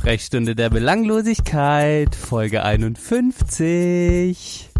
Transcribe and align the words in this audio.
Sprechstunde 0.00 0.56
der 0.56 0.70
Belanglosigkeit, 0.70 2.14
Folge 2.14 2.64
51. 2.64 4.70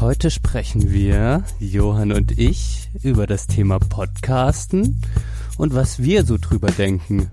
Heute 0.00 0.32
sprechen 0.32 0.90
wir, 0.90 1.44
Johann 1.60 2.10
und 2.10 2.36
ich, 2.36 2.90
über 3.04 3.28
das 3.28 3.46
Thema 3.46 3.78
Podcasten 3.78 5.00
und 5.56 5.72
was 5.72 6.02
wir 6.02 6.24
so 6.24 6.36
drüber 6.36 6.72
denken. 6.72 7.30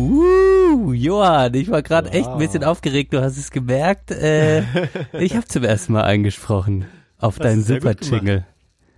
Uh, 0.00 0.94
Johann, 0.94 1.52
ich 1.52 1.70
war 1.70 1.82
gerade 1.82 2.08
wow. 2.08 2.14
echt 2.14 2.28
ein 2.28 2.38
bisschen 2.38 2.64
aufgeregt, 2.64 3.12
du 3.12 3.20
hast 3.20 3.36
es 3.36 3.50
gemerkt. 3.50 4.10
Äh, 4.10 4.62
ich 5.12 5.36
habe 5.36 5.44
zum 5.46 5.62
ersten 5.62 5.92
Mal 5.92 6.04
eingesprochen 6.04 6.86
auf 7.18 7.36
das 7.36 7.46
deinen 7.46 7.62
Super-Jingle. 7.62 8.46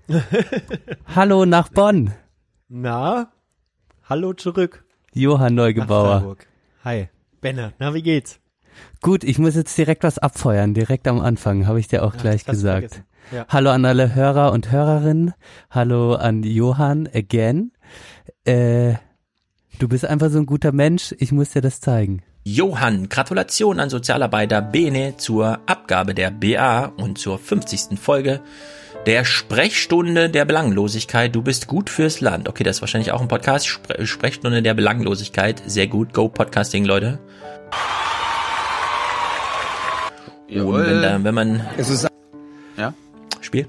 Hallo 1.14 1.44
nach 1.44 1.70
Bonn. 1.70 2.12
Na, 2.68 3.32
hallo 4.08 4.32
zurück. 4.32 4.84
Johann 5.12 5.54
Neugebauer. 5.54 6.36
Hi. 6.84 7.08
Benne, 7.40 7.72
na 7.78 7.94
wie 7.94 8.02
geht's? 8.02 8.38
Gut, 9.00 9.24
ich 9.24 9.38
muss 9.38 9.56
jetzt 9.56 9.76
direkt 9.76 10.04
was 10.04 10.18
abfeuern, 10.18 10.72
direkt 10.72 11.08
am 11.08 11.20
Anfang, 11.20 11.66
habe 11.66 11.80
ich 11.80 11.88
dir 11.88 12.04
auch 12.04 12.14
Ach, 12.16 12.20
gleich 12.20 12.44
gesagt. 12.44 13.02
Ja. 13.32 13.46
Hallo 13.48 13.70
an 13.70 13.84
alle 13.84 14.14
Hörer 14.14 14.52
und 14.52 14.70
Hörerinnen. 14.70 15.34
Hallo 15.68 16.14
an 16.14 16.44
Johann 16.44 17.08
again. 17.12 17.72
Äh, 18.44 18.94
du 19.82 19.88
bist 19.88 20.04
einfach 20.04 20.30
so 20.30 20.38
ein 20.38 20.46
guter 20.46 20.70
Mensch, 20.70 21.12
ich 21.18 21.32
muss 21.32 21.50
dir 21.50 21.60
das 21.60 21.80
zeigen. 21.80 22.22
Johann, 22.44 23.08
Gratulation 23.08 23.80
an 23.80 23.90
Sozialarbeiter 23.90 24.62
Bene 24.62 25.16
zur 25.16 25.58
Abgabe 25.66 26.14
der 26.14 26.30
BA 26.30 26.92
und 26.96 27.18
zur 27.18 27.38
50. 27.38 27.98
Folge 28.00 28.40
der 29.06 29.24
Sprechstunde 29.24 30.30
der 30.30 30.44
Belanglosigkeit. 30.44 31.34
Du 31.34 31.42
bist 31.42 31.66
gut 31.66 31.90
fürs 31.90 32.20
Land. 32.20 32.48
Okay, 32.48 32.62
das 32.62 32.76
ist 32.76 32.82
wahrscheinlich 32.82 33.10
auch 33.10 33.20
ein 33.20 33.26
Podcast. 33.26 33.66
Spre 33.66 34.06
Sprechstunde 34.06 34.62
der 34.62 34.74
Belanglosigkeit. 34.74 35.60
Sehr 35.66 35.88
gut. 35.88 36.14
Go 36.14 36.28
Podcasting, 36.28 36.84
Leute. 36.84 37.18
Und 40.48 40.74
wenn, 40.74 41.02
da, 41.02 41.24
wenn 41.24 41.34
man. 41.34 41.66
Es 41.76 41.90
ist. 41.90 42.06
Ja? 42.76 42.94
Spiel. 43.40 43.66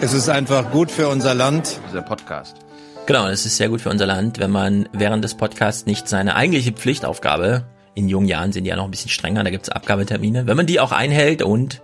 Es 0.00 0.12
ist 0.12 0.28
einfach 0.28 0.70
gut 0.70 0.92
für 0.92 1.08
unser 1.08 1.34
Land. 1.34 1.80
Dieser 1.88 2.02
Podcast. 2.02 2.63
Genau, 3.06 3.28
es 3.28 3.44
ist 3.44 3.58
sehr 3.58 3.68
gut 3.68 3.82
für 3.82 3.90
unser 3.90 4.06
Land, 4.06 4.38
wenn 4.38 4.50
man 4.50 4.88
während 4.94 5.22
des 5.24 5.34
Podcasts 5.34 5.84
nicht 5.84 6.08
seine 6.08 6.36
eigentliche 6.36 6.72
Pflichtaufgabe, 6.72 7.66
in 7.94 8.08
jungen 8.08 8.26
Jahren 8.26 8.50
sind 8.50 8.64
die 8.64 8.70
ja 8.70 8.76
noch 8.76 8.86
ein 8.86 8.90
bisschen 8.90 9.10
strenger, 9.10 9.44
da 9.44 9.50
gibt's 9.50 9.68
Abgabetermine, 9.68 10.46
wenn 10.46 10.56
man 10.56 10.66
die 10.66 10.80
auch 10.80 10.90
einhält 10.90 11.42
und 11.42 11.82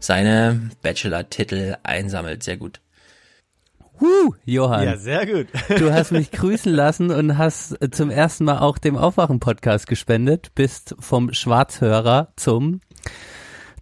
seine 0.00 0.70
Bachelor-Titel 0.80 1.76
einsammelt. 1.82 2.42
Sehr 2.42 2.56
gut. 2.56 2.80
Huh, 4.00 4.32
Johann. 4.46 4.84
Ja, 4.84 4.96
sehr 4.96 5.26
gut. 5.26 5.48
Du 5.78 5.92
hast 5.92 6.12
mich 6.12 6.30
grüßen 6.30 6.72
lassen 6.72 7.10
und 7.10 7.36
hast 7.36 7.76
zum 7.94 8.10
ersten 8.10 8.44
Mal 8.44 8.60
auch 8.60 8.78
dem 8.78 8.96
Aufwachen-Podcast 8.96 9.86
gespendet, 9.86 10.54
bist 10.54 10.94
vom 10.98 11.34
Schwarzhörer 11.34 12.32
zum 12.36 12.80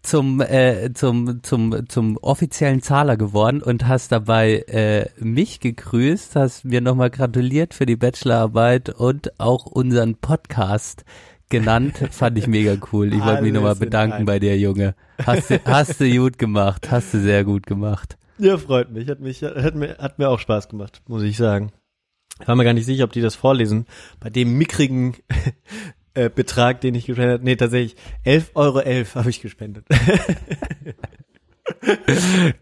zum 0.04 0.40
äh, 0.40 0.92
zum 0.94 1.42
zum 1.42 1.88
zum 1.88 2.16
offiziellen 2.18 2.82
Zahler 2.82 3.16
geworden 3.16 3.62
und 3.62 3.88
hast 3.88 4.12
dabei 4.12 4.58
äh, 4.68 5.08
mich 5.18 5.60
gegrüßt, 5.60 6.36
hast 6.36 6.64
mir 6.64 6.80
nochmal 6.80 7.10
gratuliert 7.10 7.74
für 7.74 7.86
die 7.86 7.96
Bachelorarbeit 7.96 8.90
und 8.90 9.40
auch 9.40 9.66
unseren 9.66 10.16
Podcast 10.16 11.04
genannt, 11.48 11.98
fand 12.10 12.38
ich 12.38 12.46
mega 12.46 12.76
cool. 12.92 13.12
Ich 13.12 13.24
wollte 13.24 13.42
mich 13.42 13.52
nochmal 13.52 13.76
bedanken 13.76 14.26
bei 14.26 14.38
dir, 14.38 14.58
Junge. 14.58 14.94
Hast 15.24 15.50
du, 15.50 15.60
hast 15.64 16.00
du 16.00 16.10
gut 16.10 16.38
gemacht, 16.38 16.90
hast 16.90 17.14
du 17.14 17.20
sehr 17.20 17.44
gut 17.44 17.66
gemacht. 17.66 18.18
Ja, 18.38 18.58
freut 18.58 18.90
mich. 18.90 19.08
Hat 19.08 19.20
mich, 19.20 19.42
hat 19.42 19.74
mir, 19.74 19.96
hat 19.98 20.18
mir 20.18 20.28
auch 20.28 20.38
Spaß 20.38 20.68
gemacht, 20.68 21.02
muss 21.06 21.22
ich 21.22 21.36
sagen. 21.36 21.72
Ich 22.40 22.48
war 22.48 22.56
mir 22.56 22.64
gar 22.64 22.72
nicht 22.72 22.86
sicher, 22.86 23.04
ob 23.04 23.12
die 23.12 23.20
das 23.20 23.36
vorlesen. 23.36 23.86
Bei 24.18 24.28
dem 24.28 24.58
mickrigen 24.58 25.14
äh, 26.14 26.30
Betrag, 26.30 26.80
den 26.80 26.94
ich 26.94 27.06
gespendet 27.06 27.34
habe. 27.34 27.44
Nee, 27.44 27.56
tatsächlich 27.56 27.96
11,11 28.24 28.46
Euro 28.54 28.80
elf 28.80 29.14
habe 29.14 29.30
ich 29.30 29.40
gespendet. 29.40 29.84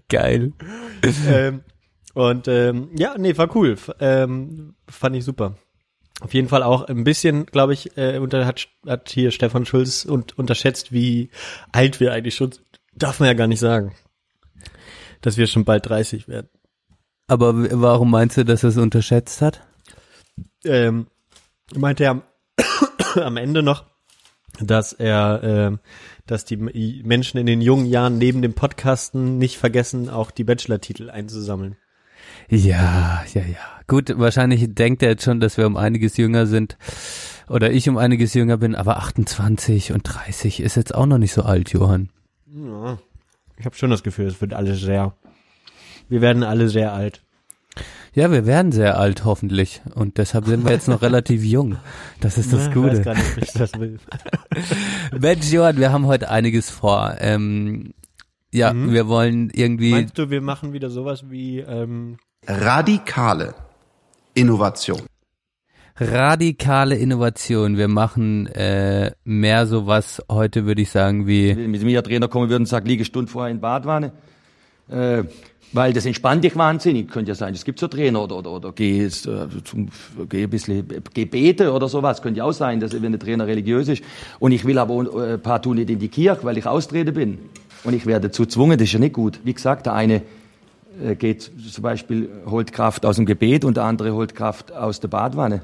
Geil. 0.09 0.53
ähm, 1.29 1.61
und 2.15 2.49
ähm, 2.49 2.91
ja, 2.97 3.17
nee, 3.19 3.37
war 3.37 3.55
cool. 3.57 3.77
Ähm, 4.01 4.75
fand 4.89 5.17
ich 5.17 5.25
super. 5.25 5.57
Auf 6.21 6.35
jeden 6.35 6.49
Fall 6.49 6.63
auch 6.63 6.85
ein 6.85 7.05
bisschen, 7.05 7.47
glaube 7.47 7.73
ich, 7.73 7.97
äh, 7.97 8.19
unter, 8.19 8.47
hat, 8.47 8.69
hat 8.87 9.09
hier 9.09 9.33
Stefan 9.33 9.67
Schulz 9.67 10.05
und, 10.05 10.39
unterschätzt, 10.39 10.93
wie 10.93 11.31
alt 11.73 12.01
wir 12.01 12.13
eigentlich 12.13 12.37
schon 12.37 12.51
Darf 12.95 13.21
man 13.21 13.29
ja 13.29 13.35
gar 13.35 13.47
nicht 13.47 13.61
sagen 13.61 13.95
dass 15.23 15.39
wir 15.39 15.47
schon 15.47 15.65
bald 15.65 15.89
30 15.89 16.29
werden. 16.29 16.51
Aber 17.29 17.55
warum 17.81 18.11
meinst 18.11 18.37
du, 18.37 18.45
dass 18.45 18.63
er 18.63 18.69
es 18.69 18.77
unterschätzt 18.77 19.41
hat? 19.41 19.63
Ähm, 20.65 21.07
meinte 21.75 22.05
er 22.05 22.23
am 23.23 23.37
Ende 23.37 23.63
noch, 23.63 23.85
dass 24.61 24.93
er, 24.93 25.43
äh, 25.43 25.77
dass 26.27 26.45
die 26.45 26.57
Menschen 26.57 27.39
in 27.39 27.47
den 27.47 27.61
jungen 27.61 27.87
Jahren 27.87 28.19
neben 28.19 28.43
dem 28.43 28.55
Podcasten 28.55 29.39
nicht 29.39 29.59
vergessen, 29.59 30.09
auch 30.11 30.31
die 30.31 30.45
Bachelor-Titel 30.45 31.11
einzusammeln. 31.11 31.77
Ja, 32.49 33.25
ja, 33.35 33.43
ja. 33.43 33.59
Gut, 33.87 34.13
wahrscheinlich 34.19 34.75
denkt 34.75 35.03
er 35.03 35.11
jetzt 35.11 35.25
schon, 35.25 35.41
dass 35.41 35.57
wir 35.57 35.67
um 35.67 35.77
einiges 35.77 36.17
jünger 36.17 36.47
sind 36.47 36.77
oder 37.49 37.73
ich 37.73 37.89
um 37.89 37.97
einiges 37.97 38.35
jünger 38.35 38.59
bin, 38.59 38.75
aber 38.75 38.99
28 38.99 39.93
und 39.93 40.03
30 40.03 40.61
ist 40.61 40.77
jetzt 40.77 40.95
auch 40.95 41.07
noch 41.07 41.19
nicht 41.19 41.33
so 41.33 41.43
alt, 41.43 41.71
Johann. 41.73 42.11
Ja, 42.47 42.99
ich 43.59 43.65
habe 43.65 43.77
schon 43.77 43.91
das 43.91 44.03
Gefühl, 44.03 44.27
es 44.27 44.41
wird 44.41 44.55
alles 44.55 44.81
sehr. 44.81 45.15
Wir 46.09 46.21
werden 46.21 46.43
alle 46.43 46.69
sehr 46.69 46.93
alt. 46.93 47.23
Ja, 48.15 48.31
wir 48.31 48.45
werden 48.45 48.73
sehr 48.73 48.99
alt, 48.99 49.25
hoffentlich. 49.25 49.81
Und 49.95 50.19
deshalb 50.19 50.47
sind 50.47 50.65
wir 50.65 50.73
jetzt 50.73 50.89
noch 50.89 51.01
relativ 51.01 51.43
jung. 51.45 51.77
Das 52.21 52.37
ist 52.37 52.53
das 52.53 52.67
Na, 52.69 52.75
Gute. 52.75 52.89
Ich 52.89 52.99
weiß 52.99 53.05
gar 53.05 53.15
nicht, 53.15 53.37
ob 53.37 53.43
ich 53.43 53.53
das 53.53 53.73
will. 53.81 53.99
Mensch, 55.19 55.51
Johann, 55.51 55.79
wir 55.79 55.93
haben 55.93 56.07
heute 56.07 56.31
einiges 56.31 56.69
vor. 56.69 57.17
Ähm, 57.21 57.95
ja, 58.53 58.75
mhm. 58.75 58.93
wir 58.93 59.09
wollen 59.09 59.51
irgendwie. 59.55 59.93
Meinst 59.93 60.19
du, 60.19 60.29
wir 60.29 60.43
machen 60.43 60.75
wieder 60.75 60.91
sowas 60.91 61.31
wie 61.31 61.61
ähm 61.61 62.19
radikale 62.47 63.55
Innovation? 64.35 65.01
radikale 65.97 66.97
Innovation. 66.97 67.77
Wir 67.77 67.89
machen 67.89 68.47
äh, 68.47 69.13
mehr 69.25 69.67
sowas 69.67 70.23
heute, 70.31 70.65
würde 70.67 70.83
ich 70.83 70.91
sagen, 70.91 71.27
wie. 71.27 71.55
Mit 71.55 71.83
mir 71.83 72.03
Trainer 72.03 72.29
kommen 72.29 72.49
würden 72.49 72.63
und 72.63 72.67
sagen, 72.67 72.87
liege 72.87 73.05
Stunde 73.05 73.31
vorher 73.31 73.51
in 73.51 73.61
Badwanne. 73.61 74.13
Äh, 74.89 75.25
weil 75.73 75.93
das 75.93 76.07
entspannt 76.07 76.45
dich 76.45 76.57
wahnsinnig, 76.57 77.11
könnte 77.11 77.31
ja 77.31 77.35
sein. 77.35 77.55
Es 77.55 77.65
gibt 77.65 77.79
so 77.79 77.89
Trainer 77.89 78.23
oder, 78.23 78.39
oder, 78.39 78.51
oder 78.51 78.73
geh, 78.73 79.05
äh, 79.05 79.09
zum, 79.11 79.89
geh 80.29 80.45
ein 80.45 80.51
bisschen 80.51 80.87
Gebete 81.15 81.73
oder 81.73 81.89
sowas, 81.89 82.23
könnte 82.23 82.39
ja 82.39 82.45
auch 82.45 82.53
sein, 82.53 82.81
dass 82.81 83.01
wenn 83.01 83.13
der 83.13 83.21
Trainer 83.21 83.47
religiös 83.47 83.89
ist. 83.89 84.03
Und 84.39 84.53
ich 84.53 84.65
will 84.65 84.79
aber 84.79 85.35
ein 85.35 85.41
paar 85.41 85.63
tun 85.63 85.77
nicht 85.77 85.91
in 85.91 85.99
die 85.99 86.09
Kirche, 86.09 86.45
weil 86.45 86.59
ich 86.59 86.67
Austrete 86.67 87.13
bin. 87.13 87.39
Und 87.85 87.95
ich 87.95 88.07
werde 88.07 88.29
dazu 88.29 88.43
gezwungen, 88.43 88.79
das 88.79 88.89
ist 88.89 88.93
ja 88.93 88.99
nicht 88.99 89.15
gut. 89.15 89.41
Wie 89.45 89.55
gesagt, 89.55 89.87
der 89.87 89.95
eine 89.95 90.23
äh, 91.03 91.15
geht 91.17 91.51
zum 91.71 91.83
Beispiel, 91.83 92.29
holt 92.47 92.73
Kraft 92.73 93.07
aus 93.07 93.17
dem 93.17 93.27
Gebet 93.27 93.65
und 93.65 93.77
der 93.77 93.85
andere 93.85 94.13
holt 94.13 94.35
Kraft 94.35 94.73
aus 94.73 95.01
der 95.01 95.09
Badwanne. 95.09 95.63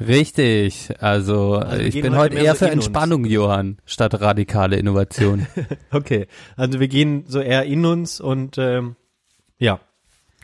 Richtig, 0.00 0.88
also, 1.00 1.56
also 1.56 1.82
ich 1.82 2.00
bin 2.00 2.16
heute 2.16 2.36
eher 2.36 2.54
so 2.54 2.64
für 2.64 2.70
Entspannung, 2.70 3.22
uns. 3.22 3.32
Johann, 3.32 3.76
statt 3.84 4.20
radikale 4.20 4.76
Innovation. 4.76 5.46
okay, 5.92 6.26
also 6.56 6.80
wir 6.80 6.88
gehen 6.88 7.24
so 7.28 7.40
eher 7.40 7.64
in 7.64 7.84
uns 7.84 8.20
und 8.20 8.56
ähm, 8.58 8.96
ja, 9.62 9.80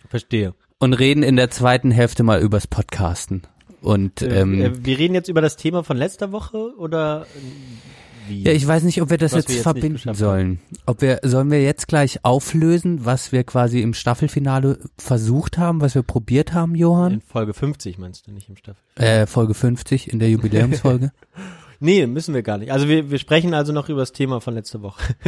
verstehe. 0.09 0.55
Und 0.79 0.93
reden 0.93 1.25
in 1.25 1.35
der 1.35 1.51
zweiten 1.51 1.91
Hälfte 1.91 2.23
mal 2.23 2.41
übers 2.41 2.69
Podcasten. 2.69 3.43
Und 3.81 4.23
äh, 4.23 4.41
ähm, 4.41 4.61
äh, 4.61 4.85
wir 4.85 4.99
reden 4.99 5.15
jetzt 5.15 5.29
über 5.29 5.41
das 5.41 5.57
Thema 5.57 5.83
von 5.83 5.97
letzter 5.97 6.31
Woche 6.31 6.77
oder 6.79 7.27
wie? 8.29 8.45
Ja, 8.45 8.53
ich 8.53 8.67
weiß 8.67 8.85
nicht, 8.85 9.03
ob 9.03 9.11
wir 9.11 9.19
das 9.19 9.33
jetzt, 9.33 9.49
wir 9.49 9.57
jetzt, 9.57 9.63
verbinden 9.65 10.15
sollen. 10.15 10.61
Ob 10.87 11.03
wir, 11.03 11.19
sollen 11.25 11.51
wir 11.51 11.63
jetzt 11.63 11.89
gleich 11.89 12.25
auflösen, 12.25 13.05
was 13.05 13.33
wir 13.33 13.43
quasi 13.43 13.81
im 13.81 13.93
Staffelfinale 13.93 14.79
versucht 14.99 15.59
haben, 15.59 15.81
was 15.81 15.97
wir 15.97 16.03
probiert 16.03 16.53
haben, 16.53 16.77
Johann? 16.77 17.15
In 17.15 17.21
Folge 17.21 17.55
50 17.55 17.99
meinst 17.99 18.27
du, 18.27 18.33
nicht 18.33 18.49
im 18.49 18.57
Staffelfinale? 18.57 19.23
Äh, 19.23 19.27
Folge 19.27 19.55
50 19.55 20.13
in 20.13 20.21
der 20.21 20.31
Jubiläumsfolge. 20.31 21.13
nee, 21.81 22.07
müssen 22.07 22.35
wir 22.35 22.43
gar 22.43 22.59
nicht. 22.59 22.71
Also 22.71 22.87
wir, 22.87 23.11
wir 23.11 23.19
sprechen 23.19 23.53
also 23.55 23.73
noch 23.73 23.89
über 23.89 24.01
das 24.01 24.13
Thema 24.13 24.41
von 24.41 24.55
letzter 24.55 24.83
Woche. 24.83 25.03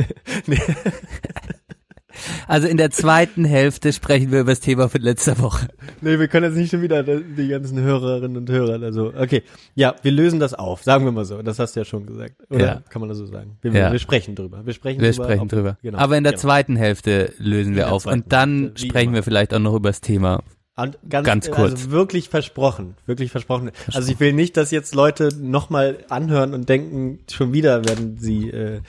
Also 2.50 2.66
in 2.66 2.78
der 2.78 2.90
zweiten 2.90 3.44
Hälfte 3.44 3.92
sprechen 3.92 4.32
wir 4.32 4.40
über 4.40 4.50
das 4.50 4.58
Thema 4.58 4.88
von 4.88 5.00
letzter 5.00 5.38
Woche. 5.38 5.68
Nee, 6.00 6.18
wir 6.18 6.26
können 6.26 6.46
jetzt 6.46 6.58
nicht 6.58 6.70
schon 6.70 6.82
wieder 6.82 7.04
die 7.04 7.46
ganzen 7.46 7.78
Hörerinnen 7.78 8.36
und 8.36 8.50
Hörer, 8.50 8.82
also 8.82 9.12
okay. 9.16 9.44
Ja, 9.76 9.94
wir 10.02 10.10
lösen 10.10 10.40
das 10.40 10.54
auf, 10.54 10.82
sagen 10.82 11.04
wir 11.04 11.12
mal 11.12 11.24
so. 11.24 11.42
Das 11.42 11.60
hast 11.60 11.76
du 11.76 11.80
ja 11.80 11.84
schon 11.84 12.06
gesagt. 12.06 12.34
Oder 12.50 12.66
ja. 12.66 12.82
kann 12.88 12.98
man 12.98 13.08
das 13.08 13.18
so 13.18 13.26
sagen? 13.26 13.56
Wir, 13.62 13.72
ja. 13.72 13.92
wir 13.92 14.00
sprechen 14.00 14.34
drüber. 14.34 14.66
Wir 14.66 14.72
sprechen 14.72 15.00
wir 15.00 15.12
drüber. 15.12 15.24
Sprechen 15.26 15.46
drüber. 15.46 15.78
Genau. 15.80 15.98
Aber 15.98 16.16
in 16.16 16.24
der 16.24 16.32
genau. 16.32 16.42
zweiten 16.42 16.74
Hälfte 16.74 17.32
lösen 17.38 17.76
wir 17.76 17.92
auf. 17.92 18.06
Und 18.06 18.32
dann 18.32 18.72
sprechen 18.74 19.14
wir 19.14 19.22
vielleicht 19.22 19.54
auch 19.54 19.60
noch 19.60 19.76
über 19.76 19.90
das 19.90 20.00
Thema 20.00 20.42
Und 20.76 20.98
ganz, 21.08 21.26
Ganz 21.26 21.48
äh, 21.48 21.50
kurz. 21.50 21.72
Also 21.72 21.90
wirklich 21.90 22.28
versprochen, 22.30 22.94
wirklich 23.04 23.30
versprochen. 23.30 23.70
Also 23.92 24.10
ich 24.12 24.18
will 24.20 24.32
nicht, 24.32 24.56
dass 24.56 24.70
jetzt 24.70 24.94
Leute 24.94 25.28
nochmal 25.38 25.98
anhören 26.08 26.54
und 26.54 26.68
denken, 26.70 27.18
schon 27.30 27.52
wieder 27.52 27.84
werden 27.84 28.16
sie 28.18 28.48
äh, 28.50 28.80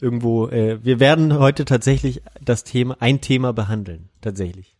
irgendwo. 0.00 0.48
Äh, 0.48 0.82
wir 0.84 0.98
werden 0.98 1.38
heute 1.38 1.64
tatsächlich 1.64 2.22
das 2.42 2.64
Thema, 2.64 2.96
ein 3.00 3.20
Thema 3.20 3.52
behandeln, 3.52 4.08
tatsächlich. 4.22 4.74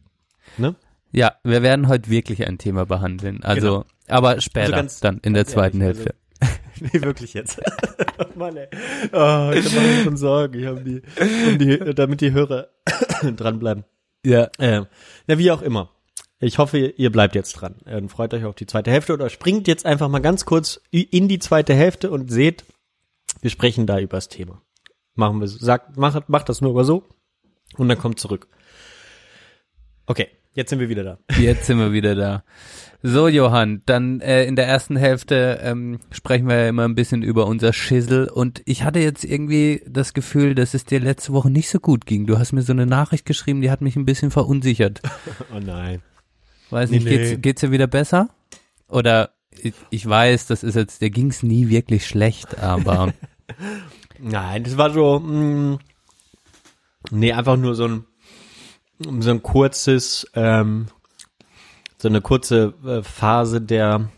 Ne? 0.59 0.75
Ja, 1.13 1.37
wir 1.45 1.63
werden 1.63 1.87
heute 1.89 2.11
wirklich 2.11 2.47
ein 2.47 2.59
Thema 2.59 2.85
behandeln. 2.85 3.45
Also, 3.45 3.85
aber 4.09 4.41
später, 4.41 4.65
Also 4.67 4.77
ganz- 4.77 5.01
dann 5.01 5.19
in 5.23 5.35
der 5.35 5.47
zweiten 5.47 5.81
ehrlich, 5.81 5.99
Hälfte. 5.99 6.15
Nee, 6.81 7.01
wirklich 7.03 7.33
jetzt. 7.33 7.59
oh 8.19 8.25
Mann, 8.39 8.55
ey. 8.57 8.67
Oh, 9.13 9.51
ich 9.55 9.65
mache 9.75 9.87
mir 9.87 10.05
schon 10.05 10.17
Sorgen, 10.19 10.59
ich 10.61 10.67
hab 10.67 10.85
die, 10.85 11.01
um 11.49 11.59
die, 11.59 11.79
damit 11.95 12.21
die 12.21 12.33
Hörer 12.33 12.69
dranbleiben. 13.37 13.85
ja. 14.25 14.51
Äh, 14.59 14.83
na, 15.27 15.39
wie 15.39 15.51
auch 15.53 15.63
immer. 15.63 15.91
Ich 16.39 16.59
hoffe, 16.59 16.79
ihr 16.79 17.11
bleibt 17.11 17.35
jetzt 17.35 17.55
dran. 17.55 17.77
Äh, 17.87 18.07
freut 18.09 18.35
euch 18.35 18.45
auf 18.45 18.55
die 18.55 18.67
zweite 18.67 18.91
Hälfte 18.91 19.15
oder 19.15 19.31
springt 19.31 19.67
jetzt 19.69 19.87
einfach 19.87 20.09
mal 20.09 20.19
ganz 20.21 20.45
kurz 20.45 20.81
in 20.91 21.29
die 21.29 21.39
zweite 21.39 21.75
Hälfte 21.75 22.11
und 22.11 22.31
seht, 22.31 22.65
wir 23.41 23.51
sprechen 23.51 23.87
da 23.87 23.99
über 23.99 24.19
das 24.19 24.29
Thema. 24.29 24.61
Machen 25.15 25.41
wir. 25.41 25.49
Sagt, 25.49 25.97
macht, 25.97 26.29
macht 26.29 26.49
das 26.49 26.61
nur 26.61 26.73
über 26.73 26.85
so 26.85 27.05
und 27.79 27.89
dann 27.89 27.99
kommt 27.99 28.21
zurück. 28.21 28.49
Okay, 30.05 30.29
jetzt 30.53 30.71
sind 30.71 30.79
wir 30.79 30.91
wieder 30.91 31.05
da. 31.05 31.19
Jetzt 31.39 31.67
sind 31.67 31.79
wir 31.79 31.93
wieder 31.93 32.15
da. 32.15 32.45
So, 33.03 33.29
Johann, 33.29 33.83
dann 33.87 34.21
äh, 34.21 34.45
in 34.45 34.57
der 34.57 34.67
ersten 34.67 34.97
Hälfte 34.97 35.61
ähm, 35.63 36.01
sprechen 36.11 36.49
wir 36.49 36.57
ja 36.57 36.69
immer 36.69 36.85
ein 36.85 36.95
bisschen 36.95 37.23
über 37.23 37.47
unser 37.47 37.73
Schissel 37.73 38.29
und 38.29 38.63
ich 38.65 38.83
hatte 38.85 38.99
jetzt 38.99 39.23
irgendwie 39.23 39.83
das 39.87 40.13
Gefühl, 40.13 40.55
dass 40.55 40.75
es 40.75 40.85
dir 40.85 40.99
letzte 40.99 41.33
Woche 41.33 41.51
nicht 41.51 41.69
so 41.69 41.79
gut 41.79 42.07
ging. 42.07 42.27
Du 42.27 42.39
hast 42.39 42.53
mir 42.53 42.63
so 42.63 42.73
eine 42.73 42.87
Nachricht 42.87 43.27
geschrieben, 43.27 43.61
die 43.61 43.71
hat 43.71 43.81
mich 43.81 43.97
ein 43.97 44.07
bisschen 44.07 44.31
verunsichert. 44.31 45.03
Oh 45.55 45.61
nein. 45.61 46.03
Weiß 46.71 46.91
Nee, 46.91 46.97
nicht, 46.99 47.05
nee. 47.07 47.17
geht's, 47.17 47.43
geht's 47.43 47.61
dir 47.61 47.71
wieder 47.71 47.87
besser? 47.87 48.29
Oder 48.89 49.31
ich, 49.51 49.75
ich 49.91 50.07
weiß, 50.09 50.47
das 50.47 50.63
ist 50.63 50.75
jetzt, 50.75 51.01
dir 51.01 51.11
ging's 51.11 51.43
nie 51.43 51.69
wirklich 51.69 52.07
schlecht, 52.07 52.59
aber 52.59 53.13
Nein, 54.19 54.65
das 54.65 54.77
war 54.77 54.91
so, 54.91 55.19
mh, 55.21 55.79
nee, 57.11 57.33
einfach 57.33 57.57
nur 57.57 57.75
so 57.75 57.87
ein, 57.87 58.05
so 58.99 59.31
ein 59.31 59.43
kurzes, 59.43 60.27
ähm, 60.35 60.87
so 61.99 62.09
eine 62.09 62.21
kurze 62.21 62.75
äh, 62.85 63.03
Phase 63.03 63.61
der, 63.61 64.09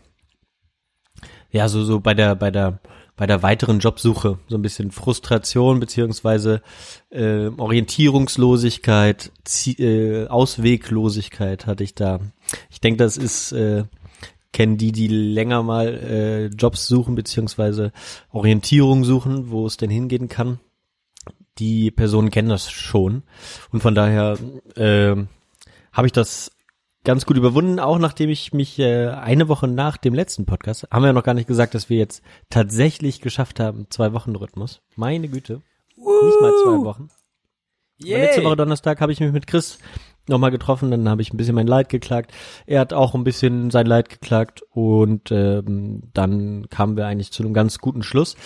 ja, 1.50 1.68
so, 1.68 1.84
so 1.84 2.00
bei 2.00 2.14
der, 2.14 2.34
bei 2.34 2.50
der, 2.50 2.80
bei 3.16 3.26
der 3.26 3.42
weiteren 3.42 3.80
Jobsuche, 3.80 4.38
so 4.46 4.56
ein 4.56 4.62
bisschen 4.62 4.92
Frustration 4.92 5.80
beziehungsweise 5.80 6.62
äh, 7.10 7.48
Orientierungslosigkeit, 7.48 9.32
Zie 9.44 9.72
äh, 9.72 10.28
Ausweglosigkeit 10.28 11.66
hatte 11.66 11.82
ich 11.82 11.96
da. 11.96 12.20
Ich 12.70 12.80
denke, 12.80 12.98
das 12.98 13.16
ist, 13.16 13.52
äh, 13.52 13.84
kennen 14.52 14.76
die, 14.76 14.92
die 14.92 15.08
länger 15.08 15.62
mal 15.62 15.88
äh, 15.88 16.46
Jobs 16.46 16.86
suchen 16.86 17.14
beziehungsweise 17.14 17.92
Orientierung 18.30 19.04
suchen, 19.04 19.50
wo 19.50 19.66
es 19.66 19.76
denn 19.76 19.90
hingehen 19.90 20.28
kann. 20.28 20.60
Die 21.58 21.90
Personen 21.90 22.30
kennen 22.30 22.48
das 22.48 22.70
schon 22.70 23.24
und 23.72 23.80
von 23.80 23.94
daher 23.94 24.38
äh, 24.76 25.16
habe 25.92 26.06
ich 26.06 26.12
das 26.12 26.52
ganz 27.04 27.26
gut 27.26 27.36
überwunden, 27.36 27.80
auch 27.80 27.98
nachdem 27.98 28.30
ich 28.30 28.52
mich 28.52 28.78
äh, 28.78 29.08
eine 29.08 29.48
Woche 29.48 29.66
nach 29.66 29.96
dem 29.96 30.14
letzten 30.14 30.46
Podcast, 30.46 30.86
haben 30.90 31.02
wir 31.02 31.08
ja 31.08 31.12
noch 31.12 31.24
gar 31.24 31.34
nicht 31.34 31.48
gesagt, 31.48 31.74
dass 31.74 31.88
wir 31.88 31.96
jetzt 31.96 32.22
tatsächlich 32.50 33.20
geschafft 33.20 33.60
haben, 33.60 33.86
zwei 33.90 34.12
Wochen 34.12 34.36
Rhythmus. 34.36 34.82
Meine 34.94 35.28
Güte. 35.28 35.62
Nicht 35.96 36.40
mal 36.40 36.52
zwei 36.62 36.84
Wochen. 36.84 37.08
Letzte 38.00 38.44
Woche 38.44 38.56
Donnerstag 38.56 39.00
habe 39.00 39.10
ich 39.10 39.20
mich 39.20 39.32
mit 39.32 39.46
Chris 39.46 39.78
nochmal 40.28 40.50
getroffen, 40.50 40.90
dann 40.90 41.08
habe 41.08 41.22
ich 41.22 41.32
ein 41.32 41.36
bisschen 41.36 41.54
mein 41.54 41.66
Leid 41.66 41.88
geklagt. 41.88 42.32
Er 42.66 42.80
hat 42.80 42.92
auch 42.92 43.14
ein 43.14 43.24
bisschen 43.24 43.70
sein 43.70 43.86
Leid 43.86 44.08
geklagt 44.08 44.62
und 44.70 45.30
ähm, 45.30 46.02
dann 46.12 46.68
kamen 46.68 46.96
wir 46.96 47.06
eigentlich 47.06 47.32
zu 47.32 47.42
einem 47.42 47.54
ganz 47.54 47.78
guten 47.78 48.02
Schluss. 48.02 48.36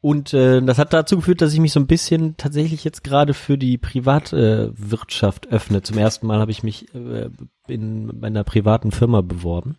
Und 0.00 0.32
äh, 0.32 0.62
das 0.62 0.78
hat 0.78 0.92
dazu 0.92 1.16
geführt, 1.16 1.40
dass 1.40 1.52
ich 1.52 1.60
mich 1.60 1.72
so 1.72 1.80
ein 1.80 1.88
bisschen 1.88 2.36
tatsächlich 2.36 2.84
jetzt 2.84 3.02
gerade 3.02 3.34
für 3.34 3.58
die 3.58 3.78
Privatwirtschaft 3.78 5.46
äh, 5.46 5.50
öffne. 5.50 5.82
Zum 5.82 5.98
ersten 5.98 6.26
Mal 6.26 6.38
habe 6.38 6.52
ich 6.52 6.62
mich 6.62 6.94
äh, 6.94 7.30
in 7.66 8.20
meiner 8.20 8.44
privaten 8.44 8.92
Firma 8.92 9.22
beworben. 9.22 9.76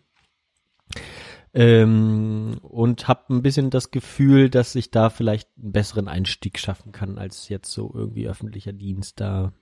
Ähm, 1.52 2.58
und 2.62 3.08
habe 3.08 3.34
ein 3.34 3.42
bisschen 3.42 3.70
das 3.70 3.90
Gefühl, 3.90 4.50
dass 4.50 4.74
ich 4.74 4.90
da 4.90 5.10
vielleicht 5.10 5.48
einen 5.60 5.72
besseren 5.72 6.06
Einstieg 6.06 6.58
schaffen 6.58 6.92
kann, 6.92 7.18
als 7.18 7.48
jetzt 7.48 7.72
so 7.72 7.90
irgendwie 7.92 8.28
öffentlicher 8.28 8.72
Dienst 8.72 9.20
da 9.20 9.52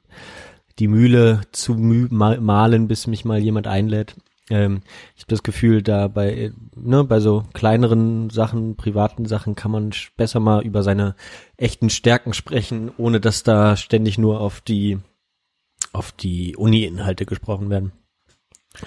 die 0.78 0.88
Mühle 0.88 1.42
zu 1.52 1.74
malen, 1.74 2.88
bis 2.88 3.06
mich 3.06 3.24
mal 3.24 3.38
jemand 3.38 3.66
einlädt. 3.66 4.16
Ähm, 4.50 4.80
ich 5.16 5.22
habe 5.22 5.30
das 5.30 5.42
Gefühl, 5.42 5.82
da 5.82 6.08
bei, 6.08 6.52
ne, 6.74 7.04
bei 7.04 7.20
so 7.20 7.44
kleineren 7.52 8.30
Sachen, 8.30 8.76
privaten 8.76 9.26
Sachen 9.26 9.54
kann 9.54 9.70
man 9.70 9.90
besser 10.16 10.40
mal 10.40 10.64
über 10.64 10.82
seine 10.82 11.14
echten 11.56 11.90
Stärken 11.90 12.32
sprechen, 12.32 12.90
ohne 12.96 13.20
dass 13.20 13.42
da 13.42 13.76
ständig 13.76 14.18
nur 14.18 14.40
auf 14.40 14.60
die 14.60 14.98
auf 15.92 16.12
die 16.12 16.54
Uni-Inhalte 16.56 17.24
gesprochen 17.24 17.70
werden. 17.70 17.92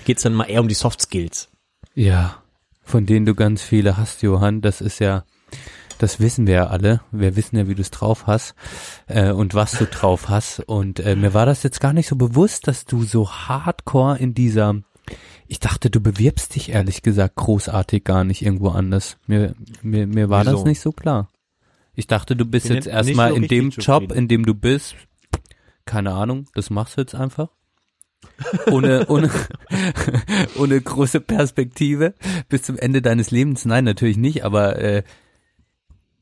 Geht's 0.06 0.22
dann 0.22 0.34
mal 0.34 0.46
eher 0.46 0.62
um 0.62 0.68
die 0.68 0.76
Soft 0.76 1.02
Skills. 1.02 1.50
ja, 1.96 2.42
von 2.84 3.06
denen 3.06 3.26
du 3.26 3.36
ganz 3.36 3.62
viele 3.62 3.98
hast, 3.98 4.22
Johann, 4.22 4.62
das 4.62 4.82
ist 4.82 5.00
ja, 5.00 5.24
das 6.02 6.20
wissen 6.20 6.48
wir 6.48 6.54
ja 6.54 6.68
alle. 6.68 7.02
Wir 7.12 7.36
wissen 7.36 7.58
ja, 7.58 7.68
wie 7.68 7.76
du 7.76 7.82
es 7.82 7.92
drauf 7.92 8.28
hast 8.28 8.56
äh, 9.08 9.32
und 9.32 9.54
was 9.54 9.78
du 9.78 9.86
drauf 9.86 10.30
hast. 10.30 10.60
Und 10.60 11.00
äh, 11.00 11.16
mir 11.16 11.34
war 11.34 11.46
das 11.46 11.64
jetzt 11.64 11.80
gar 11.80 11.94
nicht 11.94 12.08
so 12.08 12.16
bewusst, 12.16 12.68
dass 12.68 12.86
du 12.86 13.04
so 13.04 13.30
hardcore 13.30 14.18
in 14.18 14.34
dieser 14.34 14.82
ich 15.48 15.60
dachte, 15.60 15.90
du 15.90 16.00
bewirbst 16.00 16.56
dich 16.56 16.70
ehrlich 16.70 17.02
gesagt 17.02 17.36
großartig 17.36 18.06
gar 18.06 18.24
nicht 18.24 18.42
irgendwo 18.42 18.70
anders. 18.70 19.18
Mir, 19.28 19.54
mir, 19.82 20.08
mir 20.08 20.30
war 20.30 20.46
das 20.46 20.54
Wieso? 20.54 20.66
nicht 20.66 20.80
so 20.80 20.94
klar. 20.94 21.30
Ich 21.94 22.08
dachte, 22.08 22.38
du 22.38 22.46
bist 22.46 22.68
Bin 22.68 22.78
jetzt 22.78 22.88
erstmal 22.88 23.32
so 23.32 23.36
in 23.36 23.48
dem 23.50 23.70
Job, 23.72 24.04
zufrieden. 24.04 24.18
in 24.18 24.28
dem 24.30 24.46
du 24.46 24.56
bist. 24.56 24.96
Keine 25.84 26.14
Ahnung, 26.14 26.46
das 26.54 26.70
machst 26.70 26.96
du 26.96 27.02
jetzt 27.02 27.16
einfach. 27.16 27.50
Ohne, 28.72 29.06
ohne, 29.10 29.30
ohne 30.58 30.80
große 30.80 31.20
Perspektive 31.20 32.14
bis 32.48 32.64
zum 32.64 32.78
Ende 32.78 33.02
deines 33.02 33.32
Lebens. 33.32 33.66
Nein, 33.66 33.84
natürlich 33.84 34.18
nicht, 34.18 34.46
aber 34.46 34.80
äh, 34.80 35.04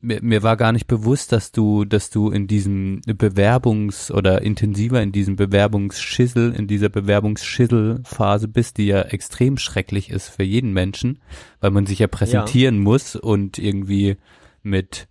mir, 0.01 0.19
mir 0.21 0.43
war 0.43 0.57
gar 0.57 0.71
nicht 0.71 0.87
bewusst, 0.87 1.31
dass 1.31 1.51
du, 1.51 1.85
dass 1.85 2.09
du 2.09 2.29
in 2.29 2.47
diesem 2.47 3.01
Bewerbungs- 3.01 4.11
oder 4.11 4.41
intensiver 4.41 5.01
in 5.01 5.11
diesem 5.11 5.35
Bewerbungsschissel, 5.35 6.53
in 6.53 6.67
dieser 6.67 6.89
Bewerbungsschisselphase 6.89 8.47
bist, 8.47 8.77
die 8.77 8.87
ja 8.87 9.01
extrem 9.01 9.57
schrecklich 9.57 10.09
ist 10.09 10.29
für 10.29 10.43
jeden 10.43 10.73
Menschen, 10.73 11.19
weil 11.59 11.71
man 11.71 11.85
sich 11.85 11.99
ja 11.99 12.07
präsentieren 12.07 12.79
muss 12.79 13.15
und 13.15 13.57
irgendwie 13.57 14.17
mit 14.63 15.07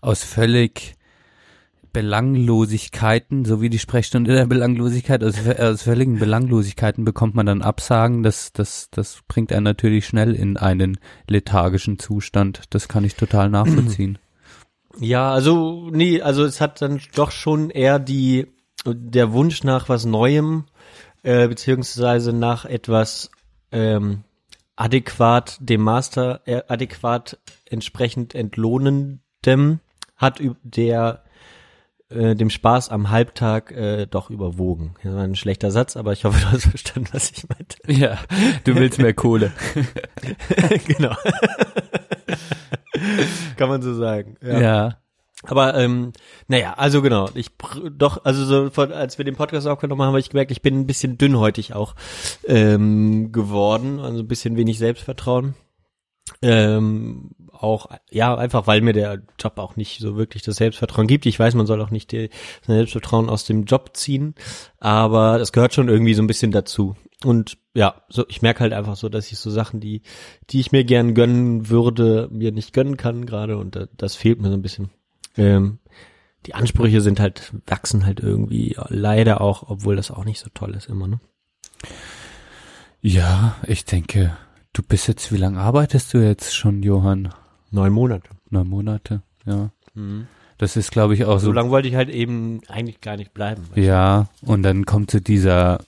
aus 0.00 0.22
völlig 0.22 0.95
Belanglosigkeiten, 1.96 3.46
so 3.46 3.62
wie 3.62 3.70
die 3.70 3.78
Sprechstunde 3.78 4.34
der 4.34 4.44
Belanglosigkeit, 4.44 5.24
aus, 5.24 5.34
aus 5.58 5.80
völligen 5.80 6.18
Belanglosigkeiten 6.18 7.06
bekommt 7.06 7.34
man 7.34 7.46
dann 7.46 7.62
Absagen. 7.62 8.22
Das, 8.22 8.52
das, 8.52 8.90
das 8.90 9.20
bringt 9.28 9.50
einen 9.50 9.64
natürlich 9.64 10.06
schnell 10.06 10.34
in 10.34 10.58
einen 10.58 10.98
lethargischen 11.26 11.98
Zustand. 11.98 12.64
Das 12.68 12.88
kann 12.88 13.02
ich 13.04 13.14
total 13.14 13.48
nachvollziehen. 13.48 14.18
Ja, 14.98 15.32
also 15.32 15.88
nee, 15.90 16.20
also 16.20 16.44
es 16.44 16.60
hat 16.60 16.82
dann 16.82 17.00
doch 17.14 17.30
schon 17.30 17.70
eher 17.70 17.98
die 17.98 18.46
der 18.86 19.32
Wunsch 19.32 19.64
nach 19.64 19.88
was 19.88 20.04
Neuem 20.04 20.64
äh, 21.22 21.48
beziehungsweise 21.48 22.32
nach 22.32 22.64
etwas 22.66 23.30
ähm, 23.72 24.24
adäquat 24.74 25.56
dem 25.60 25.80
Master 25.80 26.40
äh, 26.46 26.62
adäquat 26.68 27.38
entsprechend 27.64 28.34
entlohnendem 28.34 29.80
hat 30.16 30.40
der 30.62 31.25
äh, 32.08 32.34
dem 32.34 32.50
Spaß 32.50 32.90
am 32.90 33.10
Halbtag 33.10 33.72
äh, 33.72 34.06
doch 34.06 34.30
überwogen. 34.30 34.94
Das 35.02 35.14
war 35.14 35.22
ein 35.22 35.34
schlechter 35.34 35.70
Satz, 35.70 35.96
aber 35.96 36.12
ich 36.12 36.24
hoffe, 36.24 36.40
du 36.40 36.52
hast 36.52 36.66
verstanden, 36.68 37.08
was 37.12 37.30
ich 37.30 37.48
meinte. 37.48 37.78
ja, 37.88 38.18
du 38.64 38.74
willst 38.74 38.98
mehr 38.98 39.14
Kohle. 39.14 39.52
genau. 40.86 41.14
Kann 43.56 43.68
man 43.68 43.82
so 43.82 43.94
sagen. 43.94 44.36
Ja. 44.42 44.98
Aber 45.42 45.74
ähm, 45.76 46.12
naja, 46.48 46.74
also 46.74 47.02
genau, 47.02 47.28
ich 47.34 47.50
doch, 47.92 48.24
also 48.24 48.44
so 48.44 48.70
von, 48.70 48.92
als 48.92 49.18
wir 49.18 49.24
den 49.24 49.36
Podcast 49.36 49.66
aufgenommen 49.66 50.02
haben, 50.02 50.08
habe 50.08 50.20
ich 50.20 50.30
gemerkt, 50.30 50.50
ich 50.50 50.62
bin 50.62 50.80
ein 50.80 50.86
bisschen 50.86 51.18
dünnhäutig 51.18 51.74
auch 51.74 51.94
ähm, 52.46 53.32
geworden, 53.32 54.00
also 54.00 54.20
ein 54.20 54.28
bisschen 54.28 54.56
wenig 54.56 54.78
Selbstvertrauen. 54.78 55.54
Ähm, 56.42 57.30
auch, 57.62 57.90
ja, 58.10 58.36
einfach 58.36 58.66
weil 58.66 58.80
mir 58.80 58.92
der 58.92 59.22
Job 59.38 59.58
auch 59.58 59.76
nicht 59.76 60.00
so 60.00 60.16
wirklich 60.16 60.42
das 60.42 60.56
Selbstvertrauen 60.56 61.06
gibt. 61.06 61.26
Ich 61.26 61.38
weiß, 61.38 61.54
man 61.54 61.66
soll 61.66 61.80
auch 61.80 61.90
nicht 61.90 62.12
die, 62.12 62.30
sein 62.66 62.76
Selbstvertrauen 62.76 63.28
aus 63.28 63.44
dem 63.44 63.64
Job 63.64 63.90
ziehen, 63.94 64.34
aber 64.78 65.38
das 65.38 65.52
gehört 65.52 65.74
schon 65.74 65.88
irgendwie 65.88 66.14
so 66.14 66.22
ein 66.22 66.26
bisschen 66.26 66.52
dazu. 66.52 66.96
Und 67.24 67.58
ja, 67.74 68.02
so 68.08 68.24
ich 68.28 68.42
merke 68.42 68.60
halt 68.60 68.72
einfach 68.72 68.96
so, 68.96 69.08
dass 69.08 69.32
ich 69.32 69.38
so 69.38 69.50
Sachen, 69.50 69.80
die, 69.80 70.02
die 70.50 70.60
ich 70.60 70.72
mir 70.72 70.84
gern 70.84 71.14
gönnen 71.14 71.68
würde, 71.68 72.28
mir 72.30 72.52
nicht 72.52 72.72
gönnen 72.72 72.96
kann 72.96 73.26
gerade 73.26 73.56
und 73.56 73.76
da, 73.76 73.86
das 73.96 74.16
fehlt 74.16 74.40
mir 74.40 74.48
so 74.48 74.54
ein 74.54 74.62
bisschen. 74.62 74.90
Ähm, 75.36 75.78
die 76.46 76.54
Ansprüche 76.54 77.00
sind 77.00 77.18
halt, 77.18 77.52
wachsen 77.66 78.06
halt 78.06 78.20
irgendwie 78.20 78.76
leider 78.88 79.40
auch, 79.40 79.68
obwohl 79.68 79.96
das 79.96 80.10
auch 80.10 80.24
nicht 80.24 80.40
so 80.40 80.48
toll 80.54 80.74
ist 80.74 80.88
immer, 80.88 81.08
ne? 81.08 81.20
Ja, 83.00 83.56
ich 83.66 83.84
denke, 83.84 84.36
du 84.72 84.82
bist 84.82 85.08
jetzt, 85.08 85.32
wie 85.32 85.36
lange 85.36 85.60
arbeitest 85.60 86.14
du 86.14 86.18
jetzt 86.18 86.54
schon, 86.54 86.82
Johann? 86.82 87.32
Neun 87.70 87.92
Monate. 87.92 88.28
Neun 88.50 88.68
Monate, 88.68 89.22
ja. 89.44 89.70
Das 90.58 90.76
ist, 90.76 90.90
glaube 90.90 91.14
ich, 91.14 91.24
auch 91.24 91.38
So 91.38 91.46
so. 91.46 91.52
lange 91.52 91.70
wollte 91.70 91.88
ich 91.88 91.94
halt 91.94 92.08
eben 92.08 92.60
eigentlich 92.68 93.00
gar 93.00 93.16
nicht 93.16 93.32
bleiben. 93.34 93.64
Ja, 93.74 94.28
und 94.42 94.62
dann 94.62 94.84
kommt 94.86 95.10
so 95.10 95.20
dieser, 95.20 95.80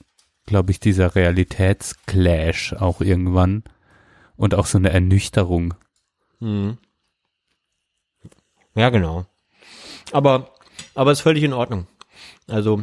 glaube 0.47 0.71
ich, 0.71 0.81
dieser 0.81 1.15
Realitätsclash 1.15 2.73
auch 2.75 3.01
irgendwann 3.01 3.63
und 4.37 4.55
auch 4.55 4.67
so 4.67 4.79
eine 4.79 4.91
Ernüchterung. 4.91 5.75
Mhm. 6.41 6.79
Ja, 8.75 8.91
genau. 8.91 9.27
Aber, 10.13 10.51
aber 10.95 11.13
ist 11.13 11.21
völlig 11.21 11.43
in 11.43 11.53
Ordnung. 11.53 11.87
Also, 12.47 12.83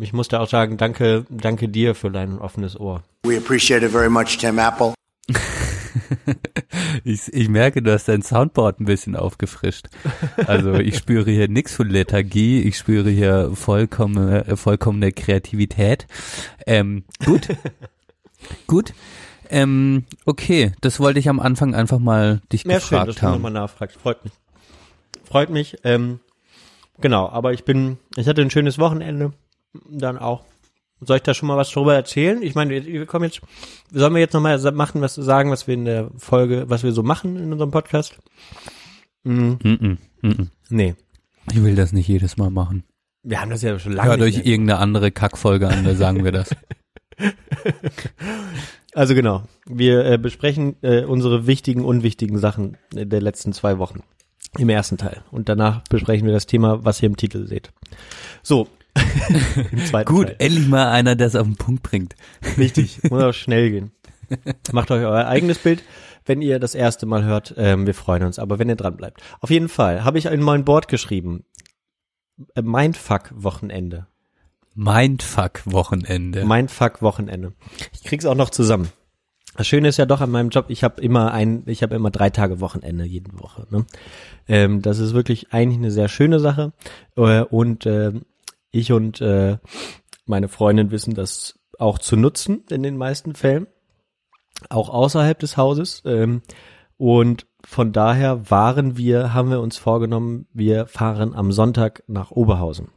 ich 0.00 0.12
muss 0.12 0.28
da 0.28 0.40
auch 0.40 0.48
sagen, 0.48 0.76
danke, 0.76 1.24
danke 1.30 1.68
dir 1.68 1.94
für 1.94 2.10
dein 2.10 2.38
offenes 2.38 2.78
Ohr. 2.78 3.02
We 3.24 3.36
appreciate 3.38 3.84
it 3.84 3.92
very 3.92 4.10
much, 4.10 4.36
Tim 4.38 4.58
Apple. 4.58 4.94
Ich, 7.04 7.32
ich 7.32 7.48
merke, 7.48 7.82
du 7.82 7.92
hast 7.92 8.08
dein 8.08 8.22
Soundboard 8.22 8.80
ein 8.80 8.84
bisschen 8.84 9.16
aufgefrischt. 9.16 9.86
Also 10.46 10.74
ich 10.74 10.96
spüre 10.96 11.30
hier 11.30 11.48
nichts 11.48 11.74
von 11.74 11.88
Lethargie, 11.88 12.60
ich 12.62 12.76
spüre 12.76 13.08
hier 13.10 13.50
vollkommene, 13.54 14.46
äh, 14.46 14.56
vollkommene 14.56 15.12
Kreativität. 15.12 16.06
Ähm, 16.66 17.04
gut, 17.24 17.48
gut. 18.66 18.92
Ähm, 19.50 20.04
okay, 20.26 20.72
das 20.80 21.00
wollte 21.00 21.18
ich 21.18 21.28
am 21.28 21.40
Anfang 21.40 21.74
einfach 21.74 21.98
mal 21.98 22.40
dich 22.52 22.64
Ja, 22.64 22.72
schön, 22.80 22.98
dass 22.98 23.06
gefragt 23.06 23.18
du 23.18 23.22
haben. 23.22 23.32
nochmal 23.34 23.52
nachfragst. 23.52 23.96
Freut 23.98 24.24
mich. 24.24 24.32
Freut 25.24 25.50
mich. 25.50 25.76
Ähm, 25.84 26.20
genau, 27.00 27.28
aber 27.28 27.52
ich 27.52 27.64
bin, 27.64 27.98
ich 28.16 28.28
hatte 28.28 28.42
ein 28.42 28.50
schönes 28.50 28.78
Wochenende. 28.78 29.32
Dann 29.88 30.18
auch. 30.18 30.44
Soll 31.00 31.16
ich 31.18 31.22
da 31.22 31.34
schon 31.34 31.48
mal 31.48 31.56
was 31.56 31.70
drüber 31.70 31.94
erzählen? 31.94 32.42
Ich 32.42 32.54
meine, 32.54 32.84
wir, 32.84 33.06
kommen 33.06 33.24
jetzt, 33.24 33.40
sollen 33.92 34.14
wir 34.14 34.20
jetzt 34.20 34.32
nochmal 34.32 34.58
machen, 34.72 35.00
was 35.00 35.14
sagen, 35.14 35.50
was 35.50 35.66
wir 35.66 35.74
in 35.74 35.84
der 35.84 36.10
Folge, 36.16 36.64
was 36.68 36.82
wir 36.82 36.92
so 36.92 37.02
machen 37.02 37.36
in 37.36 37.52
unserem 37.52 37.70
Podcast? 37.70 38.18
Mhm. 39.24 39.58
Mm-mm, 39.62 39.98
mm-mm. 40.22 40.48
Nee. 40.70 40.94
Ich 41.52 41.62
will 41.62 41.74
das 41.74 41.92
nicht 41.92 42.08
jedes 42.08 42.36
Mal 42.36 42.50
machen. 42.50 42.84
Wir 43.22 43.40
haben 43.40 43.50
das 43.50 43.62
ja 43.62 43.78
schon 43.78 43.92
lange 43.92 44.10
Hört 44.10 44.20
euch 44.20 44.46
irgendeine 44.46 44.78
andere 44.78 45.10
Kackfolge 45.10 45.68
an, 45.68 45.84
da 45.84 45.94
sagen 45.94 46.24
wir 46.24 46.32
das. 46.32 46.50
Also 48.94 49.14
genau, 49.14 49.44
wir 49.64 50.04
äh, 50.04 50.18
besprechen 50.18 50.76
äh, 50.82 51.04
unsere 51.04 51.46
wichtigen, 51.46 51.84
unwichtigen 51.84 52.38
Sachen 52.38 52.76
äh, 52.96 53.06
der 53.06 53.20
letzten 53.20 53.52
zwei 53.52 53.78
Wochen 53.78 54.02
im 54.56 54.68
ersten 54.68 54.96
Teil. 54.96 55.22
Und 55.30 55.48
danach 55.48 55.82
besprechen 55.84 56.26
wir 56.26 56.32
das 56.32 56.46
Thema, 56.46 56.84
was 56.84 57.00
ihr 57.00 57.06
im 57.06 57.16
Titel 57.16 57.46
seht. 57.46 57.70
So, 58.42 58.66
Gut, 60.04 60.26
Teil. 60.28 60.36
endlich 60.38 60.68
mal 60.68 60.90
einer, 60.90 61.14
der 61.16 61.26
es 61.26 61.36
auf 61.36 61.46
den 61.46 61.56
Punkt 61.56 61.82
bringt. 61.82 62.14
Richtig, 62.56 63.00
muss 63.10 63.22
auch 63.22 63.32
schnell 63.32 63.70
gehen. 63.70 63.92
Macht 64.72 64.90
euch 64.90 65.04
euer 65.04 65.26
eigenes 65.26 65.58
Bild, 65.58 65.82
wenn 66.26 66.42
ihr 66.42 66.58
das 66.58 66.74
erste 66.74 67.06
Mal 67.06 67.24
hört. 67.24 67.54
Ähm, 67.56 67.86
wir 67.86 67.94
freuen 67.94 68.24
uns, 68.24 68.38
aber 68.38 68.58
wenn 68.58 68.68
ihr 68.68 68.76
dran 68.76 68.96
bleibt. 68.96 69.22
Auf 69.40 69.50
jeden 69.50 69.68
Fall 69.68 70.04
habe 70.04 70.18
ich 70.18 70.26
in 70.26 70.42
mein 70.42 70.64
Board 70.64 70.88
geschrieben. 70.88 71.44
Äh, 72.54 72.62
Mindfuck-Wochenende. 72.62 74.06
Mindfuck-Wochenende. 74.74 76.44
Mindfuck-Wochenende. 76.44 77.52
Ich 77.92 78.04
krieg's 78.04 78.26
auch 78.26 78.34
noch 78.34 78.50
zusammen. 78.50 78.92
Das 79.56 79.66
Schöne 79.66 79.88
ist 79.88 79.96
ja 79.96 80.06
doch 80.06 80.20
an 80.20 80.30
meinem 80.30 80.50
Job, 80.50 80.66
ich 80.68 80.84
habe 80.84 81.02
immer 81.02 81.32
ein, 81.32 81.64
ich 81.66 81.82
habe 81.82 81.96
immer 81.96 82.12
drei 82.12 82.30
Tage 82.30 82.60
Wochenende 82.60 83.04
jede 83.04 83.32
Woche. 83.40 83.66
Ne? 83.70 83.86
Ähm, 84.46 84.82
das 84.82 85.00
ist 85.00 85.14
wirklich 85.14 85.52
eigentlich 85.52 85.78
eine 85.78 85.90
sehr 85.90 86.08
schöne 86.08 86.38
Sache. 86.38 86.72
Äh, 87.16 87.40
und 87.40 87.84
äh, 87.84 88.12
ich 88.70 88.92
und 88.92 89.20
äh, 89.20 89.58
meine 90.26 90.48
Freundin 90.48 90.90
wissen 90.90 91.14
das 91.14 91.58
auch 91.78 91.98
zu 91.98 92.16
nutzen 92.16 92.64
in 92.70 92.82
den 92.82 92.96
meisten 92.96 93.34
Fällen, 93.34 93.66
auch 94.68 94.88
außerhalb 94.88 95.38
des 95.38 95.56
Hauses. 95.56 96.02
Ähm, 96.04 96.42
und 96.96 97.46
von 97.64 97.92
daher 97.92 98.50
waren 98.50 98.96
wir, 98.96 99.32
haben 99.32 99.50
wir 99.50 99.60
uns 99.60 99.76
vorgenommen, 99.76 100.46
wir 100.52 100.86
fahren 100.86 101.34
am 101.34 101.52
Sonntag 101.52 102.02
nach 102.08 102.30
Oberhausen. 102.30 102.88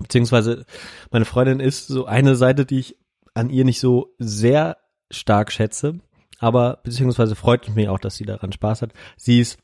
Beziehungsweise 0.00 0.64
meine 1.10 1.24
Freundin 1.24 1.60
ist 1.60 1.88
so 1.88 2.06
eine 2.06 2.36
Seite, 2.36 2.64
die 2.64 2.78
ich 2.78 2.98
an 3.34 3.50
ihr 3.50 3.64
nicht 3.64 3.80
so 3.80 4.14
sehr 4.18 4.78
stark 5.10 5.50
schätze, 5.50 6.00
aber 6.38 6.80
beziehungsweise 6.84 7.34
freut 7.34 7.74
mich 7.74 7.88
auch, 7.88 7.98
dass 7.98 8.16
sie 8.16 8.24
daran 8.24 8.52
Spaß 8.52 8.82
hat. 8.82 8.92
Sie 9.16 9.40
ist 9.40 9.58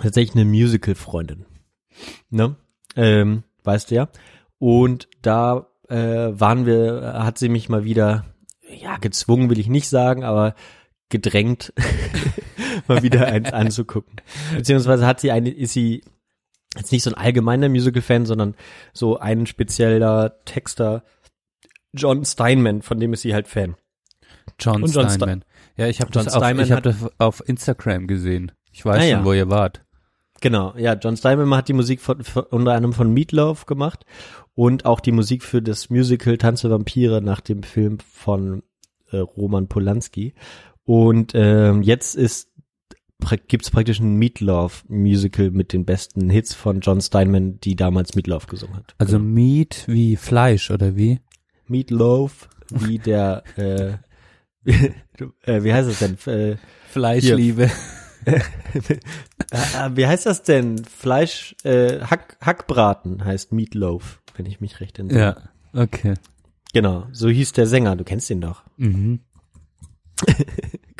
tatsächlich 0.00 0.34
eine 0.34 0.44
Musical-Freundin. 0.44 1.46
Ne? 2.30 2.56
Ähm, 2.96 3.44
weißt 3.62 3.90
du 3.90 3.94
ja. 3.94 4.08
Und 4.60 5.08
da 5.22 5.66
äh, 5.88 5.96
waren 5.96 6.66
wir, 6.66 7.14
hat 7.24 7.38
sie 7.38 7.48
mich 7.48 7.68
mal 7.68 7.82
wieder, 7.82 8.26
ja, 8.68 8.98
gezwungen 8.98 9.50
will 9.50 9.58
ich 9.58 9.68
nicht 9.68 9.88
sagen, 9.88 10.22
aber 10.22 10.54
gedrängt, 11.08 11.72
mal 12.86 13.02
wieder 13.02 13.26
eins 13.26 13.52
anzugucken. 13.52 14.20
Beziehungsweise 14.54 15.06
hat 15.06 15.18
sie 15.18 15.32
eine, 15.32 15.50
ist 15.50 15.72
sie 15.72 16.04
jetzt 16.76 16.92
nicht 16.92 17.02
so 17.02 17.10
ein 17.10 17.16
allgemeiner 17.16 17.68
Musical-Fan, 17.70 18.26
sondern 18.26 18.54
so 18.92 19.18
ein 19.18 19.46
spezieller 19.46 20.44
Texter, 20.44 21.02
John 21.92 22.24
Steinman, 22.24 22.82
von 22.82 23.00
dem 23.00 23.12
ist 23.14 23.22
sie 23.22 23.34
halt 23.34 23.48
Fan. 23.48 23.74
John 24.60 24.84
John 24.84 25.08
Steinman. 25.10 25.44
Ja, 25.76 25.88
ich 25.88 26.00
habe 26.00 26.10
John 26.12 26.26
das, 26.26 26.34
auf, 26.34 26.42
Steinman 26.42 26.66
ich 26.66 26.72
hab 26.72 26.82
das 26.82 26.96
auf 27.18 27.42
Instagram 27.48 28.06
gesehen. 28.06 28.52
Ich 28.72 28.84
weiß 28.84 28.98
Ah, 28.98 29.00
schon, 29.00 29.08
ja. 29.08 29.24
wo 29.24 29.32
ihr 29.32 29.48
wart. 29.50 29.82
Genau, 30.40 30.74
ja, 30.76 30.94
John 30.94 31.16
Steinman 31.16 31.54
hat 31.54 31.68
die 31.68 31.72
Musik 31.72 32.00
von, 32.00 32.22
von, 32.22 32.44
unter 32.44 32.72
anderem 32.72 32.92
von 32.92 33.12
Meatloaf 33.12 33.66
gemacht 33.66 34.04
und 34.54 34.84
auch 34.84 35.00
die 35.00 35.12
Musik 35.12 35.42
für 35.42 35.62
das 35.62 35.90
Musical 35.90 36.36
Tanze 36.38 36.70
Vampire 36.70 37.22
nach 37.22 37.40
dem 37.40 37.62
Film 37.62 37.98
von 38.12 38.62
äh, 39.10 39.18
Roman 39.18 39.68
Polanski. 39.68 40.34
Und 40.84 41.32
ähm, 41.34 41.82
jetzt 41.82 42.16
ist 42.16 42.50
gibt's 43.48 43.70
praktisch 43.70 44.00
ein 44.00 44.16
Meatloaf-Musical 44.16 45.50
mit 45.50 45.72
den 45.72 45.84
besten 45.84 46.30
Hits 46.30 46.54
von 46.54 46.80
John 46.80 47.00
Steinman, 47.00 47.60
die 47.60 47.76
damals 47.76 48.14
Meatloaf 48.14 48.46
gesungen 48.46 48.76
hat. 48.76 48.94
Also 48.98 49.18
Meat 49.18 49.84
wie 49.86 50.16
Fleisch 50.16 50.70
oder 50.70 50.96
wie? 50.96 51.20
Meatloaf, 51.66 52.48
wie 52.70 52.98
der, 52.98 53.44
äh, 53.56 53.92
äh, 55.44 55.62
wie 55.62 55.72
heißt 55.72 55.88
das 55.88 55.98
denn? 55.98 56.32
Äh, 56.32 56.56
Fleischliebe. 56.88 57.64
äh, 57.64 57.70
äh, 59.50 59.90
wie 59.94 60.06
heißt 60.06 60.26
das 60.26 60.42
denn? 60.42 60.84
Fleisch, 60.84 61.54
äh, 61.62 62.00
Hack, 62.00 62.36
Hackbraten 62.40 63.24
heißt 63.24 63.52
Meatloaf, 63.52 64.19
wenn 64.36 64.46
ich 64.46 64.60
mich 64.60 64.80
recht 64.80 64.98
entsinne. 64.98 65.36
Ja, 65.74 65.82
okay. 65.82 66.14
Genau, 66.72 67.06
so 67.12 67.28
hieß 67.28 67.52
der 67.52 67.66
Sänger, 67.66 67.96
du 67.96 68.04
kennst 68.04 68.30
ihn 68.30 68.40
doch. 68.40 68.62
Mhm. 68.76 69.20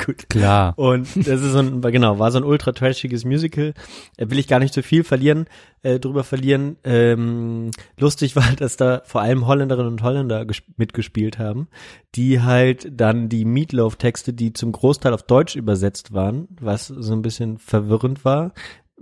Gut. 0.03 0.29
Klar. 0.29 0.73
Und 0.79 1.07
das 1.15 1.41
ist 1.41 1.51
so 1.51 1.59
ein, 1.59 1.81
genau, 1.81 2.17
war 2.17 2.31
so 2.31 2.39
ein 2.39 2.43
ultra 2.43 2.71
trashiges 2.71 3.23
Musical. 3.23 3.73
Äh, 4.17 4.29
will 4.31 4.39
ich 4.39 4.47
gar 4.47 4.57
nicht 4.59 4.73
so 4.73 4.81
viel 4.81 5.03
verlieren, 5.03 5.45
äh, 5.83 5.99
drüber 5.99 6.23
verlieren. 6.23 6.77
Ähm, 6.83 7.69
lustig 7.99 8.35
war, 8.35 8.51
dass 8.57 8.77
da 8.77 9.03
vor 9.05 9.21
allem 9.21 9.45
Holländerinnen 9.45 9.91
und 9.91 10.01
Holländer 10.01 10.41
ges- 10.41 10.63
mitgespielt 10.77 11.37
haben, 11.37 11.67
die 12.15 12.41
halt 12.41 12.87
dann 12.99 13.29
die 13.29 13.45
Meatloaf-Texte, 13.45 14.33
die 14.33 14.53
zum 14.53 14.71
Großteil 14.71 15.13
auf 15.13 15.23
Deutsch 15.23 15.55
übersetzt 15.55 16.13
waren, 16.13 16.47
was 16.59 16.87
so 16.87 17.13
ein 17.13 17.21
bisschen 17.21 17.59
verwirrend 17.59 18.25
war. 18.25 18.53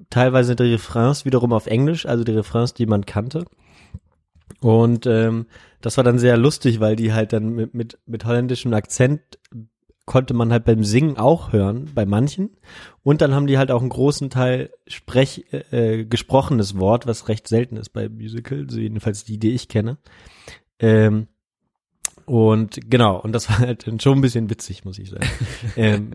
Teilweise 0.09 0.55
die 0.55 0.63
Refrains 0.63 1.23
wiederum 1.23 1.53
auf 1.53 1.67
Englisch, 1.67 2.05
also 2.05 2.23
die 2.25 2.31
Refrains, 2.33 2.73
die 2.73 2.85
man 2.85 3.05
kannte. 3.05 3.45
Und 4.61 5.05
ähm, 5.05 5.45
das 5.81 5.97
war 5.97 6.03
dann 6.03 6.19
sehr 6.19 6.37
lustig, 6.37 6.79
weil 6.79 6.95
die 6.95 7.13
halt 7.13 7.33
dann 7.33 7.49
mit, 7.49 7.73
mit, 7.73 7.97
mit 8.05 8.25
holländischem 8.25 8.73
Akzent 8.73 9.21
konnte 10.09 10.33
man 10.33 10.51
halt 10.51 10.65
beim 10.65 10.83
Singen 10.83 11.17
auch 11.17 11.53
hören, 11.53 11.91
bei 11.93 12.03
manchen. 12.03 12.57
Und 13.03 13.21
dann 13.21 13.35
haben 13.35 13.45
die 13.45 13.59
halt 13.59 13.69
auch 13.69 13.81
einen 13.81 13.91
großen 13.91 14.31
Teil 14.31 14.71
Sprech, 14.87 15.45
äh, 15.51 16.03
gesprochenes 16.03 16.79
Wort, 16.79 17.05
was 17.05 17.27
recht 17.27 17.47
selten 17.47 17.77
ist 17.77 17.89
bei 17.89 18.09
Musicals, 18.09 18.75
jedenfalls 18.75 19.23
die, 19.23 19.37
die 19.37 19.51
ich 19.51 19.67
kenne. 19.67 19.97
Ähm, 20.79 21.27
und 22.29 22.79
genau, 22.89 23.19
und 23.19 23.31
das 23.31 23.49
war 23.49 23.59
halt 23.59 23.85
schon 24.01 24.19
ein 24.19 24.21
bisschen 24.21 24.49
witzig, 24.49 24.85
muss 24.85 24.99
ich 24.99 25.09
sagen. 25.09 25.27
ähm, 25.75 26.11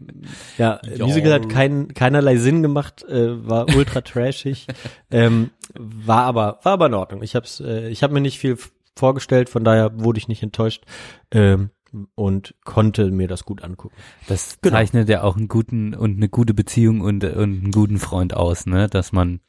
ja, 0.59 0.81
Ja. 0.97 1.05
Musical 1.07 1.33
hat 1.33 1.49
kein, 1.49 1.89
keinerlei 1.89 2.37
Sinn 2.37 2.63
gemacht, 2.63 3.03
äh, 3.09 3.47
war 3.49 3.67
ultra 3.75 4.01
trashig, 4.01 4.67
ähm, 5.11 5.51
war 5.75 6.23
aber 6.25 6.61
war 6.63 6.73
aber 6.75 6.87
in 6.87 6.95
Ordnung. 6.95 7.23
Ich 7.23 7.35
hab's, 7.35 7.61
äh, 7.61 7.89
ich 7.89 8.03
habe 8.03 8.15
mir 8.15 8.21
nicht 8.21 8.39
viel 8.39 8.57
vorgestellt, 8.97 9.49
von 9.49 9.65
daher 9.65 9.91
wurde 10.01 10.19
ich 10.19 10.29
nicht 10.29 10.43
enttäuscht 10.45 10.85
ähm, 11.33 11.71
und 12.15 12.55
konnte 12.65 13.11
mir 13.11 13.27
das 13.27 13.45
gut 13.45 13.63
angucken. 13.65 13.97
Das 14.29 14.59
Genau. 14.63 14.77
zeichnet 14.77 15.09
ja 15.09 15.23
auch 15.25 15.37
einen 15.37 15.49
guten 15.49 15.95
und 15.95 16.17
eine 16.17 16.29
gute 16.29 16.55
Beziehung 16.55 17.01
und, 17.01 17.25
und 17.25 17.43
einen 17.63 17.71
guten 17.73 17.99
Freund 17.99 18.35
aus, 18.37 18.67
ne? 18.67 18.89
Dass 18.89 19.11
man, 19.13 19.41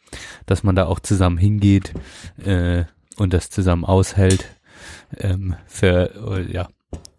dass 0.47 0.63
man 0.63 0.75
da 0.75 0.85
auch 0.87 0.99
zusammen 0.99 1.37
hingeht 1.37 1.93
äh, 2.43 2.85
und 3.17 3.33
das 3.33 3.49
zusammen 3.51 3.85
aushält. 3.85 4.54
Ähm, 5.19 5.55
für 5.67 6.11
äh, 6.37 6.51
ja, 6.51 6.67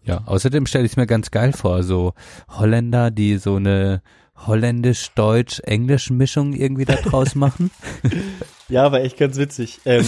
ja. 0.02 0.22
Außerdem 0.26 0.66
stelle 0.66 0.84
ich 0.84 0.92
es 0.92 0.96
mir 0.96 1.06
ganz 1.06 1.30
geil 1.30 1.52
vor, 1.52 1.82
so 1.82 2.12
Holländer, 2.48 3.10
die 3.10 3.38
so 3.38 3.56
eine 3.56 4.02
holländisch-deutsch-englisch-Mischung 4.46 6.52
irgendwie 6.52 6.84
da 6.84 6.94
draus 6.96 7.34
machen. 7.34 7.70
Ja, 8.68 8.92
war 8.92 9.00
echt 9.00 9.16
ganz 9.16 9.36
witzig. 9.38 9.80
Ähm, 9.84 10.04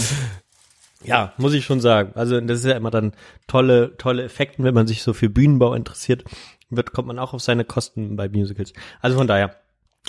ja, 1.03 1.33
muss 1.37 1.53
ich 1.53 1.65
schon 1.65 1.79
sagen. 1.81 2.11
Also 2.15 2.39
das 2.41 2.59
ist 2.59 2.65
ja 2.65 2.75
immer 2.77 2.91
dann 2.91 3.13
tolle, 3.47 3.95
tolle 3.97 4.23
Effekte, 4.23 4.63
wenn 4.63 4.73
man 4.73 4.87
sich 4.87 5.01
so 5.03 5.13
für 5.13 5.29
Bühnenbau 5.29 5.73
interessiert. 5.73 6.23
wird, 6.69 6.91
kommt 6.91 7.07
man 7.07 7.17
auch 7.19 7.33
auf 7.33 7.41
seine 7.41 7.63
Kosten 7.65 8.15
bei 8.15 8.29
Musicals. 8.29 8.73
Also 9.01 9.17
von 9.17 9.27
daher, 9.27 9.55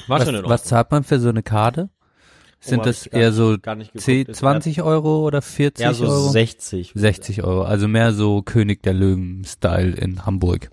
war 0.06 0.18
Was, 0.18 0.25
schon 0.26 0.34
in 0.34 0.40
Ordnung. 0.40 0.52
was 0.52 0.64
zahlt 0.64 0.90
man 0.90 1.04
für 1.04 1.18
so 1.20 1.28
eine 1.30 1.42
Karte? 1.42 1.88
Sind 2.60 2.84
das 2.84 3.06
eher 3.06 3.32
so 3.32 3.56
gar 3.60 3.74
nicht 3.74 3.92
geguckt. 3.92 4.04
10, 4.04 4.26
Ist 4.26 4.36
20 4.38 4.82
Euro 4.82 5.26
oder 5.26 5.40
40 5.40 5.82
Ja, 5.82 5.94
so 5.94 6.06
Euro? 6.06 6.28
60. 6.28 6.92
60 6.94 7.42
Euro, 7.42 7.62
also 7.62 7.88
mehr 7.88 8.12
so 8.12 8.42
König 8.42 8.82
der 8.82 8.92
Löwen-Style 8.92 9.92
in 9.96 10.26
Hamburg. 10.26 10.70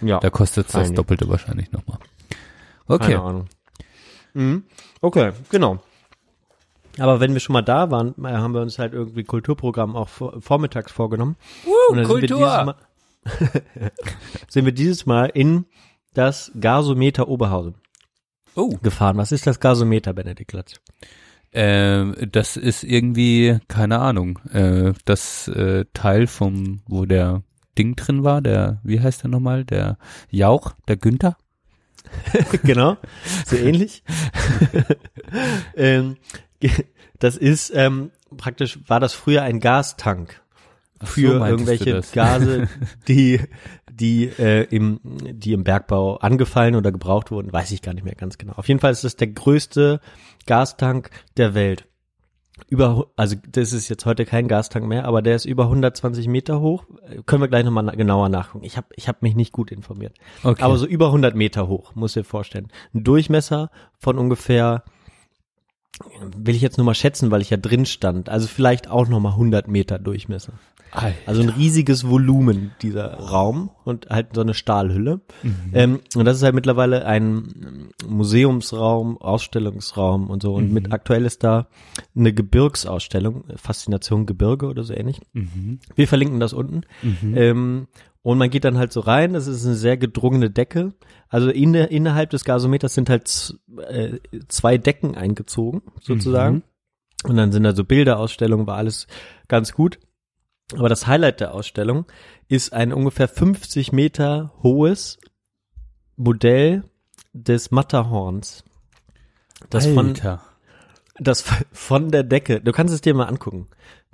Ja, 0.00 0.18
Da 0.18 0.30
kostet 0.30 0.66
es 0.66 0.72
das. 0.72 0.92
Doppelte 0.92 1.28
wahrscheinlich 1.28 1.70
nochmal. 1.72 1.98
Okay. 2.88 3.12
keine 3.12 3.22
Ahnung. 3.22 3.44
Mhm. 4.34 4.64
Okay, 5.00 5.32
genau. 5.50 5.78
Aber 6.98 7.20
wenn 7.20 7.32
wir 7.32 7.40
schon 7.40 7.52
mal 7.52 7.62
da 7.62 7.90
waren, 7.92 8.14
äh, 8.24 8.28
haben 8.32 8.52
wir 8.52 8.60
uns 8.62 8.78
halt 8.80 8.92
irgendwie 8.92 9.22
Kulturprogramm 9.22 9.94
auch 9.94 10.08
vor, 10.08 10.40
vormittags 10.42 10.90
vorgenommen. 10.90 11.36
Und 11.90 11.96
dann 11.98 12.06
Sind 12.06 12.20
wir, 12.22 12.26
dieses 12.28 12.40
Mal, 12.40 12.74
sind 14.48 14.64
wir 14.64 14.72
dieses 14.72 15.06
Mal 15.06 15.26
in 15.26 15.66
das 16.14 16.50
Gasometer 16.60 17.28
Oberhausen 17.28 17.74
Oh. 18.56 18.76
gefahren. 18.82 19.16
Was 19.16 19.30
ist 19.30 19.46
das 19.46 19.60
Gasometer, 19.60 20.12
Benedikt 20.12 20.52
Latz? 20.52 20.74
Ähm, 21.52 22.14
das 22.30 22.56
ist 22.56 22.84
irgendwie, 22.84 23.58
keine 23.66 23.98
Ahnung, 23.98 24.38
äh, 24.52 24.92
das 25.04 25.48
äh, 25.48 25.84
Teil 25.94 26.26
vom, 26.26 26.82
wo 26.86 27.06
der 27.06 27.42
Ding 27.76 27.96
drin 27.96 28.22
war, 28.22 28.40
der, 28.40 28.80
wie 28.84 29.00
heißt 29.00 29.24
der 29.24 29.30
nochmal, 29.30 29.64
der 29.64 29.98
Jauch, 30.30 30.74
der 30.86 30.96
Günther? 30.96 31.36
genau, 32.62 32.96
so 33.46 33.56
ähnlich. 33.56 34.02
ähm, 35.76 36.16
das 37.18 37.36
ist 37.36 37.72
ähm, 37.74 38.10
praktisch, 38.36 38.78
war 38.86 39.00
das 39.00 39.12
früher 39.12 39.42
ein 39.42 39.60
Gastank 39.60 40.40
so, 41.00 41.06
für 41.06 41.38
du 41.38 41.44
irgendwelche. 41.44 42.02
Gase, 42.12 42.68
die 43.08 43.40
die 43.88 44.24
äh, 44.38 44.64
im 44.64 45.00
die 45.04 45.52
im 45.52 45.64
Bergbau 45.64 46.16
angefallen 46.16 46.74
oder 46.74 46.92
gebraucht 46.92 47.30
wurden, 47.30 47.52
weiß 47.52 47.70
ich 47.72 47.82
gar 47.82 47.92
nicht 47.94 48.04
mehr 48.04 48.14
ganz 48.14 48.38
genau. 48.38 48.54
Auf 48.54 48.68
jeden 48.68 48.80
Fall 48.80 48.92
ist 48.92 49.04
das 49.04 49.16
der 49.16 49.28
größte 49.28 50.00
Gastank 50.50 51.10
der 51.36 51.54
Welt. 51.54 51.86
Über, 52.68 53.06
also 53.14 53.36
das 53.48 53.72
ist 53.72 53.88
jetzt 53.88 54.04
heute 54.04 54.24
kein 54.24 54.48
Gastank 54.48 54.84
mehr, 54.84 55.04
aber 55.04 55.22
der 55.22 55.36
ist 55.36 55.44
über 55.44 55.62
120 55.66 56.26
Meter 56.26 56.60
hoch. 56.60 56.86
Können 57.24 57.40
wir 57.40 57.46
gleich 57.46 57.64
nochmal 57.64 57.84
na 57.84 57.94
genauer 57.94 58.28
nachgucken. 58.28 58.64
Ich 58.64 58.76
habe 58.76 58.88
ich 58.96 59.06
hab 59.06 59.22
mich 59.22 59.36
nicht 59.36 59.52
gut 59.52 59.70
informiert. 59.70 60.16
Okay. 60.42 60.60
Aber 60.60 60.76
so 60.76 60.86
über 60.86 61.06
100 61.06 61.36
Meter 61.36 61.68
hoch, 61.68 61.94
muss 61.94 62.14
dir 62.14 62.24
vorstellen. 62.24 62.66
Ein 62.92 63.04
Durchmesser 63.04 63.70
von 64.00 64.18
ungefähr, 64.18 64.82
will 66.20 66.56
ich 66.56 66.62
jetzt 66.62 66.78
nur 66.78 66.84
mal 66.84 66.94
schätzen, 66.94 67.30
weil 67.30 67.42
ich 67.42 67.50
ja 67.50 67.56
drin 67.56 67.86
stand, 67.86 68.28
also 68.28 68.48
vielleicht 68.48 68.90
auch 68.90 69.06
nochmal 69.06 69.34
100 69.34 69.68
Meter 69.68 70.00
Durchmesser. 70.00 70.54
Alter. 70.92 71.14
Also 71.26 71.42
ein 71.42 71.48
riesiges 71.48 72.08
Volumen, 72.08 72.72
dieser 72.82 73.14
Raum 73.14 73.70
und 73.84 74.08
halt 74.10 74.28
so 74.34 74.40
eine 74.40 74.54
Stahlhülle. 74.54 75.20
Ähm, 75.74 76.00
und 76.16 76.24
das 76.24 76.36
ist 76.38 76.42
halt 76.42 76.54
mittlerweile 76.54 77.06
ein 77.06 77.90
Museumsraum, 78.06 79.18
Ausstellungsraum 79.18 80.30
und 80.30 80.42
so. 80.42 80.54
Und 80.54 80.72
mit 80.72 80.92
aktuell 80.92 81.24
ist 81.24 81.44
da 81.44 81.68
eine 82.16 82.32
Gebirgsausstellung, 82.32 83.44
Faszination 83.56 84.26
Gebirge 84.26 84.66
oder 84.66 84.82
so 84.82 84.92
ähnlich. 84.94 85.20
Wir 85.94 86.08
verlinken 86.08 86.40
das 86.40 86.52
unten. 86.52 86.82
Ähm, 87.36 87.86
und 88.22 88.36
man 88.36 88.50
geht 88.50 88.64
dann 88.64 88.76
halt 88.76 88.92
so 88.92 89.00
rein, 89.00 89.32
das 89.32 89.46
ist 89.46 89.64
eine 89.64 89.76
sehr 89.76 89.96
gedrungene 89.96 90.50
Decke. 90.50 90.92
Also 91.28 91.48
in, 91.48 91.74
innerhalb 91.74 92.30
des 92.30 92.44
Gasometers 92.44 92.92
sind 92.94 93.08
halt 93.08 93.54
äh, 93.88 94.18
zwei 94.48 94.76
Decken 94.76 95.14
eingezogen, 95.14 95.82
sozusagen. 96.02 96.62
Und 97.24 97.36
dann 97.36 97.52
sind 97.52 97.62
da 97.64 97.74
so 97.74 97.84
Bilderausstellungen, 97.84 98.66
war 98.66 98.76
alles 98.76 99.06
ganz 99.48 99.72
gut. 99.72 99.98
Aber 100.76 100.88
das 100.88 101.06
Highlight 101.06 101.40
der 101.40 101.54
Ausstellung 101.54 102.06
ist 102.48 102.72
ein 102.72 102.92
ungefähr 102.92 103.28
50 103.28 103.92
Meter 103.92 104.52
hohes 104.62 105.18
Modell 106.16 106.84
des 107.32 107.70
Matterhorns. 107.70 108.64
Das 109.68 109.86
von, 109.86 110.08
Alter. 110.08 110.42
das 111.18 111.44
von 111.72 112.10
der 112.10 112.22
Decke. 112.22 112.60
Du 112.60 112.72
kannst 112.72 112.94
es 112.94 113.00
dir 113.00 113.14
mal 113.14 113.26
angucken. 113.26 113.68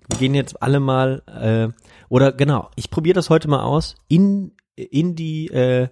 Wir 0.08 0.18
gehen 0.18 0.34
jetzt 0.34 0.62
alle 0.62 0.80
mal 0.80 1.22
äh, 1.26 1.68
oder 2.08 2.32
genau. 2.32 2.70
Ich 2.76 2.90
probiere 2.90 3.14
das 3.14 3.30
heute 3.30 3.48
mal 3.48 3.62
aus 3.62 3.96
in 4.08 4.52
in 4.74 5.14
die 5.14 5.48
äh, 5.48 5.88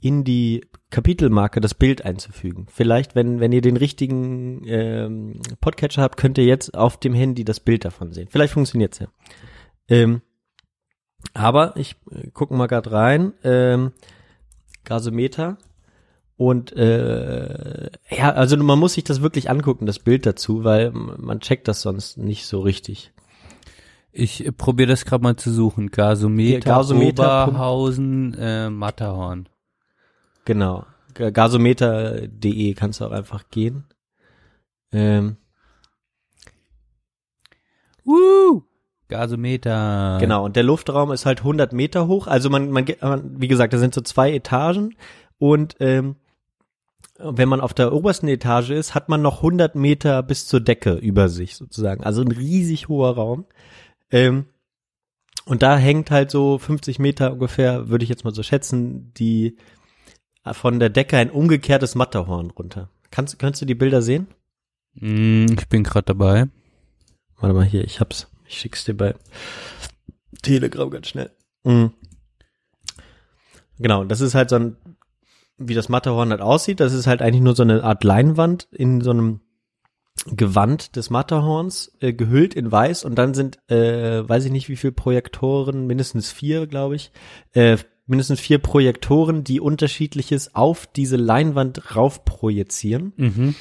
in 0.00 0.24
die 0.24 0.66
Kapitelmarke 0.90 1.60
das 1.60 1.74
Bild 1.74 2.04
einzufügen. 2.04 2.66
Vielleicht, 2.70 3.14
wenn 3.14 3.40
wenn 3.40 3.52
ihr 3.52 3.62
den 3.62 3.76
richtigen 3.76 4.62
ähm, 4.66 5.40
Podcatcher 5.60 6.02
habt, 6.02 6.16
könnt 6.18 6.38
ihr 6.38 6.44
jetzt 6.44 6.76
auf 6.76 6.98
dem 6.98 7.14
Handy 7.14 7.44
das 7.44 7.60
Bild 7.60 7.84
davon 7.84 8.12
sehen. 8.12 8.28
Vielleicht 8.30 8.52
funktioniert's 8.52 8.98
ja. 8.98 9.06
Ähm, 9.88 10.22
aber 11.34 11.76
ich 11.76 11.96
äh, 12.10 12.30
gucke 12.30 12.54
mal 12.54 12.66
gerade 12.66 12.92
rein. 12.92 13.32
Ähm, 13.44 13.92
Gasometer. 14.84 15.58
Und 16.36 16.72
äh, 16.72 17.90
ja, 18.10 18.32
also 18.32 18.56
man 18.56 18.78
muss 18.78 18.94
sich 18.94 19.04
das 19.04 19.22
wirklich 19.22 19.48
angucken, 19.50 19.86
das 19.86 19.98
Bild 20.00 20.26
dazu, 20.26 20.64
weil 20.64 20.90
man 20.90 21.40
checkt 21.40 21.68
das 21.68 21.82
sonst 21.82 22.16
nicht 22.18 22.46
so 22.46 22.60
richtig. 22.60 23.12
Ich 24.10 24.44
äh, 24.44 24.50
probiere 24.52 24.88
das 24.88 25.04
gerade 25.04 25.22
mal 25.22 25.36
zu 25.36 25.52
suchen. 25.52 25.90
Gasometer, 25.90 26.60
Gasometer, 26.60 27.46
Oberhausen, 27.48 28.34
äh, 28.34 28.70
Matterhorn. 28.70 29.48
Genau. 30.44 30.84
Ga- 31.14 31.30
Gasometer.de 31.30 32.74
kannst 32.74 33.00
du 33.00 33.04
auch 33.06 33.12
einfach 33.12 33.48
gehen. 33.50 33.84
Ähm, 34.90 35.36
Woo! 38.04 38.64
Gasometer. 39.12 40.18
Genau, 40.20 40.44
und 40.44 40.56
der 40.56 40.62
Luftraum 40.62 41.12
ist 41.12 41.26
halt 41.26 41.40
100 41.40 41.72
Meter 41.72 42.06
hoch. 42.06 42.26
Also 42.26 42.50
man, 42.50 42.70
man, 42.70 42.86
wie 42.86 43.48
gesagt, 43.48 43.72
da 43.72 43.78
sind 43.78 43.94
so 43.94 44.00
zwei 44.00 44.32
Etagen 44.32 44.94
und 45.38 45.76
ähm, 45.80 46.16
wenn 47.18 47.48
man 47.48 47.60
auf 47.60 47.74
der 47.74 47.92
obersten 47.92 48.28
Etage 48.28 48.70
ist, 48.70 48.94
hat 48.94 49.08
man 49.08 49.22
noch 49.22 49.38
100 49.38 49.74
Meter 49.74 50.22
bis 50.22 50.46
zur 50.46 50.60
Decke 50.60 50.94
über 50.94 51.28
sich 51.28 51.56
sozusagen. 51.56 52.04
Also 52.04 52.22
ein 52.22 52.32
riesig 52.32 52.88
hoher 52.88 53.14
Raum. 53.14 53.46
Ähm, 54.10 54.46
und 55.44 55.62
da 55.62 55.76
hängt 55.76 56.10
halt 56.10 56.30
so 56.30 56.58
50 56.58 56.98
Meter 56.98 57.32
ungefähr, 57.32 57.88
würde 57.88 58.04
ich 58.04 58.08
jetzt 58.08 58.24
mal 58.24 58.34
so 58.34 58.42
schätzen, 58.42 59.12
die 59.14 59.56
von 60.50 60.80
der 60.80 60.90
Decke 60.90 61.16
ein 61.16 61.30
umgekehrtes 61.30 61.94
Matterhorn 61.94 62.50
runter. 62.50 62.88
Kannst, 63.10 63.38
kannst 63.38 63.60
du 63.60 63.66
die 63.66 63.74
Bilder 63.74 64.02
sehen? 64.02 64.28
Mm, 64.94 65.46
ich 65.58 65.68
bin 65.68 65.84
gerade 65.84 66.06
dabei. 66.06 66.46
Warte 67.38 67.54
mal 67.54 67.64
hier, 67.64 67.84
ich 67.84 68.00
hab's. 68.00 68.31
Ich 68.52 68.60
schick's 68.60 68.84
dir 68.84 68.94
bei 68.94 69.14
Telegram 70.42 70.90
ganz 70.90 71.08
schnell. 71.08 71.30
Mhm. 71.64 71.92
Genau, 73.78 74.04
das 74.04 74.20
ist 74.20 74.34
halt 74.34 74.50
so 74.50 74.56
ein, 74.56 74.76
wie 75.56 75.74
das 75.74 75.88
Matterhorn 75.88 76.30
halt 76.30 76.42
aussieht. 76.42 76.78
Das 76.78 76.92
ist 76.92 77.06
halt 77.06 77.22
eigentlich 77.22 77.40
nur 77.40 77.56
so 77.56 77.62
eine 77.62 77.82
Art 77.82 78.04
Leinwand 78.04 78.68
in 78.70 79.00
so 79.00 79.10
einem 79.10 79.40
Gewand 80.26 80.96
des 80.96 81.08
Matterhorns, 81.08 81.92
äh, 82.00 82.12
gehüllt 82.12 82.52
in 82.52 82.70
weiß 82.70 83.04
und 83.04 83.14
dann 83.14 83.32
sind, 83.32 83.58
äh, 83.70 84.28
weiß 84.28 84.44
ich 84.44 84.52
nicht 84.52 84.68
wie 84.68 84.76
viele 84.76 84.92
Projektoren, 84.92 85.86
mindestens 85.86 86.30
vier, 86.30 86.66
glaube 86.66 86.96
ich, 86.96 87.10
äh, 87.54 87.78
mindestens 88.06 88.38
vier 88.38 88.58
Projektoren, 88.58 89.44
die 89.44 89.60
unterschiedliches 89.60 90.54
auf 90.54 90.86
diese 90.86 91.16
Leinwand 91.16 91.96
rauf 91.96 92.26
projizieren. 92.26 93.14
Mhm. 93.16 93.54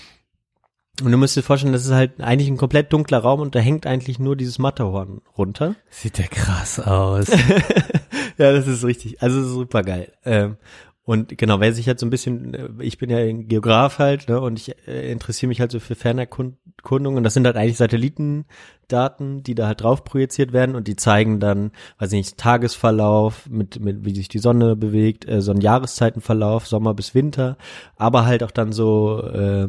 Und 1.04 1.12
du 1.12 1.18
musst 1.18 1.36
dir 1.36 1.42
vorstellen, 1.42 1.74
das 1.74 1.86
ist 1.86 1.92
halt 1.92 2.22
eigentlich 2.22 2.50
ein 2.50 2.58
komplett 2.58 2.94
dunkler 2.94 3.20
Raum 3.20 3.40
und 3.40 3.56
da 3.56 3.60
hängt 3.60 3.88
eigentlich 3.88 4.20
nur 4.20 4.36
dieses 4.36 4.60
Matterhorn 4.60 5.22
runter. 5.38 5.76
Sieht 5.90 6.18
der 6.18 6.28
krass 6.28 6.80
aus. 6.80 7.28
ja, 8.38 8.52
das 8.52 8.68
ist 8.68 8.84
richtig. 8.84 9.22
Also 9.22 9.44
super 9.44 9.82
geil. 9.84 10.12
Ähm, 10.26 10.58
und 11.04 11.38
genau, 11.38 11.60
wer 11.60 11.74
sich 11.74 11.88
halt 11.88 12.00
so 12.00 12.06
ein 12.06 12.12
bisschen, 12.12 12.54
äh, 12.54 12.70
ich 12.80 12.98
bin 12.98 13.10
ja 13.10 13.18
ein 13.18 13.48
Geograf 13.48 14.00
halt, 14.00 14.30
ne, 14.30 14.40
und 14.40 14.60
ich 14.60 14.76
äh, 14.88 15.12
interessiere 15.12 15.48
mich 15.48 15.60
halt 15.60 15.72
so 15.72 15.80
für 15.80 15.96
Fernerkundung 15.96 17.16
und 17.16 17.24
das 17.24 17.34
sind 17.34 17.46
halt 17.46 17.58
eigentlich 17.58 17.78
Satellitendaten, 18.92 19.44
die 19.44 19.56
da 19.56 19.68
halt 19.68 19.82
drauf 19.82 20.04
projiziert 20.04 20.54
werden 20.54 20.76
und 20.76 20.88
die 20.88 20.96
zeigen 20.96 21.40
dann, 21.40 21.72
weiß 22.00 22.12
ich 22.12 22.18
nicht, 22.18 22.38
Tagesverlauf, 22.38 23.50
mit, 23.50 23.80
mit 23.80 24.06
wie 24.06 24.14
sich 24.14 24.28
die 24.28 24.40
Sonne 24.40 24.76
bewegt, 24.76 25.28
äh, 25.28 25.42
so 25.42 25.52
ein 25.52 25.62
Jahreszeitenverlauf, 25.62 26.68
Sommer 26.68 26.94
bis 26.94 27.16
Winter, 27.16 27.58
aber 27.98 28.26
halt 28.26 28.44
auch 28.44 28.52
dann 28.52 28.72
so, 28.72 29.22
äh, 29.24 29.68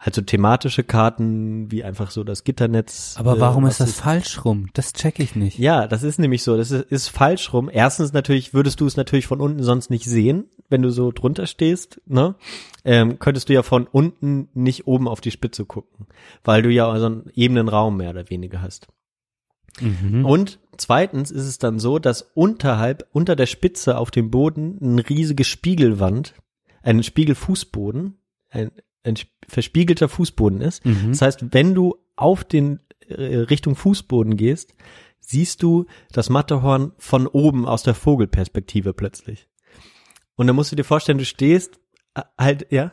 halt 0.00 0.14
so 0.14 0.22
thematische 0.22 0.84
Karten, 0.84 1.70
wie 1.70 1.84
einfach 1.84 2.10
so 2.10 2.24
das 2.24 2.44
Gitternetz. 2.44 3.14
Aber 3.18 3.36
äh, 3.36 3.40
warum 3.40 3.64
was 3.64 3.72
ist 3.72 3.80
das 3.80 3.92
falsch 3.92 4.44
rum? 4.44 4.68
Das 4.74 4.92
check 4.92 5.18
ich 5.20 5.36
nicht. 5.36 5.58
ja, 5.58 5.86
das 5.86 6.02
ist 6.02 6.18
nämlich 6.18 6.42
so. 6.42 6.56
Das 6.56 6.70
ist, 6.70 6.90
ist 6.90 7.08
falsch 7.08 7.52
rum. 7.52 7.70
Erstens 7.72 8.12
natürlich 8.12 8.54
würdest 8.54 8.80
du 8.80 8.86
es 8.86 8.96
natürlich 8.96 9.26
von 9.26 9.40
unten 9.40 9.62
sonst 9.62 9.90
nicht 9.90 10.04
sehen, 10.04 10.46
wenn 10.68 10.82
du 10.82 10.90
so 10.90 11.12
drunter 11.12 11.46
stehst. 11.46 12.00
Ne? 12.06 12.34
Ähm, 12.88 13.18
könntest 13.18 13.48
du 13.48 13.52
ja 13.52 13.64
von 13.64 13.88
unten 13.88 14.48
nicht 14.54 14.86
oben 14.86 15.08
auf 15.08 15.20
die 15.20 15.32
Spitze 15.32 15.64
gucken, 15.64 16.06
weil 16.44 16.62
du 16.62 16.70
ja 16.70 16.96
so 17.00 17.06
einen 17.06 17.30
ebenen 17.34 17.68
Raum 17.68 17.96
mehr 17.96 18.10
oder 18.10 18.30
weniger 18.30 18.62
hast. 18.62 18.86
Mhm. 19.80 20.24
Und 20.24 20.60
zweitens 20.76 21.32
ist 21.32 21.46
es 21.46 21.58
dann 21.58 21.80
so, 21.80 21.98
dass 21.98 22.22
unterhalb, 22.34 23.08
unter 23.12 23.34
der 23.34 23.46
Spitze 23.46 23.98
auf 23.98 24.12
dem 24.12 24.30
Boden 24.30 24.78
eine 24.80 25.08
riesige 25.08 25.42
Spiegelwand, 25.42 26.34
ein 26.82 27.02
Spiegelfußboden, 27.02 28.18
ein, 28.50 28.70
ein 29.02 29.16
sp- 29.18 29.34
verspiegelter 29.48 30.08
Fußboden 30.08 30.60
ist. 30.60 30.86
Mhm. 30.86 31.08
Das 31.08 31.22
heißt, 31.22 31.52
wenn 31.52 31.74
du 31.74 31.96
auf 32.14 32.44
den 32.44 32.78
äh, 33.08 33.38
Richtung 33.38 33.74
Fußboden 33.74 34.36
gehst, 34.36 34.76
siehst 35.18 35.60
du 35.60 35.86
das 36.12 36.30
Matterhorn 36.30 36.92
von 36.98 37.26
oben 37.26 37.66
aus 37.66 37.82
der 37.82 37.94
Vogelperspektive 37.94 38.92
plötzlich. 38.92 39.48
Und 40.36 40.46
dann 40.46 40.54
musst 40.54 40.70
du 40.70 40.76
dir 40.76 40.84
vorstellen, 40.84 41.18
du 41.18 41.24
stehst 41.24 41.80
halt, 42.38 42.66
ja, 42.70 42.92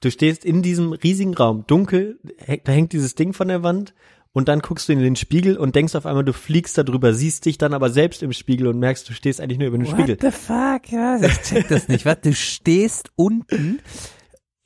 du 0.00 0.10
stehst 0.10 0.44
in 0.44 0.62
diesem 0.62 0.92
riesigen 0.92 1.34
Raum, 1.34 1.64
dunkel, 1.66 2.18
da 2.64 2.72
hängt 2.72 2.92
dieses 2.92 3.14
Ding 3.14 3.32
von 3.32 3.48
der 3.48 3.62
Wand 3.62 3.94
und 4.32 4.48
dann 4.48 4.60
guckst 4.60 4.88
du 4.88 4.92
in 4.92 5.00
den 5.00 5.16
Spiegel 5.16 5.56
und 5.56 5.74
denkst 5.74 5.94
auf 5.94 6.06
einmal, 6.06 6.24
du 6.24 6.32
fliegst 6.32 6.78
da 6.78 6.82
drüber, 6.82 7.14
siehst 7.14 7.44
dich 7.46 7.58
dann 7.58 7.74
aber 7.74 7.90
selbst 7.90 8.22
im 8.22 8.32
Spiegel 8.32 8.68
und 8.68 8.78
merkst, 8.78 9.08
du 9.08 9.12
stehst 9.12 9.40
eigentlich 9.40 9.58
nur 9.58 9.68
über 9.68 9.78
den 9.78 9.86
Spiegel. 9.86 10.16
What 10.20 10.22
the 10.22 10.30
fuck? 10.30 10.92
Was? 10.92 11.22
Ich 11.22 11.42
check 11.42 11.68
das 11.68 11.88
nicht. 11.88 12.04
Was? 12.06 12.20
Du 12.22 12.34
stehst 12.34 13.10
unten 13.16 13.80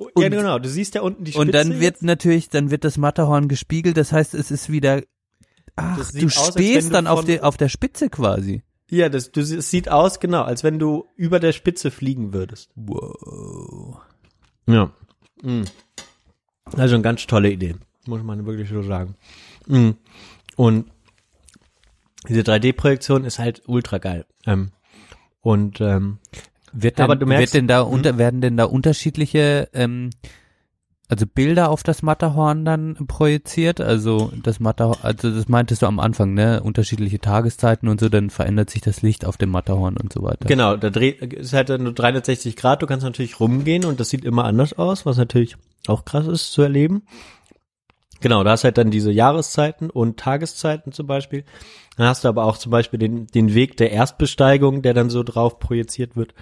ja, 0.01 0.07
und- 0.27 0.31
genau, 0.31 0.59
du 0.59 0.69
siehst 0.69 0.95
ja 0.95 1.03
unten 1.03 1.25
die 1.25 1.33
Spitze. 1.33 1.41
und 1.47 1.53
dann 1.55 1.71
wird 1.81 1.83
jetzt. 1.97 2.03
natürlich, 2.03 2.49
dann 2.49 2.71
wird 2.71 2.85
das 2.85 2.99
Matterhorn 2.99 3.49
gespiegelt. 3.49 3.97
Das 3.97 4.13
heißt, 4.13 4.35
es 4.35 4.51
ist 4.51 4.71
wieder. 4.71 5.03
Ach, 5.77 6.11
du 6.13 6.27
aus, 6.27 6.53
stehst 6.53 6.89
du 6.89 6.93
dann 6.93 7.07
auf 7.07 7.25
der 7.25 7.45
auf 7.45 7.57
der 7.57 7.69
Spitze 7.69 8.09
quasi. 8.09 8.63
Ja, 8.91 9.09
das, 9.09 9.33
du, 9.33 9.41
es 9.41 9.71
sieht 9.71 9.89
aus, 9.89 10.21
genau, 10.21 10.43
als 10.43 10.63
wenn 10.63 10.79
du 10.79 11.07
über 11.17 11.41
der 11.41 11.53
Spitze 11.53 11.91
fliegen 11.91 12.33
würdest. 12.33 12.71
Wow. 12.77 13.99
Ja. 14.67 14.93
Mhm. 15.43 15.65
Also 16.77 16.95
eine 16.95 17.03
ganz 17.03 17.27
tolle 17.27 17.51
Idee, 17.51 17.77
muss 18.07 18.23
man 18.23 18.45
wirklich 18.47 18.69
so 18.69 18.83
sagen. 18.83 19.17
Mhm. 19.67 19.97
Und 20.57 20.91
diese 22.29 22.41
3D-Projektion 22.41 23.25
ist 23.25 23.39
halt 23.39 23.63
ultra 23.67 23.99
geil. 23.99 24.27
Ähm, 24.47 24.71
und 25.41 25.81
ähm, 25.81 26.19
Wird 26.73 26.99
denn, 26.99 27.05
Aber 27.05 27.17
du 27.17 27.27
merkst- 27.27 27.39
wird 27.41 27.55
denn 27.55 27.69
da 27.69 27.83
unter, 27.83 28.17
werden 28.19 28.41
denn 28.41 28.57
da 28.57 28.65
unterschiedliche, 28.65 29.69
ähm, 29.75 30.11
also 31.09 31.27
Bilder 31.27 31.71
auf 31.71 31.83
das 31.83 32.03
Matterhorn 32.03 32.65
dann 32.65 32.97
projiziert? 33.07 33.81
Also 33.81 34.33
das 34.43 34.59
Matterhorn, 34.59 34.99
also 35.03 35.31
das 35.31 35.49
meintest 35.49 35.83
du 35.83 35.87
am 35.87 36.01
Anfang, 36.01 36.35
ne? 36.35 36.63
Unterschiedliche 36.63 37.19
Tageszeiten 37.19 37.89
und 37.89 38.01
so, 38.01 38.09
dann 38.09 38.31
verändert 38.31 38.71
sich 38.71 38.81
das 38.81 39.03
Licht 39.03 39.27
auf 39.27 39.37
dem 39.37 39.51
Matterhorn 39.51 39.97
und 39.97 40.13
so 40.13 40.23
weiter. 40.23 40.47
genau, 40.47 40.77
da 40.77 40.91
dreht 40.91 41.21
ist 41.21 41.53
halt 41.53 41.69
nur 41.69 41.93
360 41.93 42.57
Grad, 42.57 42.83
du 42.83 42.87
kannst 42.87 43.05
natürlich 43.05 43.39
rumgehen 43.39 43.85
und 43.85 44.01
das 44.01 44.09
sieht 44.09 44.25
immer 44.25 44.45
anders 44.45 44.73
aus, 44.73 45.05
was 45.05 45.17
natürlich 45.17 45.57
auch 45.87 46.05
krass 46.05 46.27
ist 46.27 46.53
zu 46.53 46.63
erleben. 46.63 47.03
Genau, 48.21 48.43
da 48.43 48.53
hast 48.53 48.65
halt 48.65 48.79
dann 48.79 48.91
diese 48.91 49.13
Jahreszeiten 49.13 49.91
und 49.91 50.19
Tageszeiten 50.19 50.93
zum 50.93 51.07
Beispiel. 51.07 51.45
Dann 51.99 52.07
hast 52.07 52.25
du 52.25 52.29
aber 52.29 52.45
auch 52.45 52.57
zum 52.57 52.71
Beispiel 52.71 52.99
den, 52.99 53.27
den 53.27 53.53
Weg 53.53 53.77
der 53.77 53.93
Erstbesteigung, 53.93 54.81
der 54.81 54.95
dann 54.95 55.11
so 55.11 55.23
drauf 55.23 55.59
projiziert 55.59 56.17
wird, 56.17 56.35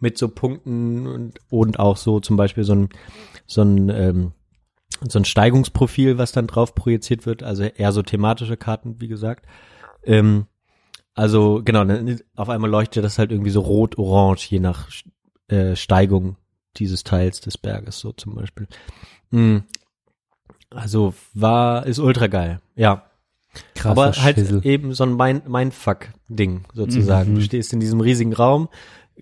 mit 0.00 0.16
so 0.16 0.28
Punkten 0.28 1.06
und, 1.06 1.40
und 1.50 1.78
auch 1.78 1.98
so 1.98 2.20
zum 2.20 2.38
Beispiel 2.38 2.64
so 2.64 2.74
ein, 2.74 2.88
so 3.46 3.62
ein, 3.62 3.88
ähm, 3.88 4.32
so 5.06 5.18
ein 5.18 5.24
Steigungsprofil, 5.24 6.18
was 6.18 6.32
dann 6.32 6.46
drauf 6.46 6.74
projiziert 6.74 7.26
wird, 7.26 7.42
also 7.42 7.64
eher 7.64 7.92
so 7.92 8.02
thematische 8.02 8.56
Karten, 8.56 9.00
wie 9.00 9.08
gesagt. 9.08 9.46
Ähm, 10.04 10.46
also 11.14 11.62
genau, 11.64 11.84
auf 12.36 12.48
einmal 12.48 12.70
leuchtet 12.70 13.04
das 13.04 13.18
halt 13.18 13.30
irgendwie 13.30 13.50
so 13.50 13.60
rot-orange, 13.60 14.50
je 14.50 14.60
nach 14.60 14.90
äh, 15.48 15.74
Steigung 15.74 16.36
dieses 16.76 17.04
Teils 17.04 17.40
des 17.40 17.56
Berges, 17.56 17.98
so 17.98 18.12
zum 18.12 18.34
Beispiel. 18.34 18.68
Mm. 19.30 19.58
Also 20.70 21.14
war, 21.32 21.86
ist 21.86 21.98
ultra 21.98 22.26
geil, 22.26 22.60
ja. 22.74 23.06
Krasser 23.74 23.90
Aber 23.90 24.12
halt 24.12 24.36
Schissel. 24.36 24.66
eben 24.66 24.92
so 24.92 25.04
ein 25.04 25.16
Mind 25.16 25.48
Mindfuck-Ding 25.48 26.64
sozusagen. 26.74 27.30
Mhm. 27.30 27.34
Du 27.36 27.40
stehst 27.40 27.72
in 27.72 27.80
diesem 27.80 28.00
riesigen 28.00 28.34
Raum, 28.34 28.68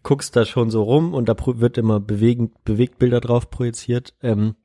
guckst 0.02 0.34
da 0.36 0.44
schon 0.44 0.70
so 0.70 0.82
rum 0.82 1.14
und 1.14 1.28
da 1.28 1.36
wird 1.38 1.78
immer 1.78 2.00
bewegend, 2.00 2.64
Bewegtbilder 2.64 3.20
drauf 3.20 3.50
projiziert. 3.50 4.14
Ähm, 4.22 4.56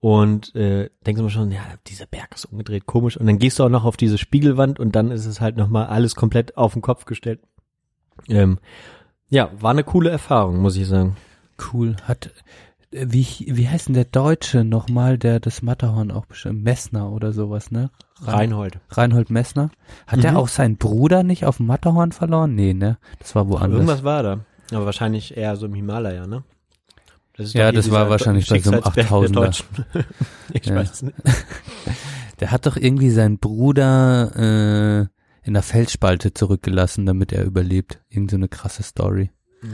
und 0.00 0.54
äh, 0.54 0.90
denkst 1.06 1.20
immer 1.20 1.30
schon, 1.30 1.50
ja, 1.50 1.62
dieser 1.86 2.06
Berg 2.06 2.34
ist 2.34 2.44
umgedreht, 2.44 2.86
komisch. 2.86 3.16
Und 3.16 3.26
dann 3.26 3.38
gehst 3.38 3.58
du 3.58 3.64
auch 3.64 3.68
noch 3.70 3.84
auf 3.84 3.96
diese 3.96 4.18
Spiegelwand 4.18 4.78
und 4.78 4.94
dann 4.94 5.10
ist 5.10 5.26
es 5.26 5.40
halt 5.40 5.56
nochmal 5.56 5.86
alles 5.86 6.14
komplett 6.14 6.56
auf 6.56 6.74
den 6.74 6.82
Kopf 6.82 7.06
gestellt. 7.06 7.40
Ähm, 8.28 8.58
ja, 9.28 9.50
war 9.58 9.70
eine 9.70 9.84
coole 9.84 10.10
Erfahrung, 10.10 10.58
muss 10.58 10.76
ich 10.76 10.86
sagen. 10.86 11.16
Cool. 11.72 11.96
Hat, 12.04 12.30
äh, 12.92 13.06
wie, 13.08 13.26
wie 13.48 13.68
heißt 13.68 13.88
denn 13.88 13.94
der 13.94 14.04
Deutsche 14.04 14.64
nochmal, 14.64 15.18
der 15.18 15.40
das 15.40 15.62
Matterhorn 15.62 16.10
auch 16.10 16.26
bestimmt, 16.26 16.62
Messner 16.62 17.10
oder 17.10 17.32
sowas, 17.32 17.70
ne? 17.70 17.90
Reinhold. 18.22 18.78
Reinhold 18.90 19.30
Messner. 19.30 19.70
Hat 20.06 20.18
Mhm. 20.18 20.22
der 20.22 20.38
auch 20.38 20.48
seinen 20.48 20.76
Bruder 20.76 21.22
nicht 21.22 21.44
auf 21.46 21.56
dem 21.56 21.66
Matterhorn 21.66 22.12
verloren? 22.12 22.54
Nee, 22.54 22.74
ne? 22.74 22.98
Das 23.18 23.34
war 23.34 23.48
woanders. 23.48 23.72
Irgendwas 23.72 24.04
war 24.04 24.22
da. 24.22 24.40
Aber 24.72 24.86
wahrscheinlich 24.86 25.36
eher 25.36 25.56
so 25.56 25.66
im 25.66 25.74
Himalaya, 25.74 26.26
ne? 26.26 26.42
Das 27.36 27.52
Ja, 27.52 27.70
das 27.70 27.90
war 27.90 28.08
wahrscheinlich 28.08 28.48
bei 28.48 28.58
so 28.60 28.70
einem 28.70 28.82
Schicksalsberg 28.82 29.08
der 29.08 29.28
8000er. 29.28 29.32
Deutschen. 29.32 29.66
ich 30.52 30.66
Ja. 30.66 30.74
weiß 30.74 31.02
nicht. 31.02 31.16
Der 32.40 32.50
hat 32.50 32.66
doch 32.66 32.76
irgendwie 32.76 33.10
seinen 33.10 33.38
Bruder 33.38 34.30
äh, 35.06 35.46
in 35.46 35.54
der 35.54 35.62
Felsspalte 35.62 36.34
zurückgelassen, 36.34 37.06
damit 37.06 37.32
er 37.32 37.44
überlebt. 37.44 38.00
Irgend 38.10 38.30
so 38.30 38.36
eine 38.36 38.48
krasse 38.48 38.82
Story. 38.82 39.30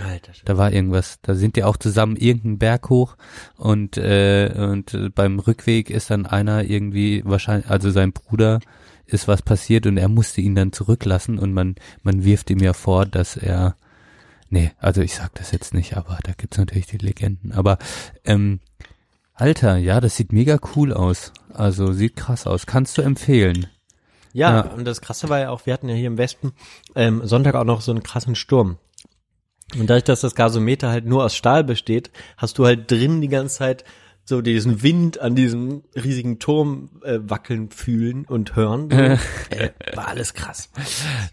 Alter. 0.09 0.33
Da 0.45 0.57
war 0.59 0.73
irgendwas. 0.73 1.19
Da 1.23 1.35
sind 1.35 1.57
die 1.57 1.65
auch 1.65 1.77
zusammen 1.77 2.15
irgendeinen 2.17 2.59
Berg 2.59 2.89
hoch 2.89 3.17
und 3.57 3.97
äh, 3.97 4.53
und 4.57 5.13
beim 5.15 5.41
Rückweg 5.41 5.91
ist 5.91 6.11
dann 6.11 6.25
einer 6.25 6.63
irgendwie 6.65 7.23
wahrscheinlich, 7.25 7.69
also 7.69 7.91
sein 7.91 8.13
Bruder 8.13 8.61
ist 9.07 9.27
was 9.27 9.43
passiert 9.43 9.87
und 9.87 9.97
er 9.99 10.09
musste 10.09 10.41
ihn 10.41 10.55
dann 10.55 10.73
zurücklassen 10.73 11.39
und 11.39 11.53
man 11.53 11.75
man 12.03 12.25
wirft 12.25 12.49
ihm 12.51 12.61
ja 12.61 12.73
vor, 12.75 13.05
dass 13.07 13.37
er 13.37 13.75
nee, 14.53 14.71
also 14.79 15.01
ich 15.01 15.15
sag 15.17 15.35
das 15.35 15.51
jetzt 15.51 15.75
nicht, 15.75 15.97
aber 15.97 16.19
da 16.23 16.33
gibt's 16.37 16.59
natürlich 16.59 16.87
die 16.87 16.99
Legenden. 16.99 17.53
Aber 17.53 17.79
ähm, 18.25 18.61
Alter, 19.35 19.77
ja, 19.79 20.01
das 20.01 20.17
sieht 20.17 20.33
mega 20.33 20.59
cool 20.77 20.93
aus. 20.93 21.33
Also 21.53 21.93
sieht 21.93 22.15
krass 22.17 22.47
aus. 22.47 22.67
Kannst 22.67 22.97
du 22.99 23.03
empfehlen? 23.03 23.67
Ja, 24.33 24.57
Ja. 24.57 24.61
und 24.73 24.85
das 24.85 25.01
Krasse 25.01 25.29
war 25.29 25.41
ja 25.41 25.51
auch, 25.51 25.67
wir 25.67 25.73
hatten 25.73 25.89
ja 25.89 25.95
hier 25.95 26.07
im 26.07 26.19
Westen 26.19 26.53
ähm, 26.95 27.27
Sonntag 27.27 27.55
auch 27.55 27.65
noch 27.65 27.81
so 27.81 27.91
einen 27.91 28.03
krassen 28.03 28.35
Sturm. 28.35 28.79
Und 29.79 29.89
dadurch, 29.89 30.05
dass 30.05 30.21
das 30.21 30.35
Gasometer 30.35 30.91
halt 30.91 31.07
nur 31.07 31.25
aus 31.25 31.35
Stahl 31.35 31.65
besteht, 31.65 32.11
hast 32.37 32.59
du 32.59 32.67
halt 32.67 32.91
drin 32.91 33.21
die 33.23 33.29
ganze 33.29 33.57
Zeit 33.57 33.85
so 34.25 34.41
diesen 34.41 34.83
Wind 34.83 35.21
an 35.21 35.35
diesem 35.35 35.83
riesigen 35.95 36.39
Turm 36.39 36.91
äh, 37.03 37.19
wackeln 37.23 37.71
fühlen 37.71 38.25
und 38.25 38.55
hören. 38.55 38.89
So. 38.91 38.97
äh, 39.57 39.71
war 39.95 40.09
alles 40.09 40.35
krass. 40.35 40.71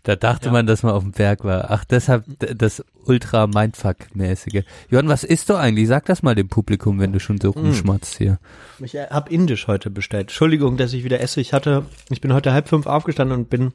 Da 0.03 0.15
dachte 0.15 0.49
man, 0.51 0.65
dass 0.65 0.81
man 0.81 0.93
auf 0.93 1.03
dem 1.03 1.11
Berg 1.11 1.43
war. 1.43 1.69
Ach, 1.69 1.85
deshalb 1.85 2.25
das 2.39 2.83
ultra 3.05 3.45
Mindfuck-mäßige. 3.45 4.63
Johann, 4.89 5.07
was 5.07 5.23
isst 5.23 5.49
du 5.49 5.55
eigentlich? 5.55 5.87
Sag 5.87 6.05
das 6.05 6.23
mal 6.23 6.35
dem 6.35 6.49
Publikum, 6.49 6.99
wenn 6.99 7.13
du 7.13 7.19
schon 7.19 7.39
so 7.39 7.51
rumschmatzt 7.51 8.17
hier. 8.17 8.39
Ich 8.79 8.95
äh, 8.95 9.07
hab 9.09 9.31
Indisch 9.31 9.67
heute 9.67 9.91
bestellt. 9.91 10.23
Entschuldigung, 10.23 10.77
dass 10.77 10.93
ich 10.93 11.03
wieder 11.03 11.19
esse. 11.21 11.41
Ich 11.41 11.53
hatte, 11.53 11.85
ich 12.09 12.21
bin 12.21 12.33
heute 12.33 12.53
halb 12.53 12.67
fünf 12.67 12.87
aufgestanden 12.87 13.37
und 13.37 13.49
bin 13.49 13.73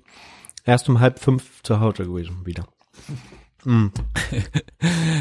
erst 0.65 0.89
um 0.89 1.01
halb 1.01 1.21
fünf 1.21 1.63
zu 1.63 1.79
Hause 1.79 2.05
gewesen 2.05 2.45
wieder. 2.45 2.67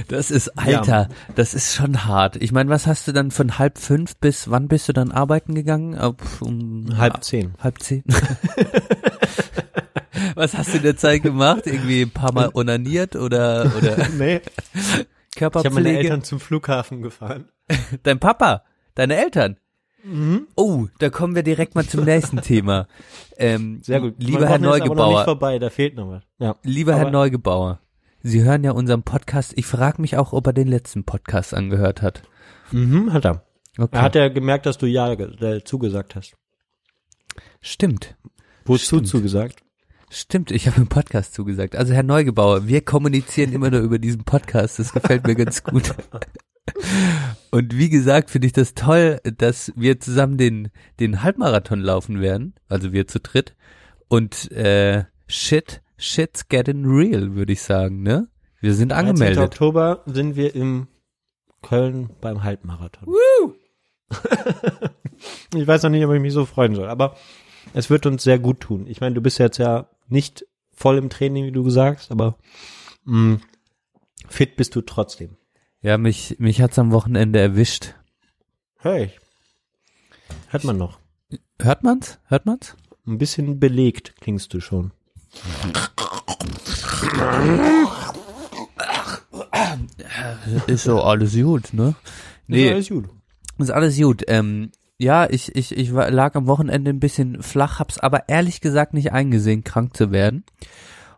Das 0.07 0.31
ist, 0.31 0.49
Alter, 0.57 1.07
das 1.35 1.53
ist 1.53 1.75
schon 1.75 2.05
hart. 2.05 2.35
Ich 2.37 2.51
meine, 2.51 2.69
was 2.69 2.87
hast 2.87 3.07
du 3.07 3.11
dann 3.13 3.31
von 3.31 3.57
halb 3.57 3.77
fünf 3.77 4.17
bis, 4.17 4.49
wann 4.49 4.67
bist 4.67 4.89
du 4.89 4.93
dann 4.93 5.11
arbeiten 5.11 5.55
gegangen? 5.55 5.95
Ab, 5.95 6.21
um, 6.41 6.97
Halb 6.97 7.23
zehn. 7.23 7.53
Halb 7.59 7.81
zehn? 7.81 8.03
was 10.35 10.55
hast 10.57 10.73
du 10.73 10.77
in 10.77 10.83
der 10.83 10.97
Zeit 10.97 11.23
gemacht? 11.23 11.61
Irgendwie 11.65 12.01
ein 12.01 12.11
paar 12.11 12.33
Mal 12.33 12.49
onaniert 12.53 13.15
oder, 13.15 13.71
oder 13.77 14.07
Nee, 14.17 14.41
ich 14.73 14.91
habe 14.91 15.05
Körperpflege? 15.35 15.73
meine 15.75 15.97
Eltern 15.97 16.23
zum 16.23 16.39
Flughafen 16.39 17.01
gefahren. 17.01 17.45
Dein 18.03 18.19
Papa, 18.19 18.63
deine 18.95 19.15
Eltern. 19.17 19.57
Mhm. 20.03 20.47
Oh, 20.55 20.87
da 20.99 21.09
kommen 21.09 21.33
wir 21.33 21.43
direkt 21.43 21.75
mal 21.75 21.87
zum 21.87 22.03
nächsten 22.03 22.41
Thema. 22.41 22.87
Ähm, 23.37 23.79
Sehr 23.83 24.01
gut. 24.01 24.15
Lieber 24.17 24.47
Herr 24.47 24.59
Neugebauer, 24.59 25.23
vorbei, 25.23 25.59
da 25.59 25.69
fehlt 25.69 25.95
noch 25.95 26.09
was. 26.09 26.23
Ja. 26.39 26.55
lieber 26.63 26.93
Herr 26.93 27.03
Aber- 27.03 27.11
Neugebauer, 27.11 27.79
Sie 28.25 28.41
hören 28.41 28.63
ja 28.63 28.71
unseren 28.71 29.03
Podcast. 29.03 29.51
Ich 29.57 29.65
frage 29.65 30.01
mich 30.01 30.15
auch, 30.15 30.31
ob 30.31 30.47
er 30.47 30.53
den 30.53 30.69
letzten 30.69 31.03
Podcast 31.03 31.53
angehört 31.53 32.01
hat. 32.01 32.23
Mhm, 32.71 33.11
hat 33.11 33.25
er. 33.25 33.45
Okay. 33.77 33.97
Er 33.97 34.01
hat 34.01 34.15
ja 34.15 34.29
gemerkt, 34.29 34.65
dass 34.65 34.77
du 34.77 34.85
ja 34.85 35.11
äh, 35.11 35.61
zugesagt 35.65 36.15
hast. 36.15 36.37
Stimmt. 37.59 38.15
Wozu 38.63 38.85
Stimmt. 38.85 39.07
zugesagt? 39.09 39.59
Stimmt, 40.09 40.51
ich 40.51 40.67
habe 40.67 40.79
im 40.79 40.87
Podcast 40.87 41.33
zugesagt. 41.33 41.75
Also 41.75 41.93
Herr 41.93 42.03
Neugebauer, 42.03 42.65
wir 42.65 42.79
kommunizieren 42.81 43.51
immer 43.51 43.69
nur 43.69 43.81
über 43.81 43.99
diesen 43.99 44.23
Podcast. 44.23 44.79
Das 44.79 44.93
gefällt 44.93 45.27
mir 45.27 45.35
ganz 45.35 45.63
gut. 45.63 45.93
Und 47.51 47.77
wie 47.77 47.89
gesagt, 47.89 48.29
finde 48.29 48.47
ich 48.47 48.53
das 48.53 48.73
toll, 48.73 49.19
dass 49.37 49.73
wir 49.75 49.99
zusammen 49.99 50.37
den, 50.37 50.69
den 51.01 51.23
Halbmarathon 51.23 51.81
laufen 51.81 52.21
werden. 52.21 52.55
Also 52.69 52.93
wir 52.93 53.05
zu 53.05 53.19
dritt. 53.19 53.55
Und 54.07 54.49
äh, 54.53 55.03
shit, 55.27 55.81
shit's 56.03 56.47
getting 56.47 56.85
real, 56.85 57.35
würde 57.35 57.53
ich 57.53 57.61
sagen, 57.61 58.03
ne? 58.03 58.27
Wir 58.59 58.73
sind 58.73 58.89
13. 58.89 59.07
angemeldet. 59.07 59.43
Oktober 59.43 60.03
sind 60.05 60.35
wir 60.35 60.55
im 60.55 60.87
Köln 61.61 62.09
beim 62.21 62.43
Halbmarathon. 62.43 63.07
ich 65.55 65.65
weiß 65.67 65.83
noch 65.83 65.89
nicht, 65.89 66.05
ob 66.05 66.13
ich 66.13 66.21
mich 66.21 66.33
so 66.33 66.45
freuen 66.45 66.75
soll, 66.75 66.87
aber 66.87 67.15
es 67.73 67.89
wird 67.89 68.05
uns 68.05 68.23
sehr 68.23 68.39
gut 68.39 68.59
tun. 68.59 68.85
Ich 68.87 69.01
meine, 69.01 69.15
du 69.15 69.21
bist 69.21 69.39
jetzt 69.39 69.57
ja 69.57 69.89
nicht 70.07 70.45
voll 70.71 70.97
im 70.97 71.09
Training, 71.09 71.45
wie 71.45 71.51
du 71.51 71.69
sagst, 71.69 72.11
aber 72.11 72.37
mh, 73.05 73.39
fit 74.27 74.55
bist 74.55 74.75
du 74.75 74.81
trotzdem. 74.81 75.37
Ja, 75.81 75.97
mich, 75.97 76.37
mich 76.39 76.61
hat's 76.61 76.79
am 76.79 76.91
Wochenende 76.91 77.39
erwischt. 77.39 77.95
Hey, 78.77 79.11
hört 80.49 80.63
man 80.63 80.77
noch. 80.77 80.99
Hört 81.61 81.83
man's? 81.83 82.19
Hört 82.25 82.45
man's? 82.45 82.75
Ein 83.05 83.17
bisschen 83.17 83.59
belegt 83.59 84.15
klingst 84.21 84.53
du 84.53 84.59
schon. 84.59 84.91
Ist 90.67 90.83
so 90.83 91.01
alles 91.01 91.33
gut, 91.33 91.73
ne? 91.73 91.95
Nee, 92.47 92.71
ist 92.77 92.89
gut. 92.89 93.09
ist 93.57 93.71
alles 93.71 93.97
gut. 93.97 94.23
Ähm, 94.27 94.71
ja, 94.97 95.29
ich, 95.29 95.55
ich, 95.55 95.75
ich 95.75 95.89
lag 95.91 96.35
am 96.35 96.47
Wochenende 96.47 96.91
ein 96.91 96.99
bisschen 96.99 97.41
flach, 97.41 97.79
hab's 97.79 97.99
aber 97.99 98.29
ehrlich 98.29 98.61
gesagt 98.61 98.93
nicht 98.93 99.11
eingesehen, 99.11 99.63
krank 99.63 99.97
zu 99.97 100.11
werden. 100.11 100.43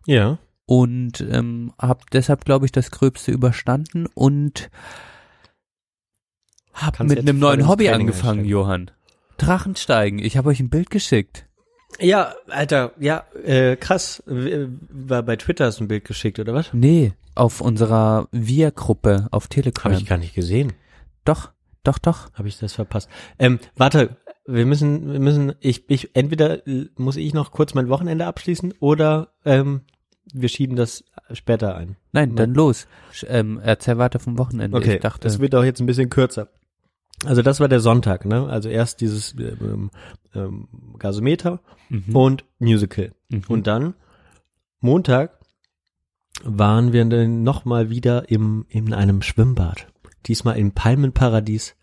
Ja. 0.05 0.37
Und 0.65 1.21
ähm, 1.21 1.73
hab 1.77 2.09
deshalb, 2.11 2.45
glaube 2.45 2.65
ich, 2.65 2.71
das 2.71 2.91
Gröbste 2.91 3.31
überstanden 3.31 4.07
und 4.13 4.69
hab 6.73 6.97
Kannst 6.97 7.15
mit 7.15 7.19
einem 7.19 7.39
neuen 7.39 7.67
Hobby 7.67 7.89
angefangen. 7.89 8.45
Johann. 8.45 8.91
Drachensteigen. 9.37 10.19
Ich 10.19 10.37
habe 10.37 10.49
euch 10.49 10.59
ein 10.59 10.69
Bild 10.69 10.89
geschickt. 10.89 11.45
Ja, 11.99 12.33
Alter, 12.49 12.91
ja, 12.99 13.23
äh, 13.43 13.75
krass. 13.77 14.21
W- 14.25 14.67
War 14.89 15.23
bei 15.23 15.35
Twitter 15.37 15.65
hast 15.65 15.79
du 15.79 15.85
ein 15.85 15.87
Bild 15.87 16.05
geschickt, 16.05 16.39
oder 16.39 16.53
was? 16.53 16.73
Nee, 16.73 17.13
auf 17.35 17.61
unserer 17.61 18.27
Wir-Gruppe 18.31 19.27
auf 19.31 19.47
Telegram. 19.47 19.91
Habe 19.91 20.01
ich 20.01 20.07
gar 20.07 20.17
nicht 20.17 20.33
gesehen. 20.35 20.73
Doch, 21.23 21.51
doch, 21.83 21.97
doch. 21.97 22.31
Habe 22.33 22.47
ich 22.47 22.59
das 22.59 22.73
verpasst. 22.73 23.09
Ähm, 23.39 23.59
warte, 23.75 24.17
wir 24.45 24.65
müssen, 24.65 25.11
wir 25.11 25.19
müssen, 25.19 25.53
ich, 25.59 25.89
ich, 25.89 26.15
entweder 26.15 26.67
äh, 26.67 26.87
muss 26.97 27.15
ich 27.15 27.33
noch 27.33 27.51
kurz 27.51 27.73
mein 27.73 27.89
Wochenende 27.89 28.25
abschließen 28.25 28.73
oder 28.79 29.29
ähm, 29.45 29.81
wir 30.33 30.49
schieben 30.49 30.75
das 30.75 31.03
später 31.33 31.75
ein. 31.75 31.95
Nein, 32.11 32.35
dann 32.35 32.53
los. 32.53 32.87
Ähm, 33.27 33.59
erzähl 33.63 33.97
weiter 33.97 34.19
vom 34.19 34.37
Wochenende. 34.37 34.75
Okay, 34.77 34.95
ich 34.95 35.01
dachte, 35.01 35.21
das 35.21 35.39
wird 35.39 35.55
auch 35.55 35.63
jetzt 35.63 35.79
ein 35.79 35.85
bisschen 35.85 36.09
kürzer. 36.09 36.49
Also 37.25 37.41
das 37.41 37.59
war 37.59 37.67
der 37.67 37.79
Sonntag, 37.79 38.25
ne? 38.25 38.47
Also 38.47 38.69
erst 38.69 39.01
dieses 39.01 39.35
ähm, 39.37 39.91
ähm, 40.33 40.67
Gasometer 40.97 41.59
mhm. 41.89 42.15
und 42.15 42.45
Musical. 42.59 43.13
Mhm. 43.29 43.43
Und 43.47 43.67
dann 43.67 43.93
Montag 44.79 45.39
waren 46.43 46.93
wir 46.93 47.05
dann 47.05 47.43
noch 47.43 47.65
mal 47.65 47.89
wieder 47.89 48.29
im 48.29 48.65
in 48.69 48.93
einem 48.93 49.21
Schwimmbad. 49.21 49.87
Diesmal 50.25 50.57
im 50.57 50.71
Palmenparadies 50.71 51.75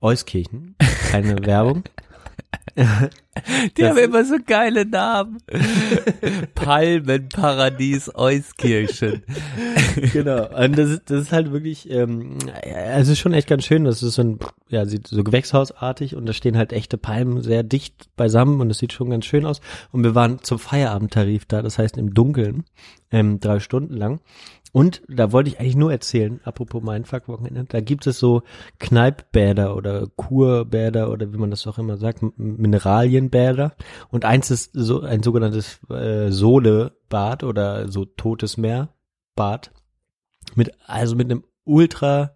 Euskirchen. 0.00 0.76
Keine 1.10 1.38
Werbung. 1.46 1.84
Die 3.76 3.84
haben 3.84 3.98
immer 3.98 4.24
so 4.24 4.36
geile 4.44 4.84
Namen. 4.86 5.38
Palmenparadies 6.54 8.14
Euskirchen. 8.14 9.22
genau. 10.12 10.48
Und 10.56 10.78
das 10.78 10.90
ist, 10.90 11.02
das 11.06 11.22
ist 11.22 11.32
halt 11.32 11.52
wirklich, 11.52 11.90
ähm, 11.90 12.38
ja, 12.46 12.98
es 12.98 13.08
ist 13.08 13.18
schon 13.18 13.32
echt 13.32 13.48
ganz 13.48 13.64
schön. 13.64 13.84
Das 13.84 14.02
ist 14.02 14.14
so 14.14 14.22
ein, 14.22 14.38
ja, 14.68 14.86
sieht 14.86 15.06
so 15.06 15.22
gewächshausartig 15.24 16.14
und 16.16 16.26
da 16.26 16.32
stehen 16.32 16.56
halt 16.56 16.72
echte 16.72 16.98
Palmen 16.98 17.42
sehr 17.42 17.62
dicht 17.62 18.14
beisammen 18.16 18.60
und 18.60 18.70
es 18.70 18.78
sieht 18.78 18.92
schon 18.92 19.10
ganz 19.10 19.24
schön 19.24 19.46
aus. 19.46 19.60
Und 19.92 20.04
wir 20.04 20.14
waren 20.14 20.42
zum 20.42 20.58
Feierabendtarif 20.58 21.44
da, 21.46 21.62
das 21.62 21.78
heißt 21.78 21.96
im 21.96 22.14
Dunkeln, 22.14 22.64
ähm, 23.10 23.40
drei 23.40 23.60
Stunden 23.60 23.96
lang. 23.96 24.20
Und 24.72 25.02
da 25.08 25.32
wollte 25.32 25.48
ich 25.48 25.60
eigentlich 25.60 25.76
nur 25.76 25.90
erzählen, 25.90 26.40
apropos 26.44 26.82
Mindfuck-Wochenende, 26.82 27.64
da 27.68 27.80
gibt 27.80 28.06
es 28.06 28.18
so 28.18 28.42
Kneippbäder 28.78 29.74
oder 29.74 30.06
Kurbäder 30.16 31.10
oder 31.10 31.32
wie 31.32 31.38
man 31.38 31.50
das 31.50 31.66
auch 31.66 31.78
immer 31.78 31.96
sagt, 31.96 32.22
Mineralienbäder. 32.36 33.74
Und 34.10 34.24
eins 34.24 34.50
ist 34.50 34.70
so 34.74 35.00
ein 35.00 35.22
sogenanntes 35.22 35.80
äh, 35.90 36.30
Solebad 36.30 37.44
oder 37.44 37.88
so 37.88 38.04
totes 38.04 38.58
Meerbad 38.58 39.70
mit 40.54 40.72
also 40.86 41.16
mit 41.16 41.30
einem 41.30 41.44
ultra 41.64 42.34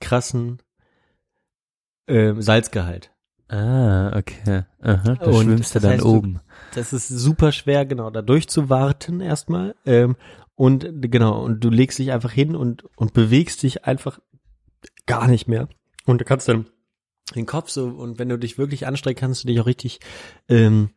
krassen 0.00 0.58
ähm, 2.06 2.42
Salzgehalt. 2.42 3.12
Ah, 3.48 4.16
okay. 4.16 4.64
Aha, 4.80 5.14
da 5.14 5.26
Und 5.26 5.44
schwimmst 5.44 5.74
du 5.74 5.78
das 5.78 5.82
dann 5.82 5.92
heißt, 5.92 6.04
oben. 6.04 6.40
Das 6.74 6.94
ist 6.94 7.08
super 7.08 7.52
schwer, 7.52 7.84
genau, 7.84 8.08
da 8.08 8.22
durchzuwarten 8.22 9.20
erstmal. 9.20 9.74
Ähm, 9.84 10.16
und 10.62 10.86
genau, 11.10 11.42
und 11.42 11.64
du 11.64 11.70
legst 11.70 11.98
dich 11.98 12.12
einfach 12.12 12.30
hin 12.30 12.54
und, 12.54 12.84
und 12.94 13.12
bewegst 13.14 13.64
dich 13.64 13.84
einfach 13.84 14.20
gar 15.06 15.26
nicht 15.26 15.48
mehr. 15.48 15.68
Und 16.04 16.20
du 16.20 16.24
kannst 16.24 16.48
dann 16.48 16.66
den 17.34 17.46
Kopf 17.46 17.68
so, 17.68 17.86
und 17.86 18.20
wenn 18.20 18.28
du 18.28 18.38
dich 18.38 18.58
wirklich 18.58 18.86
anstrengst, 18.86 19.18
kannst 19.18 19.42
du 19.42 19.48
dich 19.48 19.58
auch 19.58 19.66
richtig, 19.66 19.98
ähm, 20.48 20.90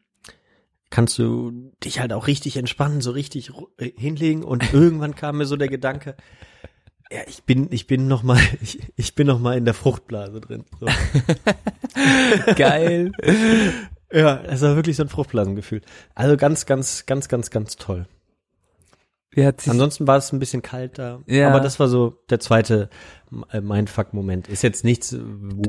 kannst 0.91 1.17
du 1.17 1.71
dich 1.83 1.99
halt 1.99 2.13
auch 2.13 2.27
richtig 2.27 2.57
entspannen, 2.57 3.01
so 3.01 3.09
richtig 3.09 3.53
äh, 3.79 3.89
hinlegen. 3.97 4.43
Und 4.43 4.71
irgendwann 4.71 5.15
kam 5.15 5.39
mir 5.39 5.47
so 5.47 5.55
der 5.55 5.69
Gedanke, 5.69 6.15
ja, 7.11 7.21
ich 7.25 7.41
bin, 7.41 7.69
ich 7.71 7.87
bin 7.87 8.07
noch 8.07 8.21
mal, 8.21 8.39
ich, 8.61 8.77
ich 8.95 9.15
bin 9.15 9.25
noch 9.25 9.39
mal 9.39 9.57
in 9.57 9.65
der 9.65 9.73
Fruchtblase 9.73 10.41
drin. 10.41 10.65
So. 10.79 10.85
Geil. 12.55 13.11
Ja, 14.11 14.43
es 14.43 14.61
war 14.61 14.75
wirklich 14.75 14.95
so 14.95 15.01
ein 15.01 15.09
Fruchtblasengefühl. 15.09 15.81
Also 16.13 16.37
ganz, 16.37 16.67
ganz, 16.67 17.07
ganz, 17.07 17.29
ganz, 17.29 17.49
ganz 17.49 17.77
toll. 17.77 18.05
Wie 19.35 19.45
hat 19.45 19.59
sich, 19.59 19.69
Ansonsten 19.69 20.07
war 20.07 20.15
es 20.17 20.31
ein 20.31 20.39
bisschen 20.39 20.61
kalt 20.61 20.97
da. 20.97 21.21
Ja. 21.27 21.49
Aber 21.49 21.59
das 21.59 21.77
war 21.77 21.89
so 21.89 22.23
der 22.29 22.39
zweite 22.39 22.89
äh, 23.51 23.59
Mindfuck-Moment. 23.59 24.47
Ist 24.47 24.63
jetzt 24.63 24.85
nichts 24.85 25.11
äh, 25.11 25.19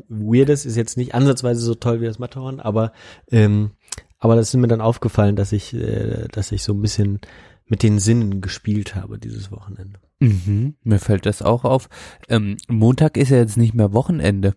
Weirdes, 0.09 0.65
ist 0.65 0.77
jetzt 0.77 0.97
nicht 0.97 1.17
ansatzweise 1.17 1.61
so 1.61 1.75
toll 1.75 2.01
wie 2.01 2.07
das 2.07 2.21
Matterhorn, 2.21 2.61
aber, 2.61 2.93
ähm, 3.31 3.73
aber 4.21 4.37
das 4.37 4.49
ist 4.49 4.55
mir 4.55 4.69
dann 4.69 4.81
aufgefallen, 4.81 5.35
dass 5.35 5.51
ich, 5.51 5.75
äh, 5.75 6.29
dass 6.31 6.53
ich 6.53 6.63
so 6.63 6.75
ein 6.75 6.81
bisschen 6.81 7.19
mit 7.67 7.83
den 7.83 7.99
Sinnen 7.99 8.41
gespielt 8.41 8.95
habe 8.95 9.19
dieses 9.19 9.51
Wochenende. 9.51 9.99
mhm, 10.21 10.77
mir 10.85 11.01
fällt 11.01 11.27
das 11.27 11.43
auch 11.43 11.65
auf. 11.65 11.89
Ähm, 12.29 12.59
Montag 12.69 13.17
ist 13.17 13.31
ja 13.31 13.39
jetzt 13.39 13.57
nicht 13.57 13.75
mehr 13.75 13.93
Wochenende. 13.93 14.55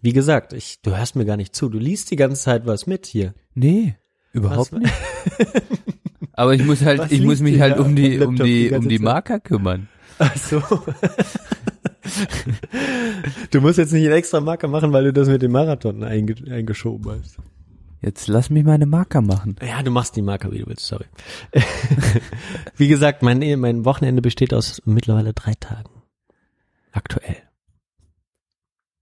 Wie 0.00 0.14
gesagt, 0.14 0.54
ich, 0.54 0.80
du 0.80 0.96
hörst 0.96 1.14
mir 1.14 1.26
gar 1.26 1.36
nicht 1.36 1.54
zu. 1.54 1.68
Du 1.68 1.78
liest 1.78 2.10
die 2.10 2.16
ganze 2.16 2.40
Zeit 2.40 2.66
was 2.66 2.86
mit 2.86 3.04
hier. 3.04 3.34
Nee, 3.54 3.96
überhaupt 4.32 4.72
Was? 4.72 4.80
nicht. 4.80 4.94
Aber 6.32 6.54
ich 6.54 6.64
muss 6.64 6.82
halt, 6.82 6.98
Was 7.00 7.12
ich 7.12 7.22
muss 7.22 7.40
mich 7.40 7.60
halt 7.60 7.78
um 7.78 7.94
die, 7.94 8.18
um 8.20 8.36
die 8.36 8.68
die, 8.68 8.74
um 8.74 8.88
die 8.88 8.96
Zeit? 8.98 9.04
Marker 9.04 9.40
kümmern. 9.40 9.88
Ach 10.18 10.36
so. 10.36 10.62
du 13.50 13.60
musst 13.60 13.78
jetzt 13.78 13.92
nicht 13.92 14.04
einen 14.04 14.14
extra 14.14 14.40
Marker 14.40 14.68
machen, 14.68 14.92
weil 14.92 15.04
du 15.04 15.12
das 15.12 15.28
mit 15.28 15.42
dem 15.42 15.52
Marathon 15.52 16.02
einge 16.04 16.34
eingeschoben 16.50 17.12
hast. 17.20 17.38
Jetzt 18.00 18.28
lass 18.28 18.50
mich 18.50 18.64
meine 18.64 18.84
Marker 18.86 19.22
machen. 19.22 19.56
Ja, 19.66 19.82
du 19.82 19.90
machst 19.90 20.14
die 20.14 20.22
Marker, 20.22 20.52
wie 20.52 20.58
du 20.58 20.66
willst, 20.66 20.86
sorry. 20.86 21.06
wie 22.76 22.88
gesagt, 22.88 23.22
mein, 23.22 23.38
mein 23.58 23.84
Wochenende 23.86 24.20
besteht 24.20 24.52
aus 24.52 24.82
mittlerweile 24.84 25.32
drei 25.32 25.54
Tagen. 25.54 25.90
Aktuell. 26.92 27.36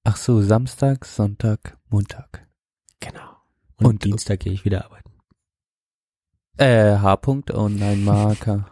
Ach 0.04 0.16
so, 0.16 0.40
Samstag, 0.40 1.04
Sonntag, 1.04 1.76
Montag. 1.90 2.46
Genau. 3.00 3.37
Und, 3.76 3.87
Und- 3.87 4.04
Dienstag 4.04 4.40
gehe 4.40 4.52
ich 4.52 4.64
wieder 4.64 4.85
arbeiten. 4.85 5.02
Äh, 6.59 6.99
H-Punkt, 6.99 7.53
oh 7.53 7.69
nein, 7.69 8.05
Marker. 8.05 8.67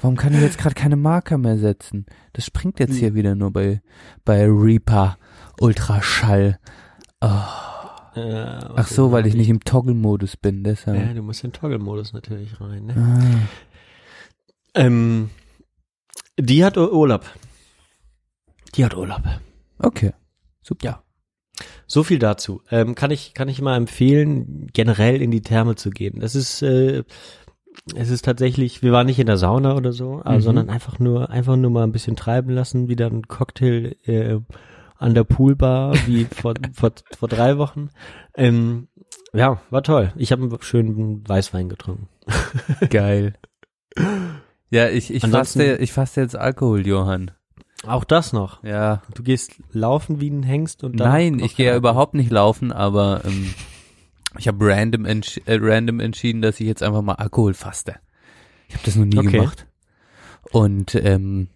Warum 0.00 0.16
kann 0.16 0.34
ich 0.34 0.40
jetzt 0.40 0.58
gerade 0.58 0.74
keine 0.74 0.96
Marker 0.96 1.38
mehr 1.38 1.56
setzen? 1.58 2.06
Das 2.32 2.44
springt 2.44 2.80
jetzt 2.80 2.96
hier 2.96 3.14
wieder 3.14 3.34
nur 3.36 3.52
bei, 3.52 3.80
bei 4.24 4.44
Reaper 4.46 5.16
Ultraschall. 5.60 6.58
Oh. 7.20 7.28
Äh, 8.16 8.58
Ach 8.74 8.88
so, 8.88 9.12
weil 9.12 9.26
ich 9.26 9.34
nicht 9.34 9.48
im 9.48 9.60
Toggle-Modus 9.60 10.36
bin, 10.36 10.56
Ja, 10.58 10.62
deshalb. 10.72 11.14
du 11.14 11.22
musst 11.22 11.44
in 11.44 11.52
Toggle-Modus 11.52 12.12
natürlich 12.12 12.60
rein. 12.60 12.86
Ne? 12.86 12.94
Ah. 14.74 14.80
Ähm, 14.80 15.30
die 16.38 16.64
hat 16.64 16.76
Ur- 16.76 16.92
Urlaub. 16.92 17.24
Die 18.74 18.84
hat 18.84 18.94
Urlaub. 18.96 19.22
Okay, 19.78 20.12
super. 20.62 20.84
Ja. 20.84 21.02
So 21.92 22.02
viel 22.04 22.18
dazu. 22.18 22.62
Ähm, 22.70 22.94
kann 22.94 23.10
ich 23.10 23.34
kann 23.34 23.48
ich 23.48 23.60
mal 23.60 23.76
empfehlen, 23.76 24.68
generell 24.72 25.20
in 25.20 25.30
die 25.30 25.42
Therme 25.42 25.74
zu 25.74 25.90
gehen. 25.90 26.20
Das 26.20 26.34
ist 26.34 26.62
äh, 26.62 27.04
es 27.94 28.08
ist 28.10 28.24
tatsächlich, 28.24 28.82
wir 28.82 28.92
waren 28.92 29.06
nicht 29.06 29.18
in 29.18 29.26
der 29.26 29.36
Sauna 29.36 29.74
oder 29.76 29.92
so, 29.92 30.22
äh, 30.24 30.36
Mhm. 30.36 30.40
sondern 30.40 30.70
einfach 30.70 30.98
nur 30.98 31.28
einfach 31.28 31.56
nur 31.56 31.70
mal 31.70 31.82
ein 31.84 31.92
bisschen 31.92 32.16
treiben 32.16 32.50
lassen, 32.50 32.88
wieder 32.88 33.08
ein 33.08 33.28
Cocktail 33.28 33.96
äh, 34.06 34.38
an 34.96 35.12
der 35.14 35.24
Poolbar 35.24 35.94
wie 36.06 36.24
vor 36.30 36.54
vor 36.72 36.92
vor 37.18 37.28
drei 37.28 37.58
Wochen. 37.58 37.90
Ähm, 38.36 38.88
ja, 39.34 39.60
war 39.68 39.82
toll. 39.82 40.12
Ich 40.16 40.32
habe 40.32 40.42
einen 40.44 40.62
schönen 40.62 41.28
Weißwein 41.28 41.68
getrunken. 41.68 42.08
Geil. 42.88 43.34
Ja, 44.70 44.88
ich, 44.88 45.12
ich 45.12 45.22
Ansonsten- 45.22 45.58
faste, 45.60 45.76
ich 45.82 45.92
faste 45.92 46.20
jetzt 46.22 46.34
Alkohol, 46.34 46.86
Johann. 46.86 47.30
Auch 47.86 48.04
das 48.04 48.32
noch. 48.32 48.62
Ja. 48.62 49.02
Du 49.14 49.22
gehst 49.22 49.52
laufen 49.72 50.20
wie 50.20 50.30
ein 50.30 50.42
Hengst 50.42 50.84
und 50.84 50.96
dann 50.98 51.08
Nein, 51.10 51.38
ich 51.40 51.56
gehe 51.56 51.66
ja 51.66 51.76
überhaupt 51.76 52.14
nicht 52.14 52.30
laufen, 52.30 52.72
aber 52.72 53.24
ähm, 53.24 53.54
ich 54.38 54.48
habe 54.48 54.64
random, 54.66 55.04
entsch 55.04 55.38
äh, 55.46 55.58
random 55.60 56.00
entschieden, 56.00 56.42
dass 56.42 56.60
ich 56.60 56.66
jetzt 56.66 56.82
einfach 56.82 57.02
mal 57.02 57.14
Alkohol 57.14 57.54
faste. 57.54 57.96
Ich 58.68 58.74
habe 58.74 58.84
das 58.86 58.96
noch 58.96 59.04
nie 59.04 59.18
Okay. 59.18 59.32
gemacht. 59.38 59.66
Und 60.52 60.94
ähm, 60.94 61.48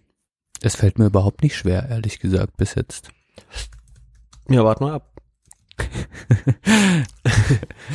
es 0.61 0.75
fällt 0.75 0.99
mir 0.99 1.05
überhaupt 1.07 1.43
nicht 1.43 1.55
schwer, 1.55 1.87
ehrlich 1.89 2.19
gesagt, 2.19 2.57
bis 2.57 2.75
jetzt. 2.75 3.09
Ja, 4.49 4.63
warte 4.63 4.83
mal 4.83 4.93
ab. 4.93 5.13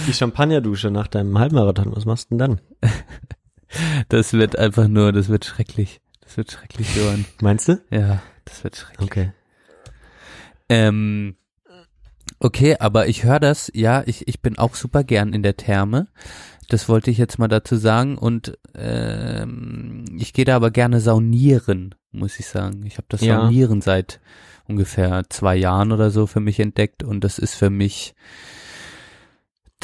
Die 0.07 0.13
Champagnerdusche 0.13 0.91
nach 0.91 1.09
deinem 1.09 1.39
Halbmarathon, 1.39 1.95
was 1.97 2.05
machst 2.05 2.31
du 2.31 2.37
denn 2.37 2.39
dann? 2.39 2.61
Das 4.11 4.35
wird 4.35 4.57
einfach 4.59 4.87
nur, 4.87 5.13
das 5.13 5.29
wird 5.31 5.47
schrecklich. 5.47 6.02
Das 6.33 6.39
wird 6.39 6.51
schrecklich, 6.53 6.97
Johann. 6.97 7.27
Meinst 7.43 7.69
du? 7.69 7.79
Ja, 7.91 8.23
das 8.47 8.65
wird 8.65 8.75
schrecklich. 8.75 9.07
Okay. 9.07 9.33
Ähm, 10.71 11.37
Okay, 12.39 12.77
aber 12.81 13.07
ich 13.07 13.23
höre 13.23 13.39
das, 13.39 13.71
ja, 13.75 14.03
ich, 14.07 14.27
ich 14.27 14.41
bin 14.41 14.59
auch 14.59 14.75
super 14.75 15.05
gern 15.05 15.35
in 15.35 15.43
der 15.43 15.59
Therme. 15.59 16.09
Das 16.71 16.89
wollte 16.89 17.11
ich 17.11 17.19
jetzt 17.19 17.39
mal 17.39 17.49
dazu 17.49 17.77
sagen. 17.77 18.17
Und 18.17 18.59
ähm, 18.75 20.07
ich 20.19 20.33
gehe 20.33 20.47
da 20.47 20.57
aber 20.57 20.71
gerne 20.71 21.01
saunieren, 21.01 21.95
muss 22.13 22.41
ich 22.41 22.47
sagen. 22.47 22.85
Ich 22.87 22.97
habe 22.97 23.07
das 23.11 23.21
Ja. 23.21 23.43
Saunieren 23.43 23.83
seit 23.83 24.19
ungefähr 24.67 25.25
zwei 25.29 25.55
Jahren 25.55 25.93
oder 25.93 26.11
so 26.11 26.27
für 26.27 26.41
mich 26.41 26.59
entdeckt 26.59 27.03
und 27.03 27.23
das 27.23 27.39
ist 27.39 27.55
für 27.55 27.69
mich 27.71 28.15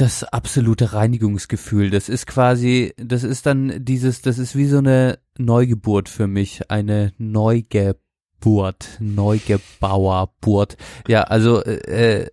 das 0.00 0.22
absolute 0.22 0.92
Reinigungsgefühl. 0.92 1.90
Das 1.90 2.08
ist 2.08 2.26
quasi, 2.26 2.94
das 2.96 3.24
ist 3.24 3.46
dann 3.46 3.84
dieses, 3.84 4.22
das 4.22 4.38
ist 4.38 4.54
wie 4.54 4.66
so 4.66 4.78
eine 4.78 5.18
Neugeburt 5.36 6.08
für 6.08 6.28
mich, 6.28 6.70
eine 6.70 7.12
Neugeburt, 7.18 8.96
Neugebauerburt. 9.00 10.76
Ja, 11.08 11.22
also 11.22 11.64
äh, 11.64 12.22
äh, 12.22 12.30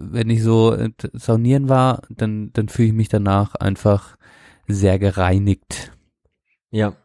wenn 0.00 0.30
ich 0.30 0.42
so 0.42 0.72
äh, 0.74 0.90
saunieren 1.12 1.68
war, 1.68 2.02
dann 2.08 2.52
dann 2.54 2.68
fühle 2.68 2.88
ich 2.88 2.94
mich 2.94 3.08
danach 3.08 3.54
einfach 3.54 4.16
sehr 4.66 4.98
gereinigt. 4.98 5.92
Ja. 6.70 6.96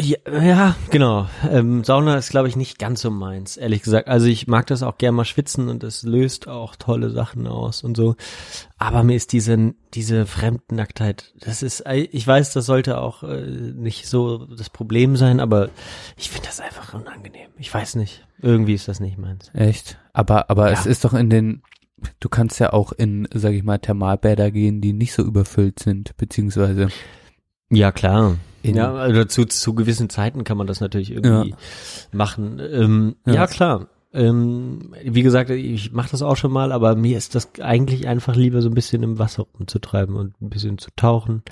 Ja, 0.00 0.16
ja 0.42 0.76
genau. 0.90 1.28
Ähm, 1.50 1.84
Sauna 1.84 2.16
ist, 2.16 2.30
glaube 2.30 2.48
ich, 2.48 2.56
nicht 2.56 2.78
ganz 2.78 3.02
so 3.02 3.10
meins, 3.10 3.56
ehrlich 3.56 3.82
gesagt. 3.82 4.08
Also 4.08 4.26
ich 4.26 4.46
mag 4.46 4.66
das 4.66 4.82
auch 4.82 4.96
gerne 4.96 5.16
mal 5.16 5.24
schwitzen 5.24 5.68
und 5.68 5.84
es 5.84 6.02
löst 6.02 6.48
auch 6.48 6.76
tolle 6.76 7.10
Sachen 7.10 7.46
aus 7.46 7.82
und 7.84 7.96
so. 7.96 8.16
Aber 8.78 9.02
mir 9.02 9.16
ist 9.16 9.32
diese, 9.32 9.74
diese 9.92 10.24
Fremdnacktheit, 10.26 11.34
das 11.40 11.62
ist, 11.62 11.84
ich 11.88 12.26
weiß, 12.26 12.52
das 12.52 12.66
sollte 12.66 12.98
auch 12.98 13.22
äh, 13.22 13.42
nicht 13.46 14.06
so 14.06 14.46
das 14.46 14.70
Problem 14.70 15.16
sein, 15.16 15.40
aber 15.40 15.68
ich 16.16 16.30
finde 16.30 16.46
das 16.46 16.60
einfach 16.60 16.94
unangenehm. 16.94 17.50
Ich 17.58 17.72
weiß 17.72 17.96
nicht. 17.96 18.26
Irgendwie 18.40 18.74
ist 18.74 18.88
das 18.88 18.98
nicht 19.00 19.18
meins. 19.18 19.50
Echt? 19.54 19.98
Aber 20.12 20.50
aber 20.50 20.66
Ja. 20.70 20.78
es 20.78 20.86
ist 20.86 21.04
doch 21.04 21.14
in 21.14 21.30
den 21.30 21.62
Du 22.18 22.28
kannst 22.28 22.58
ja 22.58 22.72
auch 22.72 22.90
in, 22.90 23.28
sag 23.32 23.52
ich 23.52 23.62
mal, 23.62 23.78
Thermalbäder 23.78 24.50
gehen, 24.50 24.80
die 24.80 24.92
nicht 24.92 25.12
so 25.12 25.22
überfüllt 25.22 25.78
sind, 25.78 26.16
beziehungsweise 26.16 26.88
Ja, 27.70 27.92
klar. 27.92 28.38
In, 28.62 28.76
ja, 28.76 28.92
also 28.94 29.24
zu, 29.24 29.44
zu 29.44 29.74
gewissen 29.74 30.08
Zeiten 30.08 30.44
kann 30.44 30.56
man 30.56 30.66
das 30.66 30.80
natürlich 30.80 31.10
irgendwie 31.10 31.50
Ja. 31.50 31.56
machen. 32.12 32.60
Ähm, 32.60 33.16
ja. 33.26 33.34
Ja. 33.34 33.46
klar. 33.46 33.88
Ähm, 34.14 34.94
wie 35.04 35.22
gesagt, 35.22 35.48
ich 35.48 35.90
mache 35.92 36.10
das 36.10 36.20
auch 36.20 36.36
schon 36.36 36.52
mal, 36.52 36.70
aber 36.70 36.94
mir 36.96 37.16
ist 37.16 37.34
das 37.34 37.48
eigentlich 37.60 38.06
einfach 38.06 38.36
lieber 38.36 38.60
so 38.60 38.68
ein 38.68 38.74
bisschen 38.74 39.02
im 39.02 39.18
Wasser 39.18 39.46
umzutreiben 39.58 40.16
und 40.16 40.38
ein 40.42 40.50
bisschen 40.50 40.76
zu 40.76 40.90
tauchen. 40.96 41.42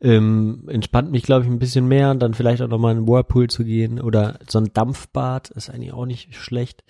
Ähm, 0.00 0.64
entspannt 0.66 1.10
mich, 1.10 1.24
glaube 1.24 1.44
ich, 1.44 1.50
ein 1.50 1.58
bisschen 1.58 1.86
mehr 1.86 2.10
und 2.10 2.20
dann 2.20 2.32
vielleicht 2.32 2.62
auch 2.62 2.68
nochmal 2.68 2.92
in 2.96 3.02
den 3.02 3.06
Whirlpool 3.08 3.48
zu 3.50 3.64
gehen 3.64 4.00
oder 4.00 4.38
so 4.48 4.58
ein 4.58 4.70
Dampfbad 4.72 5.50
ist 5.50 5.68
eigentlich 5.68 5.92
auch 5.92 6.06
nicht 6.06 6.34
schlecht. 6.34 6.84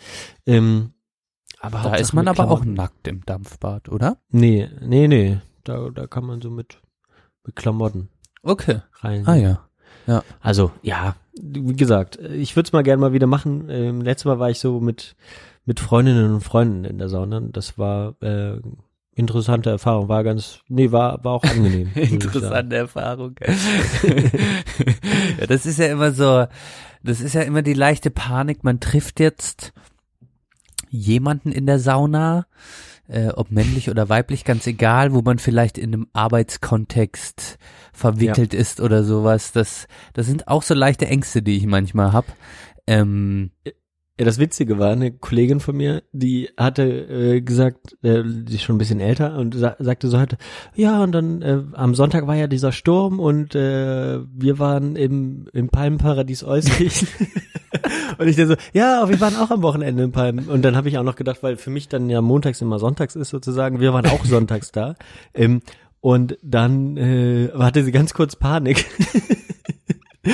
Ähm, 0.46 0.92
aber 1.58 1.78
da 1.78 1.82
Hauptsache 1.84 2.02
ist 2.02 2.12
man 2.12 2.28
aber 2.28 2.48
auch 2.48 2.64
nackt 2.64 3.08
im 3.08 3.26
Dampfbad, 3.26 3.88
oder? 3.88 4.18
Nee, 4.30 4.68
nee, 4.80 5.08
nee. 5.08 5.38
Da, 5.64 5.90
da 5.90 6.06
kann 6.06 6.24
man 6.24 6.40
so 6.40 6.50
mit, 6.50 6.78
mit 7.44 7.56
Klamotten 7.56 8.10
Okay. 8.44 8.82
rein. 9.00 9.26
Ah 9.26 9.34
ja. 9.34 9.65
Also, 10.40 10.72
ja, 10.82 11.16
wie 11.40 11.76
gesagt, 11.76 12.16
ich 12.16 12.56
würde 12.56 12.68
es 12.68 12.72
mal 12.72 12.82
gerne 12.82 13.00
mal 13.00 13.12
wieder 13.12 13.26
machen. 13.26 13.68
Ähm, 13.68 14.00
letztes 14.00 14.24
Mal 14.24 14.38
war 14.38 14.50
ich 14.50 14.58
so 14.58 14.80
mit, 14.80 15.16
mit 15.64 15.80
Freundinnen 15.80 16.34
und 16.34 16.40
Freunden 16.40 16.84
in 16.84 16.98
der 16.98 17.08
Sauna. 17.08 17.40
Das 17.40 17.78
war 17.78 18.14
äh, 18.22 18.58
interessante 19.16 19.70
Erfahrung. 19.70 20.08
War 20.08 20.24
ganz, 20.24 20.60
nee, 20.68 20.92
war, 20.92 21.24
war 21.24 21.32
auch 21.32 21.44
angenehm. 21.44 21.90
Interessante 21.94 22.76
Erfahrung. 22.76 23.34
ja, 25.40 25.46
das 25.46 25.66
ist 25.66 25.78
ja 25.78 25.86
immer 25.86 26.12
so, 26.12 26.46
das 27.02 27.20
ist 27.20 27.34
ja 27.34 27.42
immer 27.42 27.62
die 27.62 27.74
leichte 27.74 28.10
Panik. 28.10 28.64
Man 28.64 28.80
trifft 28.80 29.20
jetzt 29.20 29.72
jemanden 30.90 31.52
in 31.52 31.66
der 31.66 31.78
Sauna, 31.78 32.46
äh, 33.08 33.28
ob 33.28 33.50
männlich 33.50 33.90
oder 33.90 34.08
weiblich, 34.08 34.44
ganz 34.44 34.66
egal, 34.66 35.12
wo 35.12 35.22
man 35.22 35.38
vielleicht 35.38 35.78
in 35.78 35.94
einem 35.94 36.06
Arbeitskontext 36.12 37.58
verwickelt 37.92 38.54
ist 38.54 38.80
oder 38.80 39.04
sowas. 39.04 39.52
Das, 39.52 39.86
das 40.12 40.26
sind 40.26 40.48
auch 40.48 40.62
so 40.62 40.74
leichte 40.74 41.06
Ängste, 41.06 41.42
die 41.42 41.56
ich 41.56 41.66
manchmal 41.66 42.12
hab. 42.12 42.24
Ähm, 42.86 43.50
Ja, 44.18 44.24
das 44.24 44.38
Witzige 44.38 44.78
war, 44.78 44.92
eine 44.92 45.12
Kollegin 45.12 45.60
von 45.60 45.76
mir, 45.76 46.02
die 46.12 46.48
hatte 46.56 46.84
äh, 46.84 47.42
gesagt, 47.42 47.98
äh, 48.02 48.22
die 48.24 48.54
ist 48.54 48.62
schon 48.62 48.76
ein 48.76 48.78
bisschen 48.78 48.98
älter 48.98 49.36
und 49.36 49.54
sa 49.54 49.76
sagte 49.78 50.08
so 50.08 50.18
heute, 50.18 50.38
ja, 50.74 51.02
und 51.02 51.12
dann 51.12 51.42
äh, 51.42 51.62
am 51.74 51.94
Sonntag 51.94 52.26
war 52.26 52.34
ja 52.34 52.46
dieser 52.46 52.72
Sturm 52.72 53.20
und 53.20 53.54
äh, 53.54 54.20
wir 54.34 54.58
waren 54.58 54.96
im, 54.96 55.48
im 55.52 55.68
Palmenparadies 55.68 56.44
Euskirchen. 56.44 57.08
und 58.18 58.26
ich 58.26 58.36
dachte 58.36 58.48
so, 58.48 58.56
ja, 58.72 59.06
wir 59.06 59.20
waren 59.20 59.36
auch 59.36 59.50
am 59.50 59.60
Wochenende 59.60 60.04
im 60.04 60.12
Palmen. 60.12 60.48
Und 60.48 60.62
dann 60.62 60.76
habe 60.76 60.88
ich 60.88 60.96
auch 60.96 61.02
noch 61.02 61.16
gedacht, 61.16 61.42
weil 61.42 61.58
für 61.58 61.70
mich 61.70 61.88
dann 61.88 62.08
ja 62.08 62.22
montags 62.22 62.62
immer 62.62 62.78
sonntags 62.78 63.16
ist 63.16 63.28
sozusagen, 63.28 63.80
wir 63.80 63.92
waren 63.92 64.06
auch 64.06 64.24
sonntags 64.24 64.72
da. 64.72 64.94
Ähm, 65.34 65.60
und 66.00 66.38
dann 66.42 66.96
äh, 66.96 67.50
hatte 67.52 67.84
sie 67.84 67.92
ganz 67.92 68.14
kurz 68.14 68.34
Panik. 68.34 68.86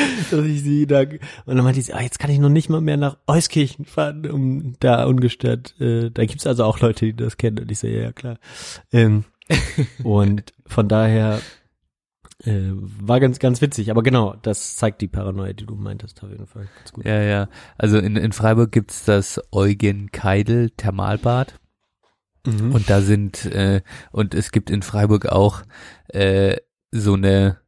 dass 0.30 0.44
ich 0.44 0.62
sie 0.62 0.86
da 0.86 1.00
und 1.00 1.20
dann 1.46 1.64
meinte 1.64 1.82
sie, 1.82 1.92
ah, 1.92 2.02
jetzt 2.02 2.18
kann 2.18 2.30
ich 2.30 2.38
noch 2.38 2.48
nicht 2.48 2.68
mal 2.68 2.80
mehr 2.80 2.96
nach 2.96 3.18
Euskirchen 3.26 3.84
fahren, 3.84 4.30
um 4.30 4.74
da 4.80 5.04
ungestört. 5.04 5.78
Äh, 5.80 6.10
da 6.10 6.24
gibt's 6.24 6.46
also 6.46 6.64
auch 6.64 6.80
Leute, 6.80 7.06
die 7.06 7.16
das 7.16 7.36
kennen 7.36 7.58
und 7.60 7.70
ich 7.70 7.78
so, 7.78 7.86
ja, 7.86 8.02
ja 8.02 8.12
klar. 8.12 8.38
Ähm, 8.92 9.24
und 10.02 10.52
von 10.66 10.88
daher 10.88 11.40
äh, 12.44 12.70
war 12.72 13.20
ganz, 13.20 13.38
ganz 13.38 13.60
witzig. 13.60 13.90
Aber 13.90 14.02
genau, 14.02 14.34
das 14.42 14.76
zeigt 14.76 15.00
die 15.00 15.08
Paranoia, 15.08 15.52
die 15.52 15.66
du 15.66 15.74
meintest, 15.74 16.22
auf 16.22 16.30
jeden 16.30 16.46
Fall. 16.46 16.68
Ganz 16.78 16.92
gut. 16.92 17.04
ja, 17.04 17.22
ja. 17.22 17.48
Also 17.78 17.98
in, 17.98 18.16
in 18.16 18.32
Freiburg 18.32 18.72
gibt's 18.72 19.04
das 19.04 19.40
Eugen 19.52 20.10
Keidel 20.10 20.70
Thermalbad. 20.70 21.58
Mhm. 22.46 22.72
Und 22.72 22.90
da 22.90 23.00
sind, 23.00 23.46
äh, 23.46 23.82
und 24.10 24.34
es 24.34 24.50
gibt 24.50 24.70
in 24.70 24.82
Freiburg 24.82 25.26
auch 25.26 25.62
äh, 26.08 26.56
so 26.90 27.14
eine, 27.14 27.58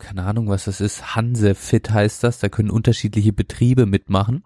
keine 0.00 0.24
Ahnung, 0.24 0.48
was 0.48 0.64
das 0.64 0.80
ist, 0.80 1.14
Hansefit 1.14 1.90
heißt 1.90 2.24
das, 2.24 2.38
da 2.40 2.48
können 2.48 2.70
unterschiedliche 2.70 3.32
Betriebe 3.32 3.86
mitmachen 3.86 4.42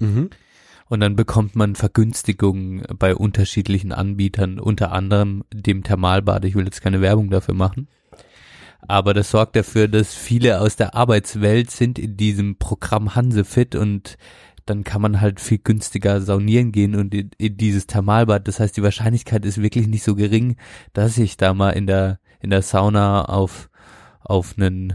Mhm. 0.00 0.30
und 0.88 1.00
dann 1.00 1.14
bekommt 1.14 1.56
man 1.56 1.74
Vergünstigungen 1.74 2.82
bei 2.98 3.14
unterschiedlichen 3.14 3.92
Anbietern, 3.92 4.58
unter 4.58 4.92
anderem 4.92 5.44
dem 5.52 5.82
Thermalbad. 5.82 6.44
Ich 6.46 6.54
will 6.54 6.64
jetzt 6.64 6.80
keine 6.80 7.02
Werbung 7.02 7.28
dafür 7.28 7.54
machen. 7.54 7.88
Aber 8.88 9.12
das 9.12 9.30
sorgt 9.30 9.56
dafür, 9.56 9.88
dass 9.88 10.14
viele 10.14 10.58
aus 10.60 10.76
der 10.76 10.94
Arbeitswelt 10.94 11.70
sind 11.70 11.98
in 11.98 12.16
diesem 12.16 12.56
Programm 12.56 13.14
Hansefit 13.14 13.74
und 13.74 14.16
dann 14.64 14.84
kann 14.84 15.02
man 15.02 15.20
halt 15.20 15.40
viel 15.40 15.58
günstiger 15.58 16.20
saunieren 16.22 16.72
gehen 16.72 16.94
und 16.94 17.12
in, 17.14 17.30
in 17.38 17.56
dieses 17.56 17.86
Thermalbad. 17.86 18.48
Das 18.48 18.58
heißt, 18.60 18.76
die 18.76 18.82
Wahrscheinlichkeit 18.82 19.44
ist 19.44 19.60
wirklich 19.60 19.86
nicht 19.86 20.02
so 20.02 20.14
gering, 20.14 20.56
dass 20.94 21.18
ich 21.18 21.36
da 21.36 21.52
mal 21.54 21.70
in 21.72 21.86
der 21.86 22.20
in 22.40 22.48
der 22.50 22.62
Sauna 22.62 23.26
auf 23.26 23.68
auf 24.30 24.54
einen 24.56 24.94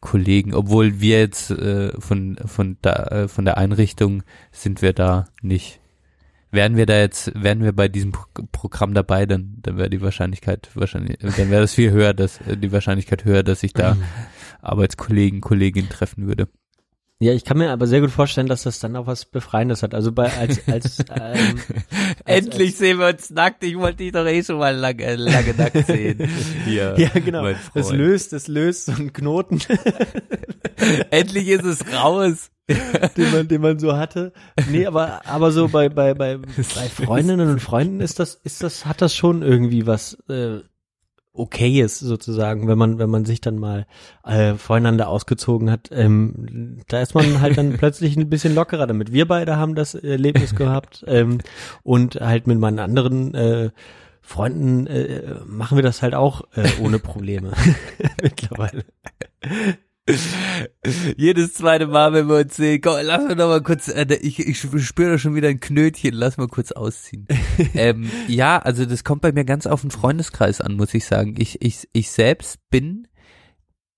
Kollegen, 0.00 0.54
obwohl 0.54 1.00
wir 1.00 1.20
jetzt 1.20 1.50
äh, 1.50 1.92
von 2.00 2.36
von 2.44 2.76
da 2.82 2.92
äh, 3.04 3.28
von 3.28 3.44
der 3.44 3.56
Einrichtung 3.56 4.22
sind 4.52 4.82
wir 4.82 4.92
da 4.92 5.28
nicht. 5.42 5.80
Wären 6.50 6.76
wir 6.76 6.86
da 6.86 6.98
jetzt, 6.98 7.32
wären 7.34 7.62
wir 7.62 7.72
bei 7.72 7.88
diesem 7.88 8.12
Pro 8.12 8.24
Programm 8.52 8.94
dabei, 8.94 9.26
dann 9.26 9.56
dann 9.62 9.78
wäre 9.78 9.90
die 9.90 10.00
Wahrscheinlichkeit 10.02 10.70
wahrscheinlich, 10.74 11.18
dann 11.18 11.50
wäre 11.50 11.62
das 11.62 11.74
viel 11.74 11.90
höher, 11.90 12.14
dass 12.14 12.40
äh, 12.42 12.56
die 12.56 12.72
Wahrscheinlichkeit 12.72 13.24
höher, 13.24 13.42
dass 13.42 13.62
ich 13.62 13.72
da 13.72 13.96
Arbeitskollegen, 14.60 15.40
Kolleginnen 15.40 15.88
treffen 15.88 16.26
würde. 16.26 16.48
Ja, 17.18 17.32
ich 17.32 17.44
kann 17.44 17.56
mir 17.56 17.70
aber 17.70 17.86
sehr 17.86 18.02
gut 18.02 18.10
vorstellen, 18.10 18.46
dass 18.46 18.64
das 18.64 18.78
dann 18.78 18.94
auch 18.94 19.06
was 19.06 19.24
Befreiendes 19.24 19.82
hat. 19.82 19.94
Also 19.94 20.12
bei 20.12 20.30
als 20.36 20.68
als 20.68 20.98
ähm, 21.18 21.58
Endlich 22.26 22.76
sehen 22.76 22.98
wir 22.98 23.08
uns 23.08 23.30
nackt. 23.30 23.64
Ich 23.64 23.78
wollte 23.78 23.98
dich 23.98 24.12
doch 24.12 24.26
eh 24.26 24.42
schon 24.42 24.58
mal 24.58 24.76
lange, 24.76 25.16
lange 25.16 25.54
nackt 25.54 25.86
sehen. 25.86 26.28
Hier, 26.66 26.94
ja 26.98 27.08
genau, 27.08 27.44
Freund. 27.72 27.92
löst, 27.92 28.34
das 28.34 28.48
löst 28.48 28.86
so 28.86 28.92
einen 28.92 29.14
Knoten, 29.14 29.60
Endlich 31.10 31.48
ist 31.48 31.64
es 31.64 31.90
raus. 31.90 32.50
den 32.68 33.32
man, 33.32 33.48
den 33.48 33.62
man 33.62 33.78
so 33.78 33.96
hatte. 33.96 34.34
Nee, 34.70 34.84
aber 34.84 35.24
aber 35.24 35.52
so 35.52 35.68
bei 35.68 35.88
bei 35.88 36.12
bei 36.12 36.36
bei 36.36 36.88
Freundinnen 36.88 37.48
und 37.48 37.60
Freunden 37.60 38.00
ist 38.00 38.18
das 38.18 38.34
ist 38.34 38.62
das 38.62 38.84
hat 38.84 39.00
das 39.00 39.14
schon 39.14 39.42
irgendwie 39.42 39.86
was 39.86 40.18
äh, 40.28 40.58
okayes 41.38 41.98
sozusagen, 41.98 42.68
wenn 42.68 42.78
man 42.78 42.98
wenn 42.98 43.10
man 43.10 43.24
sich 43.24 43.40
dann 43.40 43.58
mal 43.58 43.86
äh, 44.24 44.54
voreinander 44.54 45.08
ausgezogen 45.08 45.70
hat. 45.70 45.90
Ähm, 45.92 46.78
da 46.88 47.00
ist 47.00 47.14
man 47.14 47.40
halt 47.40 47.58
dann 47.58 47.72
plötzlich 47.78 48.16
ein 48.16 48.28
bisschen 48.28 48.54
lockerer 48.54 48.86
damit. 48.86 49.12
Wir 49.12 49.26
beide 49.26 49.56
haben 49.56 49.74
das 49.74 49.94
Erlebnis 49.94 50.54
gehabt 50.56 51.04
ähm, 51.06 51.38
und 51.82 52.16
halt 52.16 52.46
mit 52.46 52.58
meinen 52.58 52.78
anderen 52.78 53.34
äh, 53.34 53.70
Freunden 54.20 54.88
äh, 54.88 55.36
machen 55.46 55.78
wir 55.78 55.82
das 55.82 56.02
halt 56.02 56.16
auch 56.16 56.42
äh, 56.56 56.68
ohne 56.80 56.98
Probleme 56.98 57.52
mittlerweile. 58.22 58.84
Jedes 61.16 61.54
zweite 61.54 61.86
Mal, 61.88 62.12
wenn 62.12 62.28
wir 62.28 62.36
uns 62.36 62.56
sehen, 62.56 62.80
komm, 62.80 62.98
lass 63.02 63.24
mal 63.24 63.34
noch 63.34 63.48
mal 63.48 63.62
kurz, 63.62 63.88
äh, 63.88 64.06
ich, 64.20 64.38
ich 64.38 64.58
spüre 64.60 65.12
da 65.12 65.18
schon 65.18 65.34
wieder 65.34 65.48
ein 65.48 65.60
Knötchen, 65.60 66.14
lass 66.14 66.36
mal 66.36 66.46
kurz 66.46 66.72
ausziehen. 66.72 67.26
ähm, 67.74 68.10
ja, 68.28 68.58
also 68.58 68.84
das 68.84 69.02
kommt 69.02 69.22
bei 69.22 69.32
mir 69.32 69.44
ganz 69.44 69.66
auf 69.66 69.80
den 69.80 69.90
Freundeskreis 69.90 70.60
an, 70.60 70.74
muss 70.76 70.94
ich 70.94 71.04
sagen. 71.06 71.34
Ich, 71.38 71.60
ich, 71.60 71.88
ich 71.92 72.10
selbst 72.10 72.58
bin, 72.70 73.08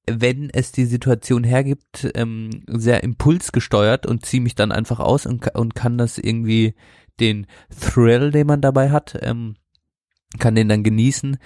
wenn 0.08 0.48
es 0.50 0.72
die 0.72 0.86
Situation 0.86 1.44
hergibt, 1.44 2.10
ähm, 2.14 2.62
sehr 2.66 3.02
impulsgesteuert 3.02 4.06
und 4.06 4.24
ziehe 4.24 4.42
mich 4.42 4.54
dann 4.54 4.72
einfach 4.72 5.00
aus 5.00 5.26
und, 5.26 5.54
und 5.54 5.74
kann 5.74 5.98
das 5.98 6.16
irgendwie 6.16 6.74
den 7.20 7.46
Thrill, 7.78 8.30
den 8.30 8.46
man 8.46 8.62
dabei 8.62 8.90
hat, 8.90 9.18
ähm, 9.20 9.56
kann 10.38 10.54
den 10.54 10.68
dann 10.68 10.82
genießen. 10.82 11.36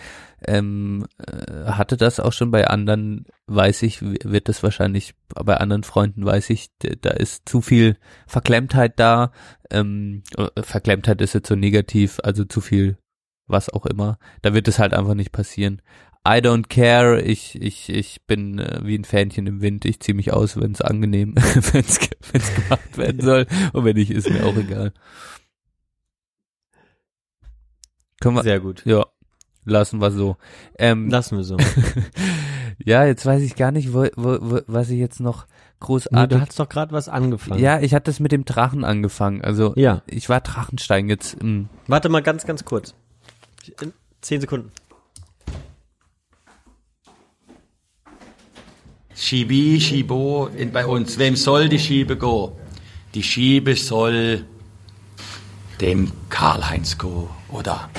Ähm, 0.47 1.07
äh, 1.19 1.67
hatte 1.67 1.97
das 1.97 2.21
auch 2.21 2.33
schon 2.33 2.51
bei 2.51 2.67
anderen, 2.67 3.27
weiß 3.47 3.83
ich, 3.83 4.03
wird 4.03 4.49
das 4.49 4.63
wahrscheinlich, 4.63 5.15
bei 5.29 5.57
anderen 5.57 5.83
Freunden 5.83 6.25
weiß 6.25 6.51
ich, 6.51 6.71
da 6.79 7.11
ist 7.11 7.49
zu 7.49 7.61
viel 7.61 7.97
Verklemmtheit 8.27 8.99
da. 8.99 9.33
Ähm, 9.71 10.23
äh, 10.37 10.63
Verklemmtheit 10.63 11.21
ist 11.21 11.35
jetzt 11.35 11.49
so 11.49 11.55
negativ, 11.57 12.21
also 12.23 12.45
zu 12.45 12.61
viel, 12.61 12.99
was 13.47 13.69
auch 13.69 13.87
immer. 13.87 14.19
Da 14.43 14.55
wird 14.55 14.69
es 14.69 14.79
halt 14.79 14.95
einfach 14.95 15.15
nicht 15.15 15.33
passieren. 15.33 15.83
I 16.27 16.39
don't 16.39 16.69
care, 16.69 17.21
ich, 17.21 17.61
ich, 17.61 17.89
ich 17.89 18.25
bin 18.27 18.61
äh, 18.61 18.81
wie 18.85 18.97
ein 18.97 19.05
Fähnchen 19.05 19.47
im 19.49 19.61
Wind, 19.61 19.85
ich 19.85 19.99
ziehe 19.99 20.15
mich 20.15 20.33
aus, 20.33 20.57
wenn 20.57 20.71
es 20.71 20.81
angenehm, 20.81 21.35
wenn 21.73 21.85
es 21.85 21.99
gemacht 21.99 22.97
werden 22.97 23.21
soll. 23.21 23.47
Und 23.73 23.85
wenn 23.85 23.97
nicht, 23.97 24.11
ist 24.13 24.31
mir 24.31 24.45
auch 24.47 24.57
egal. 24.57 24.93
Können 28.21 28.37
wir, 28.37 28.45
Sehr 28.45 28.61
gut. 28.61 28.87
ja, 28.87 29.05
lassen 29.65 30.01
wir 30.01 30.11
so. 30.11 30.37
Ähm, 30.79 31.09
Lassen 31.11 31.37
wir 31.37 31.45
so. 31.45 31.57
ja, 32.85 33.05
jetzt 33.05 33.25
weiß 33.27 33.43
ich 33.43 33.55
gar 33.57 33.71
nicht, 33.73 33.93
wo, 33.93 34.07
wo, 34.17 34.39
wo, 34.41 34.61
was 34.67 34.91
ich 34.91 34.99
jetzt 34.99 35.21
noch 35.21 35.47
Nee, 35.47 35.87
großartig. 35.87 36.39
du 36.39 36.41
hast 36.41 36.61
doch 36.61 36.69
gerade 36.69 36.93
was 36.93 37.09
angefangen. 37.09 37.61
ja, 37.61 37.81
ich 37.81 37.93
hatte 37.93 38.05
das 38.11 38.21
mit 38.21 38.31
dem 38.33 38.45
Drachen 38.45 38.85
angefangen. 38.85 39.43
Also 39.43 39.73
Ja. 39.77 40.03
ich 40.07 40.29
war 40.29 40.41
Drachenstein 40.41 41.09
jetzt. 41.09 41.37
ähm, 41.43 41.69
Warte 41.89 42.09
mal 42.09 42.23
ganz, 42.23 42.47
ganz 42.47 42.65
kurz. 42.65 42.95
In 43.81 43.93
zehn 44.21 44.41
Sekunden. 44.41 44.71
Schibi, 49.15 49.81
Schibo 49.81 50.47
in, 50.57 50.73
bei 50.73 50.87
uns. 50.87 51.19
Wem 51.19 51.37
soll 51.37 51.69
die 51.69 51.79
Schiebe 51.79 52.17
go? 52.17 52.57
Die 53.15 53.23
Schiebe 53.23 53.77
soll 53.77 54.45
dem 55.81 56.11
Karl-Heinz 56.31 56.97
go 56.97 57.29
oder 57.51 57.91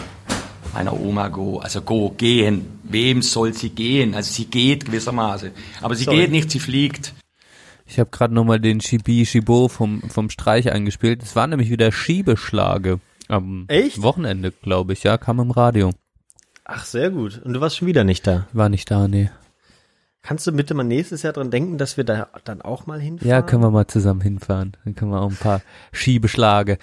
meiner 0.74 1.00
Oma 1.00 1.30
go. 1.30 1.60
Also 1.60 1.82
go, 1.82 2.10
gehen. 2.10 2.66
Wem 2.84 3.22
soll 3.22 3.54
sie 3.54 3.70
gehen? 3.70 4.16
Also 4.16 4.32
sie 4.34 4.46
geht 4.46 4.86
gewissermaßen. 4.86 5.52
Aber 5.82 5.96
sie 5.96 6.06
Sorry. 6.06 6.18
geht 6.18 6.32
nicht, 6.32 6.52
sie 6.52 6.60
fliegt. 6.60 7.14
Ich 7.86 8.00
habe 8.00 8.10
gerade 8.10 8.34
nochmal 8.34 8.60
den 8.60 8.82
Shibi 8.82 9.26
Shibo 9.26 9.68
vom, 9.68 10.02
vom 10.10 10.30
Streich 10.30 10.72
eingespielt. 10.72 11.22
Es 11.22 11.36
war 11.36 11.48
nämlich 11.48 11.70
wieder 11.70 11.92
Schiebeschlage. 11.92 13.00
Am 13.28 13.66
Echt? 13.68 14.02
Wochenende, 14.02 14.52
glaube 14.52 14.94
ich, 14.94 15.04
ja, 15.04 15.18
kam 15.18 15.40
im 15.40 15.52
Radio. 15.52 15.92
Ach, 16.66 16.86
sehr 16.86 17.10
gut. 17.10 17.42
Und 17.44 17.54
du 17.54 17.62
warst 17.62 17.78
schon 17.78 17.88
wieder 17.88 18.04
nicht 18.04 18.26
da. 18.26 18.48
War 18.54 18.70
nicht 18.70 18.90
da, 18.90 19.08
nee. 19.08 19.30
Kannst 20.22 20.48
du 20.48 20.54
bitte 20.54 20.74
mal 20.74 20.84
nächstes 20.84 21.22
Jahr 21.22 21.34
dran 21.34 21.52
denken, 21.52 21.78
dass 21.78 21.98
wir 21.98 22.06
da 22.06 22.30
dann 22.46 22.62
auch 22.62 22.86
mal 22.86 23.00
hinfahren? 23.00 23.30
Ja, 23.30 23.42
können 23.42 23.62
wir 23.62 23.72
mal 23.72 23.88
zusammen 23.88 24.22
hinfahren. 24.22 24.78
Dann 24.86 24.96
können 24.96 25.12
wir 25.12 25.22
auch 25.22 25.30
ein 25.30 25.36
paar 25.36 25.62
Schiebeschlage. 25.92 26.78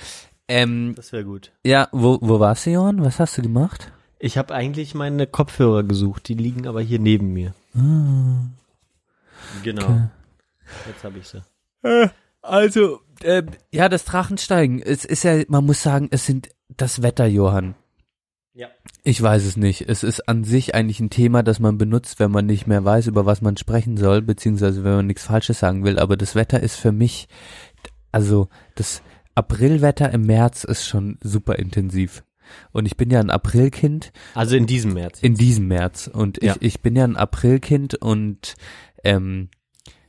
Ähm, 0.51 0.95
Das 0.97 1.13
wäre 1.13 1.25
gut. 1.25 1.53
ja, 1.65 1.89
wo, 1.93 2.19
wo 2.21 2.41
warst 2.41 2.67
du, 2.67 2.71
Johann? 2.71 3.05
Was 3.05 3.21
hast 3.21 3.39
du 3.39 3.43
gemacht? 3.43 3.93
Ich 4.19 4.37
habe 4.37 4.53
eigentlich 4.53 4.95
meine 4.95 5.27
Kopfhörer 5.29 5.85
gesucht, 5.85 6.27
die 6.29 6.35
liegen 6.35 6.67
aber 6.67 6.81
hier 6.83 6.99
neben 6.99 7.33
mir. 7.33 7.55
Genau. 9.63 10.11
Jetzt 10.87 11.05
habe 11.05 11.19
ich 11.19 11.29
sie. 11.29 11.43
Also, 12.43 13.01
ähm, 13.23 13.47
ja, 13.71 13.89
das 13.89 14.05
Drachensteigen. 14.05 14.83
Es 14.83 15.05
ist 15.05 15.23
ja, 15.23 15.43
man 15.49 15.65
muss 15.65 15.83
sagen, 15.83 16.09
es 16.11 16.27
sind 16.27 16.49
das 16.69 17.01
Wetter, 17.03 17.27
Johann. 17.27 17.75
Ja. 18.53 18.69
Ich 19.05 19.23
weiß 19.23 19.45
es 19.45 19.57
nicht. 19.57 19.89
Es 19.89 20.03
ist 20.03 20.29
an 20.29 20.45
sich 20.45 20.75
eigentlich 20.75 21.01
ein 21.01 21.11
Thema, 21.11 21.43
das 21.43 21.61
man 21.61 21.79
benutzt, 21.79 22.19
wenn 22.19 22.31
man 22.31 22.47
nicht 22.47 22.67
mehr 22.67 22.85
weiß, 22.85 23.07
über 23.07 23.25
was 23.25 23.41
man 23.41 23.57
sprechen 23.57 23.97
soll, 23.97 24.21
beziehungsweise 24.21 24.85
wenn 24.85 24.97
man 24.97 25.07
nichts 25.07 25.25
Falsches 25.25 25.61
sagen 25.61 25.85
will. 25.85 25.99
Aber 25.99 26.17
das 26.17 26.35
Wetter 26.35 26.61
ist 26.61 26.77
für 26.77 26.93
mich, 26.93 27.29
also 28.13 28.49
das 28.75 29.03
Aprilwetter 29.35 30.11
im 30.13 30.23
März 30.23 30.65
ist 30.65 30.87
schon 30.87 31.19
super 31.23 31.57
intensiv. 31.59 32.25
Und 32.73 32.87
ich 32.87 32.97
bin 32.97 33.11
ja 33.11 33.21
ein 33.21 33.31
Aprilkind 33.31 34.13
Also 34.35 34.57
in 34.57 34.67
diesem 34.67 34.95
März. 34.95 35.21
in 35.23 35.35
diesem 35.35 35.69
März. 35.69 36.09
Und 36.13 36.39
ich, 36.39 36.45
Ja. 36.45 36.57
ich 36.61 36.81
bin 36.81 36.97
ja 36.97 37.05
ein 37.05 37.17
Aprilkind 37.17 37.95
und 37.95 38.55
ähm, 39.05 39.49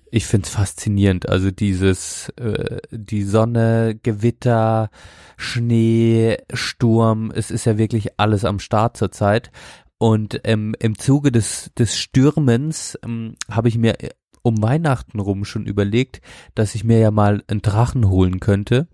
ich 0.10 0.26
find's 0.26 0.50
faszinierend. 0.50 1.30
Also 1.30 1.52
dieses, 1.52 2.30
äh, 2.38 2.80
die 2.92 3.24
Sonne, 3.24 3.98
Gewitter, 4.02 4.90
Schnee, 5.38 6.38
Sturm, 6.54 7.32
es 7.34 7.52
ist 7.52 7.66
ja 7.66 7.78
wirklich 7.78 8.20
alles 8.20 8.44
am 8.44 8.60
Start 8.60 8.98
zurzeit. 8.98 9.52
Und 9.98 10.42
ähm, 10.46 10.76
im 10.80 10.98
Zuge 10.98 11.32
des, 11.32 11.72
des 11.78 11.98
Stürmens 11.98 12.98
ähm, 13.06 13.36
habe 13.50 13.68
ich 13.70 13.78
mir 13.78 14.02
äh, 14.04 14.10
um 14.42 14.62
Weihnachten 14.64 15.20
rum 15.20 15.46
schon 15.46 15.68
überlegt, 15.68 16.22
dass 16.56 16.74
ich 16.74 16.84
mir 16.84 16.98
ja 16.98 17.12
mal 17.12 17.44
einen 17.48 17.62
Drachen 17.62 18.10
holen 18.10 18.40
könnte 18.40 18.88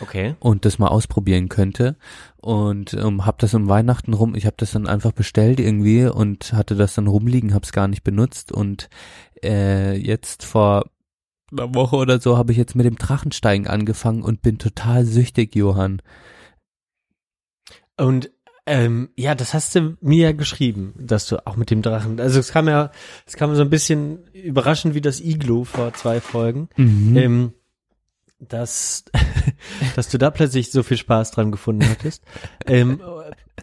Okay. 0.00 0.34
und 0.40 0.64
das 0.64 0.78
mal 0.78 0.88
ausprobieren 0.88 1.48
könnte 1.48 1.96
und 2.38 2.94
ähm, 2.94 3.26
habe 3.26 3.38
das 3.40 3.54
um 3.54 3.68
Weihnachten 3.68 4.14
rum, 4.14 4.34
ich 4.34 4.46
habe 4.46 4.56
das 4.58 4.72
dann 4.72 4.86
einfach 4.86 5.12
bestellt 5.12 5.60
irgendwie 5.60 6.06
und 6.06 6.52
hatte 6.52 6.74
das 6.74 6.94
dann 6.94 7.06
rumliegen, 7.06 7.54
habe 7.54 7.64
es 7.64 7.72
gar 7.72 7.88
nicht 7.88 8.04
benutzt 8.04 8.52
und 8.52 8.88
äh, 9.42 9.96
jetzt 9.96 10.44
vor 10.44 10.84
einer 11.52 11.74
Woche 11.74 11.96
oder 11.96 12.20
so 12.20 12.36
habe 12.36 12.52
ich 12.52 12.58
jetzt 12.58 12.74
mit 12.74 12.86
dem 12.86 12.96
Drachensteigen 12.96 13.66
angefangen 13.66 14.22
und 14.22 14.42
bin 14.42 14.58
total 14.58 15.04
süchtig, 15.04 15.54
Johann. 15.54 16.00
Und 17.96 18.30
ähm, 18.64 19.10
ja, 19.16 19.34
das 19.34 19.54
hast 19.54 19.74
du 19.74 19.96
mir 20.00 20.28
ja 20.28 20.32
geschrieben, 20.32 20.94
dass 20.98 21.26
du 21.26 21.44
auch 21.46 21.56
mit 21.56 21.70
dem 21.70 21.82
Drachen. 21.82 22.20
Also 22.20 22.38
es 22.38 22.52
kam 22.52 22.68
ja, 22.68 22.92
es 23.26 23.36
kam 23.36 23.54
so 23.54 23.62
ein 23.62 23.70
bisschen 23.70 24.24
überraschend 24.32 24.94
wie 24.94 25.00
das 25.00 25.20
Iglo 25.20 25.64
vor 25.64 25.92
zwei 25.94 26.20
Folgen. 26.20 26.68
Mhm. 26.76 27.16
Ähm, 27.16 27.52
dass, 28.48 29.04
dass 29.96 30.08
du 30.08 30.18
da 30.18 30.30
plötzlich 30.30 30.70
so 30.70 30.82
viel 30.82 30.96
Spaß 30.96 31.30
dran 31.30 31.52
gefunden 31.52 31.88
hattest. 31.88 32.22
ähm, 32.66 33.00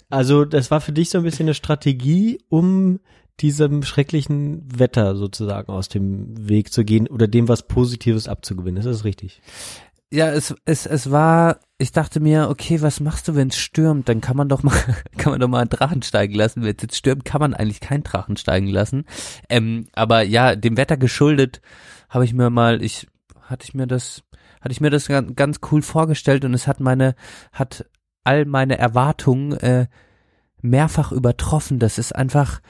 also 0.10 0.46
das 0.46 0.72
war 0.72 0.82
für 0.82 0.92
dich 0.92 1.10
so 1.10 1.20
ein 1.20 1.24
bisschen 1.24 1.48
eine 1.48 1.54
Strategie, 1.54 2.40
um 2.50 3.00
diesem 3.40 3.84
schrecklichen 3.84 4.64
Wetter 4.78 5.16
sozusagen 5.16 5.72
aus 5.72 5.88
dem 5.88 6.50
Weg 6.50 6.74
zu 6.74 6.84
gehen 6.84 7.08
oder 7.08 7.28
dem 7.28 7.48
was 7.48 7.68
Positives 7.68 8.28
abzugewinnen. 8.28 8.78
Ist 8.78 8.86
das 8.86 9.06
richtig? 9.06 9.42
Ja, 10.12 10.32
es, 10.32 10.56
es, 10.66 10.88
es 10.88 11.12
war, 11.12 11.60
ich 11.78 11.92
dachte 11.92 12.20
mir, 12.20 12.50
okay, 12.50 12.82
was 12.82 13.00
machst 13.00 13.28
du, 13.28 13.36
wenn 13.36 13.50
es 13.50 13.58
stürmt? 13.58 14.10
Dann 14.10 14.22
kann 14.22 14.36
man 14.36 14.50
doch 14.50 14.64
mal, 14.64 14.76
kann 15.18 15.32
man 15.32 15.40
doch 15.40 15.48
mal 15.48 15.60
einen 15.60 15.70
Drachen 15.70 16.02
steigen 16.02 16.34
lassen. 16.34 16.64
Wenn 16.64 16.76
es 16.76 16.82
jetzt 16.82 16.98
stürmt, 16.98 17.26
kann 17.26 17.40
man 17.40 17.54
eigentlich 17.54 17.80
keinen 17.80 18.04
Drachen 18.04 18.36
steigen 18.36 18.68
lassen. 18.68 19.06
Ähm, 19.50 19.88
aber 19.94 20.24
ja, 20.24 20.56
dem 20.56 20.78
Wetter 20.78 20.98
geschuldet 20.98 21.62
habe 22.10 22.26
ich 22.26 22.34
mir 22.34 22.50
mal, 22.50 22.82
ich, 22.82 23.08
hatte 23.44 23.66
ich 23.66 23.76
mir 23.76 23.86
das, 23.86 24.24
hatte 24.62 24.72
ich 24.72 24.82
mir 24.82 24.90
das 24.90 25.08
ganz, 25.08 25.60
cool 25.72 25.82
vorgestellt 25.82 26.46
und 26.46 26.54
es 26.54 26.68
hat 26.68 26.80
meine, 26.80 27.16
hat 27.52 27.86
all 28.24 28.46
meine 28.46 28.78
Erwartungen 28.78 29.54
äh, 29.54 29.88
mehrfach 30.62 31.12
übertroffen. 31.12 31.80
Das 31.80 31.98
ist 31.98 32.16
einfach, 32.16 32.62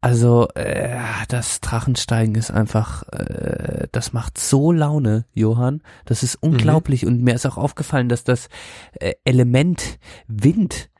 also 0.00 0.48
äh, 0.54 0.96
das 1.28 1.60
Drachensteigen 1.60 2.34
ist 2.34 2.50
einfach, 2.50 3.04
äh, 3.12 3.88
das 3.92 4.12
macht 4.12 4.38
so 4.38 4.72
Laune, 4.72 5.24
Johann. 5.32 5.82
Das 6.04 6.22
ist 6.22 6.36
unglaublich 6.36 7.06
und 7.06 7.22
mir 7.22 7.34
ist 7.34 7.46
auch 7.46 7.56
aufgefallen, 7.56 8.08
dass 8.08 8.24
das 8.24 8.48
äh, 8.92 9.14
Element 9.24 9.98
Wind, 10.26 10.90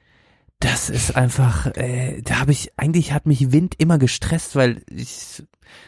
das 0.60 0.90
ist 0.90 1.16
einfach, 1.16 1.66
äh, 1.76 2.20
da 2.22 2.40
habe 2.40 2.52
ich, 2.52 2.72
eigentlich 2.76 3.12
hat 3.12 3.26
mich 3.26 3.52
Wind 3.52 3.74
immer 3.78 3.98
gestresst, 3.98 4.56
weil 4.56 4.82
ich 4.90 5.42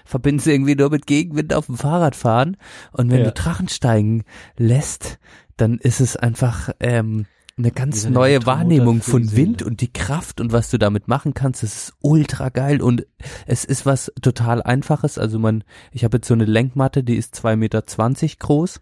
verbinde 0.05 0.41
es 0.41 0.47
irgendwie 0.47 0.77
nur 0.77 0.91
mit 0.91 1.07
Gegenwind 1.07 1.55
auf 1.55 1.66
dem 1.66 1.77
Fahrrad 1.77 2.14
fahren 2.14 2.57
und 2.93 3.11
wenn 3.11 3.21
Ja. 3.21 3.25
du 3.25 3.33
Drachensteigen 3.33 4.25
lässt, 4.57 5.18
dann 5.57 5.79
ist 5.79 6.01
es 6.01 6.16
einfach 6.16 6.71
ähm, 6.81 7.27
eine 7.57 7.73
ganz 7.73 8.05
eine 8.05 8.14
neue 8.14 8.47
Wahrnehmung 8.47 9.03
von. 9.03 9.35
Wind 9.37 9.62
und 9.62 9.81
die 9.81 9.93
Kraft 9.93 10.41
und 10.41 10.53
was 10.53 10.71
du 10.71 10.79
damit 10.79 11.09
machen 11.09 11.35
kannst, 11.35 11.62
das 11.62 11.75
ist 11.77 11.95
ultra 12.01 12.49
geil 12.49 12.81
und 12.81 13.07
es 13.47 13.64
ist 13.64 13.87
was 13.87 14.12
total 14.23 14.62
einfaches. 14.62 15.18
Also 15.18 15.39
man, 15.39 15.64
ich 15.93 16.05
habe 16.05 16.18
jetzt 16.18 16.29
so 16.29 16.35
eine 16.35 16.47
Lenkmatte, 16.47 17.03
die 17.03 17.16
ist 17.16 17.35
zwei 17.35 17.57
Meter 17.57 17.87
zwanzig 17.87 18.39
groß. 18.39 18.81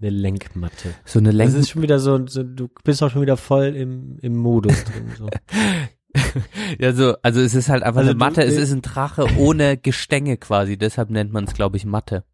Eine 0.00 0.10
Lenkmatte. 0.10 0.94
So 1.04 1.18
eine 1.18 1.28
Das 1.28 1.36
Lenk 1.36 1.54
ist 1.56 1.70
schon 1.70 1.82
wieder 1.82 1.98
so, 1.98 2.26
so 2.26 2.42
du 2.42 2.68
bist 2.84 3.02
auch 3.02 3.10
schon 3.10 3.22
wieder 3.22 3.36
voll 3.36 3.76
im, 3.76 4.16
im 4.22 4.36
Modus 4.36 4.84
drin. 4.84 5.10
So. 5.18 5.28
ja, 6.78 6.92
so, 6.92 7.16
also 7.22 7.40
es 7.40 7.54
ist 7.54 7.68
halt 7.68 7.82
einfach 7.82 7.98
Also 8.00 8.10
eine 8.10 8.18
du- 8.18 8.24
Matte, 8.24 8.42
es 8.42 8.56
ist 8.56 8.72
ein 8.72 8.82
Drache 8.82 9.26
ohne 9.38 9.76
Gestänge 9.76 10.36
quasi, 10.36 10.76
deshalb 10.76 11.10
nennt 11.10 11.32
man 11.32 11.44
es, 11.44 11.54
glaube 11.54 11.76
ich, 11.76 11.84
Matte. 11.84 12.24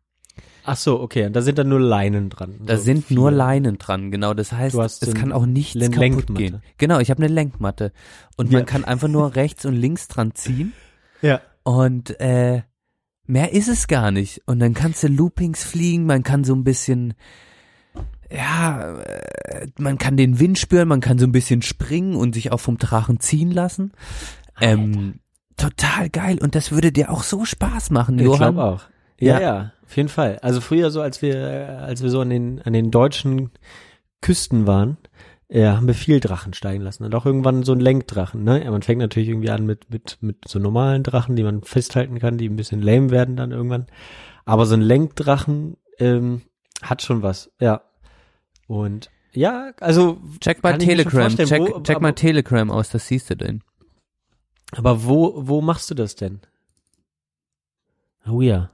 Ach 0.68 0.76
so, 0.76 1.00
okay, 1.00 1.26
und 1.26 1.32
da 1.36 1.42
sind 1.42 1.58
dann 1.58 1.68
nur 1.68 1.78
Leinen 1.78 2.28
dran. 2.28 2.56
Da 2.66 2.76
so 2.76 2.82
sind 2.82 3.04
vier. 3.06 3.14
nur 3.16 3.30
Leinen 3.30 3.78
dran, 3.78 4.10
genau. 4.10 4.34
Das 4.34 4.50
heißt, 4.50 4.74
Du 4.74 4.80
es 4.82 5.14
kann 5.14 5.30
auch 5.32 5.46
nichts 5.46 5.76
eine 5.76 5.84
kaputt 5.90 6.00
Lenkmatte. 6.00 6.32
gehen. 6.34 6.62
Genau, 6.76 6.98
ich 6.98 7.10
habe 7.10 7.22
eine 7.22 7.32
Lenkmatte. 7.32 7.92
Und 8.36 8.50
Ja. 8.50 8.58
man 8.58 8.66
kann 8.66 8.84
einfach 8.84 9.06
nur 9.06 9.36
rechts 9.36 9.64
und 9.64 9.74
links 9.74 10.08
dran 10.08 10.34
ziehen. 10.34 10.72
Ja. 11.22 11.40
Und 11.62 12.20
äh, 12.20 12.62
mehr 13.26 13.52
ist 13.54 13.68
es 13.68 13.86
gar 13.88 14.10
nicht. 14.10 14.42
Und 14.46 14.58
dann 14.58 14.74
kannst 14.74 15.02
du 15.02 15.08
Loopings 15.08 15.64
fliegen, 15.64 16.04
man 16.04 16.22
kann 16.22 16.44
so 16.44 16.54
ein 16.54 16.62
bisschen, 16.62 17.14
ja, 18.30 18.98
äh, 18.98 19.66
man 19.78 19.98
kann 19.98 20.16
den 20.16 20.38
Wind 20.40 20.58
spüren, 20.58 20.88
man 20.88 21.00
kann 21.00 21.18
so 21.18 21.26
ein 21.26 21.32
bisschen 21.32 21.62
springen 21.62 22.16
und 22.16 22.34
sich 22.34 22.52
auch 22.52 22.60
vom 22.60 22.78
Drachen 22.78 23.20
ziehen 23.20 23.50
lassen. 23.50 23.92
Ähm, 24.60 25.20
total 25.56 26.08
geil. 26.10 26.38
Und 26.42 26.54
das 26.54 26.72
würde 26.72 26.92
dir 26.92 27.10
auch 27.10 27.22
so 27.22 27.44
Spaß 27.44 27.90
machen, 27.90 28.18
Ich 28.18 28.24
Johann. 28.24 28.54
glaube 28.54 28.64
auch. 28.64 28.82
Ja, 29.20 29.34
Ja. 29.34 29.40
ja, 29.40 29.72
auf 29.84 29.96
jeden 29.96 30.08
Fall. 30.08 30.38
Also 30.42 30.60
früher 30.60 30.90
so, 30.90 31.00
als 31.00 31.22
wir, 31.22 31.36
äh, 31.36 31.64
als 31.66 32.02
wir 32.02 32.10
so 32.10 32.20
an 32.20 32.30
den, 32.30 32.60
an 32.62 32.72
den 32.72 32.90
deutschen 32.90 33.50
Küsten 34.20 34.66
waren, 34.66 34.96
äh, 35.48 35.66
haben 35.66 35.86
wir 35.86 35.94
viel 35.94 36.18
Drachen 36.20 36.52
steigen 36.54 36.82
lassen. 36.82 37.04
Und 37.04 37.14
auch 37.14 37.24
irgendwann 37.26 37.62
so 37.62 37.72
ein 37.72 37.80
Lenkdrachen, 37.80 38.42
ne? 38.42 38.64
Ja, 38.64 38.70
man 38.70 38.82
fängt 38.82 39.00
natürlich 39.00 39.28
irgendwie 39.28 39.50
an 39.50 39.64
mit, 39.64 39.88
mit, 39.90 40.18
mit 40.20 40.38
so 40.48 40.58
normalen 40.58 41.02
Drachen, 41.04 41.36
die 41.36 41.44
man 41.44 41.62
festhalten 41.62 42.18
kann, 42.18 42.36
die 42.38 42.48
ein 42.48 42.56
bisschen 42.56 42.82
lame 42.82 43.10
werden 43.10 43.36
dann 43.36 43.52
irgendwann. 43.52 43.86
Aber 44.44 44.66
so 44.66 44.74
ein 44.74 44.80
Lenkdrachen 44.80 45.76
ähm, 45.98 46.42
hat 46.82 47.02
schon 47.02 47.22
was, 47.22 47.52
ja. 47.60 47.82
Und 48.66 49.10
ja, 49.32 49.72
also 49.80 50.18
Check 50.40 50.62
mal 50.62 50.78
Telegram, 50.78 51.28
check, 51.28 51.60
wo- 51.60 51.80
check 51.80 51.96
aber- 51.96 52.02
mal 52.02 52.12
Telegram 52.12 52.70
aus, 52.70 52.90
das 52.90 53.06
siehst 53.06 53.30
du 53.30 53.36
denn. 53.36 53.62
Aber 54.72 55.04
wo, 55.04 55.34
wo 55.46 55.60
machst 55.60 55.90
du 55.90 55.94
das 55.94 56.16
denn? 56.16 56.40
Oh 58.28 58.40
ja. 58.40 58.70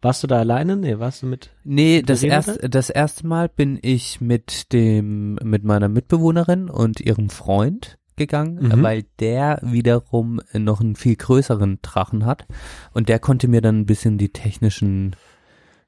Warst 0.00 0.22
du 0.22 0.26
da 0.26 0.38
alleine? 0.40 0.76
Nee, 0.76 0.98
warst 0.98 1.22
du 1.22 1.26
mit? 1.26 1.50
Nee, 1.64 2.02
das 2.02 2.20
Verena 2.20 2.36
erste, 2.36 2.68
das 2.68 2.90
erste 2.90 3.26
Mal 3.26 3.48
bin 3.48 3.78
ich 3.82 4.20
mit 4.20 4.72
dem, 4.72 5.34
mit 5.42 5.62
meiner 5.64 5.88
Mitbewohnerin 5.88 6.68
und 6.68 7.00
ihrem 7.00 7.30
Freund 7.30 7.98
gegangen, 8.16 8.56
Mhm. 8.68 8.82
weil 8.82 9.04
der 9.20 9.60
wiederum 9.62 10.40
noch 10.52 10.80
einen 10.80 10.96
viel 10.96 11.14
größeren 11.16 11.78
Drachen 11.82 12.26
hat 12.26 12.46
und 12.92 13.08
der 13.08 13.20
konnte 13.20 13.46
mir 13.48 13.60
dann 13.60 13.80
ein 13.80 13.86
bisschen 13.86 14.18
die 14.18 14.30
technischen, 14.30 15.14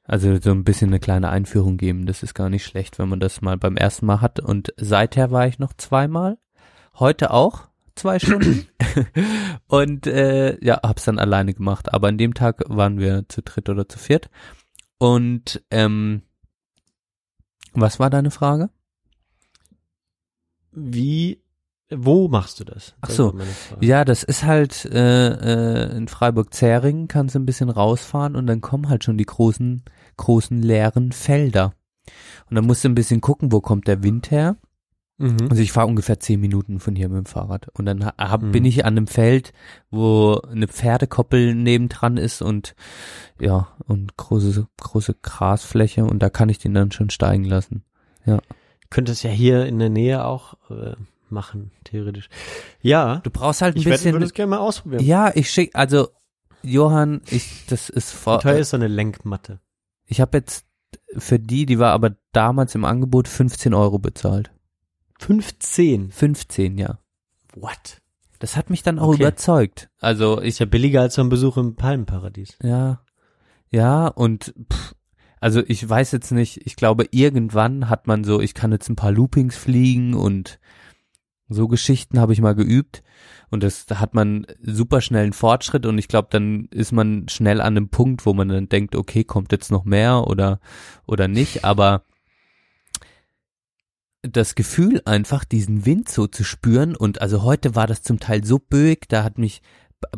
also 0.04 0.38
so 0.40 0.50
ein 0.50 0.64
bisschen 0.64 0.90
eine 0.90 1.00
kleine 1.00 1.30
Einführung 1.30 1.76
geben. 1.76 2.06
Das 2.06 2.22
ist 2.22 2.34
gar 2.34 2.50
nicht 2.50 2.64
schlecht, 2.64 2.98
wenn 2.98 3.08
man 3.08 3.20
das 3.20 3.40
mal 3.40 3.56
beim 3.56 3.76
ersten 3.76 4.06
Mal 4.06 4.20
hat 4.20 4.40
und 4.40 4.72
seither 4.76 5.30
war 5.30 5.46
ich 5.46 5.58
noch 5.58 5.72
zweimal, 5.72 6.38
heute 6.98 7.30
auch 7.30 7.68
zwei 7.94 8.18
Stunden 8.18 8.66
und 9.66 10.06
äh, 10.06 10.62
ja, 10.64 10.80
hab's 10.82 11.04
dann 11.04 11.18
alleine 11.18 11.54
gemacht. 11.54 11.92
Aber 11.92 12.08
an 12.08 12.18
dem 12.18 12.34
Tag 12.34 12.62
waren 12.68 12.98
wir 12.98 13.24
zu 13.28 13.42
dritt 13.42 13.68
oder 13.68 13.88
zu 13.88 13.98
viert 13.98 14.30
und 14.98 15.64
ähm, 15.70 16.22
was 17.72 17.98
war 17.98 18.10
deine 18.10 18.30
Frage? 18.30 18.70
Wie, 20.70 21.43
wo 21.96 22.28
machst 22.28 22.60
du 22.60 22.64
das? 22.64 22.94
Ach 23.00 23.10
so. 23.10 23.34
Ja, 23.80 24.04
das 24.04 24.22
ist 24.22 24.44
halt 24.44 24.84
äh, 24.86 25.28
äh, 25.88 25.96
in 25.96 26.08
Freiburg-Zähringen 26.08 27.08
kannst 27.08 27.34
du 27.34 27.38
ein 27.38 27.46
bisschen 27.46 27.70
rausfahren 27.70 28.36
und 28.36 28.46
dann 28.46 28.60
kommen 28.60 28.88
halt 28.88 29.04
schon 29.04 29.18
die 29.18 29.26
großen, 29.26 29.82
großen 30.16 30.60
leeren 30.62 31.12
Felder. 31.12 31.72
Und 32.50 32.56
dann 32.56 32.66
musst 32.66 32.84
du 32.84 32.88
ein 32.88 32.94
bisschen 32.94 33.20
gucken, 33.20 33.50
wo 33.52 33.60
kommt 33.60 33.88
der 33.88 34.02
Wind 34.02 34.30
her. 34.30 34.56
Mhm. 35.16 35.46
Also 35.48 35.62
ich 35.62 35.70
fahre 35.72 35.86
ungefähr 35.86 36.18
zehn 36.18 36.40
Minuten 36.40 36.80
von 36.80 36.96
hier 36.96 37.08
mit 37.08 37.18
dem 37.18 37.26
Fahrrad. 37.26 37.68
Und 37.74 37.86
dann 37.86 38.04
ha- 38.04 38.14
hab, 38.18 38.42
Mhm. 38.42 38.52
bin 38.52 38.64
ich 38.64 38.84
an 38.84 38.96
einem 38.96 39.06
Feld, 39.06 39.52
wo 39.90 40.40
eine 40.50 40.66
Pferdekoppel 40.68 41.54
nebendran 41.54 42.16
ist 42.16 42.42
und 42.42 42.74
ja, 43.40 43.68
und 43.86 44.16
große, 44.16 44.66
große 44.80 45.14
Grasfläche 45.22 46.04
und 46.04 46.18
da 46.22 46.30
kann 46.30 46.48
ich 46.48 46.58
den 46.58 46.74
dann 46.74 46.90
schon 46.92 47.10
steigen 47.10 47.44
lassen. 47.44 47.84
Könntest 48.90 49.22
ja 49.24 49.30
hier 49.30 49.66
in 49.66 49.78
der 49.78 49.88
Nähe 49.90 50.24
auch 50.24 50.54
äh, 50.70 50.94
machen, 51.34 51.70
theoretisch. 51.84 52.28
Ja, 52.80 53.16
Du 53.24 53.30
brauchst 53.30 53.60
halt 53.60 53.74
ein 53.76 53.78
ich 53.80 53.84
bisschen. 53.84 54.12
würde 54.14 54.24
es 54.24 54.32
gerne 54.32 54.50
mal 54.50 54.58
ausprobieren. 54.58 55.04
Ja, 55.04 55.30
ich 55.34 55.50
schick, 55.50 55.74
also 55.74 56.08
Johann, 56.62 57.20
ich, 57.28 57.66
das 57.68 57.90
ist 57.90 58.12
Wie 58.14 58.16
vor. 58.18 58.40
teuer 58.40 58.58
ist 58.58 58.70
so 58.70 58.76
eine 58.78 58.88
Lenkmatte? 58.88 59.60
Ich 60.06 60.20
habe 60.20 60.38
jetzt 60.38 60.64
für 61.18 61.38
die, 61.38 61.66
die 61.66 61.78
war 61.78 61.92
aber 61.92 62.16
damals 62.32 62.74
im 62.74 62.84
Angebot 62.84 63.28
15 63.28 63.74
Euro 63.74 63.98
bezahlt. 63.98 64.50
15. 65.18 66.10
15, 66.10 66.78
ja. 66.78 66.98
What? 67.54 68.00
Das 68.38 68.56
hat 68.56 68.70
mich 68.70 68.82
dann 68.82 68.98
auch 68.98 69.08
Okay. 69.08 69.22
überzeugt. 69.22 69.88
Also 70.00 70.40
ich 70.40 70.48
Ist 70.48 70.58
ja 70.60 70.66
billiger 70.66 71.00
als 71.00 71.14
so 71.14 71.22
ein 71.22 71.28
Besuch 71.28 71.56
im 71.56 71.76
Palmenparadies. 71.76 72.56
Ja. 72.62 73.00
Ja, 73.70 74.06
und 74.08 74.54
pff, 74.72 74.94
also 75.40 75.62
ich 75.66 75.86
weiß 75.88 76.12
jetzt 76.12 76.30
nicht, 76.30 76.66
ich 76.66 76.76
glaube, 76.76 77.06
irgendwann 77.10 77.88
hat 77.88 78.06
man 78.06 78.24
so, 78.24 78.40
ich 78.40 78.54
kann 78.54 78.72
jetzt 78.72 78.88
ein 78.88 78.96
paar 78.96 79.12
Loopings 79.12 79.56
fliegen 79.56 80.14
und 80.14 80.58
so 81.48 81.68
Geschichten 81.68 82.18
habe 82.18 82.32
ich 82.32 82.40
mal 82.40 82.54
geübt. 82.54 83.02
Und 83.50 83.62
das 83.62 83.86
da 83.86 84.00
hat 84.00 84.14
man 84.14 84.46
super 84.62 85.00
schnell 85.00 85.24
einen 85.24 85.32
Fortschritt 85.32 85.86
und 85.86 85.98
ich 85.98 86.08
glaube, 86.08 86.28
dann 86.30 86.66
ist 86.70 86.92
man 86.92 87.28
schnell 87.28 87.60
an 87.60 87.76
einem 87.76 87.88
Punkt, 87.88 88.26
wo 88.26 88.34
man 88.34 88.48
dann 88.48 88.68
denkt, 88.68 88.96
okay, 88.96 89.22
kommt 89.24 89.52
jetzt 89.52 89.70
noch 89.70 89.84
mehr 89.84 90.26
oder 90.26 90.60
oder 91.06 91.28
nicht, 91.28 91.64
aber 91.64 92.04
das 94.22 94.54
Gefühl 94.54 95.02
einfach, 95.04 95.44
diesen 95.44 95.84
Wind 95.84 96.08
so 96.08 96.26
zu 96.26 96.44
spüren 96.44 96.96
und 96.96 97.20
also 97.20 97.42
heute 97.42 97.74
war 97.74 97.86
das 97.86 98.02
zum 98.02 98.18
Teil 98.18 98.44
so 98.44 98.58
böig, 98.58 99.06
da 99.08 99.22
hat 99.22 99.38
mich 99.38 99.60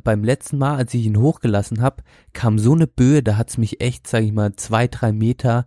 beim 0.02 0.24
letzten 0.24 0.58
Mal, 0.58 0.76
als 0.76 0.94
ich 0.94 1.04
ihn 1.04 1.18
hochgelassen 1.18 1.82
habe, 1.82 2.02
kam 2.32 2.58
so 2.58 2.72
eine 2.72 2.86
Böe, 2.86 3.22
da 3.22 3.36
hat's 3.36 3.58
mich 3.58 3.80
echt, 3.80 4.06
sag 4.06 4.22
ich 4.22 4.32
mal, 4.32 4.54
zwei, 4.56 4.88
drei 4.88 5.12
Meter 5.12 5.66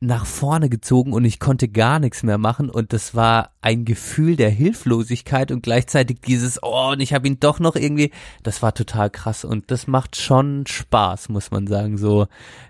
nach 0.00 0.26
vorne 0.26 0.68
gezogen 0.68 1.12
und 1.12 1.24
ich 1.24 1.40
konnte 1.40 1.68
gar 1.68 1.98
nichts 1.98 2.22
mehr 2.22 2.38
machen 2.38 2.70
und 2.70 2.92
das 2.92 3.14
war 3.14 3.50
ein 3.60 3.84
Gefühl 3.84 4.36
der 4.36 4.50
Hilflosigkeit 4.50 5.50
und 5.50 5.62
gleichzeitig 5.62 6.20
dieses, 6.20 6.62
oh, 6.62 6.92
und 6.92 7.00
ich 7.00 7.12
habe 7.12 7.26
ihn 7.26 7.40
doch 7.40 7.58
noch 7.58 7.74
irgendwie, 7.74 8.12
das 8.44 8.62
war 8.62 8.74
total 8.74 9.10
krass 9.10 9.44
und 9.44 9.70
das 9.70 9.88
macht 9.88 10.16
schon 10.16 10.66
Spaß, 10.66 11.30
muss 11.30 11.50
man 11.50 11.66
sagen, 11.66 11.98
so, 11.98 12.26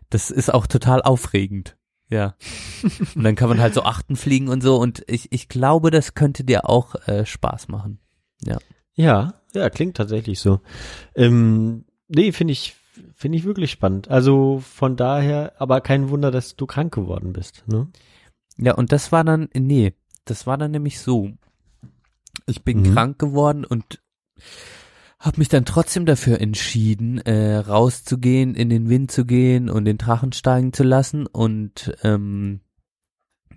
das 0.08 0.30
ist 0.30 0.52
auch 0.52 0.66
total 0.66 1.02
aufregend. 1.02 1.76
Ja. 2.10 2.36
Und 3.14 3.22
dann 3.22 3.34
kann 3.34 3.50
man 3.50 3.60
halt 3.60 3.74
so 3.74 3.82
achten 3.82 4.16
fliegen 4.16 4.48
und 4.48 4.62
so 4.62 4.78
und 4.78 5.04
ich, 5.08 5.30
ich 5.30 5.50
glaube, 5.50 5.90
das 5.90 6.14
könnte 6.14 6.42
dir 6.42 6.66
auch 6.66 6.94
äh, 7.06 7.26
Spaß 7.26 7.68
machen. 7.68 7.98
Ja, 8.94 9.34
ja, 9.52 9.68
klingt 9.70 9.96
tatsächlich 9.96 10.40
so. 10.40 10.60
Ähm, 11.14 11.84
nee, 12.08 12.32
finde 12.32 12.52
ich, 12.52 12.76
finde 13.18 13.36
ich 13.36 13.44
wirklich 13.44 13.72
spannend. 13.72 14.08
Also 14.08 14.60
von 14.60 14.96
daher, 14.96 15.60
aber 15.60 15.80
kein 15.80 16.08
Wunder, 16.08 16.30
dass 16.30 16.54
du 16.54 16.66
krank 16.66 16.94
geworden 16.94 17.32
bist, 17.32 17.64
ne? 17.66 17.88
Ja, 18.56 18.74
und 18.74 18.92
das 18.92 19.10
war 19.12 19.24
dann, 19.24 19.48
nee, 19.54 19.92
das 20.24 20.46
war 20.46 20.56
dann 20.56 20.70
nämlich 20.70 21.00
so. 21.00 21.30
Ich 22.46 22.62
bin 22.62 22.82
Mhm. 22.82 22.94
krank 22.94 23.18
geworden 23.18 23.64
und 23.64 24.00
habe 25.18 25.38
mich 25.38 25.48
dann 25.48 25.64
trotzdem 25.64 26.06
dafür 26.06 26.40
entschieden, 26.40 27.18
äh, 27.18 27.56
rauszugehen, 27.56 28.54
in 28.54 28.70
den 28.70 28.88
Wind 28.88 29.10
zu 29.10 29.24
gehen 29.26 29.68
und 29.68 29.84
den 29.84 29.98
Drachen 29.98 30.32
steigen 30.32 30.72
zu 30.72 30.84
lassen. 30.84 31.26
Und 31.26 31.96
ähm, 32.04 32.60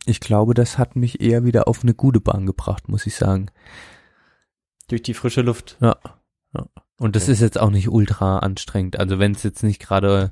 ich 0.08 0.20
glaube, 0.20 0.56
das 0.56 0.80
hat 0.80 0.96
mich 0.96 1.22
eher 1.22 1.46
wieder 1.46 1.68
auf 1.68 1.84
eine 1.84 1.94
gute 1.94 2.20
Bahn 2.20 2.48
gebracht, 2.48 2.90
muss 2.90 3.06
ich 3.06 3.16
sagen. 3.16 3.52
Durch 4.88 5.04
die 5.04 5.14
frische 5.14 5.44
Luft. 5.44 5.78
Ja. 5.82 5.98
Ja. 6.54 6.66
Und 6.98 7.16
das 7.16 7.24
Okay. 7.24 7.32
ist 7.34 7.42
jetzt 7.42 7.60
auch 7.60 7.72
nicht 7.72 7.90
ultra 7.90 8.40
anstrengend. 8.40 9.00
Also 9.00 9.18
wenn 9.18 9.32
es 9.32 9.42
jetzt 9.44 9.64
nicht 9.64 9.80
gerade 9.82 10.32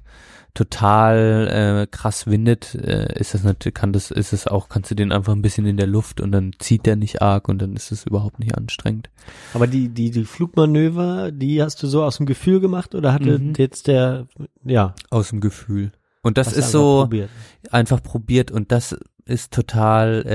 total 0.54 1.48
äh, 1.48 1.88
krass 1.90 2.28
windet, 2.28 2.76
äh, 2.76 3.18
ist 3.20 3.34
das 3.34 3.44
natürlich, 3.44 3.74
kann 3.76 3.94
das, 3.94 4.12
ist 4.12 4.34
es 4.34 4.46
auch, 4.48 4.68
kannst 4.70 4.92
du 4.92 4.96
den 4.96 5.12
einfach 5.12 5.34
ein 5.34 5.42
bisschen 5.42 5.66
in 5.66 5.78
der 5.78 5.88
Luft 5.88 6.22
und 6.22 6.32
dann 6.32 6.52
zieht 6.60 6.86
der 6.86 6.96
nicht 6.96 7.22
arg 7.22 7.48
und 7.50 7.62
dann 7.62 7.76
ist 7.76 7.92
es 7.92 8.06
überhaupt 8.06 8.40
nicht 8.40 8.56
anstrengend. 8.58 9.10
Aber 9.54 9.68
die, 9.68 9.90
die, 9.90 10.12
die 10.12 10.26
Flugmanöver, 10.26 11.32
die 11.32 11.62
hast 11.64 11.82
du 11.82 11.88
so 11.88 12.04
aus 12.04 12.18
dem 12.18 12.26
Gefühl 12.26 12.60
gemacht 12.60 12.94
oder 12.96 13.14
hatte 13.14 13.40
Mhm. 13.40 13.54
jetzt 13.58 13.88
der, 13.88 14.28
ja, 14.64 14.94
Aus 15.10 15.30
dem 15.30 15.40
Gefühl. 15.40 15.92
Und 16.22 16.38
das 16.38 16.48
hast 16.48 16.58
ist 16.58 16.72
so 16.72 17.02
probiert. 17.04 17.30
einfach 17.72 18.04
probiert 18.04 18.52
und 18.52 18.72
das 18.72 18.96
ist 19.26 19.54
total, 19.54 20.26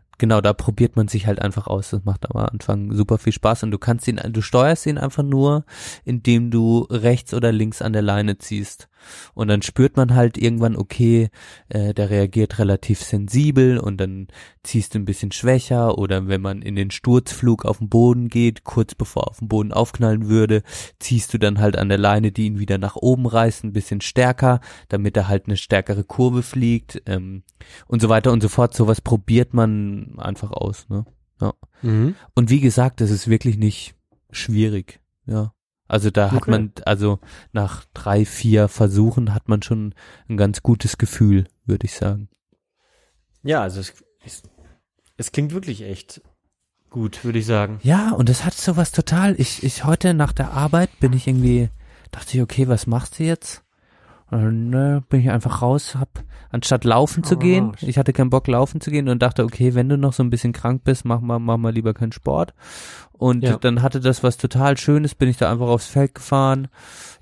äh, 0.00 0.05
genau, 0.18 0.40
da 0.40 0.52
probiert 0.52 0.96
man 0.96 1.08
sich 1.08 1.26
halt 1.26 1.40
einfach 1.40 1.66
aus. 1.66 1.90
Das 1.90 2.04
macht 2.04 2.30
am 2.30 2.36
Anfang 2.36 2.92
super 2.92 3.18
viel 3.18 3.32
Spaß 3.32 3.64
und 3.64 3.70
du 3.70 3.78
kannst 3.78 4.08
ihn, 4.08 4.20
du 4.30 4.40
steuerst 4.40 4.86
ihn 4.86 4.98
einfach 4.98 5.22
nur, 5.22 5.64
indem 6.04 6.50
du 6.50 6.86
rechts 6.90 7.34
oder 7.34 7.52
links 7.52 7.82
an 7.82 7.92
der 7.92 8.02
Leine 8.02 8.38
ziehst. 8.38 8.88
Und 9.34 9.48
dann 9.48 9.62
spürt 9.62 9.96
man 9.96 10.14
halt 10.14 10.38
irgendwann, 10.38 10.76
okay, 10.76 11.28
äh, 11.68 11.94
der 11.94 12.10
reagiert 12.10 12.58
relativ 12.58 13.02
sensibel 13.02 13.78
und 13.78 13.98
dann 13.98 14.28
ziehst 14.62 14.94
du 14.94 14.98
ein 14.98 15.04
bisschen 15.04 15.32
schwächer 15.32 15.98
oder 15.98 16.26
wenn 16.28 16.40
man 16.40 16.62
in 16.62 16.76
den 16.76 16.90
Sturzflug 16.90 17.64
auf 17.64 17.78
den 17.78 17.88
Boden 17.88 18.28
geht, 18.28 18.64
kurz 18.64 18.94
bevor 18.94 19.24
er 19.24 19.30
auf 19.30 19.38
den 19.38 19.48
Boden 19.48 19.72
aufknallen 19.72 20.28
würde, 20.28 20.62
ziehst 20.98 21.32
du 21.32 21.38
dann 21.38 21.60
halt 21.60 21.76
an 21.76 21.88
der 21.88 21.98
Leine, 21.98 22.32
die 22.32 22.46
ihn 22.46 22.58
wieder 22.58 22.78
nach 22.78 22.96
oben 22.96 23.26
reißt, 23.26 23.64
ein 23.64 23.72
bisschen 23.72 24.00
stärker, 24.00 24.60
damit 24.88 25.16
er 25.16 25.28
halt 25.28 25.46
eine 25.46 25.56
stärkere 25.56 26.04
Kurve 26.04 26.42
fliegt 26.42 27.02
ähm, 27.06 27.42
und 27.86 28.02
so 28.02 28.08
weiter 28.08 28.32
und 28.32 28.42
so 28.42 28.48
fort. 28.48 28.74
Sowas 28.74 29.00
probiert 29.00 29.54
man 29.54 30.18
einfach 30.18 30.50
aus. 30.50 30.88
Ne? 30.88 31.04
Mhm. 31.82 32.14
Und 32.34 32.50
wie 32.50 32.60
gesagt, 32.60 33.00
das 33.00 33.10
ist 33.10 33.28
wirklich 33.28 33.58
nicht 33.58 33.94
schwierig. 34.30 35.00
Ja. 35.26 35.52
Also 35.88 36.10
da 36.10 36.30
hat 36.32 36.42
Okay. 36.42 36.50
man, 36.50 36.72
also 36.84 37.20
nach 37.52 37.84
drei, 37.94 38.24
vier 38.24 38.68
Versuchen 38.68 39.32
hat 39.34 39.48
man 39.48 39.62
schon 39.62 39.94
ein 40.28 40.36
ganz 40.36 40.62
gutes 40.62 40.98
Gefühl, 40.98 41.46
würde 41.64 41.86
ich 41.86 41.94
sagen. 41.94 42.28
Ja, 43.42 43.62
also 43.62 43.80
es, 43.80 43.94
es, 44.24 44.42
es 45.16 45.30
klingt 45.32 45.52
wirklich 45.52 45.82
echt 45.82 46.20
gut, 46.90 47.24
würde 47.24 47.38
ich 47.38 47.46
sagen. 47.46 47.78
Ja, 47.82 48.10
und 48.12 48.28
das 48.28 48.44
hat 48.44 48.54
sowas 48.54 48.90
total. 48.90 49.38
Ich, 49.40 49.62
ich 49.62 49.84
heute 49.84 50.14
nach 50.14 50.32
der 50.32 50.52
Arbeit 50.52 50.90
bin 50.98 51.12
ich 51.12 51.28
irgendwie, 51.28 51.68
dachte 52.10 52.36
ich, 52.36 52.42
okay, 52.42 52.66
was 52.68 52.86
machst 52.86 53.18
du 53.18 53.24
jetzt? 53.24 53.62
Und 54.28 54.70
ne, 54.70 55.04
bin 55.08 55.20
ich 55.20 55.30
einfach 55.30 55.62
raus, 55.62 55.94
hab, 55.94 56.24
anstatt 56.50 56.82
laufen 56.84 57.22
zu 57.22 57.36
gehen, 57.36 57.66
Raus. 57.66 57.82
ich 57.82 57.96
hatte 57.96 58.12
keinen 58.12 58.30
Bock 58.30 58.48
laufen 58.48 58.80
zu 58.80 58.90
gehen 58.90 59.08
und 59.08 59.22
dachte, 59.22 59.44
okay, 59.44 59.74
wenn 59.74 59.88
du 59.88 59.96
noch 59.96 60.12
so 60.12 60.22
ein 60.24 60.30
bisschen 60.30 60.52
krank 60.52 60.82
bist, 60.82 61.04
mach 61.04 61.20
mal, 61.20 61.38
mach 61.38 61.58
mal 61.58 61.72
lieber 61.72 61.94
keinen 61.94 62.10
Sport. 62.10 62.52
Und 63.12 63.44
Ja. 63.44 63.56
dann 63.56 63.82
hatte 63.82 64.00
das 64.00 64.24
was 64.24 64.36
total 64.36 64.76
Schönes, 64.76 65.14
bin 65.14 65.28
ich 65.28 65.36
da 65.36 65.50
einfach 65.50 65.68
aufs 65.68 65.86
Feld 65.86 66.16
gefahren, 66.16 66.66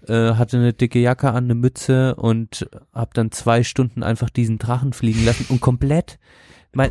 äh, 0.09 0.33
hatte 0.35 0.57
eine 0.57 0.73
dicke 0.73 0.99
Jacke 0.99 1.29
an, 1.31 1.45
eine 1.45 1.55
Mütze 1.55 2.15
und 2.15 2.69
hab 2.95 3.13
dann 3.13 3.31
zwei 3.31 3.63
Stunden 3.65 4.03
einfach 4.03 4.31
diesen 4.31 4.59
Drachen 4.59 4.95
fliegen 4.95 5.25
lassen 5.27 5.47
und 5.51 5.61
komplett 5.61 6.19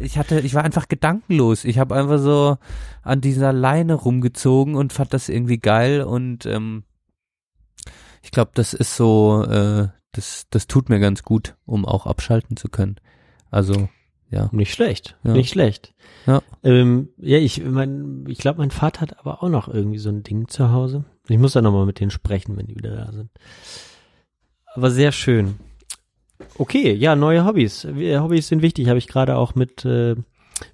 ich 0.01 0.17
hatte, 0.17 0.39
ich 0.39 0.53
war 0.53 0.63
einfach 0.63 0.87
gedankenlos. 0.87 1.65
Ich 1.65 1.77
habe 1.77 1.95
einfach 1.95 2.17
so 2.17 2.57
an 3.01 3.19
dieser 3.19 3.51
Leine 3.51 3.95
rumgezogen 3.95 4.75
und 4.75 4.93
fand 4.93 5.13
das 5.13 5.27
irgendwie 5.27 5.57
geil 5.57 6.03
und 6.03 6.45
ähm, 6.45 6.83
ich 8.21 8.31
glaube, 8.31 8.51
das 8.53 8.73
ist 8.73 8.95
so, 8.95 9.43
äh, 9.43 9.89
das, 10.13 10.47
das 10.49 10.67
tut 10.67 10.89
mir 10.89 10.99
ganz 10.99 11.23
gut, 11.23 11.55
um 11.65 11.85
auch 11.85 12.05
abschalten 12.05 12.55
zu 12.57 12.69
können. 12.69 12.95
Also, 13.51 13.89
ja. 14.29 14.49
Nicht 14.51 14.73
schlecht, 14.73 15.17
Ja. 15.23 15.33
nicht 15.33 15.49
schlecht. 15.51 15.93
Ja. 16.25 16.41
Ähm, 16.63 17.09
ja, 17.17 17.37
ich 17.37 17.63
mein, 17.63 18.25
ich 18.27 18.39
glaube, 18.39 18.59
mein 18.59 18.71
Vater 18.71 19.01
hat 19.01 19.19
aber 19.19 19.43
auch 19.43 19.49
noch 19.49 19.67
irgendwie 19.67 19.99
so 19.99 20.09
ein 20.09 20.23
Ding 20.23 20.47
zu 20.47 20.71
Hause. 20.71 21.05
Ich 21.27 21.37
muss 21.37 21.53
da 21.53 21.61
nochmal 21.61 21.85
mit 21.85 21.99
denen 21.99 22.09
sprechen, 22.11 22.57
wenn 22.57 22.67
die 22.67 22.75
wieder 22.75 22.95
da 22.95 23.11
sind. 23.11 23.29
Aber 24.73 24.89
sehr 24.89 25.11
schön. 25.11 25.55
Okay, 26.57 26.93
ja, 26.93 27.15
neue 27.15 27.45
Hobbys. 27.45 27.85
Hobbys 27.85 28.47
sind 28.47 28.61
wichtig, 28.61 28.87
habe 28.89 28.97
ich 28.97 29.07
gerade 29.07 29.37
auch 29.37 29.55
mit 29.55 29.85
äh, 29.85 30.15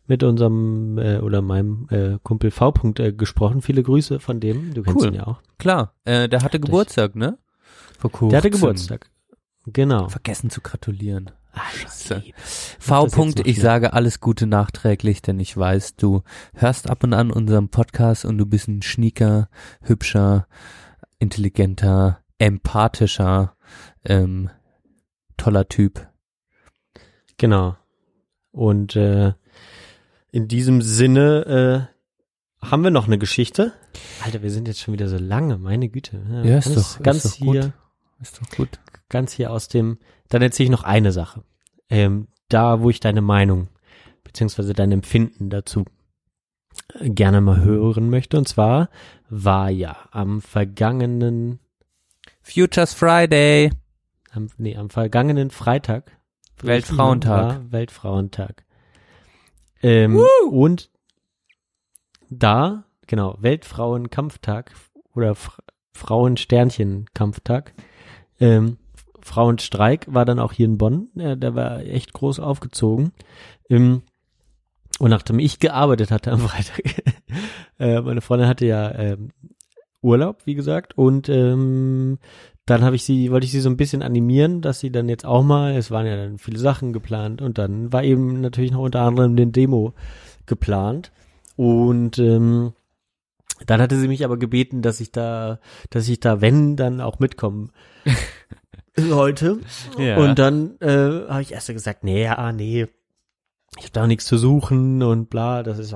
mit 0.08 0.24
unserem 0.24 0.98
äh, 0.98 1.18
oder 1.20 1.42
meinem 1.42 1.88
äh, 1.90 2.18
Kumpel 2.24 2.52
V. 2.52 2.70
-Punkt, 2.70 3.02
äh, 3.02 3.14
gesprochen. 3.14 3.62
Viele 3.62 3.84
Grüße 3.84 4.20
von 4.20 4.40
dem. 4.40 4.74
Du 4.74 4.84
kennst 4.84 5.00
Cool. 5.02 5.08
ihn 5.08 5.14
ja 5.16 5.28
auch. 5.28 5.42
Klar, 5.58 5.94
äh, 6.06 6.28
der 6.30 6.42
hatte. 6.44 6.60
Geburtstag, 6.60 7.16
ne? 7.16 7.38
Vor 7.98 8.12
kurzem. 8.12 8.30
Der 8.30 8.38
hatte 8.40 8.50
Geburtstag. 8.52 9.10
Genau. 9.66 10.08
Vergessen 10.10 10.50
zu 10.50 10.62
gratulieren. 10.62 11.32
Scheiße. 11.74 12.16
lieb. 12.18 12.36
V. 12.38 13.06
Punkt, 13.08 13.46
ich 13.46 13.60
sage 13.60 13.94
alles 13.94 14.20
Gute 14.20 14.46
nachträglich, 14.48 15.22
denn 15.22 15.40
ich 15.40 15.56
weiß, 15.58 15.96
du 15.96 16.24
hörst 16.54 16.90
ab 16.90 17.04
und 17.04 17.14
an 17.14 17.32
unseren 17.32 17.70
Podcast 17.70 18.24
und 18.26 18.38
du 18.38 18.46
bist 18.46 18.68
ein 18.68 18.82
schnieker, 18.82 19.50
hübscher, 19.82 20.48
intelligenter, 21.18 22.20
empathischer, 22.38 23.56
ähm, 24.06 24.50
toller 25.38 25.68
Typ. 25.68 26.08
Genau. 27.38 27.76
Und 28.52 28.96
äh, 28.96 29.34
in 30.32 30.48
diesem 30.48 30.82
Sinne 30.82 31.90
äh, 32.62 32.66
haben 32.66 32.84
wir 32.84 32.92
noch 32.92 33.08
eine 33.08 33.18
Geschichte. 33.18 33.74
Alter, 34.24 34.42
wir 34.42 34.52
sind 34.52 34.68
jetzt 34.68 34.80
schon 34.82 34.94
wieder 34.94 35.08
so 35.10 35.18
lange, 35.18 35.58
meine 35.58 35.90
Güte. 35.90 36.22
Ja, 36.44 36.58
ist 36.60 36.66
ganz, 36.66 36.76
doch- 36.76 36.82
ist 37.00 37.04
ganz 37.04 37.24
doch 37.24 37.40
gut. 37.40 37.74
Ist 38.22 38.42
doch 38.42 38.50
gut. 38.56 38.80
ganz 39.10 39.34
hier 39.34 39.52
aus 39.52 39.68
dem. 39.68 40.00
Dann 40.30 40.42
erzähle 40.42 40.66
ich 40.66 40.72
noch 40.72 40.84
eine 40.84 41.12
Sache. 41.12 41.44
Ähm, 41.90 42.28
da, 42.50 42.82
wo 42.82 42.90
ich 42.90 43.00
deine 43.00 43.22
Meinung 43.22 43.70
beziehungsweise 44.24 44.74
dein 44.74 44.92
Empfinden 44.92 45.50
dazu 45.50 45.86
äh, 47.00 47.10
gerne 47.10 47.42
mal 47.42 47.62
hören 47.62 48.10
möchte. 48.10 48.38
Und 48.38 48.48
zwar 48.48 48.90
war 49.30 49.70
ja 49.70 49.96
am 50.12 50.42
vergangenen, 50.42 51.60
Futures 52.42 52.94
Friday. 52.94 53.72
am, 54.32 54.50
nee, 54.58 54.76
am 54.76 54.90
vergangenen 54.90 55.52
Freitag 55.52 56.12
Weltfrauentag. 56.62 57.72
Weltfrauentag. 57.72 58.66
Ähm, 59.82 60.22
und 60.52 60.90
da, 62.30 62.84
genau, 63.08 63.38
Weltfrauenkampftag 63.40 64.74
oder 65.14 65.32
F 65.32 65.60
Frauensternchen-Kampftag. 65.94 67.74
Ähm, 68.40 68.78
Frauenstreik 69.22 70.06
war 70.10 70.26
dann 70.26 70.40
auch 70.40 70.54
hier 70.54 70.66
in 70.66 70.78
Bonn. 70.78 71.10
Ja, 71.16 71.36
der 71.36 71.56
war 71.56 71.82
echt 71.82 72.14
groß 72.14 72.40
aufgezogen. 72.40 73.12
Ähm, 73.70 74.02
und 75.00 75.10
nachdem 75.10 75.40
ich 75.40 75.60
gearbeitet 75.60 76.12
hatte 76.12 76.32
am 76.32 76.40
Freitag, 76.48 76.82
äh, 77.80 78.02
meine 78.02 78.22
Freundin 78.22 78.48
hatte 78.48 78.66
ja 78.66 78.94
ähm, 78.96 79.30
Urlaub, 80.02 80.46
wie 80.46 80.56
gesagt, 80.56 80.98
und 80.98 81.28
ähm, 81.30 82.20
dann 82.66 82.84
habe 82.84 82.96
ich 82.96 83.04
sie, 83.04 83.32
wollte 83.32 83.46
ich 83.46 83.52
sie 83.52 83.60
so 83.60 83.70
ein 83.70 83.78
bisschen 83.78 84.02
animieren, 84.02 84.62
dass 84.62 84.80
sie 84.80 84.92
dann 84.92 85.10
jetzt 85.10 85.26
auch 85.26 85.44
mal, 85.44 85.76
es 85.76 85.92
waren 85.92 86.06
ja 86.06 86.16
dann 86.16 86.38
viele 86.38 86.60
Sachen 86.60 86.94
geplant 86.94 87.42
und 87.42 87.58
dann 87.58 87.92
war 87.92 88.04
eben 88.04 88.42
natürlich 88.42 88.72
noch 88.72 88.82
unter 88.82 89.02
anderem 89.02 89.36
den 89.36 89.52
Demo 89.52 89.94
geplant 90.46 91.12
und 91.56 92.20
ähm, 92.20 92.74
dann 93.66 93.82
hatte 93.82 93.98
sie 93.98 94.08
mich 94.08 94.24
aber 94.24 94.38
gebeten, 94.38 94.82
dass 94.82 95.00
ich 95.00 95.12
da, 95.12 95.60
dass 95.90 96.08
ich 96.08 96.20
da, 96.20 96.42
wenn, 96.42 96.76
dann 96.76 97.02
auch 97.02 97.20
mitkommen 97.20 97.72
sollte. 98.96 99.60
Ja. 99.98 100.18
Und 100.18 100.40
dann 100.40 100.80
äh, 100.80 101.28
habe 101.30 101.42
ich 101.42 101.54
erst 101.54 101.68
so 101.68 101.74
gesagt, 101.74 102.04
nee, 102.04 102.24
ja, 102.24 102.52
nee, 102.52 102.88
ich 103.78 103.84
habe 103.84 103.94
da 103.94 104.08
nichts 104.08 104.26
zu 104.26 104.38
suchen 104.38 105.04
und 105.04 105.30
bla, 105.30 105.64
das 105.64 105.80
ist 105.80 105.96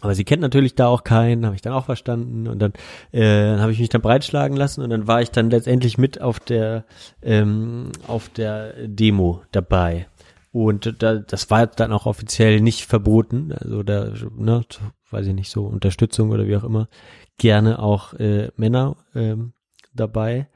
aber 0.00 0.14
sie 0.14 0.24
kennt 0.24 0.42
natürlich 0.42 0.74
da 0.74 0.88
auch 0.88 1.04
keinen, 1.04 1.46
habe 1.46 1.54
ich 1.54 1.62
dann 1.62 1.72
auch 1.72 1.86
verstanden 1.86 2.48
und 2.48 2.58
dann 2.58 2.72
äh, 3.12 3.50
dann 3.50 3.60
habe 3.60 3.72
ich 3.72 3.78
mich 3.78 3.88
dann 3.88 4.02
breitschlagen 4.02 4.56
lassen 4.56 4.82
und 4.82 4.90
dann 4.90 5.06
war 5.06 5.22
ich 5.22 5.30
dann 5.30 5.50
letztendlich 5.50 5.96
mit 5.96 6.20
auf 6.20 6.38
der 6.38 6.84
ähm, 7.22 7.92
auf 8.06 8.28
der 8.28 8.86
Demo 8.86 9.42
dabei 9.52 10.06
und 10.52 11.02
da, 11.02 11.16
das 11.16 11.50
war 11.50 11.66
dann 11.66 11.92
auch 11.92 12.06
offiziell 12.06 12.60
nicht 12.60 12.84
verboten, 12.84 13.52
also 13.52 13.82
da 13.82 14.12
ne, 14.36 14.64
weiß 15.10 15.26
ich 15.26 15.34
nicht 15.34 15.50
so 15.50 15.64
Unterstützung 15.66 16.30
oder 16.30 16.46
wie 16.46 16.56
auch 16.56 16.64
immer 16.64 16.88
gerne 17.38 17.78
auch 17.78 18.14
äh, 18.14 18.50
Männer 18.56 18.96
ähm, 19.14 19.52
dabei 19.94 20.48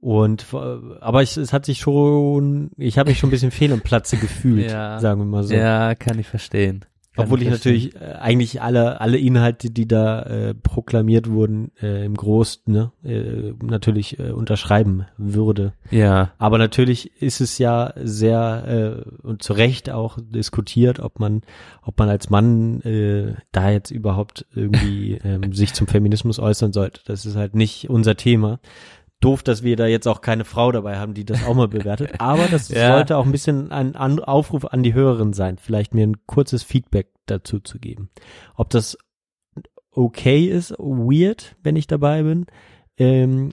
und 0.00 0.44
äh, 0.52 0.56
aber 1.00 1.22
ich, 1.22 1.36
es 1.38 1.52
hat 1.54 1.64
sich 1.64 1.78
schon, 1.78 2.70
ich 2.76 2.98
habe 2.98 3.08
mich 3.08 3.18
schon 3.18 3.28
ein 3.28 3.30
bisschen 3.30 3.50
fehl 3.50 3.72
am 3.72 3.80
Platze 3.80 4.18
gefühlt, 4.18 4.70
Ja. 4.70 4.98
sagen 5.00 5.20
wir 5.20 5.24
mal 5.24 5.44
so. 5.44 5.54
Ja, 5.54 5.94
kann 5.94 6.18
ich 6.18 6.26
verstehen. 6.26 6.84
Kann 7.14 7.26
Obwohl 7.26 7.42
ich 7.42 7.48
natürlich 7.48 7.94
äh, 7.94 8.14
eigentlich 8.18 8.60
alle 8.60 9.00
alle 9.00 9.18
Inhalte, 9.18 9.70
die 9.70 9.86
da 9.86 10.22
äh, 10.22 10.54
proklamiert 10.54 11.30
wurden, 11.30 11.70
äh, 11.80 12.04
im 12.04 12.14
Großen 12.14 12.62
ne, 12.66 12.90
äh, 13.04 13.52
natürlich 13.64 14.18
äh, 14.18 14.32
unterschreiben 14.32 15.06
würde. 15.16 15.74
Ja, 15.92 16.32
Aber 16.38 16.58
natürlich 16.58 17.22
ist 17.22 17.40
es 17.40 17.58
ja 17.58 17.92
sehr 18.02 19.04
äh, 19.06 19.26
und 19.26 19.44
zu 19.44 19.52
Recht 19.52 19.90
auch 19.90 20.18
diskutiert, 20.20 20.98
ob 20.98 21.20
man 21.20 21.42
ob 21.82 21.96
man 22.00 22.08
als 22.08 22.30
Mann 22.30 22.80
äh, 22.80 23.34
da 23.52 23.70
jetzt 23.70 23.92
überhaupt 23.92 24.46
irgendwie 24.52 25.12
ähm, 25.24 25.52
sich 25.52 25.72
zum 25.72 25.86
Feminismus 25.86 26.40
äußern 26.40 26.72
sollte. 26.72 27.00
Das 27.04 27.26
ist 27.26 27.36
halt 27.36 27.54
nicht 27.54 27.88
unser 27.90 28.16
Thema. 28.16 28.58
Doof, 29.24 29.42
dass 29.42 29.62
wir 29.62 29.76
da 29.76 29.86
jetzt 29.86 30.06
auch 30.06 30.20
keine 30.20 30.44
Frau 30.44 30.70
dabei 30.72 30.98
haben, 30.98 31.14
die 31.14 31.24
das 31.24 31.44
auch 31.44 31.54
mal 31.54 31.68
bewertet. 31.68 32.12
Aber 32.18 32.46
das 32.48 32.68
Ja. 32.68 32.92
sollte 32.94 33.16
auch 33.16 33.24
ein 33.24 33.32
bisschen 33.32 33.72
ein 33.72 33.96
An 33.96 34.20
Aufruf 34.20 34.64
an 34.66 34.82
die 34.82 34.94
Hörerin 34.94 35.32
sein, 35.32 35.58
vielleicht 35.58 35.94
mir 35.94 36.06
ein 36.06 36.26
kurzes 36.26 36.62
Feedback 36.62 37.08
dazu 37.26 37.58
zu 37.60 37.78
geben. 37.78 38.10
Ob 38.54 38.70
das 38.70 38.98
okay 39.90 40.46
ist, 40.46 40.72
weird, 40.78 41.56
wenn 41.62 41.76
ich 41.76 41.86
dabei 41.86 42.22
bin, 42.22 42.46
ähm, 42.98 43.50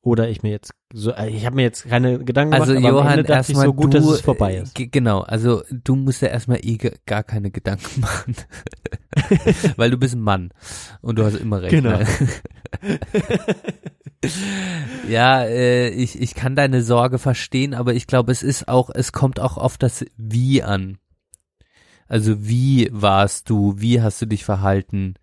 oder 0.00 0.28
ich 0.28 0.42
mir 0.42 0.50
jetzt 0.50 0.72
so, 0.92 1.10
äh, 1.12 1.28
ich 1.28 1.44
habe 1.44 1.56
mir 1.56 1.62
jetzt 1.62 1.86
keine 1.86 2.22
Gedanken 2.24 2.54
also 2.54 2.72
gemacht, 2.72 2.88
aber 2.88 3.00
am 3.00 3.04
Johann, 3.06 3.24
ich 3.24 3.28
erstmal 3.28 3.66
so 3.66 3.74
gut, 3.74 3.92
du, 3.92 3.98
dass 3.98 4.06
es 4.06 4.20
vorbei 4.20 4.56
ist. 4.56 4.74
G- 4.74 4.86
Genau, 4.86 5.20
also 5.20 5.62
du 5.70 5.96
musst 5.96 6.22
ja 6.22 6.28
erstmal 6.28 6.60
eh 6.62 6.78
gar 7.04 7.24
keine 7.24 7.50
Gedanken 7.50 8.00
machen, 8.00 8.36
weil 9.76 9.90
du 9.90 9.98
bist 9.98 10.14
ein 10.14 10.20
Mann 10.22 10.50
und 11.02 11.18
du 11.18 11.24
hast 11.24 11.34
immer 11.34 11.60
recht. 11.60 11.72
Genau. 11.72 11.98
Ne? 11.98 12.06
Ja, 15.08 15.44
äh, 15.44 15.90
ich, 15.90 16.20
ich 16.20 16.34
kann 16.34 16.56
deine 16.56 16.82
Sorge 16.82 17.18
verstehen, 17.18 17.74
aber 17.74 17.94
ich 17.94 18.06
glaube, 18.06 18.32
es 18.32 18.42
ist 18.42 18.68
auch, 18.68 18.90
es 18.92 19.12
kommt 19.12 19.40
auch 19.40 19.56
auf 19.56 19.78
das 19.78 20.04
Wie 20.16 20.62
an. 20.62 20.98
Also 22.08 22.48
wie 22.48 22.88
warst 22.90 23.50
du, 23.50 23.74
wie 23.78 24.00
hast 24.00 24.20
du 24.22 24.26
dich 24.26 24.44
verhalten, 24.44 25.14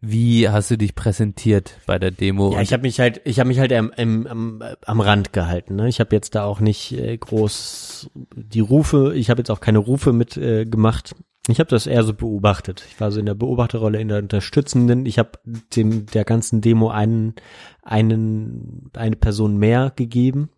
wie 0.00 0.48
hast 0.48 0.70
du 0.70 0.78
dich 0.78 0.94
präsentiert 0.94 1.78
bei 1.86 1.98
der 1.98 2.10
Demo? 2.10 2.54
Ja, 2.54 2.62
ich 2.62 2.72
habe 2.72 2.82
mich 2.82 2.98
halt, 2.98 3.20
ich 3.24 3.38
habe 3.38 3.48
mich 3.48 3.58
halt 3.58 3.72
am, 3.72 3.92
am, 3.96 4.26
am, 4.26 4.62
am 4.86 5.00
Rand 5.00 5.34
gehalten. 5.34 5.76
Ne? 5.76 5.88
Ich 5.88 6.00
habe 6.00 6.16
jetzt 6.16 6.34
da 6.34 6.44
auch 6.44 6.60
nicht 6.60 6.92
äh, 6.92 7.16
groß 7.18 8.10
die 8.34 8.60
Rufe, 8.60 9.12
ich 9.14 9.28
habe 9.28 9.40
jetzt 9.40 9.50
auch 9.50 9.60
keine 9.60 9.78
Rufe 9.78 10.14
mit 10.14 10.38
äh, 10.38 10.64
gemacht. 10.64 11.14
Ich 11.50 11.60
habe 11.60 11.70
das 11.70 11.86
eher 11.86 12.02
so 12.04 12.14
beobachtet. 12.14 12.84
Ich 12.88 13.00
war 13.00 13.10
so 13.10 13.20
in 13.20 13.26
der 13.26 13.34
Beobachterrolle, 13.34 14.00
in 14.00 14.08
der 14.08 14.18
Unterstützenden. 14.18 15.06
Ich 15.06 15.18
habe 15.18 15.32
dem 15.74 16.06
der 16.06 16.24
ganzen 16.24 16.60
Demo 16.60 16.90
einen, 16.90 17.34
einen, 17.82 18.90
eine 18.94 19.16
Person 19.16 19.56
mehr 19.56 19.92
gegeben. 19.94 20.50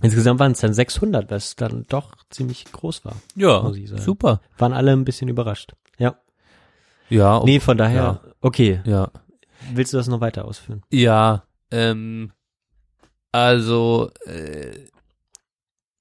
Insgesamt 0.00 0.40
waren 0.40 0.52
es 0.52 0.60
dann 0.60 0.74
600, 0.74 1.30
was 1.30 1.54
dann 1.54 1.84
doch 1.88 2.14
ziemlich 2.30 2.64
groß 2.72 3.04
war. 3.04 3.16
ja, 3.36 3.72
super. 3.98 4.40
Waren 4.58 4.72
alle 4.72 4.92
ein 4.92 5.04
bisschen 5.04 5.28
überrascht. 5.28 5.74
Ja. 5.98 6.16
Ja, 7.08 7.42
Nee, 7.44 7.60
von 7.60 7.76
daher, 7.76 8.20
okay. 8.40 8.80
ja. 8.84 9.10
Willst 9.72 9.92
du 9.92 9.96
das 9.96 10.08
noch 10.08 10.20
weiter 10.20 10.44
ausführen? 10.44 10.82
Ja, 10.90 11.44
ähm, 11.70 12.32
also, 13.30 14.10
äh, 14.26 14.72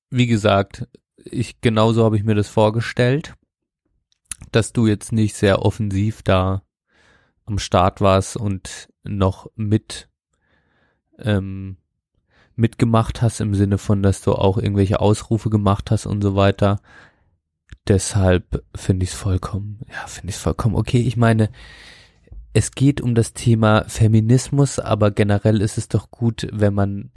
wie 0.09 0.25
gesagt, 0.27 0.87
ich 1.23 1.61
genauso 1.61 2.03
habe 2.03 2.17
ich 2.17 2.23
mir 2.23 2.33
das 2.35 2.49
vorgestellt, 2.49 3.35
dass 4.51 4.73
du 4.73 4.87
jetzt 4.87 5.11
nicht 5.11 5.35
sehr 5.35 5.63
offensiv 5.63 6.23
da 6.23 6.63
am 7.45 7.59
Start 7.59 8.01
warst 8.01 8.37
und 8.37 8.89
noch 9.03 9.49
mit 9.55 10.09
ähm, 11.19 11.77
mitgemacht 12.55 13.21
hast 13.21 13.41
im 13.41 13.55
Sinne 13.55 13.77
von, 13.77 14.03
dass 14.03 14.21
du 14.21 14.33
auch 14.33 14.57
irgendwelche 14.57 14.99
Ausrufe 14.99 15.49
gemacht 15.49 15.91
hast 15.91 16.05
und 16.05 16.21
so 16.21 16.35
weiter. 16.35 16.79
Deshalb 17.87 18.63
finde 18.75 19.03
ich 19.03 19.11
es 19.11 19.15
vollkommen, 19.15 19.81
ja, 19.89 20.07
finde 20.07 20.29
ich 20.29 20.35
es 20.35 20.41
vollkommen 20.41 20.75
okay. 20.75 20.99
Ich 21.01 21.17
meine, 21.17 21.49
es 22.53 22.71
geht 22.71 23.01
um 23.01 23.15
das 23.15 23.33
Thema 23.33 23.85
Feminismus, 23.87 24.77
aber 24.79 25.11
generell 25.11 25.61
ist 25.61 25.77
es 25.77 25.87
doch 25.87 26.11
gut, 26.11 26.47
wenn 26.51 26.73
man 26.73 27.11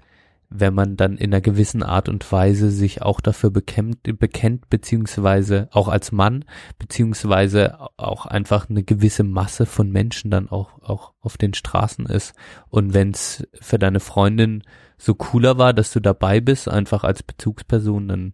wenn 0.57 0.73
man 0.73 0.97
dann 0.97 1.17
in 1.17 1.33
einer 1.35 1.41
gewissen 1.41 1.83
Art 1.83 2.09
und 2.09 2.31
Weise 2.31 2.71
sich 2.71 3.03
auch 3.03 3.21
dafür 3.21 3.51
bekennt, 3.51 4.05
bekennt 4.05 4.71
beziehungsweise 4.71 5.69
auch 5.73 5.89
als 5.89 6.13
Mann, 6.13 6.45
beziehungsweise 6.79 7.77
auch 7.97 8.27
einfach 8.27 8.71
eine 8.71 8.85
gewisse 8.85 9.25
Masse 9.25 9.67
von 9.67 9.91
Menschen 9.91 10.31
dann 10.31 10.49
auch, 10.49 10.81
auch 10.81 11.13
auf 11.21 11.37
den 11.37 11.55
Straßen 11.55 12.07
ist. 12.07 12.35
Und 12.69 12.95
wenn 12.95 13.11
es 13.11 13.47
für 13.61 13.81
deine 13.81 13.99
Freundin 13.99 14.63
so 14.97 15.17
cooler 15.17 15.59
war, 15.59 15.73
dass 15.73 15.93
du 15.93 15.99
dabei 15.99 16.41
bist, 16.41 16.69
einfach 16.69 17.03
als 17.03 17.25
Bezugsperson, 17.25 18.07
dann 18.07 18.33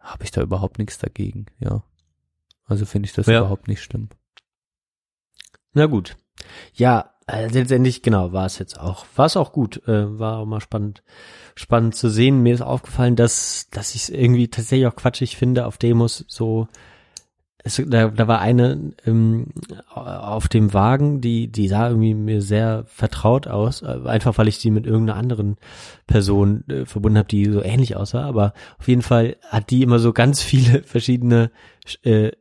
habe 0.00 0.24
ich 0.24 0.32
da 0.32 0.42
überhaupt 0.42 0.78
nichts 0.78 0.98
dagegen, 0.98 1.46
ja. 1.60 1.84
Also 2.64 2.84
finde 2.84 3.06
ich 3.06 3.12
das 3.12 3.26
Ja. 3.26 3.38
überhaupt 3.40 3.68
nicht 3.68 3.82
schlimm. 3.82 4.08
Na 5.72 5.86
gut. 5.86 6.16
Ja, 6.74 7.14
äh, 7.30 7.48
letztendlich, 7.48 8.02
genau, 8.02 8.32
war 8.32 8.46
es 8.46 8.58
jetzt 8.58 8.78
auch. 8.80 9.06
War 9.14 9.26
es 9.26 9.36
auch 9.36 9.52
gut. 9.52 9.86
Äh, 9.86 10.18
war 10.18 10.38
auch 10.38 10.46
mal 10.46 10.60
spannend, 10.60 11.02
spannend 11.54 11.94
zu 11.94 12.08
sehen. 12.08 12.42
Mir 12.42 12.54
ist 12.54 12.62
aufgefallen, 12.62 13.16
dass, 13.16 13.68
dass 13.70 13.94
ich 13.94 14.02
es 14.02 14.08
irgendwie 14.08 14.48
tatsächlich 14.48 14.86
auch 14.86 14.96
quatschig 14.96 15.36
finde 15.36 15.66
auf 15.66 15.78
Demos 15.78 16.24
so. 16.28 16.68
Es, 17.62 17.82
da, 17.86 18.08
da 18.08 18.26
war 18.26 18.40
eine 18.40 18.94
ähm, 19.04 19.48
auf 19.94 20.48
dem 20.48 20.72
Wagen, 20.72 21.20
die, 21.20 21.48
die 21.48 21.68
sah 21.68 21.88
irgendwie 21.88 22.14
mir 22.14 22.40
sehr 22.40 22.84
vertraut 22.86 23.48
aus, 23.48 23.82
äh, 23.82 23.98
einfach 24.06 24.38
weil 24.38 24.48
ich 24.48 24.56
sie 24.56 24.70
mit 24.70 24.86
irgendeiner 24.86 25.18
anderen 25.18 25.58
Person 26.06 26.64
äh, 26.68 26.86
verbunden 26.86 27.18
habe, 27.18 27.28
die 27.28 27.44
so 27.50 27.62
ähnlich 27.62 27.96
aussah. 27.96 28.24
Aber 28.24 28.54
auf 28.78 28.88
jeden 28.88 29.02
Fall 29.02 29.36
hat 29.46 29.68
die 29.68 29.82
immer 29.82 29.98
so 29.98 30.14
ganz 30.14 30.42
viele 30.42 30.82
verschiedene 30.84 31.50
äh, 32.02 32.32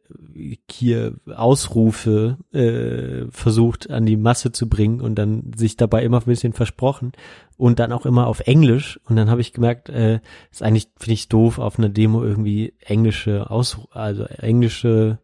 hier 0.70 1.16
Ausrufe 1.34 2.38
äh, 2.52 3.30
versucht 3.32 3.90
an 3.90 4.06
die 4.06 4.18
Masse 4.18 4.52
zu 4.52 4.70
bringen 4.70 5.02
und 5.02 5.16
dann 5.16 5.52
sich 5.56 5.78
dabei 5.78 6.04
immer 6.04 6.20
ein 6.20 6.26
bisschen 6.26 6.54
versprochen 6.54 7.12
und 7.58 7.80
dann 7.80 7.92
auch 7.92 8.06
immer 8.06 8.28
auf 8.28 8.42
Englisch 8.42 9.00
und 9.06 9.16
dann 9.16 9.30
habe 9.30 9.42
ich 9.42 9.54
gemerkt, 9.54 9.90
äh, 9.90 10.20
ist 10.52 10.64
eigentlich 10.64 10.90
finde 10.98 11.14
ich 11.14 11.30
doof 11.30 11.60
auf 11.60 11.80
einer 11.80 11.90
Demo 11.90 12.24
irgendwie 12.24 12.74
englische 12.80 13.50
Aus 13.50 13.80
also 13.92 14.26
englische 14.26 15.20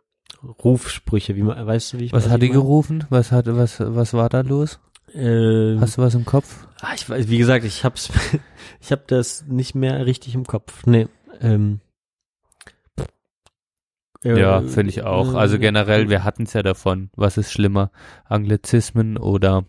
Rufsprüche, 0.63 1.35
wie 1.35 1.43
man 1.43 1.65
weißt 1.65 1.93
du 1.93 1.99
wie 1.99 2.05
ich 2.05 2.13
Was 2.13 2.29
hat 2.29 2.41
die 2.41 2.49
gerufen? 2.49 3.05
Was 3.09 3.31
hat, 3.31 3.47
was, 3.47 3.79
was 3.79 4.13
war 4.13 4.29
da 4.29 4.41
los? 4.41 4.79
Äh, 5.13 5.77
Hast 5.79 5.97
du 5.97 6.01
was 6.01 6.15
im 6.15 6.25
Kopf? 6.25 6.67
Ah, 6.81 6.93
ich 6.95 7.09
weiß, 7.09 7.29
wie 7.29 7.37
gesagt, 7.37 7.65
ich 7.65 7.83
hab's, 7.83 8.11
ich 8.81 8.91
hab 8.91 9.07
das 9.07 9.45
nicht 9.47 9.75
mehr 9.75 10.05
richtig 10.05 10.35
im 10.35 10.45
Kopf. 10.45 10.85
Nee, 10.85 11.07
ähm. 11.41 11.79
Ja, 14.25 14.59
äh, 14.59 14.67
finde 14.67 14.89
ich 14.89 15.03
auch. 15.03 15.33
Also 15.35 15.55
äh, 15.55 15.59
generell, 15.59 16.09
wir 16.09 16.23
hatten 16.23 16.43
es 16.43 16.53
ja 16.53 16.63
davon. 16.63 17.09
Was 17.15 17.37
ist 17.37 17.51
schlimmer? 17.51 17.91
Anglizismen 18.25 19.17
oder 19.17 19.65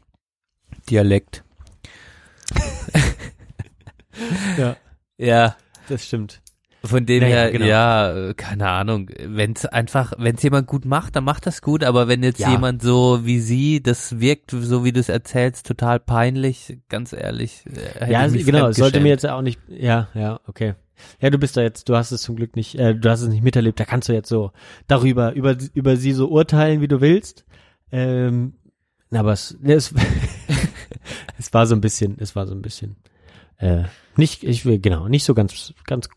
Dialekt? 0.91 1.45
Ja, 4.57 4.77
Ja, 5.19 5.57
das 5.89 6.07
stimmt. 6.07 6.41
von 6.85 7.05
dem 7.05 7.21
Naja, 7.23 7.35
her, 7.37 7.53
genau. 7.53 7.67
ja, 7.67 8.33
keine 8.35 8.69
Ahnung. 8.69 9.11
Wenn 9.19 9.53
es 9.53 9.67
einfach, 9.67 10.13
wenn 10.19 10.37
es 10.37 10.43
jemand 10.43 10.67
gut 10.69 10.85
macht, 10.85 11.17
dann 11.17 11.25
macht 11.25 11.47
das 11.47 11.61
gut. 11.61 11.85
Aber 11.85 12.09
wenn 12.09 12.23
jetzt 12.23 12.39
Ja. 12.41 12.51
jemand 12.51 12.81
so 12.81 13.27
wie 13.27 13.41
sie, 13.41 13.83
das 13.83 14.21
wirkt, 14.21 14.53
so 14.53 14.85
wie 14.85 14.93
du 14.93 15.01
es 15.01 15.09
erzählst, 15.09 15.67
total 15.67 16.01
peinlich, 16.01 16.79
ganz 16.89 17.13
ehrlich. 17.13 17.65
äh, 18.01 18.11
Ja, 18.11 18.27
mich 18.29 18.47
genau, 18.47 18.71
sollte 18.73 19.01
mir 19.01 19.09
jetzt 19.09 19.27
auch 19.29 19.43
nicht, 19.43 19.61
ja, 19.69 20.09
ja, 20.15 20.41
okay. 20.47 20.75
Ja, 21.21 21.31
du 21.31 21.39
bist 21.39 21.57
da 21.57 21.63
jetzt, 21.63 21.89
du 21.89 21.97
hast 21.97 22.13
es 22.13 22.23
zum 22.23 22.37
Glück 22.37 22.57
nicht, 22.57 22.75
äh, 22.77 22.95
du 22.95 23.09
hast 23.11 23.21
es 23.21 23.29
nicht 23.29 23.43
miterlebt, 23.43 23.79
da 23.81 23.85
kannst 23.85 24.09
du 24.09 24.13
jetzt 24.13 24.29
so 24.29 24.53
darüber, 24.87 25.33
über, 25.33 25.57
über 25.75 25.97
sie 25.97 26.13
so 26.13 26.29
urteilen, 26.29 26.81
wie 26.81 26.89
du 26.89 27.01
willst. 27.01 27.45
Ähm, 27.93 28.55
aber 29.11 29.33
es, 29.33 29.57
ne, 29.61 29.75
es, 29.75 29.95
es 31.39 31.53
war 31.55 31.67
so 31.67 31.75
ein 31.75 31.81
bisschen, 31.81 32.17
es 32.19 32.35
war 32.37 32.47
so 32.47 32.55
ein 32.55 32.63
bisschen, 32.63 32.97
äh, 33.59 33.85
nicht, 34.17 34.45
ich 34.45 34.65
will, 34.65 34.79
genau, 34.79 35.09
nicht 35.09 35.25
so 35.25 35.35
ganz, 35.35 35.75
ganz 35.85 36.09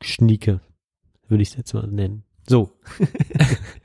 schnieke, 0.00 0.60
würde 1.28 1.42
ich 1.42 1.50
es 1.50 1.56
jetzt 1.56 1.74
mal 1.74 1.86
nennen. 1.86 2.24
So. 2.48 2.72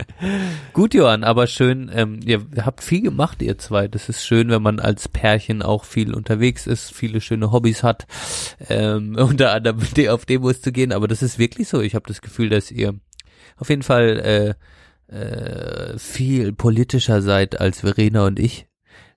Gut, 0.73 0.93
Johann, 0.93 1.23
aber 1.23 1.47
schön, 1.47 1.89
ähm, 1.93 2.19
ihr 2.25 2.45
habt 2.57 2.83
viel 2.83 3.01
gemacht, 3.01 3.41
ihr 3.41 3.57
zwei. 3.57 3.87
Das 3.87 4.09
ist 4.09 4.25
schön, 4.25 4.49
wenn 4.49 4.61
man 4.61 4.79
als 4.79 5.07
Pärchen 5.07 5.61
auch 5.61 5.83
viel 5.85 6.13
unterwegs 6.13 6.67
ist, 6.67 6.93
viele 6.93 7.21
schöne 7.21 7.51
Hobbys 7.51 7.83
hat, 7.83 8.07
ähm, 8.69 9.15
unter 9.19 9.51
anderem 9.51 9.79
de- 9.95 10.09
auf 10.09 10.25
Demos 10.25 10.61
zu 10.61 10.71
gehen. 10.71 10.91
Aber 10.91 11.07
das 11.07 11.21
ist 11.21 11.39
wirklich 11.39 11.67
so. 11.67 11.81
Ich 11.81 11.95
habe 11.95 12.07
das 12.07 12.21
Gefühl, 12.21 12.49
dass 12.49 12.71
ihr 12.71 12.95
auf 13.57 13.69
jeden 13.69 13.83
Fall 13.83 14.55
äh, 15.11 15.15
äh, 15.15 15.97
viel 15.97 16.53
politischer 16.53 17.21
seid 17.21 17.59
als 17.59 17.81
Verena 17.81 18.25
und 18.25 18.39
ich. 18.39 18.67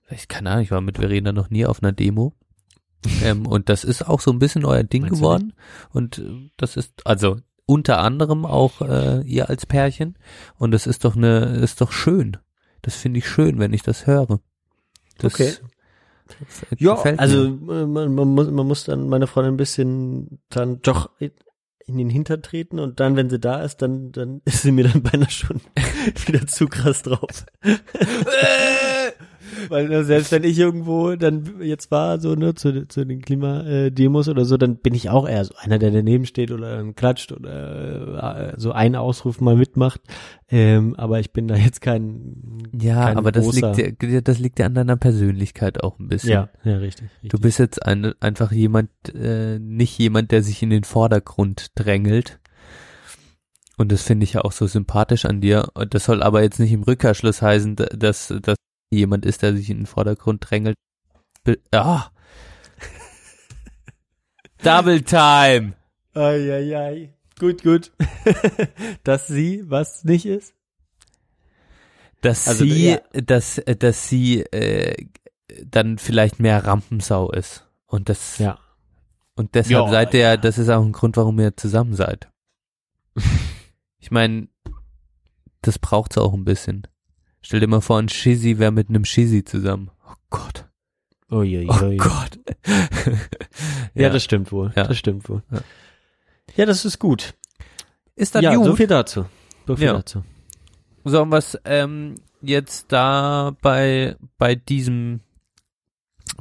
Ich 0.09 0.27
keine 0.27 0.51
Ahnung, 0.51 0.63
ich 0.63 0.71
war 0.71 0.81
mit 0.81 0.97
Verena 0.97 1.31
noch 1.31 1.49
nie 1.49 1.65
auf 1.65 1.81
einer 1.83 1.91
Demo. 1.91 2.33
ähm, 3.23 3.45
und 3.45 3.69
das 3.69 3.83
ist 3.83 4.07
auch 4.07 4.21
so 4.21 4.31
ein 4.31 4.39
bisschen 4.39 4.65
euer 4.65 4.83
Ding 4.83 5.03
Meinst 5.03 5.17
geworden. 5.17 5.53
Und 5.91 6.19
äh, 6.19 6.49
das 6.57 6.77
ist, 6.77 7.05
also 7.05 7.37
unter 7.67 7.99
anderem 7.99 8.45
auch 8.45 8.81
äh, 8.81 9.21
ihr 9.21 9.49
als 9.49 9.67
Pärchen. 9.67 10.17
Und 10.57 10.71
das 10.71 10.87
ist 10.87 11.05
doch 11.05 11.15
eine, 11.15 11.57
ist 11.57 11.81
doch 11.81 11.91
schön. 11.91 12.37
Das 12.81 12.95
finde 12.95 13.19
ich 13.19 13.27
schön, 13.27 13.59
wenn 13.59 13.73
ich 13.73 13.83
das 13.83 14.07
höre. 14.07 14.39
Das 15.19 15.33
Okay. 15.35 15.53
Ja, 16.77 16.95
also 16.95 17.45
äh, 17.45 17.85
man, 17.85 18.13
man, 18.13 18.27
muss, 18.27 18.49
man 18.49 18.67
muss 18.67 18.83
dann 18.83 19.07
meine 19.07 19.27
Freundin 19.27 19.53
ein 19.53 19.57
bisschen 19.57 20.39
dann 20.49 20.81
doch 20.81 21.09
in 21.87 21.97
den 21.97 22.09
Hinter 22.09 22.41
treten 22.41 22.79
und 22.79 22.99
dann, 22.99 23.15
wenn 23.15 23.29
sie 23.29 23.39
da 23.39 23.61
ist, 23.61 23.81
dann, 23.81 24.11
dann 24.11 24.41
ist 24.45 24.61
sie 24.61 24.71
mir 24.71 24.87
dann 24.87 25.03
beinahe 25.03 25.29
schon 25.29 25.61
wieder 26.25 26.45
zu 26.47 26.67
krass 26.67 27.01
drauf. 27.03 27.45
Weil 29.69 29.89
ne, 29.89 30.03
selbst 30.03 30.31
wenn 30.31 30.43
ich 30.43 30.57
irgendwo 30.57 31.15
dann 31.15 31.61
jetzt 31.61 31.91
war, 31.91 32.19
so 32.19 32.35
ne, 32.35 32.55
zu, 32.55 32.87
zu 32.87 33.05
den 33.05 33.21
Klimademos 33.21 34.27
oder 34.29 34.45
so, 34.45 34.57
dann 34.57 34.77
bin 34.77 34.93
ich 34.93 35.09
auch 35.09 35.27
eher 35.27 35.43
so 35.45 35.53
einer, 35.59 35.79
der 35.79 35.91
daneben 35.91 36.25
steht 36.25 36.51
oder 36.51 36.83
klatscht 36.93 37.31
oder 37.31 38.53
äh, 38.53 38.59
so 38.59 38.71
einen 38.71 38.95
Ausruf 38.95 39.41
mal 39.41 39.55
mitmacht. 39.55 40.01
Ähm, 40.49 40.95
aber 40.95 41.19
ich 41.19 41.31
bin 41.33 41.47
da 41.47 41.55
jetzt 41.55 41.81
kein 41.81 42.61
ja, 42.79 43.05
kein 43.05 43.17
aber 43.17 43.31
das 43.31 43.45
großer- 43.45 43.75
liegt, 43.75 44.03
ja- 44.03 44.21
das 44.21 44.39
liegt 44.39 44.59
ja 44.59 44.65
an 44.67 44.73
deiner 44.75 44.95
Persönlichkeit 44.97 45.83
auch 45.83 45.99
ein 45.99 46.07
bisschen. 46.07 46.31
ja, 46.31 46.49
ja, 46.63 46.77
richtig. 46.77 47.09
richtig. 47.15 47.29
Du 47.31 47.37
bist 47.39 47.59
jetzt 47.59 47.85
ein, 47.85 48.13
einfach 48.21 48.51
jemand, 48.51 48.89
äh, 49.13 49.59
nicht 49.59 49.97
jemand, 49.97 50.31
der 50.31 50.43
sich 50.43 50.61
in 50.63 50.69
den 50.69 50.83
Vordergrund 50.83 51.67
drängelt. 51.75 52.39
Und 53.79 53.91
das 53.91 54.01
finde 54.01 54.23
ich 54.23 54.33
ja 54.33 54.41
auch 54.41 54.51
so 54.53 54.65
sympathisch 54.65 55.25
an 55.25 55.39
dir. 55.39 55.67
Das 55.91 56.05
soll 56.05 56.23
aber 56.23 56.41
jetzt 56.41 56.59
nicht 56.59 56.71
im 56.71 56.81
Rückkehrschluss 56.83 57.41
heißen, 57.43 57.75
da- 57.75 57.85
dass, 57.85 58.33
dass 58.41 58.55
jemand 58.89 59.25
ist, 59.25 59.41
der 59.41 59.55
sich 59.55 59.69
in 59.69 59.77
den 59.77 59.85
Vordergrund 59.85 60.49
drängelt. 60.49 60.75
Be 61.43 61.59
ah. 61.71 62.09
Double 64.63 65.01
Time! 65.01 65.73
Eieiei. 66.13 67.13
Gut, 67.39 67.61
gut. 67.63 67.91
Dass 69.03 69.27
sie 69.27 69.63
was 69.69 70.03
nicht 70.03 70.25
ist? 70.25 70.53
Dass 72.21 72.47
Also, 72.47 72.65
sie, 72.65 72.89
ja. 72.91 72.97
dass, 73.13 73.61
dass 73.79 74.09
sie 74.09 74.41
äh, 74.41 75.05
dann 75.63 75.99
vielleicht 75.99 76.39
mehr 76.39 76.65
Rampensau 76.65 77.31
ist. 77.31 77.67
Und 77.85 78.09
das, 78.09 78.39
Ja. 78.39 78.57
und 79.35 79.53
deshalb 79.53 79.85
Ja, 79.85 79.89
seid 79.91 80.13
ihr, 80.15 80.19
ja. 80.21 80.37
das 80.37 80.57
ist 80.57 80.69
auch 80.69 80.83
ein 80.83 80.93
Grund, 80.93 81.15
warum 81.15 81.39
ihr 81.39 81.55
zusammen 81.55 81.93
seid. 81.93 82.27
ich 83.99 84.09
meine, 84.09 84.47
das 85.61 85.77
braucht's 85.77 86.17
auch 86.17 86.33
ein 86.33 86.43
bisschen. 86.43 86.87
Stell 87.41 87.59
dir 87.59 87.67
mal 87.67 87.81
vor, 87.81 87.99
ein 87.99 88.09
Shizzy 88.09 88.59
wäre 88.59 88.71
mit 88.71 88.89
einem 88.89 89.05
Shizzy 89.05 89.43
zusammen. 89.43 89.89
Oh 90.07 90.13
Gott. 90.29 90.65
Uiuiui. 91.31 91.67
Oh 91.69 91.97
Gott. 91.97 92.39
Ja, 93.95 94.09
das 94.09 94.23
stimmt 94.23 94.51
wohl. 94.51 94.71
Ja. 94.75 94.83
Das 94.83 94.97
stimmt 94.97 95.27
wohl. 95.27 95.41
Ja. 95.51 95.61
Ja, 96.55 96.65
das 96.65 96.85
ist 96.85 96.99
gut. 96.99 97.33
ist 98.15 98.35
dann 98.35 98.43
ja, 98.43 98.55
gut. 98.55 98.65
so 98.65 98.75
viel 98.75 98.87
dazu. 98.87 99.25
So 99.65 99.75
viel 99.75 99.85
Ja. 99.87 99.93
dazu. 99.93 100.23
Sollen 101.03 101.29
wir 101.29 101.37
es 101.37 101.57
ähm, 101.65 102.15
jetzt 102.41 102.91
da 102.91 103.55
bei, 103.61 104.15
bei 104.37 104.53
diesem, 104.55 105.21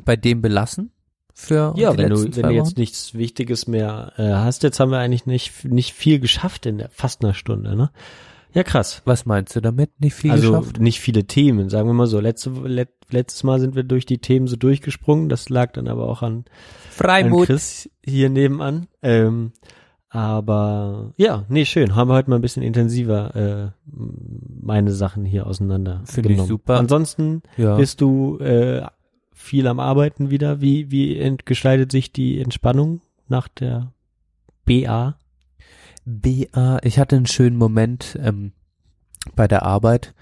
bei 0.05 0.17
dem 0.17 0.43
belassen? 0.43 0.91
Für 1.33 1.75
Ja, 1.77 1.97
wenn 1.97 2.11
du, 2.11 2.23
wenn 2.37 2.43
du 2.49 2.51
jetzt 2.55 2.77
nichts 2.79 3.15
Wichtiges 3.15 3.67
mehr 3.67 4.13
äh, 4.17 4.23
hast, 4.33 4.63
jetzt 4.63 4.81
haben 4.81 4.91
wir 4.91 4.99
eigentlich 4.99 5.27
nicht, 5.27 5.65
nicht 5.65 5.93
viel 5.93 6.19
geschafft 6.19 6.67
in 6.67 6.79
der, 6.79 6.91
fast 6.91 7.23
einer 7.25 7.35
Stunde, 7.35 7.77
ne? 7.77 7.91
Ja, 8.57 8.63
krass. 8.63 9.03
Was 9.05 9.27
meinst 9.27 9.55
du 9.55 9.61
damit? 9.61 10.01
Nicht 10.01 10.15
viel 10.15 10.31
also 10.31 10.53
geschafft? 10.53 10.81
nicht 10.81 10.99
viele 10.99 11.25
Themen, 11.27 11.69
sagen 11.69 11.91
wir 11.91 11.93
mal 11.93 12.07
so. 12.07 12.21
Letzte, 12.21 12.49
let, 12.65 12.89
letztes 13.11 13.45
Mal 13.45 13.61
sind 13.61 13.77
wir 13.77 13.83
durch 13.83 14.07
die 14.07 14.17
Themen 14.17 14.47
so 14.47 14.57
durchgesprungen. 14.57 15.29
Das 15.29 15.51
lag 15.51 15.73
dann 15.73 15.89
aber 15.89 16.09
auch 16.09 16.23
an, 16.23 16.33
an 16.37 16.45
Freimut. 16.89 17.49
Chris 17.49 17.91
hier 18.03 18.31
nebenan. 18.31 18.87
Ähm, 19.03 19.53
aber 20.09 21.13
ja, 21.19 21.45
nee, 21.51 21.67
schön. 21.67 21.95
Haben 21.95 22.09
wir 22.09 22.15
heute 22.15 22.31
mal 22.31 22.37
ein 22.37 22.41
bisschen 22.43 22.63
intensiver 22.63 23.37
äh, 23.37 23.73
meine 23.93 24.93
Sachen 24.93 25.27
hier 25.27 25.47
auseinander. 25.47 26.01
Finde 26.07 26.33
ich 26.33 26.41
super. 26.41 26.79
Ansonsten 26.79 27.43
Ja. 27.59 27.77
bist 27.77 28.01
du 28.01 28.39
äh, 28.39 28.87
viel 29.35 29.67
am 29.67 29.81
Arbeiten 29.81 30.31
wieder. 30.31 30.63
Wie, 30.63 30.91
wie 30.91 31.37
gestaltet 31.45 31.93
sich 31.93 32.11
die 32.11 32.41
Entspannung 32.41 33.03
nach 33.29 33.49
der 33.49 33.93
BA? 34.65 35.19
BA, 36.07 36.79
ich 36.83 36.99
hatte 36.99 37.17
einen 37.17 37.27
schönen 37.27 37.57
Moment 37.57 38.17
ähm, 38.23 38.53
bei 39.35 39.49
der 39.49 39.65
Arbeit, 39.65 40.15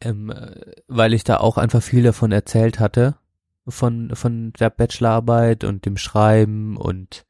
ähm, 0.00 0.30
äh, 0.30 0.54
weil 0.86 1.12
ich 1.12 1.24
da 1.24 1.38
auch 1.38 1.58
einfach 1.58 1.82
viel 1.82 2.04
davon 2.04 2.30
erzählt 2.30 2.78
hatte, 2.78 3.16
von, 3.66 4.14
von 4.14 4.52
der 4.58 4.70
Bachelorarbeit 4.70 5.64
und 5.64 5.84
dem 5.84 5.96
Schreiben 5.96 6.76
und 6.76 7.26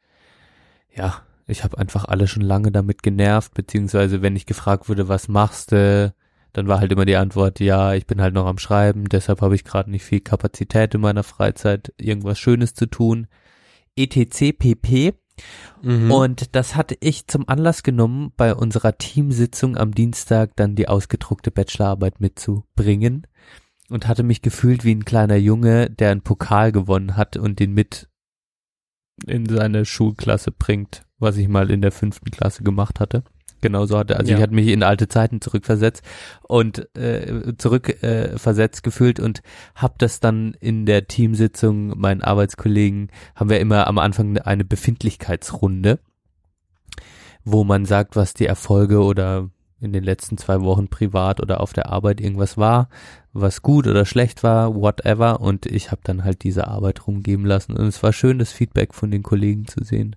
ja, 0.94 1.22
ich 1.46 1.64
habe 1.64 1.78
einfach 1.78 2.04
alle 2.04 2.28
schon 2.28 2.42
lange 2.42 2.70
damit 2.70 3.02
genervt, 3.02 3.54
beziehungsweise 3.54 4.20
wenn 4.20 4.36
ich 4.36 4.46
gefragt 4.46 4.88
wurde, 4.88 5.08
was 5.08 5.28
machst 5.28 5.72
du, 5.72 6.14
dann 6.52 6.68
war 6.68 6.80
halt 6.80 6.92
immer 6.92 7.06
die 7.06 7.16
Antwort, 7.16 7.60
ja, 7.60 7.94
ich 7.94 8.06
bin 8.06 8.20
halt 8.20 8.34
noch 8.34 8.46
am 8.46 8.58
Schreiben, 8.58 9.08
deshalb 9.08 9.40
habe 9.40 9.54
ich 9.54 9.64
gerade 9.64 9.90
nicht 9.90 10.04
viel 10.04 10.20
Kapazität 10.20 10.94
in 10.94 11.00
meiner 11.00 11.22
Freizeit, 11.22 11.94
irgendwas 11.96 12.38
Schönes 12.38 12.74
zu 12.74 12.86
tun. 12.86 13.26
ETC 13.96 14.58
pp. 14.58 15.14
Mhm. 15.82 16.10
Und 16.10 16.54
das 16.54 16.76
hatte 16.76 16.96
ich 17.00 17.26
zum 17.26 17.48
Anlass 17.48 17.82
genommen, 17.82 18.32
bei 18.36 18.54
unserer 18.54 18.98
Teamsitzung 18.98 19.76
am 19.76 19.92
Dienstag 19.92 20.56
dann 20.56 20.76
die 20.76 20.88
ausgedruckte 20.88 21.50
Bachelorarbeit 21.50 22.20
mitzubringen 22.20 23.26
und 23.88 24.06
hatte 24.06 24.22
mich 24.22 24.42
gefühlt 24.42 24.84
wie 24.84 24.94
ein 24.94 25.04
kleiner 25.04 25.36
Junge, 25.36 25.90
der 25.90 26.10
einen 26.10 26.22
Pokal 26.22 26.72
gewonnen 26.72 27.16
hat 27.16 27.36
und 27.36 27.58
den 27.58 27.72
mit 27.72 28.08
in 29.26 29.46
seine 29.46 29.84
Schulklasse 29.84 30.50
bringt, 30.50 31.02
was 31.18 31.36
ich 31.36 31.48
mal 31.48 31.70
in 31.70 31.82
der 31.82 31.92
fünften 31.92 32.30
Klasse 32.30 32.62
gemacht 32.62 33.00
hatte. 33.00 33.24
Genauso 33.60 33.98
hatte, 33.98 34.16
also 34.16 34.30
Ja. 34.30 34.36
ich 34.36 34.42
hatte 34.42 34.54
mich 34.54 34.68
in 34.68 34.82
alte 34.82 35.08
Zeiten 35.08 35.40
zurückversetzt 35.40 36.02
und 36.42 36.88
äh, 36.96 37.54
zurückversetzt 37.58 38.80
äh, 38.80 38.82
gefühlt 38.82 39.20
und 39.20 39.42
habe 39.74 39.94
das 39.98 40.20
dann 40.20 40.54
in 40.60 40.86
der 40.86 41.06
Teamsitzung 41.06 41.98
meinen 41.98 42.22
Arbeitskollegen 42.22 43.10
haben 43.34 43.50
wir 43.50 43.60
immer 43.60 43.86
am 43.86 43.98
Anfang 43.98 44.38
eine 44.38 44.64
Befindlichkeitsrunde, 44.64 45.98
wo 47.44 47.64
man 47.64 47.84
sagt, 47.84 48.16
was 48.16 48.34
die 48.34 48.46
Erfolge 48.46 49.02
oder 49.02 49.50
in 49.80 49.92
den 49.92 50.04
letzten 50.04 50.36
zwei 50.38 50.60
Wochen 50.60 50.88
privat 50.88 51.40
oder 51.40 51.60
auf 51.60 51.72
der 51.72 51.90
Arbeit 51.90 52.20
irgendwas 52.20 52.56
war, 52.56 52.88
was 53.32 53.62
gut 53.62 53.86
oder 53.86 54.04
schlecht 54.04 54.42
war, 54.42 54.74
whatever. 54.74 55.40
Und 55.40 55.66
ich 55.66 55.90
habe 55.90 56.02
dann 56.04 56.24
halt 56.24 56.42
diese 56.42 56.68
Arbeit 56.68 57.06
rumgeben 57.06 57.46
lassen. 57.46 57.76
Und 57.76 57.86
es 57.86 58.02
war 58.02 58.12
schön, 58.12 58.38
das 58.38 58.52
Feedback 58.52 58.94
von 58.94 59.10
den 59.10 59.22
Kollegen 59.22 59.66
zu 59.66 59.82
sehen. 59.82 60.16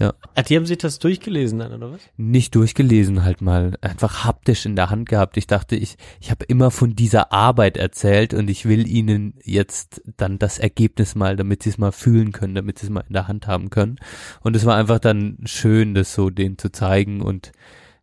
Ah, 0.00 0.42
die 0.42 0.56
haben 0.56 0.66
sich 0.66 0.78
das 0.78 0.98
durchgelesen 0.98 1.58
dann, 1.58 1.72
oder 1.72 1.92
was? 1.92 2.00
Nicht 2.16 2.54
durchgelesen 2.54 3.24
halt 3.24 3.40
mal, 3.40 3.76
einfach 3.82 4.24
haptisch 4.24 4.66
in 4.66 4.74
der 4.74 4.90
Hand 4.90 5.08
gehabt. 5.08 5.36
Ich 5.36 5.46
dachte, 5.46 5.76
ich, 5.76 5.96
ich 6.20 6.30
habe 6.30 6.44
immer 6.46 6.70
von 6.70 6.96
dieser 6.96 7.32
Arbeit 7.32 7.76
erzählt 7.76 8.34
und 8.34 8.48
ich 8.50 8.66
will 8.66 8.88
ihnen 8.88 9.34
jetzt 9.44 10.02
dann 10.16 10.38
das 10.38 10.58
Ergebnis 10.58 11.14
mal, 11.14 11.36
damit 11.36 11.62
sie 11.62 11.70
es 11.70 11.78
mal 11.78 11.92
fühlen 11.92 12.32
können, 12.32 12.54
damit 12.54 12.78
sie 12.78 12.86
es 12.86 12.90
mal 12.90 13.04
in 13.06 13.12
der 13.12 13.28
Hand 13.28 13.46
haben 13.46 13.70
können. 13.70 13.96
Und 14.40 14.56
es 14.56 14.64
war 14.64 14.76
einfach 14.76 14.98
dann 14.98 15.38
schön, 15.44 15.94
das 15.94 16.14
so 16.14 16.30
denen 16.30 16.58
zu 16.58 16.72
zeigen 16.72 17.20
und 17.20 17.52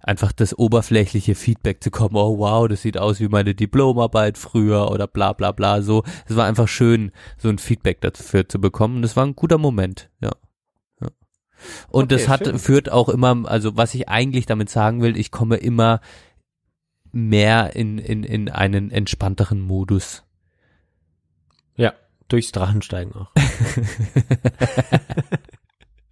einfach 0.09 0.31
das 0.31 0.57
oberflächliche 0.57 1.35
Feedback 1.35 1.83
zu 1.83 1.91
kommen, 1.91 2.15
oh 2.15 2.39
wow, 2.39 2.67
das 2.67 2.81
sieht 2.81 2.97
aus 2.97 3.19
wie 3.19 3.27
meine 3.27 3.53
Diplomarbeit 3.53 4.39
früher 4.39 4.89
oder 4.89 5.07
bla 5.07 5.33
bla 5.33 5.51
bla 5.51 5.83
so. 5.83 6.03
Es 6.27 6.35
war 6.35 6.47
einfach 6.47 6.67
schön, 6.67 7.11
so 7.37 7.47
ein 7.47 7.59
Feedback 7.59 8.01
dafür 8.01 8.49
zu 8.49 8.59
bekommen. 8.59 9.03
Das 9.03 9.15
war 9.15 9.23
ein 9.23 9.35
guter 9.35 9.59
Moment, 9.59 10.09
ja. 10.19 10.31
ja. 10.99 11.09
Und 11.89 12.05
Okay, 12.05 12.15
das 12.15 12.27
hat, 12.27 12.45
schön. 12.45 12.57
führt 12.57 12.91
auch 12.91 13.07
immer, 13.07 13.47
also 13.47 13.77
was 13.77 13.93
ich 13.93 14.09
eigentlich 14.09 14.47
damit 14.47 14.71
sagen 14.71 15.03
will, 15.03 15.15
ich 15.15 15.29
komme 15.29 15.57
immer 15.57 16.01
mehr 17.11 17.75
in, 17.75 17.99
in, 17.99 18.23
in 18.23 18.49
einen 18.49 18.89
entspannteren 18.89 19.61
Modus. 19.61 20.23
Ja, 21.75 21.93
durchs 22.29 22.51
Drachensteigen 22.51 23.13
auch. 23.13 23.31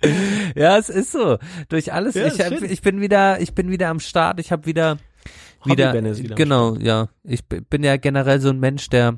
Ja, 0.55 0.77
es 0.77 0.89
ist 0.89 1.11
so. 1.11 1.37
Durch 1.69 1.93
alles. 1.93 2.15
Ja, 2.15 2.27
ich, 2.27 2.39
hab, 2.39 2.51
ich 2.51 2.81
bin 2.81 3.01
wieder, 3.01 3.39
ich 3.39 3.53
bin 3.53 3.69
wieder 3.69 3.89
am 3.89 3.99
Start. 3.99 4.39
Ich 4.39 4.51
habe 4.51 4.65
wieder, 4.65 4.97
wieder, 5.65 5.93
wieder 5.93 6.35
genau, 6.35 6.75
ja. 6.75 7.09
Ich 7.23 7.45
bin 7.45 7.83
ja 7.83 7.97
generell 7.97 8.39
so 8.39 8.49
ein 8.49 8.59
Mensch, 8.59 8.89
der, 8.89 9.17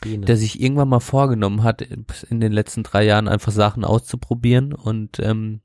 Biene. 0.00 0.26
der 0.26 0.36
sich 0.36 0.60
irgendwann 0.60 0.88
mal 0.88 1.00
vorgenommen 1.00 1.62
hat, 1.62 1.82
in 1.82 2.40
den 2.40 2.52
letzten 2.52 2.82
drei 2.82 3.04
Jahren 3.04 3.28
einfach 3.28 3.52
Sachen 3.52 3.84
auszuprobieren 3.84 4.72
und 4.72 5.18
ähm, 5.20 5.60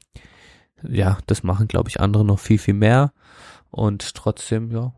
ja, 0.87 1.17
das 1.27 1.43
machen, 1.43 1.67
glaube 1.67 1.89
ich, 1.89 1.99
andere 1.99 2.25
noch 2.25 2.39
viel, 2.39 2.57
viel 2.57 2.73
mehr. 2.73 3.13
Und 3.71 4.13
trotzdem, 4.15 4.71
ja, 4.71 4.93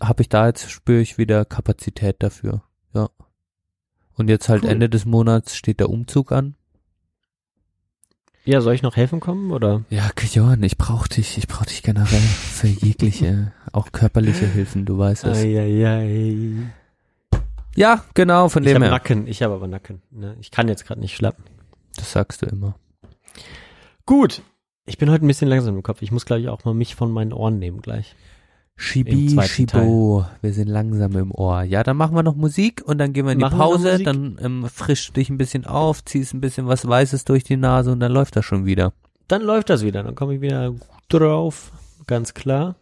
habe 0.00 0.22
ich 0.22 0.28
da 0.28 0.46
jetzt, 0.46 0.70
spüre 0.70 1.00
ich 1.00 1.18
wieder 1.18 1.44
Kapazität 1.44 2.16
dafür. 2.22 2.62
Ja. 2.94 3.10
Und 4.14 4.28
jetzt 4.28 4.48
halt 4.48 4.64
Cool. 4.64 4.70
Ende 4.70 4.88
des 4.88 5.04
Monats 5.04 5.56
steht 5.56 5.80
der 5.80 5.90
Umzug 5.90 6.32
an. 6.32 6.54
Ja, 8.48 8.62
soll 8.62 8.72
ich 8.74 8.82
noch 8.82 8.96
helfen 8.96 9.20
kommen, 9.20 9.52
oder? 9.52 9.84
Ja, 9.90 10.10
Johann, 10.32 10.62
ich 10.62 10.78
brauch 10.78 11.06
dich, 11.06 11.36
ich 11.36 11.46
brauch 11.48 11.66
dich 11.66 11.82
generell 11.82 12.18
für 12.20 12.66
jegliche, 12.66 13.52
auch 13.72 13.92
körperliche 13.92 14.46
Hilfen, 14.52 14.86
du 14.86 14.96
weißt 14.96 15.24
es. 15.24 15.36
Eieiei. 15.36 16.70
Ja, 17.76 18.02
genau, 18.14 18.48
von 18.48 18.62
Ich 18.62 18.68
dem 18.68 18.76
habe 18.76 18.86
her. 18.86 18.92
Nacken, 18.92 19.26
ich 19.26 19.42
habe 19.42 19.52
aber 19.52 19.68
Nacken. 19.68 20.00
Ne? 20.10 20.34
Ich 20.40 20.50
kann 20.50 20.66
jetzt 20.66 20.86
gerade 20.86 20.98
nicht 20.98 21.14
schlappen. 21.14 21.44
Das 21.96 22.12
sagst 22.12 22.40
du 22.40 22.46
immer. 22.46 22.74
Gut. 24.06 24.40
Ich 24.86 24.96
bin 24.96 25.10
heute 25.10 25.26
ein 25.26 25.28
bisschen 25.28 25.48
langsam 25.48 25.76
im 25.76 25.82
Kopf. 25.82 26.00
Ich 26.00 26.10
muss, 26.10 26.24
glaube 26.24 26.40
ich, 26.40 26.48
auch 26.48 26.64
mal 26.64 26.72
mich 26.72 26.94
von 26.94 27.12
meinen 27.12 27.34
Ohren 27.34 27.58
nehmen 27.58 27.82
gleich. 27.82 28.16
Zweiten 28.78 29.48
Schibo, 29.48 30.24
wir 30.40 30.52
sind 30.52 30.68
langsam 30.68 31.16
im 31.16 31.32
Ohr. 31.32 31.62
Ja, 31.62 31.82
dann 31.82 31.96
machen 31.96 32.14
wir 32.14 32.22
noch 32.22 32.36
Musik 32.36 32.82
und 32.84 32.98
dann 32.98 33.12
gehen 33.12 33.26
wir 33.26 33.32
in 33.32 33.38
die 33.38 33.44
Machen 33.44 33.58
noch 33.58 33.72
Pause, 33.72 33.98
dann 34.02 34.38
ähm, 34.40 34.68
frisch 34.72 35.12
dich 35.12 35.30
ein 35.30 35.36
bisschen 35.36 35.66
auf, 35.66 36.04
ziehst 36.04 36.32
ein 36.32 36.40
bisschen 36.40 36.68
was 36.68 36.86
Weißes 36.86 37.24
durch 37.24 37.42
die 37.42 37.56
Nase 37.56 37.90
und 37.90 37.98
dann 38.00 38.12
läuft 38.12 38.36
das 38.36 38.44
schon 38.44 38.66
wieder. 38.66 38.92
Dann 39.26 39.42
läuft 39.42 39.68
das 39.68 39.82
wieder. 39.82 40.02
Dann 40.02 40.14
komme 40.14 40.36
ich 40.36 40.40
wieder 40.40 40.70
gut 40.70 40.80
drauf. 41.08 41.72
Ganz 42.06 42.34
klar. 42.34 42.76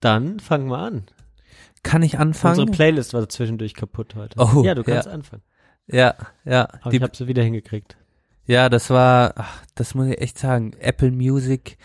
Dann 0.00 0.40
fangen 0.40 0.68
wir 0.68 0.78
an. 0.78 1.04
Kann 1.82 2.02
ich 2.02 2.18
anfangen? 2.18 2.60
Unsere 2.60 2.76
Playlist 2.76 3.12
war 3.12 3.28
zwischendurch 3.28 3.74
kaputt 3.74 4.14
heute. 4.14 4.38
Oh, 4.38 4.62
ja, 4.64 4.74
du 4.74 4.84
kannst 4.84 5.06
ja. 5.06 5.12
anfangen. 5.12 5.42
ja, 5.86 6.14
ja. 6.44 6.68
Aber 6.80 6.90
Die, 6.90 6.98
ich 6.98 7.02
habe 7.02 7.16
sie 7.16 7.26
wieder 7.26 7.42
hingekriegt. 7.42 7.96
ja, 8.46 8.68
das 8.68 8.88
war, 8.90 9.34
ach, 9.36 9.62
das 9.74 9.94
muss 9.94 10.06
ich 10.06 10.20
echt 10.20 10.38
sagen, 10.38 10.72
Apple 10.78 11.10
Music. 11.10 11.76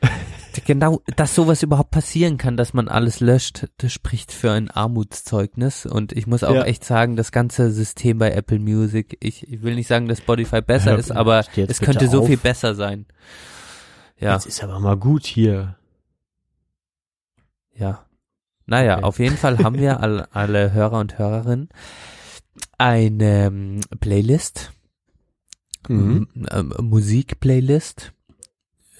genau, 0.64 1.02
dass 1.16 1.34
sowas 1.34 1.62
überhaupt 1.62 1.90
passieren 1.90 2.36
kann, 2.38 2.56
dass 2.56 2.72
man 2.74 2.88
alles 2.88 3.20
löscht, 3.20 3.66
das 3.78 3.92
spricht 3.92 4.32
für 4.32 4.52
ein 4.52 4.70
Armutszeugnis. 4.70 5.84
Und 5.86 6.12
ich 6.12 6.26
muss 6.26 6.44
auch 6.44 6.54
Ja. 6.54 6.64
echt 6.64 6.84
sagen, 6.84 7.16
das 7.16 7.32
ganze 7.32 7.70
System 7.70 8.18
bei 8.18 8.30
Apple 8.30 8.58
Music, 8.58 9.16
ich, 9.20 9.46
ich 9.50 9.62
will 9.62 9.74
nicht 9.74 9.88
sagen, 9.88 10.08
dass 10.08 10.18
Spotify 10.18 10.60
besser 10.62 10.92
Hör- 10.92 10.98
ist, 10.98 11.10
aber 11.12 11.44
es 11.56 11.80
könnte 11.80 12.08
so 12.08 12.20
auf. 12.20 12.26
viel 12.26 12.36
besser 12.36 12.74
sein. 12.74 13.06
Ja, 14.18 14.34
Jetzt 14.34 14.46
ist 14.46 14.62
aber 14.64 14.80
mal 14.80 14.96
gut 14.96 15.26
hier. 15.26 15.76
ja. 17.74 18.04
Naja, 18.66 18.96
Okay. 18.98 19.04
auf 19.04 19.18
jeden 19.18 19.36
Fall 19.38 19.58
haben 19.58 19.78
wir 19.78 20.00
alle, 20.02 20.28
alle 20.34 20.72
Hörer 20.72 20.98
und 21.00 21.18
Hörerinnen 21.18 21.68
eine 22.76 23.46
ähm, 23.46 23.80
Playlist, 24.00 24.72
Mhm. 25.88 26.28
Ähm, 26.50 26.74
Musik-Playlist 26.80 28.12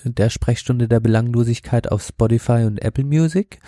der 0.04 0.30
Sprechstunde 0.30 0.88
der 0.88 1.00
Belanglosigkeit 1.00 1.90
auf 1.90 2.02
Spotify 2.02 2.64
und 2.64 2.82
Apple 2.82 3.04
Music. 3.04 3.60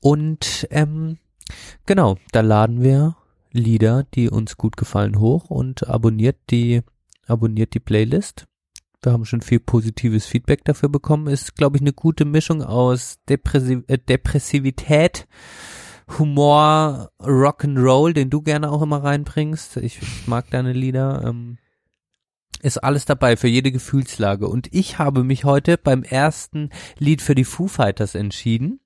Und 0.00 0.66
ähm, 0.70 1.18
genau, 1.86 2.16
da 2.32 2.40
laden 2.40 2.82
wir 2.82 3.16
Lieder, 3.52 4.04
die 4.14 4.28
uns 4.28 4.56
gut 4.56 4.76
gefallen, 4.76 5.18
hoch 5.18 5.50
und 5.50 5.88
abonniert 5.88 6.36
die, 6.50 6.82
abonniert 7.26 7.74
die 7.74 7.80
Playlist. 7.80 8.46
Wir 9.02 9.12
haben 9.12 9.24
schon 9.24 9.42
viel 9.42 9.60
positives 9.60 10.26
Feedback 10.26 10.64
dafür 10.64 10.88
bekommen. 10.88 11.28
Ist, 11.28 11.54
glaube 11.54 11.76
ich, 11.76 11.82
eine 11.82 11.92
gute 11.92 12.24
Mischung 12.24 12.62
aus 12.62 13.18
Depressi 13.28 13.82
äh, 13.86 13.98
Depressivität, 13.98 15.28
Humor, 16.18 17.10
Rock'n'Roll, 17.20 18.12
den 18.12 18.28
du 18.28 18.42
gerne 18.42 18.70
auch 18.70 18.82
immer 18.82 19.04
reinbringst. 19.04 19.76
Ich, 19.78 20.02
ich 20.02 20.26
mag 20.26 20.50
deine 20.50 20.72
Lieder. 20.72 21.22
Ähm, 21.24 21.58
ist 22.62 22.78
alles 22.78 23.04
dabei 23.04 23.36
für 23.36 23.48
jede 23.48 23.72
Gefühlslage. 23.72 24.48
Und 24.48 24.72
ich 24.72 24.98
habe 24.98 25.24
mich 25.24 25.44
heute 25.44 25.78
beim 25.78 26.02
ersten 26.02 26.70
Lied 26.98 27.22
für 27.22 27.34
die 27.34 27.44
Foo 27.44 27.68
Fighters 27.68 28.14
entschieden. 28.14 28.80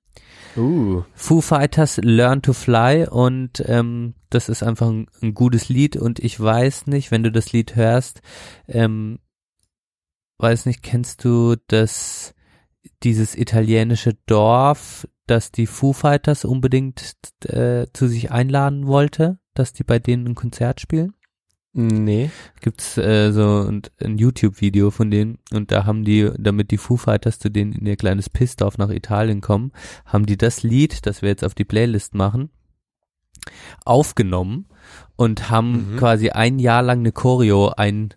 Uh. 0.55 1.03
Foo 1.13 1.41
Fighters 1.41 1.97
Learn 1.97 2.41
to 2.41 2.53
Fly 2.53 3.07
und 3.09 3.63
ähm, 3.67 4.13
das 4.29 4.49
ist 4.49 4.61
einfach 4.61 4.87
ein, 4.87 5.07
ein 5.21 5.33
gutes 5.33 5.69
Lied 5.69 5.95
und 5.95 6.19
ich 6.19 6.39
weiß 6.39 6.87
nicht, 6.87 7.09
wenn 7.09 7.23
du 7.23 7.31
das 7.31 7.53
Lied 7.53 7.75
hörst, 7.75 8.21
ähm, 8.67 9.19
weiß 10.37 10.67
nicht, 10.67 10.83
kennst 10.83 11.23
du 11.23 11.55
das 11.67 12.35
dieses 13.01 13.35
italienische 13.35 14.13
Dorf, 14.27 15.07
das 15.25 15.51
die 15.51 15.67
Foo 15.67 15.93
Fighters 15.93 16.45
unbedingt 16.45 17.15
äh, 17.45 17.87
zu 17.93 18.07
sich 18.07 18.31
einladen 18.31 18.87
wollte, 18.87 19.39
dass 19.53 19.73
die 19.73 19.83
bei 19.83 19.99
denen 19.99 20.27
ein 20.27 20.35
Konzert 20.35 20.81
spielen? 20.81 21.13
Nee. 21.75 22.29
gibt's 22.61 22.97
äh, 22.99 23.31
so 23.31 23.67
ein, 23.67 23.81
ein 23.99 24.19
YouTube-Video 24.19 24.91
von 24.91 25.09
denen 25.09 25.39
und 25.51 25.71
da 25.71 25.85
haben 25.85 26.05
die, 26.05 26.29
damit 26.37 26.69
die 26.69 26.77
Foo 26.77 26.97
Fighters 26.97 27.39
zu 27.39 27.49
denen 27.49 27.73
in 27.73 27.87
ihr 27.87 27.95
kleines 27.97 28.29
Pissdorf 28.29 28.77
nach 28.77 28.89
Italien 28.89 29.41
kommen, 29.41 29.71
haben 30.05 30.27
die 30.27 30.37
das 30.37 30.61
Lied, 30.61 31.07
das 31.07 31.23
wir 31.23 31.29
jetzt 31.29 31.43
auf 31.43 31.55
die 31.55 31.65
Playlist 31.65 32.13
machen, 32.13 32.51
aufgenommen 33.85 34.67
und 35.15 35.49
haben 35.49 35.93
Mhm. 35.93 35.97
quasi 35.97 36.29
ein 36.29 36.59
Jahr 36.59 36.83
lang 36.83 36.99
eine 36.99 37.11
Choreo 37.11 37.69
ein, 37.69 38.13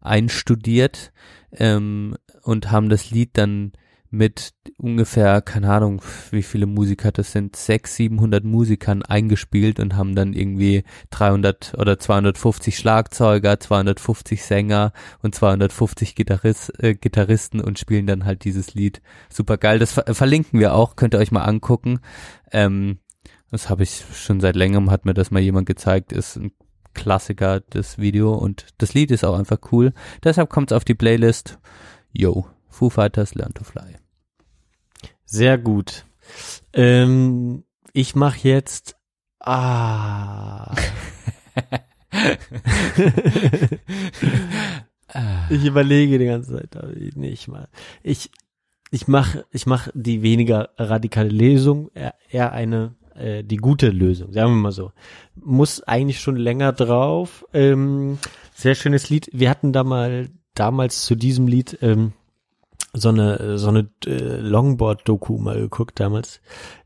einstudiert 0.00 1.12
ähm, 1.52 2.16
und 2.42 2.70
haben 2.70 2.88
das 2.88 3.10
Lied 3.10 3.30
dann 3.32 3.72
mit 4.10 4.52
ungefähr, 4.76 5.40
keine 5.40 5.70
Ahnung, 5.70 6.02
wie 6.32 6.42
viele 6.42 6.66
Musiker 6.66 7.12
das 7.12 7.30
sind, 7.30 7.54
sechs, 7.54 7.94
700 7.94 8.44
Musikern 8.44 9.02
eingespielt 9.02 9.78
und 9.78 9.96
haben 9.96 10.16
dann 10.16 10.32
irgendwie 10.32 10.82
300 11.10 11.74
oder 11.78 11.98
250 11.98 12.76
Schlagzeuger, 12.76 13.60
250 13.60 14.42
Sänger 14.42 14.92
und 15.22 15.34
250 15.34 16.16
Gitarrist, 16.16 16.72
äh, 16.82 16.94
Gitarristen 16.94 17.60
und 17.60 17.78
spielen 17.78 18.06
dann 18.06 18.24
halt 18.24 18.44
dieses 18.44 18.74
Lied. 18.74 19.00
Super 19.28 19.58
geil. 19.58 19.78
Das 19.78 19.92
ver 19.92 20.12
verlinken 20.12 20.58
wir 20.58 20.74
auch, 20.74 20.96
könnt 20.96 21.14
ihr 21.14 21.18
euch 21.18 21.30
mal 21.30 21.44
angucken. 21.44 22.00
Ähm, 22.50 22.98
das 23.52 23.68
habe 23.68 23.84
ich 23.84 24.04
schon 24.14 24.40
seit 24.40 24.56
längerem, 24.56 24.90
hat 24.90 25.04
mir 25.04 25.14
das 25.14 25.30
mal 25.30 25.40
jemand 25.40 25.66
gezeigt, 25.66 26.12
ist 26.12 26.36
ein 26.36 26.52
Klassiker, 26.94 27.60
das 27.60 27.98
Video 27.98 28.34
und 28.34 28.66
das 28.78 28.94
Lied 28.94 29.12
ist 29.12 29.24
auch 29.24 29.38
einfach 29.38 29.58
cool. 29.70 29.92
Deshalb 30.24 30.50
kommt 30.50 30.72
es 30.72 30.76
auf 30.76 30.84
die 30.84 30.94
Playlist. 30.94 31.58
Yo, 32.12 32.46
Foo 32.70 32.88
Fighters 32.88 33.34
Learn 33.34 33.52
to 33.52 33.64
Fly. 33.64 33.96
Sehr 35.24 35.58
gut. 35.58 36.06
Ähm, 36.72 37.64
ich 37.92 38.14
mache 38.14 38.48
jetzt. 38.48 38.96
Ah. 39.40 40.74
ich 45.50 45.64
überlege 45.64 46.18
die 46.18 46.26
ganze 46.26 46.56
Zeit, 46.56 46.76
aber 46.76 46.92
nicht 46.92 47.48
mal. 47.48 47.68
Ich 48.02 48.30
ich 48.90 49.06
mache 49.08 49.46
ich 49.50 49.66
mach 49.66 49.88
die 49.94 50.22
weniger 50.22 50.70
radikale 50.76 51.28
Lesung, 51.28 51.90
eher, 51.94 52.14
eher 52.28 52.52
eine 52.52 52.96
äh, 53.14 53.44
die 53.44 53.56
gute 53.56 53.90
Lösung, 53.90 54.32
sagen 54.32 54.52
wir 54.52 54.60
mal 54.60 54.72
so. 54.72 54.92
Muss 55.34 55.82
eigentlich 55.82 56.20
schon 56.20 56.36
länger 56.36 56.72
drauf. 56.72 57.46
Ähm, 57.52 58.18
sehr 58.54 58.74
schönes 58.74 59.10
Lied. 59.10 59.30
Wir 59.32 59.50
hatten 59.50 59.72
da 59.72 59.84
mal 59.84 60.28
damals 60.54 61.04
zu 61.04 61.14
diesem 61.14 61.46
Lied 61.46 61.78
ähm, 61.82 62.12
so 62.92 63.08
eine 63.10 63.58
so 63.58 63.68
eine 63.68 63.88
äh, 64.06 64.36
Longboard-Doku 64.40 65.38
mal 65.38 65.58
geguckt 65.60 66.00
damals. 66.00 66.40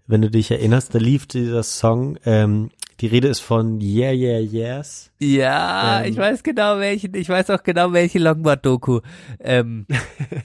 Wenn 0.07 0.20
du 0.22 0.30
dich 0.30 0.50
erinnerst, 0.50 0.94
da 0.94 0.98
lief 0.98 1.26
dieser 1.26 1.62
Song. 1.62 2.18
Ähm, 2.26 2.70
die 3.00 3.07
Rede 3.09 3.28
ist 3.28 3.40
von 3.40 3.80
Yeah 3.80 4.12
Yeah 4.12 4.38
Yes. 4.38 5.11
Ja, 5.18 6.02
Ähm. 6.02 6.12
ich 6.12 6.16
weiß 6.16 6.42
genau 6.42 6.78
welchen, 6.78 7.14
ich 7.14 7.28
weiß 7.28 7.50
auch 7.50 7.62
genau 7.62 7.92
welche 7.92 8.18
Longboard-Doku. 8.18 9.00
Ähm, 9.40 9.86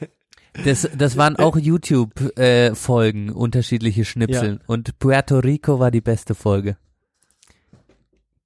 das, 0.66 0.89
das 0.97 1.16
waren 1.18 1.36
auch 1.36 1.57
YouTube-Folgen, 1.57 3.30
unterschiedliche 3.32 4.03
Schnipseln. 4.05 4.62
Und 4.66 4.97
Puerto 4.97 5.39
Rico 5.39 5.80
war 5.80 5.91
die 5.91 6.01
beste 6.01 6.34
Folge. 6.36 6.78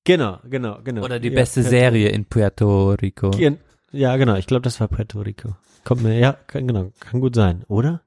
Genau, 0.03 0.39
genau, 0.49 0.79
genau. 0.83 1.03
Oder 1.03 1.19
die 1.19 1.29
ja, 1.29 1.35
beste 1.35 1.61
Puerto- 1.61 1.69
Serie 1.69 2.09
in 2.09 2.25
Puerto 2.25 2.91
Rico. 3.01 3.29
Gen- 3.31 3.59
Ja, 3.93 4.17
genau. 4.17 4.35
Ich 4.35 4.47
glaube, 4.47 4.63
das 4.63 4.79
war 4.79 4.87
Puerto 4.87 5.21
Rico. 5.21 5.55
Kommt 5.83 6.03
mir, 6.03 6.17
ja, 6.17 6.33
kann, 6.33 6.67
genau, 6.67 6.91
kann 6.99 7.21
gut 7.21 7.35
sein, 7.35 7.63
oder? 7.67 8.01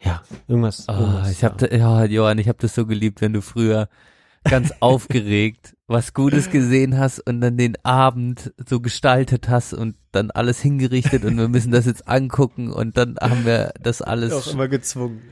Ja, 0.00 0.22
irgendwas. 0.48 0.86
Oh, 0.88 0.92
irgendwas 0.92 1.30
ich 1.30 1.44
hab, 1.44 1.58
da, 1.58 1.66
ja, 1.66 2.04
Johann, 2.04 2.38
ich 2.38 2.48
hab 2.48 2.58
das 2.58 2.74
so 2.74 2.86
geliebt, 2.86 3.20
wenn 3.20 3.32
du 3.32 3.42
früher 3.42 3.88
ganz 4.44 4.72
aufgeregt 4.80 5.76
was 5.88 6.14
Gutes 6.14 6.50
gesehen 6.50 6.98
hast 6.98 7.20
und 7.20 7.40
dann 7.40 7.56
den 7.56 7.76
Abend 7.84 8.52
so 8.66 8.80
gestaltet 8.80 9.48
hast 9.48 9.72
und 9.72 9.94
dann 10.10 10.32
alles 10.32 10.60
hingerichtet 10.60 11.24
und 11.24 11.36
wir 11.38 11.48
müssen 11.48 11.70
das 11.70 11.86
jetzt 11.86 12.08
angucken 12.08 12.72
und 12.72 12.96
dann 12.96 13.16
haben 13.20 13.44
wir 13.44 13.72
das 13.80 14.02
alles. 14.02 14.32
auch 14.32 14.52
immer 14.52 14.66
gezwungen. 14.66 15.22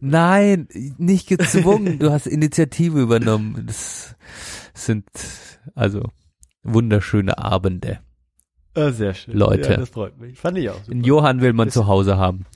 Nein, 0.00 0.68
nicht 0.98 1.28
gezwungen. 1.28 1.98
Du 1.98 2.10
hast 2.10 2.26
Initiative 2.26 3.00
übernommen. 3.00 3.64
Das 3.66 4.14
sind 4.74 5.06
also 5.74 6.10
wunderschöne 6.62 7.38
Abende. 7.38 8.00
Ah, 8.74 8.90
sehr 8.90 9.14
schön. 9.14 9.34
Leute. 9.36 9.70
Ja, 9.70 9.76
das 9.76 9.90
freut 9.90 10.18
mich. 10.18 10.38
Fand 10.38 10.56
ich 10.58 10.70
auch. 10.70 10.76
Super. 10.78 10.90
Den 10.90 11.04
Johann 11.04 11.40
will 11.40 11.52
man 11.52 11.66
Das- 11.68 11.74
zu 11.74 11.86
Hause 11.86 12.16
haben. 12.16 12.46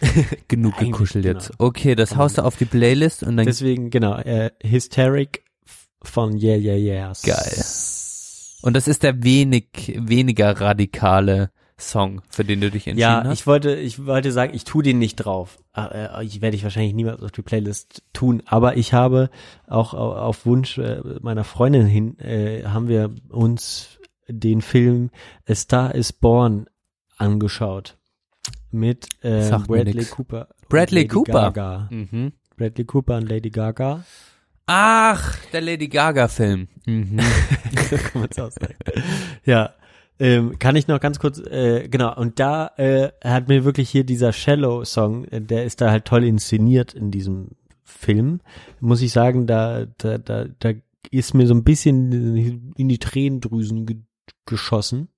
Genug 0.48 0.74
Eigentlich, 0.78 0.92
gekuschelt 0.92 1.24
genau. 1.24 1.38
jetzt. 1.38 1.52
Okay, 1.58 1.94
das 1.94 2.16
haust 2.16 2.38
du 2.38 2.42
auf 2.44 2.56
die 2.56 2.64
Playlist 2.64 3.22
und 3.22 3.36
dann 3.36 3.44
Deswegen, 3.46 3.90
genau, 3.90 4.16
äh, 4.16 4.50
Hysteric 4.62 5.44
von 6.02 6.36
Yeah 6.38 6.56
Yeah 6.56 6.76
Yeahs. 6.76 7.22
Geil. 7.22 7.64
Und 8.62 8.74
das 8.76 8.88
ist 8.88 9.02
der 9.02 9.22
wenig, 9.22 9.66
weniger 9.98 10.58
radikale 10.60 11.50
Song, 11.78 12.20
für 12.28 12.44
den 12.44 12.60
du 12.60 12.70
dich 12.70 12.86
entschieden 12.86 12.98
Ja, 13.00 13.24
hast. 13.24 13.32
ich 13.40 13.46
wollte, 13.46 13.74
ich 13.74 14.04
wollte 14.06 14.32
sagen, 14.32 14.54
ich 14.54 14.64
tu 14.64 14.82
den 14.82 14.98
nicht 14.98 15.16
drauf. 15.16 15.58
Äh, 15.74 16.06
äh, 16.20 16.24
ich 16.24 16.40
werde 16.42 16.56
ich 16.56 16.62
wahrscheinlich 16.62 16.94
niemals 16.94 17.22
auf 17.22 17.32
die 17.32 17.42
Playlist 17.42 18.02
tun, 18.12 18.42
aber 18.46 18.76
ich 18.76 18.92
habe 18.92 19.30
auch 19.66 19.94
au- 19.94 20.12
auf 20.14 20.44
Wunsch 20.46 20.76
äh, 20.78 21.00
meiner 21.22 21.44
Freundin 21.44 21.86
hin, 21.86 22.18
äh, 22.20 22.64
haben 22.64 22.88
wir 22.88 23.10
uns 23.30 23.98
den 24.30 24.60
Film 24.60 25.10
A 25.48 25.54
Star 25.54 25.94
is 25.94 26.12
Born 26.12 26.66
angeschaut. 27.16 27.96
Mit 28.70 29.08
äh, 29.22 29.50
Bradley. 29.66 30.04
Cooper. 30.04 30.48
Bradley 30.68 31.02
Lady 31.02 31.08
Cooper? 31.08 31.32
Gaga. 31.32 31.88
Mhm. 31.90 32.32
Bradley 32.56 32.84
Cooper 32.84 33.16
und 33.16 33.28
Lady 33.28 33.50
Gaga. 33.50 34.04
Ach, 34.66 35.36
der 35.52 35.62
Lady 35.62 35.88
Gaga 35.88 36.28
Film. 36.28 36.68
Mhm. 36.86 37.20
Ja, 39.44 39.74
ähm, 40.20 40.58
kann 40.58 40.76
ich 40.76 40.86
noch 40.86 41.00
ganz 41.00 41.18
kurz, 41.18 41.38
äh, 41.38 41.88
genau, 41.88 42.14
und 42.14 42.38
da 42.38 42.72
äh, 42.76 43.10
hat 43.24 43.48
mir 43.48 43.64
wirklich 43.64 43.88
hier 43.88 44.04
dieser 44.04 44.34
Shallow-Song, 44.34 45.24
äh, 45.24 45.40
der 45.40 45.64
ist 45.64 45.80
da 45.80 45.90
halt 45.90 46.04
toll 46.04 46.24
inszeniert 46.24 46.92
in 46.92 47.10
diesem 47.10 47.52
Film, 47.82 48.40
muss 48.80 49.00
ich 49.00 49.12
sagen, 49.12 49.46
da, 49.46 49.86
da, 49.96 50.18
da, 50.18 50.44
da 50.58 50.72
ist 51.10 51.34
mir 51.34 51.46
so 51.46 51.54
ein 51.54 51.64
bisschen 51.64 52.74
in 52.76 52.88
die 52.88 52.98
Tränendrüsen 52.98 54.04
geschossen. 54.46 55.08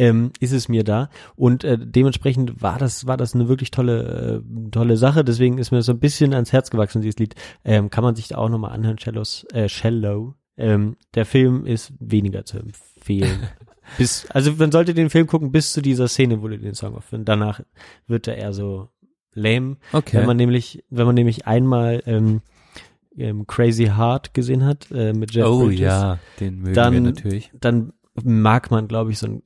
Ähm, 0.00 0.30
ist 0.38 0.52
es 0.52 0.68
mir 0.68 0.84
da 0.84 1.10
und 1.34 1.64
äh, 1.64 1.76
dementsprechend 1.76 2.62
war 2.62 2.78
das 2.78 3.08
war 3.08 3.16
das 3.16 3.34
eine 3.34 3.48
wirklich 3.48 3.72
tolle 3.72 4.44
äh, 4.46 4.70
tolle 4.70 4.96
Sache 4.96 5.24
deswegen 5.24 5.58
ist 5.58 5.72
mir 5.72 5.82
so 5.82 5.90
ein 5.90 5.98
bisschen 5.98 6.34
ans 6.34 6.52
Herz 6.52 6.70
gewachsen 6.70 7.02
dieses 7.02 7.18
Lied 7.18 7.34
ähm, 7.64 7.90
kann 7.90 8.04
man 8.04 8.14
sich 8.14 8.28
da 8.28 8.38
auch 8.38 8.48
nochmal 8.48 8.70
anhören 8.70 9.00
Shallows, 9.00 9.44
äh, 9.52 9.68
Shallow 9.68 10.36
ähm, 10.58 10.96
der 11.14 11.24
Film 11.24 11.64
ist 11.64 11.92
weniger 12.00 12.44
zu 12.44 12.58
empfehlen. 12.58 13.48
bis, 13.96 14.26
also 14.30 14.52
man 14.52 14.72
sollte 14.72 14.92
den 14.92 15.08
Film 15.08 15.26
gucken 15.26 15.52
bis 15.52 15.72
zu 15.72 15.80
dieser 15.80 16.08
Szene, 16.08 16.42
wo 16.42 16.48
du 16.48 16.58
den 16.58 16.74
Song 16.74 16.96
aufhört. 16.96 17.22
Danach 17.26 17.60
wird 18.06 18.26
er 18.26 18.36
eher 18.36 18.52
so 18.52 18.88
lame. 19.34 19.76
Okay. 19.92 20.18
Wenn 20.18 20.26
man 20.26 20.36
nämlich, 20.36 20.84
wenn 20.90 21.06
man 21.06 21.14
nämlich 21.14 21.46
einmal 21.46 22.02
ähm, 22.06 22.42
ähm, 23.16 23.46
Crazy 23.46 23.86
Heart 23.86 24.34
gesehen 24.34 24.64
hat 24.64 24.90
äh, 24.90 25.12
mit 25.12 25.32
Jeff 25.32 25.46
oh 25.46 25.66
Bridges, 25.66 25.80
ja, 25.80 26.18
den 26.40 26.58
mögen 26.58 26.74
Dann- 26.74 26.92
wir 26.92 27.00
natürlich. 27.00 27.52
dann 27.60 27.92
mag 28.24 28.70
man, 28.70 28.88
glaube 28.88 29.10
ich, 29.10 29.18
so 29.18 29.26
ein, 29.26 29.42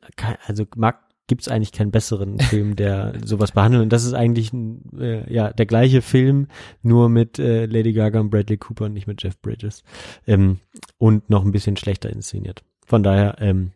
also 0.46 0.64
mag 0.76 1.00
gibt's 1.28 1.48
eigentlich 1.48 1.72
keinen 1.72 1.92
besseren 1.92 2.38
Film, 2.40 2.76
der 2.76 3.14
sowas 3.24 3.52
behandelt. 3.52 3.82
Und 3.84 3.92
das 3.92 4.04
ist 4.04 4.12
eigentlich 4.12 4.52
ein, 4.52 4.82
äh, 4.98 5.32
ja 5.32 5.52
der 5.52 5.66
gleiche 5.66 6.02
Film, 6.02 6.48
nur 6.82 7.08
mit 7.08 7.38
äh, 7.38 7.66
Lady 7.66 7.92
Gaga 7.92 8.20
und 8.20 8.30
Bradley 8.30 8.56
Cooper 8.58 8.86
und 8.86 8.92
nicht 8.92 9.06
mit 9.06 9.22
Jeff 9.22 9.40
Bridges. 9.40 9.82
Ähm, 10.26 10.58
und 10.98 11.30
noch 11.30 11.44
ein 11.44 11.52
bisschen 11.52 11.76
schlechter 11.76 12.10
inszeniert. 12.10 12.62
Von 12.84 13.02
daher, 13.02 13.36
ähm, 13.40 13.70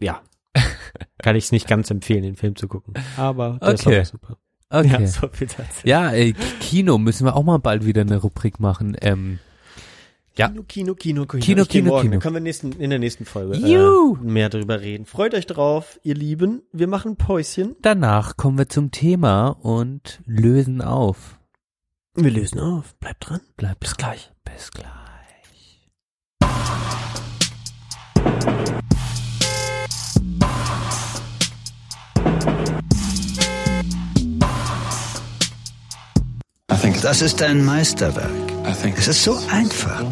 ja, 0.00 0.22
kann 1.18 1.36
ich 1.36 1.44
es 1.44 1.52
nicht 1.52 1.66
ganz 1.68 1.90
empfehlen, 1.90 2.22
den 2.22 2.36
Film 2.36 2.56
zu 2.56 2.68
gucken. 2.68 2.94
Aber 3.16 3.58
der 3.60 3.76
Song 3.76 3.92
Okay. 3.92 4.02
ist 4.02 4.12
super. 4.12 4.36
Okay. 4.70 4.88
Ja, 4.88 5.00
Ja, 5.00 5.06
so 5.08 5.28
viel 5.32 5.48
dazu. 5.48 5.86
ey, 6.10 6.32
Kino 6.60 6.96
müssen 6.96 7.24
wir 7.26 7.34
auch 7.36 7.42
mal 7.42 7.58
bald 7.58 7.84
wieder 7.84 8.02
eine 8.02 8.16
Rubrik 8.18 8.60
machen. 8.60 8.96
Ähm, 9.00 9.40
Ja. 10.40 10.48
Kino, 10.48 10.62
Kino, 10.62 10.94
Kino, 10.94 11.26
Kino. 11.26 11.42
Kino, 11.42 11.62
Ich 11.62 11.68
Kino, 11.68 11.88
morgen. 11.90 12.02
Kino. 12.02 12.12
Dann 12.12 12.20
können 12.20 12.34
wir 12.36 12.40
nächsten, 12.40 12.72
in 12.72 12.88
der 12.88 12.98
nächsten 12.98 13.26
Folge 13.26 13.56
äh, 13.56 14.24
mehr 14.24 14.48
darüber 14.48 14.80
reden. 14.80 15.04
Freut 15.04 15.34
euch 15.34 15.46
drauf, 15.46 16.00
ihr 16.02 16.14
Lieben. 16.14 16.62
Wir 16.72 16.88
machen 16.88 17.16
Päuschen. 17.16 17.76
danach 17.82 18.38
kommen 18.38 18.56
wir 18.56 18.68
zum 18.68 18.90
Thema 18.90 19.48
und 19.48 20.22
lösen 20.24 20.80
auf. 20.80 21.38
Wir 22.14 22.30
lösen 22.30 22.58
auf. 22.58 22.94
Bleibt 22.96 23.28
dran. 23.28 23.40
Bleibt 23.56 23.80
bis 23.80 23.96
gleich. 23.96 24.32
Bis 24.44 24.70
gleich. 24.70 24.90
Das 37.02 37.22
ist 37.22 37.42
ein 37.42 37.64
Meisterwerk. 37.64 38.30
Es 38.96 39.08
ist 39.08 39.24
so 39.24 39.38
einfach. 39.50 40.04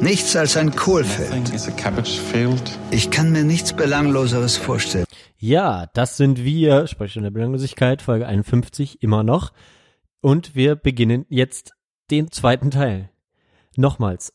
Nichts 0.00 0.34
als 0.34 0.56
ein 0.56 0.74
Kohlfeld. 0.74 1.52
Ich 2.90 3.10
kann 3.10 3.32
mir 3.32 3.44
nichts 3.44 3.74
Belangloseres 3.74 4.56
vorstellen. 4.56 5.04
Ja, 5.36 5.88
das 5.92 6.16
sind 6.16 6.42
wir, 6.42 6.86
Sprechstunde 6.86 7.26
der 7.28 7.34
Belanglosigkeit, 7.34 8.00
Folge 8.00 8.26
51, 8.26 9.02
immer 9.02 9.22
noch. 9.22 9.52
Und 10.22 10.54
wir 10.54 10.74
beginnen 10.74 11.26
jetzt 11.28 11.74
den 12.10 12.30
zweiten 12.30 12.70
Teil. 12.70 13.10
Nochmals. 13.76 14.32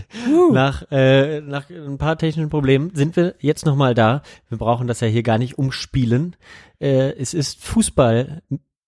nach, 0.52 0.84
äh, 0.90 1.40
nach 1.40 1.70
ein 1.70 1.96
paar 1.96 2.18
technischen 2.18 2.50
Problemen 2.50 2.92
sind 2.94 3.14
wir 3.14 3.36
jetzt 3.38 3.64
nochmal 3.64 3.94
da. 3.94 4.22
Wir 4.48 4.58
brauchen 4.58 4.88
das 4.88 5.00
ja 5.00 5.06
hier 5.06 5.22
gar 5.22 5.38
nicht 5.38 5.58
umspielen. 5.58 6.34
Äh, 6.80 7.12
es 7.12 7.34
ist 7.34 7.64
Fußball 7.64 8.42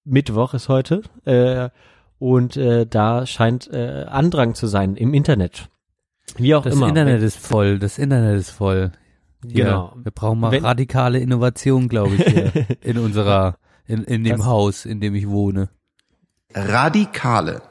Mittwoch 0.05 0.55
ist 0.55 0.69
heute. 0.69 1.03
Äh, 1.25 1.71
und 2.19 2.57
äh, 2.57 2.85
da 2.87 3.27
scheint 3.27 3.71
äh, 3.73 4.07
Andrang 4.09 4.55
zu 4.55 4.67
sein 4.67 4.97
im 4.97 5.15
Internet. 5.15 5.69
Wie 6.39 6.55
auch 6.55 6.63
Das 6.63 6.75
immer. 6.75 6.89
Internet 6.89 7.23
ist 7.23 7.39
voll. 7.39 7.79
Das 7.79 7.99
Internet 7.99 8.39
ist 8.39 8.51
voll. 8.51 8.93
Hier, 9.47 9.65
Genau. 9.67 9.95
Wir 10.03 10.13
brauchen 10.13 10.41
mal 10.41 10.53
Wenn- 10.53 10.65
radikale 10.65 11.19
Innovation, 11.19 11.89
glaube 11.89 12.15
ich, 12.17 12.25
hier 12.25 12.53
in 12.83 12.99
unserer, 12.99 13.59
in, 13.87 14.05
in 14.05 14.25
dem 14.25 14.39
Das- 14.39 14.47
Haus, 14.47 14.85
in 14.87 15.01
dem 15.01 15.15
ich 15.15 15.29
wohne. 15.29 15.69
radikale 16.55 17.63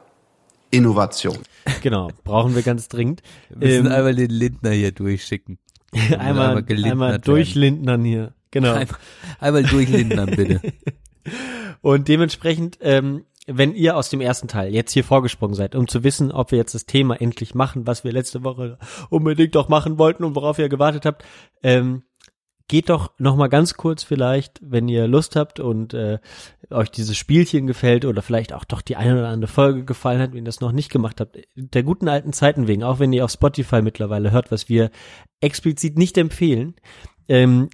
Innovation. 0.72 1.38
Genau, 1.82 2.10
brauchen 2.24 2.56
wir 2.56 2.62
ganz 2.62 2.88
dringend. 2.88 3.22
Wir 3.50 3.68
müssen 3.68 3.86
ähm, 3.88 3.92
einmal 3.92 4.16
den 4.16 4.30
Lindner 4.30 4.72
hier 4.72 4.92
durchschicken. 4.92 5.58
einmal, 6.20 6.58
einmal, 6.58 6.84
einmal 6.86 7.20
durchlindnern 7.20 8.04
hier. 8.04 8.34
Genau. 8.52 8.74
Einmal, 8.74 8.98
einmal 9.40 9.64
durchlindern, 9.64 10.28
bitte. 10.36 10.62
Und 11.82 12.08
dementsprechend, 12.08 12.78
ähm, 12.82 13.26
wenn 13.48 13.76
ihr 13.76 13.96
aus 13.96 14.10
dem 14.10 14.22
ersten 14.22 14.48
Teil 14.48 14.74
jetzt 14.74 14.92
hier 14.92 15.04
vorgesprungen 15.04 15.54
seid, 15.54 15.76
um 15.76 15.88
zu 15.88 16.04
wissen, 16.04 16.32
ob 16.32 16.52
wir 16.52 16.58
jetzt 16.58 16.74
das 16.74 16.86
Thema 16.86 17.20
endlich 17.22 17.54
machen, 17.54 17.86
was 17.86 18.04
wir 18.04 18.12
letzte 18.12 18.44
Woche 18.44 18.78
unbedingt 19.10 19.56
doch 19.56 19.70
machen 19.70 19.98
wollten 19.98 20.24
und 20.24 20.36
worauf 20.36 20.58
ihr 20.58 20.70
gewartet 20.70 21.06
habt, 21.06 21.24
ähm, 21.62 22.04
geht 22.68 22.90
doch 22.90 23.12
noch 23.20 23.36
mal 23.36 23.48
ganz 23.48 23.76
kurz 23.76 24.04
vielleicht, 24.04 24.60
wenn 24.64 24.90
ihr 24.90 25.08
Lust 25.08 25.36
habt 25.36 25.60
und 25.60 25.94
äh, 25.94 26.18
euch 26.72 26.90
dieses 26.90 27.16
Spielchen 27.16 27.68
gefällt 27.68 28.06
oder 28.06 28.24
vielleicht 28.24 28.54
auch 28.54 28.64
doch 28.64 28.82
die 28.82 28.96
eine 28.96 29.20
oder 29.20 29.28
andere 29.28 29.52
Folge 29.52 29.86
gefallen 29.86 30.20
hat, 30.20 30.32
wenn 30.32 30.40
ihr 30.40 30.44
das 30.46 30.62
noch 30.62 30.72
nicht 30.72 30.92
gemacht 30.92 31.22
habt, 31.22 31.38
der 31.56 31.84
guten 31.84 32.08
alten 32.08 32.34
Zeiten 32.34 32.68
wegen, 32.68 32.84
auch 32.84 32.98
wenn 32.98 33.14
ihr 33.14 33.24
auf 33.24 33.32
Spotify 33.32 33.84
mittlerweile 33.84 34.32
hört, 34.32 34.52
was 34.52 34.68
wir 34.68 34.90
explizit 35.42 35.98
nicht 35.98 36.18
empfehlen, 36.18 36.76
ähm, 37.28 37.70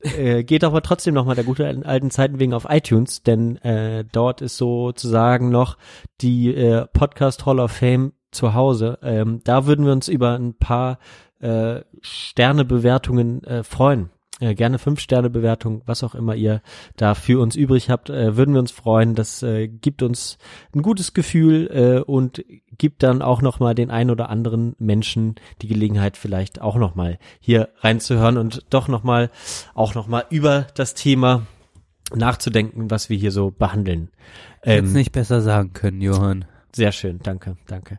äh, 0.00 0.44
geht 0.44 0.64
aber 0.64 0.82
trotzdem 0.82 1.14
noch 1.14 1.24
mal 1.24 1.34
der 1.34 1.44
gute 1.44 1.66
alten 1.66 2.10
Zeiten 2.10 2.38
wegen 2.38 2.54
auf 2.54 2.66
iTunes, 2.68 3.22
denn 3.22 3.56
äh, 3.58 4.04
dort 4.10 4.40
ist 4.40 4.56
sozusagen 4.56 5.50
noch 5.50 5.76
die 6.20 6.54
äh, 6.54 6.86
Podcast 6.86 7.46
Hall 7.46 7.60
of 7.60 7.72
Fame 7.72 8.12
zu 8.30 8.54
Hause. 8.54 8.98
Ähm, 9.02 9.40
da 9.44 9.66
würden 9.66 9.84
wir 9.84 9.92
uns 9.92 10.08
über 10.08 10.34
ein 10.34 10.54
paar 10.54 10.98
äh, 11.40 11.80
Sternebewertungen 12.00 13.42
äh, 13.44 13.62
freuen 13.62 14.10
äh, 14.40 14.54
gerne 14.54 14.78
fünf 14.78 15.00
Sterne 15.00 15.30
Bewertung, 15.30 15.82
was 15.86 16.02
auch 16.04 16.14
immer 16.14 16.34
ihr 16.34 16.62
da 16.96 17.14
für 17.14 17.40
uns 17.40 17.56
übrig 17.56 17.90
habt, 17.90 18.10
äh, 18.10 18.36
würden 18.36 18.54
wir 18.54 18.60
uns 18.60 18.70
freuen. 18.70 19.14
Das 19.14 19.42
äh, 19.42 19.68
gibt 19.68 20.02
uns 20.02 20.38
ein 20.74 20.82
gutes 20.82 21.14
Gefühl 21.14 21.68
äh, 21.72 22.00
und 22.00 22.44
gibt 22.76 23.02
dann 23.02 23.22
auch 23.22 23.42
noch 23.42 23.60
mal 23.60 23.74
den 23.74 23.90
ein 23.90 24.10
oder 24.10 24.30
anderen 24.30 24.76
Menschen 24.78 25.36
die 25.62 25.68
Gelegenheit 25.68 26.16
vielleicht 26.16 26.60
auch 26.60 26.76
noch 26.76 26.94
mal 26.94 27.18
hier 27.40 27.70
reinzuhören 27.80 28.36
und 28.38 28.64
doch 28.70 28.88
noch 28.88 29.02
mal 29.02 29.30
auch 29.74 29.94
noch 29.94 30.06
mal 30.06 30.24
über 30.30 30.66
das 30.74 30.94
Thema 30.94 31.46
nachzudenken, 32.14 32.90
was 32.90 33.10
wir 33.10 33.16
hier 33.16 33.32
so 33.32 33.50
behandeln. 33.50 34.10
Ähm, 34.62 34.84
Hätte 34.84 34.96
nicht 34.96 35.12
besser 35.12 35.40
sagen 35.40 35.72
können, 35.72 36.00
Johann. 36.00 36.44
Sehr 36.74 36.92
schön, 36.92 37.18
danke, 37.22 37.56
danke. 37.66 37.98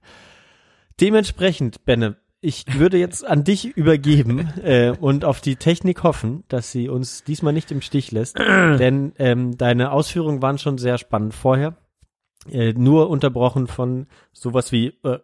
Dementsprechend, 1.01 1.85
Benne, 1.85 2.17
ich 2.41 2.65
würde 2.79 2.97
jetzt 2.97 3.25
an 3.25 3.43
dich 3.43 3.65
übergeben 3.65 4.51
äh, 4.63 4.93
und 4.99 5.25
auf 5.25 5.41
die 5.41 5.57
Technik 5.57 6.03
hoffen, 6.03 6.43
dass 6.47 6.71
sie 6.71 6.87
uns 6.87 7.23
diesmal 7.23 7.53
nicht 7.53 7.71
im 7.71 7.81
Stich 7.81 8.11
lässt, 8.11 8.37
denn 8.39 9.13
ähm, 9.17 9.57
deine 9.57 9.91
Ausführungen 9.91 10.41
waren 10.41 10.57
schon 10.57 10.77
sehr 10.77 10.97
spannend 10.97 11.33
vorher. 11.33 11.75
Äh, 12.49 12.71
nur 12.71 13.09
unterbrochen 13.09 13.67
von 13.67 14.07
sowas 14.31 14.71
wie 14.71 14.97
äh, 15.03 15.19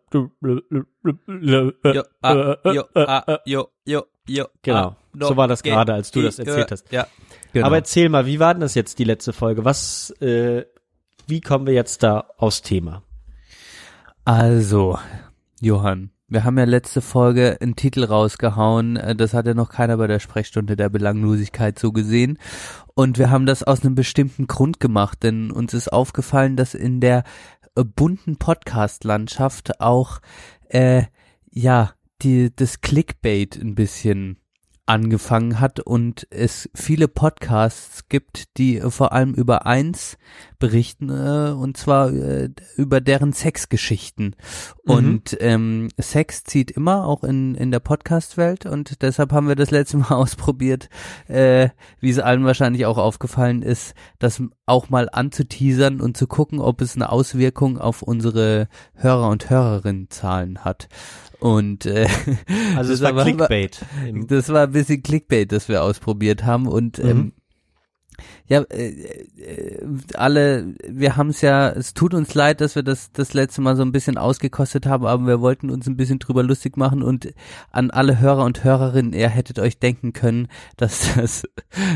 genau 4.62 4.98
so 5.18 5.38
war 5.38 5.48
das 5.48 5.64
gerade 5.64 5.94
als 5.94 6.12
du 6.12 6.22
das 6.22 6.40
erzählt 6.40 6.72
hast. 6.72 6.92
ja 6.92 7.08
genau. 7.54 7.68
aber 7.68 7.78
erzähl 7.78 8.10
mal 8.10 8.26
wie 8.26 8.42
war 8.42 8.54
denn 8.54 8.60
das 8.60 8.76
jetzt 8.76 9.00
die 9.00 9.06
letzte 9.06 9.32
Folge? 9.32 9.64
Was 9.64 10.10
äh, 10.20 10.66
wie 11.26 11.40
kommen 11.40 11.66
wir 11.68 11.74
jetzt 11.74 12.04
da 12.04 12.28
aus 12.38 12.62
Thema? 12.62 13.02
Also 14.26 15.00
Johann 15.62 16.12
wir 16.28 16.44
haben 16.44 16.58
ja 16.58 16.64
letzte 16.64 17.02
Folge 17.02 17.58
einen 17.62 17.76
Titel 17.76 18.04
rausgehauen, 18.04 18.98
äh, 18.98 19.16
das 19.16 19.34
hat 19.34 19.46
ja 19.46 19.54
noch 19.54 19.70
keiner 19.70 19.98
bei 19.98 20.08
der 20.08 20.20
Sprechstunde 20.20 20.76
der 20.76 20.90
Belanglosigkeit 20.90 21.78
so 21.78 21.92
gesehen. 21.92 22.40
Und 22.96 23.18
wir 23.18 23.30
haben 23.30 23.46
das 23.46 23.64
aus 23.64 23.84
einem 23.84 23.96
bestimmten 23.96 24.48
Grund 24.48 24.80
gemacht, 24.80 25.24
denn 25.24 25.52
uns 25.52 25.74
ist 25.74 25.92
aufgefallen, 25.92 26.56
dass 26.56 26.74
in 26.74 27.00
der 27.00 27.24
äh, 27.76 27.84
bunten 27.84 28.38
Podcast-Landschaft 28.38 29.82
auch, 29.82 30.20
äh, 30.70 31.04
ja, 31.52 31.92
die, 32.22 32.56
das 32.56 32.82
Clickbait 32.82 33.58
ein 33.58 33.76
bisschen 33.76 34.38
angefangen 34.88 35.60
hat 35.60 35.80
und 35.80 36.28
es 36.30 36.70
viele 36.76 37.08
Podcasts 37.08 38.08
gibt, 38.08 38.58
die 38.58 38.82
vor 38.82 39.14
allem 39.14 39.34
über 39.34 39.66
eins 39.66 40.18
berichten, 40.60 41.10
äh, 41.10 41.52
und 41.52 41.76
zwar 41.76 42.14
äh, 42.14 42.50
über 42.78 43.02
deren 43.02 43.34
Sexgeschichten. 43.34 44.36
Mhm. 44.84 44.94
Und 44.94 45.38
ähm, 45.40 45.88
Sex 45.98 46.44
zieht 46.44 46.70
immer, 46.70 47.08
auch 47.08 47.24
in, 47.24 47.56
in 47.56 47.72
der 47.72 47.80
Podcast-Welt 47.80 48.68
und 48.68 49.02
deshalb 49.02 49.32
haben 49.32 49.48
wir 49.48 49.56
das 49.56 49.72
letzte 49.72 49.98
Mal 49.98 50.12
ausprobiert, 50.16 50.90
äh, 51.28 51.70
wie 52.00 52.12
es 52.12 52.20
allen 52.20 52.46
wahrscheinlich 52.46 52.86
auch 52.86 53.00
aufgefallen 53.00 53.64
ist, 53.64 53.96
das 54.20 54.42
auch 54.68 54.90
mal 54.90 55.10
anzuteasern 55.12 56.00
und 56.00 56.16
zu 56.16 56.28
gucken, 56.28 56.60
ob 56.60 56.82
es 56.82 56.96
eine 56.96 57.12
Auswirkung 57.12 57.80
auf 57.80 58.04
unsere 58.04 58.68
Hörer 58.94 59.30
und 59.30 59.50
Hörerinnenzahlen 59.50 60.64
hat. 60.64 60.90
Und 61.46 61.86
äh, 61.86 62.08
also 62.76 62.90
das, 62.90 63.02
das 63.02 63.02
war 63.02 63.24
Clickbait. 63.24 63.86
Das 64.28 64.50
war 64.50 64.64
ein 64.64 64.72
bisschen 64.72 65.04
Clickbait, 65.04 65.52
das 65.52 65.70
wir 65.70 65.84
ausprobiert 65.84 66.44
haben 66.44 66.66
und 66.66 66.98
mhm. 66.98 67.10
ähm, 67.10 67.34
ja, 68.48 68.62
äh, 68.70 68.90
äh, 69.38 69.88
alle, 70.14 70.76
wir 70.88 71.18
haben 71.18 71.30
es 71.30 71.42
ja, 71.42 71.70
es 71.70 71.96
tut 71.96 72.14
uns 72.14 72.34
leid, 72.36 72.62
dass 72.62 72.76
wir 72.76 72.84
das 72.84 73.12
das 73.12 73.34
letzte 73.34 73.62
Mal 73.62 73.76
so 73.76 73.82
ein 73.82 73.92
bisschen 73.92 74.20
ausgekostet 74.20 74.86
haben, 74.86 75.06
aber 75.08 75.26
wir 75.26 75.42
wollten 75.42 75.72
uns 75.72 75.88
ein 75.88 75.98
bisschen 75.98 76.20
drüber 76.20 76.44
lustig 76.44 76.78
machen 76.78 77.02
und 77.02 77.34
an 77.72 77.90
alle 77.90 78.20
Hörer 78.20 78.46
und 78.46 78.64
Hörerinnen, 78.64 79.14
ihr 79.14 79.30
hättet 79.30 79.58
euch 79.58 79.80
denken 79.80 80.14
können, 80.14 80.48
dass 80.78 81.16
das 81.16 81.44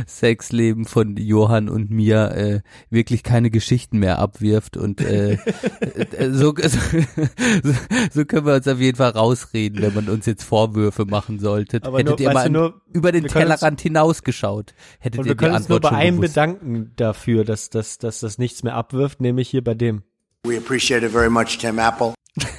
Sexleben 0.08 0.86
von 0.86 1.18
Johann 1.18 1.70
und 1.70 1.92
mir 1.92 2.32
äh, 2.32 2.62
wirklich 2.90 3.22
keine 3.22 3.52
Geschichten 3.52 4.00
mehr 4.00 4.18
abwirft 4.18 4.76
und 4.76 5.02
äh, 5.02 5.34
äh 5.34 6.32
so, 6.32 6.56
so, 6.58 7.74
so 8.12 8.26
können 8.26 8.48
wir 8.48 8.56
uns 8.56 8.68
auf 8.68 8.80
jeden 8.80 8.98
Fall 8.98 9.12
rausreden, 9.12 9.84
wenn 9.84 9.94
man 9.94 10.10
uns 10.10 10.26
jetzt 10.26 10.44
Vorwürfe 10.44 11.06
machen 11.06 11.38
sollte. 11.38 11.80
Aber 11.84 12.00
Hättet 12.00 12.20
nur, 12.20 12.28
ihr 12.28 12.34
mal 12.34 12.50
nur, 12.50 12.82
über 12.92 13.12
den 13.12 13.26
Tellerrand 13.28 13.82
hinausgeschaut, 13.82 14.74
hättet 15.00 15.26
ihr 15.28 15.36
die 15.36 15.46
Antwort 15.46 15.86
schon 15.86 15.96
einem 15.96 16.22
bedanken 16.40 16.94
dafür, 16.96 17.44
dass, 17.44 17.70
dass, 17.70 17.98
dass 17.98 18.22
das 18.22 18.38
nichts 18.38 18.64
mehr 18.64 18.76
abwirft, 18.76 19.20
nämlich 19.20 19.50
hier 19.50 19.64
bei 19.64 19.74
dem. 19.74 20.04
We 20.46 20.58
appreciate 20.58 21.06
it 21.06 21.12
very 21.12 21.30
much, 21.30 21.58
Tim 21.58 21.80
Apple. 21.80 22.14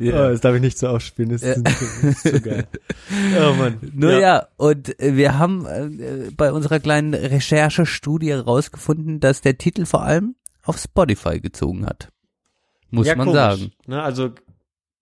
ja. 0.00 0.26
Oh, 0.26 0.30
das 0.30 0.40
darf 0.40 0.56
ich 0.56 0.60
nicht 0.60 0.78
so 0.78 0.88
aufspielen, 0.88 1.30
das 1.30 1.42
ist, 1.42 1.64
das 1.64 1.80
ist 2.02 2.22
so 2.22 2.40
geil. 2.40 2.66
Oh 3.40 3.54
Mann. 3.54 3.78
Nur 3.92 4.12
ja. 4.12 4.18
ja, 4.18 4.48
und 4.56 4.96
wir 4.98 5.38
haben 5.38 5.66
äh, 5.66 6.30
bei 6.36 6.52
unserer 6.52 6.80
kleinen 6.80 7.14
Recherchestudie 7.14 8.30
herausgefunden, 8.30 9.20
dass 9.20 9.40
der 9.40 9.56
Titel 9.56 9.86
vor 9.86 10.02
allem 10.02 10.34
auf 10.64 10.78
Spotify 10.78 11.40
gezogen 11.40 11.86
hat. 11.86 12.08
Muss 12.90 13.06
ja, 13.06 13.14
man 13.14 13.26
komisch. 13.26 13.40
sagen. 13.40 13.70
Ne, 13.86 14.02
also 14.02 14.30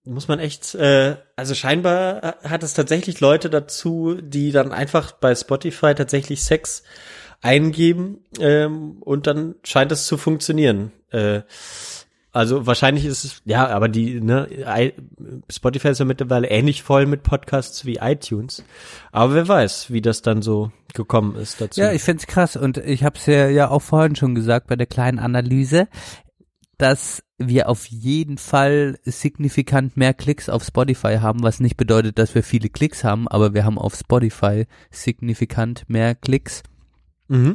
muss 0.09 0.29
man 0.29 0.39
echt, 0.39 0.75
äh, 0.75 1.17
also 1.37 1.55
scheinbar 1.55 2.37
hat 2.43 2.63
es 2.63 2.75
tatsächlich 2.75 3.21
Leute 3.21 3.51
dazu, 3.51 4.17
die 4.21 4.53
dann 4.53 4.73
einfach 4.73 5.13
bei 5.13 5.35
Spotify 5.35 5.95
tatsächlich 5.95 6.43
Sex 6.43 6.83
eingeben 7.41 8.25
ähm, 8.41 8.97
und 9.01 9.27
dann 9.27 9.55
scheint 9.63 9.93
es 9.93 10.07
zu 10.07 10.17
funktionieren. 10.17 10.93
Äh, 11.11 11.43
also 12.33 12.67
wahrscheinlich 12.67 13.05
ist 13.05 13.25
es, 13.25 13.43
ja, 13.45 13.69
aber 13.69 13.89
die, 13.89 14.21
ne, 14.21 14.93
Spotify 15.51 15.89
ist 15.89 15.99
ja 15.99 16.05
mittlerweile 16.05 16.49
ähnlich 16.49 16.83
voll 16.83 17.07
mit 17.07 17.23
Podcasts 17.23 17.85
wie 17.85 17.97
iTunes. 17.97 18.65
Aber 19.13 19.35
wer 19.35 19.49
weiß, 19.49 19.91
wie 19.91 20.03
das 20.03 20.23
dann 20.23 20.43
so 20.43 20.71
gekommen 20.95 21.37
ist 21.37 21.61
dazu. 21.61 21.81
Ja, 21.81 21.93
ich 21.93 22.03
find's 22.03 22.27
krass 22.27 22.57
und 22.57 22.77
ich 22.79 23.03
habe 23.03 23.17
es 23.19 23.27
ja, 23.27 23.49
ja 23.49 23.71
auch 23.71 23.83
vorhin 23.83 24.15
schon 24.15 24.35
gesagt 24.35 24.67
bei 24.67 24.77
der 24.77 24.87
kleinen 24.87 25.19
Analyse 25.19 25.89
dass 26.79 27.23
wir 27.39 27.69
auf 27.69 27.87
jeden 27.87 28.37
Fall 28.37 28.99
signifikant 29.05 29.97
mehr 29.97 30.13
Klicks 30.13 30.49
auf 30.49 30.65
Spotify 30.65 31.19
haben, 31.21 31.43
was 31.43 31.61
nicht 31.61 31.77
bedeutet, 31.77 32.19
dass 32.19 32.35
wir 32.35 32.43
viele 32.43 32.69
Klicks 32.69 33.05
haben, 33.05 33.29
aber 33.29 33.55
wir 33.55 33.65
haben 33.65 33.79
auf 33.79 33.95
Spotify 33.95 34.67
signifikant 34.91 35.85
mehr 35.89 36.17
Klicks. 36.17 36.65
Mhm. 37.29 37.55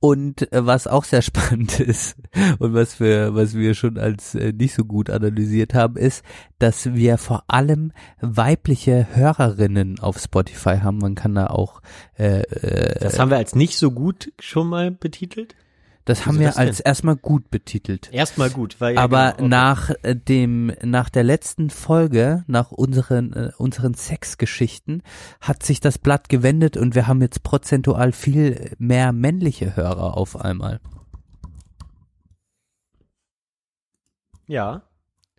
Und 0.00 0.52
äh, 0.52 0.64
was 0.64 0.86
auch 0.86 1.04
sehr 1.04 1.22
spannend 1.22 1.80
ist 1.80 2.16
und 2.58 2.74
was 2.74 3.00
wir, 3.00 3.34
was 3.34 3.54
wir 3.54 3.74
schon 3.74 3.98
als 3.98 4.34
äh, 4.34 4.52
nicht 4.52 4.74
so 4.74 4.84
gut 4.84 5.10
analysiert 5.10 5.74
haben, 5.74 5.96
ist, 5.96 6.24
dass 6.58 6.94
wir 6.94 7.18
vor 7.18 7.44
allem 7.48 7.92
weibliche 8.20 9.08
Hörerinnen 9.12 9.98
auf 10.00 10.18
Spotify 10.18 10.78
haben. 10.78 10.98
Man 10.98 11.14
kann 11.14 11.34
da 11.34 11.48
auch. 11.48 11.80
Äh, 12.16 12.42
äh, 12.42 13.00
das 13.00 13.18
haben 13.18 13.30
wir 13.30 13.38
als 13.38 13.54
nicht 13.54 13.76
so 13.76 13.90
gut 13.90 14.32
schon 14.38 14.68
mal 14.68 14.90
betitelt. 14.90 15.56
Das 16.08 16.24
haben 16.24 16.38
wir 16.38 16.46
das 16.46 16.56
als 16.56 16.80
erstmal 16.80 17.16
gut 17.16 17.50
betitelt. 17.50 18.08
Erstmal 18.10 18.48
gut, 18.48 18.80
weil 18.80 18.94
ja 18.94 19.02
aber 19.02 19.32
genau, 19.32 19.40
okay. 19.40 19.48
nach 19.48 19.90
äh, 20.02 20.16
dem 20.16 20.72
nach 20.82 21.10
der 21.10 21.22
letzten 21.22 21.68
Folge, 21.68 22.44
nach 22.46 22.72
unseren 22.72 23.34
äh, 23.34 23.50
unseren 23.58 23.92
Sexgeschichten 23.92 25.02
hat 25.42 25.62
sich 25.62 25.80
das 25.80 25.98
Blatt 25.98 26.30
gewendet 26.30 26.78
und 26.78 26.94
wir 26.94 27.08
haben 27.08 27.20
jetzt 27.20 27.42
prozentual 27.42 28.12
viel 28.12 28.74
mehr 28.78 29.12
männliche 29.12 29.76
Hörer 29.76 30.16
auf 30.16 30.40
einmal. 30.40 30.80
Ja. 34.46 34.80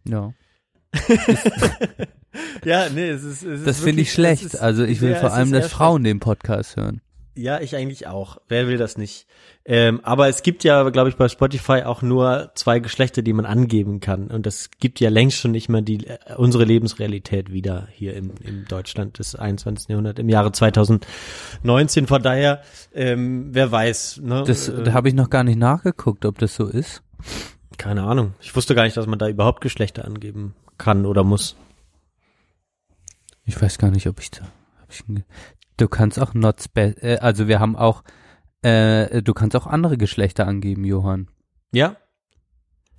Ja. 0.07 0.33
ja, 2.63 2.89
nee, 2.89 3.09
es 3.09 3.23
ist, 3.23 3.41
es 3.41 3.63
Das 3.63 3.79
finde 3.79 4.03
ich 4.03 4.13
schlecht. 4.13 4.43
Ist, 4.43 4.55
also 4.55 4.83
ich 4.83 5.01
will 5.01 5.13
ja, 5.13 5.19
vor 5.19 5.33
allem, 5.33 5.51
dass 5.51 5.71
Frauen 5.71 6.03
den 6.03 6.19
Podcast 6.19 6.75
hören. 6.75 7.01
Ja, 7.35 7.61
ich 7.61 7.75
eigentlich 7.75 8.07
auch. 8.07 8.37
Wer 8.47 8.67
will 8.67 8.77
das 8.77 8.97
nicht? 8.97 9.27
Ähm, 9.65 10.01
aber 10.03 10.27
es 10.27 10.41
gibt 10.43 10.63
ja, 10.63 10.89
glaube 10.89 11.09
ich, 11.09 11.15
bei 11.15 11.29
Spotify 11.29 11.83
auch 11.83 12.01
nur 12.01 12.51
zwei 12.55 12.79
Geschlechter, 12.79 13.21
die 13.21 13.33
man 13.33 13.45
angeben 13.45 13.99
kann. 13.99 14.27
Und 14.27 14.45
das 14.45 14.71
gibt 14.79 14.99
ja 14.99 15.09
längst 15.09 15.37
schon 15.37 15.51
nicht 15.51 15.69
mehr 15.69 15.81
die 15.81 16.07
äh, 16.07 16.17
unsere 16.37 16.65
Lebensrealität 16.65 17.51
wieder 17.51 17.87
hier 17.91 18.15
im, 18.15 18.31
im 18.43 18.65
Deutschland 18.65 19.19
des 19.19 19.35
21. 19.35 19.89
Jahrhunderts, 19.89 20.19
im 20.19 20.27
Jahre 20.27 20.51
2019. 20.51 22.07
Von 22.07 22.23
daher, 22.23 22.61
ähm, 22.93 23.49
wer 23.51 23.71
weiß. 23.71 24.21
Ne? 24.23 24.43
Das, 24.45 24.65
da 24.65 24.93
habe 24.93 25.07
ich 25.07 25.13
noch 25.13 25.29
gar 25.29 25.43
nicht 25.43 25.59
nachgeguckt, 25.59 26.25
ob 26.25 26.39
das 26.39 26.55
so 26.55 26.65
ist. 26.65 27.03
Keine 27.77 28.03
Ahnung. 28.03 28.33
Ich 28.41 28.55
wusste 28.55 28.75
gar 28.75 28.83
nicht, 28.83 28.97
dass 28.97 29.07
man 29.07 29.19
da 29.19 29.29
überhaupt 29.29 29.61
Geschlechter 29.61 30.03
angeben 30.03 30.55
kann 30.77 31.05
oder 31.05 31.23
muss. 31.23 31.55
Ich 33.45 33.61
weiß 33.61 33.77
gar 33.77 33.91
nicht, 33.91 34.07
ob 34.07 34.19
ich 34.19 34.31
da. 34.31 34.47
Du 35.79 35.87
kannst 35.87 36.19
auch 36.19 36.33
not 36.33 36.57
äh, 36.75 37.17
also 37.19 37.47
wir 37.47 37.59
haben 37.59 37.75
auch, 37.75 38.03
äh, 38.61 39.21
du 39.21 39.33
kannst 39.33 39.55
auch 39.55 39.65
andere 39.65 39.97
Geschlechter 39.97 40.45
angeben, 40.45 40.83
Johann. 40.83 41.29
Ja? 41.71 41.95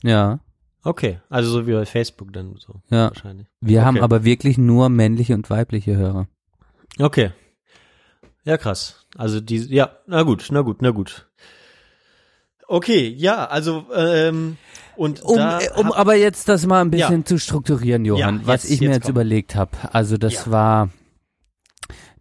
Ja. 0.02 0.40
Okay, 0.82 1.20
also 1.28 1.51
so 1.51 1.66
wie 1.66 1.73
bei 1.73 1.85
Facebook 1.85 2.32
dann 2.32 2.55
so 2.59 2.81
Ja. 2.89 3.09
wahrscheinlich. 3.11 3.47
Wir 3.61 3.81
Okay. 3.81 3.86
haben 3.86 4.01
aber 4.01 4.24
wirklich 4.24 4.57
nur 4.57 4.89
männliche 4.89 5.35
und 5.35 5.51
weibliche 5.51 5.94
Hörer. 5.97 6.27
Okay. 6.98 7.32
Ja, 8.44 8.57
krass. 8.57 9.07
Also 9.16 9.40
die, 9.43 9.59
ja, 9.59 9.90
na 10.07 10.23
gut, 10.23 10.48
na 10.51 10.62
gut, 10.62 10.81
na 10.81 10.90
gut. 10.90 11.28
Okay, 12.66 13.09
ja, 13.09 13.44
also 13.47 13.85
ähm, 13.94 14.57
und 14.97 15.23
Um, 15.23 15.36
da 15.36 15.61
äh, 15.61 15.69
um 15.77 15.89
hab- 15.89 15.98
aber 15.98 16.15
jetzt 16.15 16.48
das 16.48 16.65
mal 16.66 16.81
ein 16.81 16.90
bisschen 16.90 17.20
Ja. 17.20 17.24
zu 17.27 17.39
strukturieren, 17.39 18.05
Johann, 18.07 18.40
Ja, 18.40 18.47
was 18.47 18.62
jetzt- 18.62 18.73
ich 18.73 18.81
mir 18.81 18.86
jetzt 18.86 18.97
jetzt 19.01 19.09
überlegt 19.09 19.55
habe. 19.57 19.73
Also 19.93 20.16
das 20.16 20.47
Ja. 20.47 20.51
war 20.52 20.89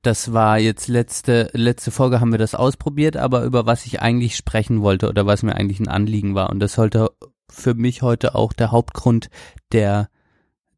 das 0.02 0.34
war 0.34 0.60
jetzt 0.60 0.88
letzte 0.88 1.50
letzte 1.54 1.92
Folge 1.92 2.20
haben 2.22 2.32
wir 2.32 2.38
das 2.40 2.56
ausprobiert, 2.56 3.18
aber 3.18 3.44
über 3.44 3.66
was 3.66 3.86
ich 3.86 4.02
eigentlich 4.02 4.36
sprechen 4.36 4.82
wollte 4.82 5.10
oder 5.10 5.26
was 5.26 5.44
mir 5.44 5.56
eigentlich 5.56 5.80
ein 5.80 5.88
Anliegen 5.88 6.36
war 6.36 6.50
und 6.50 6.60
das 6.60 6.74
sollte 6.74 7.10
für 7.50 7.74
mich 7.74 8.02
heute 8.02 8.36
auch 8.36 8.54
der 8.54 8.72
Hauptgrund 8.72 9.30
der 9.72 10.10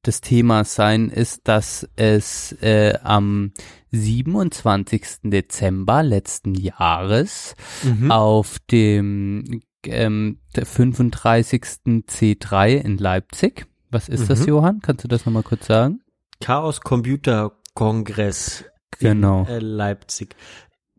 des 0.04 0.22
Themas 0.22 0.74
sein, 0.74 1.10
ist, 1.10 1.42
dass 1.48 1.88
es 1.96 2.54
äh, 2.64 2.98
am 3.04 3.52
27. 3.92 5.02
Dezember 5.24 6.02
letzten 6.02 6.56
Jahres 6.56 7.54
Mhm. 7.84 8.12
auf 8.12 8.58
dem 8.72 9.62
ähm, 9.86 10.40
der 10.56 10.66
35. 10.66 11.62
C3 12.08 12.78
in 12.78 12.98
Leipzig. 12.98 13.68
Was 13.92 14.10
ist 14.10 14.30
das, 14.30 14.40
Mhm. 14.42 14.48
Johann? 14.48 14.80
Kannst 14.82 15.04
du 15.04 15.08
das 15.08 15.26
nochmal 15.26 15.44
kurz 15.44 15.68
sagen? 15.68 16.02
Chaos 16.40 16.82
Computer 16.82 17.52
Kongress 17.76 18.64
Genau. 19.00 19.42
in 19.42 19.48
äh, 19.48 19.60
Leipzig. 19.60 20.36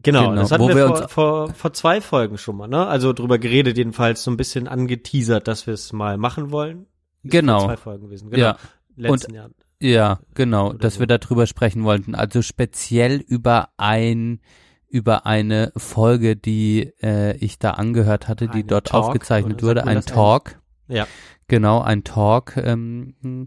Genau, 0.03 0.31
Genau, 0.31 0.35
das 0.43 0.51
hatten 0.51 0.63
wo 0.65 0.69
wir, 0.69 0.75
wir 0.77 0.87
vor, 0.89 1.03
uns- 1.03 1.13
vor, 1.13 1.55
vor 1.55 1.73
zwei 1.73 2.01
Folgen 2.01 2.37
schon 2.39 2.57
mal, 2.57 2.67
ne? 2.69 2.87
Also 2.87 3.13
drüber 3.13 3.39
geredet, 3.39 3.77
jedenfalls 3.77 4.25
so 4.25 4.31
ein 4.33 4.37
bisschen 4.37 4.67
angeteasert, 4.67 5.47
dass 5.47 5.67
wir 5.67 5.75
es 5.75 5.93
mal 5.93 6.19
machen 6.19 6.51
wollen. 6.51 6.87
Ist 7.23 7.31
Genau. 7.33 7.61
Vor 7.61 7.69
zwei 7.69 7.77
Folgen 7.77 8.05
gewesen. 8.07 8.31
Genau. 8.31 8.43
Ja. 8.43 8.57
Letzten 8.97 9.35
Jahr. 9.35 9.51
Ja, 9.81 10.21
genau, 10.35 10.71
Oder 10.71 10.79
dass 10.79 10.95
so. 10.95 11.01
wir 11.01 11.07
darüber 11.07 11.47
sprechen 11.47 11.85
wollten. 11.85 12.15
Also 12.15 12.43
speziell 12.43 13.17
über 13.17 13.69
ein 13.77 14.41
über 14.89 15.25
eine 15.25 15.73
Folge, 15.77 16.37
die 16.37 16.93
äh, 17.03 17.35
ich 17.39 17.59
da 17.59 17.71
angehört 17.73 18.29
hatte, 18.29 18.47
die 18.49 18.59
Einen 18.59 18.67
dort 18.67 18.89
Talk, 18.89 19.05
aufgezeichnet 19.07 19.63
wurde, 19.63 19.87
ein 19.87 20.03
Talk. 20.05 20.61
Ja. 20.87 21.07
Genau, 21.49 21.81
ein 21.81 22.05
Talk. 22.05 22.59
Ähm, 22.59 23.47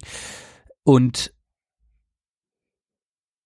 und 0.84 1.32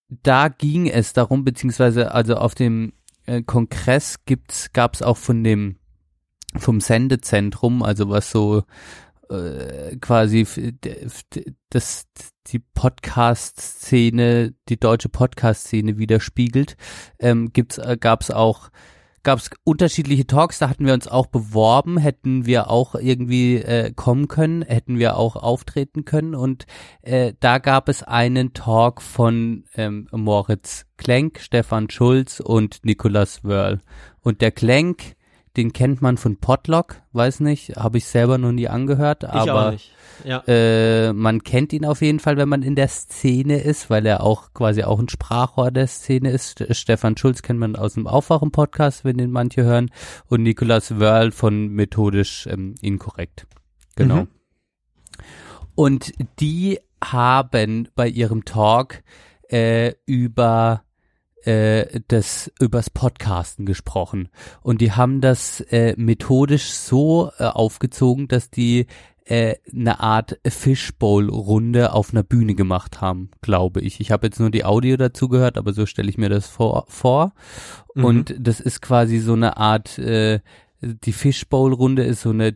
da 0.10 0.48
ging 0.48 0.88
es 0.88 1.14
darum, 1.14 1.44
beziehungsweise 1.44 2.12
also 2.14 2.36
auf 2.36 2.56
dem 2.56 2.94
äh, 3.26 3.42
Kongress 3.44 4.26
gibt's, 4.26 4.74
gab's 4.74 5.02
auch 5.02 5.18
von 5.18 5.44
dem 5.44 5.78
vom 6.58 6.82
Sendezentrum, 6.82 7.84
also 7.84 8.10
was 8.10 8.32
so 8.32 8.64
äh, 9.30 9.96
quasi 9.98 10.48
das 11.70 12.08
die 12.48 12.60
Podcast-Szene, 12.60 14.56
die 14.68 14.80
deutsche 14.80 15.10
Podcast-Szene 15.10 16.00
widerspiegelt, 16.00 16.76
ähm, 17.20 17.54
gibt's 17.54 17.78
äh, 17.78 17.98
gab's 18.00 18.32
auch 18.32 18.70
gab's 19.24 19.50
unterschiedliche 19.64 20.28
Talks, 20.28 20.60
da 20.60 20.70
hatten 20.70 20.86
wir 20.86 20.94
uns 20.94 21.08
auch 21.08 21.28
beworben, 21.28 21.98
hätten 21.98 22.46
wir 22.46 22.70
auch 22.70 22.96
irgendwie 22.96 23.58
äh, 23.58 23.92
kommen 23.94 24.28
können, 24.28 24.62
hätten 24.62 25.00
wir 25.00 25.18
auch 25.18 25.36
auftreten 25.36 26.06
können 26.06 26.36
und 26.36 26.66
äh, 27.02 27.34
da 27.40 27.58
gab 27.58 27.90
es 27.90 28.04
einen 28.04 28.54
Talk 28.54 29.02
von 29.02 29.64
ähm, 29.76 30.08
Moritz 30.12 30.86
Klenk, 30.98 31.40
Stefan 31.40 31.90
Schulz 31.90 32.40
und 32.40 32.80
Nicolas 32.84 33.44
Wörl. 33.44 33.80
Und 34.22 34.42
der 34.42 34.52
Klenk, 34.52 35.16
den 35.58 35.74
kennt 35.74 36.02
man 36.02 36.18
von 36.18 36.38
Podlock, 36.38 37.02
weiß 37.12 37.40
nicht, 37.42 37.76
habe 37.76 37.98
ich 37.98 38.06
selber 38.06 38.38
noch 38.38 38.52
nie 38.52 38.68
angehört, 38.68 39.24
Ich 39.24 39.30
aber. 39.30 39.76
Ja. 40.26 40.44
äh, 40.48 41.14
man 41.14 41.44
kennt 41.44 41.72
ihn 41.74 41.86
auf 41.86 42.02
jeden 42.02 42.20
Fall, 42.20 42.36
wenn 42.38 42.50
man 42.50 42.62
in 42.62 42.76
der 42.76 42.90
Szene 42.90 43.62
ist, 43.62 43.90
weil 43.90 44.06
er 44.06 44.22
auch 44.22 44.54
quasi 44.54 44.84
auch 44.84 45.00
ein 45.00 45.08
Sprachrohr 45.10 45.72
der 45.72 45.88
Szene 45.88 46.32
ist. 46.32 46.60
St- 46.60 46.74
Stefan 46.74 47.16
Schulz 47.18 47.42
kennt 47.42 47.60
man 47.60 47.76
aus 47.78 47.94
dem 47.94 48.06
Aufwachen-Podcast, 48.06 49.06
wenn 49.06 49.18
den 49.18 49.32
manche 49.32 49.64
hören, 49.64 49.90
und 50.28 50.44
Nicolas 50.44 51.00
Wörl 51.00 51.32
von 51.32 51.70
Methodisch 51.70 52.48
ähm, 52.48 52.76
Inkorrekt. 52.82 53.48
Genau. 53.96 54.16
Mhm. 54.24 54.28
Und 55.76 56.12
die 56.40 56.80
haben 57.04 57.88
bei 57.96 58.08
ihrem 58.08 58.44
Talk 58.44 59.02
äh, 59.50 59.94
über 60.06 60.84
äh, 61.44 62.00
das 62.08 62.52
übers 62.60 62.90
Podcasten 62.90 63.66
gesprochen 63.66 64.30
und 64.62 64.82
die 64.82 64.92
haben 64.92 65.22
das 65.22 65.62
äh, 65.62 65.94
methodisch 65.98 66.72
so 66.72 67.32
äh, 67.38 67.46
aufgezogen, 67.46 68.28
dass 68.28 68.50
die 68.50 68.88
äh, 69.30 69.58
eine 69.72 70.00
Art 70.00 70.40
Fishbowl-Runde 70.46 71.94
auf 71.94 72.12
einer 72.12 72.24
Bühne 72.24 72.56
gemacht 72.56 73.00
haben, 73.00 73.30
glaube 73.42 73.80
ich. 73.82 74.00
Ich 74.00 74.12
habe 74.12 74.26
jetzt 74.26 74.40
nur 74.40 74.50
die 74.50 74.66
Audio 74.66 74.98
dazu 74.98 75.30
gehört, 75.30 75.58
aber 75.58 75.72
so 75.72 75.86
stelle 75.86 76.10
ich 76.10 76.18
mir 76.18 76.30
das 76.30 76.48
vor. 76.48 76.86
vor. 76.88 77.34
Mhm. 77.94 78.06
Und 78.06 78.36
das 78.40 78.60
ist 78.60 78.82
quasi 78.82 79.20
so 79.20 79.34
eine 79.34 79.58
Art, 79.58 80.00
äh, 80.00 80.40
die 80.82 81.14
Fishbowl-Runde 81.14 82.04
ist 82.04 82.22
so 82.22 82.32
eine 82.32 82.54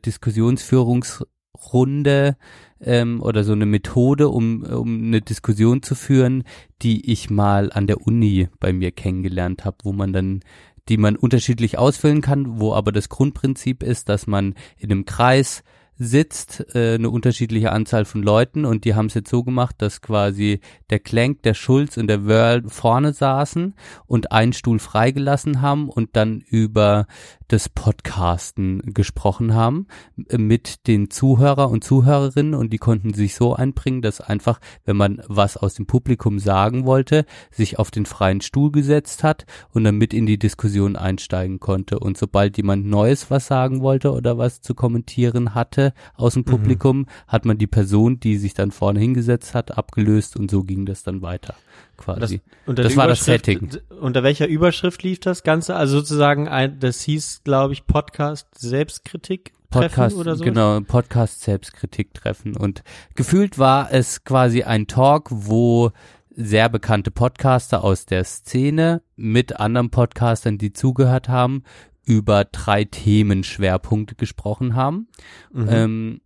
Diskussionsführungsrunde 1.54 2.36
ähm, 2.82 3.22
oder 3.22 3.44
so 3.44 3.54
eine 3.54 3.66
Methode, 3.66 4.30
um, 4.30 4.64
um 4.64 5.04
eine 5.06 5.22
Diskussion 5.22 5.82
zu 5.82 5.96
führen, 5.96 6.44
die 6.82 7.12
ich 7.12 7.30
mal 7.30 7.72
an 7.72 7.88
der 7.88 8.02
Uni 8.06 8.50
bei 8.60 8.74
mir 8.74 8.92
kennengelernt 8.92 9.66
habe, 9.66 9.78
wo 9.84 9.94
man 9.94 10.14
dann 10.14 10.42
die 10.90 10.98
man 10.98 11.16
unterschiedlich 11.16 11.78
ausfüllen 11.78 12.20
kann, 12.20 12.60
wo 12.60 12.74
aber 12.74 12.92
das 12.92 13.08
Grundprinzip 13.08 13.84
ist, 13.84 14.10
dass 14.10 14.28
man 14.28 14.54
in 14.78 14.92
einem 14.92 15.06
Kreis 15.06 15.64
sitzt, 16.04 16.66
äh, 16.76 16.96
eine 16.96 17.10
unterschiedliche 17.10 17.72
Anzahl 17.72 18.06
von 18.06 18.22
Leuten 18.24 18.66
und 18.66 18.86
die 18.86 18.96
haben 18.96 19.08
es 19.08 19.14
jetzt 19.14 19.30
so 19.30 19.44
gemacht, 19.44 19.76
dass 19.80 20.02
quasi 20.02 20.60
der 20.90 21.00
Klenk, 21.00 21.44
der 21.44 21.54
Schulz 21.54 21.98
und 21.98 22.08
der 22.08 22.26
Wörl 22.26 22.64
vorne 22.68 23.14
saßen 23.14 23.74
und 24.06 24.32
einen 24.32 24.54
Stuhl 24.54 24.80
freigelassen 24.80 25.62
haben 25.62 25.90
und 25.90 26.16
dann 26.16 26.40
über 26.40 27.08
das 27.54 27.70
Podcasten 27.70 28.82
gesprochen 28.94 29.54
haben 29.54 29.88
äh, 30.30 30.38
mit 30.38 30.88
den 30.88 31.10
Zuhörer 31.12 31.70
und 31.70 31.84
Zuhörerinnen 31.84 32.56
und 32.56 32.74
die 32.74 32.80
konnten 32.80 33.14
sich 33.14 33.36
so 33.36 33.56
einbringen, 33.56 34.02
dass 34.02 34.22
einfach, 34.22 34.60
wenn 34.86 34.98
man 34.98 35.22
was 35.28 35.56
aus 35.58 35.76
dem 35.76 35.86
Publikum 35.86 36.40
sagen 36.40 36.86
wollte, 36.86 37.26
sich 37.52 37.78
auf 37.78 37.92
den 37.92 38.06
freien 38.06 38.42
Stuhl 38.42 38.72
gesetzt 38.72 39.24
hat 39.24 39.46
und 39.72 39.84
dann 39.84 39.98
mit 39.98 40.14
in 40.14 40.26
die 40.26 40.40
Diskussion 40.40 40.96
einsteigen 40.96 41.60
konnte. 41.60 42.00
Und 42.00 42.18
sobald 42.18 42.58
jemand 42.58 42.86
Neues 42.86 43.30
was 43.30 43.48
sagen 43.48 43.82
wollte 43.82 44.12
oder 44.12 44.38
was 44.38 44.62
zu 44.62 44.74
kommentieren 44.74 45.54
hatte 45.54 45.93
aus 46.16 46.34
dem 46.34 46.44
Publikum, 46.44 47.08
hat 47.28 47.46
man 47.46 47.58
die 47.58 47.68
Person, 47.68 48.20
die 48.20 48.38
sich 48.38 48.54
dann 48.54 48.72
vorne 48.72 49.00
hingesetzt 49.00 49.54
hat, 49.54 49.78
abgelöst 49.78 50.36
und 50.36 50.52
so 50.52 50.64
ging 50.64 50.86
das 50.86 51.04
dann 51.04 51.22
weiter 51.22 51.56
quasi. 51.98 52.42
das 52.66 52.76
der 52.76 52.96
war 52.96 53.08
das 53.08 53.26
Setting. 53.26 53.70
Unter 54.00 54.24
welcher 54.24 54.48
Überschrift 54.48 55.04
lief 55.04 55.20
das 55.20 55.44
Ganze? 55.44 55.76
Also 55.76 56.00
sozusagen 56.00 56.48
ein, 56.48 56.80
das 56.80 57.02
hieß, 57.02 57.42
glaube 57.44 57.74
ich, 57.74 57.86
Podcast 57.86 58.48
Selbstkritik 58.58 59.54
Podcast, 59.70 60.16
oder 60.16 60.36
so. 60.36 60.44
genau, 60.44 60.80
Podcast 60.82 61.42
Selbstkritik 61.42 62.14
treffen 62.14 62.56
und 62.56 62.84
gefühlt 63.16 63.58
war 63.58 63.92
es 63.92 64.24
quasi 64.24 64.62
ein 64.62 64.86
Talk, 64.86 65.30
wo 65.32 65.92
sehr 66.36 66.70
bekannte 66.70 67.12
Podcaster 67.12 67.84
aus 67.84 68.06
der 68.06 68.24
Szene 68.24 69.02
mit 69.16 69.60
anderen 69.60 69.90
Podcastern, 69.90 70.58
die 70.58 70.74
zugehört 70.74 71.30
haben, 71.30 71.64
über 72.06 72.46
drei 72.46 72.84
Themenschwerpunkte 72.84 74.16
gesprochen 74.16 74.76
haben, 74.76 75.08
Mhm. 75.52 75.68
ähm, 75.70 76.22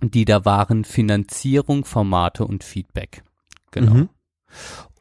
die 0.00 0.24
da 0.24 0.44
waren 0.44 0.84
Finanzierung, 0.84 1.84
Formate 1.84 2.46
und 2.46 2.64
Feedback. 2.64 3.22
Genau. 3.70 3.94
Mhm. 3.94 4.08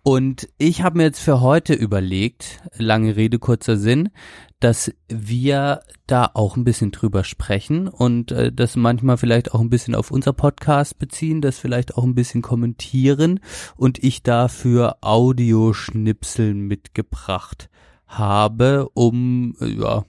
Und 0.03 0.49
ich 0.57 0.81
habe 0.81 0.97
mir 0.97 1.03
jetzt 1.03 1.19
für 1.19 1.41
heute 1.41 1.73
überlegt, 1.73 2.59
lange 2.75 3.15
Rede, 3.15 3.37
kurzer 3.37 3.77
Sinn, 3.77 4.09
dass 4.59 4.91
wir 5.07 5.81
da 6.07 6.29
auch 6.33 6.55
ein 6.55 6.63
bisschen 6.63 6.91
drüber 6.91 7.23
sprechen 7.23 7.87
und 7.87 8.31
äh, 8.31 8.51
das 8.51 8.75
manchmal 8.75 9.17
vielleicht 9.17 9.53
auch 9.53 9.59
ein 9.59 9.69
bisschen 9.69 9.93
auf 9.93 10.09
unser 10.09 10.33
Podcast 10.33 10.97
beziehen, 10.97 11.41
das 11.41 11.59
vielleicht 11.59 11.97
auch 11.97 12.03
ein 12.03 12.15
bisschen 12.15 12.41
kommentieren 12.41 13.39
und 13.75 14.03
ich 14.03 14.23
dafür 14.23 14.97
Audioschnipsel 15.01 16.53
mitgebracht 16.55 17.69
habe, 18.11 18.89
um 18.93 19.55
äh, 19.59 19.67
ja 19.67 20.05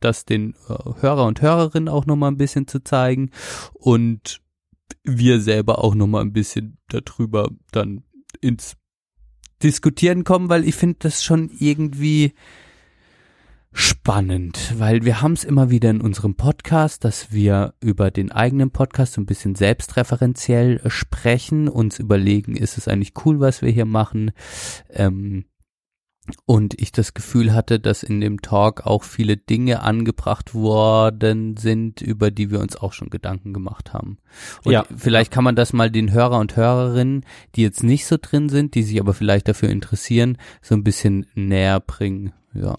das 0.00 0.24
den 0.24 0.54
äh, 0.68 1.00
Hörer 1.00 1.26
und 1.26 1.42
Hörerinnen 1.42 1.88
auch 1.88 2.06
nochmal 2.06 2.30
ein 2.30 2.38
bisschen 2.38 2.66
zu 2.66 2.82
zeigen 2.82 3.30
und 3.74 4.40
wir 5.04 5.40
selber 5.40 5.82
auch 5.82 5.94
nochmal 5.94 6.22
ein 6.22 6.32
bisschen 6.32 6.78
darüber 6.88 7.50
dann 7.72 8.04
ins 8.40 8.76
Diskutieren 9.62 10.22
kommen, 10.22 10.48
weil 10.48 10.64
ich 10.64 10.76
finde 10.76 10.98
das 11.00 11.24
schon 11.24 11.50
irgendwie 11.58 12.32
spannend, 13.72 14.74
weil 14.78 15.04
wir 15.04 15.20
haben 15.20 15.32
es 15.32 15.44
immer 15.44 15.68
wieder 15.70 15.90
in 15.90 16.00
unserem 16.00 16.36
Podcast, 16.36 17.04
dass 17.04 17.32
wir 17.32 17.74
über 17.80 18.10
den 18.10 18.32
eigenen 18.32 18.70
Podcast 18.70 19.14
so 19.14 19.20
ein 19.20 19.26
bisschen 19.26 19.56
selbstreferenziell 19.56 20.80
sprechen, 20.88 21.68
uns 21.68 21.98
überlegen, 21.98 22.56
ist 22.56 22.78
es 22.78 22.88
eigentlich 22.88 23.12
cool, 23.24 23.40
was 23.40 23.60
wir 23.60 23.70
hier 23.70 23.84
machen, 23.84 24.30
ähm, 24.90 25.44
und 26.46 26.80
ich 26.80 26.92
das 26.92 27.14
Gefühl 27.14 27.52
hatte, 27.52 27.80
dass 27.80 28.02
in 28.02 28.20
dem 28.20 28.42
Talk 28.42 28.86
auch 28.86 29.04
viele 29.04 29.36
Dinge 29.36 29.82
angebracht 29.82 30.54
worden 30.54 31.56
sind, 31.56 32.00
über 32.00 32.30
die 32.30 32.50
wir 32.50 32.60
uns 32.60 32.76
auch 32.76 32.92
schon 32.92 33.10
Gedanken 33.10 33.52
gemacht 33.52 33.92
haben. 33.92 34.18
Und 34.64 34.72
ja. 34.72 34.84
vielleicht 34.96 35.32
kann 35.32 35.44
man 35.44 35.56
das 35.56 35.72
mal 35.72 35.90
den 35.90 36.12
Hörer 36.12 36.38
und 36.38 36.56
Hörerinnen, 36.56 37.24
die 37.54 37.62
jetzt 37.62 37.82
nicht 37.82 38.06
so 38.06 38.16
drin 38.20 38.48
sind, 38.48 38.74
die 38.74 38.82
sich 38.82 39.00
aber 39.00 39.14
vielleicht 39.14 39.48
dafür 39.48 39.68
interessieren, 39.68 40.38
so 40.62 40.74
ein 40.74 40.84
bisschen 40.84 41.26
näher 41.34 41.80
bringen. 41.80 42.32
Ja. 42.54 42.76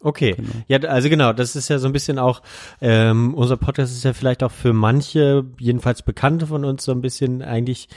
Okay, 0.00 0.34
genau. 0.36 0.50
ja, 0.66 0.78
also 0.80 1.08
genau, 1.08 1.32
das 1.32 1.54
ist 1.54 1.68
ja 1.68 1.78
so 1.78 1.86
ein 1.86 1.92
bisschen 1.92 2.18
auch, 2.18 2.42
ähm, 2.80 3.34
unser 3.34 3.56
Podcast 3.56 3.92
ist 3.92 4.02
ja 4.04 4.12
vielleicht 4.12 4.42
auch 4.42 4.50
für 4.50 4.72
manche, 4.72 5.44
jedenfalls 5.58 6.02
Bekannte 6.02 6.48
von 6.48 6.64
uns, 6.64 6.84
so 6.84 6.90
ein 6.90 7.00
bisschen 7.00 7.40
eigentlich 7.42 7.88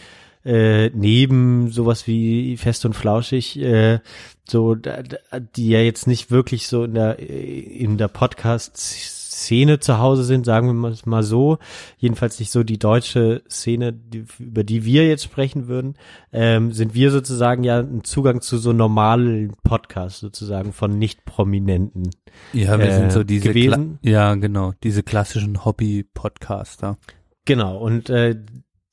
äh, 0.45 0.89
neben 0.91 1.71
sowas 1.71 2.07
wie 2.07 2.55
Fest 2.57 2.85
und 2.85 2.93
Flauschig, 2.93 3.59
äh, 3.59 3.99
so, 4.47 4.75
die 4.75 5.69
ja 5.69 5.79
jetzt 5.79 6.07
nicht 6.07 6.29
wirklich 6.29 6.67
so 6.67 6.83
in 6.83 6.93
der, 6.93 7.17
in 7.17 7.97
der 7.97 8.09
Podcast-Szene 8.09 9.79
zu 9.79 9.97
Hause 9.97 10.23
sind, 10.23 10.45
sagen 10.45 10.67
wir 10.67 10.95
mal 11.05 11.23
so. 11.23 11.57
Jedenfalls 11.97 12.39
nicht 12.39 12.51
so 12.51 12.63
die 12.63 12.77
deutsche 12.77 13.41
Szene, 13.49 13.91
die, 13.91 14.25
über 14.37 14.63
die 14.63 14.85
wir 14.85 15.07
jetzt 15.07 15.23
sprechen 15.23 15.67
würden, 15.67 15.95
ähm, 16.31 16.71
sind 16.73 16.93
wir 16.93 17.09
sozusagen 17.09 17.63
ja 17.63 17.79
ein 17.79 18.03
Zugang 18.03 18.41
zu 18.41 18.59
so 18.59 18.71
normalen 18.71 19.55
Podcasts 19.63 20.19
sozusagen 20.19 20.73
von 20.73 20.99
Nicht-Prominenten. 20.99 22.11
Ja, 22.53 22.77
wir 22.77 22.85
äh, 22.85 22.93
sind 22.93 23.11
so 23.11 23.23
diese, 23.23 23.49
gewesen. 23.49 23.97
ja, 24.03 24.35
genau, 24.35 24.73
diese 24.83 25.01
klassischen 25.01 25.65
Hobby-Podcaster. 25.65 26.97
Genau, 27.45 27.77
und 27.77 28.09
äh, 28.09 28.35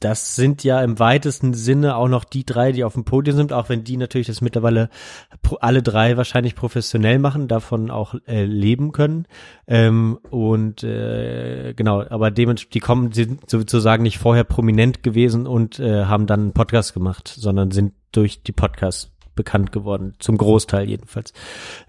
das 0.05 0.37
sind 0.37 0.65
ja 0.65 0.83
im 0.83 0.99
weitesten 0.99 1.55
Sinne 1.55 1.97
auch 1.97 2.09
noch 2.09 2.25
die 2.25 2.45
drei, 2.45 2.73
die 2.73 2.85
auf 2.85 2.95
dem 2.95 3.05
Podium 3.05 3.37
sind, 3.37 3.53
auch 3.53 3.69
wenn 3.69 3.85
die 3.85 3.97
natürlich 3.97 4.27
das 4.27 4.41
mittlerweile 4.41 4.89
alle 5.61 5.83
drei 5.83 6.17
wahrscheinlich 6.17 6.55
professionell 6.55 7.19
machen, 7.19 7.49
davon 7.49 7.91
auch 7.91 8.15
äh, 8.27 8.45
leben 8.45 8.93
können. 8.93 9.27
Ähm, 9.67 10.19
und 10.31 10.83
äh, 10.83 11.75
genau, 11.75 12.03
aber 12.03 12.31
dementsprechend, 12.31 12.75
die 12.75 12.81
kommen, 12.81 13.13
sind 13.13 13.49
sozusagen 13.51 14.03
nicht 14.03 14.19
vorher 14.19 14.45
prominent 14.45 15.03
gewesen 15.03 15.47
und 15.47 15.79
äh, 15.79 16.05
haben 16.05 16.27
dann 16.27 16.41
einen 16.41 16.53
Podcast 16.53 16.95
gemacht, 16.95 17.29
sondern 17.29 17.71
sind 17.71 17.93
durch 18.13 18.43
die 18.43 18.53
Podcasts 18.53 19.13
bekannt 19.35 19.73
geworden, 19.73 20.15
zum 20.19 20.37
Großteil 20.37 20.89
jedenfalls. 20.89 21.33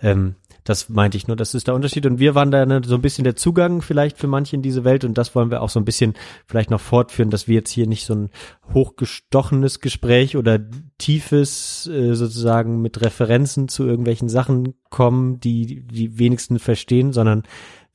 Ähm, 0.01 0.35
das 0.63 0.89
meinte 0.89 1.17
ich 1.17 1.27
nur, 1.27 1.35
das 1.35 1.53
ist 1.53 1.67
der 1.67 1.75
Unterschied. 1.75 2.05
Und 2.05 2.19
wir 2.19 2.35
waren 2.35 2.51
da 2.51 2.65
ne, 2.65 2.81
so 2.85 2.95
ein 2.95 3.01
bisschen 3.01 3.23
der 3.23 3.35
Zugang 3.35 3.81
vielleicht 3.81 4.17
für 4.17 4.27
manche 4.27 4.55
in 4.55 4.61
diese 4.61 4.83
Welt 4.83 5.03
und 5.03 5.17
das 5.17 5.35
wollen 5.35 5.51
wir 5.51 5.61
auch 5.61 5.69
so 5.69 5.79
ein 5.79 5.85
bisschen 5.85 6.13
vielleicht 6.45 6.71
noch 6.71 6.79
fortführen, 6.79 7.29
dass 7.29 7.47
wir 7.47 7.55
jetzt 7.55 7.71
hier 7.71 7.87
nicht 7.87 8.05
so 8.05 8.15
ein 8.15 8.29
hochgestochenes 8.73 9.79
Gespräch 9.79 10.37
oder 10.37 10.59
tiefes 10.97 11.87
äh, 11.87 12.13
sozusagen 12.13 12.81
mit 12.81 13.01
Referenzen 13.01 13.67
zu 13.67 13.85
irgendwelchen 13.85 14.29
Sachen 14.29 14.75
kommen, 14.89 15.39
die 15.39 15.81
die 15.81 16.17
wenigsten 16.17 16.59
verstehen, 16.59 17.13
sondern 17.13 17.43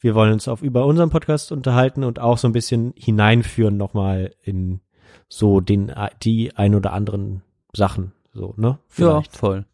wir 0.00 0.14
wollen 0.14 0.32
uns 0.32 0.46
auf 0.46 0.62
über 0.62 0.86
unseren 0.86 1.10
Podcast 1.10 1.52
unterhalten 1.52 2.04
und 2.04 2.20
auch 2.20 2.38
so 2.38 2.48
ein 2.48 2.52
bisschen 2.52 2.92
hineinführen 2.96 3.76
nochmal 3.76 4.34
in 4.42 4.80
so 5.28 5.60
den 5.60 5.92
die 6.22 6.54
ein 6.56 6.74
oder 6.74 6.92
anderen 6.92 7.42
Sachen 7.72 8.12
so 8.32 8.54
ne 8.56 8.78
vielleicht. 8.88 9.32
ja 9.34 9.38
voll 9.38 9.66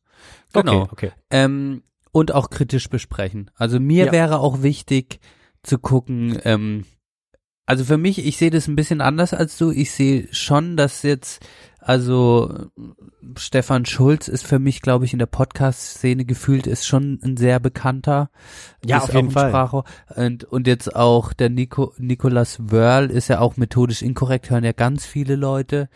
genau 0.53 0.83
okay, 0.83 0.89
okay. 0.93 1.13
Ähm, 1.31 1.83
und 2.15 2.33
auch 2.33 2.49
kritisch 2.49 2.89
besprechen. 2.89 3.51
Also 3.57 3.81
mir 3.81 4.07
ja. 4.07 4.13
wäre 4.13 4.39
auch 4.39 4.63
wichtig 4.63 5.19
zu 5.65 5.79
gucken, 5.79 6.39
ähm, 6.45 6.85
also 7.67 7.85
für 7.85 7.97
mich, 7.97 8.25
ich 8.25 8.37
sehe 8.37 8.51
das 8.51 8.69
ein 8.69 8.77
bisschen 8.77 9.01
anders 9.01 9.33
als 9.33 9.57
du. 9.57 9.71
Ich 9.71 9.91
sehe 9.91 10.29
schon, 10.33 10.77
dass 10.77 11.03
jetzt, 11.03 11.45
also 11.81 12.69
Stefan 13.37 13.87
Schulz 13.87 14.29
ist 14.29 14.47
für 14.47 14.59
mich, 14.59 14.83
glaube 14.83 15.07
ich, 15.07 15.15
in 15.15 15.19
der 15.19 15.27
Podcast-Szene 15.27 16.27
gefühlt 16.27 16.67
ist 16.67 16.87
schon 16.87 17.19
ein 17.23 17.39
sehr 17.39 17.61
bekannter. 17.61 18.29
Ja, 18.85 18.99
auf 18.99 19.15
jeden 19.15 19.31
Fall. 19.31 19.49
Sprachrohr. 19.49 19.85
Und, 20.15 20.45
und 20.45 20.67
jetzt 20.67 20.95
auch 20.95 21.33
der 21.33 21.49
Nico, 21.49 21.95
Nicolas 21.97 22.59
Wörl 22.71 23.11
ist 23.11 23.29
ja 23.29 23.41
auch 23.41 23.57
methodisch 23.57 24.03
inkorrekt, 24.03 24.51
hören 24.51 24.65
ja 24.65 24.73
ganz 24.73 25.07
viele 25.07 25.35
Leute. 25.35 25.89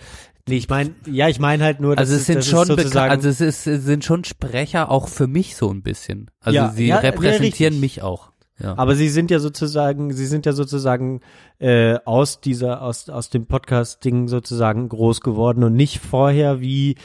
Nee, 0.48 0.56
ich 0.56 0.68
meine, 0.68 0.94
ja, 1.06 1.28
ich 1.28 1.38
meine 1.38 1.64
halt 1.64 1.80
nur, 1.80 1.98
also 1.98 2.14
es 2.14 2.26
sind 2.26 2.44
schon 2.44 2.70
also 2.70 3.28
es 3.28 3.40
ist, 3.40 3.66
es 3.66 3.84
sind 3.84 4.04
schon 4.04 4.24
Sprecher 4.24 4.90
auch 4.90 5.08
für 5.08 5.26
mich 5.26 5.56
so 5.56 5.70
ein 5.70 5.82
bisschen. 5.82 6.30
Also 6.40 6.56
ja, 6.56 6.70
sie 6.70 6.86
ja, 6.86 6.98
repräsentieren 6.98 7.74
ja, 7.74 7.80
mich 7.80 8.02
auch. 8.02 8.32
Ja. 8.60 8.76
Aber 8.76 8.96
sie 8.96 9.08
sind 9.08 9.30
ja 9.30 9.38
sozusagen, 9.38 10.12
sie 10.12 10.26
sind 10.26 10.44
ja 10.44 10.52
sozusagen 10.52 11.20
äh, 11.60 11.96
aus 12.04 12.40
dieser, 12.40 12.82
aus, 12.82 13.08
aus 13.08 13.30
dem 13.30 13.46
Podcast-Ding 13.46 14.26
sozusagen 14.26 14.88
groß 14.88 15.20
geworden 15.20 15.62
und 15.62 15.74
nicht 15.74 16.00
vorher 16.00 16.60
wie 16.60 16.96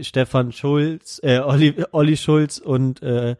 Stefan 0.00 0.50
Schulz, 0.50 1.20
äh, 1.22 1.38
Olli, 1.38 1.76
Olli 1.92 2.16
Schulz 2.16 2.58
und 2.58 3.02
äh, 3.02 3.36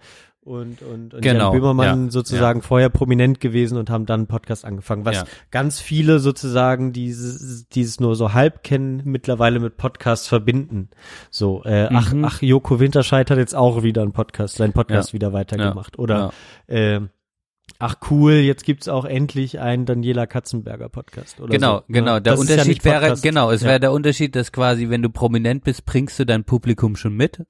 und, 0.47 0.81
und, 0.81 1.13
und 1.13 1.23
genau, 1.23 1.51
Jan 1.51 1.61
Böhmermann 1.61 2.05
ja, 2.05 2.11
sozusagen 2.11 2.61
ja. 2.61 2.67
vorher 2.67 2.89
prominent 2.89 3.41
gewesen 3.41 3.79
und 3.79 3.91
haben 3.91 4.07
dann 4.07 4.21
einen 4.21 4.27
Podcast 4.29 4.65
angefangen, 4.65 5.05
was 5.05 5.17
ja. 5.17 5.25
ganz 5.51 5.81
viele 5.81 6.21
sozusagen 6.21 6.93
dieses, 6.93 7.69
dieses 7.69 7.99
nur 7.99 8.15
so 8.15 8.33
halb 8.33 8.63
kennen, 8.63 9.03
mittlerweile 9.05 9.59
mit 9.59 9.77
Podcasts 9.77 10.29
verbinden. 10.29 10.91
So, 11.31 11.65
äh, 11.65 11.91
mhm. 11.91 11.97
ach, 11.97 12.15
ach, 12.23 12.43
Joko 12.43 12.79
Winterscheid 12.79 13.29
hat 13.29 13.39
jetzt 13.39 13.57
auch 13.57 13.83
wieder 13.83 14.03
einen 14.03 14.13
Podcast, 14.13 14.55
seinen 14.55 14.73
Podcast 14.73 15.13
wieder 15.13 15.33
weitergemacht. 15.33 15.99
Oder 15.99 16.33
äh, 16.69 17.01
Ach 17.79 17.97
cool, 18.11 18.35
jetzt 18.35 18.65
gibt's 18.65 18.89
auch 18.89 19.05
endlich 19.05 19.59
einen 19.59 19.85
Daniela 19.85 20.27
Katzenberger 20.27 20.89
Podcast. 20.89 21.41
Oder 21.41 21.51
genau, 21.51 21.79
so, 21.79 21.79
ne? 21.79 21.85
genau. 21.89 22.21
Der 22.21 22.35
das 22.35 22.41
Unterschied 22.41 22.85
ja 22.85 23.03
wäre, 23.03 23.17
genau, 23.21 23.51
es 23.51 23.65
wäre 23.65 23.81
der 23.81 23.93
Unterschied, 23.93 24.37
dass 24.37 24.53
quasi, 24.53 24.89
wenn 24.89 25.03
du 25.03 25.11
prominent 25.11 25.65
bist, 25.65 25.85
bringst 25.85 26.19
du 26.19 26.25
dein 26.25 26.45
Publikum 26.45 26.95
schon 26.95 27.15
mit. 27.15 27.45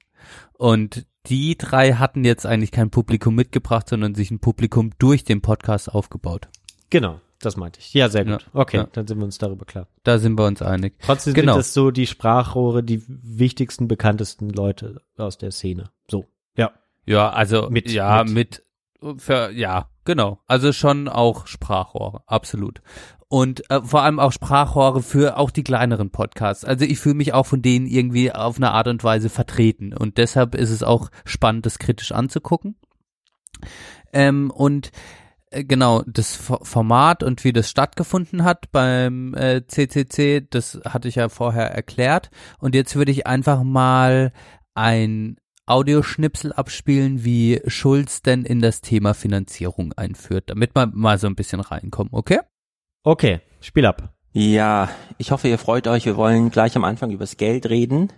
Und 0.53 1.05
die 1.29 1.57
drei 1.57 1.93
hatten 1.93 2.23
jetzt 2.23 2.45
eigentlich 2.45 2.71
kein 2.71 2.89
Publikum 2.89 3.35
mitgebracht, 3.35 3.89
sondern 3.89 4.15
sich 4.15 4.31
ein 4.31 4.39
Publikum 4.39 4.91
durch 4.99 5.23
den 5.23 5.41
Podcast 5.41 5.93
aufgebaut. 5.93 6.47
Genau, 6.89 7.19
das 7.39 7.57
meinte 7.57 7.79
ich. 7.79 7.93
Ja, 7.93 8.09
sehr 8.09 8.25
gut. 8.25 8.43
Ja, 8.43 8.47
okay, 8.53 8.77
ja. 8.77 8.87
dann 8.91 9.07
sind 9.07 9.17
wir 9.17 9.25
uns 9.25 9.37
darüber 9.37 9.65
klar. 9.65 9.87
Da 10.03 10.19
sind 10.19 10.37
wir 10.37 10.45
uns 10.45 10.61
einig. 10.61 10.95
Trotzdem 11.01 11.33
genau. 11.33 11.53
sind 11.53 11.59
das 11.59 11.73
so 11.73 11.91
die 11.91 12.07
Sprachrohre, 12.07 12.83
die 12.83 13.03
wichtigsten, 13.07 13.87
bekanntesten 13.87 14.49
Leute 14.49 15.01
aus 15.17 15.37
der 15.37 15.51
Szene. 15.51 15.91
So, 16.09 16.25
ja. 16.55 16.71
Ja, 17.05 17.29
also 17.29 17.69
mit, 17.69 17.91
ja, 17.91 18.23
mit, 18.23 18.63
mit 19.01 19.21
für, 19.21 19.51
ja, 19.51 19.89
genau. 20.07 20.39
Also 20.47 20.73
schon 20.73 21.07
auch 21.07 21.45
Sprachrohre, 21.45 22.23
absolut 22.25 22.81
und 23.29 23.69
äh, 23.69 23.81
vor 23.81 24.03
allem 24.03 24.19
auch 24.19 24.31
Sprachrohre 24.31 25.03
für 25.03 25.37
auch 25.37 25.51
die 25.51 25.63
kleineren 25.63 26.11
Podcasts. 26.11 26.63
Also 26.63 26.85
ich 26.85 26.99
fühle 26.99 27.15
mich 27.15 27.33
auch 27.33 27.45
von 27.45 27.61
denen 27.61 27.85
irgendwie 27.85 28.31
auf 28.31 28.57
eine 28.57 28.71
Art 28.71 28.87
und 28.87 29.03
Weise 29.03 29.29
vertreten 29.29 29.93
und 29.93 30.17
deshalb 30.17 30.55
ist 30.55 30.71
es 30.71 30.83
auch 30.83 31.09
spannend, 31.25 31.65
das 31.65 31.79
kritisch 31.79 32.11
anzugucken. 32.11 32.77
Ähm, 34.13 34.49
und 34.51 34.91
äh, 35.51 35.65
genau 35.65 36.03
das 36.07 36.35
Format 36.35 37.23
und 37.23 37.43
wie 37.43 37.51
das 37.51 37.69
stattgefunden 37.69 38.43
hat 38.43 38.71
beim 38.71 39.33
äh, 39.33 39.65
CCC, 39.67 40.47
das 40.49 40.79
hatte 40.85 41.09
ich 41.09 41.15
ja 41.15 41.27
vorher 41.27 41.71
erklärt 41.71 42.29
und 42.59 42.75
jetzt 42.75 42.95
würde 42.95 43.11
ich 43.11 43.27
einfach 43.27 43.63
mal 43.63 44.31
ein 44.73 45.37
Audioschnipsel 45.67 46.53
abspielen, 46.53 47.23
wie 47.23 47.61
Schulz 47.67 48.21
denn 48.23 48.43
in 48.43 48.61
das 48.61 48.81
Thema 48.81 49.13
Finanzierung 49.13 49.93
einführt, 49.93 50.45
damit 50.47 50.75
wir 50.75 50.87
mal 50.87 51.19
so 51.19 51.27
ein 51.27 51.35
bisschen 51.35 51.59
reinkommen, 51.59 52.09
okay? 52.13 52.39
Okay, 53.03 53.41
Spiel 53.59 53.85
ab. 53.85 54.13
Ja, 54.33 54.89
ich 55.17 55.31
hoffe, 55.31 55.47
ihr 55.47 55.57
freut 55.57 55.87
euch. 55.87 56.05
Wir 56.05 56.15
wollen 56.15 56.51
gleich 56.51 56.75
am 56.75 56.83
Anfang 56.83 57.11
übers 57.11 57.37
Geld 57.37 57.69
reden. 57.69 58.13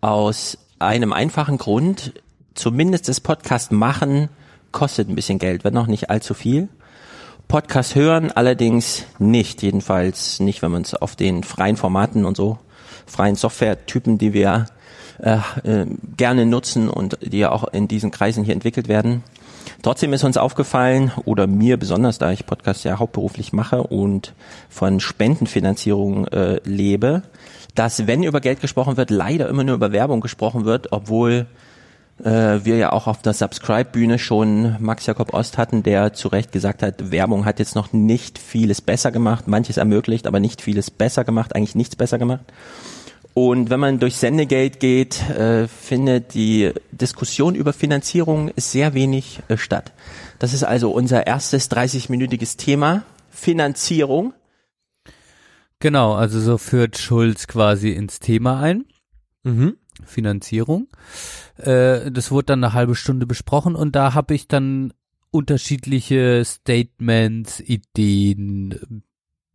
Aus 0.00 0.58
einem 0.78 1.12
einfachen 1.12 1.58
Grund. 1.58 2.12
Zumindest 2.54 3.08
das 3.08 3.20
Podcast 3.20 3.72
machen 3.72 4.28
kostet 4.72 5.08
ein 5.08 5.14
bisschen 5.14 5.38
Geld, 5.38 5.64
wird 5.64 5.74
noch 5.74 5.86
nicht 5.86 6.10
allzu 6.10 6.34
viel. 6.34 6.68
Podcast 7.48 7.94
hören 7.96 8.30
allerdings 8.30 9.04
nicht, 9.18 9.62
jedenfalls 9.62 10.38
nicht, 10.38 10.62
wenn 10.62 10.70
man 10.70 10.82
es 10.82 10.94
auf 10.94 11.16
den 11.16 11.42
freien 11.42 11.76
Formaten 11.76 12.24
und 12.24 12.36
so, 12.36 12.58
freien 13.06 13.34
Software-Typen, 13.34 14.18
die 14.18 14.32
wir 14.32 14.66
äh, 15.22 15.38
äh, 15.64 15.86
gerne 16.16 16.46
nutzen 16.46 16.88
und 16.88 17.18
die 17.22 17.38
ja 17.38 17.52
auch 17.52 17.64
in 17.72 17.88
diesen 17.88 18.10
Kreisen 18.10 18.44
hier 18.44 18.54
entwickelt 18.54 18.88
werden, 18.88 19.22
Trotzdem 19.82 20.12
ist 20.12 20.24
uns 20.24 20.36
aufgefallen, 20.36 21.10
oder 21.24 21.46
mir 21.46 21.78
besonders, 21.78 22.18
da 22.18 22.32
ich 22.32 22.44
Podcast 22.44 22.84
ja 22.84 22.98
hauptberuflich 22.98 23.52
mache 23.52 23.82
und 23.82 24.34
von 24.68 25.00
Spendenfinanzierung 25.00 26.26
äh, 26.28 26.60
lebe, 26.64 27.22
dass 27.74 28.06
wenn 28.06 28.22
über 28.22 28.40
Geld 28.40 28.60
gesprochen 28.60 28.96
wird, 28.96 29.10
leider 29.10 29.48
immer 29.48 29.64
nur 29.64 29.76
über 29.76 29.92
Werbung 29.92 30.20
gesprochen 30.20 30.64
wird, 30.66 30.92
obwohl 30.92 31.46
äh, 32.22 32.60
wir 32.62 32.76
ja 32.76 32.92
auch 32.92 33.06
auf 33.06 33.22
der 33.22 33.32
Subscribe-Bühne 33.32 34.18
schon 34.18 34.76
Max 34.80 35.06
Jakob 35.06 35.32
Ost 35.32 35.56
hatten, 35.56 35.82
der 35.82 36.12
zu 36.12 36.28
Recht 36.28 36.52
gesagt 36.52 36.82
hat, 36.82 37.10
Werbung 37.10 37.46
hat 37.46 37.58
jetzt 37.58 37.74
noch 37.74 37.92
nicht 37.92 38.38
vieles 38.38 38.82
besser 38.82 39.10
gemacht, 39.10 39.48
manches 39.48 39.78
ermöglicht, 39.78 40.26
aber 40.26 40.40
nicht 40.40 40.60
vieles 40.60 40.90
besser 40.90 41.24
gemacht, 41.24 41.54
eigentlich 41.54 41.74
nichts 41.74 41.96
besser 41.96 42.18
gemacht. 42.18 42.44
Und 43.34 43.70
wenn 43.70 43.80
man 43.80 43.98
durch 44.00 44.16
Sendegate 44.16 44.78
geht, 44.78 45.28
äh, 45.30 45.68
findet 45.68 46.34
die 46.34 46.72
Diskussion 46.90 47.54
über 47.54 47.72
Finanzierung 47.72 48.50
sehr 48.56 48.94
wenig 48.94 49.40
äh, 49.48 49.56
statt. 49.56 49.92
Das 50.38 50.52
ist 50.52 50.64
also 50.64 50.90
unser 50.90 51.26
erstes 51.26 51.70
30-minütiges 51.70 52.56
Thema, 52.56 53.04
Finanzierung. 53.30 54.34
Genau, 55.78 56.14
also 56.14 56.40
so 56.40 56.58
führt 56.58 56.98
Schulz 56.98 57.46
quasi 57.46 57.90
ins 57.90 58.20
Thema 58.20 58.60
ein. 58.60 58.84
Mhm. 59.44 59.76
Finanzierung. 60.04 60.88
Äh, 61.56 62.10
das 62.10 62.30
wurde 62.30 62.46
dann 62.46 62.64
eine 62.64 62.72
halbe 62.72 62.94
Stunde 62.94 63.26
besprochen 63.26 63.76
und 63.76 63.94
da 63.96 64.14
habe 64.14 64.34
ich 64.34 64.48
dann 64.48 64.92
unterschiedliche 65.30 66.42
Statements, 66.44 67.60
Ideen, 67.60 69.02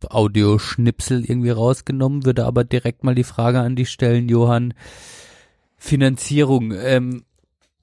Audioschnipsel 0.08 1.24
irgendwie 1.24 1.50
rausgenommen, 1.50 2.24
würde 2.24 2.44
aber 2.44 2.64
direkt 2.64 3.04
mal 3.04 3.14
die 3.14 3.24
Frage 3.24 3.60
an 3.60 3.76
dich 3.76 3.90
stellen, 3.90 4.28
Johann. 4.28 4.74
Finanzierung, 5.78 6.72
ähm, 6.72 7.24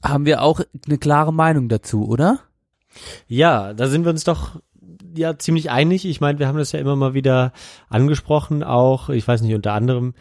haben 0.03 0.25
wir 0.25 0.41
auch 0.41 0.61
eine 0.85 0.97
klare 0.97 1.33
Meinung 1.33 1.69
dazu, 1.69 2.07
oder? 2.07 2.39
Ja, 3.27 3.73
da 3.73 3.87
sind 3.87 4.03
wir 4.03 4.11
uns 4.11 4.23
doch 4.23 4.59
ja 5.15 5.37
ziemlich 5.37 5.71
einig. 5.71 6.05
Ich 6.05 6.21
meine, 6.21 6.39
wir 6.39 6.47
haben 6.47 6.57
das 6.57 6.71
ja 6.71 6.79
immer 6.79 6.95
mal 6.95 7.13
wieder 7.13 7.53
angesprochen, 7.89 8.63
auch, 8.63 9.09
ich 9.09 9.27
weiß 9.27 9.41
nicht, 9.41 9.55
unter 9.55 9.73
anderem 9.73 10.13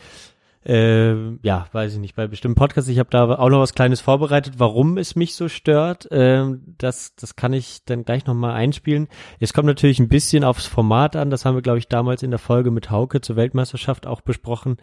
äh, 0.64 1.34
ja, 1.42 1.66
weiß 1.72 1.94
ich 1.94 1.98
nicht, 1.98 2.14
bei 2.14 2.26
bestimmten 2.26 2.54
Podcasts. 2.54 2.88
Ich 2.88 2.98
habe 2.98 3.10
da 3.10 3.34
auch 3.34 3.48
noch 3.48 3.60
was 3.60 3.74
Kleines 3.74 4.00
vorbereitet, 4.00 4.54
warum 4.58 4.96
es 4.96 5.16
mich 5.16 5.34
so 5.34 5.48
stört. 5.48 6.06
Ähm, 6.10 6.74
das, 6.78 7.16
das 7.16 7.34
kann 7.34 7.52
ich 7.52 7.84
dann 7.84 8.04
gleich 8.04 8.26
nochmal 8.26 8.54
einspielen. 8.54 9.08
Es 9.40 9.52
kommt 9.52 9.66
natürlich 9.66 9.98
ein 9.98 10.08
bisschen 10.08 10.44
aufs 10.44 10.66
Format 10.66 11.16
an. 11.16 11.30
Das 11.30 11.44
haben 11.44 11.56
wir, 11.56 11.62
glaube 11.62 11.78
ich, 11.78 11.88
damals 11.88 12.22
in 12.22 12.30
der 12.30 12.38
Folge 12.38 12.70
mit 12.70 12.90
Hauke 12.90 13.20
zur 13.20 13.36
Weltmeisterschaft 13.36 14.06
auch 14.06 14.20
besprochen, 14.20 14.76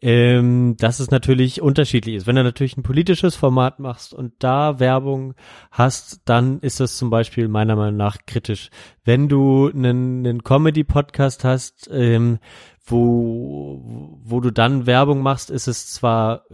ähm, 0.00 0.76
dass 0.78 1.00
es 1.00 1.10
natürlich 1.10 1.60
unterschiedlich 1.60 2.16
ist. 2.16 2.26
Wenn 2.26 2.36
du 2.36 2.44
natürlich 2.44 2.76
ein 2.76 2.82
politisches 2.82 3.36
Format 3.36 3.78
machst 3.78 4.14
und 4.14 4.32
da 4.38 4.80
Werbung 4.80 5.34
hast, 5.70 6.22
dann 6.24 6.60
ist 6.60 6.80
das 6.80 6.96
zum 6.96 7.10
Beispiel 7.10 7.48
meiner 7.48 7.76
Meinung 7.76 7.96
nach 7.96 8.18
kritisch. 8.26 8.70
Wenn 9.04 9.28
du 9.28 9.68
einen, 9.68 10.26
einen 10.26 10.42
Comedy-Podcast 10.42 11.44
hast, 11.44 11.88
ähm, 11.92 12.38
wo, 12.86 14.18
wo 14.22 14.40
du 14.40 14.50
dann 14.50 14.86
Werbung 14.86 15.20
machst, 15.20 15.50
ist 15.50 15.66
es 15.66 15.92
zwar 15.92 16.44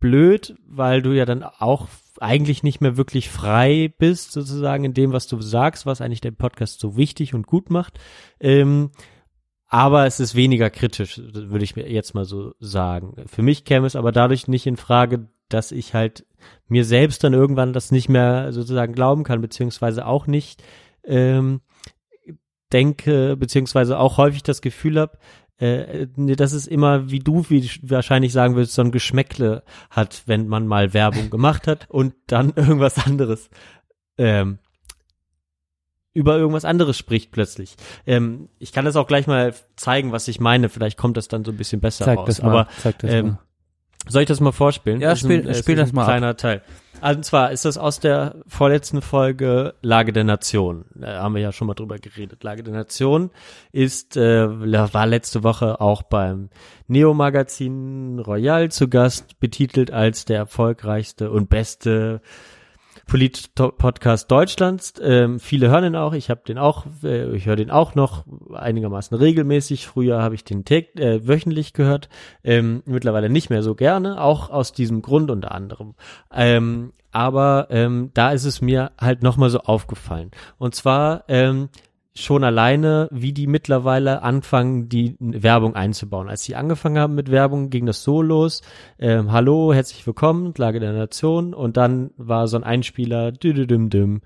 blöd, 0.00 0.54
weil 0.66 1.02
du 1.02 1.12
ja 1.12 1.24
dann 1.24 1.42
auch 1.42 1.88
eigentlich 2.20 2.62
nicht 2.62 2.80
mehr 2.80 2.96
wirklich 2.96 3.30
frei 3.30 3.92
bist, 3.98 4.32
sozusagen 4.32 4.84
in 4.84 4.94
dem, 4.94 5.12
was 5.12 5.26
du 5.26 5.40
sagst, 5.40 5.86
was 5.86 6.00
eigentlich 6.00 6.20
den 6.20 6.36
Podcast 6.36 6.80
so 6.80 6.96
wichtig 6.96 7.34
und 7.34 7.46
gut 7.46 7.70
macht. 7.70 7.98
Ähm, 8.38 8.90
aber 9.66 10.06
es 10.06 10.20
ist 10.20 10.34
weniger 10.34 10.68
kritisch, 10.68 11.18
würde 11.18 11.64
ich 11.64 11.76
mir 11.76 11.90
jetzt 11.90 12.14
mal 12.14 12.26
so 12.26 12.52
sagen. 12.60 13.14
Für 13.26 13.42
mich 13.42 13.64
käme 13.64 13.86
es 13.86 13.96
aber 13.96 14.12
dadurch 14.12 14.46
nicht 14.46 14.66
in 14.66 14.76
Frage, 14.76 15.28
dass 15.48 15.72
ich 15.72 15.94
halt 15.94 16.26
mir 16.68 16.84
selbst 16.84 17.24
dann 17.24 17.32
irgendwann 17.32 17.72
das 17.72 17.90
nicht 17.90 18.08
mehr 18.08 18.52
sozusagen 18.52 18.92
glauben 18.92 19.24
kann, 19.24 19.40
beziehungsweise 19.40 20.06
auch 20.06 20.26
nicht 20.26 20.62
ähm, 21.04 21.62
denke, 22.72 23.36
beziehungsweise 23.36 23.98
auch 23.98 24.18
häufig 24.18 24.42
das 24.42 24.62
Gefühl 24.62 24.98
habe, 24.98 25.18
äh, 25.62 26.08
dass 26.16 26.52
es 26.52 26.66
immer, 26.66 27.10
wie 27.10 27.20
du 27.20 27.48
wie 27.48 27.70
wahrscheinlich 27.82 28.32
sagen 28.32 28.56
würdest, 28.56 28.74
so 28.74 28.82
ein 28.82 28.90
Geschmäckle 28.90 29.62
hat, 29.90 30.24
wenn 30.26 30.48
man 30.48 30.66
mal 30.66 30.92
Werbung 30.92 31.30
gemacht 31.30 31.66
hat 31.68 31.88
und 31.88 32.14
dann 32.26 32.52
irgendwas 32.56 33.06
anderes 33.06 33.48
ähm, 34.18 34.58
über 36.14 36.36
irgendwas 36.36 36.64
anderes 36.64 36.98
spricht 36.98 37.30
plötzlich. 37.30 37.76
Ähm, 38.06 38.48
ich 38.58 38.72
kann 38.72 38.84
das 38.84 38.96
auch 38.96 39.06
gleich 39.06 39.26
mal 39.26 39.54
zeigen, 39.76 40.12
was 40.12 40.28
ich 40.28 40.40
meine. 40.40 40.68
Vielleicht 40.68 40.98
kommt 40.98 41.16
das 41.16 41.28
dann 41.28 41.44
so 41.44 41.52
ein 41.52 41.56
bisschen 41.56 41.80
besser 41.80 42.04
Zeig 42.04 42.18
raus. 42.18 42.26
Das 42.26 42.42
mal, 42.42 42.50
Aber 42.50 42.68
zeig 42.78 42.98
das 42.98 43.10
ähm, 43.12 43.26
mal. 43.26 43.38
Soll 44.08 44.22
ich 44.22 44.28
das 44.28 44.40
mal 44.40 44.52
vorspielen? 44.52 45.00
Ja, 45.00 45.10
Das 45.10 45.20
spiel- 45.20 45.46
ein, 45.48 45.54
spiel 45.54 45.74
ist 45.78 45.80
das 45.88 45.92
mal 45.92 46.02
ab. 46.02 46.08
Kleiner 46.08 46.36
Teil. 46.36 46.62
Also 47.00 47.16
und 47.18 47.24
zwar 47.24 47.50
ist 47.50 47.64
das 47.64 47.78
aus 47.78 47.98
der 47.98 48.36
vorletzten 48.46 49.02
Folge 49.02 49.74
Lage 49.82 50.12
der 50.12 50.22
Nation. 50.22 50.84
Da 50.94 51.20
haben 51.22 51.34
wir 51.34 51.42
ja 51.42 51.50
schon 51.50 51.66
mal 51.66 51.74
drüber 51.74 51.98
geredet. 51.98 52.44
Lage 52.44 52.62
der 52.62 52.74
Nation 52.74 53.30
ist, 53.72 54.16
äh, 54.16 54.46
war 54.94 55.06
letzte 55.06 55.42
Woche 55.42 55.80
auch 55.80 56.02
beim 56.02 56.48
Neo-Magazin 56.86 58.18
Royal 58.20 58.70
zu 58.70 58.88
Gast, 58.88 59.40
betitelt 59.40 59.90
als 59.90 60.24
der 60.26 60.38
erfolgreichste 60.38 61.30
und 61.30 61.48
beste 61.50 62.20
Polit-Podcast 63.12 64.30
Deutschlands. 64.30 64.94
Ähm, 65.02 65.38
viele 65.38 65.68
hören 65.68 65.82
den 65.82 65.96
auch. 65.96 66.14
Ich 66.14 66.30
habe 66.30 66.40
den 66.48 66.56
auch, 66.56 66.86
äh, 67.04 67.36
ich 67.36 67.44
höre 67.44 67.56
den 67.56 67.70
auch 67.70 67.94
noch 67.94 68.24
einigermaßen 68.54 69.14
regelmäßig. 69.14 69.86
Früher 69.86 70.22
habe 70.22 70.34
ich 70.34 70.44
den 70.44 70.64
äh, 70.66 71.28
wöchentlich 71.28 71.74
gehört, 71.74 72.08
ähm, 72.42 72.82
mittlerweile 72.86 73.28
nicht 73.28 73.50
mehr 73.50 73.62
so 73.62 73.74
gerne, 73.74 74.18
auch 74.18 74.48
aus 74.48 74.72
diesem 74.72 75.02
Grund 75.02 75.30
unter 75.30 75.52
anderem. 75.52 75.94
Ähm, 76.32 76.94
aber 77.10 77.66
ähm, 77.68 78.12
da 78.14 78.30
ist 78.30 78.46
es 78.46 78.62
mir 78.62 78.92
halt 78.98 79.22
nochmal 79.22 79.50
so 79.50 79.58
aufgefallen. 79.58 80.30
Und 80.56 80.74
zwar 80.74 81.24
ähm, 81.28 81.68
schon 82.14 82.44
alleine, 82.44 83.08
wie 83.10 83.32
die 83.32 83.46
mittlerweile 83.46 84.22
anfangen, 84.22 84.88
die 84.88 85.16
Werbung 85.18 85.74
einzubauen. 85.74 86.28
Als 86.28 86.44
sie 86.44 86.54
angefangen 86.54 86.98
haben 86.98 87.14
mit 87.14 87.30
Werbung, 87.30 87.70
ging 87.70 87.86
das 87.86 88.02
so 88.02 88.22
los. 88.22 88.62
Ähm, 88.98 89.32
Hallo, 89.32 89.72
herzlich 89.72 90.06
willkommen, 90.06 90.52
Lage 90.56 90.80
der 90.80 90.92
Nation. 90.92 91.54
Und 91.54 91.76
dann 91.76 92.10
war 92.16 92.48
so 92.48 92.56
ein 92.56 92.64
Einspieler, 92.64 93.32
düdüdüm, 93.32 94.20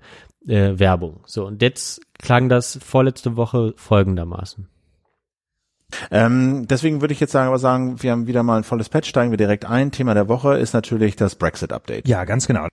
äh, 0.47 0.77
Werbung. 0.77 1.21
So, 1.25 1.45
und 1.45 1.61
jetzt 1.61 2.01
klang 2.19 2.49
das 2.49 2.79
vorletzte 2.83 3.37
Woche 3.37 3.73
folgendermaßen. 3.77 4.67
Ähm, 6.11 6.67
deswegen 6.67 6.99
würde 6.99 7.13
ich 7.13 7.21
jetzt 7.21 7.31
sagen, 7.31 7.47
aber 7.47 7.59
sagen, 7.59 8.03
wir 8.03 8.11
haben 8.11 8.27
wieder 8.27 8.43
mal 8.43 8.57
ein 8.57 8.63
volles 8.65 8.89
Patch, 8.89 9.07
steigen 9.07 9.31
wir 9.31 9.37
direkt 9.37 9.65
ein. 9.65 9.91
Thema 9.91 10.13
der 10.13 10.27
Woche 10.27 10.57
ist 10.57 10.73
natürlich 10.73 11.15
das 11.15 11.35
Brexit-Update. 11.35 12.07
Ja, 12.07 12.25
ganz 12.25 12.45
genau. 12.47 12.67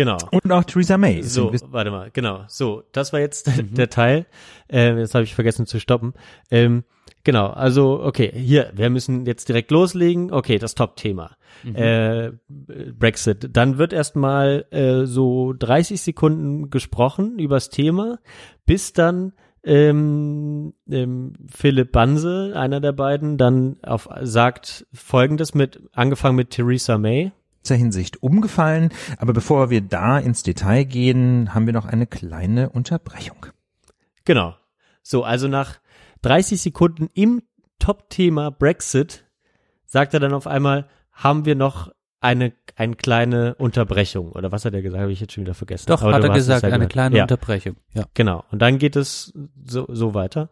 Genau. 0.00 0.16
Und 0.30 0.50
auch 0.50 0.64
Theresa 0.64 0.96
May. 0.96 1.22
So, 1.22 1.52
warte 1.72 1.90
mal, 1.90 2.08
genau. 2.10 2.44
So, 2.48 2.84
das 2.92 3.12
war 3.12 3.20
jetzt 3.20 3.50
der 3.58 3.90
Teil. 3.90 4.24
Ähm, 4.70 4.96
jetzt 4.96 5.14
habe 5.14 5.24
ich 5.24 5.34
vergessen 5.34 5.66
zu 5.66 5.78
stoppen. 5.78 6.14
Ähm, 6.50 6.84
genau, 7.22 7.48
also, 7.48 8.02
okay, 8.02 8.32
hier, 8.34 8.72
wir 8.74 8.88
müssen 8.88 9.26
jetzt 9.26 9.50
direkt 9.50 9.70
loslegen. 9.70 10.32
Okay, 10.32 10.56
das 10.56 10.74
Top-Thema. 10.74 11.36
Äh, 11.74 12.30
Brexit. 12.48 13.54
Dann 13.54 13.76
wird 13.76 13.92
erstmal 13.92 14.64
äh, 14.70 15.04
so 15.04 15.52
30 15.52 16.00
Sekunden 16.00 16.70
gesprochen 16.70 17.38
übers 17.38 17.68
Thema, 17.68 18.20
bis 18.64 18.94
dann 18.94 19.34
ähm, 19.64 20.72
ähm, 20.90 21.34
Philipp 21.54 21.92
Banse, 21.92 22.54
einer 22.56 22.80
der 22.80 22.92
beiden, 22.92 23.36
dann 23.36 23.76
auf, 23.82 24.08
sagt 24.22 24.86
folgendes 24.94 25.52
mit, 25.52 25.78
angefangen 25.92 26.36
mit 26.36 26.48
Theresa 26.48 26.96
May. 26.96 27.32
Dieser 27.62 27.76
Hinsicht 27.76 28.22
umgefallen. 28.22 28.90
Aber 29.18 29.32
bevor 29.32 29.70
wir 29.70 29.80
da 29.80 30.18
ins 30.18 30.42
Detail 30.42 30.84
gehen, 30.84 31.54
haben 31.54 31.66
wir 31.66 31.72
noch 31.72 31.86
eine 31.86 32.06
kleine 32.06 32.70
Unterbrechung. 32.70 33.46
Genau. 34.24 34.54
So, 35.02 35.24
also 35.24 35.48
nach 35.48 35.80
30 36.22 36.60
Sekunden 36.60 37.08
im 37.14 37.42
Top-Thema 37.78 38.50
Brexit 38.50 39.24
sagt 39.86 40.14
er 40.14 40.20
dann 40.20 40.34
auf 40.34 40.46
einmal, 40.46 40.88
haben 41.12 41.44
wir 41.44 41.54
noch 41.54 41.90
eine, 42.20 42.52
eine 42.76 42.96
kleine 42.96 43.54
Unterbrechung. 43.56 44.32
Oder 44.32 44.52
was 44.52 44.64
hat 44.64 44.74
er 44.74 44.82
gesagt? 44.82 45.02
Habe 45.02 45.12
ich 45.12 45.20
jetzt 45.20 45.32
schon 45.32 45.44
wieder 45.44 45.54
vergessen. 45.54 45.86
Doch, 45.88 46.02
Aber 46.02 46.12
hat 46.12 46.22
er 46.22 46.30
gesagt, 46.30 46.64
eine 46.64 46.74
gehört. 46.74 46.92
kleine 46.92 47.16
ja, 47.16 47.24
Unterbrechung. 47.24 47.76
Ja. 47.94 48.04
Genau. 48.14 48.44
Und 48.50 48.60
dann 48.60 48.78
geht 48.78 48.94
es 48.96 49.32
so, 49.64 49.86
so 49.88 50.14
weiter. 50.14 50.50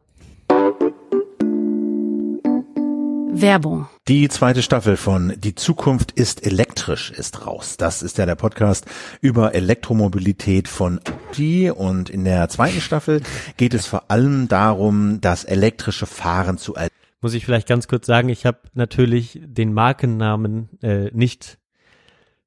Werbung. 3.41 3.89
Die 4.09 4.29
zweite 4.29 4.63
Staffel 4.63 4.97
von 4.97 5.35
Die 5.37 5.55
Zukunft 5.55 6.13
ist 6.13 6.45
elektrisch 6.45 7.11
ist 7.11 7.47
raus. 7.47 7.77
Das 7.77 8.03
ist 8.03 8.19
ja 8.19 8.27
der 8.27 8.35
Podcast 8.35 8.87
über 9.21 9.55
Elektromobilität 9.55 10.69
von 10.69 11.01
Audi 11.29 11.71
und 11.71 12.11
in 12.11 12.25
der 12.25 12.49
zweiten 12.49 12.81
Staffel 12.81 13.23
geht 13.57 13.75
es 13.75 13.87
vor 13.87 14.11
allem 14.11 14.49
darum, 14.49 15.21
das 15.21 15.45
elektrische 15.45 16.07
Fahren 16.07 16.59
zu 16.59 16.75
er 16.75 16.89
Muss 17.21 17.35
ich 17.35 17.45
vielleicht 17.45 17.69
ganz 17.69 17.89
kurz 17.89 18.07
sagen, 18.07 18.29
ich 18.29 18.47
habe 18.47 18.59
natürlich 18.75 19.41
den 19.45 19.73
Markennamen 19.73 20.69
äh, 20.83 21.11
nicht 21.13 21.59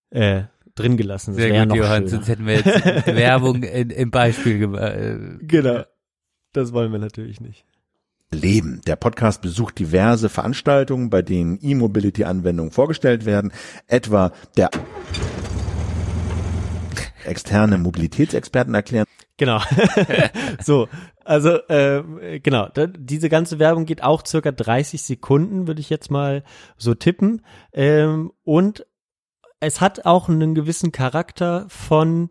äh, 0.10 0.44
drin 0.76 0.98
gelassen. 0.98 1.32
Das 1.36 1.44
Sehr 1.44 1.60
gut, 1.60 1.70
noch 1.70 1.76
Johann, 1.76 2.08
sonst 2.08 2.28
hätten 2.28 2.46
wir 2.46 2.56
jetzt 2.56 2.66
Werbung 3.06 3.64
in, 3.64 3.90
im 3.90 4.12
Beispiel 4.12 4.60
gemacht. 4.60 4.84
Äh, 4.84 5.38
Genau. 5.42 5.84
Das 6.54 6.74
wollen 6.74 6.92
wir 6.92 7.00
natürlich 7.00 7.40
nicht. 7.40 7.66
Leben. 8.34 8.82
Der 8.88 8.96
Podcast 8.96 9.42
besucht 9.42 9.78
diverse 9.80 10.30
Veranstaltungen, 10.30 11.10
bei 11.10 11.22
denen 11.22 11.60
E-Mobility-Anwendungen 11.62 12.72
vorgestellt 12.72 13.26
werden, 13.26 13.52
etwa 13.88 14.32
der 14.58 14.70
externe 17.26 17.78
Mobilitätsexperten 17.78 18.74
erklären. 18.74 19.06
Genau. 19.38 19.60
so, 20.64 20.88
also 21.24 21.56
äh, 21.68 22.40
genau, 22.42 22.70
da, 22.74 22.88
diese 22.88 23.30
ganze 23.30 23.60
Werbung 23.60 23.86
geht 23.86 24.04
auch 24.04 24.26
circa 24.26 24.52
30 24.52 25.02
Sekunden, 25.02 25.68
würde 25.68 25.82
ich 25.82 25.90
jetzt 25.90 26.12
mal 26.12 26.44
so 26.78 26.94
tippen. 26.94 27.42
Ähm, 27.74 28.32
und 28.44 28.86
es 29.60 29.82
hat 29.82 30.06
auch 30.06 30.30
einen 30.30 30.56
gewissen 30.56 30.92
Charakter 30.92 31.66
von 31.70 32.30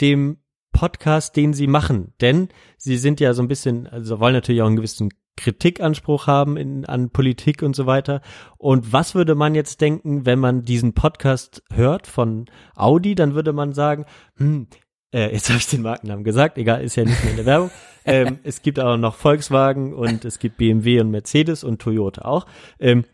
dem 0.00 0.38
Podcast, 0.74 1.36
den 1.36 1.54
sie 1.54 1.66
machen. 1.66 2.12
Denn 2.20 2.48
sie 2.76 2.98
sind 2.98 3.20
ja 3.20 3.32
so 3.32 3.40
ein 3.40 3.48
bisschen, 3.48 3.86
also 3.86 4.20
wollen 4.20 4.34
natürlich 4.34 4.60
auch 4.60 4.66
einen 4.66 4.76
gewissen 4.76 5.08
Kritikanspruch 5.36 6.26
haben 6.26 6.56
in, 6.58 6.84
an 6.84 7.10
Politik 7.10 7.62
und 7.62 7.74
so 7.74 7.86
weiter. 7.86 8.20
Und 8.58 8.92
was 8.92 9.14
würde 9.14 9.34
man 9.34 9.54
jetzt 9.54 9.80
denken, 9.80 10.26
wenn 10.26 10.38
man 10.38 10.64
diesen 10.64 10.92
Podcast 10.92 11.62
hört 11.72 12.06
von 12.06 12.46
Audi? 12.74 13.14
Dann 13.14 13.34
würde 13.34 13.52
man 13.52 13.72
sagen, 13.72 14.04
hm, 14.36 14.66
äh, 15.12 15.32
jetzt 15.32 15.48
habe 15.48 15.58
ich 15.58 15.66
den 15.66 15.82
Markennamen 15.82 16.24
gesagt, 16.24 16.58
egal, 16.58 16.82
ist 16.82 16.96
ja 16.96 17.04
nicht 17.04 17.22
mehr 17.22 17.30
in 17.30 17.36
der 17.36 17.46
Werbung. 17.46 17.70
ähm, 18.04 18.38
es 18.42 18.60
gibt 18.60 18.78
auch 18.78 18.96
noch 18.96 19.14
Volkswagen 19.14 19.94
und 19.94 20.24
es 20.24 20.38
gibt 20.38 20.58
BMW 20.58 21.00
und 21.00 21.10
Mercedes 21.10 21.64
und 21.64 21.80
Toyota 21.80 22.22
auch. 22.26 22.46
Ähm, 22.78 23.04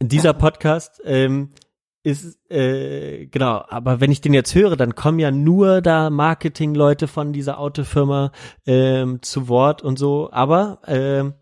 dieser 0.00 0.34
Podcast 0.34 1.00
ähm, 1.04 1.50
ist 2.02 2.38
äh, 2.50 3.26
genau, 3.26 3.64
aber 3.68 4.00
wenn 4.00 4.10
ich 4.10 4.20
den 4.20 4.32
jetzt 4.32 4.54
höre, 4.54 4.76
dann 4.76 4.94
kommen 4.94 5.18
ja 5.18 5.30
nur 5.30 5.82
da 5.82 6.08
Marketingleute 6.10 7.08
von 7.08 7.32
dieser 7.32 7.58
Autofirma 7.58 8.32
ähm, 8.66 9.20
zu 9.22 9.48
Wort 9.48 9.82
und 9.82 9.98
so. 9.98 10.30
Aber 10.32 10.80
ähm, 10.86 11.34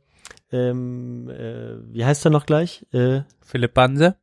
ähm, 0.51 1.29
äh, 1.29 1.77
wie 1.93 2.05
heißt 2.05 2.25
er 2.25 2.31
noch 2.31 2.47
gleich? 2.47 2.87
Äh, 2.93 3.23
Philipp 3.41 3.75
Banse. 3.75 4.17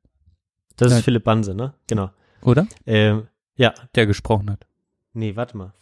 Das 0.76 0.92
ist 0.92 1.04
Philipp 1.04 1.24
Banse, 1.24 1.56
ne? 1.56 1.74
Genau. 1.88 2.10
Oder? 2.42 2.68
Ähm, 2.86 3.28
ja. 3.56 3.74
Der 3.96 4.06
gesprochen 4.06 4.52
hat. 4.52 4.66
Nee, 5.14 5.36
warte 5.38 5.56
mal. 5.56 5.74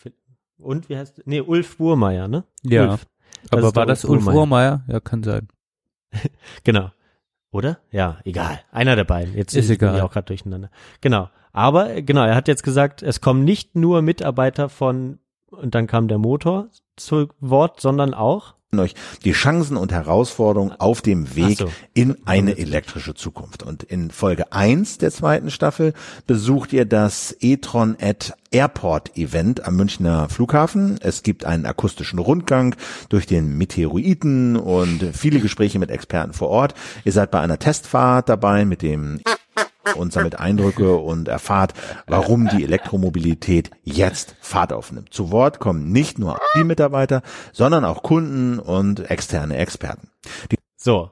Und 0.57 0.89
wie 0.89 0.97
heißt? 0.97 1.23
Nee, 1.25 1.41
Ulf 1.41 1.77
Burmeier, 1.77 2.27
ne? 2.27 2.43
Ja. 2.61 2.91
Ulf. 2.91 3.07
aber 3.49 3.75
war 3.75 3.85
das 3.87 4.05
Ulf 4.05 4.25
Burmeier? 4.25 4.83
Ja, 4.87 4.99
kann 4.99 5.23
sein. 5.23 5.47
genau. 6.63 6.91
Oder? 7.53 7.77
Ja, 7.91 8.17
egal. 8.25 8.59
Einer 8.71 8.95
der 8.95 9.03
beiden. 9.03 9.35
Jetzt 9.35 9.55
ist 9.55 9.69
egal. 9.69 10.01
Auch 10.01 10.11
gerade 10.11 10.25
durcheinander. 10.25 10.69
Genau. 11.01 11.29
Aber 11.53 12.01
genau, 12.01 12.25
er 12.25 12.35
hat 12.35 12.47
jetzt 12.47 12.63
gesagt, 12.63 13.03
es 13.03 13.21
kommen 13.21 13.45
nicht 13.45 13.75
nur 13.75 14.01
Mitarbeiter 14.01 14.69
von 14.69 15.19
und 15.51 15.75
dann 15.75 15.85
kam 15.85 16.07
der 16.07 16.17
Motor 16.17 16.69
zu 16.95 17.29
Wort, 17.39 17.79
sondern 17.79 18.15
auch 18.15 18.55
euch 18.79 18.95
die 19.23 19.31
Chancen 19.31 19.77
und 19.77 19.91
Herausforderungen 19.91 20.73
auf 20.77 21.01
dem 21.01 21.35
Weg 21.35 21.59
so. 21.59 21.71
in 21.93 22.17
eine 22.25 22.57
elektrische 22.57 23.13
Zukunft. 23.13 23.63
Und 23.63 23.83
in 23.83 24.11
Folge 24.11 24.51
eins 24.51 24.97
der 24.97 25.11
zweiten 25.11 25.51
Staffel 25.51 25.93
besucht 26.27 26.73
ihr 26.73 26.85
das 26.85 27.35
e-tron 27.39 27.95
at 27.99 28.33
Airport 28.51 29.17
Event 29.17 29.65
am 29.65 29.75
Münchner 29.75 30.29
Flughafen. 30.29 30.99
Es 31.01 31.23
gibt 31.23 31.43
einen 31.43 31.65
akustischen 31.65 32.19
Rundgang 32.19 32.75
durch 33.09 33.25
den 33.25 33.57
Meteoriten 33.57 34.55
und 34.55 35.03
viele 35.13 35.39
Gespräche 35.39 35.79
mit 35.79 35.89
Experten 35.89 36.33
vor 36.33 36.49
Ort. 36.49 36.75
Ihr 37.03 37.11
seid 37.11 37.31
bei 37.31 37.39
einer 37.39 37.59
Testfahrt 37.59 38.29
dabei 38.29 38.65
mit 38.65 38.81
dem 38.81 39.19
und 39.95 40.13
sammelt 40.13 40.39
Eindrücke 40.39 40.95
und 40.95 41.27
erfahrt, 41.27 41.73
warum 42.07 42.47
die 42.49 42.63
Elektromobilität 42.63 43.71
jetzt 43.83 44.35
Fahrt 44.41 44.73
aufnimmt. 44.73 45.13
Zu 45.13 45.31
Wort 45.31 45.59
kommen 45.59 45.91
nicht 45.91 46.19
nur 46.19 46.39
die 46.57 46.63
Mitarbeiter, 46.63 47.21
sondern 47.51 47.85
auch 47.85 48.03
Kunden 48.03 48.59
und 48.59 49.09
externe 49.11 49.57
Experten. 49.57 50.09
Die 50.51 50.57
so. 50.77 51.11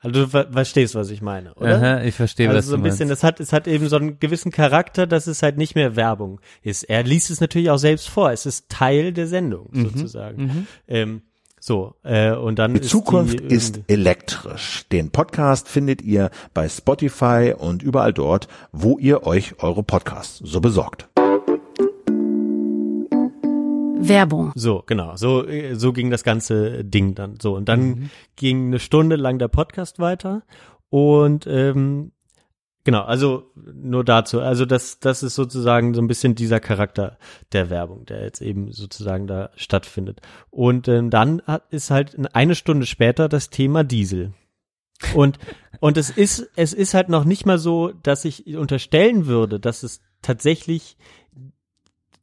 Also 0.00 0.26
du 0.26 0.28
verstehst, 0.52 0.94
was 0.94 1.10
ich 1.10 1.22
meine, 1.22 1.54
oder? 1.54 1.76
Aha, 1.76 2.02
ich 2.04 2.14
verstehe, 2.14 2.46
also 2.48 2.58
was 2.58 2.66
so 2.66 2.76
ein 2.76 2.82
du 2.84 2.88
bisschen, 2.88 3.08
meinst. 3.08 3.24
das 3.24 3.26
hat, 3.26 3.40
es 3.40 3.52
hat 3.52 3.66
eben 3.66 3.88
so 3.88 3.96
einen 3.96 4.20
gewissen 4.20 4.52
Charakter, 4.52 5.08
dass 5.08 5.26
es 5.26 5.42
halt 5.42 5.58
nicht 5.58 5.74
mehr 5.74 5.96
Werbung 5.96 6.40
ist. 6.62 6.84
Er 6.84 7.02
liest 7.02 7.30
es 7.30 7.40
natürlich 7.40 7.68
auch 7.70 7.78
selbst 7.78 8.08
vor. 8.08 8.30
Es 8.30 8.46
ist 8.46 8.68
Teil 8.68 9.12
der 9.12 9.26
Sendung, 9.26 9.66
Mhm, 9.72 9.88
sozusagen. 9.88 10.42
mhm. 10.44 10.66
Ähm, 10.86 11.22
so, 11.68 11.94
äh, 12.02 12.32
und 12.32 12.58
dann 12.58 12.72
Die 12.74 12.80
ist 12.80 12.88
Zukunft 12.88 13.38
die 13.40 13.54
ist 13.54 13.80
elektrisch. 13.88 14.86
Den 14.90 15.10
Podcast 15.10 15.68
findet 15.68 16.00
ihr 16.02 16.30
bei 16.54 16.66
Spotify 16.68 17.54
und 17.56 17.82
überall 17.82 18.12
dort, 18.14 18.48
wo 18.72 18.98
ihr 18.98 19.24
euch 19.26 19.62
eure 19.62 19.82
Podcasts 19.82 20.38
so 20.38 20.60
besorgt. 20.62 21.08
Werbung. 24.00 24.52
So, 24.54 24.82
genau. 24.86 25.16
So, 25.16 25.46
äh, 25.46 25.74
so 25.74 25.92
ging 25.92 26.10
das 26.10 26.24
ganze 26.24 26.84
Ding 26.84 27.14
dann. 27.14 27.34
So, 27.40 27.54
und 27.54 27.68
dann 27.68 27.80
Mhm. 27.88 28.10
ging 28.36 28.66
eine 28.68 28.78
Stunde 28.78 29.16
lang 29.16 29.38
der 29.38 29.48
Podcast 29.48 29.98
weiter. 29.98 30.42
Und 30.88 31.46
ähm, 31.46 32.12
genau, 32.84 33.02
also 33.02 33.50
nur 33.54 34.04
dazu. 34.04 34.40
Also 34.40 34.64
das, 34.64 34.98
das 35.00 35.22
ist 35.22 35.34
sozusagen 35.34 35.94
so 35.94 36.00
ein 36.00 36.08
bisschen 36.08 36.34
dieser 36.34 36.60
Charakter 36.60 37.18
der 37.52 37.70
Werbung, 37.70 38.06
der 38.06 38.22
jetzt 38.22 38.40
eben 38.40 38.72
sozusagen 38.72 39.26
da 39.26 39.50
stattfindet. 39.56 40.20
Und 40.50 40.88
ähm, 40.88 41.10
dann 41.10 41.42
hat, 41.46 41.64
ist 41.70 41.90
halt 41.90 42.16
eine 42.34 42.54
Stunde 42.54 42.86
später 42.86 43.28
das 43.28 43.50
Thema 43.50 43.84
Diesel. 43.84 44.32
Und, 45.14 45.38
und 45.80 45.96
es 45.96 46.10
ist, 46.10 46.50
es 46.56 46.72
ist 46.72 46.94
halt 46.94 47.08
noch 47.08 47.24
nicht 47.24 47.46
mal 47.46 47.58
so, 47.58 47.92
dass 48.02 48.24
ich 48.24 48.56
unterstellen 48.56 49.26
würde, 49.26 49.60
dass 49.60 49.82
es 49.82 50.00
tatsächlich 50.22 50.96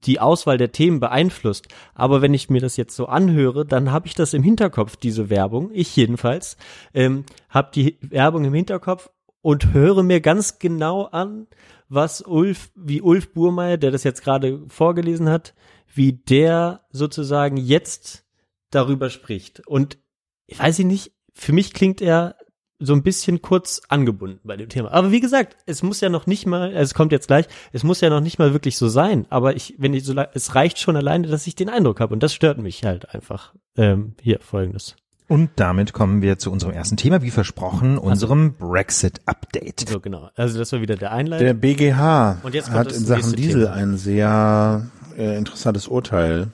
die 0.06 0.20
Auswahl 0.20 0.58
der 0.58 0.72
Themen 0.72 1.00
beeinflusst. 1.00 1.68
Aber 1.94 2.22
wenn 2.22 2.34
ich 2.34 2.50
mir 2.50 2.62
das 2.62 2.78
jetzt 2.78 2.96
so 2.96 3.08
anhöre, 3.08 3.66
dann 3.66 3.92
habe 3.92 4.08
ich 4.08 4.16
das 4.16 4.34
im 4.34 4.44
Hinterkopf, 4.44 4.96
diese 4.96 5.30
Werbung, 5.30 5.72
ich 5.74 5.96
jedenfalls, 5.96 6.58
ähm, 6.94 7.26
habe 7.50 7.72
die 7.74 7.98
Werbung 8.02 8.46
im 8.46 8.54
Hinterkopf 8.54 9.10
und 9.46 9.76
höre 9.76 10.02
mir 10.02 10.22
ganz 10.22 10.58
genau 10.58 11.04
an, 11.04 11.46
was 11.88 12.22
Ulf, 12.22 12.72
wie 12.74 13.04
Ulf 13.04 13.32
Burmeier, 13.32 13.78
der 13.78 13.92
das 13.92 14.04
jetzt 14.04 14.24
gerade 14.24 14.64
vorgelesen 14.70 15.30
hat, 15.30 15.54
wie 15.94 16.14
der 16.14 16.82
sozusagen 16.90 17.56
jetzt 17.56 18.26
darüber 18.72 19.12
spricht. 19.12 19.62
Und 19.68 20.00
ich 20.48 20.58
weiß 20.58 20.80
ich 20.80 20.86
nicht, 20.88 21.12
für 21.36 21.54
mich 21.54 21.76
klingt 21.76 22.02
er 22.02 22.38
so 22.80 22.94
ein 22.94 23.04
bisschen 23.04 23.44
kurz 23.44 23.84
angebunden 23.88 24.40
bei 24.44 24.58
dem 24.58 24.68
Thema. 24.68 24.92
Aber 24.92 25.12
wie 25.12 25.22
gesagt, 25.22 25.58
es 25.68 25.84
muss 25.84 26.02
ja 26.02 26.10
noch 26.10 26.26
nicht 26.26 26.48
mal, 26.48 26.74
es 26.74 26.96
kommt 26.96 27.12
jetzt 27.12 27.28
gleich, 27.28 27.46
es 27.72 27.84
muss 27.84 28.02
ja 28.02 28.10
noch 28.10 28.22
nicht 28.22 28.40
mal 28.40 28.52
wirklich 28.52 28.78
so 28.78 28.88
sein. 28.88 29.28
Aber 29.30 29.56
ich, 29.56 29.76
wenn 29.78 29.94
ich 29.94 30.06
so, 30.06 30.16
es 30.34 30.56
reicht 30.56 30.80
schon 30.80 30.96
alleine, 30.96 31.28
dass 31.28 31.46
ich 31.46 31.54
den 31.54 31.70
Eindruck 31.70 32.00
habe 32.00 32.16
und 32.16 32.24
das 32.24 32.34
stört 32.34 32.58
mich 32.58 32.84
halt 32.84 33.14
einfach. 33.14 33.54
Ähm, 33.78 34.16
hier 34.24 34.40
folgendes. 34.40 34.96
Und 35.28 35.50
damit 35.56 35.92
kommen 35.94 36.22
wir 36.22 36.38
zu 36.38 36.52
unserem 36.52 36.74
ersten 36.74 36.98
Thema, 36.98 37.22
wie 37.24 37.32
versprochen, 37.32 37.98
unserem 37.98 38.54
Brexit-Update. 38.54 39.90
So 39.90 40.00
genau. 40.00 40.30
Also 40.36 40.60
das 40.60 40.72
war 40.72 40.82
wieder 40.82 40.96
der 40.96 41.12
Einleitung. 41.12 41.46
Der 41.48 41.54
BGH 41.56 42.38
Und 42.44 42.54
jetzt 42.54 42.66
kommt 42.68 42.78
hat 42.78 42.92
in 42.92 43.06
Sachen 43.06 43.34
Diesel 43.34 43.64
Thema. 43.64 43.74
ein 43.74 43.98
sehr 43.98 44.86
äh, 45.18 45.36
interessantes 45.38 45.88
Urteil 45.88 46.50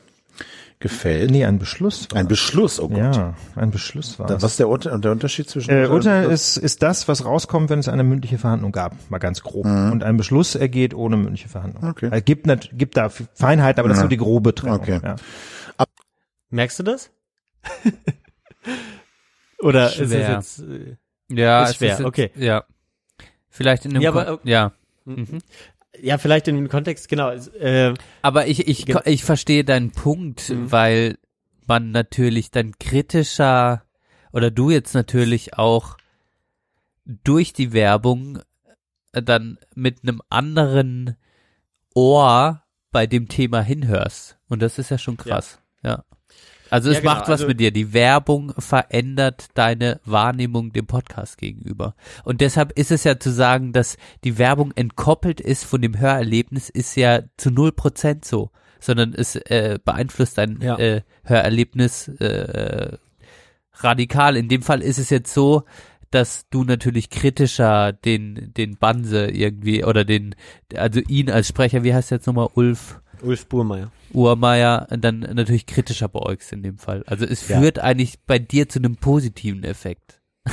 gefällt. 0.79 1.29
Nee, 1.31 1.45
ein 1.45 1.59
Beschluss. 1.59 2.07
War 2.11 2.19
Ein 2.19 2.27
Beschluss, 2.27 2.79
oh 2.79 2.87
Gott. 2.87 2.97
Ja, 2.97 3.33
ein 3.55 3.69
Beschluss 3.71 4.17
war 4.17 4.27
was 4.29 4.43
ist 4.43 4.59
der, 4.59 4.67
Urteil, 4.69 4.99
der 4.99 5.11
Unterschied 5.11 5.47
zwischen 5.49 5.69
Äh, 5.69 5.87
Urteil 5.87 6.31
ist, 6.31 6.57
ist 6.57 6.81
das, 6.81 7.07
was 7.07 7.23
rauskommt, 7.25 7.69
wenn 7.69 7.77
es 7.79 7.87
eine 7.87 8.03
mündliche 8.03 8.37
Verhandlung 8.39 8.71
gab, 8.71 8.95
mal 9.11 9.19
ganz 9.19 9.43
grob. 9.43 9.65
Mhm. 9.65 9.91
Und 9.91 10.03
ein 10.03 10.17
Beschluss 10.17 10.55
ergeht 10.55 10.93
ohne 10.95 11.17
mündliche 11.17 11.49
Verhandlung. 11.49 11.83
Okay. 11.89 12.09
Es 12.11 12.25
gibt, 12.25 12.47
nat- 12.47 12.69
gibt 12.73 12.97
da 12.97 13.09
Feinheiten, 13.09 13.79
aber 13.79 13.89
das 13.89 13.97
ist 13.97 14.01
Ja. 14.01 14.05
so 14.05 14.09
die 14.09 14.17
grobe 14.17 14.55
Trennung. 14.55 14.79
Okay. 14.79 14.99
Ja. 15.03 15.15
Merkst 16.49 16.79
du 16.79 16.83
das? 16.83 17.11
Oder 19.61 19.87
ist 19.87 19.99
es 19.99 20.09
Schwer. 20.09 20.31
jetzt 20.31 20.59
äh, 20.59 20.95
Ja, 21.29 21.63
Ist 21.63 21.75
schwer, 21.77 21.93
ist 21.93 21.99
jetzt, 21.99 22.07
okay. 22.07 22.31
Ja. 22.35 22.63
Vielleicht 23.49 23.85
in 23.85 23.93
dem 23.93 24.01
Ja, 24.01 24.09
aber- 24.11 24.39
ja. 24.43 24.71
Mhm. 25.05 25.39
ja 25.99 26.17
vielleicht 26.17 26.47
in 26.47 26.55
dem 26.55 26.69
Kontext 26.69 27.09
genau. 27.09 27.31
Äh, 27.31 27.93
Aber 28.21 28.47
ich, 28.47 28.67
ich, 28.67 28.85
Ge- 28.85 29.01
ich 29.05 29.23
verstehe 29.23 29.63
deinen 29.63 29.91
Punkt, 29.91 30.49
Mhm. 30.49 30.71
weil 30.71 31.17
man 31.67 31.91
natürlich 31.91 32.51
dann 32.51 32.73
kritischer 32.79 33.83
oder 34.33 34.51
du 34.51 34.69
jetzt 34.69 34.93
natürlich 34.93 35.57
auch 35.57 35.97
durch 37.05 37.53
die 37.53 37.73
Werbung 37.73 38.39
äh, 39.13 39.21
dann 39.21 39.57
mit 39.75 40.03
einem 40.03 40.21
anderen 40.29 41.15
Ohr 41.93 42.63
bei 42.91 43.07
dem 43.07 43.27
Thema 43.27 43.61
hinhörst. 43.61 44.37
Und 44.49 44.61
das 44.61 44.77
ist 44.79 44.89
ja 44.91 44.97
schon 44.97 45.17
krass. 45.17 45.59
Ja. 45.83 46.03
Also 46.71 46.89
es 46.89 46.95
Ja, 46.95 47.01
genau, 47.01 47.13
macht 47.13 47.23
was 47.23 47.29
also- 47.41 47.47
mit 47.47 47.59
dir. 47.59 47.69
Die 47.71 47.93
Werbung 47.93 48.53
verändert 48.57 49.49
deine 49.53 49.99
Wahrnehmung 50.05 50.71
dem 50.73 50.87
Podcast 50.87 51.37
gegenüber. 51.37 51.93
Und 52.23 52.41
deshalb 52.41 52.71
ist 52.79 52.91
es 52.91 53.03
ja 53.03 53.19
zu 53.19 53.29
sagen, 53.31 53.73
dass 53.73 53.97
die 54.23 54.37
Werbung 54.37 54.71
entkoppelt 54.75 55.39
ist 55.41 55.65
von 55.65 55.81
dem 55.81 55.99
Hörerlebnis, 55.99 56.69
ist 56.69 56.95
ja 56.95 57.21
zu 57.37 57.51
null 57.51 57.71
Prozent 57.73 58.25
so, 58.25 58.51
sondern 58.79 59.13
es 59.13 59.35
äh, 59.35 59.77
beeinflusst 59.83 60.37
dein 60.37 60.59
Ja. 60.61 60.77
äh, 60.79 61.01
Hörerlebnis 61.25 62.07
äh, 62.07 62.97
radikal. 63.75 64.37
In 64.37 64.47
dem 64.47 64.61
Fall 64.61 64.81
ist 64.81 64.97
es 64.97 65.09
jetzt 65.09 65.33
so, 65.33 65.63
dass 66.09 66.47
du 66.49 66.63
natürlich 66.63 67.09
kritischer 67.09 67.93
den 67.93 68.53
den 68.55 68.77
Banse 68.77 69.27
irgendwie 69.29 69.83
oder 69.85 70.03
den 70.03 70.35
also 70.75 70.99
ihn 70.99 71.29
als 71.29 71.47
Sprecher, 71.47 71.83
wie 71.83 71.93
heißt 71.93 72.11
jetzt 72.11 72.27
nochmal 72.27 72.49
Ulf 72.53 72.99
Ulf 73.23 73.47
Burmeier. 73.47 73.91
Urmeier 74.13 74.87
dann 74.89 75.19
natürlich 75.19 75.65
kritischer 75.65 76.07
beäugst 76.07 76.51
in 76.53 76.63
dem 76.63 76.77
Fall. 76.77 77.03
Also 77.07 77.25
es 77.25 77.47
Ja. 77.47 77.59
führt 77.59 77.79
eigentlich 77.79 78.19
bei 78.25 78.39
dir 78.39 78.67
zu 78.69 78.79
einem 78.79 78.97
positiven 78.97 79.63
Effekt. 79.63 80.21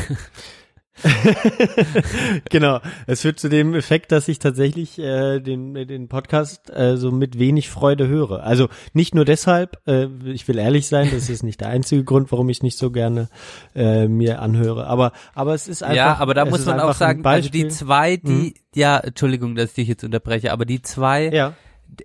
genau. 2.50 2.80
Es 3.06 3.22
führt 3.22 3.38
zu 3.38 3.48
dem 3.48 3.74
Effekt, 3.74 4.12
dass 4.12 4.28
ich 4.28 4.38
tatsächlich 4.38 4.98
äh, 4.98 5.40
den, 5.40 5.74
den 5.74 6.08
Podcast 6.08 6.70
äh, 6.70 6.96
so 6.96 7.10
mit 7.10 7.38
wenig 7.38 7.70
Freude 7.70 8.08
höre. 8.08 8.42
Also 8.42 8.68
nicht 8.92 9.14
nur 9.14 9.24
deshalb, 9.24 9.78
äh, 9.86 10.06
ich 10.24 10.46
will 10.48 10.58
ehrlich 10.58 10.86
sein, 10.86 11.08
das 11.12 11.28
ist 11.28 11.42
nicht 11.42 11.60
der 11.60 11.68
einzige 11.68 12.04
Grund, 12.04 12.32
warum 12.32 12.48
ich 12.48 12.62
nicht 12.62 12.78
so 12.78 12.90
gerne 12.90 13.28
äh, 13.74 14.08
mir 14.08 14.40
anhöre. 14.40 14.86
Aber, 14.86 15.12
aber 15.34 15.54
es 15.54 15.68
ist 15.68 15.82
einfach. 15.82 15.96
Ja, 15.96 16.16
aber 16.18 16.34
da 16.34 16.44
muss 16.44 16.66
man 16.66 16.80
auch 16.80 16.94
sagen, 16.94 17.24
also 17.24 17.50
die 17.50 17.68
zwei, 17.68 18.16
die, 18.16 18.30
mhm. 18.30 18.54
ja, 18.74 18.98
Entschuldigung, 18.98 19.54
dass 19.54 19.70
ich 19.70 19.74
dich 19.74 19.88
jetzt 19.88 20.04
unterbreche, 20.04 20.52
aber 20.52 20.64
die 20.64 20.82
zwei, 20.82 21.28
ja. 21.28 21.54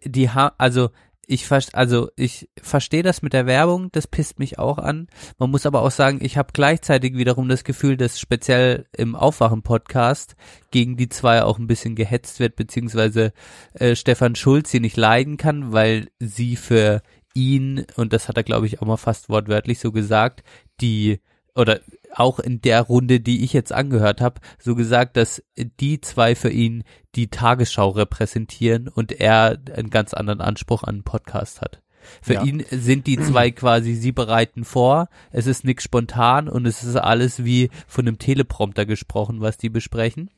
Die 0.03 0.29
haben, 0.29 0.55
also 0.57 0.89
ich 1.25 1.49
also 1.73 2.09
ich 2.15 2.49
verstehe 2.61 3.03
das 3.03 3.21
mit 3.21 3.33
der 3.33 3.45
Werbung, 3.45 3.89
das 3.91 4.07
pisst 4.07 4.39
mich 4.39 4.59
auch 4.59 4.77
an. 4.77 5.07
Man 5.37 5.51
muss 5.51 5.65
aber 5.65 5.81
auch 5.81 5.91
sagen, 5.91 6.19
ich 6.21 6.37
habe 6.37 6.49
gleichzeitig 6.53 7.15
wiederum 7.15 7.47
das 7.47 7.63
Gefühl, 7.63 7.95
dass 7.95 8.19
speziell 8.19 8.85
im 8.95 9.15
Aufwachen-Podcast 9.15 10.35
gegen 10.71 10.97
die 10.97 11.09
zwei 11.09 11.43
auch 11.43 11.59
ein 11.59 11.67
bisschen 11.67 11.95
gehetzt 11.95 12.39
wird, 12.39 12.55
beziehungsweise 12.55 13.31
äh, 13.73 13.95
Stefan 13.95 14.35
Schulz 14.35 14.71
sie 14.71 14.81
nicht 14.81 14.97
leiden 14.97 15.37
kann, 15.37 15.71
weil 15.71 16.09
sie 16.19 16.55
für 16.55 17.01
ihn, 17.33 17.85
und 17.95 18.13
das 18.13 18.27
hat 18.27 18.37
er 18.37 18.43
glaube 18.43 18.67
ich 18.67 18.81
auch 18.81 18.85
mal 18.85 18.97
fast 18.97 19.29
wortwörtlich 19.29 19.79
so 19.79 19.91
gesagt, 19.91 20.43
die 20.81 21.21
oder 21.55 21.79
auch 22.15 22.39
in 22.39 22.61
der 22.61 22.81
Runde, 22.81 23.19
die 23.19 23.43
ich 23.43 23.53
jetzt 23.53 23.71
angehört 23.71 24.21
habe, 24.21 24.41
so 24.59 24.75
gesagt, 24.75 25.17
dass 25.17 25.43
die 25.57 26.01
zwei 26.01 26.35
für 26.35 26.49
ihn 26.49 26.83
die 27.15 27.27
Tagesschau 27.27 27.89
repräsentieren 27.89 28.87
und 28.87 29.11
er 29.11 29.57
einen 29.75 29.89
ganz 29.89 30.13
anderen 30.13 30.41
Anspruch 30.41 30.83
an 30.83 30.97
den 30.97 31.03
Podcast 31.03 31.61
hat. 31.61 31.81
Für 32.21 32.33
ja. 32.33 32.43
ihn 32.43 32.65
sind 32.69 33.07
die 33.07 33.19
zwei 33.19 33.51
quasi, 33.51 33.95
sie 33.95 34.11
bereiten 34.11 34.65
vor, 34.65 35.07
es 35.31 35.47
ist 35.47 35.63
nichts 35.63 35.83
spontan 35.83 36.49
und 36.49 36.65
es 36.65 36.83
ist 36.83 36.95
alles 36.95 37.43
wie 37.43 37.69
von 37.87 38.07
einem 38.07 38.19
Teleprompter 38.19 38.85
gesprochen, 38.85 39.41
was 39.41 39.57
die 39.57 39.69
besprechen, 39.69 40.29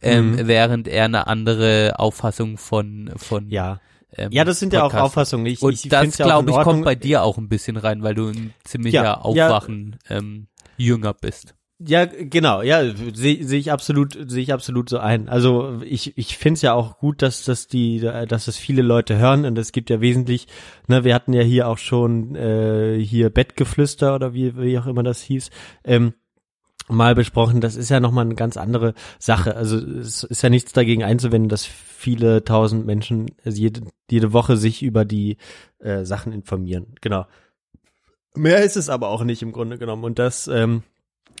ähm, 0.00 0.32
mhm. 0.32 0.46
während 0.46 0.88
er 0.88 1.04
eine 1.04 1.26
andere 1.26 1.94
Auffassung 1.98 2.56
von, 2.58 3.10
von 3.16 3.50
ja. 3.50 3.80
Ähm, 4.14 4.30
ja, 4.30 4.44
das 4.44 4.58
sind 4.58 4.70
Podcast. 4.70 4.92
ja 4.92 5.00
auch 5.00 5.04
Auffassungen. 5.04 5.46
Ich, 5.46 5.62
und 5.62 5.72
ich 5.72 5.88
das, 5.88 6.16
glaube 6.16 6.50
ich, 6.50 6.56
kommt 6.58 6.84
bei 6.84 6.94
dir 6.94 7.22
auch 7.22 7.38
ein 7.38 7.48
bisschen 7.48 7.78
rein, 7.78 8.02
weil 8.02 8.14
du 8.14 8.28
ein 8.28 8.52
ziemlicher 8.62 9.04
ja, 9.04 9.20
Aufwachen 9.20 9.96
ja. 10.08 10.18
Ähm, 10.18 10.48
jünger 10.76 11.14
bist. 11.14 11.54
Ja, 11.84 12.04
genau, 12.04 12.62
ja, 12.62 12.94
sehe 13.12 13.44
seh 13.44 13.58
ich 13.58 13.72
absolut, 13.72 14.16
sehe 14.30 14.42
ich 14.42 14.52
absolut 14.52 14.88
so 14.88 14.98
ein. 14.98 15.28
Also 15.28 15.80
ich, 15.84 16.16
ich 16.16 16.36
finde 16.38 16.54
es 16.54 16.62
ja 16.62 16.74
auch 16.74 16.98
gut, 16.98 17.22
dass 17.22 17.44
das 17.44 17.66
die, 17.66 17.98
dass 17.98 18.44
das 18.44 18.56
viele 18.56 18.82
Leute 18.82 19.18
hören 19.18 19.44
und 19.44 19.58
es 19.58 19.72
gibt 19.72 19.90
ja 19.90 20.00
wesentlich, 20.00 20.46
ne, 20.86 21.02
wir 21.02 21.14
hatten 21.14 21.32
ja 21.32 21.42
hier 21.42 21.66
auch 21.66 21.78
schon 21.78 22.36
äh, 22.36 22.98
hier 23.00 23.30
Bettgeflüster 23.30 24.14
oder 24.14 24.32
wie, 24.32 24.56
wie 24.56 24.78
auch 24.78 24.86
immer 24.86 25.02
das 25.02 25.22
hieß, 25.22 25.50
ähm, 25.82 26.14
mal 26.88 27.14
besprochen. 27.14 27.60
Das 27.60 27.74
ist 27.74 27.90
ja 27.90 27.98
nochmal 27.98 28.26
eine 28.26 28.34
ganz 28.36 28.56
andere 28.56 28.94
Sache. 29.18 29.56
Also 29.56 29.76
es 29.78 30.22
ist 30.22 30.42
ja 30.42 30.50
nichts 30.50 30.72
dagegen 30.72 31.02
einzuwenden, 31.02 31.48
dass 31.48 31.64
viele 31.64 32.44
tausend 32.44 32.86
Menschen 32.86 33.26
jede, 33.44 33.82
jede 34.10 34.32
Woche 34.32 34.56
sich 34.56 34.82
über 34.82 35.04
die 35.04 35.36
äh, 35.80 36.04
Sachen 36.04 36.32
informieren. 36.32 36.94
Genau. 37.00 37.26
Mehr 38.34 38.62
ist 38.62 38.76
es 38.76 38.88
aber 38.88 39.08
auch 39.08 39.24
nicht 39.24 39.42
im 39.42 39.52
Grunde 39.52 39.78
genommen. 39.78 40.04
Und 40.04 40.18
das 40.18 40.48
ähm, 40.48 40.82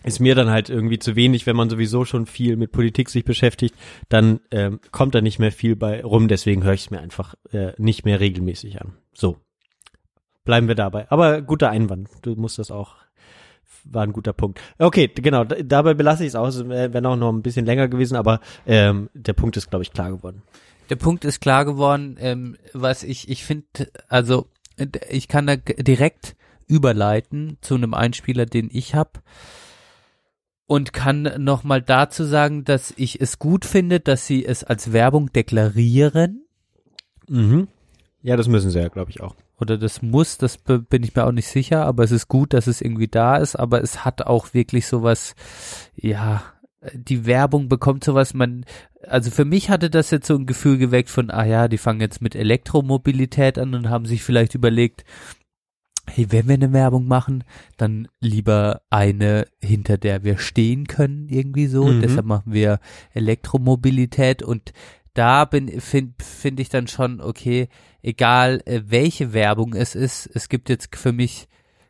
ist 0.04 0.20
mir 0.20 0.34
dann 0.34 0.50
halt 0.50 0.68
irgendwie 0.68 0.98
zu 0.98 1.16
wenig, 1.16 1.46
wenn 1.46 1.56
man 1.56 1.70
sowieso 1.70 2.04
schon 2.04 2.26
viel 2.26 2.56
mit 2.56 2.72
Politik 2.72 3.08
sich 3.08 3.24
beschäftigt, 3.24 3.74
dann 4.08 4.40
ähm, 4.50 4.80
kommt 4.90 5.14
da 5.14 5.20
nicht 5.20 5.38
mehr 5.38 5.52
viel 5.52 5.76
bei 5.76 6.02
rum. 6.02 6.28
Deswegen 6.28 6.64
höre 6.64 6.74
ich 6.74 6.82
es 6.82 6.90
mir 6.90 7.00
einfach 7.00 7.34
äh, 7.52 7.72
nicht 7.78 8.04
mehr 8.04 8.20
regelmäßig 8.20 8.80
an. 8.80 8.94
So. 9.14 9.38
Bleiben 10.44 10.68
wir 10.68 10.74
dabei. 10.74 11.10
Aber 11.10 11.40
guter 11.40 11.70
Einwand. 11.70 12.08
Du 12.22 12.34
musst 12.34 12.58
das 12.58 12.70
auch 12.70 12.96
war 13.84 14.04
ein 14.04 14.12
guter 14.12 14.32
Punkt. 14.32 14.60
Okay, 14.78 15.08
genau, 15.08 15.44
dabei 15.44 15.94
belasse 15.94 16.22
ich 16.22 16.28
es 16.28 16.34
aus. 16.34 16.68
Wäre 16.68 17.08
auch 17.08 17.16
noch 17.16 17.32
ein 17.32 17.42
bisschen 17.42 17.66
länger 17.66 17.88
gewesen, 17.88 18.16
aber 18.16 18.40
ähm, 18.66 19.10
der 19.14 19.32
Punkt 19.32 19.56
ist, 19.56 19.70
glaube 19.70 19.82
ich, 19.82 19.92
klar 19.92 20.10
geworden. 20.10 20.42
Der 20.90 20.96
Punkt 20.96 21.24
ist 21.24 21.40
klar 21.40 21.64
geworden, 21.64 22.16
ähm, 22.20 22.56
was 22.72 23.02
ich, 23.02 23.28
ich 23.28 23.44
finde, 23.44 23.66
also 24.08 24.48
ich 25.10 25.28
kann 25.28 25.46
da 25.46 25.56
direkt 25.56 26.36
überleiten 26.72 27.58
zu 27.60 27.74
einem 27.74 27.92
Einspieler, 27.92 28.46
den 28.46 28.70
ich 28.72 28.94
habe 28.94 29.20
und 30.66 30.94
kann 30.94 31.30
nochmal 31.38 31.82
dazu 31.82 32.24
sagen, 32.24 32.64
dass 32.64 32.94
ich 32.96 33.20
es 33.20 33.38
gut 33.38 33.66
finde, 33.66 34.00
dass 34.00 34.26
sie 34.26 34.46
es 34.46 34.64
als 34.64 34.92
Werbung 34.92 35.30
deklarieren. 35.30 36.46
Mhm. 37.28 37.68
Ja, 38.22 38.36
das 38.36 38.48
müssen 38.48 38.70
sie 38.70 38.80
ja, 38.80 38.88
glaube 38.88 39.10
ich, 39.10 39.20
auch. 39.20 39.34
Oder 39.60 39.76
das 39.76 40.00
muss, 40.00 40.38
das 40.38 40.56
bin 40.56 41.02
ich 41.02 41.14
mir 41.14 41.24
auch 41.24 41.32
nicht 41.32 41.48
sicher, 41.48 41.84
aber 41.84 42.04
es 42.04 42.10
ist 42.10 42.28
gut, 42.28 42.54
dass 42.54 42.68
es 42.68 42.80
irgendwie 42.80 43.08
da 43.08 43.36
ist, 43.36 43.54
aber 43.54 43.82
es 43.82 44.04
hat 44.04 44.22
auch 44.22 44.54
wirklich 44.54 44.86
sowas, 44.86 45.34
ja, 45.94 46.42
die 46.94 47.26
Werbung 47.26 47.68
bekommt 47.68 48.02
sowas, 48.02 48.32
man, 48.34 48.64
also 49.06 49.30
für 49.30 49.44
mich 49.44 49.70
hatte 49.70 49.90
das 49.90 50.10
jetzt 50.10 50.26
so 50.26 50.34
ein 50.36 50.46
Gefühl 50.46 50.78
geweckt 50.78 51.10
von, 51.10 51.30
ah 51.30 51.44
ja, 51.44 51.68
die 51.68 51.78
fangen 51.78 52.00
jetzt 52.00 52.22
mit 52.22 52.34
Elektromobilität 52.34 53.58
an 53.58 53.74
und 53.74 53.90
haben 53.90 54.06
sich 54.06 54.22
vielleicht 54.22 54.54
überlegt, 54.54 55.04
hey, 56.08 56.30
wenn 56.30 56.48
wir 56.48 56.54
eine 56.54 56.72
Werbung 56.72 57.06
machen, 57.06 57.44
dann 57.76 58.08
lieber 58.20 58.82
eine, 58.90 59.46
hinter 59.62 59.98
der 59.98 60.24
wir 60.24 60.38
stehen 60.38 60.86
können, 60.86 61.28
irgendwie 61.28 61.66
so. 61.66 61.84
Mhm. 61.84 62.02
Deshalb 62.02 62.26
machen 62.26 62.52
wir 62.52 62.80
Elektromobilität 63.12 64.42
und 64.42 64.72
da 65.14 65.44
bin 65.44 65.80
finde 65.80 66.14
find 66.24 66.58
ich 66.58 66.70
dann 66.70 66.88
schon 66.88 67.20
okay, 67.20 67.68
egal 68.02 68.62
äh, 68.64 68.82
welche 68.86 69.32
Werbung 69.32 69.74
es 69.74 69.94
ist, 69.94 70.28
es 70.34 70.48
gibt 70.48 70.68
jetzt 70.68 70.96
für 70.96 71.12
mich 71.12 71.48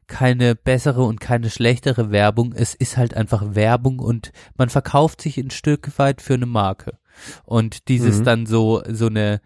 keine 0.09 0.55
bessere 0.55 1.05
und 1.05 1.21
keine 1.21 1.49
schlechtere 1.49 2.11
Werbung. 2.11 2.53
Es 2.53 2.75
ist 2.75 2.97
halt 2.97 3.15
einfach 3.15 3.55
Werbung 3.55 3.99
und 3.99 4.33
man 4.57 4.69
verkauft 4.69 5.23
sich 5.23 5.39
ein 5.39 5.51
Stück 5.51 5.99
weit 5.99 6.21
für 6.21 6.35
eine 6.35 6.47
Marke. 6.47 6.99
Und 7.45 7.89
dieses 7.89 8.21
mhm. 8.21 8.25
dann 8.25 8.47
so 8.47 8.83
so 8.89 9.07
eine 9.07 9.41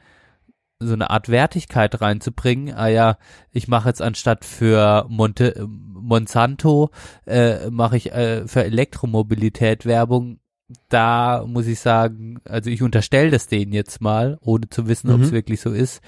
so 0.78 0.93
eine 0.93 1.11
Art 1.11 1.28
Wertigkeit 1.28 2.01
reinzubringen. 2.01 2.74
Ah 2.74 2.89
ja, 2.89 3.19
ich 3.51 3.69
mache 3.69 3.89
jetzt 3.89 4.03
anstatt 4.03 4.44
für 4.44 5.07
Monte, 5.09 5.66
Monsanto 5.69 6.90
äh, 7.27 7.70
mache 7.70 7.97
ich 7.97 8.12
äh, 8.12 8.47
für 8.47 8.65
Elektromobilität 8.65 9.86
Werbung. 9.86 10.40
Da 10.89 11.44
muss 11.47 11.66
ich 11.66 11.81
sagen, 11.81 12.40
also 12.44 12.70
ich 12.70 12.82
unterstelle 12.82 13.31
das 13.31 13.47
denen 13.47 13.73
jetzt 13.73 14.01
mal, 14.01 14.36
ohne 14.40 14.69
zu 14.69 14.89
wissen, 14.89 15.09
mhm. 15.09 15.15
ob 15.15 15.20
es 15.23 15.32
wirklich 15.32 15.61
so 15.61 15.70
ist, 15.70 16.03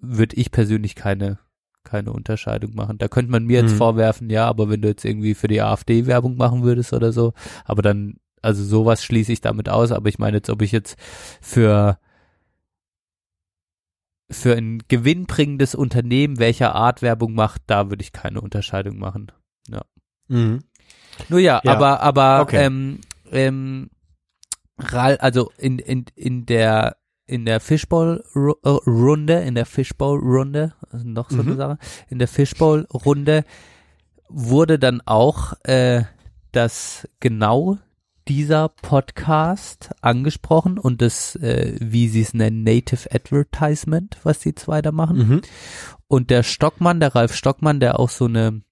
würde 0.00 0.36
ich 0.36 0.50
persönlich 0.50 0.94
keine 0.94 1.38
keine 1.84 2.12
Unterscheidung 2.12 2.74
machen. 2.74 2.98
Da 2.98 3.08
könnte 3.08 3.32
man 3.32 3.44
mir 3.44 3.62
jetzt 3.62 3.72
mhm. 3.72 3.78
vorwerfen, 3.78 4.28
ja, 4.28 4.46
aber 4.46 4.68
wenn 4.68 4.82
du 4.82 4.88
jetzt 4.88 5.06
irgendwie 5.06 5.34
für 5.34 5.48
die 5.48 5.62
AfD 5.62 6.06
Werbung 6.06 6.36
machen 6.36 6.62
würdest 6.62 6.92
oder 6.92 7.12
so, 7.12 7.32
aber 7.64 7.80
dann, 7.80 8.16
also 8.42 8.62
sowas 8.62 9.02
schließe 9.02 9.32
ich 9.32 9.40
damit 9.40 9.70
aus, 9.70 9.90
aber 9.90 10.08
ich 10.10 10.18
meine 10.18 10.36
jetzt, 10.36 10.50
ob 10.50 10.60
ich 10.60 10.72
jetzt 10.72 10.98
für 11.40 11.98
für 14.30 14.54
ein 14.54 14.82
gewinnbringendes 14.88 15.74
Unternehmen 15.74 16.38
welcher 16.38 16.74
Art 16.74 17.02
Werbung 17.02 17.34
macht, 17.34 17.62
da 17.66 17.90
würde 17.90 18.02
ich 18.02 18.12
keine 18.12 18.40
Unterscheidung 18.40 18.98
machen. 18.98 19.32
Ja. 19.68 19.82
Mhm. 20.28 20.60
Nur 21.28 21.40
ja, 21.40 21.60
ja, 21.64 21.72
aber 21.72 22.00
aber 22.00 22.42
okay. 22.42 22.64
ähm, 22.64 23.00
ähm, 23.32 23.90
also 24.76 25.50
in 25.56 25.78
in 25.78 26.04
in 26.14 26.46
der 26.46 26.96
in 27.26 27.44
der 27.44 27.60
Fishbowl 27.60 28.24
Runde, 28.34 29.40
in 29.40 29.54
der 29.54 29.66
Fishbowl 29.66 30.18
Runde, 30.18 30.74
also 30.90 31.06
noch 31.06 31.30
so 31.30 31.36
mhm. 31.36 31.48
eine 31.48 31.56
Sache, 31.56 31.78
in 32.08 32.18
der 32.18 32.28
Fishbowl 32.28 32.86
Runde 32.92 33.44
wurde 34.28 34.78
dann 34.78 35.02
auch 35.04 35.54
äh, 35.64 36.04
das 36.52 37.08
genau 37.20 37.78
dieser 38.28 38.68
Podcast 38.68 39.90
angesprochen 40.00 40.78
und 40.78 41.00
das, 41.00 41.34
äh, 41.36 41.76
wie 41.80 42.08
sie 42.08 42.22
es 42.22 42.34
nennen, 42.34 42.62
Native 42.62 43.10
Advertisement, 43.12 44.18
was 44.22 44.38
die 44.40 44.54
zwei 44.54 44.82
da 44.82 44.92
machen. 44.92 45.16
Mhm. 45.16 45.40
Und 46.06 46.30
der 46.30 46.42
Stockmann, 46.42 47.00
der 47.00 47.14
Ralf 47.14 47.34
Stockmann, 47.34 47.80
der 47.80 47.98
auch 47.98 48.10
so 48.10 48.26
eine 48.26 48.62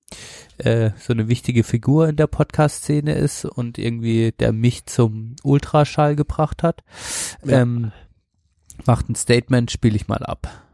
äh, 0.59 0.91
so 0.99 1.13
eine 1.13 1.29
wichtige 1.29 1.65
Figur 1.65 2.09
in 2.09 2.17
der 2.17 2.29
Podcast-Szene 2.29 3.15
ist 3.15 3.45
und 3.45 3.79
irgendwie 3.79 4.33
der 4.33 4.53
mich 4.53 4.87
zum 4.87 5.37
Ultraschall 5.43 6.17
gebracht 6.17 6.63
hat, 6.63 6.85
ja. 7.45 7.63
ähm, 7.63 7.93
macht 8.85 9.09
ein 9.09 9.15
Statement, 9.15 9.71
spiele 9.71 9.97
ich 9.97 10.09
mal 10.09 10.23
ab. 10.23 10.66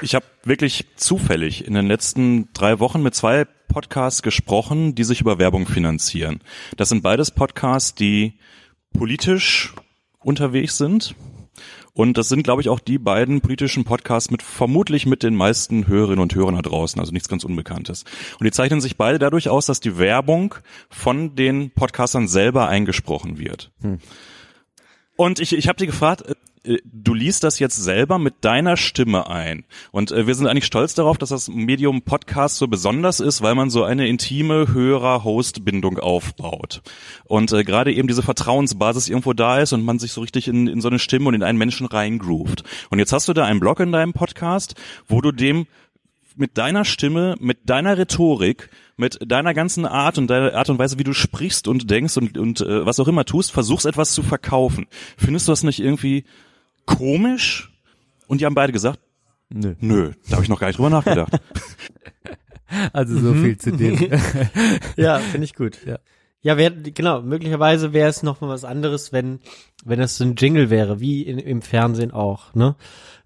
Ich 0.00 0.14
habe 0.14 0.26
wirklich 0.44 0.86
zufällig 0.96 1.66
in 1.66 1.74
den 1.74 1.86
letzten 1.86 2.52
drei 2.52 2.80
Wochen 2.80 3.02
mit 3.02 3.14
zwei 3.14 3.46
Podcasts 3.68 4.22
gesprochen, 4.22 4.94
die 4.94 5.04
sich 5.04 5.20
über 5.20 5.38
Werbung 5.38 5.66
finanzieren. 5.66 6.40
Das 6.76 6.88
sind 6.88 7.02
beides 7.02 7.30
Podcasts, 7.30 7.94
die 7.94 8.34
politisch 8.92 9.74
unterwegs 10.18 10.76
sind. 10.76 11.14
Und 11.92 12.18
das 12.18 12.28
sind, 12.28 12.42
glaube 12.42 12.60
ich, 12.60 12.68
auch 12.68 12.80
die 12.80 12.98
beiden 12.98 13.40
politischen 13.40 13.84
Podcasts 13.84 14.30
mit 14.30 14.42
vermutlich 14.42 15.06
mit 15.06 15.22
den 15.22 15.34
meisten 15.34 15.86
Hörerinnen 15.86 16.20
und 16.20 16.34
Hörern 16.34 16.54
da 16.56 16.60
draußen, 16.60 17.00
also 17.00 17.10
nichts 17.10 17.28
ganz 17.28 17.42
Unbekanntes. 17.42 18.04
Und 18.38 18.44
die 18.44 18.50
zeichnen 18.50 18.82
sich 18.82 18.98
beide 18.98 19.18
dadurch 19.18 19.48
aus, 19.48 19.64
dass 19.64 19.80
die 19.80 19.96
Werbung 19.96 20.54
von 20.90 21.36
den 21.36 21.70
Podcastern 21.70 22.28
selber 22.28 22.68
eingesprochen 22.68 23.38
wird. 23.38 23.72
Hm. 23.80 23.98
Und 25.16 25.40
ich, 25.40 25.54
ich 25.54 25.68
habe 25.68 25.80
sie 25.80 25.86
gefragt, 25.86 26.22
äh, 26.22 26.34
du 26.84 27.14
liest 27.14 27.44
das 27.44 27.58
jetzt 27.58 27.76
selber 27.76 28.18
mit 28.18 28.34
deiner 28.42 28.76
Stimme 28.76 29.28
ein. 29.28 29.64
Und 29.92 30.10
äh, 30.10 30.26
wir 30.26 30.34
sind 30.34 30.46
eigentlich 30.46 30.66
stolz 30.66 30.94
darauf, 30.94 31.18
dass 31.18 31.28
das 31.28 31.48
Medium 31.48 32.02
Podcast 32.02 32.56
so 32.56 32.68
besonders 32.68 33.20
ist, 33.20 33.42
weil 33.42 33.54
man 33.54 33.70
so 33.70 33.84
eine 33.84 34.08
intime 34.08 34.72
Hörer-Host-Bindung 34.72 35.98
aufbaut. 35.98 36.82
Und 37.24 37.52
äh, 37.52 37.64
gerade 37.64 37.92
eben 37.92 38.08
diese 38.08 38.22
Vertrauensbasis 38.22 39.08
irgendwo 39.08 39.32
da 39.32 39.60
ist 39.60 39.72
und 39.72 39.84
man 39.84 39.98
sich 39.98 40.12
so 40.12 40.20
richtig 40.20 40.48
in, 40.48 40.66
in 40.66 40.80
so 40.80 40.88
eine 40.88 40.98
Stimme 40.98 41.28
und 41.28 41.34
in 41.34 41.42
einen 41.42 41.58
Menschen 41.58 41.86
reingroovt. 41.86 42.64
Und 42.90 42.98
jetzt 42.98 43.12
hast 43.12 43.28
du 43.28 43.32
da 43.32 43.44
einen 43.44 43.60
Blog 43.60 43.80
in 43.80 43.92
deinem 43.92 44.12
Podcast, 44.12 44.74
wo 45.06 45.20
du 45.20 45.32
dem 45.32 45.66
mit 46.36 46.58
deiner 46.58 46.84
Stimme, 46.84 47.36
mit 47.40 47.68
deiner 47.68 47.96
Rhetorik, 47.96 48.68
mit 48.96 49.18
deiner 49.26 49.54
ganzen 49.54 49.86
Art 49.86 50.18
und 50.18 50.28
deiner 50.28 50.54
Art 50.54 50.68
und 50.68 50.78
Weise, 50.78 50.98
wie 50.98 51.04
du 51.04 51.14
sprichst 51.14 51.66
und 51.66 51.90
denkst 51.90 52.16
und, 52.16 52.38
und 52.38 52.60
äh, 52.60 52.84
was 52.84 53.00
auch 53.00 53.08
immer 53.08 53.24
tust, 53.24 53.52
versuchst 53.52 53.86
etwas 53.86 54.12
zu 54.12 54.22
verkaufen. 54.22 54.86
Findest 55.16 55.48
du 55.48 55.52
das 55.52 55.62
nicht 55.62 55.80
irgendwie 55.80 56.24
komisch? 56.86 57.72
Und 58.28 58.40
die 58.40 58.46
haben 58.46 58.54
beide 58.54 58.72
gesagt, 58.72 58.98
nö, 59.50 59.74
nö, 59.80 60.12
da 60.28 60.32
habe 60.36 60.42
ich 60.44 60.48
noch 60.48 60.58
gar 60.60 60.68
nicht 60.68 60.78
drüber 60.78 60.90
nachgedacht. 60.90 61.32
Also 62.92 63.16
so 63.20 63.32
Mhm. 63.32 63.42
viel 63.44 63.56
zu 63.58 63.70
dem. 63.72 63.96
ja, 64.96 65.18
finde 65.18 65.44
ich 65.44 65.54
gut. 65.54 65.78
Ja, 65.86 66.00
ja 66.42 66.56
wär, 66.56 66.72
genau, 66.72 67.22
möglicherweise 67.22 67.92
wäre 67.92 68.08
es 68.08 68.24
noch 68.24 68.40
mal 68.40 68.48
was 68.48 68.64
anderes, 68.64 69.12
wenn, 69.12 69.38
wenn 69.84 70.00
das 70.00 70.16
so 70.16 70.24
ein 70.24 70.34
Jingle 70.34 70.68
wäre, 70.68 70.98
wie 70.98 71.22
in, 71.22 71.38
im 71.38 71.62
Fernsehen 71.62 72.10
auch, 72.10 72.54
ne? 72.54 72.74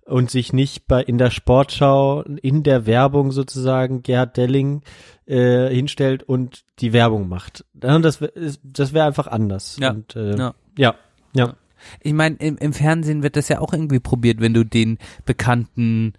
Und 0.04 0.30
sich 0.30 0.52
nicht 0.52 0.86
bei 0.86 1.02
in 1.02 1.16
der 1.16 1.30
Sportschau, 1.30 2.22
in 2.42 2.62
der 2.64 2.84
Werbung 2.84 3.32
sozusagen 3.32 4.02
Gerhard 4.02 4.36
Delling 4.36 4.82
äh, 5.26 5.68
hinstellt 5.74 6.22
und 6.24 6.62
die 6.80 6.92
Werbung 6.92 7.26
macht. 7.28 7.64
Das, 7.72 8.20
wär- 8.20 8.36
ist- 8.36 8.60
das 8.62 8.92
wäre 8.92 9.06
einfach 9.06 9.26
anders. 9.28 9.78
Ja. 9.80 9.92
Und, 9.92 10.16
äh, 10.16 10.36
Ja. 10.36 10.54
ja. 10.76 10.94
Ja. 11.32 11.54
Ich 12.00 12.12
meine, 12.12 12.36
im, 12.36 12.56
im 12.58 12.72
Fernsehen 12.72 13.22
wird 13.22 13.36
das 13.36 13.48
ja 13.48 13.60
auch 13.60 13.72
irgendwie 13.72 14.00
probiert, 14.00 14.40
wenn 14.40 14.54
du 14.54 14.64
den 14.64 14.98
bekannten 15.24 16.14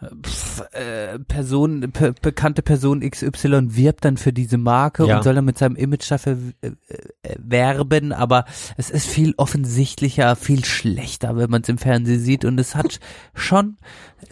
äh, 0.00 0.06
pf, 0.22 0.62
äh, 0.72 1.18
Person, 1.18 1.92
pe, 1.92 2.14
bekannte 2.20 2.62
Person 2.62 3.00
XY 3.00 3.76
wirbt 3.76 4.04
dann 4.04 4.16
für 4.16 4.32
diese 4.32 4.58
Marke 4.58 5.06
Ja. 5.06 5.16
und 5.18 5.22
soll 5.24 5.34
dann 5.34 5.44
mit 5.44 5.58
seinem 5.58 5.76
Image 5.76 6.10
dafür 6.10 6.38
äh, 6.62 6.68
äh, 6.68 7.36
werben, 7.38 8.12
aber 8.12 8.44
es 8.76 8.90
ist 8.90 9.06
viel 9.06 9.34
offensichtlicher, 9.36 10.36
viel 10.36 10.64
schlechter, 10.64 11.36
wenn 11.36 11.50
man 11.50 11.62
es 11.62 11.68
im 11.68 11.78
Fernsehen 11.78 12.20
sieht 12.20 12.44
und 12.44 12.58
es 12.58 12.74
hat 12.74 13.00
schon 13.34 13.76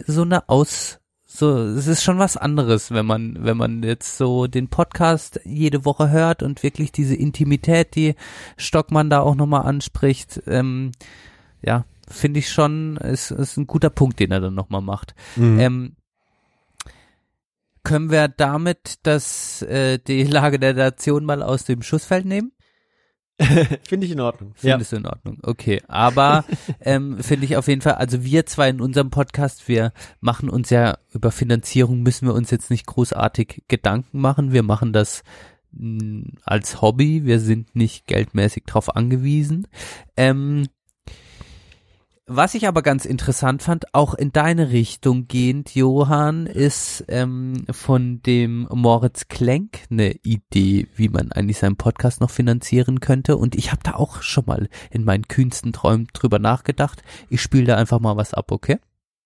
so 0.07 0.23
eine 0.23 0.49
Aus 0.49 0.99
so, 1.39 1.57
es 1.57 1.87
ist 1.87 2.03
schon 2.03 2.19
was 2.19 2.37
anderes, 2.37 2.91
wenn 2.91 3.05
man, 3.05 3.37
wenn 3.39 3.57
man 3.57 3.81
jetzt 3.83 4.17
so 4.17 4.47
den 4.47 4.67
Podcast 4.67 5.39
jede 5.45 5.85
Woche 5.85 6.09
hört 6.09 6.43
und 6.43 6.63
wirklich 6.63 6.91
diese 6.91 7.15
Intimität, 7.15 7.95
die 7.95 8.15
Stockmann 8.57 9.09
da 9.09 9.21
auch 9.21 9.35
nochmal 9.35 9.63
anspricht, 9.63 10.41
ähm, 10.47 10.91
ja, 11.61 11.85
finde 12.07 12.39
ich 12.39 12.49
schon, 12.49 12.97
ist, 12.97 13.31
ist 13.31 13.57
ein 13.57 13.67
guter 13.67 13.89
Punkt, 13.89 14.19
den 14.19 14.31
er 14.31 14.41
dann 14.41 14.53
nochmal 14.53 14.81
macht. 14.81 15.15
Mhm. 15.35 15.59
Ähm, 15.59 15.95
können 17.83 18.11
wir 18.11 18.27
damit 18.27 18.99
das, 19.03 19.61
äh, 19.61 19.97
die 19.99 20.23
Lage 20.23 20.59
der 20.59 20.73
Nation 20.73 21.25
mal 21.25 21.41
aus 21.41 21.63
dem 21.63 21.81
Schussfeld 21.81 22.25
nehmen? 22.25 22.51
Finde 23.87 24.05
ich 24.05 24.11
in 24.11 24.19
Ordnung. 24.19 24.51
Findest 24.55 24.91
du 24.91 24.97
in 24.97 25.05
Ordnung? 25.05 25.37
Okay, 25.43 25.81
aber 25.87 26.43
ähm, 26.81 27.19
finde 27.23 27.45
ich 27.45 27.55
auf 27.55 27.67
jeden 27.67 27.81
Fall, 27.81 27.93
also 27.93 28.23
wir 28.23 28.45
zwei 28.45 28.69
in 28.69 28.81
unserem 28.81 29.09
Podcast, 29.09 29.67
wir 29.67 29.93
machen 30.19 30.49
uns 30.49 30.69
ja 30.69 30.97
über 31.13 31.31
Finanzierung 31.31 32.01
müssen 32.03 32.27
wir 32.27 32.33
uns 32.33 32.51
jetzt 32.51 32.69
nicht 32.69 32.85
großartig 32.85 33.63
Gedanken 33.67 34.19
machen. 34.19 34.51
Wir 34.51 34.63
machen 34.63 34.93
das 34.93 35.23
mh, 35.71 36.33
als 36.43 36.81
Hobby, 36.81 37.25
wir 37.25 37.39
sind 37.39 37.75
nicht 37.75 38.07
geldmäßig 38.07 38.63
drauf 38.65 38.95
angewiesen. 38.95 39.67
Ähm, 40.17 40.67
was 42.31 42.53
ich 42.53 42.67
aber 42.67 42.83
ganz 42.83 43.05
interessant 43.05 43.63
fand, 43.63 43.93
auch 43.95 44.13
in 44.13 44.31
deine 44.31 44.69
Richtung 44.69 45.27
gehend, 45.27 45.73
Johann, 45.73 46.45
ist 46.45 47.03
ähm, 47.07 47.65
von 47.71 48.21
dem 48.21 48.67
Moritz 48.71 49.27
Klenk 49.29 49.79
eine 49.89 50.11
Idee, 50.21 50.87
wie 50.95 51.09
man 51.09 51.31
eigentlich 51.31 51.57
seinen 51.57 51.75
Podcast 51.75 52.21
noch 52.21 52.29
finanzieren 52.29 52.99
könnte. 52.99 53.35
Und 53.35 53.55
ich 53.55 53.71
habe 53.71 53.81
da 53.83 53.95
auch 53.95 54.21
schon 54.21 54.45
mal 54.45 54.69
in 54.91 55.03
meinen 55.03 55.27
kühnsten 55.27 55.73
Träumen 55.73 56.07
drüber 56.13 56.37
nachgedacht. 56.37 57.01
Ich 57.29 57.41
spiele 57.41 57.65
da 57.65 57.75
einfach 57.77 57.99
mal 57.99 58.15
was 58.15 58.35
ab, 58.35 58.51
okay? 58.51 58.77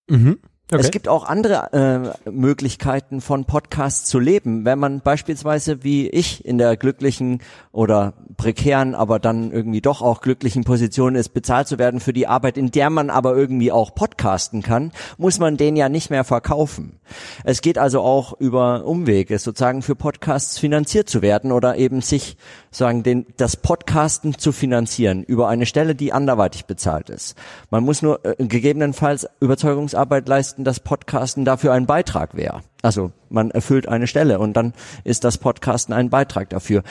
Mhm. 0.10 0.40
Okay. 0.72 0.82
Es 0.82 0.92
gibt 0.92 1.10
auch 1.10 1.26
andere 1.26 2.16
äh, 2.26 2.30
Möglichkeiten 2.30 3.20
von 3.20 3.44
Podcasts 3.44 4.06
zu 4.06 4.18
leben. 4.18 4.64
Wenn 4.64 4.80
man 4.80 5.02
beispielsweise 5.02 5.84
wie 5.84 6.08
ich 6.08 6.46
in 6.46 6.58
der 6.58 6.78
glücklichen 6.78 7.42
oder 7.74 8.14
prekären, 8.38 8.96
aber 8.96 9.20
dann 9.20 9.52
irgendwie 9.52 9.82
doch 9.82 10.02
auch 10.02 10.22
glücklichen 10.22 10.64
Position 10.64 11.16
ist, 11.16 11.30
bezahlt 11.30 11.68
zu 11.68 11.80
werden 11.80 12.00
für 12.00 12.14
die 12.14 12.28
Arbeit, 12.28 12.58
in 12.58 12.72
der 12.72 12.90
man 12.90 13.10
aber 13.10 13.36
irgendwie 13.36 13.74
auch 13.74 13.94
podcasten 13.94 14.62
kann, 14.62 14.94
muss 15.18 15.38
man 15.38 15.58
den 15.58 15.76
ja 15.76 15.90
nicht 15.90 16.10
mehr 16.10 16.24
verkaufen. 16.24 16.98
Es 17.44 17.62
geht 17.62 17.78
also 17.78 18.02
auch 18.02 18.40
über 18.40 18.86
Umwege, 18.86 19.40
sozusagen 19.40 19.82
für 19.82 19.96
Podcasts 19.96 20.58
finanziert 20.58 21.10
zu 21.10 21.22
werden 21.22 21.52
oder 21.52 21.78
eben 21.78 22.00
sich 22.00 22.38
sagen, 22.72 23.04
den, 23.04 23.26
das 23.38 23.58
Podcasten 23.58 24.38
zu 24.38 24.52
finanzieren 24.52 25.24
über 25.24 25.50
eine 25.50 25.66
Stelle, 25.66 25.94
die 25.94 26.14
anderweitig 26.14 26.66
bezahlt 26.66 27.10
ist. 27.10 27.36
Man 27.70 27.84
muss 27.84 28.02
nur 28.02 28.26
äh, 28.26 28.36
gegebenenfalls 28.38 29.28
Überzeugungsarbeit 29.40 30.28
leisten, 30.28 30.53
dass 30.58 30.80
Podcasten 30.80 31.46
dafür 31.46 31.74
ein 31.74 31.86
Beitrag 31.86 32.36
wäre. 32.36 32.62
Also 32.82 33.12
man 33.30 33.52
erfüllt 33.52 33.88
eine 33.88 34.08
Stelle 34.08 34.40
und 34.40 34.54
dann 34.54 34.74
ist 35.04 35.24
das 35.24 35.38
Podcasten 35.38 35.94
ein 35.94 36.10
Beitrag 36.10 36.50
dafür. 36.50 36.84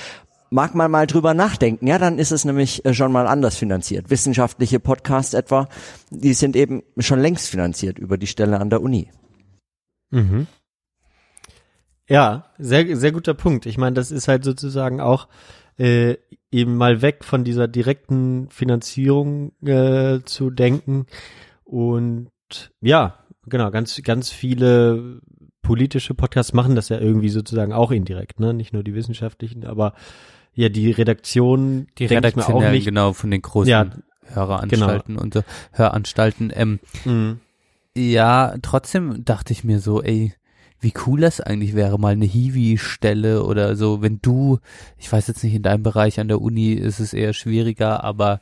Mag 0.51 0.75
man 0.75 0.91
mal 0.91 1.07
drüber 1.07 1.33
nachdenken, 1.33 1.87
ja, 1.87 1.99
dann 1.99 2.19
ist 2.19 2.31
es 2.31 2.45
nämlich 2.45 2.85
äh, 2.85 2.93
schon 2.93 3.13
mal 3.13 3.27
anders 3.27 3.57
finanziert. 3.57 4.11
Wissenschaftliche 4.11 4.81
Podcasts 4.81 5.33
etwa, 5.33 5.69
die 6.11 6.35
sind 6.35 6.57
eben 6.57 6.83
schon 6.99 7.21
längst 7.21 7.49
finanziert 7.49 7.99
über 7.99 8.19
die 8.19 8.27
Stelle 8.27 8.61
an 8.61 8.69
der 8.69 8.83
Uni. 8.83 9.11
Mhm. 10.11 10.47
Ja, 12.09 12.47
sehr, 12.59 12.97
sehr 12.97 13.13
guter 13.13 13.35
Punkt. 13.35 13.65
Ich 13.65 13.79
meine, 13.79 13.95
das 13.95 14.11
ist 14.11 14.29
halt 14.29 14.45
sozusagen 14.45 15.01
auch 15.01 15.29
äh, 15.79 16.17
eben 16.51 16.77
mal 16.77 17.03
weg 17.03 17.25
von 17.25 17.45
dieser 17.45 17.67
direkten 17.67 18.49
Finanzierung 18.51 19.53
äh, 19.63 20.21
zu 20.25 20.51
denken. 20.51 21.07
Und 21.65 22.31
ja, 22.81 23.22
genau, 23.47 23.71
ganz, 23.71 24.01
ganz 24.03 24.31
viele 24.31 25.21
politische 25.63 26.15
Podcasts 26.15 26.53
machen 26.53 26.75
das 26.75 26.89
ja 26.89 26.99
irgendwie 26.99 27.29
sozusagen 27.29 27.73
auch 27.73 27.91
indirekt, 27.91 28.41
ne? 28.41 28.53
Nicht 28.53 28.73
nur 28.73 28.83
die 28.83 28.95
wissenschaftlichen, 28.95 29.65
aber 29.65 29.95
ja, 30.55 30.69
die 30.69 30.91
Redaktion, 30.91 31.87
Die 31.99 32.07
mir 32.07 32.49
auch 32.49 32.71
nicht, 32.73 32.85
genau, 32.85 33.13
von 33.13 33.31
den 33.31 33.43
großen 33.43 33.71
Ja, 33.71 33.87
Höreranstalten 34.25 35.17
und 35.17 35.35
so, 35.35 35.43
Höranstalten. 35.73 36.53
Ähm, 36.55 36.81
Mhm. 37.05 37.41
Ja, 37.95 38.55
trotzdem 38.63 39.25
dachte 39.25 39.53
ich 39.53 39.65
mir 39.65 39.79
so, 39.79 40.03
ey, 40.03 40.33
wie 40.81 40.95
cool 41.07 41.21
das 41.21 41.41
eigentlich 41.41 41.75
wäre, 41.75 41.99
mal 41.99 42.13
eine 42.15 42.25
Hiwi-Stelle 42.25 43.45
oder 43.45 43.77
so, 43.77 44.03
wenn 44.03 44.19
du, 44.23 44.59
ich 44.99 45.13
weiß 45.13 45.27
jetzt 45.29 45.45
nicht, 45.45 45.55
in 45.55 45.63
deinem 45.63 45.83
Bereich 45.83 46.19
an 46.19 46.29
der 46.29 46.41
Uni 46.41 46.73
ist 46.73 47.01
es 47.01 47.13
eher 47.13 47.35
schwieriger, 47.35 48.03
aber 48.03 48.41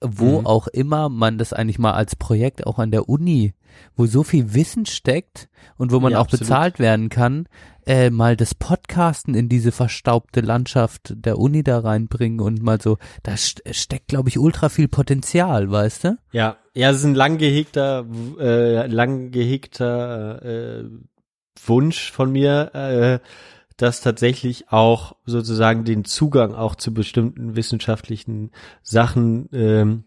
wo 0.00 0.40
Mhm. 0.40 0.46
auch 0.46 0.68
immer 0.68 1.08
man 1.08 1.38
das 1.38 1.52
eigentlich 1.54 1.78
mal 1.78 1.92
als 1.92 2.14
Projekt 2.14 2.66
auch 2.66 2.78
an 2.78 2.90
der 2.90 3.08
Uni, 3.08 3.54
wo 3.96 4.06
so 4.06 4.22
viel 4.22 4.54
Wissen 4.54 4.86
steckt 4.86 5.48
und 5.76 5.92
wo 5.92 6.00
man 6.00 6.12
Ja, 6.12 6.18
auch 6.18 6.24
absolut. 6.24 6.40
bezahlt 6.40 6.78
werden 6.78 7.08
kann, 7.08 7.46
äh, 7.86 8.10
mal 8.10 8.36
das 8.36 8.54
Podcasten 8.54 9.34
in 9.34 9.48
diese 9.48 9.72
verstaubte 9.72 10.40
Landschaft 10.40 11.12
der 11.16 11.38
Uni 11.38 11.62
da 11.62 11.80
reinbringen 11.80 12.40
und 12.40 12.62
mal 12.62 12.80
so, 12.80 12.98
da 13.22 13.36
st 13.36 13.62
steckt, 13.72 14.08
glaube 14.08 14.28
ich, 14.28 14.38
ultra 14.38 14.68
viel 14.68 14.88
Potenzial, 14.88 15.70
weißt 15.70 16.04
du? 16.04 16.18
Ja, 16.32 16.56
ja, 16.74 16.90
es 16.90 16.98
ist 16.98 17.04
ein 17.04 17.14
lang 17.14 17.38
gehegter, 17.38 18.06
äh, 18.40 18.86
lang 18.86 19.30
gehegter 19.30 20.42
äh, 20.44 20.84
Wunsch 21.66 22.10
von 22.10 22.32
mir, 22.32 22.74
äh, 22.74 23.18
dass 23.76 24.00
tatsächlich 24.00 24.70
auch 24.70 25.16
sozusagen 25.26 25.84
den 25.84 26.04
Zugang 26.04 26.54
auch 26.54 26.76
zu 26.76 26.94
bestimmten 26.94 27.56
wissenschaftlichen 27.56 28.50
Sachen 28.82 29.48
ähm, 29.52 30.04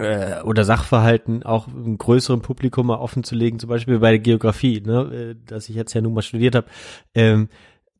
äh, 0.00 0.42
oder 0.42 0.64
Sachverhalten 0.64 1.42
auch 1.42 1.68
einem 1.68 1.98
größeren 1.98 2.40
Publikum 2.42 2.86
mal 2.86 2.98
offen 2.98 3.22
zu 3.22 3.34
legen, 3.34 3.58
zum 3.58 3.68
Beispiel 3.68 3.98
bei 3.98 4.10
der 4.10 4.18
Geografie, 4.18 4.80
ne, 4.80 5.00
äh, 5.32 5.36
dass 5.46 5.68
ich 5.68 5.76
jetzt 5.76 5.92
ja 5.94 6.00
nun 6.00 6.14
mal 6.14 6.22
studiert 6.22 6.54
habe, 6.54 6.66
ähm, 7.14 7.48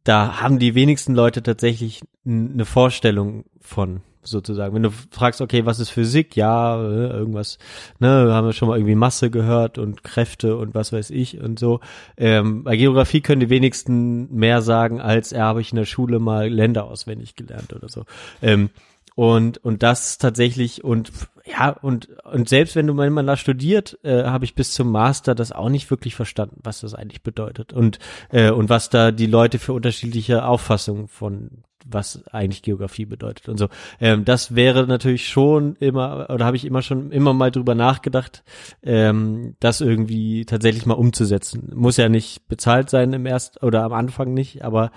da 0.04 0.40
haben 0.40 0.58
die 0.58 0.74
wenigsten 0.74 1.14
Leute 1.14 1.42
tatsächlich 1.42 2.00
eine 2.24 2.64
Vorstellung 2.64 3.44
von 3.60 4.00
sozusagen. 4.22 4.74
Wenn 4.74 4.82
du 4.82 4.90
fragst, 5.10 5.40
okay, 5.40 5.66
was 5.66 5.78
ist 5.78 5.90
Physik? 5.90 6.36
Ja, 6.36 6.80
äh, 6.82 7.08
irgendwas, 7.08 7.58
ne, 7.98 8.32
haben 8.32 8.46
wir 8.46 8.52
schon 8.52 8.68
mal 8.68 8.76
irgendwie 8.76 8.94
Masse 8.94 9.30
gehört 9.30 9.78
und 9.78 10.02
Kräfte 10.02 10.56
und 10.56 10.74
was 10.74 10.92
weiß 10.92 11.10
ich 11.10 11.40
und 11.40 11.58
so. 11.58 11.80
Ähm, 12.16 12.64
bei 12.64 12.76
Geografie 12.76 13.20
können 13.20 13.40
die 13.40 13.50
wenigsten 13.50 14.34
mehr 14.34 14.62
sagen, 14.62 15.00
als 15.00 15.32
er 15.32 15.44
habe 15.44 15.60
ich 15.60 15.72
in 15.72 15.76
der 15.76 15.84
Schule 15.84 16.18
mal 16.18 16.48
Länder 16.48 16.84
auswendig 16.84 17.34
gelernt 17.36 17.72
oder 17.74 17.88
so. 17.88 18.04
Ähm, 18.42 18.70
und, 19.16 19.58
und 19.64 19.82
das 19.82 20.18
tatsächlich, 20.18 20.84
und 20.84 21.12
ja, 21.50 21.70
und, 21.70 22.08
und 22.24 22.48
selbst 22.48 22.76
wenn 22.76 22.86
du 22.86 22.94
mal 22.94 23.10
da 23.24 23.36
studiert, 23.36 23.98
äh, 24.02 24.24
habe 24.24 24.44
ich 24.44 24.54
bis 24.54 24.72
zum 24.72 24.90
Master 24.90 25.34
das 25.34 25.52
auch 25.52 25.68
nicht 25.68 25.90
wirklich 25.90 26.14
verstanden, 26.14 26.60
was 26.62 26.80
das 26.80 26.94
eigentlich 26.94 27.22
bedeutet 27.22 27.72
und, 27.72 27.98
äh, 28.30 28.50
und 28.50 28.68
was 28.68 28.90
da 28.90 29.10
die 29.10 29.26
Leute 29.26 29.58
für 29.58 29.72
unterschiedliche 29.72 30.44
Auffassungen 30.44 31.08
von 31.08 31.62
was 31.92 32.22
eigentlich 32.30 32.62
Geografie 32.62 33.06
bedeutet 33.06 33.48
und 33.48 33.58
so. 33.58 33.68
Ähm, 34.00 34.24
das 34.24 34.54
wäre 34.54 34.86
natürlich 34.86 35.28
schon 35.28 35.76
immer, 35.76 36.28
oder 36.30 36.44
habe 36.44 36.56
ich 36.56 36.64
immer 36.64 36.82
schon 36.82 37.10
immer 37.10 37.32
mal 37.32 37.50
drüber 37.50 37.74
nachgedacht, 37.74 38.44
ähm, 38.82 39.56
das 39.60 39.80
irgendwie 39.80 40.44
tatsächlich 40.44 40.86
mal 40.86 40.94
umzusetzen. 40.94 41.70
Muss 41.74 41.96
ja 41.96 42.08
nicht 42.08 42.46
bezahlt 42.48 42.90
sein 42.90 43.12
im 43.12 43.26
erst 43.26 43.62
oder 43.62 43.82
am 43.82 43.92
Anfang 43.92 44.34
nicht, 44.34 44.62
aber 44.62 44.90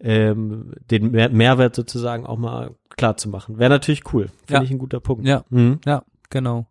ähm, 0.00 0.72
den 0.90 1.10
Mehr 1.10 1.28
Mehrwert 1.30 1.74
sozusagen 1.76 2.26
auch 2.26 2.38
mal 2.38 2.74
klar 2.96 3.16
zu 3.16 3.28
machen. 3.28 3.58
Wäre 3.58 3.70
natürlich 3.70 4.02
cool. 4.12 4.28
Finde 4.46 4.52
Ja. 4.54 4.62
ich 4.62 4.70
ein 4.70 4.78
guter 4.78 5.00
Punkt. 5.00 5.26
Ja, 5.26 5.44
Mhm. 5.50 5.80
ja, 5.84 6.02
genau. 6.30 6.66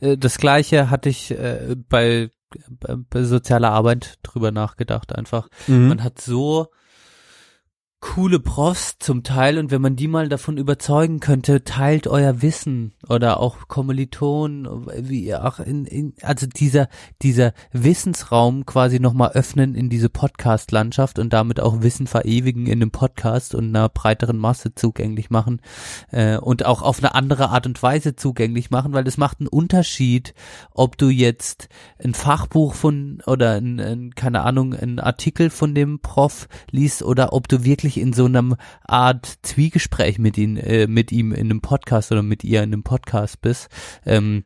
Äh, 0.00 0.16
Das 0.16 0.38
gleiche 0.38 0.90
hatte 0.90 1.08
ich 1.08 1.30
äh, 1.32 1.76
bei, 1.88 2.30
bei, 2.70 2.96
bei 3.10 3.22
sozialer 3.24 3.70
Arbeit 3.72 4.18
drüber 4.22 4.50
nachgedacht 4.52 5.14
einfach. 5.14 5.48
Mhm. 5.66 5.88
Man 5.88 6.02
hat 6.04 6.20
so 6.20 6.68
coole 8.00 8.38
Profs 8.38 8.96
zum 9.00 9.24
Teil 9.24 9.58
und 9.58 9.72
wenn 9.72 9.82
man 9.82 9.96
die 9.96 10.06
mal 10.06 10.28
davon 10.28 10.56
überzeugen 10.56 11.18
könnte, 11.18 11.64
teilt 11.64 12.06
euer 12.06 12.42
Wissen 12.42 12.92
oder 13.08 13.40
auch 13.40 13.66
Kommilitonen, 13.66 14.86
wie 15.08 15.34
auch 15.34 15.58
in, 15.58 15.84
in 15.84 16.14
also 16.22 16.46
dieser 16.46 16.88
dieser 17.22 17.52
Wissensraum 17.72 18.66
quasi 18.66 19.00
nochmal 19.00 19.32
öffnen 19.32 19.74
in 19.74 19.90
diese 19.90 20.08
Podcast-Landschaft 20.08 21.18
und 21.18 21.32
damit 21.32 21.58
auch 21.58 21.82
Wissen 21.82 22.06
verewigen 22.06 22.66
in 22.66 22.80
einem 22.80 22.92
Podcast 22.92 23.56
und 23.56 23.68
einer 23.68 23.88
breiteren 23.88 24.38
Masse 24.38 24.76
zugänglich 24.76 25.30
machen 25.30 25.60
äh, 26.12 26.36
und 26.36 26.64
auch 26.64 26.82
auf 26.82 26.98
eine 26.98 27.16
andere 27.16 27.48
Art 27.48 27.66
und 27.66 27.82
Weise 27.82 28.14
zugänglich 28.14 28.70
machen, 28.70 28.92
weil 28.92 29.08
es 29.08 29.16
macht 29.16 29.40
einen 29.40 29.48
Unterschied, 29.48 30.34
ob 30.72 30.98
du 30.98 31.08
jetzt 31.08 31.68
ein 32.02 32.14
Fachbuch 32.14 32.74
von 32.74 33.22
oder 33.26 33.54
ein, 33.54 33.80
ein, 33.80 34.14
keine 34.14 34.42
Ahnung, 34.42 34.72
ein 34.72 35.00
Artikel 35.00 35.50
von 35.50 35.74
dem 35.74 35.98
Prof 35.98 36.48
liest 36.70 37.02
oder 37.02 37.32
ob 37.32 37.48
du 37.48 37.64
wirklich 37.64 37.87
in 37.96 38.12
so 38.12 38.26
einem 38.26 38.56
Art 38.86 39.38
Zwiegespräch 39.42 40.18
mit 40.18 40.36
ihm, 40.36 40.56
äh, 40.56 40.86
mit 40.86 41.12
ihm 41.12 41.32
in 41.32 41.50
einem 41.50 41.60
Podcast 41.60 42.12
oder 42.12 42.22
mit 42.22 42.44
ihr 42.44 42.62
in 42.62 42.72
einem 42.72 42.82
Podcast 42.82 43.40
bist. 43.40 43.68
Ähm, 44.04 44.44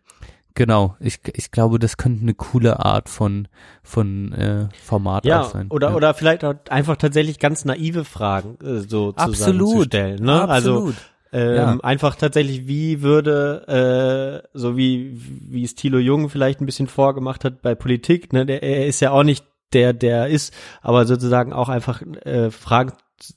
genau, 0.55 0.97
ich, 1.01 1.20
ich 1.35 1.51
glaube, 1.51 1.78
das 1.78 1.97
könnte 1.97 2.23
eine 2.23 2.35
coole 2.35 2.78
Art 2.85 3.09
von 3.09 3.48
von 3.82 4.32
äh, 4.32 4.69
Format 4.82 5.24
Ja, 5.24 5.44
sein. 5.44 5.69
oder 5.70 5.90
ja. 5.90 5.94
oder 5.97 6.14
vielleicht 6.14 6.44
auch 6.44 6.55
einfach 6.70 6.97
tatsächlich 6.97 7.39
ganz 7.39 7.64
naive 7.64 8.05
Fragen 8.05 8.59
äh, 8.64 8.81
so 8.81 9.12
zusammen 9.12 9.35
zu 9.35 9.43
Absolut. 9.44 9.86
stellen. 9.86 10.23
Ne? 10.23 10.48
Also 10.48 10.73
Absolut. 10.74 10.94
ähm, 11.32 11.55
Ja. 11.56 11.78
einfach 11.82 12.14
tatsächlich, 12.16 12.66
wie 12.69 13.01
würde, 13.02 14.43
äh, 14.44 14.48
so 14.52 14.77
wie 14.77 15.12
wie 15.16 15.64
es 15.64 15.74
Thilo 15.74 15.98
Jung 15.98 16.28
vielleicht 16.28 16.60
ein 16.60 16.66
bisschen 16.66 16.86
vorgemacht 16.89 17.44
hat 17.44 17.62
bei 17.62 17.74
Politik, 17.74 18.32
ne, 18.35 18.44
der 18.44 18.62
er 18.62 18.86
ist 18.86 19.01
ja 19.01 19.10
auch 19.10 19.23
nicht 19.24 19.47
der, 19.73 19.94
der 19.94 20.27
ist, 20.28 20.52
aber 20.82 21.06
sozusagen 21.06 21.55
auch 21.55 21.70
einfach 21.70 22.02
äh, 22.27 22.51
Fragen 22.51 22.93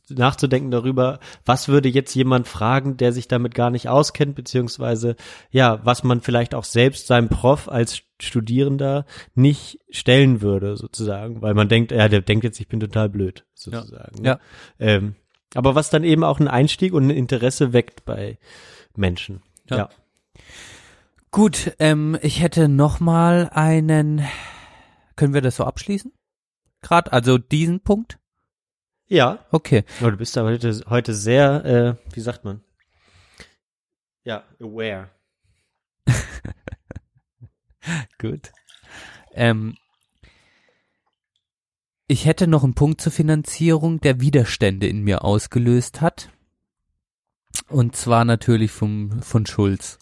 nachzudenken 0.10 0.72
darüber, 0.72 1.20
was 1.46 1.68
würde 1.68 1.90
jetzt 1.90 2.14
jemand 2.16 2.48
fragen, 2.48 2.98
der 2.98 3.12
sich 3.12 3.28
damit 3.28 3.54
gar 3.56 3.70
nicht 3.70 3.90
auskennt, 3.90 4.36
beziehungsweise 4.36 5.16
ja, 5.52 5.80
was 5.84 6.04
man 6.04 6.22
vielleicht 6.22 6.56
auch 6.56 6.64
selbst 6.64 7.08
seinem 7.08 7.30
Prof 7.30 7.70
als 7.70 8.02
Studierender 8.22 9.06
nicht 9.34 9.80
stellen 9.90 10.42
würde, 10.42 10.78
sozusagen, 10.78 11.42
weil 11.42 11.54
man 11.54 11.68
denkt, 11.68 11.92
ja, 11.92 12.08
der 12.08 12.22
denkt 12.22 12.44
jetzt, 12.44 12.60
ich 12.60 12.68
bin 12.68 12.80
total 12.80 13.10
blöd, 13.10 13.46
sozusagen. 13.54 14.22
ne? 14.22 14.28
Ja. 14.28 14.40
Ähm, 14.80 15.16
aber 15.54 15.76
was 15.76 15.90
dann 15.90 16.04
eben 16.04 16.24
auch 16.24 16.40
ein 16.40 16.48
Einstieg 16.48 16.94
und 16.94 17.08
ein 17.08 17.12
Interesse 17.12 17.74
weckt 17.74 18.06
bei 18.06 18.38
Menschen. 18.96 19.42
Ja. 19.70 19.78
Ja. 19.78 19.90
Gut, 21.32 21.76
ähm, 21.80 22.18
ich 22.22 22.42
hätte 22.42 22.70
noch 22.70 23.00
mal 23.00 23.50
einen. 23.52 24.24
Können 25.16 25.34
wir 25.34 25.42
das 25.42 25.58
so 25.58 25.66
abschließen? 25.66 26.14
Gerade, 26.82 27.12
also 27.12 27.38
diesen 27.38 27.82
Punkt? 27.82 28.20
Ja. 29.08 29.46
Okay. 29.52 29.84
Oh, 30.02 30.10
du 30.10 30.18
bist 30.18 30.36
da 30.36 30.44
heute, 30.44 30.82
heute 30.90 31.14
sehr, 31.14 31.66
äh, 31.66 32.16
wie 32.16 32.22
sagt 32.22 32.44
man? 32.44 32.62
Ja, 34.24 34.44
aware. 34.60 35.12
Gut. 38.20 38.52
Ähm, 39.34 39.78
ich 42.08 42.26
hätte 42.26 42.48
noch 42.48 42.64
einen 42.64 42.74
Punkt 42.74 43.02
zur 43.02 43.12
Finanzierung, 43.12 44.00
der 44.00 44.20
Widerstände 44.22 44.88
in 44.88 45.04
mir 45.04 45.24
ausgelöst 45.24 46.02
hat. 46.02 46.30
Und 47.68 47.96
zwar 47.96 48.26
natürlich 48.26 48.72
vom, 48.72 49.22
von 49.22 49.46
Schulz. 49.46 50.00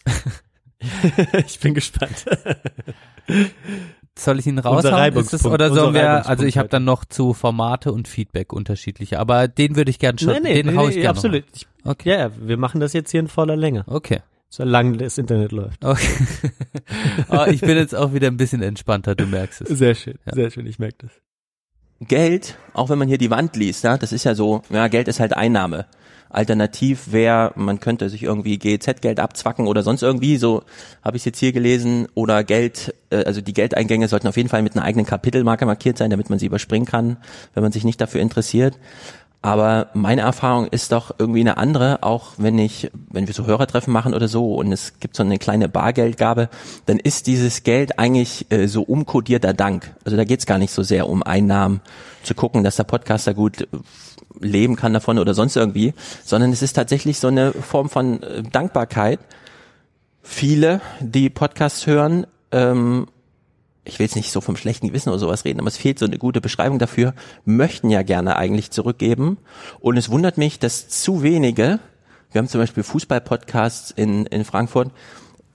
ich 1.46 1.60
bin 1.60 1.74
gespannt. 1.74 2.26
Soll 4.18 4.40
ich 4.40 4.46
ihn 4.46 4.60
raushauen? 4.60 5.16
Ist 5.16 5.34
das, 5.34 5.46
oder 5.46 5.72
sollen 5.74 5.94
wir, 5.96 6.28
also 6.28 6.44
ich 6.46 6.58
habe 6.58 6.66
heute. 6.66 6.72
dann 6.74 6.84
noch 6.84 7.04
zu 7.06 7.34
Formate 7.34 7.92
und 7.92 8.08
Feedback 8.08 8.54
unterschiedliche, 8.54 9.20
aber 9.20 9.48
den 9.48 9.76
würde 9.76 9.90
ich 9.90 9.98
gern 9.98 10.18
schon, 10.20 10.44
den 10.44 10.78
hau 10.78 10.88
ich 10.88 10.96
gerne 10.96 11.10
absolut. 11.10 11.44
Ich, 11.54 11.68
Okay. 11.86 12.10
Ja, 12.12 12.18
ja, 12.18 12.32
wir 12.40 12.58
machen 12.58 12.80
das 12.80 12.94
jetzt 12.94 13.12
hier 13.12 13.20
in 13.20 13.28
voller 13.28 13.56
Länge. 13.56 13.84
Okay. 13.88 14.22
Solange 14.50 14.98
das 14.98 15.18
Internet 15.18 15.52
läuft. 15.52 15.84
Okay. 15.84 16.08
oh, 17.30 17.46
ich 17.50 17.62
bin 17.62 17.76
jetzt 17.76 17.96
auch 17.96 18.14
wieder 18.14 18.28
ein 18.28 18.38
bisschen 18.38 18.62
entspannter, 18.62 19.16
du 19.16 19.26
merkst 19.26 19.62
es. 19.62 19.78
Sehr 19.80 19.96
schön, 19.96 20.18
Ja. 20.26 20.34
sehr 20.34 20.52
schön, 20.52 20.66
ich 20.66 20.80
merke 20.80 20.98
das. 21.00 21.12
Geld, 22.08 22.58
auch 22.74 22.90
wenn 22.90 23.00
man 23.00 23.08
hier 23.08 23.18
die 23.18 23.32
Wand 23.32 23.56
liest, 23.56 23.84
ja, 23.84 23.98
das 23.98 24.12
ist 24.14 24.24
ja 24.26 24.36
so, 24.36 24.62
ja, 24.70 24.88
Geld 24.88 25.08
ist 25.08 25.20
halt 25.20 25.36
Einnahme. 25.36 25.88
Alternativ 26.34 27.12
wäre, 27.12 27.52
man 27.56 27.80
könnte 27.80 28.10
sich 28.10 28.24
irgendwie 28.24 28.58
GZ-Geld 28.58 29.20
abzwacken 29.20 29.68
oder 29.68 29.84
sonst 29.84 30.02
irgendwie, 30.02 30.38
so 30.38 30.64
habe 31.04 31.18
ich 31.18 31.22
es 31.22 31.26
jetzt 31.26 31.40
hier 31.40 31.54
gelesen, 31.54 32.08
oder 32.16 32.44
Geld, 32.44 32.94
äh, 33.10 33.24
also 33.24 33.42
die 33.42 33.54
Geldeingänge 33.54 34.08
sollten 34.08 34.28
auf 34.28 34.38
jeden 34.38 34.50
Fall 34.50 34.62
mit 34.62 34.76
einer 34.76 34.86
eigenen 34.86 35.06
Kapitelmarke 35.06 35.66
markiert 35.66 35.98
sein, 35.98 36.10
damit 36.10 36.30
man 36.30 36.40
sie 36.40 36.46
überspringen 36.46 36.86
kann, 36.86 37.18
wenn 37.54 37.64
man 37.64 37.72
sich 37.72 37.84
nicht 37.84 38.02
dafür 38.02 38.22
interessiert. 38.22 38.78
Aber 39.44 39.90
meine 39.94 40.22
Erfahrung 40.22 40.68
ist 40.68 40.94
doch 40.94 41.14
irgendwie 41.18 41.42
eine 41.42 41.58
andere, 41.58 42.02
auch 42.02 42.32
wenn 42.38 42.58
ich, 42.58 42.90
wenn 43.12 43.28
wir 43.28 43.34
so 43.34 43.46
Hörertreffen 43.46 43.92
machen 43.92 44.14
oder 44.14 44.30
so 44.30 44.56
und 44.56 44.72
es 44.72 45.00
gibt 45.02 45.18
so 45.18 45.24
eine 45.24 45.38
kleine 45.38 45.68
Bargeldgabe, 45.68 46.48
dann 46.86 46.98
ist 46.98 47.28
dieses 47.28 47.64
Geld 47.64 48.00
eigentlich 48.00 48.50
äh, 48.52 48.68
so 48.68 48.84
umkodierter 48.84 49.54
Dank. 49.54 49.94
Also 50.06 50.16
da 50.16 50.24
geht's 50.24 50.46
gar 50.46 50.60
nicht 50.60 50.72
so 50.72 50.82
sehr 50.82 51.10
um 51.10 51.24
Einnahmen, 51.24 51.82
zu 52.24 52.36
gucken, 52.36 52.64
dass 52.64 52.78
der 52.78 52.86
Podcaster 52.86 53.34
gut 53.34 53.62
äh, 53.62 53.68
leben 54.40 54.76
kann 54.76 54.94
davon 54.94 55.20
oder 55.20 55.34
sonst 55.34 55.56
irgendwie, 55.56 55.94
sondern 56.24 56.52
es 56.52 56.62
ist 56.62 56.74
tatsächlich 56.74 57.20
so 57.20 57.28
eine 57.28 57.52
Form 57.54 57.90
von 57.90 58.22
äh, 58.24 58.44
Dankbarkeit. 58.44 59.20
Viele, 60.22 60.82
die 61.00 61.30
Podcasts 61.30 61.86
hören, 61.86 62.26
ähm, 62.52 63.08
ich 63.86 64.00
will 64.00 64.06
jetzt 64.06 64.16
nicht 64.16 64.32
so 64.32 64.42
vom 64.42 64.56
schlechten 64.56 64.88
Gewissen 64.88 65.10
oder 65.10 65.20
sowas 65.20 65.46
reden, 65.46 65.60
aber 65.60 65.68
es 65.68 65.78
fehlt 65.78 66.00
so 66.00 66.06
eine 66.06 66.18
gute 66.18 66.42
Beschreibung 66.42 66.80
dafür, 66.80 67.14
möchten 67.46 67.90
ja 67.90 68.02
gerne 68.04 68.38
eigentlich 68.38 68.72
zurückgeben. 68.72 69.38
Und 69.80 69.98
es 69.98 70.10
wundert 70.10 70.38
mich, 70.38 70.60
dass 70.60 70.88
zu 70.88 71.22
wenige, 71.22 71.80
wir 72.32 72.40
haben 72.40 72.48
zum 72.48 72.62
Beispiel 72.62 72.84
Fußball-Podcasts 72.84 73.92
in, 73.92 74.26
in 74.28 74.46
Frankfurt, 74.46 74.92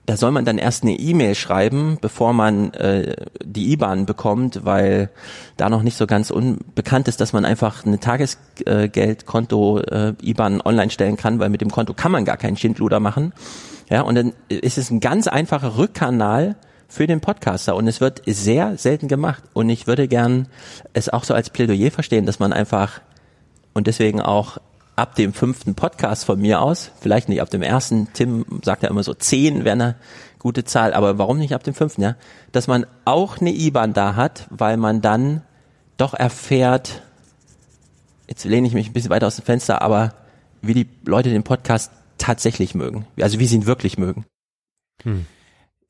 da 0.09 0.17
soll 0.17 0.31
man 0.31 0.43
dann 0.43 0.57
erst 0.57 0.81
eine 0.81 0.93
E-Mail 0.93 1.35
schreiben, 1.35 1.99
bevor 2.01 2.33
man 2.33 2.73
äh, 2.73 3.15
die 3.43 3.71
IBAN 3.73 4.07
bekommt, 4.07 4.65
weil 4.65 5.11
da 5.55 5.69
noch 5.69 5.83
nicht 5.83 5.97
so 5.97 6.07
ganz 6.07 6.31
unbekannt 6.31 7.07
ist, 7.07 7.21
dass 7.21 7.31
man 7.31 7.45
einfach 7.45 7.85
eine 7.85 7.99
Tagesgeldkonto 7.99 9.81
äh, 9.81 10.13
IBAN 10.23 10.61
online 10.61 10.89
stellen 10.89 11.15
kann, 11.15 11.37
weil 11.37 11.49
mit 11.49 11.61
dem 11.61 11.69
Konto 11.69 11.93
kann 11.93 12.11
man 12.11 12.25
gar 12.25 12.37
keinen 12.37 12.57
Schindluder 12.57 12.99
machen. 12.99 13.33
Ja, 13.87 14.01
und 14.01 14.15
dann 14.15 14.33
ist 14.47 14.79
es 14.79 14.89
ein 14.89 14.99
ganz 14.99 15.27
einfacher 15.27 15.77
Rückkanal 15.77 16.55
für 16.87 17.05
den 17.05 17.21
Podcaster 17.21 17.75
und 17.75 17.87
es 17.87 18.01
wird 18.01 18.23
sehr 18.25 18.79
selten 18.79 19.09
gemacht 19.09 19.43
und 19.53 19.69
ich 19.69 19.85
würde 19.85 20.07
gern 20.07 20.47
es 20.93 21.09
auch 21.09 21.23
so 21.23 21.35
als 21.35 21.51
Plädoyer 21.51 21.91
verstehen, 21.91 22.25
dass 22.25 22.39
man 22.39 22.51
einfach 22.51 23.01
und 23.75 23.85
deswegen 23.85 24.21
auch 24.21 24.57
ab 24.99 25.15
dem 25.15 25.33
fünften 25.33 25.75
Podcast 25.75 26.25
von 26.25 26.39
mir 26.39 26.61
aus, 26.61 26.91
vielleicht 26.99 27.29
nicht 27.29 27.41
ab 27.41 27.49
dem 27.49 27.61
ersten, 27.61 28.09
Tim 28.13 28.45
sagt 28.63 28.83
ja 28.83 28.89
immer 28.89 29.03
so 29.03 29.13
zehn 29.13 29.63
wäre 29.63 29.73
eine 29.73 29.95
gute 30.39 30.65
Zahl, 30.65 30.93
aber 30.93 31.17
warum 31.17 31.37
nicht 31.37 31.53
ab 31.53 31.63
dem 31.63 31.73
fünften, 31.73 32.01
ja? 32.01 32.15
Dass 32.51 32.67
man 32.67 32.85
auch 33.05 33.39
eine 33.39 33.51
IBAN 33.51 33.93
da 33.93 34.15
hat, 34.15 34.47
weil 34.49 34.77
man 34.77 35.01
dann 35.01 35.41
doch 35.97 36.13
erfährt, 36.13 37.01
jetzt 38.27 38.43
lehne 38.45 38.67
ich 38.67 38.73
mich 38.73 38.89
ein 38.89 38.93
bisschen 38.93 39.09
weiter 39.09 39.27
aus 39.27 39.37
dem 39.37 39.45
Fenster, 39.45 39.81
aber 39.81 40.13
wie 40.61 40.73
die 40.73 40.87
Leute 41.05 41.29
den 41.29 41.43
Podcast 41.43 41.91
tatsächlich 42.17 42.75
mögen, 42.75 43.07
also 43.21 43.39
wie 43.39 43.47
sie 43.47 43.55
ihn 43.55 43.65
wirklich 43.65 43.97
mögen. 43.97 44.25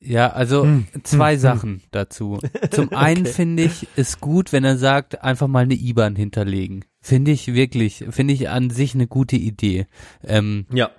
Ja, 0.00 0.30
also 0.30 0.62
Hm. 0.62 0.86
zwei 1.02 1.36
Sachen 1.36 1.82
dazu. 1.90 2.38
Zum 2.70 2.92
einen 2.94 3.26
finde 3.26 3.64
ich 3.64 3.88
es 3.96 4.20
gut, 4.20 4.52
wenn 4.52 4.64
er 4.64 4.78
sagt, 4.78 5.22
einfach 5.22 5.48
mal 5.48 5.64
eine 5.64 5.74
IBAN 5.74 6.14
hinterlegen. 6.16 6.84
Finde 7.00 7.30
ich 7.30 7.54
wirklich, 7.54 8.04
finde 8.10 8.34
ich 8.34 8.48
an 8.50 8.70
sich 8.70 8.94
eine 8.94 9.06
gute 9.06 9.36
Idee. 9.36 9.86
Ähm, 10.22 10.66
Ja. 10.72 10.90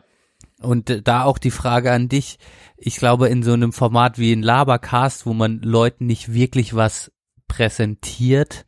und 0.60 0.90
äh, 0.90 1.02
da 1.02 1.24
auch 1.24 1.38
die 1.38 1.52
Frage 1.52 1.92
an 1.92 2.10
dich. 2.10 2.38
Ich 2.78 2.96
glaube, 2.98 3.28
in 3.30 3.44
so 3.44 3.54
einem 3.54 3.72
Format 3.72 4.18
wie 4.18 4.32
ein 4.34 4.42
Labercast, 4.42 5.26
wo 5.26 5.34
man 5.34 5.60
Leuten 5.60 6.08
nicht 6.08 6.34
wirklich 6.34 6.76
was 6.76 7.12
präsentiert, 7.48 8.66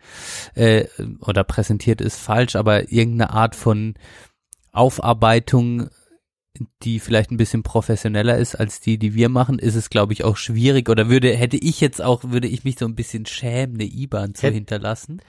äh, 0.56 0.86
oder 1.22 1.44
präsentiert 1.44 2.02
ist 2.02 2.18
falsch, 2.18 2.56
aber 2.56 2.92
irgendeine 2.92 3.32
Art 3.32 3.56
von 3.56 3.96
Aufarbeitung 4.72 5.90
die 6.84 7.00
vielleicht 7.00 7.32
ein 7.32 7.38
bisschen 7.38 7.64
professioneller 7.64 8.38
ist 8.38 8.54
als 8.54 8.80
die, 8.80 9.00
die 9.00 9.16
wir 9.16 9.28
machen, 9.28 9.58
ist 9.58 9.74
es, 9.74 9.90
glaube 9.90 10.14
ich, 10.14 10.24
auch 10.24 10.38
schwierig 10.38 10.88
oder 10.88 11.10
würde, 11.10 11.36
hätte 11.36 11.58
ich 11.58 11.82
jetzt 11.82 12.00
auch, 12.00 12.24
würde 12.26 12.48
ich 12.48 12.64
mich 12.64 12.78
so 12.78 12.86
ein 12.86 12.94
bisschen 12.94 13.26
schämen, 13.26 13.76
eine 13.76 13.86
IBAN 13.86 14.36
zu 14.36 14.46
Hätt- 14.46 14.54
hinterlassen. 14.54 15.22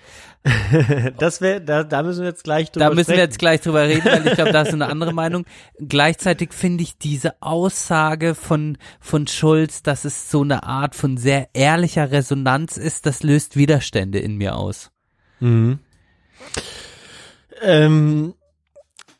das 1.19 1.41
wäre, 1.41 1.63
da, 1.63 1.83
da 1.83 2.03
müssen 2.03 2.21
wir 2.21 2.29
jetzt 2.29 2.45
gleich 2.45 2.71
drüber 2.71 2.85
Da 2.85 2.91
müssen 2.91 3.09
wir 3.09 3.15
sprechen. 3.15 3.21
jetzt 3.21 3.39
gleich 3.39 3.61
drüber 3.63 3.85
reden, 3.89 4.05
weil 4.05 4.27
ich 4.27 4.35
glaube, 4.35 4.53
da 4.53 4.63
ist 4.63 4.75
eine 4.75 4.87
andere 4.89 5.13
Meinung. 5.15 5.47
Gleichzeitig 5.79 6.53
finde 6.53 6.83
ich 6.83 6.99
diese 6.99 7.41
Aussage 7.41 8.35
von, 8.35 8.77
von 9.01 9.27
Schulz, 9.27 9.83
dass 9.83 10.05
es 10.05 10.31
so 10.31 10.43
eine 10.43 10.65
Art 10.65 10.95
von 10.95 11.17
sehr 11.17 11.49
ehrlicher 11.55 12.11
Resonanz 12.11 12.77
ist, 12.77 13.07
das 13.07 13.23
löst 13.23 13.57
Widerstände 13.57 14.19
in 14.19 14.37
mir 14.37 14.57
aus. 14.57 14.91
Mhm. 15.41 15.79
Ähm, 17.63 18.35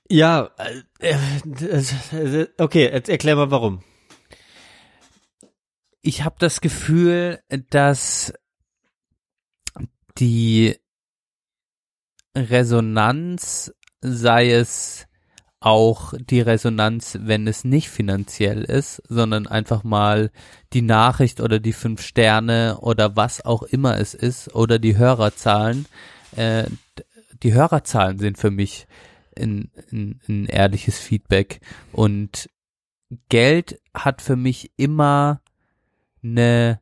ja, 0.09 0.51
äh, 1.01 1.15
äh, 2.13 2.47
okay, 2.59 2.91
jetzt 2.93 3.09
erklär 3.09 3.37
mal 3.37 3.51
warum. 3.51 3.83
ich 6.05 6.23
habe 6.23 6.37
das 6.39 6.61
Gefühl, 6.61 7.41
dass 7.71 8.35
die 10.19 10.77
Resonanz, 12.37 13.73
sei 14.03 14.53
es 14.53 15.07
auch 15.61 16.13
die 16.19 16.43
Resonanz, 16.43 17.19
wenn 17.23 17.47
es 17.47 17.65
nicht 17.65 17.89
finanziell 17.89 18.65
ist, 18.65 19.03
sondern 19.09 19.47
einfach 19.47 19.83
mal 19.83 20.31
die 20.75 20.83
Nachricht 20.83 21.41
oder 21.41 21.59
die 21.59 21.73
fünf 21.73 22.03
Sterne 22.03 22.79
oder 22.81 23.17
was 23.17 23.43
auch 23.43 23.63
immer 23.63 23.99
es 23.99 24.13
ist 24.13 24.55
oder 24.55 24.79
die 24.79 24.99
Hörerzahlen. 24.99 25.87
Äh, 26.37 26.65
die 27.43 27.55
Hörerzahlen 27.55 28.19
sind 28.19 28.37
für 28.37 28.51
mich 28.51 28.87
ein, 29.39 29.71
ein, 29.93 30.21
ein 30.29 30.47
ehrliches 30.47 30.99
Feedback 30.99 31.61
und 31.93 32.49
Geld 33.29 33.81
hat 33.95 34.23
für 34.23 34.37
mich 34.37 34.73
immer 34.77 35.41
eine 36.23 36.81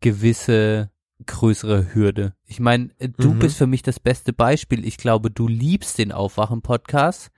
gewisse 0.00 0.90
größere 1.26 1.94
Hürde. 1.94 2.34
Ich 2.46 2.60
meine, 2.60 2.88
du 3.18 3.34
Mhm. 3.34 3.38
bist 3.40 3.56
für 3.58 3.66
mich 3.66 3.82
das 3.82 4.00
beste 4.00 4.32
Beispiel. 4.32 4.86
Ich 4.86 4.96
glaube, 4.96 5.30
du 5.30 5.48
liebst 5.48 5.98
den 5.98 6.12
Aufwachen-Podcast 6.12 7.30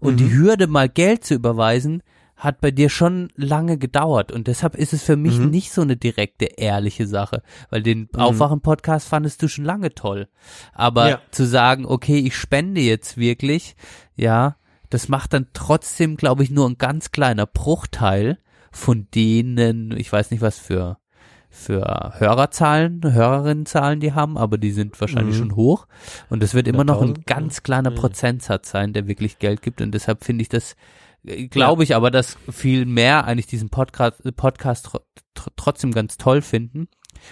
und 0.00 0.14
Mhm. 0.14 0.16
die 0.16 0.32
Hürde, 0.32 0.66
mal 0.66 0.88
Geld 0.88 1.24
zu 1.24 1.34
überweisen, 1.34 2.02
hat 2.38 2.60
bei 2.60 2.70
dir 2.70 2.88
schon 2.88 3.30
lange 3.36 3.76
gedauert 3.78 4.32
und 4.32 4.46
deshalb 4.46 4.74
ist 4.76 4.92
es 4.92 5.02
für 5.02 5.16
mich 5.16 5.38
Mhm. 5.38 5.50
nicht 5.50 5.72
so 5.72 5.82
eine 5.82 5.96
direkte, 5.96 6.44
ehrliche 6.46 7.06
Sache, 7.06 7.42
weil 7.68 7.82
den 7.82 8.08
Mhm. 8.14 8.20
Aufwachen-Podcast 8.20 9.08
fandest 9.08 9.42
du 9.42 9.48
schon 9.48 9.64
lange 9.64 9.94
toll. 9.94 10.28
Aber 10.72 11.08
Ja. 11.10 11.20
zu 11.32 11.44
sagen, 11.46 11.84
okay, 11.84 12.18
ich 12.18 12.36
spende 12.36 12.80
jetzt 12.80 13.16
wirklich, 13.18 13.76
ja, 14.16 14.56
das 14.88 15.08
macht 15.08 15.32
dann 15.34 15.48
trotzdem, 15.52 16.16
glaube 16.16 16.42
ich, 16.44 16.50
nur 16.50 16.66
ein 16.68 16.78
ganz 16.78 17.10
kleiner 17.10 17.44
Bruchteil 17.44 18.38
von 18.70 19.08
denen, 19.14 19.90
ich 19.96 20.10
weiß 20.12 20.30
nicht, 20.30 20.40
was 20.40 20.58
für 20.58 20.96
für 21.50 22.12
Hörerzahlen, 22.18 23.00
Hörerinnenzahlen 23.02 24.00
die 24.00 24.12
haben, 24.12 24.36
aber 24.36 24.58
die 24.58 24.70
sind 24.70 25.00
wahrscheinlich 25.00 25.34
Mhm. 25.36 25.38
schon 25.38 25.56
hoch. 25.56 25.86
Und 26.28 26.42
es 26.42 26.52
wird 26.52 26.68
immer 26.68 26.84
noch 26.84 27.00
ein 27.00 27.08
100.000, 27.14 27.26
ganz 27.26 27.62
kleiner 27.62 27.90
Ja. 27.90 27.96
Prozentsatz 27.96 28.70
sein, 28.70 28.92
der 28.92 29.08
wirklich 29.08 29.38
Geld 29.38 29.62
gibt. 29.62 29.80
Und 29.80 29.92
deshalb 29.92 30.24
finde 30.24 30.42
ich 30.42 30.50
das, 30.50 30.76
glaube 31.22 31.84
ich 31.84 31.94
aber, 31.94 32.10
dass 32.10 32.36
viel 32.50 32.86
mehr 32.86 33.24
eigentlich 33.24 33.46
diesen 33.46 33.70
Podcast, 33.70 34.22
Podcast 34.36 34.86
tr 34.86 35.00
tr 35.34 35.50
trotzdem 35.56 35.92
ganz 35.92 36.16
toll 36.16 36.42
finden. 36.42 36.88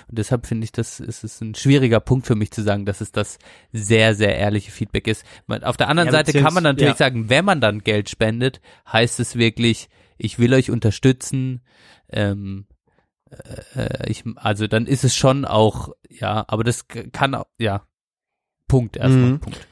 Und 0.09 0.19
deshalb 0.19 0.47
finde 0.47 0.65
ich, 0.65 0.73
das 0.73 1.01
ist 1.01 1.23
es 1.25 1.41
ein 1.41 1.55
schwieriger 1.55 2.01
Punkt 2.01 2.27
für 2.27 2.35
mich 2.35 2.51
zu 2.51 2.63
sagen, 2.63 2.87
dass 2.87 3.01
es 3.01 3.13
das 3.13 3.39
sehr, 3.73 4.15
sehr 4.15 4.37
ehrliche 4.37 4.71
Feedback 4.73 5.07
ist. 5.07 5.25
Auf 5.63 5.77
der 5.77 5.89
anderen 5.89 6.09
Ja, 6.09 6.13
Seite 6.13 6.33
kann 6.41 6.55
man 6.55 6.65
natürlich 6.65 6.95
ja. 6.95 6.97
sagen, 6.97 7.29
wenn 7.29 7.45
man 7.45 7.61
dann 7.61 7.81
Geld 7.81 8.11
spendet, 8.11 8.61
heißt 8.91 9.21
es 9.21 9.37
wirklich, 9.37 9.89
ich 10.19 10.39
will 10.39 10.55
euch 10.55 10.71
unterstützen, 10.71 11.63
ähm, 12.09 12.67
äh, 13.77 14.11
ich, 14.11 14.25
also 14.37 14.67
dann 14.67 14.87
ist 14.87 15.05
es 15.05 15.15
schon 15.15 15.45
auch, 15.45 15.91
ja, 16.09 16.45
aber 16.49 16.65
das 16.65 16.87
kann 16.89 17.35
auch, 17.35 17.47
ja, 17.59 17.87
Punkt 18.69 18.97
erstmal, 18.97 19.31
Mhm. 19.33 19.41
Punkt. 19.41 19.69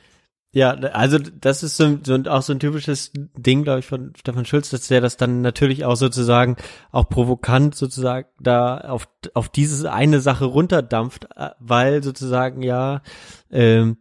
Ja, 0.55 0.71
also 0.71 1.19
das 1.19 1.65
ist 1.65 1.77
so, 1.77 1.99
so 2.05 2.15
auch 2.29 2.43
so 2.43 2.53
ein 2.53 2.61
typisches 2.61 3.11
Ding, 3.37 3.65
glaube 3.65 3.81
ich, 3.81 3.87
von 3.87 4.13
Stefan 4.17 4.47
Schulz, 4.47 4.71
dass 4.71 4.87
der 4.87 5.01
das 5.01 5.17
dann 5.17 5.41
natürlich 5.41 5.85
auch 5.85 5.97
sozusagen 5.97 6.57
auch 6.93 7.09
provokant 7.09 7.75
sozusagen 7.75 8.29
da 8.39 8.79
auf 8.79 9.09
auf 9.35 9.49
diese 9.49 9.93
eine 9.93 10.21
Sache 10.21 10.45
runterdampft, 10.45 11.27
äh, 11.35 11.51
weil 11.59 12.05
sozusagen 12.05 12.63
ja 12.63 13.03
ähm, 13.51 13.97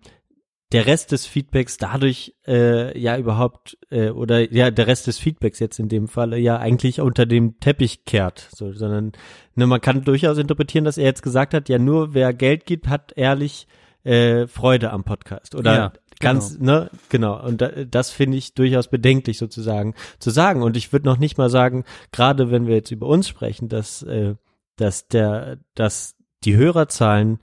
der 0.73 0.85
Rest 0.85 1.11
des 1.11 1.25
Feedbacks 1.25 1.77
dadurch 1.77 2.35
äh, 2.45 2.99
ja 2.99 3.17
überhaupt 3.17 3.75
äh, 3.89 4.09
oder 4.09 4.53
ja 4.53 4.69
der 4.69 4.85
Rest 4.85 5.07
des 5.07 5.17
Feedbacks 5.17 5.57
jetzt 5.57 5.79
in 5.79 5.89
dem 5.89 6.07
Falle 6.07 6.37
ja 6.37 6.57
eigentlich 6.57 7.01
unter 7.01 7.25
dem 7.25 7.59
Teppich 7.61 8.05
kehrt, 8.05 8.47
so, 8.53 8.73
sondern 8.73 9.13
ne, 9.55 9.65
man 9.65 9.81
kann 9.81 10.03
durchaus 10.03 10.37
interpretieren, 10.37 10.85
dass 10.85 10.99
er 10.99 11.05
jetzt 11.05 11.23
gesagt 11.23 11.55
hat, 11.55 11.67
ja 11.67 11.79
nur 11.79 12.13
wer 12.13 12.31
Geld 12.31 12.67
gibt, 12.67 12.89
hat 12.89 13.11
ehrlich 13.15 13.67
äh, 14.03 14.47
Freude 14.47 14.91
am 14.91 15.03
Podcast 15.03 15.55
oder 15.55 15.75
Ja, 15.75 15.93
ganz 16.23 16.59
ne 16.59 16.89
genau. 17.09 17.43
Und 17.45 17.61
da, 17.61 17.69
das 17.69 18.09
finde 18.11 18.37
ich 18.37 18.53
durchaus 18.53 18.87
bedenklich 18.87 19.37
sozusagen 19.37 19.93
zu 20.19 20.29
sagen. 20.29 20.63
Und 20.63 20.77
ich 20.77 20.91
würde 20.91 21.05
noch 21.05 21.17
nicht 21.17 21.37
mal 21.37 21.49
sagen 21.49 21.83
gerade 22.11 22.51
wenn 22.51 22.67
wir 22.67 22.75
jetzt 22.75 22.91
über 22.91 23.07
uns 23.07 23.27
sprechen 23.27 23.69
dass 23.69 24.01
äh, 24.03 24.35
dass 24.77 25.07
der 25.07 25.57
dass 25.75 26.15
die 26.43 26.55
Hörerzahlen 26.55 27.39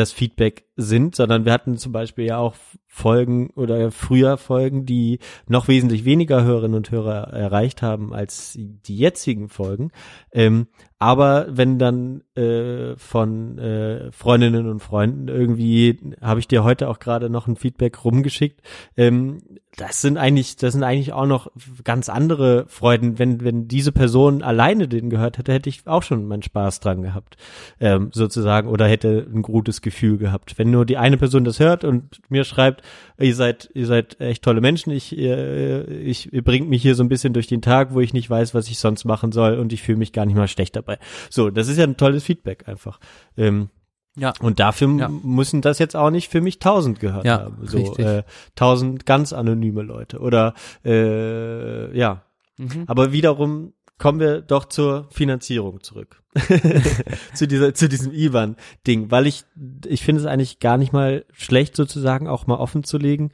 das 0.00 0.12
Feedback 0.12 0.64
sind, 0.76 1.14
sondern 1.14 1.44
wir 1.44 1.52
hatten 1.52 1.76
zum 1.76 1.92
Beispiel 1.92 2.26
ja 2.26 2.38
auch 2.38 2.54
Folgen 2.86 3.50
oder 3.50 3.92
früher 3.92 4.36
Folgen, 4.36 4.84
die 4.84 5.20
noch 5.46 5.68
wesentlich 5.68 6.04
weniger 6.04 6.42
Hörerinnen 6.42 6.76
und 6.76 6.90
Hörer 6.90 7.32
erreicht 7.32 7.82
haben 7.82 8.12
als 8.12 8.58
die 8.58 8.96
jetzigen 8.96 9.48
Folgen. 9.48 9.92
Ähm, 10.32 10.66
aber 10.98 11.46
wenn 11.48 11.78
dann 11.78 12.24
äh, 12.34 12.96
von 12.96 13.58
äh, 13.58 14.10
Freundinnen 14.10 14.68
und 14.68 14.80
Freunden 14.80 15.28
irgendwie, 15.28 15.98
habe 16.20 16.40
ich 16.40 16.48
dir 16.48 16.64
heute 16.64 16.88
auch 16.88 16.98
gerade 16.98 17.30
noch 17.30 17.46
ein 17.46 17.56
Feedback 17.56 18.04
rumgeschickt, 18.04 18.60
ähm, 18.96 19.38
das 19.76 20.02
sind 20.02 20.18
eigentlich, 20.18 20.56
das 20.56 20.72
sind 20.72 20.82
eigentlich 20.82 21.12
auch 21.12 21.26
noch 21.26 21.52
ganz 21.84 22.08
andere 22.08 22.66
Freuden. 22.66 23.18
Wenn, 23.20 23.42
wenn 23.44 23.68
diese 23.68 23.92
Person 23.92 24.42
alleine 24.42 24.88
den 24.88 25.10
gehört 25.10 25.38
hätte, 25.38 25.52
hätte 25.52 25.68
ich 25.68 25.86
auch 25.86 26.02
schon 26.02 26.26
meinen 26.26 26.42
Spaß 26.42 26.80
dran 26.80 27.02
gehabt, 27.02 27.36
ähm, 27.78 28.10
sozusagen, 28.12 28.68
oder 28.68 28.88
hätte 28.88 29.26
ein 29.32 29.42
gutes 29.42 29.80
Gefühl 29.80 29.89
gehabt. 30.18 30.58
Wenn 30.58 30.70
nur 30.70 30.84
die 30.86 30.96
eine 30.96 31.16
Person 31.16 31.44
das 31.44 31.60
hört 31.60 31.84
und 31.84 32.20
mir 32.28 32.44
schreibt, 32.44 32.82
ihr 33.18 33.34
seid, 33.34 33.70
ihr 33.74 33.86
seid 33.86 34.20
echt 34.20 34.42
tolle 34.42 34.60
Menschen, 34.60 34.90
ich, 34.92 35.16
ihr, 35.16 35.88
ich, 35.88 36.32
ihr 36.32 36.42
bringt 36.42 36.68
mich 36.68 36.82
hier 36.82 36.94
so 36.94 37.02
ein 37.02 37.08
bisschen 37.08 37.32
durch 37.32 37.46
den 37.46 37.62
Tag, 37.62 37.92
wo 37.94 38.00
ich 38.00 38.12
nicht 38.12 38.28
weiß, 38.30 38.54
was 38.54 38.68
ich 38.68 38.78
sonst 38.78 39.04
machen 39.04 39.32
soll 39.32 39.58
und 39.58 39.72
ich 39.72 39.82
fühle 39.82 39.98
mich 39.98 40.12
gar 40.12 40.26
nicht 40.26 40.36
mal 40.36 40.48
schlecht 40.48 40.76
dabei. 40.76 40.98
So, 41.30 41.50
das 41.50 41.68
ist 41.68 41.76
ja 41.78 41.84
ein 41.84 41.96
tolles 41.96 42.24
Feedback 42.24 42.68
einfach. 42.68 43.00
Ähm, 43.36 43.70
Ja. 44.16 44.32
und 44.40 44.58
dafür 44.60 44.88
Ja. 44.98 45.08
müssen 45.08 45.60
das 45.62 45.78
jetzt 45.78 45.94
auch 45.96 46.10
nicht 46.10 46.28
für 46.30 46.40
mich 46.40 46.58
tausend 46.58 46.98
gehört 47.00 47.24
Ja, 47.24 47.40
haben. 47.44 47.66
So 47.66 47.96
äh, 47.96 48.22
tausend 48.56 49.06
ganz 49.06 49.32
anonyme 49.32 49.82
Leute. 49.82 50.18
Oder 50.18 50.54
äh, 50.84 51.96
ja. 51.96 52.22
Mhm. 52.58 52.84
Aber 52.86 53.12
wiederum 53.12 53.72
kommen 54.00 54.18
wir 54.18 54.40
doch 54.40 54.64
zur 54.64 55.06
Finanzierung 55.10 55.82
zurück. 55.82 56.22
zu 57.34 57.46
dieser, 57.46 57.74
zu 57.74 57.88
diesem 57.88 58.12
IBAN-Ding, 58.12 59.10
weil 59.10 59.26
ich, 59.26 59.44
ich 59.86 60.02
finde 60.02 60.22
es 60.22 60.26
eigentlich 60.26 60.58
gar 60.58 60.78
nicht 60.78 60.92
mal 60.92 61.24
schlecht, 61.32 61.76
sozusagen 61.76 62.26
auch 62.26 62.46
mal 62.46 62.56
offen 62.56 62.82
zu 62.82 62.98
legen, 62.98 63.30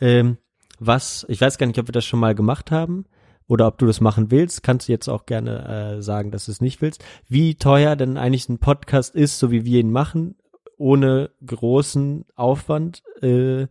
ähm, 0.00 0.36
was, 0.78 1.24
ich 1.28 1.40
weiß 1.40 1.58
gar 1.58 1.66
nicht, 1.66 1.78
ob 1.78 1.88
wir 1.88 1.92
das 1.92 2.04
schon 2.04 2.20
mal 2.20 2.34
gemacht 2.34 2.70
haben 2.70 3.06
oder 3.46 3.66
ob 3.66 3.78
du 3.78 3.86
das 3.86 4.00
machen 4.00 4.30
willst, 4.30 4.62
kannst 4.62 4.88
du 4.88 4.92
jetzt 4.92 5.08
auch 5.08 5.26
gerne 5.26 5.96
äh, 5.98 6.02
sagen, 6.02 6.30
dass 6.30 6.46
du 6.46 6.52
es 6.52 6.60
nicht 6.60 6.82
willst, 6.82 7.04
wie 7.28 7.54
teuer 7.54 7.96
denn 7.96 8.18
eigentlich 8.18 8.48
ein 8.48 8.58
Podcast 8.58 9.14
ist, 9.14 9.38
so 9.38 9.50
wie 9.50 9.64
wir 9.64 9.80
ihn 9.80 9.90
machen, 9.90 10.36
ohne 10.76 11.30
großen 11.44 12.26
Aufwand. 12.36 13.02
Äh, 13.22 13.68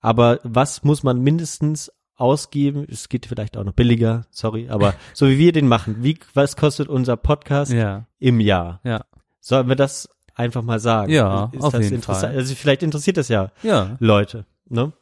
aber 0.00 0.38
was 0.42 0.84
muss 0.84 1.02
man 1.02 1.20
mindestens 1.20 1.92
ausgeben? 2.22 2.86
Es 2.88 3.08
geht 3.08 3.26
vielleicht 3.26 3.56
auch 3.56 3.64
noch 3.64 3.72
billiger, 3.74 4.22
sorry, 4.30 4.68
aber 4.70 4.94
so 5.14 5.28
wie 5.28 5.38
wir 5.38 5.52
den 5.52 5.68
machen, 5.68 5.96
wie 6.00 6.18
was 6.34 6.56
kostet 6.56 6.88
unser 6.88 7.16
Podcast 7.16 7.72
Ja. 7.72 8.06
im 8.18 8.40
Jahr? 8.40 8.80
Ja. 8.84 9.04
Sollen 9.40 9.68
wir 9.68 9.76
das 9.76 10.08
einfach 10.34 10.62
mal 10.62 10.78
sagen? 10.80 11.12
Ja, 11.12 11.50
ist 11.52 11.62
auf 11.62 11.72
das 11.72 11.82
jeden 11.82 11.96
interessant? 11.96 12.32
Fall. 12.32 12.38
Also 12.40 12.54
vielleicht 12.54 12.82
interessiert 12.82 13.16
das 13.18 13.28
ja 13.28 13.50
Ja. 13.62 13.96
Leute, 13.98 14.46
ne? 14.68 14.92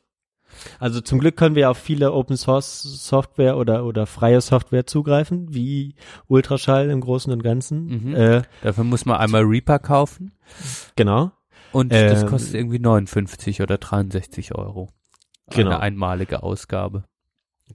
Also 0.81 1.01
zum 1.01 1.21
Glück 1.21 1.37
können 1.37 1.55
wir 1.55 1.71
auf 1.71 1.79
viele 1.79 2.13
Open 2.13 2.37
Source 2.37 2.83
Software 2.83 3.57
oder 3.57 3.85
oder 3.85 4.07
freie 4.07 4.41
Software 4.41 4.85
zugreifen, 4.85 5.55
wie 5.55 5.95
Ultraschall 6.27 6.91
im 6.91 7.01
Großen 7.01 7.33
und 7.33 7.43
Ganzen. 7.45 7.87
Mhm. 8.09 8.15
Äh, 8.17 8.43
Dafür 8.63 8.83
muss 8.85 9.07
man 9.07 9.19
einmal 9.19 9.43
Reaper 9.45 9.79
kaufen 9.79 10.33
genau. 10.97 11.31
und 11.73 11.93
das 11.93 12.23
Ähm, 12.23 12.29
kostet 12.29 12.55
irgendwie 12.55 12.81
59 12.81 13.63
oder 13.63 13.79
63 13.79 14.55
Euro. 14.57 14.89
Genau. 15.51 15.71
Eine 15.71 15.81
einmalige 15.81 16.43
Ausgabe. 16.43 17.05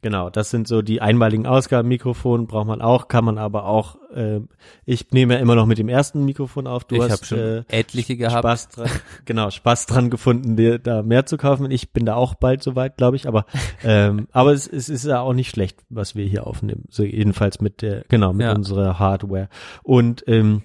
Genau, 0.01 0.29
das 0.29 0.49
sind 0.49 0.67
so 0.67 0.81
die 0.81 1.01
einmaligen 1.01 1.45
Ausgaben. 1.45 1.87
Mikrofon 1.87 2.47
braucht 2.47 2.67
man 2.67 2.81
auch, 2.81 3.07
kann 3.07 3.25
man 3.25 3.37
aber 3.37 3.65
auch. 3.65 3.97
Äh, 4.13 4.41
ich 4.85 5.11
nehme 5.11 5.35
ja 5.35 5.39
immer 5.39 5.55
noch 5.55 5.65
mit 5.65 5.77
dem 5.77 5.89
ersten 5.89 6.25
Mikrofon 6.25 6.67
auf. 6.67 6.83
Du 6.83 6.95
ich 6.95 7.01
hast 7.01 7.11
habe 7.11 7.25
schon 7.25 7.39
äh, 7.39 7.63
etliche 7.67 8.17
gehabt. 8.17 8.39
Spaß 8.39 8.69
dran, 8.69 8.89
genau, 9.25 9.49
Spaß 9.49 9.85
dran 9.85 10.09
gefunden, 10.09 10.55
dir 10.55 10.79
da 10.79 11.01
mehr 11.03 11.25
zu 11.25 11.37
kaufen. 11.37 11.69
Ich 11.71 11.91
bin 11.93 12.05
da 12.05 12.15
auch 12.15 12.35
bald 12.35 12.63
soweit, 12.63 12.97
glaube 12.97 13.15
ich. 13.17 13.27
Aber 13.27 13.45
ähm, 13.83 14.27
aber 14.31 14.53
es, 14.53 14.67
es 14.67 14.89
ist 14.89 15.05
ja 15.05 15.21
auch 15.21 15.33
nicht 15.33 15.49
schlecht, 15.49 15.83
was 15.89 16.15
wir 16.15 16.25
hier 16.25 16.47
aufnehmen. 16.47 16.85
So 16.89 17.03
jedenfalls 17.03 17.61
mit 17.61 17.81
der, 17.81 18.03
genau, 18.09 18.33
mit 18.33 18.45
Ja. 18.45 18.53
unserer 18.53 18.99
Hardware. 18.99 19.49
Und 19.83 20.23
ähm, 20.27 20.63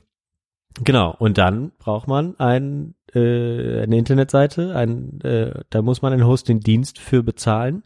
genau. 0.83 1.15
Und 1.19 1.39
dann 1.39 1.73
braucht 1.79 2.09
man 2.09 2.39
ein 2.39 2.95
äh, 3.15 3.83
eine 3.83 3.99
Internetseite. 3.99 4.75
Ein, 4.77 5.21
äh, 5.23 5.63
da 5.71 5.83
muss 5.83 6.03
man 6.03 6.13
einen 6.13 6.27
Hosting-Dienst 6.27 6.99
für 6.99 7.23
bezahlen. 7.23 7.83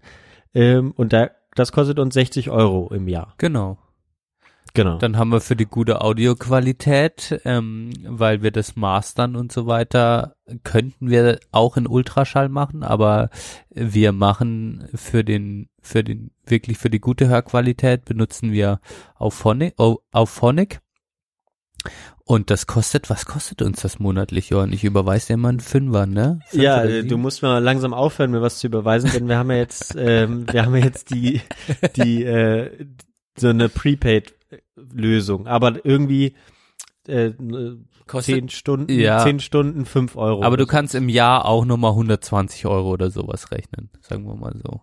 Ähm, 0.55 0.93
und 0.97 1.13
da, 1.13 1.31
das 1.55 1.73
kostet 1.73 1.99
uns 1.99 2.15
60 2.15 2.51
Euro 2.51 2.93
im 2.93 3.09
Jahr. 3.09 3.35
Genau. 3.39 3.79
Genau. 4.77 4.99
Dann 4.99 5.17
haben 5.19 5.29
wir 5.31 5.41
für 5.41 5.55
die 5.55 5.67
gute 5.67 6.01
Audioqualität, 6.01 7.41
ähm, 7.45 7.91
weil 8.09 8.43
wir 8.43 8.51
das 8.51 8.75
mastern 8.75 9.37
und 9.37 9.53
so 9.53 9.67
weiter, 9.67 10.35
könnten 10.65 11.11
wir 11.11 11.39
auch 11.53 11.77
in 11.77 11.87
Ultraschall 11.87 12.49
machen, 12.49 12.83
aber 12.83 13.31
wir 13.71 14.11
machen 14.11 14.89
für 14.95 15.23
den, 15.23 15.69
für 15.81 16.03
den, 16.03 16.33
wirklich 16.45 16.77
für 16.79 16.91
die 16.91 17.01
gute 17.01 17.29
Hörqualität 17.29 18.05
benutzen 18.05 18.51
wir 18.51 18.81
Auphonic, 19.17 19.75
Au- 19.79 20.01
Auphonic. 20.11 20.81
Und 22.24 22.51
das 22.51 22.66
kostet, 22.66 23.11
was 23.11 23.27
kostet 23.27 23.61
uns 23.61 23.82
das 23.82 23.98
monatlich, 23.98 24.48
Johann? 24.48 24.73
Ich 24.73 24.82
überweise 24.85 25.27
dir 25.28 25.36
mal 25.36 25.51
einen 25.51 25.61
Fünfer, 25.61 26.06
ne? 26.06 26.40
Fünf 26.48 26.62
ja, 26.62 26.82
äh, 26.82 27.05
du 27.05 27.19
musst 27.19 27.43
mal 27.43 27.59
langsam 27.59 27.93
aufhören, 27.93 28.31
mir 28.31 28.40
was 28.40 28.59
zu 28.61 28.66
überweisen, 28.66 29.11
denn 29.12 29.28
wir 29.28 29.36
haben 29.36 29.51
ja 29.51 29.59
jetzt, 29.59 29.94
ähm, 29.98 30.47
wir 30.51 30.65
haben 30.65 30.74
ja 30.77 30.85
jetzt 30.85 31.11
die, 31.11 31.43
die, 31.97 32.24
äh, 32.24 32.86
so 33.36 33.48
eine 33.48 33.69
Prepaid-Lösung, 33.69 35.47
aber 35.47 35.85
irgendwie 35.85 36.35
äh, 37.06 37.32
Kostet- 38.06 38.35
zehn 38.35 38.48
Stunden, 38.48 38.93
Ja. 38.93 39.23
zehn 39.23 39.40
Stunden, 39.40 39.85
fünf 39.86 40.16
Euro. 40.16 40.43
Aber 40.43 40.56
du 40.56 40.65
so. 40.65 40.69
kannst 40.69 40.94
im 40.94 41.09
Jahr 41.09 41.44
auch 41.47 41.65
nochmal 41.65 41.90
120 41.93 42.66
Euro 42.66 42.90
oder 42.90 43.11
sowas 43.11 43.51
rechnen, 43.51 43.90
sagen 44.01 44.27
wir 44.27 44.35
mal 44.36 44.55
so. 44.62 44.81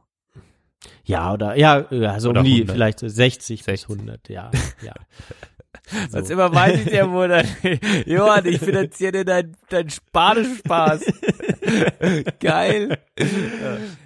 ja 1.04 1.34
oder 1.34 1.56
ja, 1.58 1.86
ja 1.92 2.20
so 2.20 2.30
Oder 2.30 2.42
um 2.42 2.46
die 2.46 2.54
100. 2.62 2.76
vielleicht 2.76 3.00
so 3.00 3.08
60, 3.08 3.64
60. 3.64 3.88
bis 3.88 3.98
100, 3.98 4.30
ja, 4.30 4.52
ja. 4.84 4.94
Was 6.12 6.28
So. 6.28 6.34
immer 6.34 6.54
weiß 6.54 6.80
ich 6.82 6.90
der 6.90 7.08
Monat. 7.08 7.46
Johann, 8.06 8.46
ich 8.46 8.60
finanziere 8.60 9.12
dir 9.12 9.26
deinen 9.26 9.58
dein 9.70 9.90
Spanisch-Spaß. 9.90 11.02
Geil. 12.40 12.98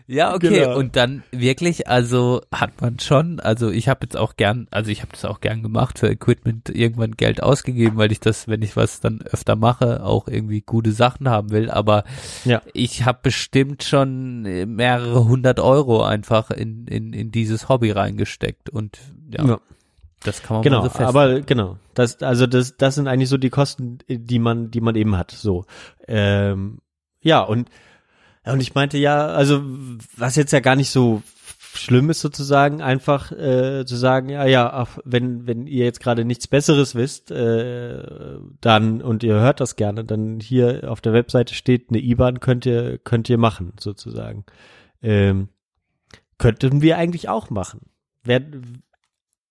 Ja, 0.08 0.34
okay. 0.36 0.60
Genau. 0.62 0.78
Und 0.78 0.96
dann 0.96 1.24
wirklich, 1.32 1.88
also 1.88 2.42
hat 2.54 2.82
man 2.82 3.00
schon, 3.00 3.40
also 3.40 3.70
ich 3.72 3.88
habe 3.88 4.02
jetzt 4.04 4.18
auch 4.18 4.36
gern, 4.36 4.68
also 4.72 4.92
ich 4.92 5.02
habe 5.02 5.12
das 5.12 5.26
auch 5.26 5.42
gern 5.42 5.64
gemacht 5.64 6.00
für 6.00 6.08
Equipment, 6.10 6.70
irgendwann 6.70 7.12
Geld 7.14 7.42
ausgegeben, 7.42 7.98
weil 7.98 8.12
ich 8.12 8.20
das, 8.20 8.48
wenn 8.48 8.62
ich 8.62 8.76
was 8.76 9.00
dann 9.00 9.22
öfter 9.22 9.56
mache, 9.56 10.04
auch 10.04 10.28
irgendwie 10.28 10.62
gute 10.62 10.92
Sachen 10.92 11.30
haben 11.30 11.52
will. 11.52 11.70
Aber 11.70 12.04
Ja. 12.46 12.62
ich 12.74 13.06
habe 13.06 13.20
bestimmt 13.24 13.84
schon 13.84 14.42
mehrere 14.76 15.26
hundert 15.26 15.60
Euro 15.60 16.04
einfach 16.04 16.52
in, 16.52 16.88
in, 16.88 17.14
in 17.14 17.32
dieses 17.32 17.70
Hobby 17.70 17.92
reingesteckt. 17.92 18.70
Und 18.70 19.00
ja, 19.30 19.46
Ja. 19.46 19.60
Das 20.24 20.42
kann 20.42 20.56
man 20.56 20.64
Genau, 20.64 20.88
so 20.88 21.00
aber 21.00 21.42
genau, 21.42 21.78
das 21.94 22.22
also 22.22 22.48
das 22.48 22.78
das 22.78 22.96
sind 22.96 23.08
eigentlich 23.08 23.30
so 23.30 23.38
die 23.38 23.50
Kosten, 23.50 24.00
die 24.08 24.40
man 24.40 24.72
die 24.72 24.82
man 24.82 24.96
eben 24.96 25.18
hat. 25.18 25.32
So, 25.32 25.66
ähm, 26.08 26.80
ja 27.22 27.42
und 27.42 27.70
und 28.46 28.62
ich 28.62 28.76
meinte 28.76 28.98
ja, 28.98 29.28
also 29.28 29.62
was 30.16 30.36
jetzt 30.36 30.54
ja 30.54 30.60
gar 30.60 30.76
nicht 30.76 30.92
so 30.92 31.24
schlimm 31.74 32.10
ist 32.10 32.22
sozusagen, 32.22 32.82
einfach 32.82 33.32
äh, 33.32 33.86
zu 33.86 33.96
sagen, 33.96 34.30
ja 34.30 34.46
ja, 34.46 34.72
ach, 34.72 34.98
wenn 35.04 35.46
wenn 35.48 35.68
ihr 35.68 35.86
jetzt 35.86 36.00
gerade 36.00 36.26
nichts 36.26 36.48
Besseres 36.48 36.96
wisst, 36.96 37.32
äh, 37.32 38.38
dann 38.62 39.02
und 39.02 39.24
ihr 39.24 39.36
hört 39.36 39.60
das 39.60 39.76
gerne, 39.76 40.06
dann 40.06 40.40
hier 40.40 40.90
auf 40.90 41.02
der 41.02 41.14
Webseite 41.14 41.54
steht 41.54 41.90
eine 41.90 42.00
IBAN 42.00 42.40
könnt 42.40 42.66
ihr 42.66 42.98
könnt 43.00 43.30
ihr 43.30 43.38
machen 43.38 43.74
sozusagen. 43.80 44.46
Ähm, 45.02 45.50
könnten 46.38 46.82
wir 46.82 46.98
eigentlich 46.98 47.30
auch 47.30 47.50
machen. 47.50 47.82
Wer, 48.24 48.42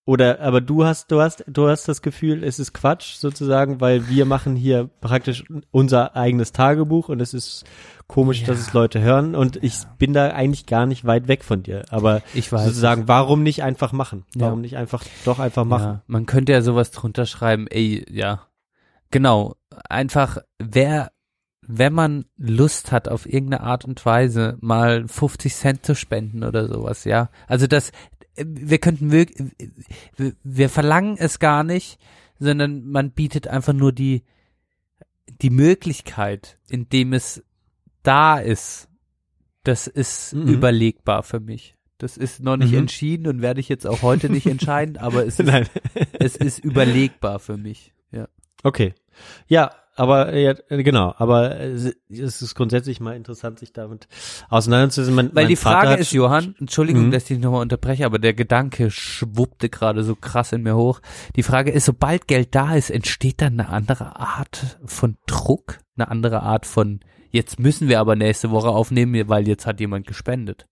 oder, 0.05 0.39
aber 0.39 0.61
du 0.61 0.85
hast, 0.85 1.11
du 1.11 1.19
hast, 1.19 1.43
du 1.47 1.67
hast 1.67 1.87
das 1.87 2.03
Gefühl, 2.03 2.43
es 2.43 2.59
ist 2.59 2.73
Quatsch 2.73 3.15
sozusagen, 3.15 3.81
weil 3.81 4.07
wir 4.07 4.25
machen 4.25 4.55
hier 4.55 4.87
praktisch 5.01 5.43
unser 5.71 6.15
eigenes 6.15 6.51
Tagebuch 6.51 7.09
und 7.09 7.21
es 7.21 7.33
ist 7.33 7.65
komisch, 8.05 8.43
dass 8.43 8.59
es 8.59 8.73
Leute 8.73 9.01
hören 9.01 9.33
und 9.33 9.63
ich 9.63 9.73
bin 9.97 10.13
da 10.13 10.29
eigentlich 10.29 10.67
gar 10.67 10.85
nicht 10.85 11.05
weit 11.05 11.27
weg 11.27 11.43
von 11.43 11.63
dir. 11.63 11.85
Aber 11.89 12.21
Ich 12.35 12.51
weiß 12.51 12.65
sozusagen, 12.65 13.07
warum 13.07 13.41
nicht 13.41 13.63
einfach 13.63 13.93
machen? 13.93 14.25
Ja. 14.35 14.45
Warum 14.45 14.61
nicht 14.61 14.77
einfach 14.77 15.03
doch 15.25 15.39
einfach 15.39 15.65
machen? 15.65 15.83
Ja, 15.85 16.01
man 16.05 16.27
könnte 16.27 16.51
ja 16.51 16.61
sowas 16.61 16.91
drunter 16.91 17.25
schreiben, 17.25 17.65
ey, 17.67 18.05
ja. 18.09 18.43
Genau. 19.09 19.55
Einfach, 19.89 20.37
wer, 20.59 21.11
wenn 21.61 21.93
man 21.93 22.25
Lust 22.37 22.91
hat, 22.91 23.07
auf 23.07 23.25
irgendeine 23.25 23.63
Art 23.63 23.85
und 23.85 24.05
Weise 24.05 24.57
mal 24.61 25.07
50 25.07 25.55
Cent 25.55 25.85
zu 25.85 25.95
spenden 25.95 26.43
oder 26.43 26.67
sowas, 26.67 27.05
ja. 27.05 27.29
Also 27.47 27.65
das, 27.65 27.91
wir 28.37 28.77
könnten 28.79 29.11
wirklich, 29.11 29.51
wir, 30.17 30.33
wir 30.43 30.69
verlangen 30.69 31.15
es 31.17 31.39
gar 31.39 31.63
nicht, 31.63 31.99
sondern 32.39 32.85
man 32.89 33.11
bietet 33.11 33.47
einfach 33.47 33.73
nur 33.73 33.91
die, 33.91 34.23
die 35.41 35.49
Möglichkeit, 35.49 36.57
indem 36.69 37.13
es 37.13 37.43
da 38.03 38.37
ist. 38.39 38.87
Das 39.63 39.87
ist 39.87 40.33
Mhm. 40.33 40.47
überlegbar 40.47 41.23
für 41.23 41.39
mich. 41.39 41.75
Das 41.97 42.17
ist 42.17 42.41
noch 42.43 42.57
nicht 42.57 42.73
Mhm. 42.73 42.79
entschieden 42.79 43.27
und 43.27 43.41
werde 43.41 43.61
ich 43.61 43.69
jetzt 43.69 43.87
auch 43.87 44.01
heute 44.01 44.29
nicht 44.29 44.45
entscheiden, 44.47 44.97
aber 44.97 45.25
es 45.25 45.39
ist, 45.39 45.71
es 46.19 46.35
ist 46.35 46.59
überlegbar 46.59 47.39
für 47.39 47.57
mich. 47.57 47.93
Ja. 48.11 48.27
Okay. 48.63 48.93
Ja, 49.47 49.71
aber 49.95 50.33
ja, 50.35 50.53
genau, 50.69 51.13
aber 51.17 51.59
äh, 51.59 51.71
es 52.09 52.41
ist 52.41 52.55
grundsätzlich 52.55 52.99
mal 52.99 53.15
interessant, 53.15 53.59
sich 53.59 53.73
damit 53.73 54.07
auseinanderzusetzen. 54.49 55.15
Mein, 55.15 55.27
Weil 55.27 55.43
mein 55.43 55.47
die 55.47 55.55
Frage 55.55 55.89
hat- 55.89 55.99
ist, 55.99 56.11
Johann, 56.11 56.55
Entschuldigung, 56.59 57.07
Mhm. 57.07 57.11
dass 57.11 57.23
ich 57.23 57.29
dich 57.29 57.39
nochmal 57.39 57.61
unterbreche, 57.61 58.05
aber 58.05 58.19
der 58.19 58.33
Gedanke 58.33 58.91
schwuppte 58.91 59.69
gerade 59.69 60.03
so 60.03 60.15
krass 60.15 60.51
in 60.51 60.63
mir 60.63 60.75
hoch. 60.75 61.01
Die 61.35 61.43
Frage 61.43 61.71
ist, 61.71 61.85
sobald 61.85 62.27
Geld 62.27 62.53
da 62.55 62.75
ist, 62.75 62.89
entsteht 62.89 63.41
dann 63.41 63.59
eine 63.59 63.69
andere 63.69 64.19
Art 64.19 64.77
von 64.85 65.17
Druck, 65.27 65.79
eine 65.97 66.09
andere 66.09 66.41
Art 66.43 66.65
von, 66.65 66.99
jetzt 67.31 67.59
müssen 67.59 67.87
wir 67.87 67.99
aber 67.99 68.15
nächste 68.15 68.51
Woche 68.51 68.69
aufnehmen, 68.69 69.27
weil 69.29 69.47
jetzt 69.47 69.65
hat 69.65 69.79
jemand 69.79 70.07
gespendet. 70.07 70.67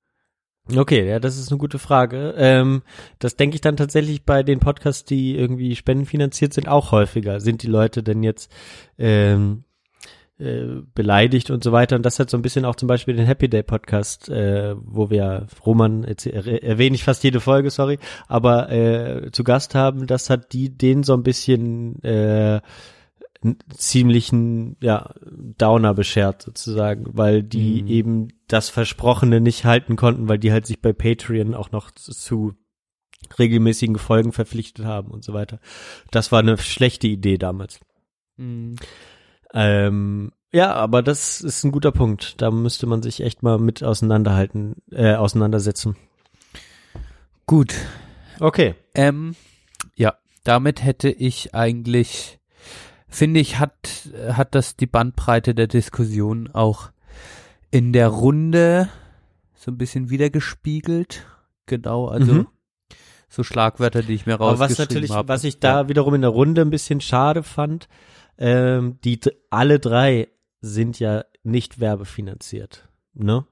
Okay, 0.72 1.07
ja, 1.10 1.19
das 1.19 1.38
ist 1.38 1.52
eine 1.52 1.57
gute 1.57 1.77
Frage. 1.77 2.35
Ähm, 2.38 2.84
das 3.19 3.35
denke 3.35 3.56
ich 3.56 3.61
dann 3.61 3.76
tatsächlich 3.76 4.23
bei 4.23 4.44
den 4.44 4.60
Podcasts, 4.60 5.03
die 5.03 5.35
irgendwie 5.38 5.76
spendenfinanziert 5.76 6.53
sind, 6.53 6.69
auch 6.69 6.91
häufiger. 6.94 7.41
Sind 7.41 7.64
die 7.64 7.68
Leute 7.68 8.02
denn 8.02 8.23
jetzt 8.23 8.49
ähm, 8.98 9.65
äh, 10.40 10.81
beleidigt 10.95 11.52
und 11.52 11.65
so 11.65 11.73
weiter? 11.73 11.98
Und 11.98 12.06
das 12.06 12.18
hat 12.18 12.30
so 12.30 12.38
ein 12.38 12.41
bisschen 12.41 12.64
auch 12.64 12.77
zum 12.77 12.88
Beispiel 12.88 13.14
den 13.14 13.26
Happy 13.26 13.49
Day 13.49 13.61
Podcast, 13.61 14.30
äh, 14.30 14.73
wo 14.77 15.10
wir 15.10 15.48
Roman, 15.65 16.03
jetzt 16.07 16.27
er- 16.27 16.64
erwähne 16.64 16.95
ich 16.95 17.03
fast 17.03 17.26
jede 17.26 17.41
Folge, 17.41 17.69
sorry, 17.69 17.99
aber 18.30 18.72
äh, 18.72 19.31
zu 19.34 19.44
Gast 19.44 19.76
haben, 19.76 20.07
das 20.07 20.30
hat 20.30 20.53
die 20.53 20.69
den 20.69 21.03
so 21.03 21.14
ein 21.14 21.23
bisschen 21.23 22.02
äh, 22.03 22.61
ziemlichen 23.76 24.78
ja, 24.82 25.14
Downer 25.57 25.94
beschert 25.94 26.41
sozusagen, 26.41 27.06
weil 27.11 27.44
die 27.44 27.82
Mhm. 27.82 27.88
eben 27.88 28.28
das 28.48 28.70
Versprochene 28.70 29.41
nicht 29.41 29.65
halten 29.65 29.95
konnten, 29.95 30.28
weil 30.28 30.40
die 30.40 30.52
halt 30.52 30.65
sich 30.65 30.82
bei 30.82 30.94
Patreon 30.94 31.53
auch 31.53 31.72
noch 31.72 31.91
zu, 31.91 32.11
zu 32.11 32.53
regelmäßigen 33.40 33.98
Folgen 33.98 34.32
verpflichtet 34.34 34.86
haben 34.86 35.11
und 35.11 35.24
so 35.24 35.34
weiter. 35.34 35.60
Das 36.11 36.32
war 36.32 36.40
eine 36.40 36.57
schlechte 36.57 37.07
Idee 37.07 37.38
damals. 37.38 37.80
Mhm. 38.38 38.76
Ähm, 39.53 40.32
ja, 40.52 40.74
aber 40.74 41.02
das 41.02 41.41
ist 41.41 41.64
ein 41.64 41.72
guter 41.72 41.91
Punkt. 41.91 42.41
Da 42.41 42.52
müsste 42.52 42.86
man 42.86 43.02
sich 43.02 43.22
echt 43.22 43.41
mal 43.44 43.57
mit 43.60 43.84
auseinanderhalten, 43.84 44.76
äh, 44.91 45.15
auseinandersetzen. 45.15 45.95
Gut. 47.45 47.74
Okay. 48.40 48.76
Ähm, 48.95 49.36
ja, 49.95 50.15
damit 50.44 50.84
hätte 50.84 51.10
ich 51.10 51.53
eigentlich, 51.56 52.40
finde 53.14 53.40
ich, 53.40 53.60
hat, 53.60 54.10
hat 54.30 54.56
das 54.56 54.76
die 54.76 54.88
Bandbreite 54.88 55.53
der 55.56 55.68
Diskussion 55.68 56.49
auch 56.52 56.91
in 57.72 57.94
der 57.94 58.07
Runde 58.10 58.90
so 59.56 59.72
ein 59.72 59.77
bisschen 59.77 60.10
wiedergespiegelt. 60.10 61.26
Genau, 61.65 62.07
also 62.07 62.34
Mhm. 62.34 62.48
so 63.30 63.44
Schlagwörter, 63.44 64.03
die 64.03 64.14
ich 64.14 64.26
mir 64.26 64.34
Aber 64.35 64.45
rausgeschrieben 64.45 64.72
was 64.77 64.80
natürlich, 64.90 65.11
habe. 65.11 65.27
was 65.27 65.44
ich 65.44 65.60
da 65.60 65.88
wiederum 65.90 66.14
in 66.15 66.22
der 66.22 66.30
Runde 66.31 66.61
ein 66.61 66.69
bisschen 66.69 67.02
schade 67.02 67.44
fand, 67.44 67.88
ähm, 68.38 68.99
die 69.03 69.19
alle 69.49 69.80
drei 69.80 70.27
sind 70.61 70.99
ja 70.99 71.23
nicht 71.44 71.80
werbefinanziert, 71.80 72.88
ne? 73.14 73.45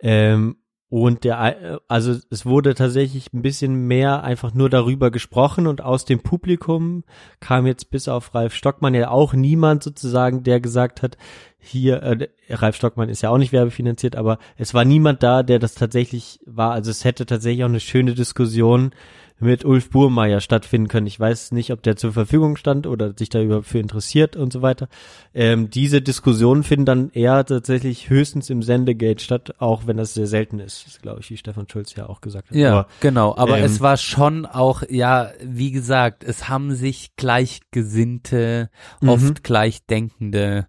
Ähm, 0.00 0.56
und 0.88 1.24
der, 1.24 1.80
also 1.88 2.14
es 2.30 2.46
wurde 2.46 2.74
tatsächlich 2.74 3.32
ein 3.32 3.42
bisschen 3.42 3.86
mehr 3.88 4.22
einfach 4.22 4.54
nur 4.54 4.70
darüber 4.70 5.10
gesprochen 5.10 5.66
und 5.66 5.82
aus 5.82 6.04
dem 6.04 6.20
Publikum 6.20 7.02
kam 7.40 7.66
jetzt 7.66 7.90
bis 7.90 8.06
auf 8.06 8.34
Ralf 8.34 8.54
Stockmann 8.54 8.94
ja 8.94 9.10
auch 9.10 9.34
niemand 9.34 9.82
sozusagen, 9.82 10.44
der 10.44 10.60
gesagt 10.60 11.02
hat, 11.02 11.16
hier, 11.58 12.02
äh, 12.02 12.28
Ralf 12.50 12.76
Stockmann 12.76 13.08
ist 13.08 13.22
ja 13.22 13.30
auch 13.30 13.38
nicht 13.38 13.52
werbefinanziert, 13.52 14.14
aber 14.14 14.38
es 14.56 14.74
war 14.74 14.84
niemand 14.84 15.24
da, 15.24 15.42
der 15.42 15.58
das 15.58 15.74
tatsächlich 15.74 16.38
war. 16.46 16.70
Also 16.70 16.92
es 16.92 17.04
hätte 17.04 17.26
tatsächlich 17.26 17.64
auch 17.64 17.68
eine 17.68 17.80
schöne 17.80 18.14
Diskussion 18.14 18.92
mit 19.38 19.64
Ulf 19.66 19.90
Burmeier 19.90 20.40
stattfinden 20.40 20.88
können. 20.88 21.06
Ich 21.06 21.20
weiß 21.20 21.52
nicht, 21.52 21.70
ob 21.70 21.82
der 21.82 21.96
zur 21.96 22.12
Verfügung 22.12 22.56
stand 22.56 22.86
oder 22.86 23.12
sich 23.16 23.28
da 23.28 23.40
überhaupt 23.42 23.66
für 23.66 23.78
interessiert 23.78 24.34
und 24.34 24.50
so 24.52 24.62
weiter. 24.62 24.88
Ähm, 25.34 25.68
diese 25.68 26.00
Diskussionen 26.00 26.62
finden 26.62 26.86
dann 26.86 27.10
eher 27.10 27.44
tatsächlich 27.44 28.08
höchstens 28.08 28.48
im 28.48 28.62
Sendegate 28.62 29.22
statt, 29.22 29.54
auch 29.58 29.86
wenn 29.86 29.98
das 29.98 30.14
sehr 30.14 30.26
selten 30.26 30.58
ist, 30.58 30.86
ist 30.86 31.02
glaube 31.02 31.20
ich, 31.20 31.30
wie 31.30 31.36
Stefan 31.36 31.68
Schulz 31.70 31.94
ja 31.96 32.08
auch 32.08 32.22
gesagt 32.22 32.48
hat. 32.48 32.56
Ja, 32.56 32.72
aber, 32.72 32.88
genau. 33.00 33.36
Aber 33.36 33.58
ähm, 33.58 33.64
es 33.64 33.80
war 33.82 33.98
schon 33.98 34.46
auch, 34.46 34.82
ja, 34.88 35.30
wie 35.42 35.70
gesagt, 35.70 36.24
es 36.24 36.48
haben 36.48 36.74
sich 36.74 37.14
Gleichgesinnte, 37.16 38.70
Mhm. 39.00 39.08
oft 39.08 39.44
Gleichdenkende 39.44 40.66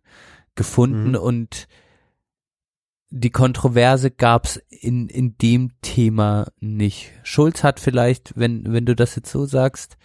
gefunden 0.56 1.12
Mhm. 1.12 1.16
und 1.16 1.68
die 3.10 3.30
Kontroverse 3.30 4.12
gab's 4.12 4.58
in, 4.70 5.10
in 5.10 5.38
dem 5.38 5.72
Thema 5.82 6.48
nicht. 6.60 7.12
Schulz 7.24 7.64
hat 7.64 7.80
vielleicht, 7.80 8.34
wenn, 8.36 8.72
wenn 8.72 8.86
du 8.86 8.96
das 8.96 9.16
jetzt 9.16 9.32
so 9.32 9.46
sagst, 9.46 9.98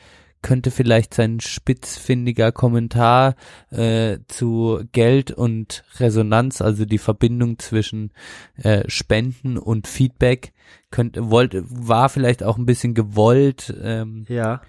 könnte 0.43 0.71
vielleicht 0.73 1.15
sein 1.15 1.41
spitzfindiger 1.41 2.53
Kommentar 2.53 3.37
äh, 3.71 4.19
zu 4.27 4.83
Geld 4.91 5.31
und 5.31 5.85
Resonanz, 5.99 6.61
also 6.61 6.85
die 6.85 6.99
Verbindung 6.99 7.59
zwischen 7.61 8.13
äh, 8.57 8.83
Spenden 8.89 9.57
und 9.57 9.87
Feedback, 9.87 10.53
könnte, 10.91 11.31
wollte, 11.31 11.65
war 11.69 12.09
vielleicht 12.09 12.43
auch 12.43 12.59
ein 12.59 12.67
bisschen 12.67 12.95
gewollt. 12.95 13.73
Ähm, 13.83 14.27
ja, 14.29 14.61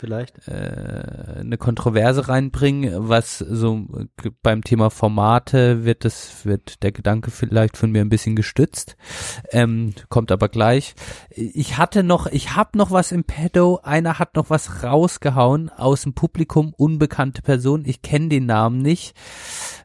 vielleicht. 0.00 0.48
äh, 0.48 1.40
eine 1.40 1.58
Kontroverse 1.58 2.28
reinbringen, 2.28 3.08
was 3.08 3.38
so 3.38 3.86
beim 4.42 4.64
Thema 4.64 4.90
Formate 4.90 5.84
wird 5.84 6.04
das 6.04 6.44
wird 6.44 6.82
der 6.82 6.92
Gedanke 6.92 7.30
vielleicht 7.30 7.76
von 7.76 7.90
mir 7.92 8.00
ein 8.00 8.08
bisschen 8.08 8.34
gestützt, 8.36 8.96
ähm, 9.50 9.92
kommt 10.08 10.32
aber 10.32 10.48
gleich. 10.48 10.94
Ich 11.30 11.78
hatte 11.78 12.02
noch, 12.02 12.26
ich 12.26 12.56
habe 12.56 12.76
noch 12.78 12.90
was 12.90 13.12
im 13.12 13.24
Pedo. 13.24 13.80
Einer 13.82 14.18
hat 14.18 14.34
noch 14.36 14.50
was 14.50 14.82
rausgehauen 14.82 15.68
aus 15.70 16.02
dem 16.02 16.14
Publikum, 16.14 16.74
unbekannte 16.76 17.42
Person. 17.42 17.84
Ich 17.86 18.02
kenne 18.02 18.28
den 18.28 18.46
Namen 18.46 18.78
nicht. 18.82 19.14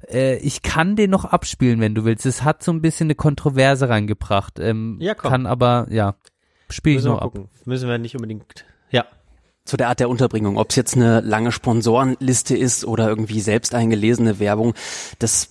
Äh, 0.10 0.38
ich 0.38 0.62
kann 0.62 0.96
den 0.96 1.10
noch 1.12 1.26
abspielen, 1.26 1.80
wenn 1.80 1.96
du 1.96 2.06
willst. 2.06 2.26
Es 2.26 2.44
hat 2.44 2.64
so 2.64 2.72
ein 2.72 2.82
bisschen 2.82 3.08
eine 3.08 3.16
Kontroverse 3.16 3.90
reingebracht. 3.90 4.60
Ähm, 4.60 4.98
Ja, 5.00 5.14
komm. 5.14 5.32
Kann 5.32 5.46
aber 5.46 5.88
ja, 5.90 6.16
spiel 6.70 6.98
ich 6.98 7.04
noch 7.04 7.22
ab. 7.22 7.34
Müssen 7.66 7.90
wir 7.90 7.98
nicht 7.98 8.16
unbedingt. 8.16 8.66
Ja. 8.92 9.06
Zu 9.66 9.78
der 9.78 9.90
Art 9.90 10.00
der 10.00 10.10
Unterbringung, 10.10 10.58
ob 10.58 10.70
es 10.70 10.76
jetzt 10.76 10.96
eine 10.96 11.22
lange 11.22 11.52
Sponsorenliste 11.52 12.56
ist 12.56 12.86
oder 12.86 13.10
irgendwie 13.10 13.42
selbst 13.42 13.76
eingelesene 13.76 14.40
Werbung, 14.40 14.74
das 15.20 15.50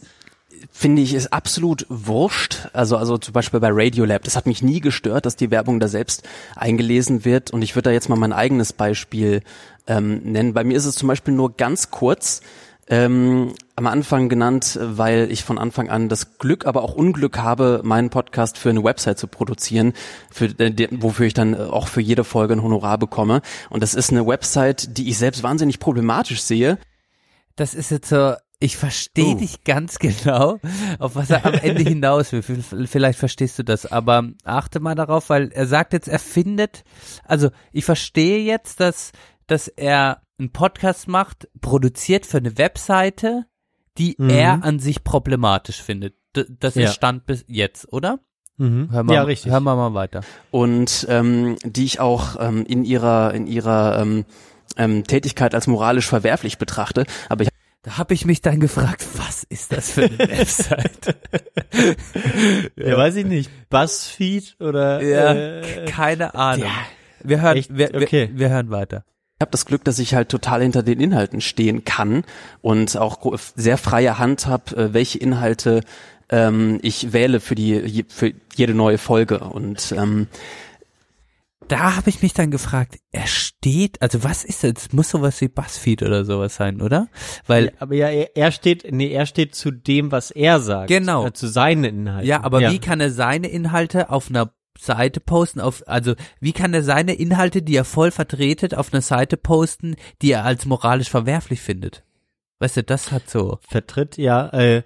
finde 0.71 1.03
ich 1.03 1.15
ist 1.15 1.33
absolut 1.33 1.87
wurscht. 1.89 2.69
Also 2.73 2.97
also 2.97 3.19
zum 3.19 3.33
Beispiel 3.33 3.61
bei 3.61 3.71
Radiolab, 3.71 4.25
das 4.25 4.37
hat 4.37 4.47
mich 4.47 4.63
nie 4.63 4.81
gestört, 4.81 5.27
dass 5.27 5.37
die 5.37 5.51
Werbung 5.51 5.81
da 5.81 5.89
selbst 5.89 6.23
eingelesen 6.57 7.25
wird. 7.25 7.51
Und 7.51 7.63
ich 7.63 7.75
würde 7.77 7.91
da 7.91 7.93
jetzt 7.93 8.09
mal 8.09 8.17
mein 8.17 8.33
eigenes 8.33 8.73
Beispiel 8.73 9.43
ähm, 9.87 10.21
nennen. 10.25 10.55
Bei 10.55 10.65
mir 10.65 10.77
ist 10.77 10.87
es 10.87 10.97
zum 10.97 11.09
Beispiel 11.09 11.35
nur 11.35 11.57
ganz 11.57 11.91
kurz. 11.91 12.41
Ähm, 12.89 13.55
am 13.77 13.87
Anfang 13.87 14.29
genannt, 14.29 14.79
weil 14.81 15.31
ich 15.31 15.43
von 15.43 15.59
Anfang 15.59 15.89
an 15.89 16.09
das 16.09 16.39
Glück, 16.39 16.67
aber 16.67 16.83
auch 16.83 16.95
Unglück 16.95 17.39
habe, 17.39 17.81
meinen 17.83 18.11
Podcast 18.11 18.57
für 18.57 18.71
eine 18.71 18.85
Website 18.85 19.19
zu 19.19 19.27
produzieren, 19.27 19.95
für, 20.31 20.47
äh, 20.47 20.89
wofür 20.93 21.27
ich 21.27 21.35
dann 21.35 21.55
äh, 21.55 21.59
auch 21.59 21.89
für 21.89 22.01
jede 22.01 22.25
Folge 22.25 22.55
ein 22.55 22.63
Honorar 22.63 22.99
bekomme. 22.99 23.43
Und 23.71 23.83
das 23.83 23.95
ist 23.95 24.11
eine 24.11 24.27
Website, 24.27 24.97
die 24.97 25.09
ich 25.09 25.19
selbst 25.19 25.43
wahnsinnig 25.43 25.81
problematisch 25.81 26.43
sehe. 26.43 26.79
Das 27.57 27.75
ist 27.75 27.91
jetzt 27.91 28.09
so, 28.09 28.35
ich 28.61 28.77
verstehe 28.77 29.37
dich 29.37 29.65
ganz 29.65 29.99
genau, 29.99 30.61
auf 30.99 31.17
was 31.17 31.31
er 31.31 31.45
am 31.45 31.55
Ende 31.55 31.83
hinaus 31.83 32.33
will. 32.33 32.43
Vielleicht 32.43 33.19
verstehst 33.19 33.59
du 33.59 33.65
das, 33.65 33.87
aber 33.87 34.31
achte 34.45 34.79
mal 34.79 34.95
darauf, 34.95 35.31
weil 35.31 35.51
er 35.53 35.67
sagt 35.67 35.93
jetzt, 35.93 36.09
er 36.09 36.21
findet, 36.21 36.85
also 37.25 37.51
ich 37.73 37.85
verstehe 37.85 38.39
jetzt, 38.39 38.79
dass, 38.79 39.11
dass 39.49 39.67
er 39.67 40.23
einen 40.39 40.53
Podcast 40.53 41.09
macht, 41.09 41.49
produziert 41.61 42.25
für 42.27 42.39
eine 42.39 42.57
Webseite, 42.57 43.47
die 43.99 44.15
Mhm. 44.19 44.31
er 44.31 44.65
an 44.65 44.79
sich 44.79 45.05
problematisch 45.05 45.83
findet. 45.83 46.15
D 46.37 46.45
das 46.61 46.75
Ja. 46.75 46.85
ist 46.89 46.95
Stand 46.95 47.27
bis 47.27 47.45
jetzt, 47.49 47.93
oder? 47.93 48.19
Mhm. 48.57 48.91
Hören 48.93 49.09
wir, 49.09 49.15
Ja, 49.15 49.23
richtig. 49.23 49.51
Hören 49.53 49.65
wir 49.65 49.75
mal 49.77 49.95
weiter. 49.95 50.21
und 50.51 51.07
ähm, 51.09 51.57
die 51.65 51.85
ich 51.85 52.01
auch 52.01 52.37
ähm, 52.41 52.65
in 52.67 52.85
ihrer 52.85 53.35
in 53.35 53.47
ihrer 53.47 53.99
ähm, 54.01 54.25
ähm, 54.77 55.05
Tätigkeit 55.05 55.55
als 55.55 55.67
moralisch 55.67 56.07
verwerflich 56.07 56.59
betrachte. 56.59 57.05
Aber 57.29 57.43
ich 57.43 57.49
Da 57.83 57.99
habe 57.99 58.15
ich 58.15 58.25
mich 58.25 58.41
dann 58.41 58.61
gefragt, 58.61 59.05
was 59.17 59.45
ist 59.45 59.71
das 59.73 59.91
für 59.91 60.05
eine 60.05 60.19
Website? 60.19 61.17
Ja, 62.77 62.97
weiß 62.97 63.17
ich 63.17 63.27
nicht. 63.27 63.51
Buzzfeed 63.71 64.57
oder 64.61 65.03
Ja, 65.03 65.35
äh, 65.35 65.85
keine 65.87 66.35
Ahnung. 66.35 66.69
Wir 67.23 67.41
hören, 67.41 67.57
Echt? 67.57 67.77
wir, 67.77 67.91
wir, 67.93 68.03
Okay. 68.03 68.31
wir 68.35 68.49
hören 68.51 68.71
weiter. 68.71 69.05
Ich 69.45 69.47
habe 69.47 69.53
das 69.53 69.67
Glück, 69.67 69.85
dass 69.85 69.99
ich 69.99 70.15
halt 70.15 70.31
total 70.31 70.63
hinter 70.63 70.83
den 70.83 71.01
Inhalten 71.01 71.43
stehen 71.43 71.85
kann 71.85 72.25
und 72.63 72.97
auch 72.97 73.39
sehr 73.55 73.77
freie 73.77 74.19
Hand 74.19 74.47
habe, 74.47 74.75
äh, 74.75 74.95
welche 74.95 75.19
Inhalte 75.19 75.83
ähm, 76.31 76.79
ich 76.81 77.13
wähle 77.13 77.41
für 77.41 77.55
die 77.55 78.07
für 78.09 78.33
jede 78.55 78.73
neue 78.73 78.97
Folge 78.97 79.41
und 79.41 79.93
ähm, 79.93 80.29
Da 81.69 81.97
habe 81.97 82.09
ich 82.09 82.23
mich 82.23 82.33
dann 82.33 82.51
gefragt, 82.51 82.97
er 83.13 83.27
steht, 83.27 84.01
also 84.01 84.25
was 84.25 84.45
ist 84.45 84.65
das? 84.65 84.93
Muss 84.93 85.11
sowas 85.11 85.39
wie 85.43 85.49
Buzzfeed 85.49 86.03
oder 86.03 86.25
sowas 86.25 86.57
sein, 86.57 86.81
oder? 86.81 87.09
Weil, 87.47 87.73
aber 87.79 87.95
ja, 87.95 88.09
er, 88.09 88.35
er 88.37 88.51
steht, 88.51 88.87
nee, 88.93 89.11
er 89.13 89.27
steht 89.27 89.55
zu 89.55 89.71
dem, 89.71 90.11
was 90.11 90.31
er 90.31 90.61
sagt. 90.61 90.89
Genau. 90.89 91.27
Äh, 91.27 91.35
zu 91.35 91.49
seinen 91.49 91.85
Inhalten. 91.85 92.27
ja, 92.27 92.43
aber 92.43 92.61
wie 92.71 92.79
kann 92.79 93.01
er 93.01 93.11
seine 93.11 93.49
Inhalte 93.49 94.09
auf 94.09 94.31
einer 94.31 94.55
Seite 94.79 95.21
posten, 95.21 95.61
auf, 95.61 95.83
also 95.87 96.15
wie 96.41 96.53
kann 96.53 96.75
er 96.75 96.83
seine 96.83 97.15
Inhalte, 97.15 97.63
die 97.63 97.77
er 97.77 97.85
voll 97.85 98.11
vertretet, 98.11 98.75
auf 98.75 98.93
einer 98.93 99.03
Seite 99.03 99.37
posten, 99.37 99.97
die 100.23 100.33
er 100.33 100.45
als 100.45 100.67
moralisch 100.67 101.11
verwerflich 101.11 101.61
findet? 101.61 102.03
Weißt 102.59 102.77
du, 102.77 102.83
das 102.83 103.13
hat 103.13 103.29
so. 103.29 103.59
vertritt, 103.69 104.17
ja, 104.17 104.49
äh, 104.49 104.83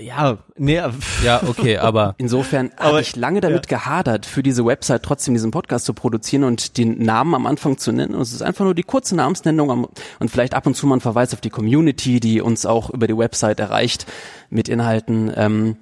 ja, 0.00 0.38
nee, 0.56 0.80
Ja, 1.24 1.42
okay, 1.46 1.78
aber 1.78 2.14
insofern 2.18 2.70
habe 2.76 3.00
ich 3.00 3.16
lange 3.16 3.40
damit 3.40 3.68
gehadert, 3.68 4.26
für 4.26 4.42
diese 4.42 4.64
Website 4.64 5.02
trotzdem 5.02 5.34
diesen 5.34 5.50
Podcast 5.50 5.86
zu 5.86 5.94
produzieren 5.94 6.44
und 6.44 6.76
den 6.76 7.02
Namen 7.02 7.34
am 7.34 7.46
Anfang 7.46 7.78
zu 7.78 7.92
nennen. 7.92 8.14
Und 8.14 8.20
es 8.20 8.32
ist 8.32 8.42
einfach 8.42 8.64
nur 8.64 8.74
die 8.74 8.82
kurze 8.82 9.16
Namensnennung 9.16 9.70
am, 9.70 9.88
und 10.18 10.30
vielleicht 10.30 10.54
ab 10.54 10.66
und 10.66 10.74
zu 10.74 10.86
mal 10.86 10.96
ein 10.96 11.00
Verweis 11.00 11.32
auf 11.32 11.40
die 11.40 11.50
Community, 11.50 12.20
die 12.20 12.40
uns 12.40 12.66
auch 12.66 12.90
über 12.90 13.06
die 13.06 13.16
Website 13.16 13.60
erreicht 13.60 14.06
mit 14.50 14.68
Inhalten. 14.68 15.32
Ähm, 15.34 15.76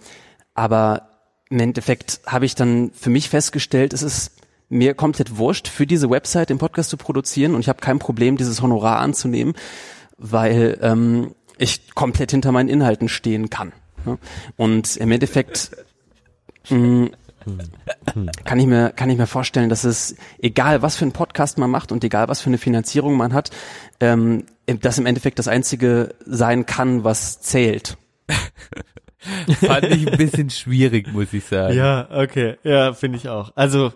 aber 0.54 1.15
im 1.48 1.60
Endeffekt 1.60 2.20
habe 2.26 2.44
ich 2.44 2.54
dann 2.54 2.90
für 2.92 3.10
mich 3.10 3.28
festgestellt, 3.28 3.92
es 3.92 4.02
ist 4.02 4.32
mir 4.68 4.94
komplett 4.94 5.36
wurscht, 5.36 5.68
für 5.68 5.86
diese 5.86 6.10
Website 6.10 6.50
den 6.50 6.58
Podcast 6.58 6.90
zu 6.90 6.96
produzieren 6.96 7.54
und 7.54 7.60
ich 7.60 7.68
habe 7.68 7.80
kein 7.80 7.98
Problem, 7.98 8.36
dieses 8.36 8.62
Honorar 8.62 8.98
anzunehmen, 8.98 9.54
weil 10.18 10.78
ähm, 10.82 11.34
ich 11.58 11.94
komplett 11.94 12.32
hinter 12.32 12.52
meinen 12.52 12.68
Inhalten 12.68 13.08
stehen 13.08 13.48
kann. 13.48 13.72
ne? 14.04 14.18
Und 14.56 14.96
im 14.96 15.12
Endeffekt 15.12 15.70
mh, 16.68 17.10
kann 18.44 18.58
ich 18.58 18.66
mir 18.66 18.90
kann 18.90 19.08
ich 19.08 19.18
mir 19.18 19.28
vorstellen, 19.28 19.68
dass 19.68 19.84
es 19.84 20.16
egal 20.40 20.82
was 20.82 20.96
für 20.96 21.04
einen 21.04 21.12
Podcast 21.12 21.58
man 21.58 21.70
macht 21.70 21.92
und 21.92 22.02
egal 22.02 22.28
was 22.28 22.40
für 22.40 22.50
eine 22.50 22.58
Finanzierung 22.58 23.16
man 23.16 23.32
hat, 23.32 23.50
ähm, 24.00 24.44
das 24.66 24.98
im 24.98 25.06
Endeffekt 25.06 25.38
das 25.38 25.46
einzige 25.46 26.14
sein 26.24 26.66
kann, 26.66 27.04
was 27.04 27.40
zählt. 27.40 27.98
fand 29.60 29.84
ich 29.86 30.10
ein 30.10 30.16
bisschen 30.18 30.50
schwierig, 30.50 31.12
muss 31.12 31.32
ich 31.32 31.44
sagen. 31.44 31.74
ja, 31.76 32.08
okay, 32.10 32.56
ja, 32.64 32.92
finde 32.92 33.18
ich 33.18 33.28
auch. 33.28 33.52
Also, 33.54 33.92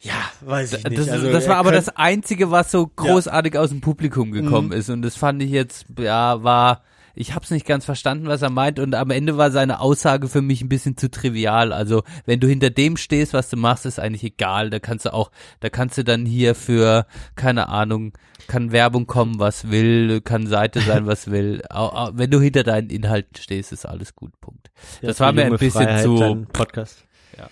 ja, 0.00 0.14
weiß 0.40 0.72
ich 0.74 0.84
nicht. 0.84 0.98
Das, 0.98 1.08
also, 1.10 1.30
das 1.30 1.46
war 1.48 1.56
aber 1.56 1.72
das 1.72 1.90
Einzige, 1.90 2.50
was 2.50 2.70
so 2.70 2.86
großartig 2.86 3.58
aus 3.58 3.68
dem 3.68 3.80
Publikum 3.82 4.32
gekommen 4.32 4.68
Mhm. 4.68 4.74
ist. 4.74 4.88
Und 4.88 5.02
das 5.02 5.16
fand 5.16 5.42
ich 5.42 5.50
jetzt, 5.50 5.84
ja, 5.98 6.42
war, 6.42 6.82
ich 7.14 7.34
hab's 7.34 7.50
nicht 7.50 7.66
ganz 7.66 7.84
verstanden, 7.84 8.26
was 8.26 8.40
er 8.40 8.48
meint. 8.48 8.78
Und 8.78 8.94
am 8.94 9.10
Ende 9.10 9.36
war 9.36 9.50
seine 9.50 9.80
Aussage 9.80 10.28
für 10.28 10.40
mich 10.40 10.62
ein 10.62 10.70
bisschen 10.70 10.96
zu 10.96 11.10
trivial. 11.10 11.72
Also, 11.74 12.02
wenn 12.24 12.40
du 12.40 12.46
hinter 12.48 12.70
dem 12.70 12.96
stehst, 12.96 13.34
was 13.34 13.50
du 13.50 13.58
machst, 13.58 13.84
ist 13.84 14.00
eigentlich 14.00 14.24
egal. 14.24 14.70
Da 14.70 14.78
kannst 14.78 15.04
du 15.04 15.12
auch, 15.12 15.30
da 15.60 15.68
kannst 15.68 15.98
du 15.98 16.04
dann 16.04 16.24
hier 16.24 16.54
für, 16.54 17.04
keine 17.34 17.68
Ahnung, 17.68 18.12
kann 18.50 18.72
Werbung 18.72 19.06
kommen, 19.06 19.38
was 19.38 19.70
will, 19.70 20.20
kann 20.20 20.48
Seite 20.48 20.80
sein, 20.80 21.06
was 21.06 21.30
will. 21.30 21.62
Wenn 21.70 22.32
du 22.32 22.40
hinter 22.40 22.64
deinen 22.64 22.90
Inhalten 22.90 23.36
stehst, 23.40 23.70
ist 23.70 23.86
alles 23.86 24.16
gut. 24.16 24.32
Punkt. 24.40 24.72
Ja, 25.00 25.08
das 25.08 25.20
war 25.20 25.32
mir 25.32 25.44
ein 25.44 25.52
bisschen 25.52 25.84
Freiheit, 25.84 26.02
zu, 26.04 26.46
Podcast. 26.52 27.06
Ja. 27.38 27.48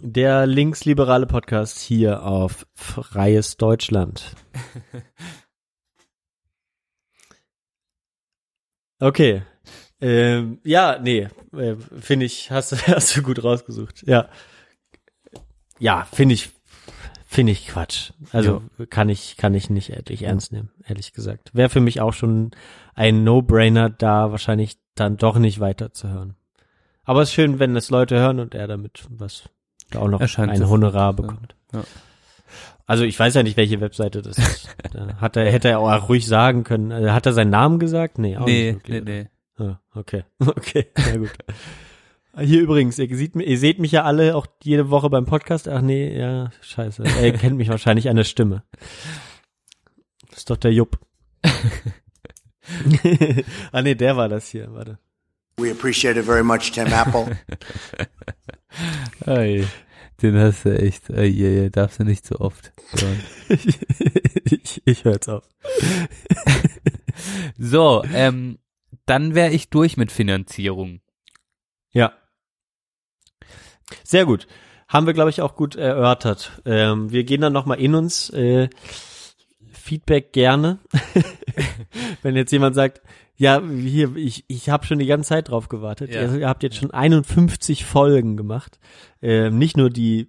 Der 0.00 0.46
linksliberale 0.46 1.26
Podcast 1.26 1.78
hier 1.80 2.22
auf 2.22 2.66
Freies 2.74 3.58
Deutschland. 3.58 4.34
Okay. 9.00 9.42
Ähm, 10.00 10.60
ja, 10.64 10.98
nee, 11.00 11.28
äh, 11.56 11.76
finde 12.00 12.26
ich, 12.26 12.50
hast, 12.50 12.72
du- 12.72 12.76
hast 12.86 13.16
du 13.16 13.22
gut 13.22 13.42
rausgesucht. 13.42 14.02
Ja. 14.06 14.28
Ja, 15.78 16.04
finde 16.12 16.34
ich, 16.34 16.50
Finde 17.30 17.52
ich 17.52 17.68
Quatsch. 17.68 18.12
Also 18.32 18.62
kann 18.88 19.10
ich 19.10 19.36
kann 19.36 19.52
ich 19.52 19.68
nicht 19.68 19.90
ehrlich 19.90 20.22
ernst 20.22 20.50
nehmen, 20.50 20.70
ehrlich 20.86 21.12
gesagt. 21.12 21.50
Wäre 21.54 21.68
für 21.68 21.80
mich 21.80 22.00
auch 22.00 22.14
schon 22.14 22.52
ein 22.94 23.22
No-Brainer, 23.22 23.90
da 23.90 24.30
wahrscheinlich 24.30 24.78
dann 24.94 25.18
doch 25.18 25.38
nicht 25.38 25.60
weiterzuhören. 25.60 26.36
Aber 27.04 27.20
es 27.20 27.28
ist 27.28 27.34
schön, 27.34 27.58
wenn 27.58 27.76
es 27.76 27.90
Leute 27.90 28.18
hören 28.18 28.40
und 28.40 28.54
er 28.54 28.66
damit 28.66 29.04
was 29.10 29.50
da 29.90 29.98
auch 29.98 30.08
noch 30.08 30.22
Erscheint 30.22 30.52
ein. 30.52 30.68
Honorar 30.70 31.12
bekommt. 31.12 31.54
Ja. 31.74 31.84
Also 32.86 33.04
ich 33.04 33.18
weiß 33.18 33.34
ja 33.34 33.42
nicht, 33.42 33.58
welche 33.58 33.82
Webseite 33.82 34.22
das 34.22 34.38
ist. 34.38 34.74
da 34.92 35.16
hat 35.20 35.36
er, 35.36 35.52
hätte 35.52 35.68
er 35.68 35.80
auch 35.80 36.08
ruhig 36.08 36.26
sagen 36.26 36.64
können. 36.64 36.92
Also 36.92 37.12
hat 37.12 37.26
er 37.26 37.34
seinen 37.34 37.50
Namen 37.50 37.78
gesagt? 37.78 38.18
Nee, 38.18 38.38
auch 38.38 38.46
Nee, 38.46 38.72
nicht 38.72 38.88
wirklich, 38.88 39.04
nee, 39.04 39.28
oder? 39.58 39.80
Ah, 39.92 39.98
okay, 39.98 40.24
okay, 40.38 40.86
na 40.96 41.16
gut. 41.18 41.36
Hier 42.40 42.60
übrigens, 42.62 42.98
ihr 42.98 43.16
seht, 43.16 43.34
ihr 43.34 43.58
seht 43.58 43.78
mich 43.78 43.92
ja 43.92 44.04
alle 44.04 44.36
auch 44.36 44.46
jede 44.62 44.90
Woche 44.90 45.10
beim 45.10 45.24
Podcast. 45.26 45.68
Ach 45.68 45.80
nee, 45.80 46.16
ja, 46.18 46.50
scheiße. 46.60 47.04
Er 47.04 47.32
kennt 47.38 47.56
mich 47.56 47.68
wahrscheinlich 47.68 48.08
an 48.08 48.16
der 48.16 48.24
Stimme. 48.24 48.64
Das 50.28 50.38
ist 50.38 50.50
doch 50.50 50.56
der 50.56 50.72
Jupp. 50.72 50.98
ah 53.72 53.82
nee, 53.82 53.94
der 53.94 54.16
war 54.16 54.28
das 54.28 54.48
hier, 54.48 54.72
warte. 54.72 54.98
We 55.56 55.70
appreciate 55.70 56.18
it 56.18 56.24
very 56.26 56.44
much, 56.44 56.70
Tim 56.72 56.92
Apple. 56.92 57.38
Ei, 59.26 59.64
den 60.22 60.38
hast 60.38 60.64
du 60.64 60.78
echt, 60.78 61.10
ei, 61.10 61.32
ei, 61.64 61.68
darfst 61.70 61.98
du 61.98 62.04
nicht 62.04 62.26
so 62.26 62.38
oft 62.38 62.72
hören. 62.92 63.20
ich 64.44 64.82
ich 64.84 65.04
höre 65.04 65.14
jetzt 65.14 65.28
auf. 65.28 65.48
So, 67.58 68.04
ähm, 68.12 68.58
dann 69.06 69.34
wäre 69.34 69.50
ich 69.50 69.70
durch 69.70 69.96
mit 69.96 70.12
Finanzierung. 70.12 71.00
Ja. 71.92 72.12
Sehr 74.04 74.26
gut. 74.26 74.46
Haben 74.88 75.06
wir, 75.06 75.14
glaube 75.14 75.30
ich, 75.30 75.42
auch 75.42 75.54
gut 75.54 75.76
erörtert. 75.76 76.62
Ähm, 76.64 77.12
wir 77.12 77.24
gehen 77.24 77.40
dann 77.40 77.52
nochmal 77.52 77.80
in 77.80 77.94
uns. 77.94 78.30
Äh, 78.30 78.68
Feedback 79.70 80.32
gerne. 80.32 80.78
Wenn 82.22 82.36
jetzt 82.36 82.52
jemand 82.52 82.74
sagt, 82.74 83.00
ja, 83.36 83.62
hier, 83.62 84.16
ich, 84.16 84.44
ich 84.48 84.68
habe 84.68 84.84
schon 84.84 84.98
die 84.98 85.06
ganze 85.06 85.28
Zeit 85.30 85.48
drauf 85.48 85.68
gewartet. 85.68 86.12
Ja. 86.12 86.34
Ihr, 86.34 86.48
habt 86.48 86.62
jetzt 86.62 86.76
schon 86.76 86.90
51 86.90 87.84
Folgen 87.84 88.36
gemacht. 88.36 88.80
Ähm, 89.22 89.58
nicht 89.58 89.76
nur 89.76 89.90
die 89.90 90.28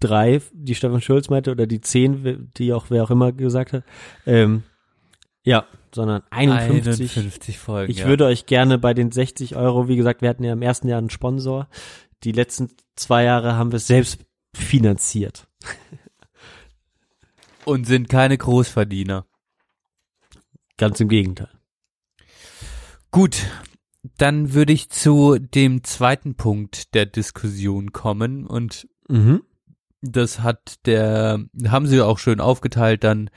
drei, 0.00 0.42
die 0.52 0.74
Stefan 0.74 1.00
Schulz 1.00 1.30
meinte, 1.30 1.50
oder 1.50 1.66
die 1.66 1.80
zehn, 1.80 2.50
die 2.56 2.72
auch 2.72 2.86
wer 2.90 3.04
auch 3.04 3.10
immer 3.10 3.32
gesagt 3.32 3.72
hat. 3.72 3.84
Ähm, 4.26 4.64
ja, 5.44 5.66
sondern 5.94 6.22
51. 6.30 7.16
51 7.16 7.58
Folgen. 7.58 7.90
Ich 7.90 8.00
ja. 8.00 8.06
würde 8.06 8.26
euch 8.26 8.46
gerne 8.46 8.78
bei 8.78 8.94
den 8.94 9.12
60 9.12 9.56
Euro, 9.56 9.88
wie 9.88 9.96
gesagt, 9.96 10.20
wir 10.20 10.28
hatten 10.28 10.44
ja 10.44 10.52
im 10.52 10.62
ersten 10.62 10.88
Jahr 10.88 10.98
einen 10.98 11.10
Sponsor. 11.10 11.68
Die 12.24 12.32
letzten 12.32 12.70
zwei 12.96 13.24
Jahre 13.24 13.56
haben 13.56 13.72
wir 13.72 13.76
es 13.76 13.86
selbst 13.86 14.18
finanziert. 14.54 15.46
Und 17.64 17.86
sind 17.86 18.08
keine 18.08 18.36
Großverdiener. 18.36 19.26
Ganz 20.76 21.00
im 21.00 21.08
Gegenteil. 21.08 21.50
Gut, 23.10 23.46
dann 24.18 24.52
würde 24.52 24.72
ich 24.72 24.90
zu 24.90 25.38
dem 25.38 25.84
zweiten 25.84 26.34
Punkt 26.34 26.94
der 26.94 27.06
Diskussion 27.06 27.92
kommen 27.92 28.46
und 28.46 28.88
Mhm. 29.08 29.42
das 30.00 30.40
hat 30.40 30.86
der, 30.86 31.44
haben 31.66 31.86
sie 31.86 32.00
auch 32.00 32.18
schön 32.18 32.40
aufgeteilt 32.40 33.04
dann, 33.04 33.30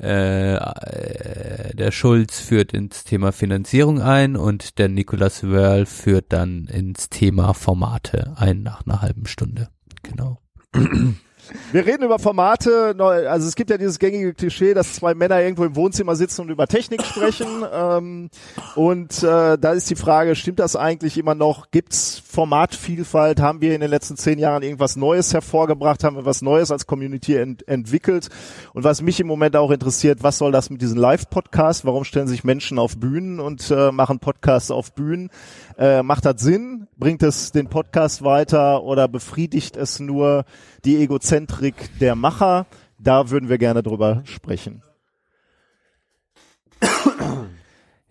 äh, 0.00 0.56
äh, 0.56 1.74
der 1.74 1.90
Schulz 1.92 2.40
führt 2.40 2.72
ins 2.72 3.04
Thema 3.04 3.32
Finanzierung 3.32 4.00
ein 4.00 4.36
und 4.36 4.78
der 4.78 4.88
Nicolas 4.88 5.44
Wörl 5.44 5.86
führt 5.86 6.32
dann 6.32 6.64
ins 6.66 7.10
Thema 7.10 7.54
Formate 7.54 8.34
ein 8.36 8.62
nach 8.62 8.84
einer 8.86 9.02
halben 9.02 9.26
Stunde. 9.26 9.68
Genau. 10.02 10.40
Wir 11.72 11.86
reden 11.86 12.04
über 12.04 12.18
Formate, 12.18 12.94
also 12.98 13.48
es 13.48 13.56
gibt 13.56 13.70
ja 13.70 13.78
dieses 13.78 13.98
gängige 13.98 14.34
Klischee, 14.34 14.74
dass 14.74 14.94
zwei 14.94 15.14
Männer 15.14 15.40
irgendwo 15.40 15.64
im 15.64 15.76
Wohnzimmer 15.76 16.16
sitzen 16.16 16.42
und 16.42 16.50
über 16.50 16.66
Technik 16.66 17.04
sprechen. 17.04 17.64
ähm, 17.72 18.30
und 18.74 19.22
äh, 19.22 19.58
da 19.58 19.72
ist 19.72 19.90
die 19.90 19.96
Frage, 19.96 20.34
stimmt 20.36 20.58
das 20.58 20.76
eigentlich 20.76 21.18
immer 21.18 21.34
noch? 21.34 21.70
Gibt's 21.70 22.22
Formatvielfalt? 22.26 23.40
Haben 23.40 23.60
wir 23.60 23.74
in 23.74 23.80
den 23.80 23.90
letzten 23.90 24.16
zehn 24.16 24.38
Jahren 24.38 24.62
irgendwas 24.62 24.96
Neues 24.96 25.32
hervorgebracht? 25.32 26.04
Haben 26.04 26.16
wir 26.16 26.24
was 26.24 26.42
Neues 26.42 26.70
als 26.70 26.86
Community 26.86 27.36
ent 27.36 27.66
entwickelt? 27.68 28.28
Und 28.72 28.84
was 28.84 29.02
mich 29.02 29.20
im 29.20 29.26
Moment 29.26 29.56
auch 29.56 29.70
interessiert, 29.70 30.22
was 30.22 30.38
soll 30.38 30.52
das 30.52 30.70
mit 30.70 30.80
diesen 30.80 30.98
Live-Podcasts? 30.98 31.84
Warum 31.84 32.04
stellen 32.04 32.28
sich 32.28 32.44
Menschen 32.44 32.78
auf 32.78 32.96
Bühnen 32.96 33.40
und 33.40 33.70
äh, 33.70 33.92
machen 33.92 34.18
Podcasts 34.18 34.70
auf 34.70 34.92
Bühnen? 34.92 35.30
Äh, 35.78 36.02
macht 36.02 36.24
das 36.24 36.40
Sinn? 36.40 36.86
Bringt 36.96 37.22
es 37.22 37.52
den 37.52 37.68
Podcast 37.68 38.22
weiter 38.22 38.82
oder 38.82 39.08
befriedigt 39.08 39.76
es 39.76 40.00
nur 40.00 40.44
die 40.84 41.02
Egozentrik 41.02 41.98
der 42.00 42.14
Macher? 42.14 42.66
Da 42.98 43.30
würden 43.30 43.48
wir 43.48 43.58
gerne 43.58 43.82
drüber 43.82 44.22
sprechen. 44.24 44.82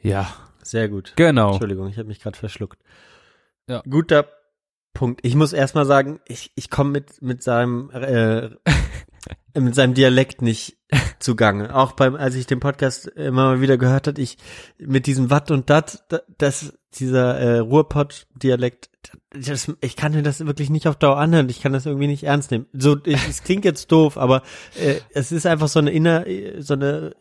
Ja. 0.01 0.27
Sehr 0.61 0.89
gut. 0.89 1.13
Genau. 1.15 1.51
Entschuldigung, 1.51 1.87
ich 1.87 1.97
habe 1.97 2.07
mich 2.07 2.19
gerade 2.19 2.37
verschluckt. 2.37 2.79
Ja. 3.67 3.81
Guter 3.89 4.27
Punkt. 4.93 5.21
Ich 5.23 5.35
muss 5.35 5.53
erstmal 5.53 5.85
sagen, 5.85 6.19
ich, 6.27 6.51
ich 6.55 6.69
komme 6.69 6.91
mit, 6.91 7.21
mit 7.21 7.43
seinem 7.43 7.89
äh, 7.91 8.49
mit 9.55 9.75
seinem 9.75 9.93
Dialekt 9.93 10.41
nicht 10.41 10.77
zugange. 11.19 11.75
Auch 11.75 11.93
beim, 11.93 12.15
als 12.15 12.35
ich 12.35 12.45
den 12.47 12.59
Podcast 12.59 13.07
immer 13.07 13.45
mal 13.45 13.61
wieder 13.61 13.77
gehört 13.77 14.07
hat, 14.07 14.19
ich 14.19 14.37
mit 14.77 15.05
diesem 15.07 15.29
Watt 15.29 15.51
und 15.51 15.69
Dat, 15.69 16.03
da- 16.09 16.21
das, 16.37 16.73
dieser 16.95 17.37
äh, 17.39 17.57
Ruhrpott-Dialekt, 17.59 18.89
das, 19.31 19.71
ich 19.81 19.95
kann 19.95 20.13
mir 20.13 20.21
das 20.23 20.45
wirklich 20.45 20.69
nicht 20.69 20.87
auf 20.87 20.95
Dauer 20.95 21.17
anhören. 21.17 21.49
Ich 21.49 21.61
kann 21.61 21.73
das 21.73 21.85
irgendwie 21.85 22.07
nicht 22.07 22.23
ernst 22.23 22.51
nehmen. 22.51 22.67
So, 22.73 22.97
es 23.03 23.43
klingt 23.43 23.65
jetzt 23.65 23.91
doof, 23.91 24.17
aber 24.17 24.43
äh, 24.79 24.95
es 25.13 25.31
ist 25.31 25.45
einfach 25.45 25.67
so 25.67 25.79
eine 25.79 25.91
inner, 25.91 26.25
so 26.59 26.73
eine 26.75 27.13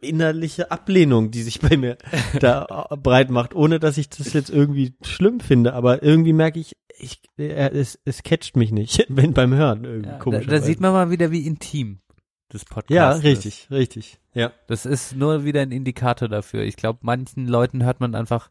innerliche 0.00 0.72
Ablehnung, 0.72 1.30
die 1.30 1.42
sich 1.42 1.60
bei 1.60 1.76
mir 1.76 1.96
da 2.40 2.66
breit 3.02 3.30
macht, 3.30 3.54
ohne 3.54 3.78
dass 3.78 3.98
ich 3.98 4.08
das 4.08 4.32
jetzt 4.32 4.50
irgendwie 4.50 4.94
schlimm 5.04 5.38
finde. 5.38 5.74
Aber 5.74 6.02
irgendwie 6.02 6.32
merke 6.32 6.58
ich, 6.58 6.72
ich 7.02 7.20
äh, 7.38 7.68
es, 7.70 7.98
es 8.04 8.22
catcht 8.22 8.56
mich 8.56 8.72
nicht, 8.72 9.04
wenn 9.10 9.32
beim 9.34 9.52
Hören 9.54 9.84
irgendwie 9.84 10.08
Da, 10.10 10.18
komisch. 10.18 10.46
da 10.46 10.60
sieht 10.60 10.80
man 10.80 10.92
mal 10.92 11.10
wieder, 11.10 11.30
wie 11.30 11.46
intim 11.46 12.00
das 12.48 12.64
Podcast 12.64 12.90
Ja, 12.90 13.12
ist. 13.12 13.22
richtig, 13.24 13.68
richtig. 13.70 14.18
Ja. 14.34 14.52
Das 14.66 14.86
ist 14.86 15.14
nur 15.16 15.44
wieder 15.44 15.60
ein 15.62 15.72
Indikator 15.72 16.28
dafür. 16.28 16.62
Ich 16.62 16.76
glaube, 16.76 16.98
manchen 17.02 17.46
Leuten 17.46 17.82
hört 17.84 18.00
man 18.00 18.14
einfach 18.14 18.50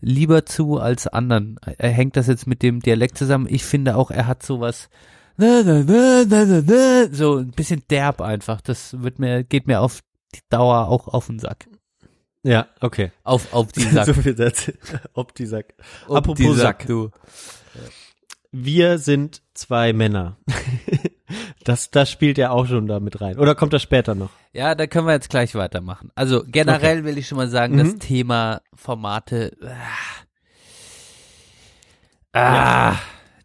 lieber 0.00 0.44
zu 0.46 0.78
als 0.78 1.06
anderen. 1.08 1.58
Er 1.78 1.90
hängt 1.90 2.16
das 2.16 2.26
jetzt 2.28 2.46
mit 2.46 2.62
dem 2.62 2.80
Dialekt 2.80 3.18
zusammen. 3.18 3.46
Ich 3.48 3.64
finde 3.64 3.96
auch, 3.96 4.10
er 4.10 4.26
hat 4.26 4.42
sowas 4.44 4.88
so 5.38 7.36
ein 7.38 7.50
bisschen 7.54 7.82
derb 7.90 8.20
einfach. 8.20 8.60
Das 8.60 9.00
wird 9.02 9.18
mir 9.18 9.44
geht 9.44 9.66
mir 9.66 9.80
auf 9.80 10.00
die 10.34 10.40
Dauer 10.48 10.88
auch 10.88 11.08
auf 11.08 11.26
den 11.26 11.38
Sack. 11.38 11.66
Ja, 12.42 12.68
okay. 12.80 13.10
Auf 13.24 13.52
auf 13.52 13.72
die 13.72 13.80
Sack. 13.90 14.06
so 14.06 14.14
viel 14.14 14.34
dazu. 14.34 14.72
Ob 15.14 15.34
die 15.34 15.46
Sack. 15.46 15.74
Ob 16.06 16.18
Apropos 16.18 16.36
die 16.38 16.52
Sack. 16.52 16.82
Sack, 16.82 16.86
du. 16.86 17.10
Wir 18.52 18.98
sind 18.98 19.42
zwei 19.54 19.92
Männer. 19.92 20.36
das, 21.64 21.90
das 21.90 22.10
spielt 22.10 22.38
ja 22.38 22.50
auch 22.50 22.66
schon 22.66 22.86
da 22.86 23.00
mit 23.00 23.20
rein. 23.20 23.38
Oder 23.38 23.54
kommt 23.54 23.72
das 23.72 23.82
später 23.82 24.14
noch? 24.14 24.30
Ja, 24.52 24.74
da 24.74 24.86
können 24.86 25.06
wir 25.06 25.12
jetzt 25.14 25.28
gleich 25.30 25.54
weitermachen. 25.54 26.10
Also 26.14 26.42
generell 26.46 27.04
will 27.04 27.18
ich 27.18 27.26
schon 27.28 27.36
mal 27.38 27.48
sagen, 27.48 27.76
das 27.76 27.88
Mhm. 27.94 28.00
Thema 28.00 28.60
Formate. 28.74 29.56
Ah, 32.32 32.92
ah, 32.92 32.96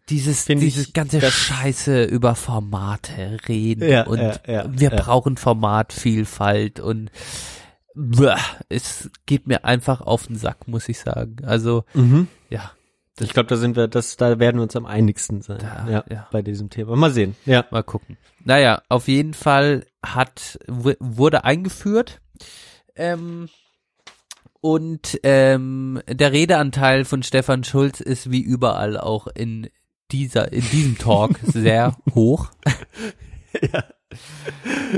dieses 0.08 0.44
Find 0.44 0.62
ich, 0.62 0.74
dieses 0.74 0.92
ganze 0.92 1.18
das- 1.18 1.32
Scheiße 1.32 2.04
über 2.04 2.34
Formate 2.34 3.38
reden 3.48 3.88
Ja, 3.88 4.06
und 4.06 4.18
ja, 4.18 4.34
ja, 4.46 4.64
wir 4.68 4.90
ja. 4.90 5.02
brauchen 5.02 5.36
Formatvielfalt 5.36 6.80
und 6.80 7.10
bäh, 7.94 8.34
es 8.68 9.10
geht 9.26 9.46
mir 9.46 9.64
einfach 9.64 10.00
auf 10.00 10.26
den 10.26 10.36
Sack, 10.36 10.68
muss 10.68 10.88
ich 10.88 10.98
sagen. 11.00 11.36
Also 11.44 11.84
Mhm. 11.94 12.28
ja, 12.50 12.70
Ich 13.20 13.32
glaube, 13.34 13.48
da 13.48 13.56
sind 13.56 13.76
wir, 13.76 13.88
das, 13.88 14.16
da 14.16 14.38
werden 14.38 14.56
wir 14.56 14.62
uns 14.62 14.74
am 14.76 14.86
einigsten 14.86 15.42
sein. 15.42 15.58
Da, 15.58 15.86
ja, 15.88 16.04
ja. 16.10 16.28
Bei 16.32 16.40
diesem 16.42 16.70
Thema. 16.70 16.96
Mal 16.96 17.10
sehen. 17.10 17.36
Ja. 17.44 17.64
Mal 17.70 17.82
gucken. 17.82 18.16
Naja, 18.44 18.82
auf 18.88 19.06
jeden 19.08 19.34
Fall 19.34 19.84
hat 20.04 20.58
wu- 20.66 20.96
wurde 20.98 21.44
eingeführt 21.44 22.20
ähm, 22.96 23.48
und 24.60 25.20
ähm, 25.24 26.00
der 26.08 26.32
Redeanteil 26.32 27.04
von 27.04 27.22
Stefan 27.22 27.64
Schulz 27.64 28.00
ist 28.00 28.30
wie 28.30 28.40
überall 28.40 28.98
auch 28.98 29.26
in 29.26 29.68
dieser 30.10 30.52
in 30.52 30.62
diesem 30.70 30.98
Talk 30.98 31.38
sehr 31.42 31.96
hoch. 32.14 32.50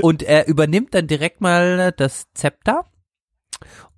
Und 0.01 0.23
er 0.23 0.47
übernimmt 0.47 0.93
dann 0.93 1.07
direkt 1.07 1.41
mal 1.41 1.91
das 1.95 2.27
Zepter 2.33 2.85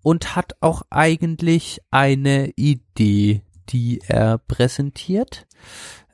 und 0.03 0.35
hat 0.35 0.53
auch 0.61 0.83
eigentlich 0.89 1.81
eine 1.91 2.51
Idee, 2.55 3.41
die 3.69 4.01
er 4.07 4.37
präsentiert, 4.37 5.47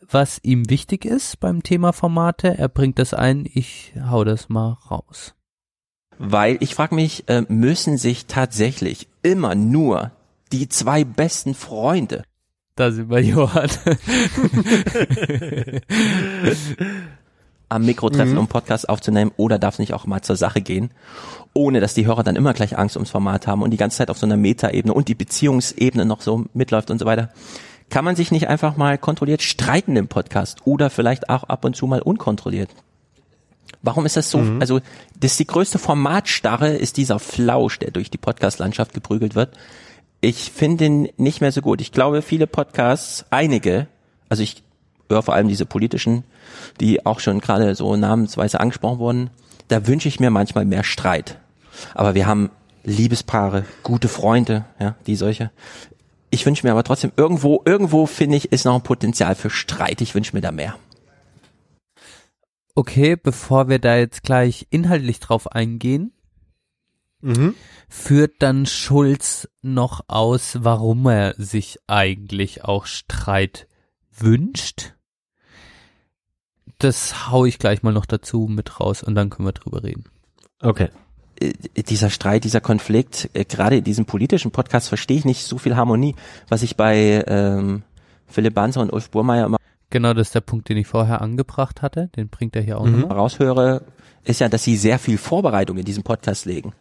was 0.09 0.39
ihm 0.43 0.69
wichtig 0.69 1.05
ist 1.05 1.39
beim 1.39 1.63
Thema 1.63 1.93
Formate. 1.93 2.57
Er 2.57 2.69
bringt 2.69 2.99
das 2.99 3.13
ein, 3.13 3.47
ich 3.51 3.93
hau 4.09 4.23
das 4.23 4.49
mal 4.49 4.77
raus. 4.89 5.34
Weil 6.17 6.57
ich 6.59 6.75
frage 6.75 6.95
mich, 6.95 7.27
äh, 7.27 7.43
müssen 7.47 7.97
sich 7.97 8.27
tatsächlich 8.27 9.07
immer 9.23 9.55
nur 9.55 10.11
die 10.51 10.69
zwei 10.69 11.03
besten 11.03 11.55
Freunde 11.55 12.23
Da 12.75 12.91
sind 12.91 13.09
wir, 13.09 13.21
Johann. 13.21 13.69
am 17.74 17.86
Mikro 17.86 18.10
treffen, 18.10 18.34
Mhm. 18.34 18.40
um 18.40 18.48
Podcast 18.48 18.88
aufzunehmen, 18.90 19.32
oder 19.38 19.60
darf 19.60 19.76
es 19.76 19.80
nicht 19.80 19.94
auch 19.94 20.06
mal 20.06 20.22
zur 20.22 20.36
Sache 20.36 20.62
gehen, 20.62 20.91
ohne 21.54 21.80
dass 21.80 21.94
die 21.94 22.06
Hörer 22.06 22.24
dann 22.24 22.36
immer 22.36 22.54
gleich 22.54 22.78
Angst 22.78 22.95
ums 22.95 23.12
Format 23.12 23.48
haben 23.48 23.62
und 23.62 23.72
die 23.72 23.78
ganze 23.78 23.98
Zeit 23.98 24.10
auf 24.10 24.18
so 24.18 24.26
einer 24.26 24.38
Metaebene 24.38 24.94
und 24.94 25.08
die 25.08 25.16
Beziehungsebene 25.16 26.06
noch 26.06 26.22
so 26.22 26.45
mitläuft 26.54 26.91
und 26.91 27.00
so 27.00 27.06
weiter. 27.06 27.30
Kann 27.90 28.06
man 28.06 28.16
sich 28.16 28.32
nicht 28.32 28.48
einfach 28.48 28.78
mal 28.78 28.98
kontrolliert 28.98 29.41
streiten 29.44 29.95
im 29.95 30.08
Podcast 30.08 30.60
oder 30.66 30.90
vielleicht 30.90 31.30
auch 31.30 31.44
ab 31.44 31.66
und 31.66 31.76
zu 31.76 31.86
mal 31.86 32.02
unkontrolliert? 32.02 32.70
Warum 33.82 34.06
ist 34.06 34.16
das 34.16 34.32
so? 34.32 34.38
Mhm. 34.40 34.62
Also, 34.62 34.80
das 35.20 35.32
ist 35.32 35.40
die 35.40 35.48
größte 35.48 35.78
Formatstarre, 35.78 36.70
ist 36.70 36.98
dieser 36.98 37.20
Flausch, 37.20 37.80
der 37.80 37.91
durch 37.91 38.10
die 38.10 38.18
Podcast-Landschaft 38.18 38.94
geprügelt 38.94 39.36
wird. 39.36 39.56
Ich 40.22 40.52
finde 40.52 40.86
ihn 40.86 41.10
nicht 41.18 41.41
mehr 41.41 41.52
so 41.52 41.62
gut. 41.62 41.82
Ich 41.82 41.91
glaube, 41.91 42.22
viele 42.22 42.48
Podcasts, 42.48 43.26
einige, 43.30 43.88
also 44.30 44.41
ich 44.41 44.64
höre 45.09 45.23
vor 45.23 45.34
allem 45.34 45.47
diese 45.47 45.65
politischen, 45.65 46.23
die 46.80 47.05
auch 47.05 47.19
schon 47.19 47.39
gerade 47.39 47.75
so 47.75 47.95
namensweise 47.95 48.59
angesprochen 48.59 48.99
wurden, 48.99 49.30
da 49.67 49.88
wünsche 49.88 50.07
ich 50.07 50.19
mir 50.19 50.30
manchmal 50.30 50.65
mehr 50.65 50.84
Streit. 50.84 51.38
Aber 51.93 52.15
wir 52.15 52.27
haben 52.27 52.51
Liebespaare, 52.84 53.65
gute 53.81 54.07
Freunde, 54.07 54.65
ja, 54.80 54.95
die 55.07 55.15
solche. 55.15 55.51
Ich 56.30 56.45
wünsche 56.45 56.65
mir 56.65 56.71
aber 56.71 56.84
trotzdem 56.84 57.11
irgendwo, 57.15 57.61
irgendwo 57.65 58.05
finde 58.05 58.38
ich, 58.38 58.51
ist 58.51 58.65
noch 58.65 58.75
ein 58.75 58.81
Potenzial 58.84 59.35
für 59.35 59.49
Streit. 59.49 60.01
Ich 60.01 60.15
wünsche 60.15 60.35
mir 60.35 60.41
da 60.41 60.51
mehr. 60.51 60.75
Okay, 62.75 63.15
bevor 63.15 63.69
wir 63.69 63.80
da 63.80 63.97
jetzt 63.97 64.23
gleich 64.23 64.67
inhaltlich 64.71 65.19
drauf 65.19 65.51
eingehen, 65.51 66.11
Mhm. 67.21 67.55
führt 67.88 68.34
dann 68.39 68.65
Schulz 68.65 69.47
noch 69.61 70.01
aus, 70.07 70.57
warum 70.59 71.05
er 71.05 71.35
sich 71.38 71.77
eigentlich 71.88 72.65
auch 72.65 72.85
Streit 72.85 73.67
wünscht. 74.18 74.94
Das 76.80 77.31
hau 77.31 77.45
ich 77.45 77.60
gleich 77.60 77.84
mal 77.84 77.94
noch 77.94 78.06
dazu 78.06 78.48
mit 78.49 78.80
raus 78.80 79.03
und 79.03 79.15
dann 79.15 79.30
können 79.30 79.48
wir 79.48 79.53
drüber 79.53 79.84
reden. 79.84 80.06
Okay. 80.61 80.90
Äh, 81.40 81.53
dieser 81.84 82.10
Streit, 82.10 82.44
dieser 82.44 82.61
Konflikt, 82.61 83.30
äh, 83.34 83.45
gerade 83.45 83.77
in 83.77 83.84
diesem 83.84 84.06
politischen 84.06 84.52
Podcast 84.52 84.90
verstehe 84.90 85.18
ich 85.18 85.26
nicht 85.26 85.44
so 85.44 85.57
viel 85.57 85.76
Harmonie, 85.76 86.15
was 86.49 86.64
ich 86.64 86.76
bei 86.76 87.23
ähm, 87.27 87.84
Philipp 88.27 88.53
Banzer 88.53 88.81
und 88.81 88.91
Ulf 88.91 89.10
Burmeier 89.10 89.45
immer 89.45 89.57
Genau, 89.90 90.15
das 90.15 90.30
ist 90.30 90.35
der 90.35 90.41
Punkt, 90.41 90.69
den 90.69 90.77
ich 90.77 90.88
vorher 90.88 91.22
angebracht 91.22 91.84
hatte. 91.84 92.10
Den 92.15 92.27
bringt 92.27 92.56
er 92.56 92.64
hier 92.64 92.80
auch 92.80 92.85
mhm. 92.85 93.02
nochmal. 93.02 93.18
raushöre, 93.18 93.84
ist 94.23 94.41
ja, 94.41 94.49
dass 94.49 94.64
sie 94.64 94.76
sehr 94.76 94.98
viel 94.98 95.19
Vorbereitung 95.19 95.77
in 95.77 95.85
diesem 95.85 96.02
Podcast 96.02 96.45
legen. 96.45 96.73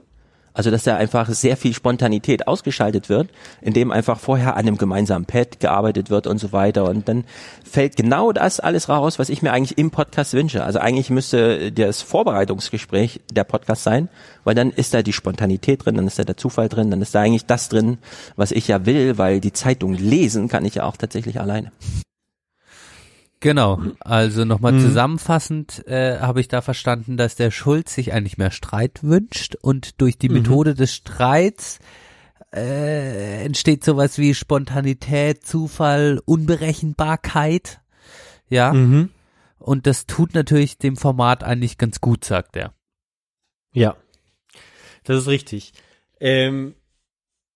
Also, 0.54 0.70
dass 0.70 0.84
da 0.84 0.96
einfach 0.96 1.28
sehr 1.30 1.56
viel 1.56 1.72
Spontanität 1.72 2.46
ausgeschaltet 2.46 3.08
wird, 3.08 3.30
indem 3.60 3.90
einfach 3.90 4.20
vorher 4.20 4.56
an 4.56 4.66
einem 4.66 4.76
gemeinsamen 4.76 5.24
Pad 5.24 5.60
gearbeitet 5.60 6.10
wird 6.10 6.26
und 6.26 6.38
so 6.38 6.52
weiter. 6.52 6.88
Und 6.88 7.08
dann 7.08 7.24
fällt 7.64 7.96
genau 7.96 8.32
das 8.32 8.60
alles 8.60 8.88
raus, 8.88 9.18
was 9.18 9.30
ich 9.30 9.42
mir 9.42 9.52
eigentlich 9.52 9.78
im 9.78 9.90
Podcast 9.90 10.34
wünsche. 10.34 10.64
Also 10.64 10.78
eigentlich 10.78 11.10
müsste 11.10 11.72
das 11.72 12.02
Vorbereitungsgespräch 12.02 13.20
der 13.32 13.44
Podcast 13.44 13.82
sein, 13.82 14.08
weil 14.44 14.54
dann 14.54 14.70
ist 14.70 14.92
da 14.92 15.02
die 15.02 15.12
Spontanität 15.12 15.84
drin, 15.84 15.96
dann 15.96 16.06
ist 16.06 16.18
da 16.18 16.24
der 16.24 16.36
Zufall 16.36 16.68
drin, 16.68 16.90
dann 16.90 17.00
ist 17.00 17.14
da 17.14 17.22
eigentlich 17.22 17.46
das 17.46 17.68
drin, 17.68 17.98
was 18.36 18.52
ich 18.52 18.68
ja 18.68 18.84
will, 18.84 19.18
weil 19.18 19.40
die 19.40 19.52
Zeitung 19.52 19.94
lesen 19.94 20.48
kann 20.48 20.64
ich 20.64 20.76
ja 20.76 20.84
auch 20.84 20.96
tatsächlich 20.96 21.40
alleine. 21.40 21.72
Genau, 23.42 23.82
also 23.98 24.44
nochmal 24.44 24.72
Mhm. 24.72 24.80
zusammenfassend 24.80 25.84
äh, 25.88 26.20
habe 26.20 26.40
ich 26.40 26.46
da 26.46 26.62
verstanden, 26.62 27.16
dass 27.16 27.34
der 27.34 27.50
Schulz 27.50 27.92
sich 27.92 28.12
eigentlich 28.12 28.38
mehr 28.38 28.52
Streit 28.52 29.02
wünscht 29.02 29.56
und 29.60 30.00
durch 30.00 30.16
die 30.16 30.28
Mhm. 30.28 30.36
Methode 30.36 30.74
des 30.74 30.94
Streits 30.94 31.80
äh, 32.54 33.44
entsteht 33.44 33.82
sowas 33.82 34.16
wie 34.18 34.34
Spontanität, 34.34 35.44
Zufall, 35.44 36.20
Unberechenbarkeit. 36.24 37.80
Ja. 38.48 38.72
Mhm. 38.72 39.10
Und 39.58 39.86
das 39.88 40.06
tut 40.06 40.34
natürlich 40.34 40.78
dem 40.78 40.96
Format 40.96 41.42
eigentlich 41.42 41.78
ganz 41.78 42.00
gut, 42.00 42.24
sagt 42.24 42.56
er. 42.56 42.74
Ja, 43.72 43.96
das 45.02 45.22
ist 45.22 45.26
richtig. 45.28 45.72
Ähm, 46.20 46.74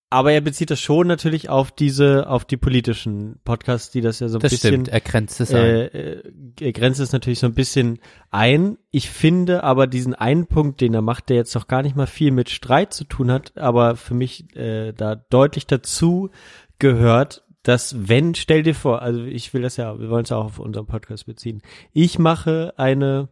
aber 0.09 0.33
er 0.33 0.41
bezieht 0.41 0.71
das 0.71 0.81
schon 0.81 1.07
natürlich 1.09 1.49
auf 1.49 1.73
diese, 1.73 2.29
auf 2.29 2.45
die 2.45 2.57
politischen 2.57 3.41
Podcasts, 3.45 3.91
die 3.91 4.01
das 4.01 4.21
ja 4.21 4.29
so 4.29 4.39
ein 4.39 4.41
Das 4.41 4.53
bisschen. 4.53 4.69
stimmt, 4.71 4.89
er 4.89 5.01
grenzt 5.01 5.41
es 5.41 5.51
äh, 5.53 5.87
äh, 5.87 6.23
Er 6.61 6.73
grenzt 6.73 7.01
es 7.01 7.13
natürlich 7.13 7.41
so 7.41 7.47
ein 7.47 7.55
bisschen 7.55 7.99
ein. 8.31 8.79
Ich 8.91 9.11
finde 9.11 9.65
aber 9.65 9.87
diesen 9.87 10.15
einen 10.15 10.47
Punkt, 10.47 10.81
den 10.81 10.95
er 10.95 11.03
macht, 11.03 11.29
der 11.29 11.37
jetzt 11.37 11.55
noch 11.55 11.67
gar 11.67 11.83
nicht 11.83 11.97
mal 11.97 12.07
viel 12.07 12.31
mit 12.31 12.51
Streit 12.51 12.93
zu 12.95 13.05
tun 13.05 13.31
hat, 13.33 13.57
aber 13.57 13.97
für 13.97 14.15
mich 14.15 14.55
äh, 14.57 14.93
da 14.93 15.17
deutlich 15.17 15.67
dazu 15.67 16.31
gehört, 16.79 17.43
dass 17.65 18.09
wenn, 18.09 18.37
stell 18.37 18.63
dir 18.63 18.77
vor, 18.77 19.03
also 19.03 19.25
ich 19.25 19.53
will 19.53 19.63
das 19.63 19.77
ja, 19.77 19.99
wir 19.99 20.09
wollen 20.09 20.23
es 20.23 20.31
ja 20.31 20.37
auch 20.37 20.45
auf 20.45 20.59
unseren 20.61 20.87
Podcast 20.87 21.27
beziehen. 21.27 21.63
Ich 21.93 22.17
mache 22.19 22.75
eine 22.77 23.29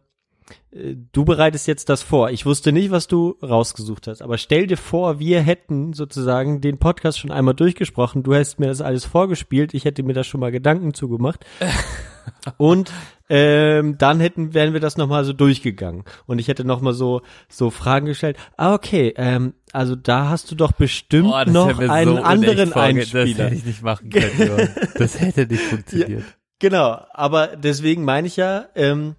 du 0.71 1.25
bereitest 1.25 1.67
jetzt 1.67 1.89
das 1.89 2.03
vor. 2.03 2.29
Ich 2.29 2.45
wusste 2.45 2.71
nicht, 2.71 2.91
was 2.91 3.07
du 3.07 3.37
rausgesucht 3.41 4.07
hast, 4.07 4.21
aber 4.21 4.37
stell 4.37 4.67
dir 4.67 4.77
vor, 4.77 5.19
wir 5.19 5.41
hätten 5.41 5.93
sozusagen 5.93 6.61
den 6.61 6.77
Podcast 6.77 7.19
schon 7.19 7.31
einmal 7.31 7.53
durchgesprochen. 7.53 8.23
Du 8.23 8.33
hättest 8.33 8.59
mir 8.59 8.67
das 8.67 8.81
alles 8.81 9.05
vorgespielt. 9.05 9.73
Ich 9.73 9.85
hätte 9.85 10.03
mir 10.03 10.13
da 10.13 10.23
schon 10.23 10.41
mal 10.41 10.51
Gedanken 10.51 10.93
zugemacht. 10.93 11.45
Und 12.57 12.91
ähm, 13.29 13.97
dann 13.97 14.19
hätten 14.19 14.53
wären 14.53 14.73
wir 14.73 14.79
das 14.79 14.97
nochmal 14.97 15.25
so 15.25 15.33
durchgegangen 15.33 16.03
und 16.27 16.37
ich 16.37 16.47
hätte 16.47 16.63
nochmal 16.63 16.93
so 16.93 17.21
so 17.49 17.71
Fragen 17.71 18.05
gestellt. 18.05 18.37
Ah 18.55 18.73
okay, 18.73 19.13
ähm, 19.17 19.53
also 19.71 19.95
da 19.95 20.29
hast 20.29 20.51
du 20.51 20.55
doch 20.55 20.71
bestimmt 20.71 21.29
Oh, 21.33 21.43
noch 21.49 21.79
einen 21.79 22.17
so 22.17 22.21
anderen 22.21 22.73
Einspieler. 22.73 23.25
Das 23.25 23.37
hätte 23.37 23.55
ich 23.55 23.65
nicht 23.65 23.83
machen 23.83 24.09
können. 24.09 24.69
Das 24.97 25.19
hätte 25.19 25.47
nicht 25.47 25.63
funktioniert. 25.63 26.23
Genau, 26.59 26.99
aber 27.11 27.57
deswegen 27.57 28.05
meine 28.05 28.27
ich 28.27 28.37
ja, 28.37 28.65
ähm, 28.75 29.15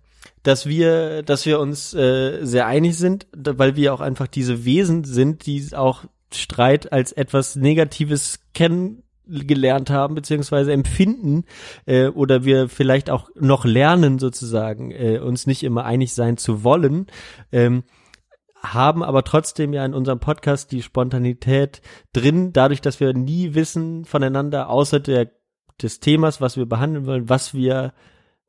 dass 0.46 0.66
wir, 0.66 1.24
dass 1.24 1.44
wir 1.44 1.58
uns 1.58 1.92
äh, 1.92 2.44
sehr 2.44 2.66
einig 2.66 2.96
sind, 2.96 3.26
weil 3.32 3.74
wir 3.74 3.92
auch 3.92 4.00
einfach 4.00 4.28
diese 4.28 4.64
Wesen 4.64 5.02
sind, 5.02 5.46
die 5.46 5.68
auch 5.74 6.04
Streit 6.32 6.92
als 6.92 7.10
etwas 7.10 7.56
Negatives 7.56 8.38
kennengelernt 8.54 9.90
haben, 9.90 10.14
beziehungsweise 10.14 10.72
empfinden, 10.72 11.44
äh, 11.84 12.06
oder 12.06 12.44
wir 12.44 12.68
vielleicht 12.68 13.10
auch 13.10 13.28
noch 13.34 13.64
lernen, 13.64 14.20
sozusagen, 14.20 14.92
äh, 14.92 15.18
uns 15.18 15.48
nicht 15.48 15.64
immer 15.64 15.84
einig 15.84 16.14
sein 16.14 16.36
zu 16.36 16.62
wollen. 16.62 17.06
Ähm, 17.50 17.82
haben 18.62 19.02
aber 19.02 19.24
trotzdem 19.24 19.72
ja 19.72 19.84
in 19.84 19.94
unserem 19.94 20.20
Podcast 20.20 20.70
die 20.70 20.82
Spontanität 20.82 21.82
drin, 22.12 22.52
dadurch, 22.52 22.80
dass 22.80 23.00
wir 23.00 23.12
nie 23.14 23.54
wissen 23.54 24.04
voneinander, 24.04 24.68
außer 24.70 25.00
der, 25.00 25.32
des 25.82 25.98
Themas, 25.98 26.40
was 26.40 26.56
wir 26.56 26.66
behandeln 26.66 27.06
wollen, 27.06 27.28
was 27.28 27.52
wir, 27.52 27.94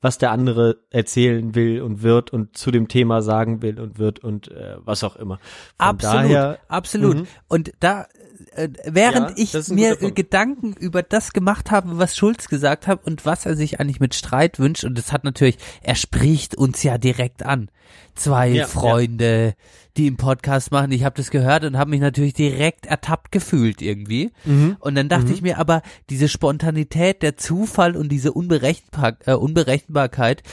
was 0.01 0.17
der 0.17 0.31
andere 0.31 0.77
erzählen 0.89 1.55
will 1.55 1.81
und 1.81 2.03
wird 2.03 2.31
und 2.31 2.55
zu 2.55 2.71
dem 2.71 2.87
Thema 2.87 3.21
sagen 3.21 3.61
will 3.61 3.79
und 3.79 3.97
wird 3.97 4.19
und 4.19 4.49
äh, 4.49 4.75
was 4.79 5.03
auch 5.03 5.15
immer. 5.15 5.37
Von 5.37 5.87
Absolut, 5.87 6.15
daher, 6.15 6.59
absolut. 6.67 7.17
Mhm. 7.17 7.27
Und 7.47 7.71
da, 7.79 8.05
äh, 8.55 8.69
während 8.85 9.37
Ja, 9.37 9.43
ich 9.59 9.67
mir. 9.69 9.95
Gedanken 9.95 10.73
über 10.73 11.03
das 11.03 11.33
gemacht 11.33 11.71
habe, 11.71 11.97
was 11.97 12.15
Schulz 12.15 12.47
gesagt 12.49 12.87
hat 12.87 13.05
und 13.05 13.25
was 13.25 13.45
er 13.45 13.55
sich 13.55 13.79
eigentlich 13.79 13.99
mit 13.99 14.15
Streit 14.15 14.59
wünscht, 14.59 14.83
und 14.83 14.97
das 14.97 15.11
hat 15.11 15.23
natürlich, 15.23 15.57
er 15.81 15.95
spricht 15.95 16.55
uns 16.55 16.83
ja 16.83 16.97
direkt 16.97 17.43
an. 17.43 17.69
Zwei 18.15 18.49
Ja, 18.49 18.65
Freunde, 18.67 19.53
die 19.95 20.07
im 20.07 20.17
Podcast 20.17 20.71
machen, 20.71 20.91
ich 20.91 21.03
habe 21.03 21.15
das 21.15 21.29
gehört 21.31 21.63
und 21.63 21.77
habe 21.77 21.89
mich 21.91 22.01
natürlich 22.01 22.33
direkt 22.33 22.85
ertappt 22.85 23.31
gefühlt 23.31 23.81
irgendwie. 23.81 24.31
Mhm. 24.45 24.75
Und 24.79 24.95
dann 24.95 25.09
dachte 25.09 25.27
Mhm. 25.27 25.33
ich 25.33 25.41
mir 25.41 25.57
aber, 25.59 25.81
diese 26.09 26.27
Spontanität, 26.27 27.21
der 27.21 27.37
Zufall 27.37 27.95
und 27.95 28.09
diese 28.09 28.33
Unberechenbar 28.33 29.17
äh, 29.25 29.33
Unberechenbarkeit, 29.33 30.43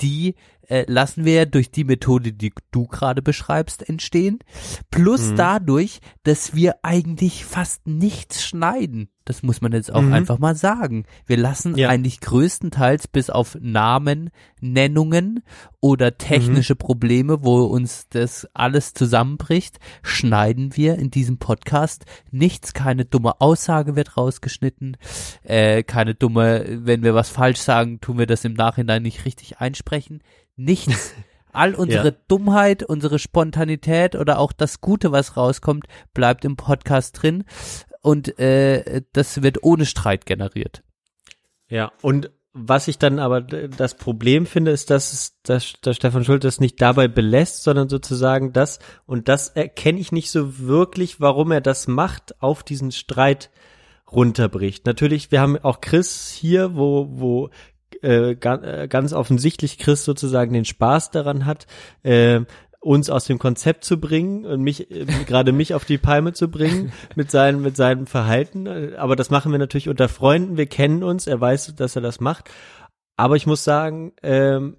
die 0.00 0.34
äh, 0.68 0.84
lassen 0.88 1.24
wir 1.24 1.46
durch 1.46 1.70
die 1.70 1.84
Methode, 1.84 2.32
die 2.32 2.52
du 2.70 2.86
gerade 2.86 3.22
beschreibst, 3.22 3.88
entstehen. 3.88 4.38
Plus 4.90 5.30
Mhm. 5.30 5.36
dadurch, 5.36 6.00
dass 6.22 6.54
wir 6.54 6.76
eigentlich 6.82 7.44
fast 7.44 7.86
nichts 7.86 8.44
schneiden. 8.44 9.08
Das 9.26 9.42
muss 9.42 9.62
man 9.62 9.72
jetzt 9.72 9.90
auch 9.92 10.02
Mhm. 10.02 10.12
einfach 10.12 10.38
mal 10.38 10.54
sagen. 10.54 11.06
Wir 11.24 11.38
lassen 11.38 11.76
Ja. 11.76 11.88
eigentlich 11.88 12.20
größtenteils 12.20 13.08
bis 13.08 13.30
auf 13.30 13.56
Namen, 13.58 14.28
Nennungen 14.60 15.42
oder 15.80 16.18
technische 16.18 16.76
Probleme, 16.76 17.42
wo 17.42 17.62
uns 17.64 18.06
das 18.10 18.46
alles 18.52 18.92
zusammenbricht, 18.92 19.78
schneiden 20.02 20.76
wir 20.76 20.98
in 20.98 21.10
diesem 21.10 21.38
Podcast 21.38 22.04
nichts. 22.32 22.74
Keine 22.74 23.06
dumme 23.06 23.40
Aussage 23.40 23.96
wird 23.96 24.18
rausgeschnitten, 24.18 24.98
äh, 25.42 25.82
keine 25.82 26.14
dumme, 26.14 26.64
wenn 26.84 27.02
wir 27.02 27.14
was 27.14 27.30
falsch 27.30 27.60
sagen, 27.60 28.00
tun 28.02 28.18
wir 28.18 28.26
das 28.26 28.44
im 28.44 28.52
Nachhinein 28.52 29.02
nicht 29.02 29.24
richtig 29.24 29.58
einsprechen. 29.58 30.22
Nichts. 30.56 31.14
All 31.52 31.74
unsere 31.74 32.08
Ja. 32.08 32.14
Dummheit, 32.28 32.82
unsere 32.82 33.18
Spontanität 33.20 34.16
oder 34.16 34.38
auch 34.40 34.52
das 34.52 34.80
Gute, 34.80 35.12
was 35.12 35.36
rauskommt, 35.36 35.86
bleibt 36.12 36.44
im 36.44 36.56
Podcast 36.56 37.22
drin 37.22 37.44
und 38.04 38.38
äh, 38.38 39.00
das 39.14 39.42
wird 39.42 39.62
ohne 39.62 39.86
Streit 39.86 40.26
generiert. 40.26 40.82
Ja, 41.70 41.90
und 42.02 42.30
was 42.52 42.86
ich 42.86 42.98
dann 42.98 43.18
aber 43.18 43.40
das 43.40 43.96
Problem 43.96 44.44
finde, 44.46 44.70
ist, 44.70 44.90
dass, 44.90 45.12
es, 45.12 45.40
dass, 45.42 45.72
dass 45.80 45.96
Stefan 45.96 46.22
Schulz 46.22 46.42
das 46.42 46.60
nicht 46.60 46.80
dabei 46.82 47.08
belässt, 47.08 47.62
sondern 47.62 47.88
sozusagen 47.88 48.52
das, 48.52 48.78
und 49.06 49.28
das 49.28 49.48
erkenne 49.48 49.98
ich 49.98 50.12
nicht 50.12 50.30
so 50.30 50.58
wirklich, 50.58 51.18
warum 51.18 51.50
er 51.50 51.62
das 51.62 51.88
macht, 51.88 52.40
auf 52.42 52.62
diesen 52.62 52.92
Streit 52.92 53.50
runterbricht. 54.12 54.84
Natürlich, 54.84 55.32
wir 55.32 55.40
haben 55.40 55.58
auch 55.58 55.80
Chris 55.80 56.30
hier, 56.30 56.76
wo, 56.76 57.08
wo 57.10 57.50
äh, 58.02 58.36
ganz 58.36 59.14
offensichtlich 59.14 59.78
Chris 59.78 60.04
sozusagen 60.04 60.52
den 60.52 60.66
Spaß 60.66 61.10
daran 61.10 61.46
hat, 61.46 61.66
äh, 62.02 62.42
uns 62.84 63.08
aus 63.10 63.24
dem 63.24 63.38
Konzept 63.38 63.84
zu 63.84 63.98
bringen 63.98 64.44
und 64.44 64.60
mich 64.60 64.90
äh, 64.90 65.06
gerade 65.26 65.52
mich 65.52 65.74
auf 65.74 65.84
die 65.84 65.98
Palme 65.98 66.32
zu 66.32 66.48
bringen 66.48 66.92
mit 67.16 67.30
seinem 67.30 67.62
mit 67.62 67.76
seinem 67.76 68.06
Verhalten. 68.06 68.94
Aber 68.96 69.16
das 69.16 69.30
machen 69.30 69.52
wir 69.52 69.58
natürlich 69.58 69.88
unter 69.88 70.08
Freunden. 70.08 70.56
Wir 70.56 70.66
kennen 70.66 71.02
uns. 71.02 71.26
Er 71.26 71.40
weiß, 71.40 71.74
dass 71.76 71.96
er 71.96 72.02
das 72.02 72.20
macht. 72.20 72.50
Aber 73.16 73.36
ich 73.36 73.46
muss 73.46 73.64
sagen, 73.64 74.12
ähm, 74.22 74.76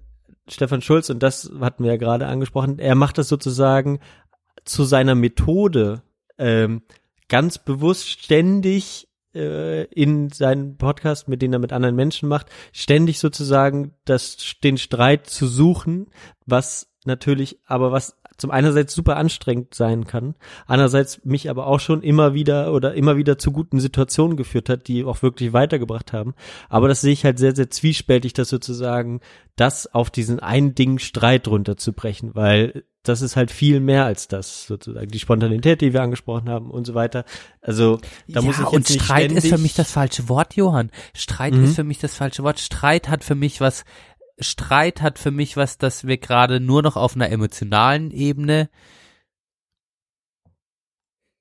Stefan 0.48 0.82
Schulz 0.82 1.10
und 1.10 1.22
das 1.22 1.50
hatten 1.60 1.82
wir 1.82 1.92
ja 1.92 1.96
gerade 1.96 2.26
angesprochen. 2.26 2.78
Er 2.78 2.94
macht 2.94 3.18
das 3.18 3.28
sozusagen 3.28 3.98
zu 4.64 4.84
seiner 4.84 5.14
Methode 5.14 6.02
ähm, 6.38 6.82
ganz 7.28 7.58
bewusst 7.58 8.08
ständig 8.08 9.08
äh, 9.34 9.84
in 9.86 10.30
seinen 10.30 10.76
Podcast, 10.76 11.28
mit 11.28 11.42
denen 11.42 11.54
er 11.54 11.58
mit 11.58 11.72
anderen 11.72 11.96
Menschen 11.96 12.28
macht, 12.28 12.46
ständig 12.72 13.18
sozusagen 13.18 13.94
das, 14.04 14.56
den 14.62 14.78
Streit 14.78 15.26
zu 15.26 15.46
suchen, 15.46 16.08
was 16.44 16.92
natürlich, 17.06 17.58
aber 17.66 17.92
was 17.92 18.16
zum 18.36 18.50
einerseits 18.50 18.94
super 18.94 19.16
anstrengend 19.16 19.74
sein 19.74 20.06
kann, 20.06 20.34
andererseits 20.66 21.24
mich 21.24 21.48
aber 21.48 21.66
auch 21.66 21.80
schon 21.80 22.02
immer 22.02 22.34
wieder 22.34 22.72
oder 22.72 22.94
immer 22.94 23.16
wieder 23.16 23.38
zu 23.38 23.50
guten 23.50 23.80
Situationen 23.80 24.36
geführt 24.36 24.68
hat, 24.68 24.88
die 24.88 25.04
auch 25.04 25.22
wirklich 25.22 25.52
weitergebracht 25.52 26.12
haben. 26.12 26.34
Aber 26.68 26.88
das 26.88 27.00
sehe 27.00 27.12
ich 27.12 27.24
halt 27.24 27.38
sehr, 27.38 27.56
sehr 27.56 27.70
zwiespältig, 27.70 28.34
das 28.34 28.48
sozusagen 28.48 29.20
das 29.56 29.92
auf 29.94 30.10
diesen 30.10 30.40
einen 30.40 30.74
Ding 30.74 30.98
Streit 30.98 31.48
runterzubrechen, 31.48 32.34
weil 32.34 32.84
das 33.08 33.22
ist 33.22 33.36
halt 33.36 33.50
viel 33.50 33.80
mehr 33.80 34.04
als 34.04 34.28
das 34.28 34.66
sozusagen 34.66 35.08
die 35.08 35.18
Spontanität, 35.18 35.80
die 35.80 35.92
wir 35.92 36.02
angesprochen 36.02 36.48
haben 36.48 36.70
und 36.70 36.86
so 36.86 36.94
weiter. 36.94 37.24
Also 37.60 37.98
da 38.28 38.40
ja, 38.40 38.42
muss 38.42 38.58
ich 38.58 38.70
jetzt 38.72 38.90
und 38.90 39.02
Streit 39.02 39.32
ist 39.32 39.48
für 39.48 39.58
mich 39.58 39.74
das 39.74 39.90
falsche 39.90 40.28
Wort, 40.28 40.56
Johann. 40.56 40.90
Streit 41.14 41.54
Mhm. 41.54 41.64
ist 41.64 41.76
für 41.76 41.84
mich 41.84 41.98
das 41.98 42.14
falsche 42.14 42.42
Wort. 42.42 42.58
Streit 42.58 43.08
hat 43.08 43.24
für 43.24 43.34
mich 43.34 43.60
was 43.60 43.84
Streit 44.38 45.00
hat 45.02 45.18
für 45.18 45.30
mich 45.30 45.56
was, 45.56 45.78
dass 45.78 46.06
wir 46.06 46.18
gerade 46.18 46.60
nur 46.60 46.82
noch 46.82 46.96
auf 46.96 47.14
einer 47.14 47.30
emotionalen 47.30 48.10
Ebene 48.10 48.68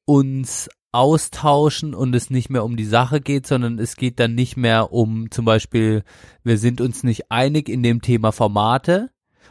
uns 0.05 0.69
austauschen 0.91 1.93
und 1.93 2.15
es 2.15 2.29
nicht 2.29 2.49
mehr 2.49 2.63
um 2.63 2.77
die 2.77 2.85
Sache 2.85 3.19
geht, 3.19 3.45
sondern 3.47 3.79
es 3.79 3.97
geht 3.97 4.19
dann 4.19 4.33
nicht 4.33 4.55
mehr 4.55 4.93
um 4.93 5.29
zum 5.29 5.43
Beispiel, 5.43 6.03
wir 6.43 6.57
sind 6.57 6.79
uns 6.79 7.03
nicht 7.03 7.31
einig 7.31 7.67
in 7.67 7.83
dem 7.83 8.01
Thema 8.01 8.31
Formate 8.31 9.09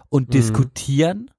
und 0.09 0.29
Mhm. 0.29 0.33
diskutieren, 0.33 1.31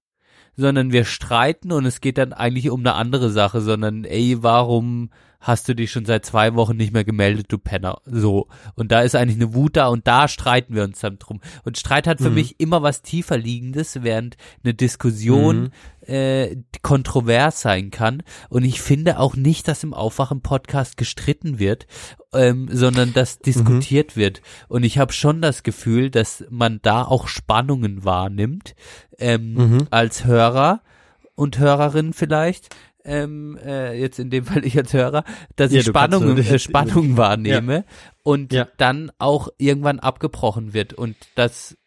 sondern 0.56 0.91
wir 0.91 1.06
streiten 1.06 1.72
und 1.72 1.86
es 1.86 2.02
geht 2.02 2.19
dann 2.19 2.34
eigentlich 2.34 2.69
um 2.69 2.82
eine 2.82 2.94
andere 2.94 3.32
Sache, 3.32 3.61
sondern 3.61 4.03
ey, 4.03 4.44
warum 4.44 5.10
hast 5.47 5.69
du 5.69 5.76
dich 5.76 5.91
schon 5.91 6.05
seit 6.05 6.26
zwei 6.26 6.55
Wochen 6.55 6.76
nicht 6.76 6.91
mehr 6.91 7.03
gemeldet, 7.03 7.45
du 7.49 7.59
Penner? 7.59 8.01
So. 8.05 8.47
Und 8.73 8.91
da 8.91 9.01
ist 9.01 9.13
eigentlich 9.15 9.35
eine 9.38 9.53
Wut 9.53 9.77
da 9.77 9.88
und 9.89 10.07
da 10.07 10.27
streiten 10.27 10.73
wir 10.73 10.84
uns 10.84 10.99
dann 11.01 11.19
drum. 11.19 11.39
Und 11.63 11.77
Streit 11.77 12.07
hat 12.07 12.17
für 12.19 12.30
Mhm. 12.30 12.35
mich 12.35 12.59
immer 12.59 12.81
was 12.81 13.03
tiefer 13.03 13.38
liegendes, 13.38 14.01
während 14.01 14.38
eine 14.63 14.73
Diskussion 14.73 15.69
äh, 16.07 16.57
kontrovers 16.81 17.61
sein 17.61 17.91
kann. 17.91 18.23
Und 18.49 18.63
ich 18.63 18.81
finde 18.81 19.19
auch 19.19 19.35
nicht, 19.35 19.67
dass 19.67 19.84
im 19.84 19.93
Aufwachen-Podcast 19.93 20.97
gestritten 20.97 21.59
wird, 21.59 21.85
ähm, 22.34 22.67
sondern 22.72 23.13
dass 23.13 23.38
diskutiert 23.39 24.15
wird. 24.17 24.41
Und 24.67 24.84
ich 24.84 24.97
habe 24.97 25.13
schon 25.13 25.41
das 25.41 25.61
Gefühl, 25.63 26.09
dass 26.09 26.43
man 26.49 26.80
da 26.81 27.03
auch 27.03 27.27
Spannungen 27.27 28.03
wahrnimmt, 28.03 28.76
ähm, 29.19 29.53
Mhm. 29.53 29.88
als 29.91 30.26
Hörer 30.26 30.81
und 31.35 31.59
Hörerin 31.59 32.13
vielleicht. 32.13 32.76
Ähm, 33.06 33.57
äh, 33.64 33.94
jetzt 33.99 34.18
in 34.19 34.30
dem 34.32 34.45
Fall 34.45 34.65
ich 34.65 34.76
als 34.77 34.91
Hörer, 34.94 35.23
dass 35.56 35.72
Ja, 35.72 35.80
ich 35.80 35.86
so- 35.86 35.91
äh, 35.91 36.60
Spannungen 36.60 37.18
wahrnehme 37.18 37.86
und 38.23 38.52
Ja. 38.52 38.68
dann 38.77 39.11
auch 39.19 39.49
irgendwann 39.57 39.99
abgebrochen 39.99 40.73
wird 40.73 40.94
und 40.94 41.15
das 41.36 41.77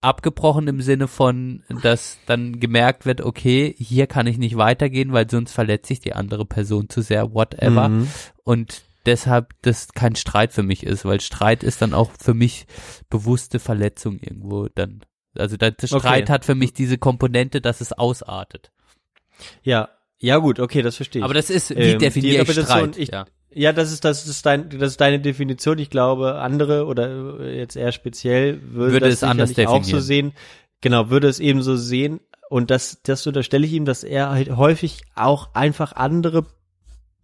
abgebrochen 0.00 0.68
im 0.68 0.80
Sinne 0.82 1.08
von, 1.08 1.62
dass 1.82 2.18
dann 2.26 2.60
gemerkt 2.60 3.06
wird, 3.06 3.22
okay, 3.22 3.74
hier 3.78 4.06
kann 4.06 4.26
ich 4.26 4.36
nicht 4.36 4.56
weitergehen, 4.56 5.12
weil 5.12 5.30
sonst 5.30 5.52
verletze 5.52 5.94
ich 5.94 6.00
die 6.00 6.12
andere 6.12 6.44
Person 6.44 6.88
zu 6.90 7.00
sehr, 7.00 7.32
whatever. 7.32 7.88
Mhm. 7.88 8.08
Und 8.42 8.82
deshalb 9.06 9.54
das 9.62 9.92
kein 9.94 10.14
Streit 10.16 10.52
für 10.52 10.62
mich 10.62 10.84
ist, 10.84 11.04
weil 11.06 11.20
Streit 11.20 11.62
ist 11.62 11.80
dann 11.80 11.94
auch 11.94 12.10
für 12.20 12.34
mich 12.34 12.66
bewusste 13.08 13.58
Verletzung 13.58 14.18
irgendwo 14.18 14.68
dann. 14.68 15.00
Also 15.36 15.56
der 15.56 15.70
der 15.70 15.86
Streit 15.86 16.24
Okay. 16.24 16.32
hat 16.32 16.44
für 16.44 16.54
mich 16.54 16.74
diese 16.74 16.98
Komponente, 16.98 17.60
dass 17.62 17.80
es 17.80 17.92
ausartet. 17.92 18.70
Ja, 19.62 19.88
ja 20.18 20.38
gut, 20.38 20.60
okay, 20.60 20.82
das 20.82 20.96
verstehe 20.96 21.20
ich. 21.20 21.24
Aber 21.24 21.34
das 21.34 21.50
ist, 21.50 21.70
wie 21.70 21.74
Ähm, 21.74 21.98
definiere 21.98 22.44
die 22.44 22.50
ich 22.50 22.60
Streit? 22.60 22.96
Ich, 22.96 23.10
ja. 23.10 23.26
ja, 23.50 23.72
das 23.72 23.92
ist 23.92 24.04
das 24.04 24.26
ist 24.26 24.46
dein 24.46 24.70
das 24.70 24.92
ist 24.92 25.00
deine 25.00 25.20
Definition. 25.20 25.78
Ich 25.78 25.90
glaube, 25.90 26.36
andere 26.36 26.86
oder 26.86 27.40
äh, 27.40 27.58
jetzt 27.58 27.76
eher 27.76 27.92
speziell 27.92 28.60
würde, 28.62 28.94
Würde 28.94 29.06
das 29.06 29.16
es 29.16 29.22
anders 29.22 29.50
sicherlich 29.50 29.68
auch 29.68 29.84
so 29.84 29.96
definieren. 29.98 30.30
sehen. 30.30 30.32
Genau, 30.80 31.10
würde 31.10 31.28
es 31.28 31.40
eben 31.40 31.62
so 31.62 31.76
sehen 31.76 32.20
und 32.48 32.70
das 32.70 33.02
das 33.02 33.26
unterstelle 33.26 33.66
ich 33.66 33.72
ihm, 33.72 33.84
dass 33.84 34.04
er 34.04 34.30
halt 34.30 34.56
häufig 34.56 35.02
auch 35.14 35.54
einfach 35.54 35.92
andere 35.92 36.46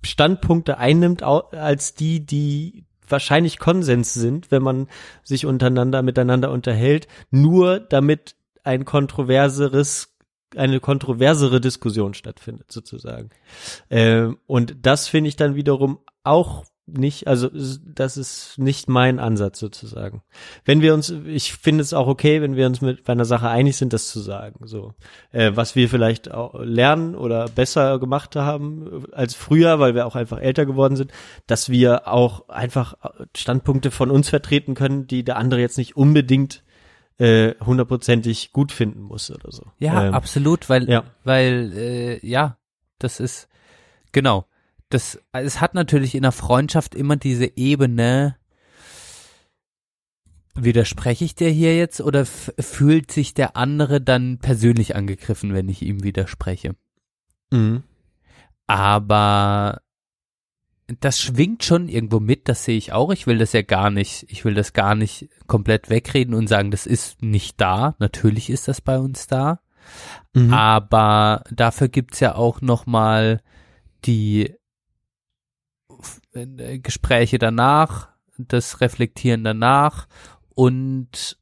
Standpunkte 0.04 0.78
einnimmt 0.78 1.22
als 1.22 1.94
die, 1.94 2.24
die 2.24 2.84
wahrscheinlich 3.06 3.58
Konsens 3.58 4.14
sind, 4.14 4.50
wenn 4.50 4.62
man 4.62 4.88
sich 5.22 5.46
untereinander 5.46 6.02
miteinander 6.02 6.50
unterhält, 6.50 7.06
nur 7.30 7.80
damit 7.80 8.34
ein 8.62 8.84
kontroverseres 8.84 10.09
eine 10.56 10.80
kontroversere 10.80 11.60
Diskussion 11.60 12.14
stattfindet, 12.14 12.72
sozusagen. 12.72 13.30
Ähm, 13.88 14.38
und 14.46 14.76
das 14.82 15.08
finde 15.08 15.28
ich 15.28 15.36
dann 15.36 15.54
wiederum 15.54 16.00
auch 16.24 16.64
nicht, 16.86 17.26
also 17.28 17.48
das 17.84 18.16
ist 18.16 18.58
nicht 18.58 18.88
mein 18.88 19.18
Ansatz 19.18 19.58
sozusagen. 19.58 20.22
Wenn 20.64 20.82
wir 20.82 20.94
uns, 20.94 21.10
ich 21.10 21.52
finde 21.52 21.82
es 21.82 21.92
auch 21.92 22.06
okay, 22.06 22.42
wenn 22.42 22.56
wir 22.56 22.66
uns 22.66 22.80
mit 22.80 23.08
einer 23.08 23.24
Sache 23.24 23.48
einig 23.48 23.76
sind, 23.76 23.92
das 23.92 24.08
zu 24.08 24.20
sagen. 24.20 24.66
So, 24.66 24.94
äh, 25.32 25.52
was 25.54 25.76
wir 25.76 25.88
vielleicht 25.88 26.30
auch 26.32 26.54
lernen 26.60 27.14
oder 27.14 27.46
besser 27.48 27.98
gemacht 27.98 28.36
haben 28.36 29.04
äh, 29.12 29.14
als 29.14 29.34
früher, 29.34 29.78
weil 29.78 29.94
wir 29.94 30.06
auch 30.06 30.16
einfach 30.16 30.40
älter 30.40 30.66
geworden 30.66 30.96
sind, 30.96 31.12
dass 31.46 31.68
wir 31.68 32.08
auch 32.08 32.48
einfach 32.48 32.94
äh, 33.02 33.26
Standpunkte 33.36 33.90
von 33.90 34.10
uns 34.10 34.28
vertreten 34.28 34.74
können, 34.74 35.06
die 35.06 35.24
der 35.24 35.36
andere 35.36 35.60
jetzt 35.60 35.78
nicht 35.78 35.96
unbedingt 35.96 36.62
äh, 37.20 37.54
hundertprozentig 37.64 38.52
gut 38.52 38.72
finden 38.72 39.02
muss 39.02 39.30
oder 39.30 39.52
so. 39.52 39.66
Ja, 39.78 40.06
Ähm, 40.06 40.14
absolut, 40.14 40.70
weil, 40.70 40.88
ja. 40.88 41.04
weil, 41.22 41.72
äh, 41.76 42.26
ja, 42.26 42.56
das 42.98 43.20
ist, 43.20 43.48
genau. 44.12 44.46
Das, 44.88 45.20
es 45.32 45.60
hat 45.60 45.74
natürlich 45.74 46.14
in 46.14 46.22
der 46.22 46.32
Freundschaft 46.32 46.94
immer 46.94 47.16
diese 47.16 47.56
Ebene, 47.56 48.36
widerspreche 50.54 51.24
ich 51.24 51.34
dir 51.34 51.50
hier 51.50 51.76
jetzt 51.76 52.00
oder 52.00 52.24
fühlt 52.26 53.12
sich 53.12 53.34
der 53.34 53.56
andere 53.56 54.00
dann 54.00 54.38
persönlich 54.38 54.96
angegriffen, 54.96 55.52
wenn 55.52 55.68
ich 55.68 55.82
ihm 55.82 56.02
widerspreche? 56.02 56.74
Mhm. 57.50 57.82
Aber 58.66 59.82
das 61.00 61.20
schwingt 61.20 61.64
schon 61.64 61.88
irgendwo 61.88 62.20
mit, 62.20 62.48
das 62.48 62.64
sehe 62.64 62.76
ich 62.76 62.92
auch. 62.92 63.10
Ich 63.12 63.26
will 63.26 63.38
das 63.38 63.52
ja 63.52 63.62
gar 63.62 63.90
nicht, 63.90 64.26
ich 64.28 64.44
will 64.44 64.54
das 64.54 64.72
gar 64.72 64.94
nicht 64.94 65.28
komplett 65.46 65.90
wegreden 65.90 66.34
und 66.34 66.48
sagen, 66.48 66.70
das 66.70 66.86
ist 66.86 67.22
nicht 67.22 67.60
da. 67.60 67.94
Natürlich 67.98 68.50
ist 68.50 68.68
das 68.68 68.80
bei 68.80 68.98
uns 68.98 69.26
da. 69.26 69.60
Mhm. 70.34 70.52
Aber 70.52 71.44
dafür 71.50 71.88
gibt's 71.88 72.20
ja 72.20 72.34
auch 72.34 72.60
nochmal 72.60 73.42
die 74.04 74.54
äh, 76.32 76.78
Gespräche 76.78 77.38
danach, 77.38 78.08
das 78.38 78.80
Reflektieren 78.80 79.44
danach 79.44 80.08
und 80.54 81.38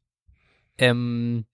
ähm, 0.77 1.45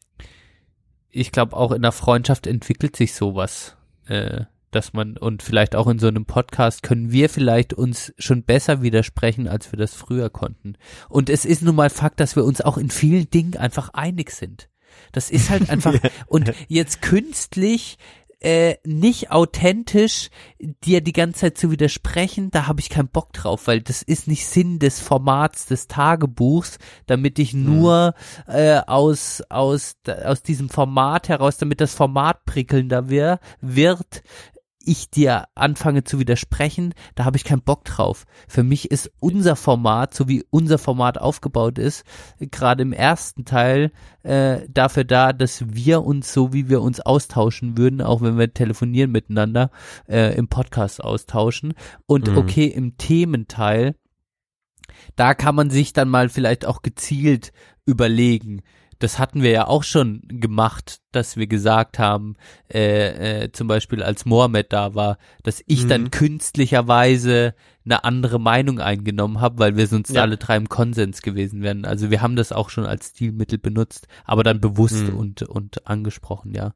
ich 1.09 1.31
glaube 1.31 1.55
auch 1.55 1.71
in 1.71 1.81
der 1.81 1.91
Freundschaft 1.91 2.47
entwickelt 2.47 2.95
sich 2.95 3.13
sowas, 3.13 3.77
äh, 4.07 4.45
dass 4.75 4.93
man 4.93 5.17
und 5.17 5.41
vielleicht 5.41 5.75
auch 5.75 5.87
in 5.87 5.99
so 5.99 6.07
einem 6.07 6.25
Podcast 6.25 6.83
können 6.83 7.11
wir 7.11 7.29
vielleicht 7.29 7.73
uns 7.73 8.13
schon 8.17 8.43
besser 8.43 8.81
widersprechen, 8.81 9.47
als 9.47 9.71
wir 9.71 9.77
das 9.77 9.93
früher 9.93 10.29
konnten. 10.29 10.75
Und 11.09 11.29
es 11.29 11.45
ist 11.45 11.61
nun 11.61 11.75
mal 11.75 11.89
Fakt, 11.89 12.19
dass 12.19 12.35
wir 12.35 12.43
uns 12.43 12.61
auch 12.61 12.77
in 12.77 12.89
vielen 12.89 13.29
Dingen 13.29 13.57
einfach 13.57 13.89
einig 13.93 14.31
sind. 14.31 14.69
Das 15.11 15.31
ist 15.31 15.49
halt 15.49 15.69
einfach 15.71 15.95
und 16.27 16.53
jetzt 16.67 17.01
künstlich 17.01 17.97
äh, 18.41 18.75
nicht 18.83 19.31
authentisch 19.31 20.29
dir 20.59 21.01
die 21.01 21.13
ganze 21.13 21.39
Zeit 21.39 21.57
zu 21.57 21.71
widersprechen, 21.71 22.51
da 22.51 22.67
habe 22.67 22.79
ich 22.79 22.89
keinen 22.89 23.07
Bock 23.07 23.33
drauf, 23.33 23.65
weil 23.65 23.81
das 23.81 24.03
ist 24.03 24.27
nicht 24.27 24.45
Sinn 24.45 24.77
des 24.77 24.99
Formats 24.99 25.65
des 25.65 25.87
Tagebuchs, 25.87 26.77
damit 27.07 27.39
ich 27.39 27.53
nur 27.53 28.13
äh, 28.47 28.81
aus 28.85 29.41
aus 29.49 29.95
aus 30.23 30.43
diesem 30.43 30.69
Format 30.69 31.29
heraus, 31.29 31.57
damit 31.57 31.81
das 31.81 31.95
Format 31.95 32.45
prickelnder 32.45 33.09
wir, 33.09 33.39
wird, 33.61 34.21
ich 34.85 35.09
dir 35.09 35.45
anfange 35.55 36.03
zu 36.03 36.19
widersprechen, 36.19 36.93
da 37.15 37.25
habe 37.25 37.37
ich 37.37 37.43
keinen 37.43 37.61
Bock 37.61 37.83
drauf. 37.85 38.25
Für 38.47 38.63
mich 38.63 38.91
ist 38.91 39.11
unser 39.19 39.55
Format, 39.55 40.13
so 40.13 40.27
wie 40.27 40.43
unser 40.49 40.77
Format 40.77 41.17
aufgebaut 41.19 41.77
ist, 41.77 42.03
gerade 42.39 42.83
im 42.83 42.93
ersten 42.93 43.45
Teil 43.45 43.91
äh, 44.23 44.61
dafür 44.69 45.03
da, 45.03 45.33
dass 45.33 45.63
wir 45.67 46.03
uns 46.03 46.33
so, 46.33 46.53
wie 46.53 46.69
wir 46.69 46.81
uns 46.81 46.99
austauschen 46.99 47.77
würden, 47.77 48.01
auch 48.01 48.21
wenn 48.21 48.37
wir 48.37 48.53
telefonieren 48.53 49.11
miteinander, 49.11 49.71
äh, 50.07 50.35
im 50.35 50.47
Podcast 50.47 51.03
austauschen. 51.03 51.73
Und 52.05 52.29
Mhm. 52.29 52.37
okay, 52.37 52.65
im 52.65 52.97
Thementeil 52.97 53.95
da 55.15 55.33
kann 55.33 55.55
man 55.55 55.69
sich 55.69 55.93
dann 55.93 56.09
mal 56.09 56.29
vielleicht 56.29 56.65
auch 56.65 56.81
gezielt 56.81 57.51
überlegen. 57.85 58.61
Das 58.99 59.19
hatten 59.19 59.41
wir 59.43 59.51
ja 59.51 59.67
auch 59.67 59.83
schon 59.83 60.21
gemacht, 60.27 60.99
dass 61.11 61.35
wir 61.37 61.47
gesagt 61.47 61.99
haben, 61.99 62.35
äh, 62.73 63.43
äh, 63.43 63.51
zum 63.51 63.67
Beispiel 63.67 64.01
als 64.01 64.25
Mohammed 64.25 64.71
da 64.73 64.95
war, 64.95 65.17
dass 65.43 65.61
ich 65.67 65.83
Mhm. 65.83 65.89
dann 65.89 66.11
künstlicherweise 66.11 67.53
eine 67.85 68.03
andere 68.03 68.39
Meinung 68.39 68.79
eingenommen 68.79 69.41
habe, 69.41 69.59
weil 69.59 69.75
wir 69.77 69.87
sonst 69.87 70.11
Ja. 70.11 70.23
alle 70.23 70.37
drei 70.37 70.57
im 70.57 70.69
Konsens 70.69 71.21
gewesen 71.21 71.61
wären. 71.61 71.85
Also 71.85 72.09
wir 72.09 72.21
haben 72.21 72.35
das 72.35 72.51
auch 72.51 72.69
schon 72.69 72.85
als 72.85 73.09
Stilmittel 73.09 73.59
benutzt, 73.59 74.07
aber 74.23 74.43
dann 74.43 74.59
bewusst 74.59 75.03
Mhm. 75.07 75.17
und 75.17 75.41
und 75.43 75.85
angesprochen, 75.87 76.53
ja. 76.55 76.73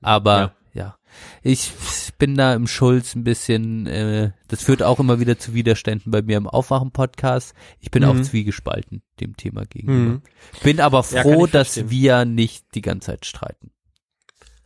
Aber 0.00 0.52
ja. 0.74 0.96
Ich 1.42 1.70
bin 2.22 2.36
da 2.36 2.54
im 2.54 2.68
Schulz 2.68 3.16
ein 3.16 3.24
bisschen, 3.24 3.88
äh, 3.88 4.30
das 4.46 4.62
führt 4.62 4.80
auch 4.84 5.00
immer 5.00 5.18
wieder 5.18 5.38
zu 5.40 5.54
Widerständen 5.54 6.12
bei 6.12 6.22
mir 6.22 6.36
im 6.36 6.46
Aufwachen-Podcast. 6.46 7.52
Ich 7.80 7.90
bin 7.90 8.04
auch 8.04 8.14
Mhm. 8.14 8.22
zwiegespalten 8.22 9.02
dem 9.18 9.36
Thema 9.36 9.64
gegenüber. 9.66 10.12
Mhm. 10.14 10.22
Bin 10.62 10.78
aber 10.78 11.04
Ja, 11.10 11.22
froh, 11.22 11.46
ich 11.46 11.50
dass 11.50 11.72
verstehen. 11.74 11.90
wir 11.90 12.24
nicht 12.24 12.76
die 12.76 12.80
ganze 12.80 13.06
Zeit 13.06 13.26
streiten. 13.26 13.72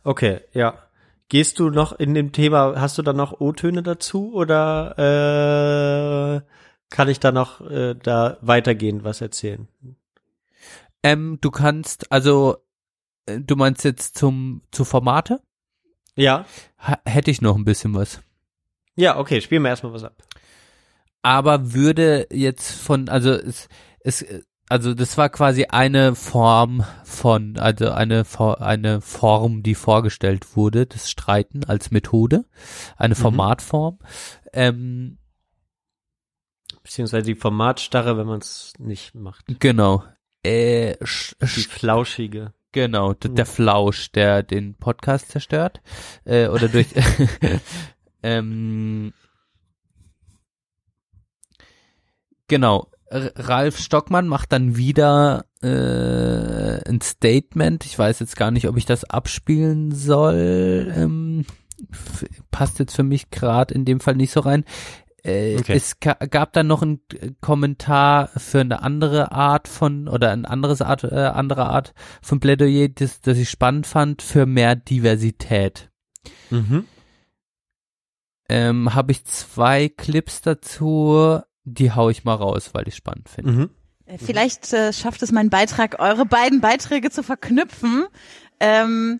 Okay, 0.03 0.41
ja. 0.53 0.75
Gehst 1.29 1.57
du 1.57 1.71
noch 1.71 1.93
in 1.93 2.13
dem 2.13 2.31
Thema, 2.31 2.79
hast 2.79 2.99
du 2.99 3.01
da 3.01 3.11
noch 3.11 3.41
O-Töne 3.41 3.81
dazu 3.81 4.33
oder 4.35 4.93
äh, 4.99 6.41
kann 6.91 7.09
ich 7.09 7.19
da 7.19 7.31
noch 7.31 7.59
äh, 7.61 7.95
da 7.95 8.37
weitergehen, 8.41 9.03
was 9.03 9.19
erzählen? 9.19 9.67
Ähm, 11.01 11.39
du 11.41 11.49
kannst, 11.49 12.11
also, 12.11 12.57
äh, 13.25 13.39
du 13.41 13.55
meinst 13.55 13.83
jetzt 13.83 14.15
zum, 14.15 14.61
zu 14.71 14.85
Formate? 14.85 15.41
Ja. 16.17 16.45
Hätte 17.05 17.31
ich 17.31 17.41
noch 17.41 17.55
ein 17.55 17.63
bisschen 17.65 17.93
was. 17.95 18.19
Ja, 18.95 19.17
okay, 19.17 19.39
spielen 19.41 19.63
wir 19.63 19.69
erstmal 19.69 19.93
was 19.93 20.03
ab. 20.03 20.15
aber 21.21 21.73
würde 21.73 22.27
jetzt 22.31 22.71
von, 22.71 23.07
also 23.09 23.31
es, 23.31 23.69
es, 23.99 24.25
also 24.69 24.93
das 24.93 25.17
war 25.17 25.29
quasi 25.29 25.65
eine 25.65 26.15
Form 26.15 26.83
von, 27.03 27.57
also 27.57 27.91
eine, 27.91 28.25
eine 28.59 29.01
Form, 29.01 29.61
die 29.63 29.75
vorgestellt 29.75 30.55
wurde, 30.57 30.85
das 30.85 31.09
Streiten 31.09 31.63
als 31.65 31.91
Methode, 31.91 32.45
eine 32.97 33.13
Mhm. 33.15 33.19
Formatform. 33.19 33.99
Ähm, 34.53 35.17
Beziehungsweise 36.83 37.25
die 37.25 37.35
Formatstarre, 37.35 38.17
wenn 38.17 38.27
man 38.27 38.39
es 38.39 38.73
nicht 38.79 39.13
macht. 39.15 39.45
genau. 39.59 40.03
Äh, 40.43 40.95
Die 40.99 41.05
sch, 41.05 41.35
flauschige. 41.67 42.53
Genau, 42.71 43.13
d- 43.13 43.29
der 43.29 43.45
Flausch, 43.45 44.11
der 44.11 44.43
den 44.43 44.75
Podcast 44.75 45.29
zerstört. 45.31 45.81
Äh, 46.25 46.47
oder 46.47 46.67
durch 46.67 46.87
ähm, 48.23 49.13
Genau. 52.47 52.87
R 53.09 53.31
Ralf 53.35 53.77
Stockmann 53.79 54.27
macht 54.27 54.51
dann 54.51 54.75
wieder 54.75 55.45
äh, 55.61 56.89
ein 56.89 56.99
Statement. 57.01 57.85
Ich 57.85 57.97
weiß 57.97 58.19
jetzt 58.19 58.35
gar 58.35 58.51
nicht, 58.51 58.67
ob 58.67 58.77
ich 58.77 58.85
das 58.85 59.05
abspielen 59.05 59.91
soll. 59.93 60.91
Ähm, 60.95 61.45
passt 62.51 62.79
jetzt 62.79 62.95
für 62.95 63.03
mich 63.03 63.29
gerade 63.29 63.73
in 63.73 63.85
dem 63.85 63.99
Fall 64.01 64.15
nicht 64.15 64.31
so 64.31 64.41
rein. 64.41 64.65
Äh, 65.27 65.57
Okay. 65.59 65.73
Es 65.75 65.99
ga 65.99 66.13
gab 66.13 66.53
dann 66.53 66.67
noch 66.67 66.81
einen 66.81 67.01
Kommentar 67.41 68.29
für 68.37 68.61
eine 68.61 68.81
andere 68.81 69.31
Art 69.31 69.67
von 69.67 70.07
oder 70.07 70.31
ein 70.31 70.45
anderes 70.45 70.81
Art, 70.81 71.03
äh, 71.03 71.15
andere 71.15 71.65
Art 71.67 71.93
von 72.21 72.39
Plädoyer, 72.39 72.87
das, 72.89 73.21
das 73.21 73.37
ich 73.37 73.49
spannend 73.49 73.85
fand 73.87 74.21
für 74.21 74.45
mehr 74.45 74.75
Diversität 74.75 75.89
Mhm. 76.49 76.85
ähm, 78.49 78.93
habe 78.93 79.11
ich 79.11 79.25
zwei 79.25 79.89
Clips 79.89 80.41
dazu, 80.41 81.39
die 81.63 81.91
hau 81.91 82.09
ich 82.09 82.23
mal 82.23 82.35
raus, 82.35 82.69
weil 82.73 82.87
ich 82.87 82.95
spannend 82.95 83.29
finde. 83.29 83.51
Mhm. 83.51 83.69
Äh, 84.05 84.17
Vielleicht 84.17 84.71
äh, 84.73 84.93
schafft 84.93 85.21
es 85.23 85.31
mein 85.31 85.49
Beitrag, 85.49 85.99
eure 85.99 86.25
beiden 86.25 86.61
Beiträge 86.61 87.09
zu 87.09 87.23
verknüpfen. 87.23 88.05
Ähm, 88.59 89.19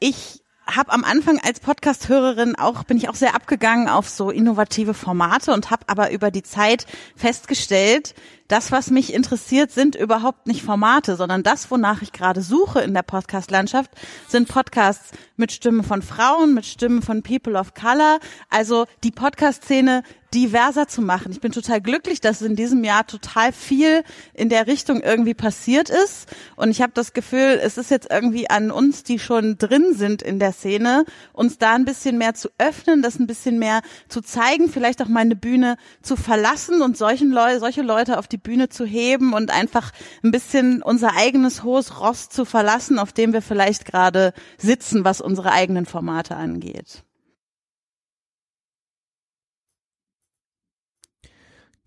ich 0.00 0.42
habe 0.68 0.92
am 0.92 1.04
Anfang 1.04 1.40
als 1.42 1.60
Podcast-Hörerin 1.60 2.56
auch 2.56 2.84
bin 2.84 2.98
ich 2.98 3.08
auch 3.08 3.14
sehr 3.14 3.34
abgegangen 3.34 3.88
auf 3.88 4.08
so 4.08 4.30
innovative 4.30 4.94
Formate 4.94 5.52
und 5.52 5.70
habe 5.70 5.84
aber 5.86 6.10
über 6.10 6.30
die 6.30 6.42
Zeit 6.42 6.86
festgestellt, 7.16 8.14
das, 8.48 8.72
was 8.72 8.90
mich 8.90 9.12
interessiert, 9.12 9.70
sind 9.70 9.94
überhaupt 9.94 10.46
nicht 10.46 10.62
Formate, 10.62 11.16
sondern 11.16 11.42
das, 11.42 11.70
wonach 11.70 12.00
ich 12.00 12.12
gerade 12.12 12.40
suche 12.40 12.80
in 12.80 12.94
der 12.94 13.02
Podcast-Landschaft, 13.02 13.90
sind 14.26 14.48
Podcasts 14.48 15.10
mit 15.36 15.52
Stimmen 15.52 15.84
von 15.84 16.00
Frauen, 16.00 16.54
mit 16.54 16.64
Stimmen 16.64 17.02
von 17.02 17.22
People 17.22 17.58
of 17.58 17.74
Color, 17.74 18.18
also 18.48 18.86
die 19.04 19.10
Podcast-Szene 19.10 20.02
diverser 20.34 20.88
zu 20.88 21.00
machen. 21.00 21.32
Ich 21.32 21.40
bin 21.40 21.52
total 21.52 21.80
glücklich, 21.80 22.20
dass 22.20 22.42
in 22.42 22.56
diesem 22.56 22.84
Jahr 22.84 23.06
total 23.06 23.52
viel 23.52 24.02
in 24.34 24.48
der 24.48 24.66
Richtung 24.66 25.00
irgendwie 25.00 25.34
passiert 25.34 25.88
ist. 25.90 26.28
Und 26.56 26.70
ich 26.70 26.82
habe 26.82 26.92
das 26.94 27.12
Gefühl, 27.12 27.58
es 27.62 27.78
ist 27.78 27.90
jetzt 27.90 28.10
irgendwie 28.10 28.50
an 28.50 28.70
uns, 28.70 29.02
die 29.02 29.18
schon 29.18 29.56
drin 29.58 29.94
sind 29.94 30.22
in 30.22 30.38
der 30.38 30.52
Szene, 30.52 31.04
uns 31.32 31.58
da 31.58 31.74
ein 31.74 31.84
bisschen 31.84 32.18
mehr 32.18 32.34
zu 32.34 32.50
öffnen, 32.58 33.02
das 33.02 33.18
ein 33.18 33.26
bisschen 33.26 33.58
mehr 33.58 33.80
zu 34.08 34.20
zeigen, 34.20 34.68
vielleicht 34.68 35.00
auch 35.02 35.08
mal 35.08 35.20
eine 35.20 35.36
Bühne 35.36 35.76
zu 36.02 36.16
verlassen 36.16 36.82
und 36.82 36.96
solchen 36.96 37.30
Leu 37.30 37.58
solche 37.58 37.82
Leute 37.82 38.18
auf 38.18 38.28
die 38.28 38.38
Bühne 38.38 38.68
zu 38.68 38.84
heben 38.84 39.32
und 39.32 39.50
einfach 39.50 39.92
ein 40.22 40.30
bisschen 40.30 40.82
unser 40.82 41.16
eigenes 41.16 41.62
hohes 41.62 42.00
Ross 42.00 42.28
zu 42.28 42.44
verlassen, 42.44 42.98
auf 42.98 43.12
dem 43.12 43.32
wir 43.32 43.42
vielleicht 43.42 43.84
gerade 43.84 44.32
sitzen, 44.58 45.04
was 45.04 45.20
unsere 45.20 45.52
eigenen 45.52 45.86
Formate 45.86 46.36
angeht. 46.36 47.04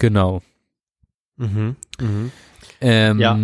Genau. 0.02 0.42
Mhm. 1.38 1.76
Mhm. 2.00 2.32
Ähm, 2.82 3.20
Ja. 3.20 3.38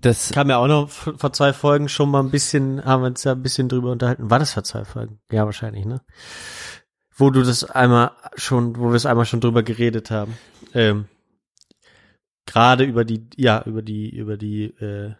Das 0.00 0.30
kam 0.32 0.50
ja 0.50 0.58
auch 0.58 0.66
noch 0.66 0.88
vor 0.90 1.32
zwei 1.32 1.52
Folgen 1.52 1.88
schon 1.88 2.10
mal 2.10 2.20
ein 2.22 2.30
bisschen, 2.30 2.84
haben 2.84 3.02
wir 3.02 3.06
uns 3.08 3.22
ja 3.24 3.32
ein 3.32 3.42
bisschen 3.42 3.68
drüber 3.68 3.90
unterhalten. 3.92 4.30
War 4.30 4.40
das 4.40 4.52
vor 4.52 4.64
zwei 4.64 4.84
Folgen? 4.84 5.20
Ja, 5.30 5.44
wahrscheinlich, 5.46 5.84
ne? 5.84 6.00
Wo 7.16 7.30
du 7.30 7.42
das 7.42 7.64
einmal 7.64 8.12
schon, 8.34 8.76
wo 8.76 8.88
wir 8.88 8.94
es 8.94 9.06
einmal 9.06 9.26
schon 9.26 9.40
drüber 9.40 9.62
geredet 9.62 10.10
haben. 10.10 10.36
Ähm, 10.74 11.06
Gerade 12.46 12.84
über 12.84 13.04
die, 13.04 13.28
ja, 13.36 13.62
über 13.64 13.82
die, 13.82 14.10
über 14.10 14.36
die, 14.36 14.64
äh, 14.80 15.14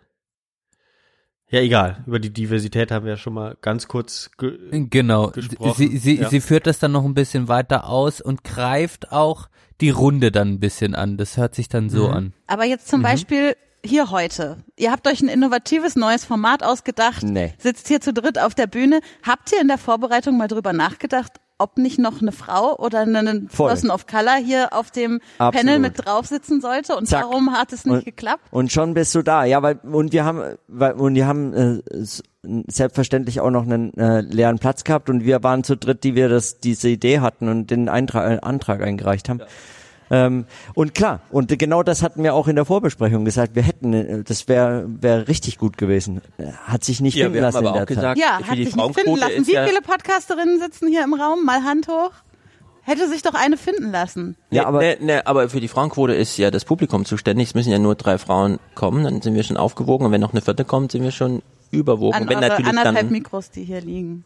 ja, 1.51 1.61
egal. 1.61 2.03
Über 2.07 2.19
die 2.19 2.33
Diversität 2.33 2.91
haben 2.91 3.05
wir 3.05 3.13
ja 3.13 3.17
schon 3.17 3.35
mal 3.35 3.57
ganz 3.61 3.89
kurz 3.89 4.31
ge 4.39 4.59
Genau. 4.89 5.29
gesprochen. 5.29 5.75
Sie, 5.77 5.97
sie, 5.99 6.21
ja. 6.21 6.29
sie 6.29 6.41
führt 6.41 6.67
das 6.67 6.79
dann 6.79 6.93
noch 6.93 7.05
ein 7.05 7.15
bisschen 7.15 7.49
weiter 7.49 7.89
aus 7.89 8.21
und 8.21 8.45
greift 8.45 9.13
auch 9.13 9.49
die 9.81 9.91
Runde 9.91 10.31
dann 10.31 10.49
ein 10.49 10.61
bisschen 10.61 10.95
an. 10.95 11.17
Das 11.17 11.37
hört 11.37 11.55
sich 11.55 11.69
dann 11.69 11.89
so 11.91 12.09
Mhm. 12.09 12.15
an. 12.15 12.33
Aber 12.47 12.65
jetzt 12.65 12.89
zum 12.89 13.03
Beispiel 13.03 13.57
hier 13.85 14.11
heute. 14.11 14.59
Ihr 14.77 14.91
habt 14.93 15.07
euch 15.09 15.23
ein 15.23 15.29
innovatives 15.29 15.97
neues 15.97 16.25
Format 16.25 16.63
ausgedacht, 16.63 17.23
Nee. 17.23 17.55
sitzt 17.59 17.89
hier 17.89 18.01
zu 18.03 18.13
dritt 18.13 18.39
auf 18.39 18.55
der 18.55 18.67
Bühne. 18.67 19.01
Habt 19.23 19.53
ihr 19.53 19.61
in 19.61 19.69
der 19.69 19.79
Vorbereitung 19.79 20.37
mal 20.37 20.49
drüber 20.49 20.75
nachgedacht, 20.75 21.33
ob 21.61 21.79
nicht 21.79 21.99
noch 21.99 22.21
eine 22.21 22.33
Frau 22.33 22.77
oder 22.79 23.01
eine 23.01 23.47
Voll. 23.49 23.69
Person 23.69 23.91
of 23.91 24.07
Color 24.07 24.37
hier 24.45 24.73
auf 24.73 24.91
dem 24.91 25.21
Absolut. 25.39 25.55
Panel 25.67 25.79
mit 25.79 26.05
drauf 26.05 26.27
sitzen 26.27 26.61
sollte? 26.61 26.97
Und 26.97 27.07
Zack. 27.07 27.25
warum 27.25 27.53
hat 27.53 27.73
es 27.73 27.85
nicht 27.85 27.95
Und- 27.99 28.05
geklappt? 28.05 28.43
Und 28.51 28.73
schon 28.73 28.95
bist 28.95 29.15
du 29.15 29.23
da, 29.23 29.45
ja, 29.45 29.63
weil 29.63 29.79
und 29.85 30.13
wir 30.13 30.25
haben, 30.25 30.57
weil 30.69 30.93
und 30.95 31.15
wir 31.15 31.27
haben 31.27 31.53
äh, 31.55 31.83
selbstverständlich 32.69 33.41
auch 33.41 33.51
noch 33.51 33.63
einen 33.65 33.93
äh, 33.95 34.21
leeren 34.23 34.59
Platz 34.59 34.85
gehabt 34.85 35.11
und 35.11 35.25
wir 35.25 35.43
waren 35.43 35.63
zu 35.65 35.77
dritt, 35.77 36.05
die 36.05 36.15
wir 36.15 36.29
das 36.29 36.59
diese 36.61 36.89
Idee 36.89 37.21
hatten 37.21 37.49
und 37.49 37.71
den 37.71 37.89
Eintrag, 37.89 38.31
äh, 38.31 38.39
Antrag 38.41 38.83
eingereicht 38.83 39.29
haben. 39.29 39.41
Ähm, 40.11 40.47
und 40.75 40.95
klar, 40.95 41.21
und 41.31 41.57
genau 41.59 41.83
das 41.83 42.03
hatten 42.03 42.23
wir 42.25 42.35
auch 42.35 42.49
in 42.49 42.57
der 42.57 42.65
Vorbesprechung 42.65 43.25
gesagt. 43.25 43.55
Wir 43.55 43.63
hätten, 43.63 43.93
äh, 43.93 44.25
das 44.25 44.49
wäre 44.49 44.87
wäre 44.89 45.29
richtig 45.29 45.57
gut 45.59 45.79
gewesen. 45.79 46.21
Hat 46.65 46.83
sich 46.83 47.01
nicht 47.01 47.15
Ja, 47.15 47.27
finden 47.27 47.35
wir 47.35 47.43
haben 47.47 47.53
lassen 47.53 47.57
aber 47.59 47.67
in 47.69 47.73
auch 47.73 47.77
der 47.77 47.87
gesagt, 47.87 48.19
Zeit. 48.19 48.27
Ja, 48.27 48.49
hat 48.49 48.57
sich 48.57 48.75
nicht 48.77 48.95
finden 48.95 49.17
lassen. 49.17 49.47
Wie 49.47 49.53
ja- 49.53 49.67
viele 49.67 49.81
Podcasterinnen 49.83 50.59
sitzen 50.59 50.89
hier 50.89 51.05
im 51.05 51.15
Raum? 51.15 51.45
Mal 51.45 51.63
Hand 51.63 51.87
hoch. 51.89 52.11
Hätte 52.83 53.09
sich 53.09 53.23
doch 53.23 53.35
eine 53.35 53.57
finden 53.57 53.93
lassen. 53.93 54.37
Ja, 54.51 54.67
aber 54.67 54.81
nee, 54.81 54.97
nee, 55.01 55.21
aber 55.25 55.49
für 55.49 55.61
die 55.61 55.69
Frauenquote 55.69 56.15
ist 56.15 56.37
ja 56.39 56.51
das 56.51 56.65
Publikum 56.65 57.05
zuständig. 57.05 57.49
Es 57.49 57.55
müssen 57.55 57.71
ja 57.71 57.79
nur 57.79 57.95
drei 57.95 58.19
Frauen 58.19 58.59
kommen, 58.75 59.05
dann 59.05 59.23
sind 59.23 59.35
wir 59.35 59.45
schon 59.45 59.59
aufgewogen. 59.59 60.07
Und 60.07 60.13
wenn 60.13 60.21
noch 60.21 60.33
eine 60.33 60.41
vierte 60.41 60.65
kommt, 60.65 60.91
sind 60.91 61.03
wir 61.05 61.13
schon 61.13 61.43
überwogen. 61.71 62.15
An 62.17 62.29
wenn 62.29 62.39
eure 62.39 62.49
natürlich 62.49 62.67
anderthalb 62.67 62.97
dann 62.97 63.13
Mikros, 63.13 63.51
die 63.51 63.65
hier 63.65 63.81
liegen. 63.81 64.25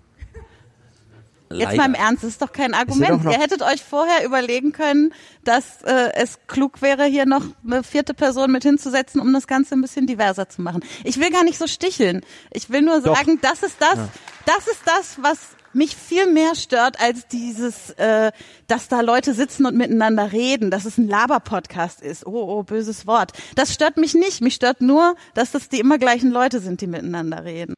Jetzt 1.55 1.65
leider. 1.71 1.77
mal 1.77 1.87
im 1.87 1.95
Ernst, 1.95 2.23
das 2.25 2.31
ist 2.31 2.43
doch 2.43 2.53
kein 2.53 2.73
doch 2.73 2.79
Argument. 2.79 3.25
noch- 3.25 3.33
Ihr 3.33 3.39
hättet 3.41 3.63
euch 3.63 3.83
vorher 3.83 4.25
überlegen 4.25 4.73
können, 4.73 5.13
dass 5.45 5.83
äh, 5.83 6.11
es 6.15 6.39
klug 6.47 6.83
wäre, 6.83 7.05
hier 7.05 7.27
noch 7.27 7.43
eine 7.67 7.83
vierte 7.83 8.15
Person 8.15 8.53
mit 8.53 8.63
hinzusetzen, 8.63 9.21
um 9.21 9.33
das 9.33 9.47
Ganze 9.47 9.75
ein 9.75 9.81
bisschen 9.83 10.07
diverser 10.07 10.49
zu 10.49 10.63
machen. 10.63 10.85
Ich 11.05 11.19
will 11.19 11.31
gar 11.31 11.45
nicht 11.45 11.59
so 11.59 11.67
sticheln. 11.67 12.21
Ich 12.51 12.71
will 12.71 12.83
nur 12.83 13.01
Doch. 13.01 13.17
sagen, 13.17 13.39
das 13.43 13.63
ist 13.63 13.77
das, 13.81 13.99
das 14.47 14.67
ist 14.69 14.81
das, 14.85 15.23
was 15.23 15.39
mich 15.77 15.97
viel 15.97 16.31
mehr 16.33 16.55
stört 16.55 17.01
als 17.01 17.27
dieses, 17.27 17.91
äh, 17.99 18.31
dass 18.69 18.87
da 18.87 19.01
Leute 19.01 19.35
sitzen 19.35 19.67
und 19.67 19.77
miteinander 19.77 20.31
reden, 20.31 20.71
dass 20.71 20.85
es 20.85 20.99
ein 20.99 21.09
Laber-Podcast 21.09 22.01
ist. 22.01 22.25
Oh, 22.27 22.31
oh, 22.59 22.63
böses 22.63 23.09
Wort. 23.09 23.33
Das 23.57 23.75
stört 23.75 23.97
mich 23.97 24.15
nicht. 24.15 24.41
Mich 24.41 24.55
stört 24.55 24.81
nur, 24.81 25.17
dass 25.35 25.51
das 25.51 25.69
die 25.69 25.81
immer 25.81 25.99
gleichen 25.99 26.31
Leute 26.31 26.61
sind, 26.61 26.81
die 26.81 26.87
miteinander 26.87 27.43
reden. 27.45 27.75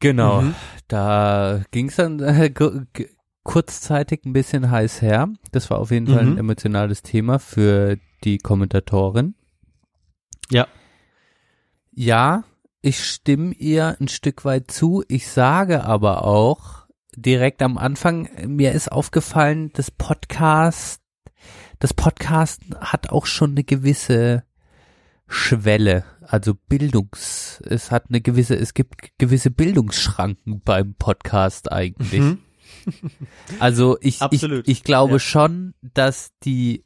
Genau. 0.00 0.42
Mhm. 0.42 0.54
Da 0.92 1.62
ging's 1.70 1.96
dann, 1.96 2.20
äh, 2.20 2.52
kurzzeitig 3.44 4.26
ein 4.26 4.34
bisschen 4.34 4.70
heiß 4.70 5.00
her. 5.00 5.30
Das 5.50 5.70
war 5.70 5.78
auf 5.78 5.90
jeden 5.90 6.06
Fall 6.06 6.18
ein 6.20 6.32
Mhm. 6.32 6.38
emotionales 6.38 7.02
Thema 7.02 7.38
für 7.38 7.96
die 8.24 8.36
Kommentatorin. 8.36 9.34
Ja. 10.50 10.68
Ja, 11.92 12.44
ich 12.82 13.02
stimme 13.04 13.54
ihr 13.54 13.96
ein 14.00 14.08
Stück 14.08 14.44
weit 14.44 14.70
zu. 14.70 15.02
Ich 15.08 15.28
sage 15.28 15.84
aber 15.84 16.24
auch 16.26 16.86
direkt 17.16 17.62
am 17.62 17.78
Anfang, 17.78 18.28
mir 18.46 18.72
ist 18.72 18.92
aufgefallen, 18.92 19.70
das 19.72 19.90
Podcast, 19.90 21.00
das 21.78 21.94
Podcast 21.94 22.60
hat 22.80 23.08
auch 23.10 23.24
schon 23.24 23.52
eine 23.52 23.64
gewisse 23.64 24.44
Schwelle, 25.26 26.04
also 26.32 26.54
Bildungs, 26.54 27.60
es 27.66 27.90
hat 27.90 28.06
eine 28.08 28.20
gewisse, 28.22 28.56
es 28.56 28.72
gibt 28.74 29.10
gewisse 29.18 29.50
Bildungsschranken 29.50 30.62
beim 30.64 30.94
Podcast 30.94 31.70
eigentlich. 31.70 32.20
Mhm. 32.20 32.38
Also 33.60 33.96
ich, 34.00 34.20
ich, 34.32 34.42
ich 34.42 34.82
glaube 34.82 35.12
Ja. 35.14 35.18
schon, 35.20 35.74
dass 35.82 36.32
die 36.42 36.84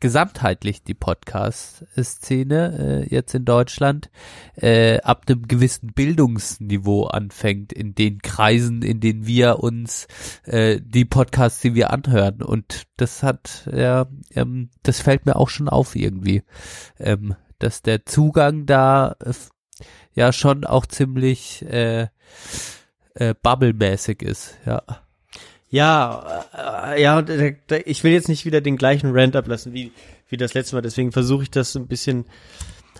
gesamtheitlich 0.00 0.82
die 0.82 0.94
Podcast-Szene 0.94 3.06
äh, 3.08 3.14
jetzt 3.14 3.34
in 3.34 3.44
Deutschland 3.44 4.10
äh, 4.56 5.00
ab 5.00 5.24
einem 5.28 5.46
gewissen 5.46 5.92
Bildungsniveau 5.94 7.04
anfängt 7.06 7.72
in 7.72 7.94
den 7.94 8.20
Kreisen, 8.20 8.82
in 8.82 9.00
denen 9.00 9.26
wir 9.26 9.60
uns 9.60 10.08
äh, 10.44 10.80
die 10.82 11.04
Podcasts, 11.04 11.60
die 11.60 11.74
wir 11.74 11.90
anhören. 11.92 12.42
Und 12.42 12.84
das 12.96 13.22
hat, 13.22 13.68
ja, 13.72 14.06
ähm, 14.34 14.70
das 14.82 15.00
fällt 15.00 15.24
mir 15.24 15.36
auch 15.36 15.48
schon 15.48 15.68
auf 15.68 15.94
irgendwie, 15.94 16.42
ähm, 16.98 17.36
dass 17.60 17.82
der 17.82 18.04
Zugang 18.04 18.66
da 18.66 19.16
äh, 19.24 19.32
ja 20.14 20.32
schon 20.32 20.64
auch 20.64 20.86
ziemlich 20.86 21.62
äh, 21.62 22.08
äh, 23.14 23.34
bubblemäßig 23.42 24.22
ist, 24.22 24.56
ja. 24.66 24.82
Ja, 25.68 26.44
äh, 26.92 27.00
ja, 27.00 27.24
ich 27.84 28.02
will 28.02 28.12
jetzt 28.12 28.28
nicht 28.28 28.44
wieder 28.44 28.60
den 28.60 28.76
gleichen 28.76 29.12
Rant 29.12 29.36
ablassen 29.36 29.72
wie, 29.72 29.92
wie 30.28 30.36
das 30.36 30.54
letzte 30.54 30.74
Mal, 30.74 30.82
deswegen 30.82 31.12
versuche 31.12 31.44
ich 31.44 31.50
das 31.50 31.76
ein 31.76 31.86
bisschen 31.86 32.24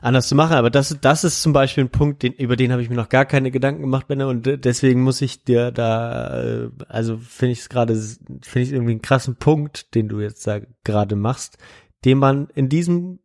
anders 0.03 0.29
zu 0.29 0.35
machen. 0.35 0.57
Aber 0.57 0.71
das, 0.71 0.97
das 1.01 1.25
ist 1.25 1.43
zum 1.43 1.53
Beispiel 1.53 1.85
ein 1.85 1.91
Punkt, 1.91 2.23
den, 2.23 2.33
über 2.35 2.57
den 2.57 2.73
habe 2.73 2.83
ich 2.83 2.91
mir 2.91 2.97
noch 2.97 3.09
gar 3.09 3.25
keine 3.25 3.51
Gedanken 3.51 3.83
gemacht, 3.83 4.09
Benner, 4.09 4.29
und 4.29 4.65
deswegen 4.65 5.03
muss 5.03 5.21
ich 5.21 5.45
dir 5.45 5.71
da, 5.71 6.43
äh, 6.43 6.71
also 6.89 7.19
finde 7.19 7.53
ich 7.53 7.61
es 7.61 7.69
gerade, 7.69 7.95
finde 7.95 8.61
ich 8.61 8.73
irgendwie 8.73 8.93
einen 8.93 9.03
krassen 9.03 9.37
Punkt, 9.37 9.95
den 9.95 10.09
du 10.09 10.21
jetzt 10.21 10.47
da 10.47 10.61
gerade 10.85 11.17
machst, 11.17 11.59
den 12.05 12.19
man 12.19 12.49
in 12.55 12.69
diesem 12.69 13.20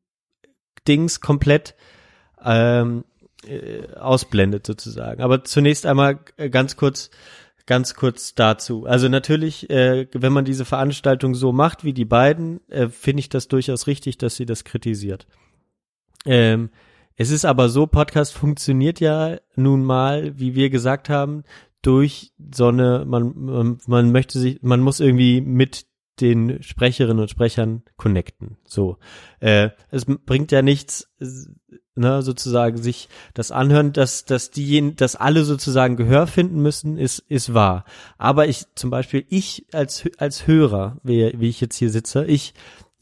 Dings 0.87 1.21
komplett 1.21 1.75
ähm, 2.43 3.03
äh, 3.47 3.93
ausblendet 3.95 4.65
sozusagen. 4.65 5.21
Aber 5.21 5.43
zunächst 5.43 5.85
einmal 5.85 6.19
äh, 6.37 6.49
ganz 6.49 6.77
kurz, 6.77 7.09
ganz 7.65 7.95
kurz 7.95 8.35
dazu. 8.35 8.85
Also 8.85 9.09
natürlich, 9.09 9.69
äh, 9.69 10.07
wenn 10.13 10.33
man 10.33 10.45
diese 10.45 10.65
Veranstaltung 10.65 11.35
so 11.35 11.51
macht 11.51 11.83
wie 11.83 11.93
die 11.93 12.05
beiden, 12.05 12.61
äh, 12.69 12.87
finde 12.89 13.21
ich 13.21 13.29
das 13.29 13.47
durchaus 13.47 13.87
richtig, 13.87 14.17
dass 14.17 14.35
sie 14.35 14.45
das 14.45 14.63
kritisiert. 14.63 15.27
Ähm, 16.25 16.69
es 17.15 17.31
ist 17.31 17.45
aber 17.45 17.69
so, 17.69 17.87
Podcast 17.87 18.33
funktioniert 18.33 18.99
ja 18.99 19.37
nun 19.55 19.83
mal, 19.83 20.37
wie 20.37 20.55
wir 20.55 20.69
gesagt 20.69 21.09
haben, 21.09 21.43
durch 21.81 22.33
so 22.53 22.67
eine, 22.67 23.05
man, 23.05 23.33
man, 23.35 23.77
man 23.85 24.11
möchte 24.11 24.39
sich, 24.39 24.61
man 24.63 24.81
muss 24.81 24.99
irgendwie 24.99 25.39
mit 25.39 25.85
den 26.21 26.61
Sprecherinnen 26.63 27.21
und 27.21 27.29
Sprechern 27.29 27.83
connecten. 27.97 28.57
So. 28.65 28.97
Äh, 29.39 29.69
es 29.91 30.05
bringt 30.05 30.51
ja 30.51 30.61
nichts, 30.61 31.09
ne, 31.95 32.21
sozusagen 32.21 32.77
sich 32.77 33.09
das 33.33 33.51
anhören, 33.51 33.93
dass, 33.93 34.25
dass 34.25 34.51
diejenigen, 34.51 34.95
dass 34.95 35.15
alle 35.15 35.43
sozusagen 35.43 35.95
Gehör 35.95 36.27
finden 36.27 36.61
müssen, 36.61 36.97
ist, 36.97 37.19
ist 37.27 37.53
wahr. 37.53 37.85
Aber 38.17 38.47
ich, 38.47 38.65
zum 38.75 38.89
Beispiel, 38.89 39.25
ich 39.29 39.65
als, 39.73 40.03
als 40.17 40.47
Hörer, 40.47 40.97
wie, 41.03 41.33
wie 41.37 41.49
ich 41.49 41.61
jetzt 41.61 41.77
hier 41.77 41.89
sitze, 41.89 42.25
ich 42.25 42.53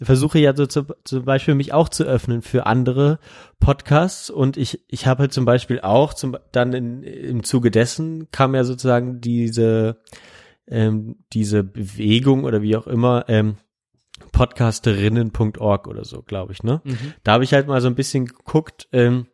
versuche 0.02 0.40
ja 0.40 0.56
so 0.56 0.66
zu, 0.66 0.86
zum 1.04 1.26
Beispiel 1.26 1.56
mich 1.56 1.74
auch 1.74 1.90
zu 1.90 2.04
öffnen 2.04 2.42
für 2.42 2.66
andere 2.66 3.20
Podcasts 3.60 4.30
und 4.30 4.58
ich, 4.58 4.84
ich 4.88 5.08
habe 5.08 5.22
halt 5.22 5.34
zum 5.34 5.46
Beispiel 5.46 5.80
auch 5.82 6.14
zum, 6.14 6.38
dann 6.52 6.74
in, 6.74 7.04
im 7.04 7.44
Zuge 7.44 7.72
dessen 7.72 8.30
kam 8.32 8.56
ja 8.56 8.64
sozusagen 8.64 9.22
diese, 9.22 10.02
ähm, 10.68 11.18
diese 11.34 11.64
Bewegung 11.64 12.44
oder 12.44 12.62
wie 12.62 12.76
auch 12.76 12.88
immer, 12.88 13.26
ähm, 13.28 13.58
podcasterinnen.org 14.32 15.88
oder 15.88 16.06
so, 16.06 16.22
glaube 16.22 16.54
ich, 16.54 16.64
ne? 16.64 16.82
Mhm. 16.84 17.14
Da 17.24 17.34
habe 17.34 17.44
ich 17.44 17.54
halt 17.54 17.68
mal 17.68 17.82
so 17.82 17.88
ein 17.88 17.96
bisschen 17.96 18.26
geguckt, 18.26 18.88
ähm, 18.92 19.28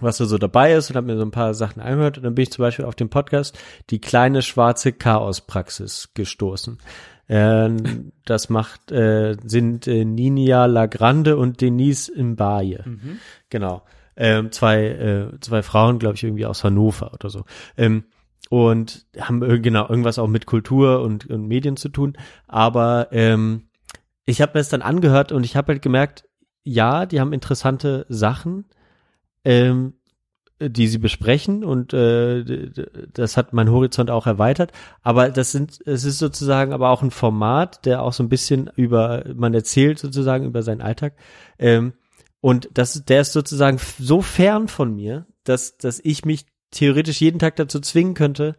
was 0.00 0.18
da 0.18 0.26
so 0.26 0.38
dabei 0.38 0.74
ist 0.74 0.90
und 0.90 0.96
habe 0.96 1.06
mir 1.06 1.16
so 1.16 1.24
ein 1.24 1.30
paar 1.30 1.54
Sachen 1.54 1.80
angehört 1.80 2.18
und 2.18 2.24
dann 2.24 2.34
bin 2.34 2.42
ich 2.42 2.52
zum 2.52 2.62
Beispiel 2.62 2.84
auf 2.84 2.94
den 2.94 3.08
Podcast 3.08 3.58
die 3.90 4.00
kleine 4.00 4.42
schwarze 4.42 4.92
Chaospraxis 4.92 6.10
gestoßen. 6.14 6.78
Ähm, 7.28 8.12
das 8.24 8.48
macht 8.48 8.92
äh, 8.92 9.36
sind 9.44 9.86
äh, 9.86 10.04
Ninia 10.04 10.66
Lagrande 10.66 11.36
und 11.36 11.60
Denise 11.60 12.12
Mbaye. 12.14 12.80
Mhm. 12.84 13.18
Genau. 13.48 13.82
Ähm, 14.16 14.50
zwei 14.50 14.84
äh, 14.86 15.40
zwei 15.40 15.62
Frauen, 15.62 15.98
glaube 15.98 16.16
ich, 16.16 16.24
irgendwie 16.24 16.46
aus 16.46 16.64
Hannover 16.64 17.12
oder 17.12 17.28
so. 17.28 17.44
Ähm, 17.76 18.04
und 18.48 19.06
haben 19.18 19.40
genau 19.62 19.88
irgendwas 19.88 20.18
auch 20.18 20.28
mit 20.28 20.46
Kultur 20.46 21.00
und, 21.00 21.26
und 21.26 21.46
Medien 21.46 21.76
zu 21.76 21.88
tun. 21.88 22.16
Aber 22.46 23.08
ähm, 23.10 23.68
ich 24.24 24.40
habe 24.40 24.52
mir 24.54 24.60
das 24.60 24.68
dann 24.68 24.82
angehört 24.82 25.32
und 25.32 25.44
ich 25.44 25.56
habe 25.56 25.72
halt 25.72 25.82
gemerkt, 25.82 26.28
ja, 26.62 27.06
die 27.06 27.20
haben 27.20 27.32
interessante 27.32 28.06
Sachen, 28.08 28.66
ähm, 29.44 29.94
die 30.58 30.88
sie 30.88 30.98
besprechen 30.98 31.64
und 31.64 31.92
äh, 31.92 32.70
das 33.12 33.36
hat 33.36 33.52
mein 33.52 33.70
Horizont 33.70 34.10
auch 34.10 34.26
erweitert. 34.26 34.72
Aber 35.02 35.28
das 35.28 35.52
sind, 35.52 35.78
es 35.84 36.04
ist 36.04 36.18
sozusagen 36.18 36.72
aber 36.72 36.90
auch 36.90 37.02
ein 37.02 37.10
Format, 37.10 37.84
der 37.84 38.02
auch 38.02 38.14
so 38.14 38.22
ein 38.22 38.30
bisschen 38.30 38.70
über, 38.74 39.24
man 39.34 39.52
erzählt 39.52 39.98
sozusagen 39.98 40.46
über 40.46 40.62
seinen 40.62 40.80
Alltag. 40.80 41.14
Ähm, 41.58 41.92
und 42.40 42.70
das, 42.72 43.04
der 43.04 43.20
ist 43.20 43.32
sozusagen 43.32 43.78
so 43.98 44.22
fern 44.22 44.68
von 44.68 44.94
mir, 44.94 45.26
dass, 45.44 45.76
dass 45.76 46.00
ich 46.02 46.24
mich 46.24 46.46
theoretisch 46.76 47.20
jeden 47.20 47.38
Tag 47.38 47.56
dazu 47.56 47.80
zwingen 47.80 48.14
könnte, 48.14 48.56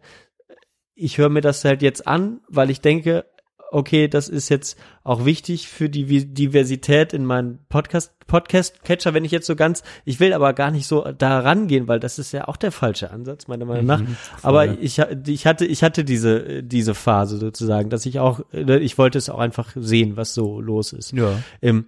ich 0.94 1.18
höre 1.18 1.28
mir 1.28 1.40
das 1.40 1.64
halt 1.64 1.82
jetzt 1.82 2.06
an, 2.06 2.40
weil 2.48 2.70
ich 2.70 2.80
denke, 2.80 3.24
okay, 3.70 4.08
das 4.08 4.28
ist 4.28 4.48
jetzt 4.48 4.78
auch 5.04 5.24
wichtig 5.24 5.68
für 5.68 5.88
die 5.88 6.32
Diversität 6.32 7.12
in 7.12 7.24
meinem 7.24 7.58
Podcast, 7.68 8.12
Podcast-Catcher, 8.26 9.14
wenn 9.14 9.24
ich 9.24 9.30
jetzt 9.30 9.46
so 9.46 9.56
ganz, 9.56 9.82
ich 10.04 10.20
will 10.20 10.32
aber 10.32 10.52
gar 10.52 10.70
nicht 10.70 10.86
so 10.86 11.02
da 11.16 11.40
rangehen, 11.40 11.86
weil 11.86 12.00
das 12.00 12.18
ist 12.18 12.32
ja 12.32 12.48
auch 12.48 12.56
der 12.56 12.72
falsche 12.72 13.10
Ansatz, 13.10 13.46
meiner 13.46 13.64
Meinung 13.64 13.86
nach. 13.86 14.00
Mhm, 14.00 14.16
aber 14.42 14.66
ich, 14.80 14.98
ich 15.26 15.46
hatte, 15.46 15.64
ich 15.64 15.82
hatte 15.82 16.04
diese, 16.04 16.62
diese 16.62 16.94
Phase 16.94 17.38
sozusagen, 17.38 17.90
dass 17.90 18.06
ich 18.06 18.18
auch, 18.18 18.40
äh, 18.52 18.78
ich 18.78 18.98
wollte 18.98 19.18
es 19.18 19.30
auch 19.30 19.38
einfach 19.38 19.72
sehen, 19.76 20.16
was 20.16 20.34
so 20.34 20.60
los 20.60 20.92
ist. 20.92 21.12
Ja. 21.12 21.38
Ähm, 21.62 21.86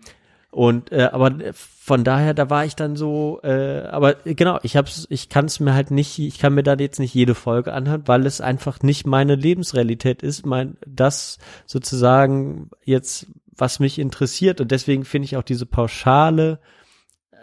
und 0.50 0.90
äh, 0.90 1.08
aber 1.12 1.32
von 1.54 2.02
daher, 2.02 2.34
da 2.34 2.50
war 2.50 2.64
ich 2.64 2.74
dann 2.74 2.96
so, 2.96 3.40
äh, 3.42 3.82
aber 3.82 4.14
genau, 4.24 4.58
ich 4.62 4.76
hab's, 4.76 5.06
ich 5.08 5.28
kann 5.28 5.44
es 5.44 5.60
mir 5.60 5.74
halt 5.74 5.92
nicht, 5.92 6.18
ich 6.18 6.38
kann 6.38 6.54
mir 6.54 6.64
da 6.64 6.74
jetzt 6.74 6.98
nicht 6.98 7.14
jede 7.14 7.36
Folge 7.36 7.72
anhören, 7.72 8.02
weil 8.06 8.26
es 8.26 8.40
einfach 8.40 8.82
nicht 8.82 9.06
meine 9.06 9.36
Lebensrealität 9.36 10.22
ist, 10.22 10.44
mein 10.44 10.76
das 10.86 11.38
sozusagen 11.66 12.70
jetzt, 12.84 13.28
was 13.56 13.78
mich 13.78 14.00
interessiert. 14.00 14.60
Und 14.60 14.72
deswegen 14.72 15.04
finde 15.04 15.26
ich 15.26 15.36
auch 15.36 15.44
diese 15.44 15.66
pauschale, 15.66 16.58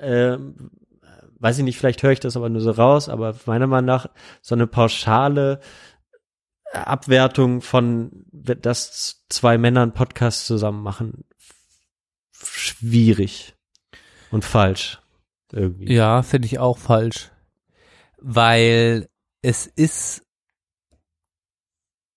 ähm, 0.02 0.72
weiß 1.40 1.60
ich 1.60 1.64
nicht, 1.64 1.78
vielleicht 1.78 2.04
höre 2.04 2.12
ich 2.12 2.20
das 2.20 2.36
aber 2.36 2.50
nur 2.50 2.62
so 2.62 2.72
raus, 2.72 3.08
aber 3.08 3.36
meiner 3.46 3.68
Meinung 3.68 3.86
nach 3.86 4.08
so 4.42 4.54
eine 4.54 4.68
pauschale 4.68 5.62
Abwertung 6.74 7.62
von, 7.62 8.26
dass 8.34 9.26
zwei 9.30 9.58
Männer 9.58 9.84
einen 9.84 9.94
Podcast 9.94 10.46
zusammen 10.46 10.84
machen, 10.84 11.24
schwierig 12.44 13.56
und 14.32 14.46
falsch 14.46 15.00
irgendwie. 15.52 15.94
Ja, 15.94 16.24
finde 16.24 16.46
ich 16.46 16.60
auch 16.60 16.78
falsch. 16.78 17.32
Weil 18.20 19.10
es 19.42 19.68
ist, 19.68 20.24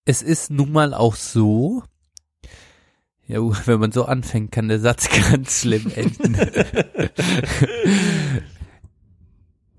es 0.05 0.23
ist 0.23 0.50
nun 0.50 0.73
mal 0.73 0.94
auch 0.94 1.15
so, 1.15 1.82
ja, 3.26 3.39
wenn 3.66 3.81
man 3.81 3.92
so 3.92 4.05
anfängt, 4.05 4.52
kann 4.52 4.68
der 4.68 4.81
Satz 4.81 5.08
ganz 5.31 5.60
schlimm 5.60 5.90
enden. 5.94 6.34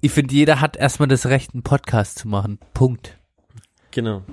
ich 0.02 0.12
finde, 0.12 0.34
jeder 0.34 0.62
hat 0.62 0.78
erstmal 0.78 1.10
das 1.10 1.26
Recht, 1.26 1.54
einen 1.54 1.64
Podcast 1.64 2.20
zu 2.20 2.28
machen. 2.28 2.60
Punkt. 2.74 3.18
Genau. 3.92 4.24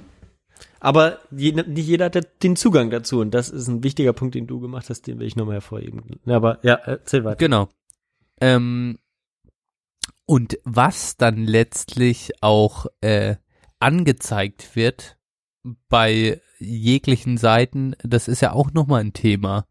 Aber 0.81 1.18
je, 1.31 1.52
nicht 1.52 1.86
jeder 1.86 2.07
hat 2.07 2.42
den 2.42 2.57
Zugang 2.57 2.90
dazu 2.90 3.20
und 3.20 3.32
das 3.32 3.50
ist 3.50 3.68
ein 3.68 3.82
wichtiger 3.82 4.12
Punkt, 4.12 4.34
den 4.34 4.47
du 4.47 4.60
gemacht 4.60 4.90
hast, 4.90 5.07
den 5.07 5.18
will 5.18 5.26
ich 5.26 5.36
nochmal 5.36 5.57
hervorheben. 5.57 6.20
Aber 6.26 6.58
ja, 6.62 6.74
erzähl 6.74 7.24
weiter. 7.24 7.36
Genau. 7.36 7.68
Ähm, 8.40 8.98
und 10.26 10.58
was 10.65 11.16
dann 11.16 11.44
letztlich 11.44 12.32
auch 12.42 12.86
äh, 13.00 13.36
angezeigt 13.81 14.76
wird 14.76 15.16
bei 15.89 16.40
jeglichen 16.58 17.39
Seiten, 17.39 17.94
das 18.02 18.28
ist 18.28 18.40
ja 18.40 18.52
auch 18.52 18.73
nochmal 18.73 19.00
ein 19.00 19.12
Thema, 19.12 19.66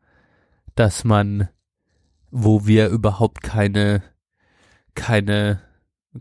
dass 0.75 1.03
man, 1.03 1.49
wo 2.31 2.65
wir 2.65 2.89
überhaupt 2.89 3.41
keine, 3.41 4.03
keine 4.95 5.61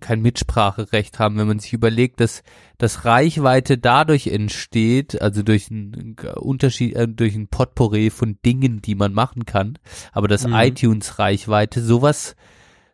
kein 0.01 0.21
Mitspracherecht 0.21 1.19
haben, 1.19 1.39
wenn 1.39 1.47
man 1.47 1.59
sich 1.59 1.73
überlegt, 1.73 2.21
dass 2.21 2.43
dass 2.79 3.05
Reichweite 3.05 3.79
dadurch 3.79 4.27
entsteht, 4.27 5.21
also 5.23 5.43
durch 5.43 5.71
einen 5.71 6.17
Unterschied, 6.37 6.95
äh, 6.97 7.09
durch 7.09 7.35
ein 7.35 7.49
Potpourri 7.49 8.11
von 8.11 8.39
Dingen, 8.45 8.83
die 8.83 8.95
man 8.95 9.15
machen 9.15 9.47
kann, 9.47 9.79
aber 10.13 10.29
dass 10.29 10.47
Mhm. 10.47 10.55
iTunes 10.55 11.19
Reichweite 11.19 11.83
sowas 11.83 12.37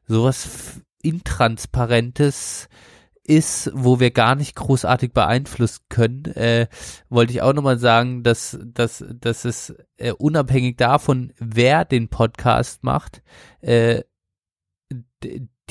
sowas 0.07 0.81
intransparentes 1.03 2.69
ist, 3.25 3.71
wo 3.75 4.01
wir 4.01 4.11
gar 4.11 4.35
nicht 4.35 4.57
großartig 4.57 5.13
beeinflussen 5.13 5.85
können, 5.89 6.25
äh, 6.27 6.67
wollte 7.09 7.33
ich 7.33 7.43
auch 7.43 7.53
nochmal 7.53 7.79
sagen, 7.79 8.23
dass, 8.25 8.59
dass, 8.65 9.05
dass 9.09 9.45
es 9.45 9.75
äh, 9.97 10.13
unabhängig 10.13 10.77
davon, 10.77 11.33
wer 11.39 11.85
den 11.85 12.09
Podcast 12.09 12.83
macht, 12.83 13.23
äh, 13.61 14.03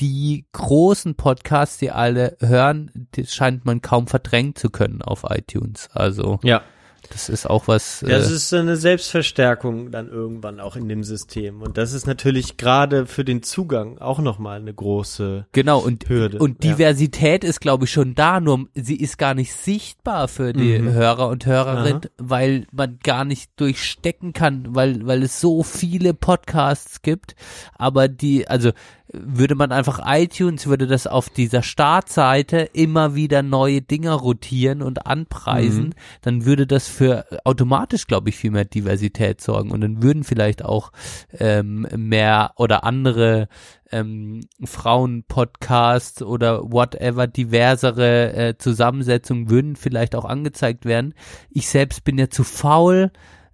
die 0.02 0.46
großen 0.50 1.14
Podcasts, 1.14 1.78
die 1.78 1.92
alle 1.92 2.36
hören, 2.40 2.90
das 3.12 3.32
scheint 3.32 3.64
man 3.64 3.82
kaum 3.82 4.08
verdrängen 4.08 4.56
zu 4.56 4.68
können 4.68 5.00
auf 5.00 5.24
iTunes. 5.28 5.88
Also 5.92 6.40
Ja. 6.42 6.62
das 7.08 7.28
ist 7.28 7.48
auch 7.48 7.68
was. 7.68 8.00
Das 8.04 8.28
äh, 8.30 8.34
ist 8.34 8.48
so 8.48 8.56
eine 8.56 8.76
Selbstverstärkung 8.76 9.92
dann 9.92 10.08
irgendwann 10.08 10.58
auch 10.58 10.74
in 10.74 10.88
dem 10.88 11.04
System. 11.04 11.62
Und 11.62 11.78
das 11.78 11.92
ist 11.92 12.06
natürlich 12.08 12.56
gerade 12.56 13.06
für 13.06 13.24
den 13.24 13.44
Zugang 13.44 13.98
auch 13.98 14.18
nochmal 14.18 14.58
eine 14.60 14.74
große 14.74 15.46
Genau, 15.52 15.78
und, 15.78 16.08
Hürde. 16.08 16.38
und 16.38 16.64
ja. 16.64 16.72
Diversität 16.72 17.44
ist, 17.44 17.60
glaube 17.60 17.84
ich, 17.84 17.92
schon 17.92 18.16
da, 18.16 18.40
nur 18.40 18.66
sie 18.74 18.96
ist 18.96 19.18
gar 19.18 19.34
nicht 19.34 19.52
sichtbar 19.54 20.26
für 20.26 20.52
die 20.52 20.78
Mhm. 20.80 20.92
Hörer 20.94 21.28
und 21.28 21.46
Hörerinnen, 21.46 22.02
Aha. 22.06 22.08
weil 22.18 22.66
man 22.72 22.98
gar 23.04 23.24
nicht 23.24 23.52
durchstecken 23.60 24.32
kann, 24.32 24.74
weil, 24.74 25.06
weil 25.06 25.22
es 25.22 25.40
so 25.40 25.62
viele 25.62 26.12
Podcasts 26.14 27.02
gibt. 27.02 27.36
Aber 27.76 28.08
die, 28.08 28.48
also 28.48 28.72
würde 29.12 29.54
man 29.54 29.72
einfach 29.72 30.00
iTunes, 30.04 30.66
würde 30.66 30.86
das 30.86 31.06
auf 31.06 31.28
dieser 31.28 31.62
Startseite 31.62 32.68
immer 32.72 33.14
wieder 33.14 33.42
neue 33.42 33.82
Dinge 33.82 34.12
rotieren 34.12 34.82
und 34.82 35.06
anpreisen, 35.06 35.84
Mhm. 35.86 35.94
dann 36.22 36.44
würde 36.44 36.66
das 36.66 36.88
für 36.88 37.26
automatisch, 37.44 38.06
glaube 38.06 38.30
ich, 38.30 38.36
viel 38.36 38.50
mehr 38.50 38.64
Diversität 38.64 39.40
sorgen 39.40 39.70
und 39.70 39.82
dann 39.82 40.02
würden 40.02 40.24
vielleicht 40.24 40.64
auch 40.64 40.92
ähm, 41.38 41.86
mehr 41.96 42.52
oder 42.56 42.84
andere 42.84 43.48
ähm, 43.90 44.40
Frauen-Podcasts 44.64 46.22
oder 46.22 46.62
whatever, 46.72 47.26
diversere 47.26 48.32
äh, 48.32 48.58
Zusammensetzungen 48.58 49.50
würden 49.50 49.76
vielleicht 49.76 50.14
auch 50.14 50.24
angezeigt 50.24 50.84
werden. 50.84 51.14
Ich 51.50 51.68
selbst 51.68 52.04
bin 52.04 52.18
ja 52.18 52.30
zu 52.30 52.44
faul, 52.44 53.10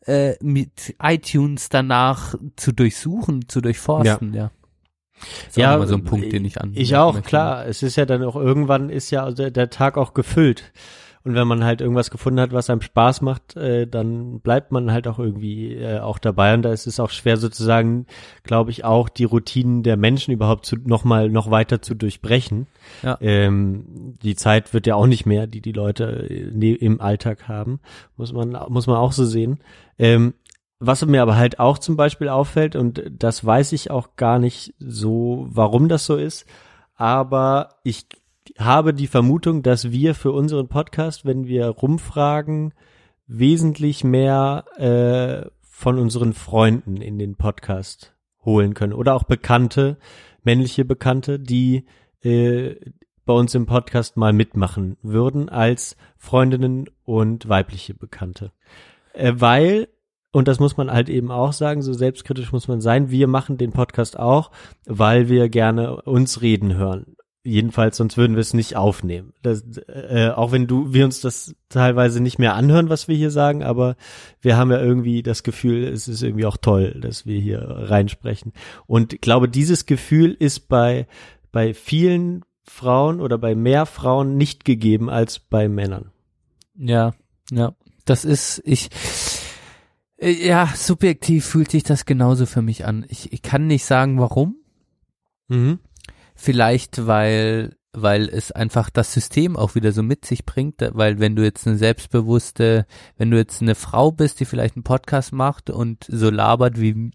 äh, 0.06 0.34
mit 0.40 0.94
iTunes 1.02 1.68
danach 1.68 2.34
zu 2.56 2.72
durchsuchen, 2.72 3.48
zu 3.48 3.60
durchforsten, 3.60 4.32
ja. 4.34 4.50
Das 5.54 5.64
auch 5.64 5.74
immer 5.76 5.86
so 5.86 5.94
ein 5.94 6.04
Punkt, 6.04 6.32
den 6.32 6.44
ich 6.44 6.60
an. 6.60 6.72
Ich 6.74 6.96
auch, 6.96 7.22
klar. 7.22 7.66
Es 7.66 7.82
ist 7.82 7.96
ja 7.96 8.06
dann 8.06 8.22
auch 8.22 8.36
irgendwann 8.36 8.90
ist 8.90 9.10
ja 9.10 9.30
der, 9.30 9.50
der 9.50 9.70
Tag 9.70 9.96
auch 9.96 10.14
gefüllt. 10.14 10.72
Und 11.24 11.34
wenn 11.34 11.48
man 11.48 11.64
halt 11.64 11.80
irgendwas 11.82 12.10
gefunden 12.10 12.40
hat, 12.40 12.52
was 12.52 12.70
einem 12.70 12.80
Spaß 12.80 13.20
macht, 13.20 13.56
äh, 13.56 13.86
dann 13.86 14.40
bleibt 14.40 14.72
man 14.72 14.92
halt 14.92 15.06
auch 15.08 15.18
irgendwie 15.18 15.74
äh, 15.74 15.98
auch 15.98 16.18
dabei. 16.18 16.54
Und 16.54 16.62
da 16.62 16.72
ist 16.72 16.86
es 16.86 17.00
auch 17.00 17.10
schwer 17.10 17.36
sozusagen, 17.36 18.06
glaube 18.44 18.70
ich, 18.70 18.84
auch 18.84 19.10
die 19.10 19.24
Routinen 19.24 19.82
der 19.82 19.98
Menschen 19.98 20.32
überhaupt 20.32 20.64
zu, 20.64 20.76
noch 20.76 21.04
mal 21.04 21.28
noch 21.28 21.50
weiter 21.50 21.82
zu 21.82 21.94
durchbrechen. 21.94 22.66
Ja. 23.02 23.18
Ähm, 23.20 24.14
die 24.22 24.36
Zeit 24.36 24.72
wird 24.72 24.86
ja 24.86 24.94
auch 24.94 25.06
nicht 25.06 25.26
mehr, 25.26 25.46
die 25.46 25.60
die 25.60 25.72
Leute 25.72 26.28
äh, 26.30 26.50
ne- 26.50 26.76
im 26.76 27.00
Alltag 27.00 27.46
haben, 27.48 27.80
muss 28.16 28.32
man 28.32 28.56
muss 28.68 28.86
man 28.86 28.96
auch 28.96 29.12
so 29.12 29.26
sehen. 29.26 29.58
Ähm, 29.98 30.32
was 30.80 31.04
mir 31.04 31.22
aber 31.22 31.36
halt 31.36 31.58
auch 31.58 31.78
zum 31.78 31.96
Beispiel 31.96 32.28
auffällt, 32.28 32.76
und 32.76 33.02
das 33.10 33.44
weiß 33.44 33.72
ich 33.72 33.90
auch 33.90 34.16
gar 34.16 34.38
nicht 34.38 34.74
so, 34.78 35.46
warum 35.50 35.88
das 35.88 36.06
so 36.06 36.16
ist, 36.16 36.46
aber 36.94 37.76
ich 37.84 38.06
habe 38.58 38.94
die 38.94 39.06
Vermutung, 39.06 39.62
dass 39.62 39.90
wir 39.90 40.14
für 40.14 40.32
unseren 40.32 40.68
Podcast, 40.68 41.24
wenn 41.24 41.46
wir 41.46 41.68
rumfragen, 41.68 42.72
wesentlich 43.26 44.04
mehr 44.04 44.64
äh, 44.76 45.50
von 45.62 45.98
unseren 45.98 46.32
Freunden 46.32 46.96
in 46.96 47.18
den 47.18 47.36
Podcast 47.36 48.14
holen 48.44 48.74
können 48.74 48.92
oder 48.92 49.14
auch 49.14 49.24
Bekannte, 49.24 49.98
männliche 50.42 50.84
Bekannte, 50.84 51.38
die 51.38 51.86
äh, 52.22 52.74
bei 53.24 53.34
uns 53.34 53.54
im 53.54 53.66
Podcast 53.66 54.16
mal 54.16 54.32
mitmachen 54.32 54.96
würden 55.02 55.50
als 55.50 55.96
Freundinnen 56.16 56.88
und 57.04 57.48
weibliche 57.48 57.92
Bekannte. 57.92 58.52
Äh, 59.12 59.34
weil, 59.36 59.88
und 60.32 60.48
das 60.48 60.60
muss 60.60 60.76
man 60.76 60.90
halt 60.90 61.08
eben 61.08 61.30
auch 61.30 61.52
sagen, 61.52 61.82
so 61.82 61.92
selbstkritisch 61.92 62.52
muss 62.52 62.68
man 62.68 62.80
sein, 62.80 63.10
wir 63.10 63.28
machen 63.28 63.56
den 63.56 63.72
Podcast 63.72 64.18
auch, 64.18 64.50
weil 64.86 65.28
wir 65.28 65.48
gerne 65.48 66.02
uns 66.02 66.42
reden 66.42 66.74
hören. 66.74 67.16
Jedenfalls, 67.44 67.96
sonst 67.96 68.18
würden 68.18 68.36
wir 68.36 68.42
es 68.42 68.52
nicht 68.52 68.76
aufnehmen. 68.76 69.32
Das, 69.42 69.62
äh, 69.86 70.30
auch 70.34 70.52
wenn 70.52 70.66
du, 70.66 70.92
wir 70.92 71.06
uns 71.06 71.22
das 71.22 71.54
teilweise 71.70 72.20
nicht 72.22 72.38
mehr 72.38 72.54
anhören, 72.54 72.90
was 72.90 73.08
wir 73.08 73.16
hier 73.16 73.30
sagen, 73.30 73.62
aber 73.62 73.96
wir 74.42 74.58
haben 74.58 74.70
ja 74.70 74.80
irgendwie 74.80 75.22
das 75.22 75.42
Gefühl, 75.42 75.84
es 75.84 76.08
ist 76.08 76.22
irgendwie 76.22 76.44
auch 76.44 76.58
toll, 76.58 77.00
dass 77.00 77.24
wir 77.24 77.40
hier 77.40 77.62
reinsprechen. 77.62 78.52
Und 78.86 79.14
ich 79.14 79.20
glaube, 79.22 79.48
dieses 79.48 79.86
Gefühl 79.86 80.36
ist 80.38 80.68
bei, 80.68 81.06
bei 81.50 81.72
vielen 81.72 82.44
Frauen 82.64 83.20
oder 83.20 83.38
bei 83.38 83.54
mehr 83.54 83.86
Frauen 83.86 84.36
nicht 84.36 84.66
gegeben 84.66 85.08
als 85.08 85.38
bei 85.38 85.68
Männern. 85.68 86.10
Ja, 86.76 87.14
ja. 87.50 87.72
Das 88.04 88.24
ist, 88.24 88.62
ich, 88.64 88.90
äh, 88.90 89.27
ja, 90.20 90.72
subjektiv 90.74 91.44
fühlt 91.46 91.70
sich 91.70 91.84
das 91.84 92.04
genauso 92.04 92.46
für 92.46 92.62
mich 92.62 92.84
an. 92.84 93.06
Ich, 93.08 93.32
ich 93.32 93.42
kann 93.42 93.66
nicht 93.66 93.84
sagen, 93.84 94.18
warum. 94.18 94.56
Mhm. 95.48 95.78
Vielleicht, 96.34 97.06
weil, 97.06 97.76
weil 97.92 98.28
es 98.28 98.52
einfach 98.52 98.90
das 98.90 99.12
System 99.12 99.56
auch 99.56 99.74
wieder 99.74 99.92
so 99.92 100.02
mit 100.02 100.24
sich 100.24 100.44
bringt, 100.44 100.82
weil 100.92 101.20
wenn 101.20 101.36
du 101.36 101.44
jetzt 101.44 101.66
eine 101.66 101.78
selbstbewusste, 101.78 102.86
wenn 103.16 103.30
du 103.30 103.36
jetzt 103.36 103.62
eine 103.62 103.74
Frau 103.74 104.10
bist, 104.10 104.40
die 104.40 104.44
vielleicht 104.44 104.76
einen 104.76 104.84
Podcast 104.84 105.32
macht 105.32 105.70
und 105.70 106.04
so 106.08 106.30
labert, 106.30 106.80
wie, 106.80 107.10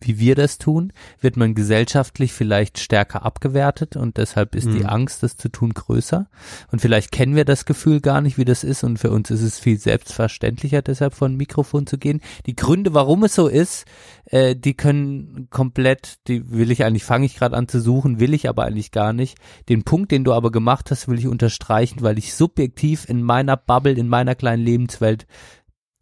wie 0.00 0.18
wir 0.18 0.34
das 0.34 0.58
tun, 0.58 0.92
wird 1.20 1.36
man 1.38 1.54
gesellschaftlich 1.54 2.32
vielleicht 2.32 2.78
stärker 2.78 3.24
abgewertet 3.24 3.96
und 3.96 4.18
deshalb 4.18 4.54
ist 4.54 4.66
die 4.66 4.80
Mhm. 4.80 4.86
Angst, 4.86 5.22
das 5.22 5.36
zu 5.36 5.48
tun, 5.48 5.72
größer. 5.72 6.28
Und 6.70 6.80
vielleicht 6.80 7.12
kennen 7.12 7.34
wir 7.34 7.46
das 7.46 7.64
Gefühl 7.64 8.00
gar 8.00 8.20
nicht, 8.20 8.36
wie 8.36 8.44
das 8.44 8.62
ist 8.62 8.84
und 8.84 8.98
für 8.98 9.10
uns 9.10 9.30
ist 9.30 9.40
es 9.40 9.58
viel 9.58 9.78
selbstverständlicher, 9.78 10.82
deshalb 10.82 11.14
vor 11.14 11.28
ein 11.28 11.36
Mikrofon 11.36 11.86
zu 11.86 11.96
gehen. 11.96 12.20
Die 12.44 12.54
Gründe, 12.54 12.92
warum 12.92 13.24
es 13.24 13.34
so 13.34 13.48
ist, 13.48 13.86
äh, 14.26 14.54
die 14.54 14.74
können 14.74 15.48
komplett, 15.50 16.16
die 16.28 16.50
will 16.50 16.70
ich 16.70 16.84
eigentlich, 16.84 17.04
fange 17.04 17.24
ich 17.24 17.36
gerade 17.36 17.56
an 17.56 17.66
zu 17.66 17.80
suchen, 17.80 18.20
will 18.20 18.34
ich 18.34 18.50
aber 18.50 18.64
eigentlich 18.64 18.90
gar 18.90 19.14
nicht. 19.14 19.38
Den 19.70 19.82
Punkt, 19.84 20.12
den 20.12 20.24
du 20.24 20.34
aber 20.34 20.50
gemacht 20.50 20.90
hast, 20.90 21.08
will 21.08 21.18
ich 21.18 21.26
unterstreichen, 21.26 22.02
weil 22.02 22.18
ich 22.18 22.34
subjektiv 22.34 23.08
in 23.08 23.22
meiner 23.22 23.56
Bubble, 23.56 23.92
in 23.94 24.08
meiner 24.08 24.34
kleinen 24.34 24.62
Lebenswelt 24.62 25.26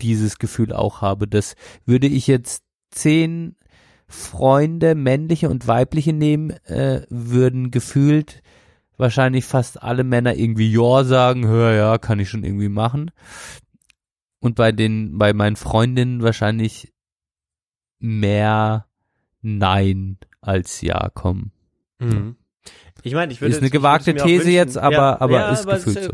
dieses 0.00 0.38
Gefühl 0.38 0.72
auch 0.72 1.00
habe. 1.00 1.28
Das 1.28 1.54
würde 1.86 2.08
ich 2.08 2.26
jetzt 2.26 2.64
zehn 2.90 3.56
Freunde, 4.06 4.94
männliche 4.94 5.48
und 5.48 5.66
weibliche 5.66 6.12
nehmen, 6.12 6.50
äh, 6.66 7.02
würden 7.08 7.70
gefühlt 7.70 8.42
wahrscheinlich 8.96 9.44
fast 9.44 9.82
alle 9.82 10.04
Männer 10.04 10.34
irgendwie 10.36 10.70
Ja 10.70 11.04
sagen, 11.04 11.46
hör 11.46 11.72
ja, 11.72 11.98
kann 11.98 12.20
ich 12.20 12.28
schon 12.28 12.44
irgendwie 12.44 12.68
machen. 12.68 13.10
Und 14.40 14.54
bei 14.56 14.72
den, 14.72 15.18
bei 15.18 15.32
meinen 15.32 15.56
Freundinnen 15.56 16.22
wahrscheinlich 16.22 16.92
mehr 17.98 18.86
Nein 19.42 20.18
als 20.40 20.80
Ja 20.80 21.08
kommen. 21.10 21.52
Mhm. 21.98 22.36
Ich 23.02 23.14
meine, 23.14 23.32
ich 23.32 23.40
würde 23.40 23.54
Ist 23.54 23.60
eine 23.60 23.70
gewagte 23.70 24.14
These 24.14 24.44
wünschen. 24.44 24.52
jetzt, 24.52 24.78
aber- 24.78 25.20
aber 25.20 25.50
ist 25.50 25.62
aber 25.62 25.76
gefühlt 25.76 25.96
es, 25.96 26.04
so. 26.06 26.12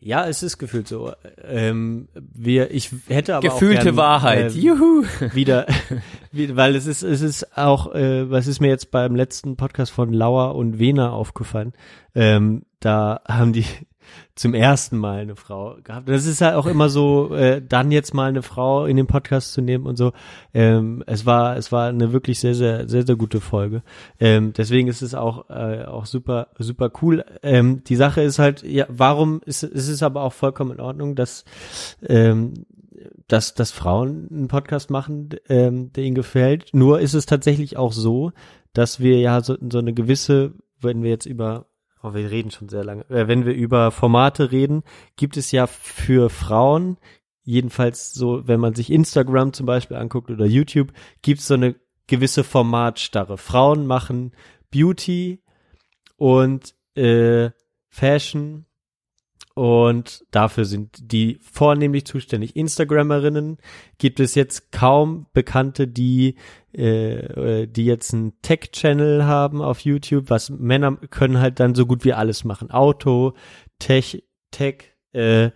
Ja, 0.00 0.26
es 0.28 0.42
ist 0.44 0.58
gefühlt 0.58 0.86
so. 0.86 1.12
Ähm, 1.42 2.08
wir, 2.14 2.70
ich 2.70 2.90
hätte 3.08 3.34
aber 3.34 3.48
Gefühlte 3.48 3.80
auch 3.80 3.84
gern, 3.84 3.96
Wahrheit. 3.96 4.54
äh, 4.54 4.58
Juhu. 4.58 5.04
Wieder, 5.32 5.66
wie- 6.32 6.54
weil 6.56 6.76
es 6.76 6.86
ist, 6.86 7.02
es 7.02 7.20
ist 7.20 7.56
auch, 7.58 7.92
äh, 7.94 8.30
was 8.30 8.46
ist 8.46 8.60
mir 8.60 8.68
jetzt 8.68 8.90
beim 8.92 9.16
letzten 9.16 9.56
Podcast 9.56 9.90
von 9.90 10.12
Lauer 10.12 10.54
und 10.54 10.78
Wena 10.78 11.10
aufgefallen. 11.10 11.72
Ähm, 12.14 12.62
da 12.80 13.22
haben 13.26 13.52
die 13.52 13.64
zum 14.34 14.54
ersten 14.54 14.98
Mal 14.98 15.20
eine 15.20 15.36
Frau 15.36 15.76
gehabt. 15.82 16.08
Das 16.08 16.26
ist 16.26 16.40
halt 16.40 16.54
auch 16.54 16.66
immer 16.66 16.88
so, 16.88 17.34
äh, 17.34 17.60
dann 17.60 17.90
jetzt 17.90 18.14
mal 18.14 18.28
eine 18.28 18.42
Frau 18.42 18.86
in 18.86 18.96
den 18.96 19.06
Podcast 19.06 19.52
zu 19.52 19.60
nehmen 19.60 19.86
und 19.86 19.96
so. 19.96 20.12
Ähm, 20.54 21.02
es 21.06 21.26
war, 21.26 21.56
es 21.56 21.72
war 21.72 21.88
eine 21.88 22.12
wirklich 22.12 22.38
sehr, 22.40 22.54
sehr, 22.54 22.88
sehr, 22.88 23.04
sehr 23.04 23.16
gute 23.16 23.40
Folge. 23.40 23.82
Ähm, 24.20 24.52
deswegen 24.52 24.88
ist 24.88 25.02
es 25.02 25.14
auch, 25.14 25.50
äh, 25.50 25.84
auch 25.84 26.06
super, 26.06 26.48
super 26.58 26.90
cool. 27.02 27.24
Ähm, 27.42 27.82
die 27.84 27.96
Sache 27.96 28.22
ist 28.22 28.38
halt, 28.38 28.62
ja, 28.62 28.86
warum 28.88 29.40
ist, 29.44 29.62
ist 29.62 29.88
es 29.88 30.02
aber 30.02 30.22
auch 30.22 30.32
vollkommen 30.32 30.72
in 30.72 30.80
Ordnung, 30.80 31.14
dass, 31.14 31.44
ähm, 32.06 32.54
dass, 33.26 33.54
dass 33.54 33.70
Frauen 33.72 34.28
einen 34.30 34.48
Podcast 34.48 34.90
machen, 34.90 35.30
ähm, 35.48 35.92
der 35.92 36.04
ihnen 36.04 36.14
gefällt. 36.14 36.70
Nur 36.72 37.00
ist 37.00 37.14
es 37.14 37.26
tatsächlich 37.26 37.76
auch 37.76 37.92
so, 37.92 38.32
dass 38.72 39.00
wir 39.00 39.18
ja 39.18 39.42
so, 39.42 39.56
so 39.70 39.78
eine 39.78 39.92
gewisse, 39.92 40.52
wenn 40.80 41.02
wir 41.02 41.10
jetzt 41.10 41.26
über 41.26 41.66
Oh, 42.02 42.14
wir 42.14 42.30
reden 42.30 42.50
schon 42.50 42.68
sehr 42.68 42.84
lange. 42.84 43.08
Äh, 43.10 43.28
wenn 43.28 43.44
wir 43.44 43.54
über 43.54 43.90
Formate 43.90 44.52
reden, 44.52 44.82
gibt 45.16 45.36
es 45.36 45.50
ja 45.50 45.66
für 45.66 46.30
Frauen, 46.30 46.96
jedenfalls 47.42 48.12
so, 48.12 48.46
wenn 48.46 48.60
man 48.60 48.74
sich 48.74 48.92
Instagram 48.92 49.52
zum 49.52 49.66
Beispiel 49.66 49.96
anguckt 49.96 50.30
oder 50.30 50.46
YouTube, 50.46 50.92
gibt 51.22 51.40
es 51.40 51.46
so 51.46 51.54
eine 51.54 51.74
gewisse 52.06 52.44
Formatstarre. 52.44 53.38
Frauen 53.38 53.86
machen 53.86 54.32
Beauty 54.70 55.42
und 56.16 56.74
äh, 56.94 57.50
Fashion 57.88 58.66
und 59.58 60.24
dafür 60.30 60.64
sind 60.64 61.10
die 61.12 61.40
vornehmlich 61.40 62.04
zuständig. 62.04 62.54
Instagrammerinnen 62.54 63.58
gibt 63.98 64.20
es 64.20 64.36
jetzt 64.36 64.70
kaum 64.70 65.26
Bekannte, 65.32 65.88
die 65.88 66.36
äh, 66.72 67.66
die 67.66 67.84
jetzt 67.84 68.14
einen 68.14 68.40
Tech-Channel 68.40 69.24
haben 69.24 69.60
auf 69.60 69.80
YouTube. 69.80 70.30
Was 70.30 70.48
Männer 70.48 70.94
können 71.10 71.40
halt 71.40 71.58
dann 71.58 71.74
so 71.74 71.86
gut 71.86 72.04
wie 72.04 72.12
alles 72.12 72.44
machen. 72.44 72.70
Auto, 72.70 73.32
Tech, 73.80 74.22
Tech, 74.52 74.92
äh, 75.12 75.50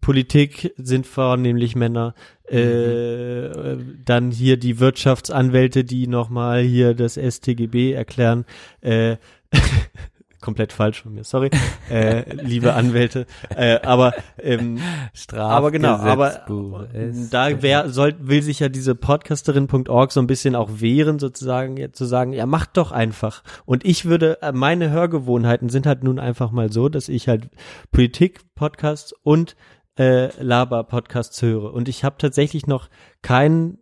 Politik 0.00 0.72
sind 0.76 1.04
vornehmlich 1.04 1.74
Männer. 1.74 2.14
Äh, 2.44 3.78
dann 4.04 4.30
hier 4.30 4.58
die 4.58 4.78
Wirtschaftsanwälte, 4.78 5.82
die 5.82 6.06
nochmal 6.06 6.62
hier 6.62 6.94
das 6.94 7.16
STGB 7.16 7.94
erklären. 7.94 8.44
Äh, 8.80 9.16
komplett 10.44 10.74
falsch 10.74 11.02
von 11.02 11.14
mir, 11.14 11.24
sorry, 11.24 11.48
äh, 11.90 12.30
liebe 12.34 12.74
Anwälte. 12.74 13.24
Äh, 13.48 13.80
aber 13.80 14.12
ähm, 14.38 14.78
aber 15.32 15.70
genau, 15.70 15.94
aber 15.94 16.44
da 17.30 17.62
wer 17.62 17.88
soll 17.88 18.14
will 18.20 18.42
sich 18.42 18.60
ja 18.60 18.68
diese 18.68 18.94
Podcasterin.org 18.94 20.12
so 20.12 20.20
ein 20.20 20.26
bisschen 20.26 20.54
auch 20.54 20.68
wehren, 20.74 21.18
sozusagen, 21.18 21.78
jetzt 21.78 21.96
zu 21.96 22.04
sagen, 22.04 22.34
ja 22.34 22.44
macht 22.44 22.76
doch 22.76 22.92
einfach. 22.92 23.42
Und 23.64 23.86
ich 23.86 24.04
würde, 24.04 24.42
äh, 24.42 24.52
meine 24.52 24.90
Hörgewohnheiten 24.90 25.70
sind 25.70 25.86
halt 25.86 26.04
nun 26.04 26.18
einfach 26.18 26.50
mal 26.50 26.70
so, 26.70 26.90
dass 26.90 27.08
ich 27.08 27.26
halt 27.26 27.48
Politik-Podcasts 27.90 29.14
und 29.22 29.56
äh, 29.98 30.28
Laber-Podcasts 30.42 31.40
höre. 31.40 31.72
Und 31.72 31.88
ich 31.88 32.04
habe 32.04 32.16
tatsächlich 32.18 32.66
noch 32.66 32.90
keinen 33.22 33.78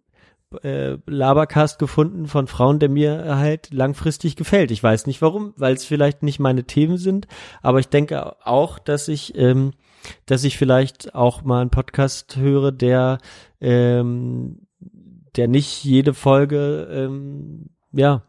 äh, 0.62 0.98
Labercast 1.06 1.78
gefunden 1.78 2.26
von 2.26 2.46
Frauen, 2.46 2.78
der 2.78 2.88
mir 2.88 3.36
halt 3.36 3.72
langfristig 3.72 4.36
gefällt. 4.36 4.70
Ich 4.70 4.82
weiß 4.82 5.06
nicht 5.06 5.22
warum, 5.22 5.54
weil 5.56 5.74
es 5.74 5.84
vielleicht 5.84 6.22
nicht 6.22 6.38
meine 6.38 6.64
Themen 6.64 6.96
sind, 6.96 7.26
aber 7.62 7.78
ich 7.78 7.88
denke 7.88 8.36
auch, 8.46 8.78
dass 8.78 9.08
ich, 9.08 9.36
ähm, 9.36 9.72
dass 10.26 10.44
ich 10.44 10.58
vielleicht 10.58 11.14
auch 11.14 11.42
mal 11.42 11.60
einen 11.60 11.70
Podcast 11.70 12.36
höre, 12.36 12.72
der, 12.72 13.18
ähm, 13.60 14.66
der 15.36 15.48
nicht 15.48 15.84
jede 15.84 16.14
Folge, 16.14 16.88
ähm, 16.90 17.70
ja, 17.92 18.22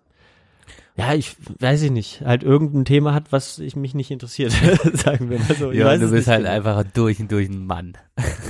ja, 0.96 1.14
ich 1.16 1.36
weiß 1.60 1.82
ich 1.84 1.92
nicht, 1.92 2.22
halt 2.22 2.44
irgendein 2.44 2.86
Thema 2.86 3.14
hat, 3.16 3.32
was 3.32 3.58
ich 3.58 3.76
mich 3.76 3.96
nicht 3.96 4.12
interessiert, 4.12 4.52
sagen 4.94 5.30
wir 5.30 5.40
mal 5.40 5.56
so. 5.56 5.72
Ich 5.72 5.80
ja, 5.80 5.98
du 5.98 6.12
bist 6.12 6.28
halt 6.28 6.42
genau. 6.44 6.54
einfach 6.54 6.84
durch 6.94 7.20
und 7.20 7.32
durch 7.32 7.50
ein 7.50 7.66
Mann. 7.66 7.94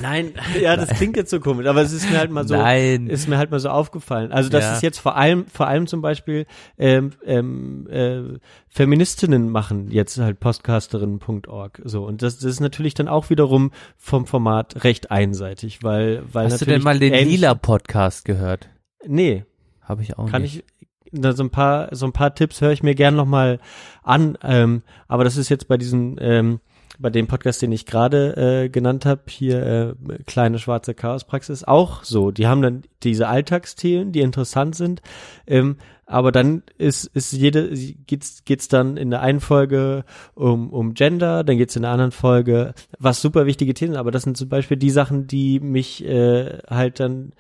Nein, 0.01 0.33
ja, 0.61 0.75
das 0.75 0.89
klingt 0.89 1.15
jetzt 1.15 1.29
so 1.29 1.39
komisch, 1.39 1.67
aber 1.67 1.81
es 1.81 1.93
ist 1.93 2.09
mir 2.11 2.17
halt 2.17 2.31
mal 2.31 2.45
so, 2.45 2.55
Nein. 2.55 3.07
ist 3.07 3.29
mir 3.29 3.37
halt 3.37 3.49
mal 3.49 3.61
so 3.61 3.69
aufgefallen. 3.69 4.33
Also 4.33 4.49
das 4.49 4.63
Ja. 4.65 4.73
ist 4.75 4.83
jetzt 4.83 4.99
vor 4.99 5.15
allem, 5.15 5.45
vor 5.47 5.67
allem 5.67 5.87
zum 5.87 6.01
Beispiel 6.01 6.45
ähm, 6.77 7.11
ähm, 7.25 7.87
äh, 7.89 8.37
Feministinnen 8.67 9.49
machen 9.49 9.89
jetzt 9.89 10.17
halt 10.17 10.41
Podcasterinnen.org 10.41 11.81
so 11.85 12.05
und 12.05 12.21
das, 12.21 12.39
das 12.39 12.51
ist 12.51 12.59
natürlich 12.59 12.93
dann 12.93 13.07
auch 13.07 13.29
wiederum 13.29 13.71
vom 13.97 14.25
Format 14.25 14.83
recht 14.83 15.11
einseitig, 15.11 15.81
weil 15.81 16.23
weil 16.31 16.47
Hast 16.51 16.59
du 16.61 16.65
denn 16.65 16.81
mal 16.83 16.99
den 16.99 17.13
Lila 17.13 17.55
Podcast 17.55 18.25
gehört? 18.25 18.67
Nee, 19.05 19.45
Habe 19.81 20.01
ich 20.01 20.17
auch 20.17 20.29
kann 20.29 20.41
nicht. 20.41 20.57
ich 20.57 20.63
da 20.92 20.92
so 21.13 21.43
ein 21.43 21.49
paar 21.49 21.89
so 21.95 22.05
ein 22.05 22.13
paar 22.13 22.35
Tipps 22.35 22.61
höre 22.61 22.71
ich 22.71 22.83
mir 22.83 22.95
gern 22.95 23.15
noch 23.15 23.25
mal 23.25 23.59
an 24.03 24.37
ähm, 24.43 24.83
aber 25.07 25.23
das 25.23 25.37
ist 25.37 25.49
jetzt 25.49 25.67
bei 25.67 25.77
diesem 25.77 26.17
ähm, 26.19 26.59
bei 26.99 27.09
dem 27.09 27.27
Podcast 27.27 27.61
den 27.61 27.71
ich 27.71 27.85
gerade 27.85 28.63
äh, 28.65 28.69
genannt 28.69 29.05
habe 29.05 29.23
hier 29.27 29.95
äh, 30.09 30.23
kleine 30.25 30.59
schwarze 30.59 30.93
Chaospraxis 30.93 31.63
auch 31.63 32.03
so. 32.03 32.31
Die 32.31 32.47
haben 32.47 32.61
dann 32.61 32.83
diese 33.03 33.27
Alltagsthemen 33.27 34.11
die 34.11 34.21
interessant 34.21 34.75
sind 34.75 35.01
ähm, 35.47 35.77
aber 36.05 36.31
dann 36.31 36.63
ist 36.77 37.05
ist 37.13 37.31
jede 37.31 37.69
geht's 38.07 38.43
geht's 38.45 38.67
dann 38.67 38.97
in 38.97 39.09
der 39.09 39.21
einen 39.21 39.39
Folge 39.39 40.03
um 40.35 40.71
um 40.71 40.93
Gender 40.93 41.43
dann 41.43 41.57
geht's 41.57 41.75
in 41.75 41.83
der 41.83 41.91
anderen 41.91 42.11
Folge 42.11 42.73
was 42.99 43.21
super 43.21 43.45
wichtige 43.45 43.73
Themen 43.73 43.95
aber 43.95 44.11
das 44.11 44.23
sind 44.23 44.37
zum 44.37 44.49
Beispiel 44.49 44.77
die 44.77 44.91
Sachen 44.91 45.27
die 45.27 45.59
mich 45.59 46.03
äh, 46.05 46.59
halt 46.69 46.99
dann 46.99 47.33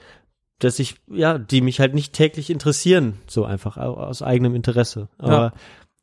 dass 0.59 0.79
ich, 0.79 0.95
ja, 1.07 1.37
die 1.37 1.61
mich 1.61 1.79
halt 1.79 1.93
nicht 1.93 2.13
täglich 2.13 2.49
interessieren, 2.49 3.15
so 3.27 3.43
einfach 3.45 3.77
au- 3.77 3.95
aus 3.95 4.21
eigenem 4.21 4.55
Interesse. 4.55 5.09
Aber 5.17 5.53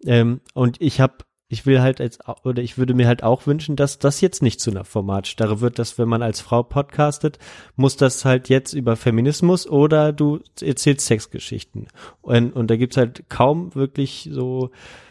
ähm, 0.05 0.41
und 0.55 0.81
ich 0.81 1.01
habe, 1.01 1.15
ich 1.49 1.67
will 1.67 1.81
halt 1.81 2.01
als 2.01 2.19
oder 2.45 2.63
ich 2.63 2.79
würde 2.79 2.95
mir 2.95 3.07
halt 3.07 3.23
auch 3.23 3.47
wünschen, 3.47 3.75
dass 3.77 3.99
das 3.99 4.21
jetzt 4.21 4.43
nicht 4.43 4.61
zu 4.61 4.71
einer 4.71 4.85
Formatstarre 4.85 5.61
wird, 5.61 5.79
dass 5.79 5.99
wenn 5.99 6.09
man 6.09 6.23
als 6.23 6.41
Frau 6.41 6.63
podcastet, 6.63 7.39
muss 7.77 7.97
das 7.97 8.25
halt 8.25 8.49
jetzt 8.49 8.73
über 8.73 8.97
Feminismus 8.97 9.67
oder 9.67 10.13
du 10.13 10.41
erzählst 10.61 11.07
Sexgeschichten. 11.07 11.89
Und, 12.21 12.53
und 12.53 12.71
da 12.71 12.77
gibt's 12.77 12.97
halt 12.97 13.29
kaum 13.29 13.75
wirklich 13.75 14.29
so 14.33 14.71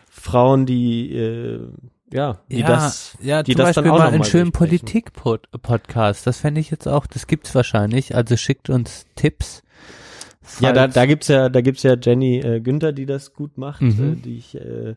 Frauen, 0.10 0.66
die 0.66 1.14
äh, 1.14 1.68
ja, 2.12 2.40
die 2.50 2.60
ja, 2.60 2.68
das, 2.68 3.18
ja, 3.22 3.44
die 3.44 3.54
zum 3.54 3.60
das 3.60 3.68
Beispiel 3.70 3.84
dann 3.84 3.92
auch 3.94 3.98
mal 4.00 4.08
einen 4.14 4.24
schönen. 4.24 4.52
Politik-Podcast. 4.52 6.26
Das 6.28 6.40
fände 6.40 6.60
ich 6.62 6.72
jetzt 6.72 6.88
auch, 6.88 7.06
das 7.08 7.28
gibt's 7.28 7.54
wahrscheinlich. 7.56 8.16
Also 8.16 8.36
schickt 8.38 8.70
uns 8.70 9.06
Tipps. 9.16 9.64
Ja, 10.60 10.74
da, 10.74 10.88
da 10.88 11.06
gibt's 11.06 11.28
ja, 11.28 11.48
da 11.50 11.62
gibt's 11.62 11.84
ja 11.84 11.96
Jenny 12.02 12.40
äh, 12.40 12.60
Günther, 12.60 12.92
die 12.92 13.06
das 13.06 13.34
gut 13.34 13.58
macht, 13.58 13.82
Mhm. 13.82 14.14
äh, 14.14 14.16
die 14.16 14.38
ich, 14.38 14.56
äh, 14.56 14.96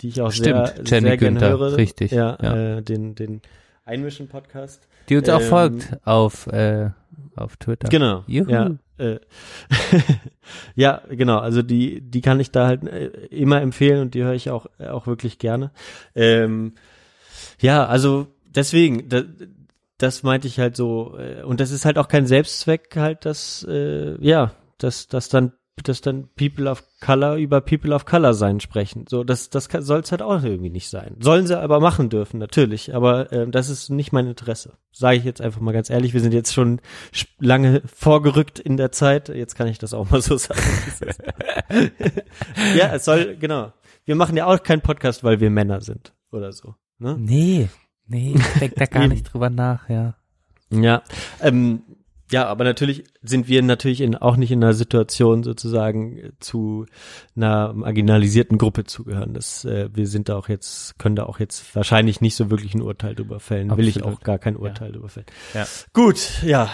die 0.00 0.08
ich 0.08 0.20
auch 0.22 0.32
Stimmt, 0.32 0.68
sehr, 0.68 0.76
Jenny 0.76 0.84
sehr 0.86 1.00
gerne 1.00 1.16
Günther, 1.18 1.50
höre. 1.58 1.76
richtig, 1.76 2.12
Ja, 2.12 2.38
ja. 2.40 2.76
Äh, 2.78 2.82
den, 2.82 3.14
den 3.14 3.42
Einmischen-Podcast. 3.86 4.86
Die 5.08 5.16
uns 5.16 5.28
auch 5.28 5.40
Ähm, 5.40 5.46
folgt 5.46 6.06
auf, 6.06 6.46
äh, 6.48 6.90
auf 7.36 7.56
Twitter. 7.56 7.88
Genau. 7.88 8.24
Juhu. 8.26 8.50
Ja, 8.50 8.70
äh, 8.98 9.20
ja, 10.74 11.02
genau. 11.08 11.38
Also 11.38 11.62
die, 11.62 12.00
die 12.00 12.20
kann 12.20 12.40
ich 12.40 12.50
da 12.50 12.66
halt 12.66 12.82
äh, 12.84 13.06
immer 13.26 13.60
empfehlen 13.62 14.00
und 14.02 14.14
die 14.14 14.24
höre 14.24 14.34
ich 14.34 14.50
auch, 14.50 14.66
auch 14.80 15.06
wirklich 15.06 15.38
gerne. 15.38 15.70
Ähm, 16.14 16.74
ja, 17.60 17.86
also 17.86 18.26
deswegen, 18.46 19.08
da, 19.08 19.22
das 19.98 20.22
meinte 20.22 20.48
ich 20.48 20.58
halt 20.58 20.76
so. 20.76 21.16
äh, 21.18 21.42
Und 21.42 21.60
das 21.60 21.70
ist 21.70 21.84
halt 21.84 21.98
auch 21.98 22.08
kein 22.08 22.26
Selbstzweck, 22.26 22.94
halt, 22.96 23.24
dass, 23.24 23.64
äh, 23.68 24.16
ja, 24.20 24.52
dass, 24.78 25.08
dass 25.08 25.28
dann 25.28 25.52
dass 25.82 26.00
dann 26.00 26.28
People 26.36 26.70
of 26.70 26.82
Color 27.00 27.36
über 27.36 27.60
People 27.60 27.94
of 27.94 28.06
Color 28.06 28.32
sein 28.34 28.60
sprechen. 28.60 29.04
So, 29.08 29.24
das, 29.24 29.50
das 29.50 29.68
soll 29.80 30.00
es 30.00 30.10
halt 30.10 30.22
auch 30.22 30.42
irgendwie 30.42 30.70
nicht 30.70 30.88
sein. 30.88 31.16
Sollen 31.20 31.46
sie 31.46 31.58
aber 31.60 31.80
machen 31.80 32.08
dürfen, 32.08 32.38
natürlich. 32.38 32.94
Aber 32.94 33.30
ähm, 33.30 33.50
das 33.52 33.68
ist 33.68 33.90
nicht 33.90 34.10
mein 34.12 34.26
Interesse. 34.26 34.72
Sage 34.92 35.18
ich 35.18 35.24
jetzt 35.24 35.42
einfach 35.42 35.60
mal 35.60 35.72
ganz 35.72 35.90
ehrlich. 35.90 36.14
Wir 36.14 36.20
sind 36.22 36.32
jetzt 36.32 36.54
schon 36.54 36.80
sch- 37.12 37.26
lange 37.38 37.82
vorgerückt 37.84 38.58
in 38.58 38.78
der 38.78 38.90
Zeit. 38.90 39.28
Jetzt 39.28 39.54
kann 39.54 39.68
ich 39.68 39.78
das 39.78 39.92
auch 39.92 40.10
mal 40.10 40.22
so 40.22 40.38
sagen. 40.38 40.60
ja, 42.76 42.94
es 42.94 43.04
soll, 43.04 43.36
genau. 43.36 43.72
Wir 44.04 44.16
machen 44.16 44.36
ja 44.36 44.46
auch 44.46 44.62
keinen 44.62 44.80
Podcast, 44.82 45.24
weil 45.24 45.40
wir 45.40 45.50
Männer 45.50 45.80
sind 45.82 46.14
oder 46.32 46.52
so. 46.52 46.74
Ne? 46.98 47.16
Nee, 47.18 47.68
nee, 48.06 48.34
ich 48.36 48.58
denk 48.60 48.74
da 48.76 48.86
gar 48.86 49.08
nicht 49.08 49.24
drüber 49.32 49.50
nach, 49.50 49.88
ja. 49.90 50.14
Ja, 50.70 51.02
ähm, 51.42 51.82
ja, 52.30 52.46
aber 52.46 52.64
natürlich 52.64 53.04
sind 53.22 53.46
wir 53.46 53.62
natürlich 53.62 54.00
in, 54.00 54.16
auch 54.16 54.36
nicht 54.36 54.50
in 54.50 54.62
einer 54.62 54.72
Situation 54.72 55.44
sozusagen 55.44 56.18
äh, 56.18 56.32
zu 56.40 56.86
einer 57.36 57.72
marginalisierten 57.72 58.58
Gruppe 58.58 58.84
zugehören. 58.84 59.32
Das, 59.32 59.64
äh, 59.64 59.88
wir 59.92 60.08
sind 60.08 60.28
da 60.28 60.36
auch 60.36 60.48
jetzt, 60.48 60.98
können 60.98 61.14
da 61.14 61.24
auch 61.24 61.38
jetzt 61.38 61.74
wahrscheinlich 61.76 62.20
nicht 62.20 62.34
so 62.34 62.50
wirklich 62.50 62.74
ein 62.74 62.82
Urteil 62.82 63.14
drüber 63.14 63.38
fällen. 63.38 63.76
Will 63.76 63.86
ich 63.86 63.98
Absolut. 63.98 64.18
auch 64.18 64.22
gar 64.22 64.38
kein 64.38 64.56
Urteil 64.56 64.92
drüber 64.92 65.08
fällen. 65.08 65.26
Ja. 65.54 65.66
Gut, 65.92 66.42
ja. 66.42 66.68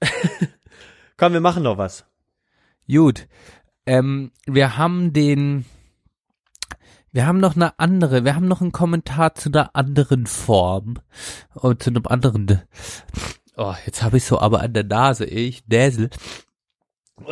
Komm, 1.16 1.32
wir 1.32 1.40
machen 1.40 1.62
noch 1.62 1.78
was. 1.78 2.04
Gut. 2.88 3.28
Ähm, 3.86 4.32
wir 4.46 4.76
haben 4.76 5.12
den, 5.12 5.64
wir 7.12 7.26
haben 7.26 7.38
noch 7.38 7.54
eine 7.54 7.78
andere, 7.78 8.24
wir 8.24 8.34
haben 8.34 8.48
noch 8.48 8.60
einen 8.60 8.72
Kommentar 8.72 9.34
zu 9.34 9.48
einer 9.48 9.76
anderen 9.76 10.26
Form. 10.26 10.96
Und 11.54 11.84
zu 11.84 11.90
einem 11.90 12.06
anderen, 12.06 12.62
oh, 13.56 13.74
jetzt 13.84 14.02
habe 14.02 14.18
ich 14.18 14.24
so 14.24 14.38
aber 14.38 14.60
an 14.60 14.72
der 14.72 14.84
Nase, 14.84 15.24
ich 15.24 15.66
Näsel. 15.66 16.10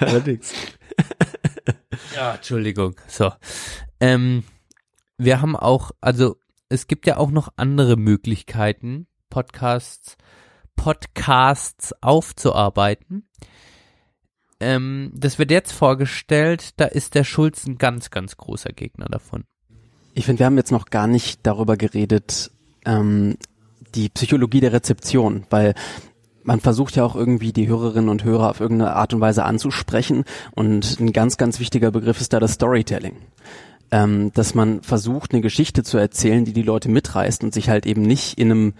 Allerdings. 0.00 0.52
Ja, 2.14 2.34
Entschuldigung. 2.34 2.96
So. 3.06 3.32
Ähm, 4.00 4.44
wir 5.18 5.40
haben 5.40 5.56
auch, 5.56 5.90
also 6.00 6.36
es 6.68 6.86
gibt 6.86 7.06
ja 7.06 7.16
auch 7.18 7.30
noch 7.30 7.52
andere 7.56 7.96
Möglichkeiten, 7.96 9.06
Podcasts, 9.30 10.16
Podcasts 10.74 11.94
aufzuarbeiten. 12.02 13.28
Ähm, 14.58 15.12
das 15.14 15.38
wird 15.38 15.50
jetzt 15.50 15.72
vorgestellt, 15.72 16.80
da 16.80 16.86
ist 16.86 17.14
der 17.14 17.24
Schulz 17.24 17.66
ein 17.66 17.76
ganz, 17.76 18.10
ganz 18.10 18.36
großer 18.36 18.72
Gegner 18.72 19.06
davon. 19.06 19.44
Ich 20.14 20.24
finde, 20.24 20.40
wir 20.40 20.46
haben 20.46 20.56
jetzt 20.56 20.72
noch 20.72 20.86
gar 20.86 21.06
nicht 21.06 21.46
darüber 21.46 21.76
geredet, 21.76 22.50
ähm, 22.86 23.36
die 23.94 24.08
Psychologie 24.08 24.60
der 24.60 24.72
Rezeption, 24.72 25.44
weil 25.50 25.74
man 26.46 26.60
versucht 26.60 26.96
ja 26.96 27.04
auch 27.04 27.16
irgendwie 27.16 27.52
die 27.52 27.68
Hörerinnen 27.68 28.08
und 28.08 28.24
Hörer 28.24 28.50
auf 28.50 28.60
irgendeine 28.60 28.94
Art 28.94 29.12
und 29.12 29.20
Weise 29.20 29.44
anzusprechen 29.44 30.24
und 30.54 31.00
ein 31.00 31.12
ganz, 31.12 31.36
ganz 31.36 31.58
wichtiger 31.58 31.90
Begriff 31.90 32.20
ist 32.20 32.32
da 32.32 32.40
das 32.40 32.52
Storytelling. 32.52 33.16
Ähm, 33.92 34.32
dass 34.34 34.54
man 34.54 34.82
versucht, 34.82 35.32
eine 35.32 35.42
Geschichte 35.42 35.84
zu 35.84 35.96
erzählen, 35.98 36.44
die 36.44 36.52
die 36.52 36.62
Leute 36.62 36.88
mitreißt 36.88 37.44
und 37.44 37.54
sich 37.54 37.68
halt 37.68 37.86
eben 37.86 38.02
nicht 38.02 38.36
in 38.38 38.50
einem 38.50 38.74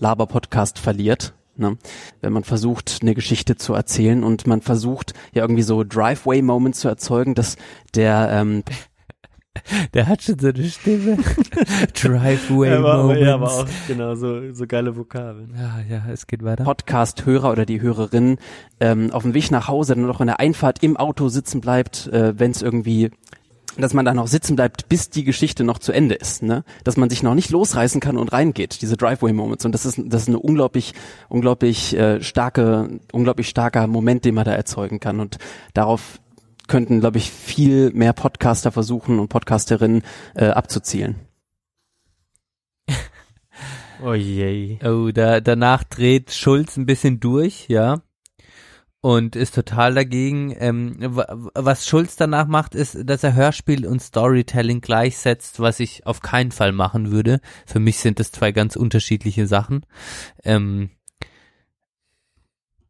Laber-Podcast 0.00 0.78
verliert. 0.78 1.34
Ne? 1.56 1.76
Wenn 2.22 2.32
man 2.32 2.44
versucht, 2.44 2.98
eine 3.02 3.14
Geschichte 3.14 3.56
zu 3.56 3.74
erzählen 3.74 4.24
und 4.24 4.46
man 4.46 4.62
versucht 4.62 5.12
ja 5.34 5.42
irgendwie 5.42 5.62
so 5.62 5.84
Driveway-Moments 5.84 6.80
zu 6.80 6.88
erzeugen, 6.88 7.34
dass 7.34 7.56
der 7.94 8.30
ähm, 8.32 8.62
Der 9.94 10.06
hat 10.06 10.22
schon 10.22 10.38
so 10.38 10.48
eine 10.48 10.64
Stimme. 10.64 11.18
Driveway 11.94 12.70
aber, 12.72 13.02
Moments. 13.02 13.22
ja, 13.22 13.34
aber 13.34 13.52
auch 13.52 13.66
genau 13.86 14.14
so, 14.14 14.52
so 14.52 14.66
geile 14.66 14.96
Vokabeln. 14.96 15.54
Ja, 15.56 15.80
ja, 15.88 16.02
es 16.12 16.26
geht 16.26 16.44
weiter. 16.44 16.64
Podcast-Hörer 16.64 17.50
oder 17.50 17.66
die 17.66 17.80
Hörerin 17.80 18.38
ähm, 18.80 19.10
auf 19.12 19.22
dem 19.22 19.34
Weg 19.34 19.50
nach 19.50 19.68
Hause 19.68 19.94
dann 19.94 20.06
noch 20.06 20.20
in 20.20 20.26
der 20.26 20.40
Einfahrt 20.40 20.82
im 20.82 20.96
Auto 20.96 21.28
sitzen 21.28 21.60
bleibt, 21.60 22.06
äh, 22.08 22.38
wenn 22.38 22.50
es 22.50 22.62
irgendwie 22.62 23.10
dass 23.78 23.94
man 23.94 24.04
da 24.04 24.12
noch 24.12 24.26
sitzen 24.26 24.56
bleibt, 24.56 24.88
bis 24.88 25.08
die 25.10 25.24
Geschichte 25.24 25.64
noch 25.64 25.78
zu 25.78 25.92
Ende 25.92 26.16
ist, 26.16 26.42
ne? 26.42 26.64
Dass 26.84 26.96
man 26.96 27.08
sich 27.08 27.22
noch 27.22 27.34
nicht 27.34 27.50
losreißen 27.50 28.00
kann 28.00 28.16
und 28.16 28.32
reingeht, 28.32 28.82
diese 28.82 28.96
Driveway 28.96 29.32
Moments. 29.32 29.64
Und 29.64 29.72
das 29.72 29.86
ist, 29.86 30.00
das 30.04 30.22
ist 30.22 30.28
eine 30.28 30.40
unglaublich, 30.40 30.94
unglaublich 31.28 31.96
äh, 31.96 32.20
starke, 32.20 32.98
unglaublich 33.12 33.48
starker 33.48 33.86
Moment, 33.86 34.24
den 34.24 34.34
man 34.34 34.44
da 34.44 34.52
erzeugen 34.52 35.00
kann. 35.00 35.20
Und 35.20 35.38
darauf 35.74 36.20
könnten, 36.68 37.00
glaube 37.00 37.18
ich, 37.18 37.30
viel 37.30 37.90
mehr 37.92 38.12
Podcaster 38.12 38.70
versuchen 38.70 39.18
und 39.18 39.28
Podcasterinnen 39.28 40.02
äh, 40.34 40.46
abzuzielen. 40.46 41.16
Oh 44.00 44.14
je. 44.14 44.78
Oh, 44.84 45.10
da, 45.10 45.40
danach 45.40 45.82
dreht 45.82 46.30
Schulz 46.30 46.76
ein 46.76 46.86
bisschen 46.86 47.18
durch, 47.18 47.66
ja. 47.68 48.00
Und 49.00 49.36
ist 49.36 49.54
total 49.54 49.94
dagegen. 49.94 50.54
Ähm, 50.58 50.96
was 51.00 51.86
Schulz 51.86 52.16
danach 52.16 52.46
macht, 52.46 52.74
ist, 52.74 52.98
dass 53.04 53.24
er 53.24 53.34
Hörspiel 53.34 53.86
und 53.86 54.00
Storytelling 54.02 54.80
gleichsetzt, 54.80 55.60
was 55.60 55.80
ich 55.80 56.06
auf 56.06 56.20
keinen 56.20 56.50
Fall 56.52 56.72
machen 56.72 57.10
würde. 57.10 57.40
Für 57.66 57.80
mich 57.80 57.98
sind 57.98 58.20
das 58.20 58.32
zwei 58.32 58.52
ganz 58.52 58.76
unterschiedliche 58.76 59.46
Sachen. 59.46 59.84
Ähm, 60.44 60.90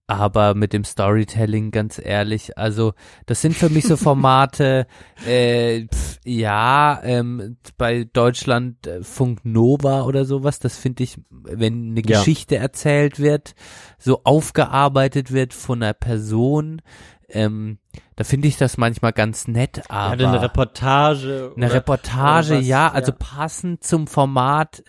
aber 0.08 0.54
mit 0.54 0.72
dem 0.72 0.84
Storytelling, 0.84 1.70
ganz 1.70 2.00
ehrlich, 2.02 2.56
also 2.58 2.94
das 3.26 3.42
sind 3.42 3.54
für 3.54 3.68
mich 3.68 3.84
so 3.84 3.96
Formate, 3.96 4.86
äh, 5.26 5.86
pf, 5.86 6.18
ja, 6.24 7.00
ähm, 7.04 7.58
bei 7.76 8.04
Deutschland 8.12 8.86
äh, 8.86 9.02
Funk 9.02 9.44
Nova 9.44 10.02
oder 10.02 10.24
sowas, 10.24 10.58
das 10.58 10.78
finde 10.78 11.04
ich, 11.04 11.18
wenn 11.30 11.90
eine 11.90 12.02
Ja. 12.04 12.18
Geschichte 12.18 12.56
erzählt 12.56 13.20
wird, 13.20 13.54
so 13.98 14.22
aufgearbeitet 14.24 15.30
wird 15.30 15.52
von 15.54 15.82
einer 15.82 15.92
Person, 15.92 16.80
ähm, 17.28 17.78
da 18.18 18.24
finde 18.24 18.48
ich 18.48 18.56
das 18.56 18.78
manchmal 18.78 19.12
ganz 19.12 19.46
nett, 19.46 19.88
aber 19.88 20.10
Hatte 20.10 20.26
eine 20.26 20.42
Reportage. 20.42 21.52
eine 21.56 21.72
Reportage, 21.72 22.56
was, 22.56 22.66
ja, 22.66 22.90
also 22.90 23.12
passend 23.16 23.84
zum 23.84 24.08
Format, 24.08 24.82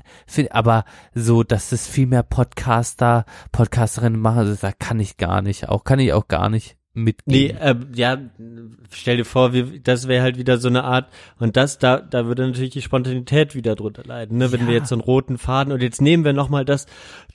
aber 0.49 0.83
so, 1.14 1.43
dass 1.43 1.72
es 1.72 1.85
viel 1.85 2.08
mehr 2.08 2.24
Podcaster, 2.24 3.25
Podcasterinnen 3.51 4.19
machen, 4.19 4.40
also 4.40 4.56
da 4.59 4.72
kann 4.72 4.99
ich 4.99 5.17
gar 5.17 5.43
nicht, 5.43 5.69
auch 5.69 5.83
kann 5.83 5.99
ich 5.99 6.11
auch 6.11 6.27
gar 6.27 6.49
nicht 6.49 6.78
Nee, 7.26 7.53
mitgehen. 7.53 7.58
äh, 7.58 7.76
ja, 7.95 8.18
stell 8.92 9.18
dir 9.18 9.26
vor, 9.26 9.53
wir, 9.53 9.80
das 9.82 10.08
wäre 10.08 10.22
halt 10.24 10.38
wieder 10.38 10.58
so 10.58 10.68
eine 10.68 10.84
Art, 10.84 11.08
und 11.40 11.58
das, 11.58 11.78
da, 11.80 12.00
da 12.00 12.26
würde 12.26 12.45
natürlich 12.48 12.72
die 12.72 12.82
Spontanität 12.82 13.56
wieder 13.56 13.76
drunter 13.76 14.03
leiden, 14.03 14.38
ne? 14.38 14.52
Wenn 14.52 14.61
Ja. 14.61 14.68
wir 14.68 14.74
jetzt 14.76 14.90
so 14.90 14.95
einen 14.95 15.02
roten 15.02 15.38
Faden, 15.38 15.74
und 15.74 15.82
jetzt 15.82 16.02
nehmen 16.02 16.24
wir 16.26 16.34
nochmal 16.34 16.66
das, 16.66 16.86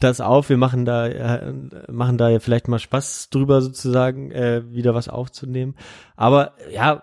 das 0.01 0.21
auf, 0.21 0.49
wir 0.49 0.57
machen 0.57 0.85
da, 0.85 1.07
äh, 1.07 1.53
machen 1.91 2.19
da 2.19 2.29
ja 2.29 2.41
vielleicht 2.41 2.69
mal 2.69 2.79
Spaß 2.79 3.31
drüber 3.31 3.61
sozusagen, 3.63 4.31
äh, 4.31 4.63
wieder 4.71 4.95
was 4.95 5.09
aufzunehmen. 5.09 5.75
Aber, 6.17 6.53
ja, 6.73 7.03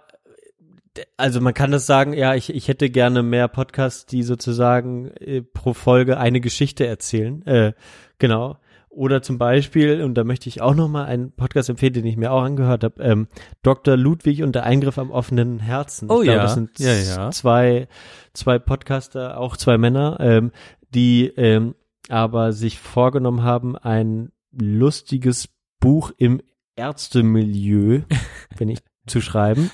also 1.16 1.40
man 1.40 1.54
kann 1.54 1.72
das 1.72 1.86
sagen, 1.86 2.12
ja, 2.14 2.36
ich, 2.36 2.54
ich 2.54 2.68
hätte 2.68 2.90
gerne 2.90 3.24
mehr 3.24 3.48
Podcasts, 3.48 4.06
die 4.06 4.24
sozusagen 4.24 5.08
äh, 5.20 5.42
pro 5.42 5.74
Folge 5.74 6.18
eine 6.18 6.42
Geschichte 6.42 6.86
erzählen, 6.86 7.46
äh, 7.46 7.74
genau. 8.20 8.58
Oder 8.94 9.22
zum 9.22 9.38
Beispiel, 9.38 10.03
und 10.03 10.16
da 10.16 10.26
möchte 10.26 10.50
ich 10.50 10.61
auch 10.61 10.76
nochmal 10.76 11.06
einen 11.06 11.32
Podcast 11.32 11.70
empfehlen, 11.70 11.94
den 11.94 12.06
ich 12.06 12.18
mir 12.18 12.32
auch 12.34 12.42
angehört 12.42 12.84
habe, 12.84 13.02
ähm, 13.02 13.28
Dr. 13.64 13.95
Ludwig 13.95 14.44
und 14.44 14.53
der 14.53 14.66
Eingriff 14.66 14.98
am 14.98 15.11
offenen 15.11 15.60
Herzen. 15.60 16.11
Oh 16.11 16.20
ich 16.20 16.26
glaube, 16.26 16.38
ja, 16.38 16.44
das 16.44 16.56
sind 16.56 16.78
ja, 16.78 16.94
ja. 16.94 17.32
zwei, 17.32 17.88
zwei 18.34 18.60
Podcaster, 18.60 19.40
auch 19.40 19.56
zwei 19.56 19.78
Männer, 19.78 20.18
ähm, 20.20 20.52
die 20.94 21.28
ähm, 21.38 21.76
aber 22.10 22.52
sich 22.52 22.80
vorgenommen 22.80 23.44
haben, 23.44 23.78
ein 23.78 24.34
lustiges 24.52 25.48
Buch 25.80 26.11
im 26.18 26.42
Ärztemilieu, 26.76 28.02
wenn 28.58 28.68
ich 28.68 28.80
zu 29.08 29.22
schreiben. 29.22 29.72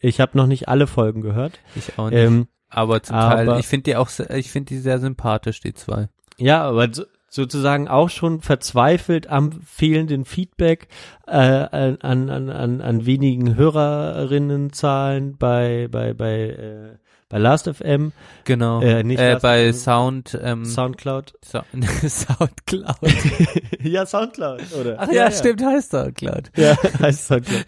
Ich 0.00 0.20
habe 0.20 0.36
noch 0.36 0.48
nicht 0.48 0.68
alle 0.68 0.88
Folgen 0.88 1.20
gehört. 1.20 1.60
Ich 1.76 1.96
auch 1.98 2.10
nicht. 2.10 2.18
Ähm, 2.18 2.48
aber 2.68 3.00
zum 3.00 3.14
aber- 3.14 3.44
Teil, 3.44 3.60
ich 3.60 3.66
finde 3.68 3.84
die 3.84 3.96
auch, 3.96 4.10
ich 4.30 4.50
finde 4.50 4.70
die 4.70 4.78
sehr 4.78 4.98
sympathisch, 4.98 5.60
die 5.60 5.74
zwei. 5.74 6.08
Ja, 6.36 6.64
aber 6.64 6.92
so, 6.92 7.04
sozusagen 7.36 7.86
auch 7.86 8.10
schon 8.10 8.40
verzweifelt 8.40 9.28
am 9.28 9.52
fehlenden 9.62 10.24
Feedback 10.24 10.88
äh, 11.28 11.32
an, 11.32 11.98
an, 12.00 12.50
an, 12.50 12.80
an 12.80 13.06
wenigen 13.06 13.54
Hörerinnenzahlen 13.54 15.36
bei 15.36 15.86
bei 15.88 16.12
bei 16.14 16.48
äh, 16.48 16.96
bei 17.28 17.38
Last.fm. 17.38 18.12
Genau. 18.44 18.80
Äh, 18.80 19.02
nicht 19.02 19.20
äh, 19.20 19.32
Last 19.32 19.42
bei 19.42 19.72
FM, 19.72 19.78
Sound, 19.78 20.38
ähm, 20.42 20.64
Soundcloud. 20.64 21.34
So, 21.44 21.60
Soundcloud. 22.08 22.96
ja, 23.82 24.06
Soundcloud, 24.06 24.72
oder? 24.80 24.96
Ach 24.98 25.10
ja, 25.10 25.30
stimmt, 25.30 25.64
heißt 25.64 25.90
Soundcloud. 25.90 26.52
Ja, 26.56 26.76
heißt 27.00 27.26
Soundcloud. 27.26 27.66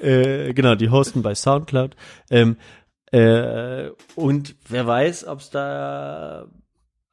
äh, 0.00 0.52
genau, 0.54 0.76
die 0.76 0.90
hosten 0.90 1.22
bei 1.22 1.34
Soundcloud. 1.34 1.96
Ähm, 2.30 2.56
äh, 3.10 3.90
und 4.14 4.54
wer 4.68 4.86
weiß, 4.86 5.26
ob 5.26 5.40
es 5.40 5.50
da 5.50 6.46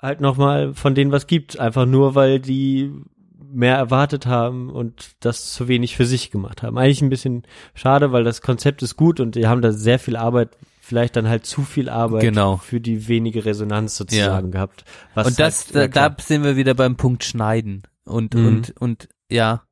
halt 0.02 0.22
nochmal 0.22 0.74
von 0.74 0.96
denen 0.96 1.12
was 1.12 1.28
gibt. 1.28 1.60
Einfach 1.60 1.86
nur, 1.86 2.16
weil 2.16 2.40
die 2.40 2.92
mehr 3.52 3.76
erwartet 3.76 4.26
haben 4.28 4.70
und 4.70 5.12
das 5.22 5.54
zu 5.54 5.68
wenig 5.68 5.96
für 5.96 6.06
sich 6.06 6.30
gemacht 6.32 6.62
haben. 6.62 6.78
Eigentlich 6.78 7.02
ein 7.02 7.10
bisschen 7.10 7.44
schade, 7.74 8.12
weil 8.12 8.24
das 8.24 8.42
Konzept 8.42 8.84
ist 8.84 8.96
gut 8.96 9.20
und 9.20 9.36
die 9.36 9.48
haben 9.48 9.62
da 9.62 9.72
sehr 9.72 9.98
viel 9.98 10.16
Arbeit, 10.16 10.50
vielleicht 10.82 11.16
dann 11.16 11.28
halt 11.28 11.46
zu 11.48 11.64
viel 11.64 11.90
Arbeit 11.90 12.22
Genau. 12.22 12.58
für 12.58 12.80
die 12.80 13.08
wenige 13.08 13.46
Resonanz 13.46 13.96
sozusagen 13.98 14.52
gehabt. 14.52 14.86
Was 15.16 15.28
und 15.28 15.40
das, 15.40 15.66
halt, 15.74 15.76
ja, 15.76 15.88
da, 15.88 16.10
da 16.10 16.24
sind 16.24 16.44
wir 16.44 16.58
wieder 16.58 16.76
beim 16.76 16.96
Punkt 16.96 17.24
Schneiden. 17.24 17.84
Und, 18.06 18.36
Mhm. 18.36 18.46
und, 18.48 18.78
und, 18.82 19.10
ja, 19.32 19.64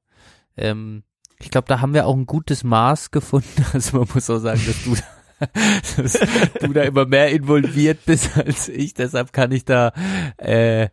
ähm, 0.56 1.04
ich 1.40 1.52
glaube, 1.52 1.68
da 1.68 1.80
haben 1.82 1.94
wir 1.94 2.08
auch 2.08 2.16
ein 2.16 2.26
gutes 2.26 2.64
Maß 2.64 3.12
gefunden. 3.12 3.48
Also 3.74 3.98
man 4.00 4.08
muss 4.12 4.28
auch 4.30 4.40
sagen, 4.40 4.62
dass 4.66 4.84
du 4.86 4.96
da, 4.96 5.04
dass 5.98 6.19
du 6.61 6.74
da 6.74 6.83
immer 6.83 7.06
mehr 7.06 7.30
involviert 7.30 8.06
bist 8.06 8.38
als 8.38 8.69
ich. 8.69 8.93
Deshalb 8.93 9.33
kann 9.33 9.51
ich 9.51 9.66
da 9.66 9.93
äh, 10.38 10.90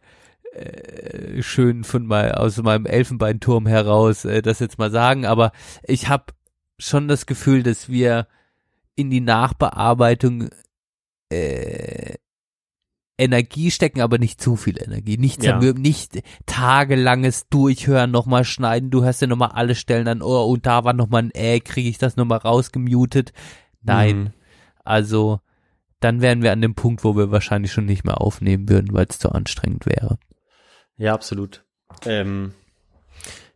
äh, 0.55 1.43
schön 1.43 1.85
von 1.85 2.07
mal 2.07 2.33
aus 2.33 2.57
meinem 2.59 2.87
Elfenbeinturm 2.87 3.67
heraus 3.67 4.25
äh, 4.25 4.43
das 4.43 4.61
jetzt 4.61 4.79
mal 4.79 4.91
sagen. 4.91 5.27
Aber 5.27 5.53
ich 5.83 6.09
habe 6.09 6.27
schon 6.79 7.09
das 7.09 7.27
Gefühl, 7.27 7.63
dass 7.63 7.89
wir 7.89 8.27
in 8.97 9.11
die 9.11 9.21
Nachbearbeitung 9.21 10.51
äh, 11.31 12.15
Energie 13.17 13.71
stecken, 13.71 14.01
aber 14.01 14.19
nicht 14.19 14.41
zu 14.41 14.57
viel 14.57 14.83
Energie. 14.83 15.17
Nicht, 15.17 15.43
Ja. 15.43 15.59
nicht 15.59 16.21
tagelanges 16.47 17.49
Durchhören, 17.49 18.11
nochmal 18.11 18.45
schneiden, 18.45 18.91
du 18.91 19.05
hörst 19.05 19.21
ja 19.21 19.29
nochmal 19.29 19.53
alle 19.53 19.77
Stellen 19.77 20.09
an, 20.09 20.23
oh, 20.23 20.45
und 20.45 20.67
da 20.67 20.85
war 20.85 20.93
nochmal 20.95 21.23
ein 21.23 21.31
Äh, 21.33 21.61
kriege 21.61 21.89
ich 21.89 21.99
das 21.99 22.17
nochmal 22.17 22.39
rausgemutet. 22.39 23.33
Nein. 23.85 24.19
Mhm. 24.19 24.33
Also, 24.85 25.41
dann 26.01 26.21
wären 26.21 26.43
wir 26.43 26.53
an 26.53 26.61
dem 26.61 26.75
Punkt, 26.75 27.05
wo 27.05 27.17
wir 27.17 27.31
wahrscheinlich 27.31 27.73
schon 27.73 27.87
nicht 27.87 28.05
mehr 28.05 28.21
aufnehmen 28.21 28.69
würden, 28.69 28.93
weil 28.93 29.07
es 29.09 29.19
zu 29.19 29.31
anstrengend 29.31 29.87
wäre. 29.87 30.19
Ja, 30.97 31.15
absolut. 31.15 31.65
Ähm, 32.05 32.53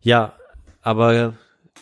ja, 0.00 0.34
aber 0.80 1.34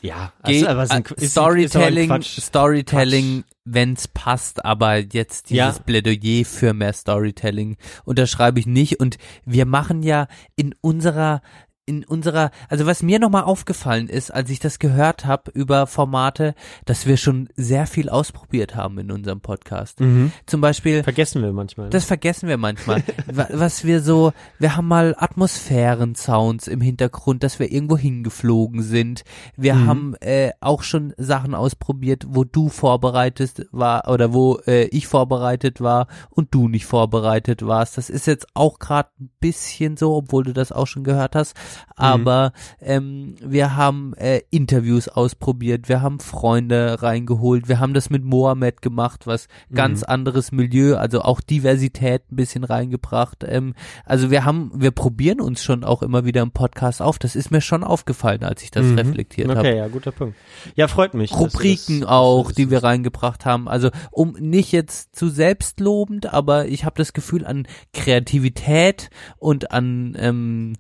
ja, 0.02 0.32
also, 0.42 0.66
aber 0.66 0.82
ist 0.84 0.90
ein, 0.90 1.02
ist, 1.02 1.22
ist 1.22 1.30
Storytelling, 1.32 2.08
Quatsch. 2.08 2.40
Storytelling, 2.40 3.44
wenn's 3.64 4.08
passt, 4.08 4.64
aber 4.64 4.96
jetzt 4.96 5.50
dieses 5.50 5.76
Ja. 5.76 5.82
Plädoyer 5.84 6.44
für 6.44 6.74
mehr 6.74 6.92
Storytelling 6.92 7.76
unterschreibe 8.04 8.60
ich 8.60 8.66
nicht. 8.66 9.00
Und 9.00 9.18
wir 9.44 9.66
machen 9.66 10.02
ja 10.02 10.28
in 10.54 10.74
unserer 10.80 11.42
in 11.86 12.04
unserer, 12.04 12.50
also 12.68 12.84
was 12.84 13.02
mir 13.02 13.18
nochmal 13.20 13.44
aufgefallen 13.44 14.08
ist, 14.08 14.32
als 14.32 14.50
ich 14.50 14.58
das 14.58 14.78
gehört 14.80 15.24
habe 15.24 15.50
über 15.52 15.86
Formate, 15.86 16.54
dass 16.84 17.06
wir 17.06 17.16
schon 17.16 17.48
sehr 17.56 17.86
viel 17.86 18.08
ausprobiert 18.08 18.74
haben 18.74 18.98
in 18.98 19.10
unserem 19.12 19.40
Podcast. 19.40 20.00
Mhm. 20.00 20.32
Zum 20.46 20.60
Beispiel. 20.60 21.04
Vergessen 21.04 21.42
wir 21.42 21.52
manchmal. 21.52 21.86
ne? 21.86 21.90
Das 21.90 22.04
vergessen 22.04 22.48
wir 22.48 22.56
manchmal. 22.56 23.02
Wa- 23.32 23.48
was 23.52 23.84
wir 23.84 24.00
so, 24.02 24.32
wir 24.58 24.76
haben 24.76 24.88
mal 24.88 25.14
Atmosphären-Sounds 25.16 26.68
im 26.68 26.80
Hintergrund, 26.80 27.42
dass 27.42 27.58
wir 27.58 27.70
irgendwo 27.70 27.96
hingeflogen 27.96 28.82
sind. 28.82 29.24
Wir 29.56 29.74
Mhm. 29.74 29.86
haben 29.86 30.14
äh, 30.20 30.50
auch 30.60 30.82
schon 30.82 31.14
Sachen 31.16 31.54
ausprobiert, 31.54 32.24
wo 32.28 32.44
du 32.44 32.68
vorbereitet 32.68 33.66
war 33.70 34.08
oder 34.08 34.32
wo 34.32 34.58
äh, 34.66 34.84
ich 34.86 35.06
vorbereitet 35.06 35.80
war 35.80 36.08
und 36.30 36.54
du 36.54 36.68
nicht 36.68 36.86
vorbereitet 36.86 37.66
warst. 37.66 37.96
Das 37.96 38.10
ist 38.10 38.26
jetzt 38.26 38.46
auch 38.54 38.78
gerade 38.78 39.08
ein 39.20 39.30
bisschen 39.40 39.96
so, 39.96 40.14
obwohl 40.16 40.44
du 40.44 40.52
das 40.52 40.72
auch 40.72 40.86
schon 40.86 41.04
gehört 41.04 41.36
hast. 41.36 41.54
Aber 41.96 42.52
ähm, 42.80 43.34
wir 43.40 43.76
haben 43.76 44.14
äh, 44.14 44.40
Interviews 44.50 45.08
ausprobiert, 45.08 45.88
wir 45.88 46.02
haben 46.02 46.20
Freunde 46.20 47.02
reingeholt, 47.02 47.68
wir 47.68 47.80
haben 47.80 47.94
das 47.94 48.10
mit 48.10 48.24
Mohammed 48.24 48.82
gemacht, 48.82 49.26
was 49.26 49.48
ganz 49.72 50.00
Mhm. 50.00 50.06
anderes 50.08 50.52
Milieu, 50.52 50.96
also 50.96 51.22
auch 51.22 51.40
Diversität 51.40 52.22
ein 52.30 52.36
bisschen 52.36 52.64
reingebracht. 52.64 53.44
Ähm, 53.46 53.74
also 54.04 54.30
wir 54.30 54.44
haben, 54.44 54.70
wir 54.74 54.90
probieren 54.90 55.40
uns 55.40 55.62
schon 55.62 55.84
auch 55.84 56.02
immer 56.02 56.24
wieder 56.24 56.42
im 56.42 56.50
Podcast 56.50 57.00
auf. 57.02 57.18
Das 57.18 57.36
ist 57.36 57.50
mir 57.50 57.60
schon 57.60 57.84
aufgefallen, 57.84 58.42
als 58.44 58.62
ich 58.62 58.70
das 58.70 58.84
Mhm. 58.86 58.98
reflektiert 58.98 59.48
habe. 59.48 59.60
Okay, 59.60 59.76
ja, 59.76 59.88
guter 59.88 60.12
Punkt. 60.12 60.36
Ja, 60.74 60.88
freut 60.88 61.14
mich. 61.14 61.32
Rubriken 61.34 62.00
das- 62.00 62.08
auch, 62.08 62.52
die 62.52 62.70
wir 62.70 62.82
reingebracht 62.82 63.44
haben. 63.44 63.68
Also 63.68 63.90
um 64.10 64.32
nicht 64.38 64.72
jetzt 64.72 65.14
zu 65.16 65.28
selbstlobend, 65.28 66.32
aber 66.32 66.66
ich 66.68 66.84
habe 66.84 66.96
das 66.96 67.12
Gefühl 67.12 67.44
an 67.46 67.66
Kreativität 67.92 69.10
und 69.38 69.70
an 69.72 70.16
ähm, 70.18 70.76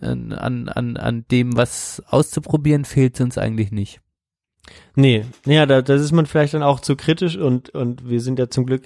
an, 0.00 0.32
an, 0.32 0.68
an, 0.68 0.96
an 0.96 1.24
dem, 1.30 1.56
was 1.56 2.02
auszuprobieren, 2.06 2.84
fehlt 2.84 3.20
uns 3.20 3.38
eigentlich 3.38 3.70
nicht. 3.70 4.00
Nee, 4.94 5.24
ja, 5.46 5.64
da, 5.64 5.80
das 5.80 6.02
ist 6.02 6.12
man 6.12 6.26
vielleicht 6.26 6.54
dann 6.54 6.62
auch 6.62 6.80
zu 6.80 6.96
kritisch 6.96 7.36
und 7.36 7.70
und 7.70 8.08
wir 8.08 8.20
sind 8.20 8.38
ja 8.38 8.50
zum 8.50 8.66
Glück 8.66 8.82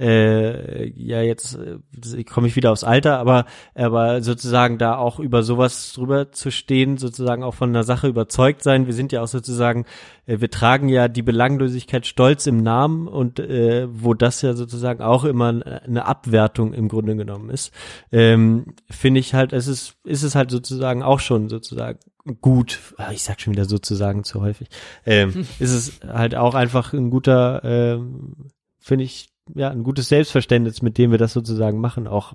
äh, 0.00 0.88
ja 0.96 1.20
jetzt 1.20 1.58
äh, 1.58 2.24
komme 2.24 2.48
ich 2.48 2.56
wieder 2.56 2.72
aufs 2.72 2.84
Alter, 2.84 3.18
aber 3.18 3.44
aber 3.74 4.22
sozusagen 4.22 4.78
da 4.78 4.96
auch 4.96 5.20
über 5.20 5.42
sowas 5.42 5.92
drüber 5.92 6.32
zu 6.32 6.50
stehen, 6.50 6.96
sozusagen 6.96 7.44
auch 7.44 7.54
von 7.54 7.68
einer 7.68 7.84
Sache 7.84 8.08
überzeugt 8.08 8.62
sein. 8.62 8.86
Wir 8.86 8.94
sind 8.94 9.12
ja 9.12 9.22
auch 9.22 9.28
sozusagen, 9.28 9.84
äh, 10.26 10.40
wir 10.40 10.50
tragen 10.50 10.88
ja 10.88 11.08
die 11.08 11.22
Belanglosigkeit 11.22 12.06
stolz 12.06 12.46
im 12.46 12.62
Namen 12.62 13.08
und 13.08 13.38
äh, 13.38 13.88
wo 13.90 14.14
das 14.14 14.40
ja 14.42 14.54
sozusagen 14.54 15.02
auch 15.02 15.24
immer 15.24 15.48
eine 15.48 16.06
Abwertung 16.06 16.72
im 16.72 16.88
Grunde 16.88 17.14
genommen 17.16 17.50
ist, 17.50 17.72
ähm, 18.10 18.74
finde 18.88 19.20
ich 19.20 19.34
halt, 19.34 19.52
es 19.52 19.66
ist 19.66 19.96
ist 20.04 20.22
es 20.22 20.34
halt 20.34 20.50
sozusagen 20.50 21.02
auch 21.02 21.20
schon 21.20 21.48
sozusagen 21.48 21.98
gut. 22.40 22.78
Ah, 22.96 23.12
Ich 23.12 23.22
sag 23.22 23.40
schon 23.40 23.52
wieder 23.52 23.64
sozusagen 23.66 24.24
zu 24.24 24.40
häufig. 24.40 24.68
Ähm, 25.04 25.46
ist 25.58 25.72
es 25.72 26.00
halt 26.06 26.34
auch 26.34 26.54
einfach 26.54 26.92
ein 26.92 27.10
guter, 27.10 27.62
ähm, 27.64 28.48
finde 28.78 29.04
ich, 29.04 29.28
ja, 29.54 29.70
ein 29.70 29.82
gutes 29.82 30.08
Selbstverständnis, 30.08 30.82
mit 30.82 30.98
dem 30.98 31.10
wir 31.10 31.18
das 31.18 31.32
sozusagen 31.32 31.80
machen. 31.80 32.06
Auch, 32.06 32.34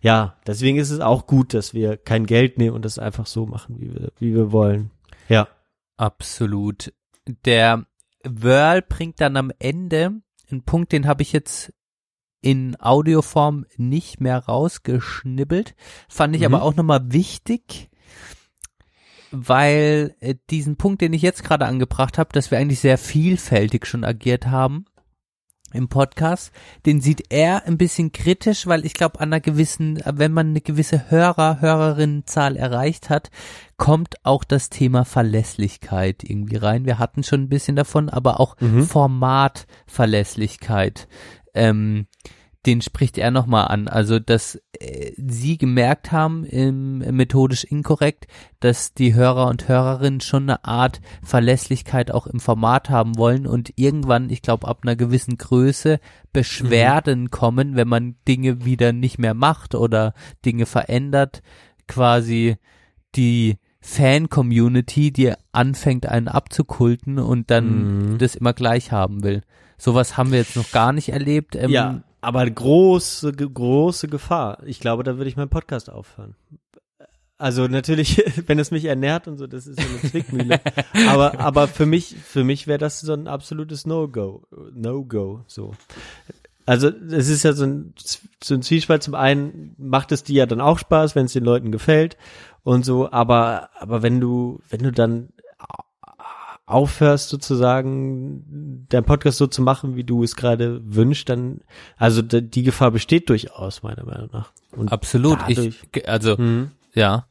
ja, 0.00 0.36
deswegen 0.46 0.78
ist 0.78 0.90
es 0.90 1.00
auch 1.00 1.26
gut, 1.26 1.54
dass 1.54 1.74
wir 1.74 1.96
kein 1.96 2.26
Geld 2.26 2.58
nehmen 2.58 2.74
und 2.74 2.84
das 2.84 2.98
einfach 2.98 3.26
so 3.26 3.46
machen, 3.46 3.80
wie 3.80 3.92
wir, 3.94 4.12
wie 4.18 4.34
wir 4.34 4.52
wollen. 4.52 4.90
Ja. 5.28 5.48
Absolut. 5.96 6.92
Der 7.44 7.86
Wörl 8.24 8.82
bringt 8.82 9.20
dann 9.20 9.36
am 9.36 9.52
Ende 9.58 10.12
einen 10.50 10.62
Punkt, 10.62 10.92
den 10.92 11.06
habe 11.06 11.22
ich 11.22 11.32
jetzt 11.32 11.72
in 12.40 12.76
Audioform 12.78 13.64
nicht 13.76 14.20
mehr 14.20 14.38
rausgeschnibbelt, 14.38 15.74
fand 16.08 16.36
ich 16.36 16.42
Mhm. 16.42 16.46
aber 16.54 16.62
auch 16.62 16.74
nochmal 16.76 17.12
wichtig, 17.12 17.88
weil 19.30 20.14
äh, 20.20 20.34
diesen 20.50 20.76
Punkt, 20.76 21.00
den 21.00 21.12
ich 21.12 21.22
jetzt 21.22 21.42
gerade 21.42 21.64
angebracht 21.64 22.18
habe, 22.18 22.30
dass 22.32 22.50
wir 22.50 22.58
eigentlich 22.58 22.80
sehr 22.80 22.98
vielfältig 22.98 23.86
schon 23.86 24.04
agiert 24.04 24.46
haben 24.48 24.84
im 25.74 25.88
Podcast, 25.88 26.52
den 26.86 27.00
sieht 27.00 27.24
er 27.30 27.66
ein 27.66 27.76
bisschen 27.76 28.12
kritisch, 28.12 28.66
weil 28.66 28.86
ich 28.86 28.94
glaube, 28.94 29.20
an 29.20 29.32
einer 29.32 29.40
gewissen, 29.40 30.00
wenn 30.04 30.32
man 30.32 30.48
eine 30.48 30.60
gewisse 30.60 31.10
Hörer, 31.10 31.60
Hörerinnenzahl 31.60 32.56
erreicht 32.56 33.10
hat, 33.10 33.30
kommt 33.76 34.24
auch 34.24 34.44
das 34.44 34.70
Thema 34.70 35.04
Verlässlichkeit 35.04 36.22
irgendwie 36.24 36.56
rein. 36.56 36.86
Wir 36.86 36.98
hatten 36.98 37.22
schon 37.22 37.42
ein 37.42 37.48
bisschen 37.48 37.76
davon, 37.76 38.08
aber 38.08 38.40
auch 38.40 38.56
Mhm. 38.60 38.84
Formatverlässlichkeit. 38.84 41.08
Ähm, 41.54 42.06
den 42.66 42.80
spricht 42.80 43.18
er 43.18 43.30
nochmal 43.30 43.68
an. 43.68 43.88
Also, 43.88 44.18
dass 44.18 44.58
äh, 44.78 45.12
sie 45.16 45.58
gemerkt 45.58 46.12
haben, 46.12 46.44
im, 46.44 46.98
methodisch 46.98 47.64
inkorrekt, 47.64 48.26
dass 48.60 48.94
die 48.94 49.14
Hörer 49.14 49.48
und 49.48 49.68
Hörerinnen 49.68 50.20
schon 50.20 50.44
eine 50.44 50.64
Art 50.64 51.00
Verlässlichkeit 51.22 52.10
auch 52.10 52.26
im 52.26 52.40
Format 52.40 52.88
haben 52.90 53.18
wollen 53.18 53.46
und 53.46 53.72
irgendwann, 53.76 54.30
ich 54.30 54.40
glaube, 54.42 54.66
ab 54.66 54.80
einer 54.82 54.96
gewissen 54.96 55.36
Größe 55.36 56.00
Beschwerden 56.32 57.30
kommen, 57.30 57.76
wenn 57.76 57.88
man 57.88 58.16
Dinge 58.26 58.64
wieder 58.64 58.92
nicht 58.92 59.18
mehr 59.18 59.34
macht 59.34 59.74
oder 59.74 60.14
Dinge 60.44 60.66
verändert, 60.66 61.42
quasi 61.86 62.56
die 63.14 63.56
Fan-Community, 63.80 65.12
die 65.12 65.32
anfängt, 65.52 66.06
einen 66.06 66.28
abzukulten 66.28 67.18
und 67.18 67.50
dann 67.50 68.12
Mhm. 68.12 68.18
das 68.18 68.34
immer 68.34 68.52
gleich 68.52 68.92
haben 68.92 69.22
will. 69.22 69.42
Sowas 69.76 70.16
haben 70.16 70.30
wir 70.30 70.38
jetzt 70.38 70.56
noch 70.56 70.70
gar 70.72 70.92
nicht 70.92 71.10
erlebt. 71.10 71.54
Ähm, 71.56 71.70
ja, 71.70 72.02
aber 72.24 72.48
große, 72.48 73.32
große 73.32 74.08
Gefahr. 74.08 74.58
Ich 74.64 74.80
glaube, 74.80 75.04
da 75.04 75.16
würde 75.16 75.28
ich 75.28 75.36
meinen 75.36 75.48
Podcast 75.48 75.90
aufhören. 75.90 76.34
Also 77.36 77.66
natürlich, 77.66 78.22
wenn 78.46 78.58
es 78.58 78.70
mich 78.70 78.84
ernährt 78.84 79.28
und 79.28 79.38
so, 79.38 79.46
das 79.46 79.66
ist 79.66 79.80
so 79.80 79.88
eine 79.88 80.10
Zwickmühle. 80.10 80.60
aber, 81.08 81.40
aber 81.40 81.68
für 81.68 81.86
mich, 81.86 82.16
für 82.16 82.44
mich 82.44 82.66
wäre 82.66 82.78
das 82.78 83.00
so 83.00 83.12
ein 83.12 83.28
absolutes 83.28 83.86
No-Go. 83.86 84.46
No-Go, 84.72 85.42
so. 85.46 85.72
Also, 86.66 86.88
es 86.88 87.28
ist 87.28 87.42
ja 87.42 87.52
so 87.52 87.64
ein, 87.64 87.94
so 88.42 88.54
ein 88.54 88.62
Zwiespalt. 88.62 89.02
Zum 89.02 89.14
einen 89.14 89.74
macht 89.76 90.12
es 90.12 90.22
dir 90.22 90.36
ja 90.36 90.46
dann 90.46 90.62
auch 90.62 90.78
Spaß, 90.78 91.14
wenn 91.14 91.26
es 91.26 91.34
den 91.34 91.44
Leuten 91.44 91.70
gefällt 91.70 92.16
und 92.62 92.84
so, 92.86 93.12
aber, 93.12 93.68
aber 93.78 94.02
wenn 94.02 94.20
du, 94.20 94.60
wenn 94.70 94.82
du 94.82 94.90
dann 94.90 95.28
aufhörst 96.66 97.28
sozusagen 97.28 98.86
dein 98.88 99.04
Podcast 99.04 99.38
so 99.38 99.46
zu 99.46 99.60
machen, 99.62 99.96
wie 99.96 100.04
du 100.04 100.22
es 100.22 100.34
gerade 100.36 100.80
wünschst, 100.84 101.28
dann 101.28 101.60
also 101.96 102.22
die 102.22 102.62
Gefahr 102.62 102.90
besteht 102.90 103.28
durchaus 103.28 103.82
meiner 103.82 104.04
Meinung 104.04 104.30
nach. 104.32 104.52
Und 104.72 104.90
Absolut. 104.90 105.40
dadurch- 105.42 105.82
Ich, 105.94 106.08
also, 106.08 106.36
Mhm. 106.38 106.70
ja. 106.94 107.26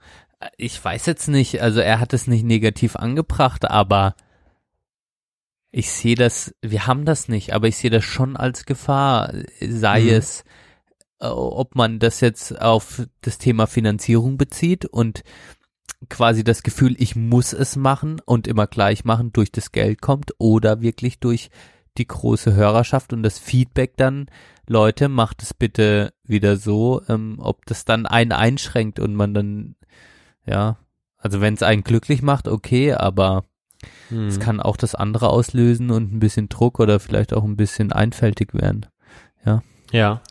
Ich 0.58 0.84
weiß 0.84 1.06
jetzt 1.06 1.30
nicht, 1.30 1.62
also 1.62 1.80
er 1.80 2.00
hat 2.02 2.12
es 2.14 2.28
nicht 2.28 2.44
negativ 2.44 2.96
angebracht, 2.98 3.64
aber 3.70 4.14
ich 5.72 5.90
sehe 5.92 6.16
das, 6.16 6.54
wir 6.62 6.86
haben 6.86 7.06
das 7.06 7.28
nicht, 7.30 7.54
aber 7.54 7.68
ich 7.68 7.78
sehe 7.78 7.90
das 7.90 8.04
schon 8.04 8.36
als 8.38 8.66
Gefahr, 8.66 9.34
sei 9.62 10.02
Mhm. 10.02 10.10
es, 10.10 10.44
äh, 11.20 11.28
ob 11.28 11.76
man 11.76 11.98
das 12.00 12.20
jetzt 12.20 12.62
auf 12.62 13.04
das 13.22 13.38
Thema 13.40 13.66
Finanzierung 13.68 14.38
bezieht 14.38 14.86
und 14.86 15.24
quasi 16.10 16.44
das 16.44 16.64
Gefühl, 16.64 16.96
ich 16.98 17.16
muss 17.16 17.54
es 17.54 17.76
machen 17.76 18.22
und 18.26 18.48
immer 18.48 18.68
gleich 18.68 19.06
machen, 19.06 19.32
durch 19.34 19.52
das 19.52 19.72
Geld 19.72 20.02
kommt 20.02 20.34
oder 20.38 20.82
wirklich 20.82 21.20
durch 21.20 21.50
die 21.98 22.08
große 22.08 22.54
Hörerschaft 22.54 23.14
und 23.14 23.24
das 23.24 23.40
Feedback 23.40 23.98
dann, 23.98 24.28
Leute, 24.68 25.10
macht 25.10 25.44
es 25.44 25.54
bitte 25.54 26.14
wieder 26.24 26.58
so, 26.58 27.02
ähm, 27.08 27.38
ob 27.40 27.66
das 27.66 27.86
dann 27.86 28.06
einen 28.06 28.32
einschränkt 28.32 29.00
und 29.00 29.14
man 29.16 29.34
dann, 29.34 29.76
ja, 30.46 30.78
also 31.18 31.40
wenn 31.40 31.54
es 31.54 31.64
einen 31.64 31.84
glücklich 31.84 32.22
macht, 32.22 32.48
okay, 32.48 32.94
aber 32.94 33.46
Mhm. 34.10 34.28
es 34.28 34.40
kann 34.40 34.60
auch 34.62 34.78
das 34.78 34.96
andere 34.96 35.30
auslösen 35.30 35.92
und 35.92 36.14
ein 36.14 36.20
bisschen 36.20 36.50
Druck 36.50 36.80
oder 36.80 37.00
vielleicht 37.00 37.34
auch 37.34 37.44
ein 37.44 37.58
bisschen 37.58 37.92
einfältig 37.92 38.54
werden. 38.54 38.86
Ja. 39.46 39.62
Ja. 39.92 40.22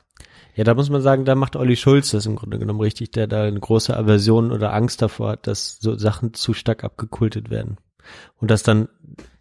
Ja, 0.54 0.64
da 0.64 0.74
muss 0.74 0.90
man 0.90 1.00
sagen, 1.02 1.24
da 1.24 1.34
macht 1.34 1.56
Olli 1.56 1.76
Schulz 1.76 2.10
das 2.10 2.26
im 2.26 2.36
Grunde 2.36 2.58
genommen 2.58 2.80
richtig, 2.80 3.10
der 3.10 3.26
da 3.26 3.44
eine 3.44 3.58
große 3.60 3.96
Aversion 3.96 4.52
oder 4.52 4.72
Angst 4.74 5.00
davor 5.00 5.30
hat, 5.30 5.46
dass 5.46 5.78
so 5.80 5.96
Sachen 5.96 6.34
zu 6.34 6.52
stark 6.52 6.84
abgekultet 6.84 7.48
werden. 7.50 7.78
Und 8.36 8.50
das 8.50 8.62
dann 8.62 8.88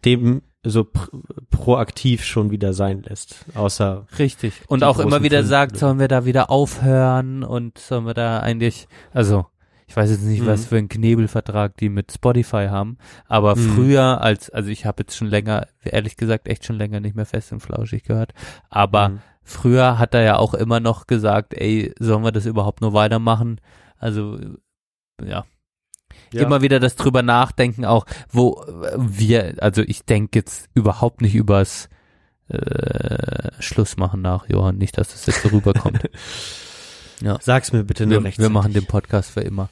dem 0.04 0.42
so 0.64 0.84
pr 0.84 1.08
proaktiv 1.50 2.24
schon 2.24 2.50
wieder 2.50 2.72
sein 2.72 3.02
lässt. 3.02 3.44
Außer 3.54 4.06
Richtig. 4.18 4.54
Und 4.68 4.84
auch 4.84 4.98
immer 5.00 5.22
wieder 5.22 5.38
Filme. 5.38 5.48
sagt, 5.48 5.76
sollen 5.76 5.98
wir 5.98 6.08
da 6.08 6.24
wieder 6.24 6.50
aufhören 6.50 7.42
und 7.42 7.78
sollen 7.78 8.06
wir 8.06 8.14
da 8.14 8.38
eigentlich, 8.40 8.86
also 9.12 9.46
ich 9.86 9.96
weiß 9.96 10.10
jetzt 10.10 10.22
nicht, 10.24 10.42
Mhm. 10.42 10.46
was 10.46 10.66
für 10.66 10.76
einen 10.78 10.88
Knebelvertrag 10.88 11.76
die 11.76 11.88
mit 11.88 12.12
Spotify 12.12 12.68
haben, 12.70 12.96
aber 13.28 13.56
Mhm. 13.56 13.74
früher 13.74 14.20
als, 14.22 14.48
also 14.50 14.70
ich 14.70 14.86
habe 14.86 15.02
jetzt 15.02 15.16
schon 15.16 15.28
länger, 15.28 15.66
ehrlich 15.84 16.16
gesagt, 16.16 16.48
echt 16.48 16.64
schon 16.64 16.76
länger 16.78 17.00
nicht 17.00 17.16
mehr 17.16 17.26
fest 17.26 17.52
und 17.52 17.60
flauschig 17.60 18.04
gehört, 18.04 18.32
aber 18.70 19.10
Mhm. 19.10 19.18
Früher 19.44 19.98
hat 19.98 20.14
er 20.14 20.22
ja 20.22 20.36
auch 20.36 20.54
immer 20.54 20.80
noch 20.80 21.06
gesagt, 21.06 21.54
ey, 21.54 21.94
sollen 21.98 22.24
wir 22.24 22.32
das 22.32 22.46
überhaupt 22.46 22.80
nur 22.80 22.92
weitermachen? 22.92 23.60
Also, 23.98 24.38
ja. 25.24 25.44
Ja. 26.32 26.42
Immer 26.42 26.62
wieder 26.62 26.80
das 26.80 26.96
drüber 26.96 27.22
nachdenken, 27.22 27.84
auch 27.84 28.06
wo 28.30 28.64
wir, 28.96 29.56
also 29.58 29.82
ich 29.82 30.04
denke 30.04 30.38
jetzt 30.38 30.68
überhaupt 30.74 31.20
nicht 31.20 31.34
übers 31.34 31.88
äh, 32.48 33.50
Schluss 33.60 33.96
machen 33.96 34.22
nach, 34.22 34.48
Johann, 34.48 34.78
nicht, 34.78 34.96
dass 34.98 35.12
das 35.12 35.26
jetzt 35.26 35.42
so 35.42 35.48
rüberkommt. 35.50 36.10
ja. 37.20 37.38
Sag's 37.40 37.72
mir 37.72 37.84
bitte 37.84 38.06
nur 38.06 38.24
wir, 38.24 38.36
wir 38.36 38.48
machen 38.48 38.72
den 38.72 38.86
Podcast 38.86 39.30
für 39.30 39.40
immer. 39.40 39.68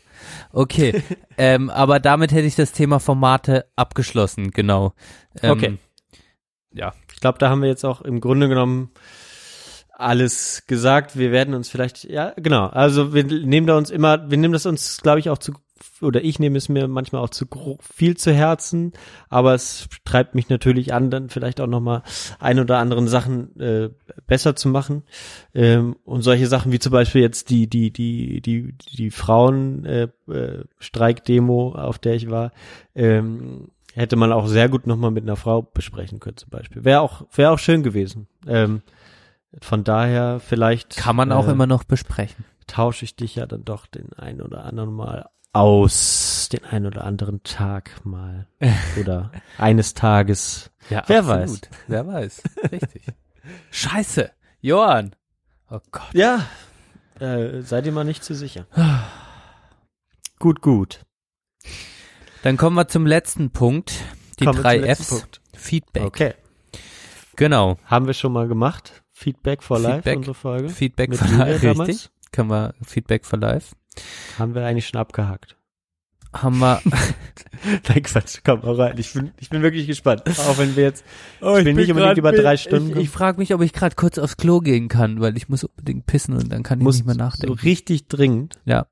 Okay, 0.53 1.03
ähm, 1.39 1.71
aber 1.71 1.99
damit 1.99 2.33
hätte 2.33 2.47
ich 2.47 2.57
das 2.57 2.73
Thema 2.73 3.01
Formate 3.01 3.67
abgeschlossen, 3.77 4.51
genau. 4.51 4.93
Ähm, 5.43 5.51
Okay. 5.51 5.79
Ja. 6.73 6.95
Ich 7.13 7.21
glaube, 7.21 7.39
da 7.39 7.51
haben 7.51 7.63
wir 7.63 7.69
jetzt 7.69 7.85
auch 7.85 8.01
im 8.01 8.21
Grunde 8.21 8.49
genommen 8.49 8.91
alles 10.01 10.65
gesagt. 10.67 11.17
Wir 11.19 11.33
werden 11.33 11.55
uns 11.55 11.69
vielleicht, 11.69 12.05
ja, 12.05 12.33
genau. 12.37 12.67
Also 12.67 13.15
wir 13.15 13.25
nehmen 13.25 13.67
da 13.67 13.77
uns 13.77 13.91
immer, 13.91 14.31
wir 14.31 14.39
nehmen 14.39 14.53
das 14.53 14.67
uns, 14.67 14.99
glaube 15.03 15.21
ich, 15.21 15.31
auch 15.31 15.39
zu 15.39 15.53
oder 16.03 16.23
ich 16.23 16.39
nehme 16.39 16.59
es 16.59 16.69
mir 16.69 16.89
manchmal 16.89 17.23
auch 17.23 17.31
zu 17.31 17.47
viel 17.81 18.17
zu 18.17 18.33
Herzen, 18.33 18.93
aber 19.29 19.55
es 19.55 19.89
treibt 20.05 20.35
mich 20.35 20.49
natürlich 20.49 20.93
an, 20.93 21.11
dann 21.11 21.29
vielleicht 21.29 21.61
auch 21.61 21.67
nochmal 21.67 22.03
ein 22.39 22.59
oder 22.59 22.79
anderen 22.79 23.09
Sachen 23.09 23.59
äh, 23.61 23.91
besser 24.27 24.57
zu 24.57 24.69
machen. 24.69 25.03
Ähm, 25.55 25.97
und 26.05 26.23
solche 26.23 26.47
Sachen 26.47 26.73
wie 26.73 26.79
zum 26.79 26.93
Beispiel 26.93 27.23
jetzt 27.23 27.51
die, 27.51 27.69
die, 27.69 27.93
die, 27.93 28.41
die, 28.41 28.75
die 28.97 29.11
Frauen 29.11 29.85
äh, 29.85 30.09
äh, 30.29 30.65
auf 31.75 31.99
der 31.99 32.15
ich 32.15 32.31
war, 32.31 32.53
ähm, 32.95 33.69
hätte 33.95 34.17
man 34.17 34.33
auch 34.33 34.47
sehr 34.47 34.69
gut 34.69 34.87
nochmal 34.87 35.11
mit 35.11 35.25
einer 35.25 35.37
Frau 35.37 35.63
besprechen 35.63 36.21
können, 36.21 36.37
zum 36.37 36.51
Beispiel. 36.51 36.85
Wäre 36.85 37.01
auch, 37.01 37.27
wäre 37.35 37.51
auch 37.51 37.59
schön 37.59 37.83
gewesen. 37.83 38.29
Ähm, 38.47 38.83
von 39.61 39.85
daher 39.85 40.41
vielleicht. 40.41 40.97
Kann 40.97 41.17
man 41.17 41.33
auch 41.33 41.49
äh, 41.49 41.53
immer 41.53 41.67
noch 41.67 41.85
besprechen. 41.85 42.45
Tausche 42.67 43.05
ich 43.05 43.17
dich 43.17 43.35
ja 43.35 43.47
dann 43.47 43.65
doch 43.65 43.87
den 43.87 44.13
ein 44.13 44.41
oder 44.41 44.65
anderen 44.65 44.93
Mal 44.93 45.29
aus, 45.53 46.49
den 46.53 46.65
ein 46.65 46.87
oder 46.87 47.05
anderen 47.05 47.43
Tag 47.43 48.05
mal. 48.05 48.47
Oder 49.01 49.33
eines 49.59 49.95
Tages. 49.95 50.71
Ja, 50.91 51.03
Wer 51.07 51.21
absolut. 51.21 51.49
weiß. 51.49 51.61
Wer 51.89 52.07
weiß. 52.07 52.43
Richtig. 52.71 53.07
Scheiße. 53.71 54.31
Johann. 54.61 55.17
Oh 55.69 55.81
Gott. 55.91 56.13
Ja. 56.13 56.47
Äh, 57.19 57.63
seid 57.63 57.87
ihr 57.87 57.93
mal 57.93 58.05
nicht 58.05 58.23
zu 58.23 58.35
sicher. 58.35 58.67
gut, 60.39 60.61
gut. 60.63 61.01
Dann 62.43 62.57
kommen 62.57 62.77
wir 62.77 62.89
zum 62.89 63.07
letzten 63.07 63.51
Punkt. 63.51 63.93
Die 64.39 64.45
Kommen 64.45 64.63
drei 64.63 64.95
Fs. 64.95 65.27
Feedback. 65.55 66.05
Okay. 66.05 66.35
Genau. 67.37 67.79
Haben 67.85 68.07
wir 68.07 68.15
schon 68.15 68.33
mal 68.33 68.49
gemacht. 68.49 69.03
Feedback 69.21 69.63
for 69.63 69.79
Life, 69.79 69.97
Feedback, 69.97 70.17
unsere 70.17 70.35
Folge. 70.35 70.69
Feedback 70.71 71.15
for 71.15 71.29
Life, 71.29 71.67
damals. 71.67 71.89
richtig. 71.91 72.11
Können 72.33 72.49
wir 72.49 72.73
Feedback 72.83 73.27
for 73.27 73.39
Life. 73.39 73.77
Haben 74.39 74.55
wir 74.55 74.65
eigentlich 74.65 74.89
schon 74.89 74.99
abgehakt. 74.99 75.59
Haben 76.33 76.59
wir. 76.59 76.81
Nein, 77.89 78.03
Quatsch, 78.03 78.39
komm 78.43 78.61
mal 78.61 78.75
rein. 78.77 78.97
Ich 78.97 79.13
bin, 79.13 79.33
ich 79.39 79.51
bin 79.51 79.61
wirklich 79.61 79.87
gespannt. 79.87 80.23
Auch 80.27 80.57
wenn 80.57 80.75
wir 80.75 80.85
jetzt, 80.85 81.05
Oh, 81.43 81.57
ich, 81.59 81.67
will 81.67 81.75
nicht 81.75 81.91
unbedingt 81.91 82.17
über 82.17 82.33
drei 82.33 82.57
Stunden 82.57 82.93
Ich, 82.93 82.97
ich 83.05 83.11
frage 83.11 83.37
mich, 83.37 83.53
ob 83.53 83.61
ich 83.61 83.75
gerade 83.75 83.95
kurz 83.95 84.17
aufs 84.17 84.39
Klo 84.39 84.61
gehen 84.61 84.89
kann, 84.89 85.21
weil 85.21 85.37
ich 85.37 85.51
muss 85.51 85.65
unbedingt 85.65 86.07
pissen 86.07 86.35
und 86.35 86.51
dann 86.51 86.63
kann 86.63 86.81
ich 86.81 86.87
nicht 86.87 87.05
mehr 87.05 87.15
so 87.15 87.21
nachdenken. 87.21 87.59
richtig 87.59 88.09
dringend. 88.09 88.59
Ja. 88.65 88.87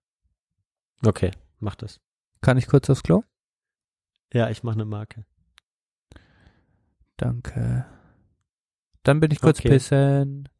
Okay, 1.07 1.31
mach 1.59 1.75
das. 1.75 2.01
Kann 2.43 2.59
ich 2.59 2.67
kurz 2.67 2.91
aufs 2.91 3.03
Klo? 3.03 3.23
Ja, 4.35 4.51
ich 4.51 4.63
mache 4.63 4.75
eine 4.75 4.85
Marke. 4.85 5.25
Danke. 7.17 7.87
Dann 9.09 9.21
bin 9.21 9.31
ich 9.31 9.41
kurz 9.41 9.61
Okay. 9.61 9.71
pissen. 9.71 10.51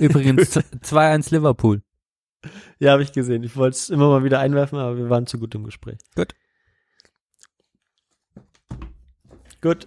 Übrigens 0.00 0.50
z- 0.52 0.64
2-1 0.82 1.34
Liverpool. 1.34 1.82
Ja, 2.78 2.92
habe 2.92 3.02
ich 3.02 3.12
gesehen. 3.12 3.42
Ich 3.42 3.56
wollte 3.56 3.76
es 3.76 3.90
immer 3.90 4.08
mal 4.08 4.24
wieder 4.24 4.40
einwerfen, 4.40 4.78
aber 4.78 4.96
wir 4.96 5.10
waren 5.10 5.26
zu 5.26 5.38
gut 5.38 5.54
im 5.54 5.64
Gespräch. 5.64 5.98
Gut. 6.14 6.34
Gut. 9.60 9.86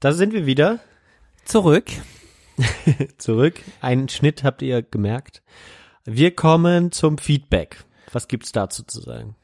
Da 0.00 0.10
sind 0.12 0.32
wir 0.32 0.46
wieder. 0.46 0.80
Zurück. 1.44 1.90
Zurück. 3.18 3.62
Einen 3.80 4.08
Schnitt 4.08 4.42
habt 4.42 4.62
ihr 4.62 4.82
gemerkt. 4.82 5.44
Wir 6.04 6.34
kommen 6.34 6.90
zum 6.90 7.18
Feedback. 7.18 7.84
Was 8.12 8.26
gibt's 8.26 8.50
dazu 8.50 8.82
zu 8.82 9.00
sagen? 9.00 9.36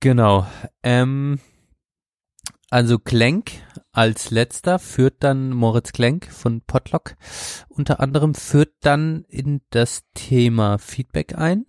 Genau. 0.00 0.46
Ähm, 0.82 1.38
also 2.70 2.98
Klenk 2.98 3.52
als 3.92 4.30
letzter 4.30 4.78
führt 4.78 5.24
dann 5.24 5.50
Moritz 5.50 5.92
Klenk 5.92 6.26
von 6.30 6.60
Potlock 6.60 7.16
unter 7.68 8.00
anderem 8.00 8.34
führt 8.34 8.74
dann 8.80 9.24
in 9.28 9.60
das 9.70 10.02
Thema 10.14 10.78
Feedback 10.78 11.36
ein. 11.36 11.66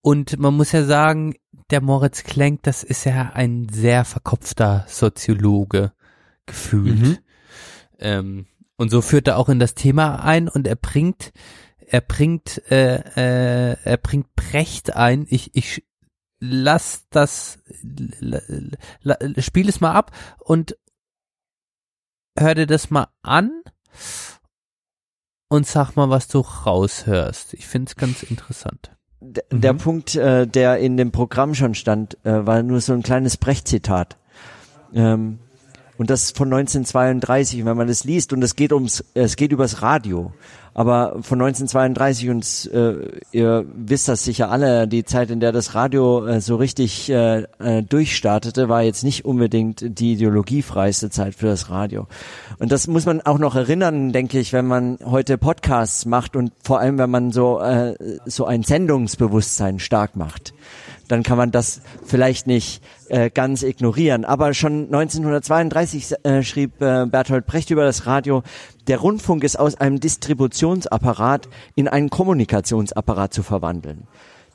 Und 0.00 0.38
man 0.38 0.56
muss 0.56 0.72
ja 0.72 0.84
sagen, 0.84 1.34
der 1.70 1.82
Moritz 1.82 2.22
Klenk, 2.22 2.62
das 2.62 2.82
ist 2.82 3.04
ja 3.04 3.32
ein 3.34 3.68
sehr 3.68 4.04
verkopfter 4.04 4.84
Soziologe 4.88 5.92
gefühlt. 6.46 7.00
Mhm. 7.00 7.18
Ähm, 7.98 8.46
und 8.76 8.90
so 8.90 9.02
führt 9.02 9.28
er 9.28 9.38
auch 9.38 9.48
in 9.48 9.58
das 9.58 9.74
Thema 9.74 10.24
ein 10.24 10.48
und 10.48 10.66
er 10.66 10.76
bringt, 10.76 11.32
er 11.78 12.00
bringt, 12.00 12.62
äh, 12.70 13.72
äh, 13.72 13.76
er 13.82 13.96
bringt 13.96 14.34
Precht 14.36 14.94
ein. 14.94 15.26
Ich, 15.28 15.50
ich 15.54 15.82
lass 16.40 17.06
das, 17.10 17.58
spiel 19.38 19.68
es 19.68 19.80
mal 19.80 19.92
ab 19.92 20.12
und 20.38 20.76
hör 22.38 22.54
dir 22.54 22.66
das 22.66 22.90
mal 22.90 23.08
an 23.22 23.62
und 25.48 25.66
sag 25.66 25.96
mal, 25.96 26.10
was 26.10 26.28
du 26.28 26.40
raushörst. 26.40 27.54
Ich 27.54 27.66
finde 27.66 27.88
es 27.90 27.96
ganz 27.96 28.22
interessant. 28.22 28.94
D 29.20 29.40
Der 29.50 29.72
Mhm. 29.72 29.78
Punkt, 29.78 30.14
äh, 30.14 30.46
der 30.46 30.78
in 30.78 30.96
dem 30.96 31.10
Programm 31.10 31.54
schon 31.54 31.74
stand, 31.74 32.16
äh, 32.24 32.46
war 32.46 32.62
nur 32.62 32.80
so 32.80 32.92
ein 32.92 33.02
kleines 33.02 33.36
Brecht-Zitat. 33.36 34.16
Ähm, 34.94 35.40
und 35.98 36.10
das 36.10 36.30
von 36.30 36.46
1932, 36.46 37.64
wenn 37.64 37.76
man 37.76 37.88
das 37.88 38.04
liest, 38.04 38.32
und 38.32 38.42
es 38.42 38.56
geht 38.56 38.72
ums, 38.72 39.04
es 39.14 39.36
geht 39.36 39.52
übers 39.52 39.82
Radio. 39.82 40.32
Aber 40.74 41.16
von 41.22 41.42
1932 41.42 42.30
und 42.30 42.70
äh, 42.72 43.20
ihr 43.32 43.64
wisst 43.74 44.06
das 44.06 44.22
sicher 44.22 44.48
alle, 44.48 44.86
die 44.86 45.04
Zeit, 45.04 45.28
in 45.28 45.40
der 45.40 45.50
das 45.50 45.74
Radio 45.74 46.24
äh, 46.24 46.40
so 46.40 46.54
richtig 46.54 47.10
äh, 47.10 47.46
äh, 47.58 47.82
durchstartete, 47.82 48.68
war 48.68 48.82
jetzt 48.82 49.02
nicht 49.02 49.24
unbedingt 49.24 49.98
die 49.98 50.12
ideologiefreiste 50.12 51.10
Zeit 51.10 51.34
für 51.34 51.46
das 51.46 51.68
Radio. 51.68 52.06
Und 52.60 52.70
das 52.70 52.86
muss 52.86 53.06
man 53.06 53.20
auch 53.22 53.38
noch 53.38 53.56
erinnern, 53.56 54.12
denke 54.12 54.38
ich, 54.38 54.52
wenn 54.52 54.66
man 54.66 54.98
heute 55.04 55.36
Podcasts 55.36 56.06
macht 56.06 56.36
und 56.36 56.52
vor 56.62 56.78
allem, 56.78 56.96
wenn 56.98 57.10
man 57.10 57.32
so 57.32 57.60
äh, 57.60 57.96
so 58.26 58.44
ein 58.44 58.62
Sendungsbewusstsein 58.62 59.80
stark 59.80 60.14
macht 60.14 60.54
dann 61.08 61.22
kann 61.22 61.38
man 61.38 61.50
das 61.50 61.80
vielleicht 62.04 62.46
nicht 62.46 62.82
äh, 63.08 63.30
ganz 63.30 63.62
ignorieren. 63.62 64.24
Aber 64.24 64.54
schon 64.54 64.84
1932 64.84 66.14
äh, 66.22 66.42
schrieb 66.42 66.80
äh, 66.80 67.06
Bertolt 67.06 67.46
Brecht 67.46 67.70
über 67.70 67.84
das 67.84 68.06
Radio, 68.06 68.42
der 68.86 68.98
Rundfunk 68.98 69.42
ist 69.42 69.58
aus 69.58 69.74
einem 69.74 70.00
Distributionsapparat 70.00 71.48
in 71.74 71.88
einen 71.88 72.10
Kommunikationsapparat 72.10 73.34
zu 73.34 73.42
verwandeln. 73.42 74.06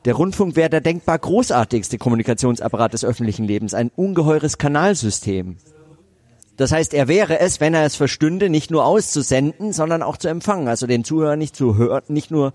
Der 0.05 0.15
Rundfunk 0.15 0.55
wäre 0.55 0.69
der 0.69 0.81
denkbar 0.81 1.17
großartigste 1.17 1.97
Kommunikationsapparat 1.97 2.93
des 2.93 3.05
öffentlichen 3.05 3.45
Lebens, 3.45 3.73
ein 3.73 3.89
ungeheures 3.95 4.57
Kanalsystem. 4.57 5.57
Das 6.57 6.71
heißt, 6.71 6.93
er 6.93 7.07
wäre 7.07 7.39
es, 7.39 7.59
wenn 7.59 7.73
er 7.73 7.85
es 7.85 7.95
verstünde, 7.95 8.49
nicht 8.49 8.69
nur 8.69 8.85
auszusenden, 8.85 9.73
sondern 9.73 10.03
auch 10.03 10.17
zu 10.17 10.27
empfangen, 10.27 10.67
also 10.67 10.85
den 10.85 11.03
Zuhörer 11.03 11.35
nicht 11.35 11.55
zu 11.55 11.77
hören, 11.77 12.03
nicht 12.09 12.29
nur 12.29 12.53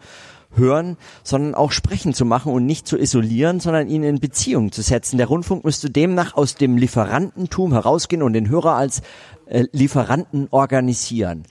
hören, 0.54 0.96
sondern 1.22 1.54
auch 1.54 1.72
sprechen 1.72 2.14
zu 2.14 2.24
machen 2.24 2.52
und 2.52 2.66
nicht 2.66 2.86
zu 2.86 2.98
isolieren, 2.98 3.60
sondern 3.60 3.88
ihn 3.88 4.02
in 4.02 4.20
Beziehung 4.20 4.72
zu 4.72 4.82
setzen. 4.82 5.18
Der 5.18 5.26
Rundfunk 5.26 5.64
müsste 5.64 5.90
demnach 5.90 6.34
aus 6.34 6.54
dem 6.54 6.76
Lieferantentum 6.76 7.72
herausgehen 7.72 8.22
und 8.22 8.32
den 8.32 8.48
Hörer 8.48 8.74
als 8.74 9.02
äh, 9.46 9.64
Lieferanten 9.72 10.48
organisieren. 10.50 11.44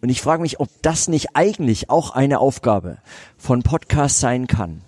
Und 0.00 0.08
ich 0.08 0.20
frage 0.20 0.42
mich, 0.42 0.60
ob 0.60 0.68
das 0.82 1.08
nicht 1.08 1.28
eigentlich 1.34 1.88
auch 1.88 2.10
eine 2.10 2.40
Aufgabe 2.40 2.98
von 3.36 3.62
Podcasts 3.62 4.20
sein 4.20 4.46
kann. 4.46 4.82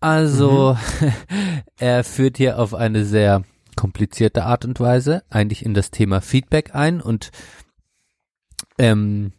Also, 0.00 0.76
er 1.78 2.02
führt 2.02 2.36
hier 2.36 2.58
auf 2.58 2.74
eine 2.74 3.04
sehr 3.04 3.44
komplizierte 3.76 4.44
Art 4.44 4.64
und 4.64 4.80
Weise 4.80 5.22
eigentlich 5.30 5.64
in 5.64 5.74
das 5.74 5.92
Thema 5.92 6.20
Feedback 6.20 6.74
ein 6.74 7.00
und 7.00 7.30
ähm, 8.78 9.32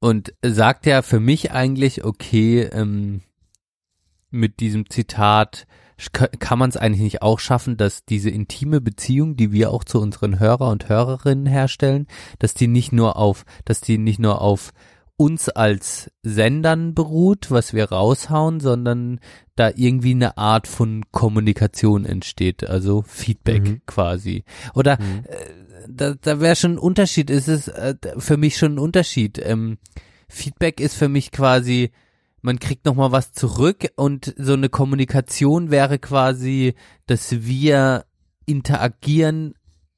und 0.00 0.34
sagt 0.42 0.86
ja 0.86 1.02
für 1.02 1.20
mich 1.20 1.52
eigentlich, 1.52 2.04
okay, 2.04 2.62
ähm, 2.62 3.20
mit 4.30 4.60
diesem 4.60 4.88
Zitat 4.88 5.66
kann 6.38 6.58
man 6.58 6.70
es 6.70 6.78
eigentlich 6.78 7.02
nicht 7.02 7.22
auch 7.22 7.38
schaffen, 7.38 7.76
dass 7.76 8.06
diese 8.06 8.30
intime 8.30 8.80
Beziehung, 8.80 9.36
die 9.36 9.52
wir 9.52 9.70
auch 9.70 9.84
zu 9.84 10.00
unseren 10.00 10.40
Hörer 10.40 10.70
und 10.70 10.88
Hörerinnen 10.88 11.46
herstellen, 11.46 12.06
dass 12.38 12.54
die 12.54 12.68
nicht 12.68 12.92
nur 12.92 13.16
auf, 13.16 13.44
dass 13.66 13.82
die 13.82 13.98
nicht 13.98 14.18
nur 14.18 14.40
auf 14.40 14.72
uns 15.20 15.50
als 15.50 16.10
Sendern 16.22 16.94
beruht, 16.94 17.50
was 17.50 17.74
wir 17.74 17.90
raushauen, 17.90 18.58
sondern 18.58 19.20
da 19.54 19.70
irgendwie 19.76 20.12
eine 20.12 20.38
Art 20.38 20.66
von 20.66 21.04
Kommunikation 21.10 22.06
entsteht, 22.06 22.64
also 22.66 23.02
Feedback 23.06 23.62
Mhm. 23.62 23.80
quasi. 23.84 24.44
Oder 24.74 24.98
Mhm. 24.98 25.24
äh, 25.28 25.36
da, 25.88 26.14
da 26.18 26.40
wäre 26.40 26.56
schon 26.56 26.76
ein 26.76 26.78
Unterschied, 26.78 27.28
ist 27.28 27.48
es 27.48 27.68
äh, 27.68 27.96
für 28.16 28.38
mich 28.38 28.56
schon 28.56 28.76
ein 28.76 28.78
Unterschied. 28.78 29.38
Ähm, 29.44 29.76
Feedback 30.26 30.80
ist 30.80 30.94
für 30.94 31.10
mich 31.10 31.32
quasi, 31.32 31.90
man 32.40 32.58
kriegt 32.58 32.86
noch 32.86 32.94
mal 32.94 33.12
was 33.12 33.32
zurück 33.32 33.88
und 33.96 34.34
so 34.38 34.54
eine 34.54 34.70
Kommunikation 34.70 35.70
wäre 35.70 35.98
quasi, 35.98 36.72
dass 37.04 37.42
wir 37.42 38.06
interagieren, 38.46 39.52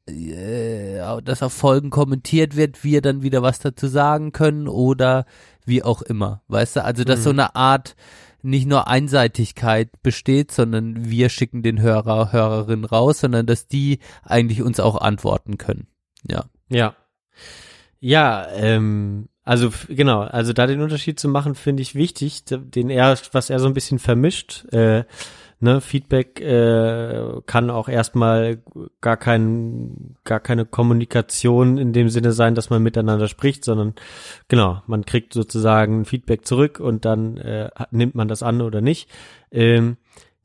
dass 0.07 1.43
auf 1.43 1.53
Folgen 1.53 1.91
kommentiert 1.91 2.57
wird, 2.57 2.83
wir 2.85 3.03
dann 3.03 3.23
wieder 3.23 3.43
was 3.43 3.61
dazu 3.61 3.87
sagen 3.87 4.33
können 4.33 4.69
oder 4.69 5.27
wie 5.65 5.83
auch 5.83 6.03
immer, 6.03 6.43
weißt 6.49 6.77
du? 6.77 6.85
Also 6.85 7.05
dass 7.05 7.21
Mhm. 7.21 7.25
so 7.25 7.31
eine 7.31 7.55
Art 7.57 7.95
nicht 8.43 8.67
nur 8.67 8.89
Einseitigkeit 8.89 10.03
besteht, 10.03 10.51
sondern 10.51 11.09
wir 11.09 11.29
schicken 11.29 11.63
den 11.63 11.81
Hörer, 11.81 12.33
Hörerin 12.33 12.85
raus, 12.85 13.21
sondern 13.21 13.47
dass 13.47 13.69
die 13.69 14.01
eigentlich 14.25 14.63
uns 14.63 14.81
auch 14.81 15.01
antworten 15.01 15.59
können. 15.59 15.87
Ja. 16.29 16.45
Ja. 16.69 16.97
Ja, 18.01 18.49
ähm, 18.57 19.29
also 19.45 19.71
genau, 19.89 20.23
also 20.23 20.53
da 20.53 20.67
den 20.67 20.81
Unterschied 20.81 21.21
zu 21.21 21.29
machen, 21.29 21.55
finde 21.55 21.83
ich 21.83 21.95
wichtig, 21.95 22.43
den 22.45 22.91
er, 22.91 23.17
was 23.33 23.49
er 23.49 23.61
so 23.61 23.67
ein 23.67 23.75
bisschen 23.75 24.01
vermischt. 24.01 24.65
Äh, 24.73 25.05
ne, 25.63 25.81
Feedback 25.81 26.41
äh, 26.41 27.41
kann 27.47 27.71
auch 27.71 27.89
erstmal 27.89 28.59
gar 29.01 29.17
kein, 29.17 30.17
gar 30.25 30.41
keine 30.41 30.65
Kommunikation 30.65 31.79
in 31.79 31.93
dem 31.93 32.09
Sinne 32.09 32.33
sein, 32.33 32.55
dass 32.55 32.71
man 32.71 32.83
miteinander 32.83 33.29
spricht, 33.29 33.65
sondern 33.65 33.95
genau, 34.49 34.83
man 34.87 35.05
kriegt 35.05 35.33
sozusagen 35.33 36.05
Feedback 36.05 36.47
zurück 36.47 36.81
und 36.81 37.05
dann 37.05 37.37
äh, 37.37 37.71
nimmt 37.91 38.15
man 38.15 38.29
das 38.29 38.43
an 38.43 38.61
oder 38.61 38.81
nicht. 38.81 39.09
Ähm, 39.51 39.97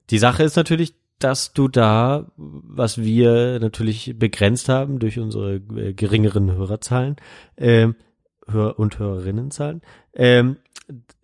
die 0.09 0.19
Sache 0.19 0.43
ist 0.43 0.55
natürlich, 0.55 0.93
dass 1.19 1.51
du 1.53 1.67
da, 1.67 2.31
was 2.37 2.99
wir 2.99 3.59
natürlich 3.59 4.13
begrenzt 4.17 4.69
haben 4.69 4.99
durch 4.99 5.19
unsere 5.19 5.55
äh, 5.55 5.93
geringeren 5.93 6.51
Hörerzahlen 6.51 7.15
ähm, 7.57 7.95
Hör 8.47 8.79
und 8.79 8.99
Hörerinnenzahlen, 8.99 9.81
ähm, 10.13 10.57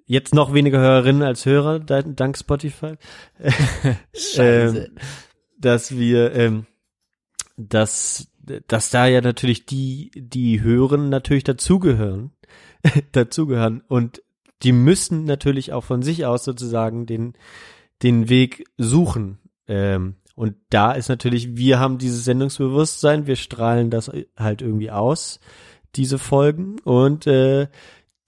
jetzt 0.06 0.33
noch 0.33 0.53
weniger 0.53 0.80
Hörerinnen 0.80 1.23
als 1.23 1.45
Hörer, 1.45 1.80
dank 1.80 2.38
Spotify, 2.38 2.95
ähm, 4.38 4.88
dass 5.57 5.98
wir, 5.98 6.33
ähm, 6.33 6.65
dass, 7.57 8.27
dass 8.67 8.90
da 8.90 9.07
ja 9.07 9.22
natürlich 9.22 9.65
die, 9.65 10.11
die 10.15 10.61
hören, 10.61 11.09
natürlich 11.09 11.43
dazugehören, 11.43 12.32
dazugehören. 13.11 13.82
Und 13.88 14.22
die 14.64 14.72
müssen 14.72 15.25
natürlich 15.25 15.73
auch 15.73 15.83
von 15.83 16.01
sich 16.01 16.25
aus 16.25 16.43
sozusagen 16.43 17.06
den, 17.06 17.33
den 18.01 18.30
Weg 18.30 18.65
suchen. 18.77 19.40
Ähm, 19.67 20.15
und 20.35 20.56
da 20.69 20.93
ist 20.93 21.09
natürlich, 21.09 21.57
wir 21.57 21.80
haben 21.80 21.98
dieses 21.98 22.25
Sendungsbewusstsein, 22.25 23.27
wir 23.27 23.35
strahlen 23.35 23.90
das 23.90 24.11
halt 24.35 24.61
irgendwie 24.61 24.90
aus, 24.90 25.40
diese 25.95 26.17
Folgen. 26.17 26.80
Und 26.80 27.27
äh, 27.27 27.67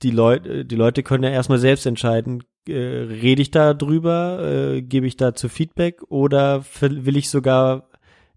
die 0.06 0.12
Leute, 0.12 0.66
die 0.66 0.76
Leute 0.76 1.02
können 1.02 1.24
ja 1.24 1.32
erstmal 1.32 1.58
selbst 1.58 1.88
entscheiden, 1.88 2.44
äh, 2.70 2.74
rede 2.74 3.42
ich 3.42 3.50
da 3.50 3.74
drüber, 3.74 4.40
äh, 4.76 4.82
gebe 4.84 5.08
ich 5.08 5.18
dazu 5.18 5.50
Feedback 5.50 6.04
oder 6.10 6.64
will 6.80 7.18
ich 7.18 7.32
sogar 7.32 7.90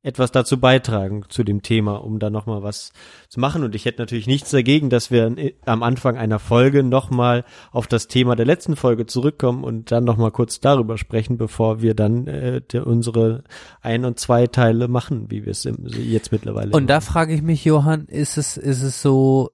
etwas 0.03 0.31
dazu 0.33 0.59
beitragen 0.59 1.25
zu 1.29 1.45
dem 1.45 1.61
Thema, 1.61 1.97
um 1.97 2.21
da 2.21 2.31
nochmal 2.31 2.63
was 2.63 2.93
zu 3.29 3.39
machen. 3.39 3.65
Und 3.65 3.75
ich 3.75 3.85
hätte 3.85 4.01
natürlich 4.01 4.27
nichts 4.27 4.51
dagegen, 4.51 4.89
dass 4.89 5.11
wir 5.11 5.35
am 5.67 5.83
Anfang 5.83 6.17
einer 6.17 6.39
Folge 6.39 6.83
nochmal 6.83 7.45
auf 7.71 7.87
das 7.87 8.09
Thema 8.09 8.35
der 8.35 8.47
letzten 8.47 8.77
Folge 8.77 9.05
zurückkommen 9.05 9.63
und 9.63 9.93
dann 9.93 10.05
nochmal 10.05 10.31
kurz 10.31 10.61
darüber 10.61 10.97
sprechen, 10.97 11.37
bevor 11.37 11.83
wir 11.83 11.93
dann 11.93 12.27
äh, 12.29 12.63
der, 12.63 12.87
unsere 12.87 13.45
ein- 13.83 14.07
und 14.07 14.19
zwei 14.19 14.47
Teile 14.47 14.89
machen, 14.89 15.27
wie 15.31 15.45
wir 15.45 15.51
es 15.51 15.65
jetzt 15.65 16.33
mittlerweile 16.33 16.69
Und 16.69 16.73
machen. 16.73 16.87
da 16.87 17.01
frage 17.03 17.35
ich 17.35 17.43
mich, 17.43 17.67
Johann, 17.67 18.07
ist 18.07 18.39
es, 18.39 18.57
ist 18.57 18.83
es 18.83 19.03
so, 19.03 19.51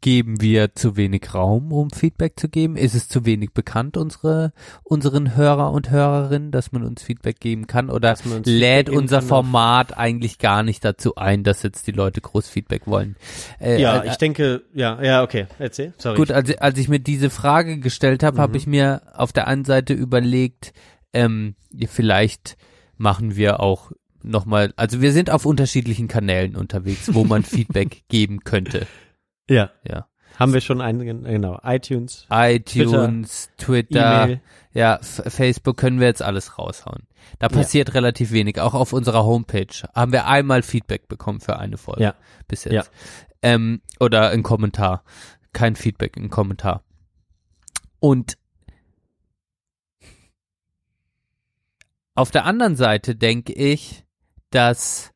geben 0.00 0.40
wir 0.40 0.74
zu 0.74 0.96
wenig 0.96 1.34
Raum, 1.34 1.72
um 1.72 1.90
Feedback 1.90 2.38
zu 2.38 2.48
geben? 2.48 2.76
Ist 2.76 2.94
es 2.94 3.08
zu 3.08 3.24
wenig 3.24 3.52
bekannt, 3.52 3.96
unsere, 3.96 4.52
unseren 4.82 5.36
Hörer 5.36 5.70
und 5.70 5.90
Hörerinnen, 5.90 6.50
dass 6.50 6.72
man 6.72 6.82
uns 6.82 7.02
Feedback 7.02 7.38
geben 7.38 7.66
kann? 7.66 7.88
Oder 7.88 8.16
lädt 8.44 8.90
unser 8.90 9.22
Format 9.22 9.96
eigentlich 9.96 10.38
gar 10.38 10.62
nicht 10.62 10.84
dazu 10.84 11.14
ein, 11.16 11.44
dass 11.44 11.62
jetzt 11.62 11.86
die 11.86 11.92
Leute 11.92 12.20
groß 12.20 12.48
Feedback 12.48 12.86
wollen? 12.86 13.16
Äh, 13.60 13.80
ja, 13.80 13.98
äh, 13.98 14.08
ich 14.08 14.16
denke, 14.16 14.62
ja, 14.74 15.00
ja, 15.02 15.22
okay, 15.22 15.46
erzähl, 15.58 15.94
sorry. 15.96 16.16
Gut, 16.16 16.32
als, 16.32 16.56
als 16.58 16.78
ich 16.78 16.88
mir 16.88 17.00
diese 17.00 17.30
Frage 17.30 17.78
gestellt 17.78 18.22
habe, 18.22 18.38
mhm. 18.38 18.42
habe 18.42 18.56
ich 18.56 18.66
mir 18.66 19.02
auf 19.14 19.32
der 19.32 19.46
einen 19.46 19.64
Seite 19.64 19.94
überlegt, 19.94 20.72
ähm, 21.12 21.54
vielleicht 21.86 22.56
machen 22.96 23.36
wir 23.36 23.60
auch 23.60 23.92
nochmal, 24.24 24.72
also 24.76 25.00
wir 25.00 25.12
sind 25.12 25.30
auf 25.30 25.46
unterschiedlichen 25.46 26.08
Kanälen 26.08 26.56
unterwegs, 26.56 27.14
wo 27.14 27.24
man 27.24 27.42
Feedback 27.44 28.02
geben 28.08 28.40
könnte. 28.40 28.86
Ja. 29.48 29.70
Ja. 29.86 30.06
Haben 30.38 30.52
wir 30.52 30.60
schon 30.60 30.80
einen, 30.80 31.24
genau, 31.24 31.58
iTunes. 31.64 32.26
iTunes, 32.30 33.50
Twitter, 33.56 34.26
Twitter 34.26 34.40
ja, 34.72 35.00
Facebook 35.02 35.76
können 35.76 35.98
wir 35.98 36.06
jetzt 36.06 36.22
alles 36.22 36.58
raushauen. 36.58 37.08
Da 37.40 37.48
passiert 37.48 37.88
ja. 37.88 37.94
relativ 37.94 38.30
wenig. 38.30 38.60
Auch 38.60 38.74
auf 38.74 38.92
unserer 38.92 39.24
Homepage 39.24 39.66
haben 39.94 40.12
wir 40.12 40.26
einmal 40.26 40.62
Feedback 40.62 41.08
bekommen 41.08 41.40
für 41.40 41.58
eine 41.58 41.76
Folge. 41.76 42.02
Ja. 42.02 42.14
Bis 42.46 42.62
jetzt. 42.64 42.72
Ja. 42.72 42.84
Ähm, 43.42 43.82
oder 43.98 44.30
ein 44.30 44.44
Kommentar. 44.44 45.02
Kein 45.52 45.74
Feedback, 45.74 46.16
ein 46.16 46.30
Kommentar. 46.30 46.84
Und 47.98 48.38
auf 52.14 52.30
der 52.30 52.44
anderen 52.44 52.76
Seite 52.76 53.16
denke 53.16 53.52
ich, 53.52 54.04
dass 54.50 55.12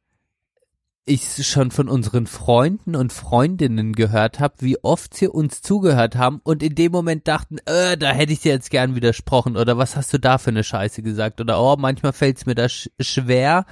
ich 1.05 1.47
schon 1.47 1.71
von 1.73 1.89
unseren 1.89 2.27
Freunden 2.27 2.95
und 2.95 3.13
Freundinnen 3.13 3.93
gehört 3.95 4.39
habe, 4.39 4.55
wie 4.61 4.79
oft 4.85 5.15
sie 5.15 5.27
uns 5.27 5.61
zugehört 5.61 6.17
haben 6.17 6.41
und 6.45 6.63
in 6.63 6.77
dem 6.77 6.93
Moment 6.93 7.27
dachten, 7.27 7.59
äh, 7.67 7.97
da 7.97 8.13
hätte 8.13 8.33
ich 8.33 8.41
dir 8.41 8.53
jetzt 8.53 8.71
gern 8.71 8.95
widersprochen 8.95 9.57
oder 9.57 9.77
was 9.77 9.97
hast 9.97 10.13
du 10.13 10.19
da 10.19 10.39
für 10.39 10.51
eine 10.51 10.63
Scheiße 10.63 11.03
gesagt 11.03 11.41
oder 11.41 11.61
oh, 11.61 11.77
manchmal 11.77 12.13
fällt 12.13 12.39
es 12.39 12.47
mir 12.47 12.55
da 12.55 12.69
sch 12.69 12.89
schwer, 13.01 13.67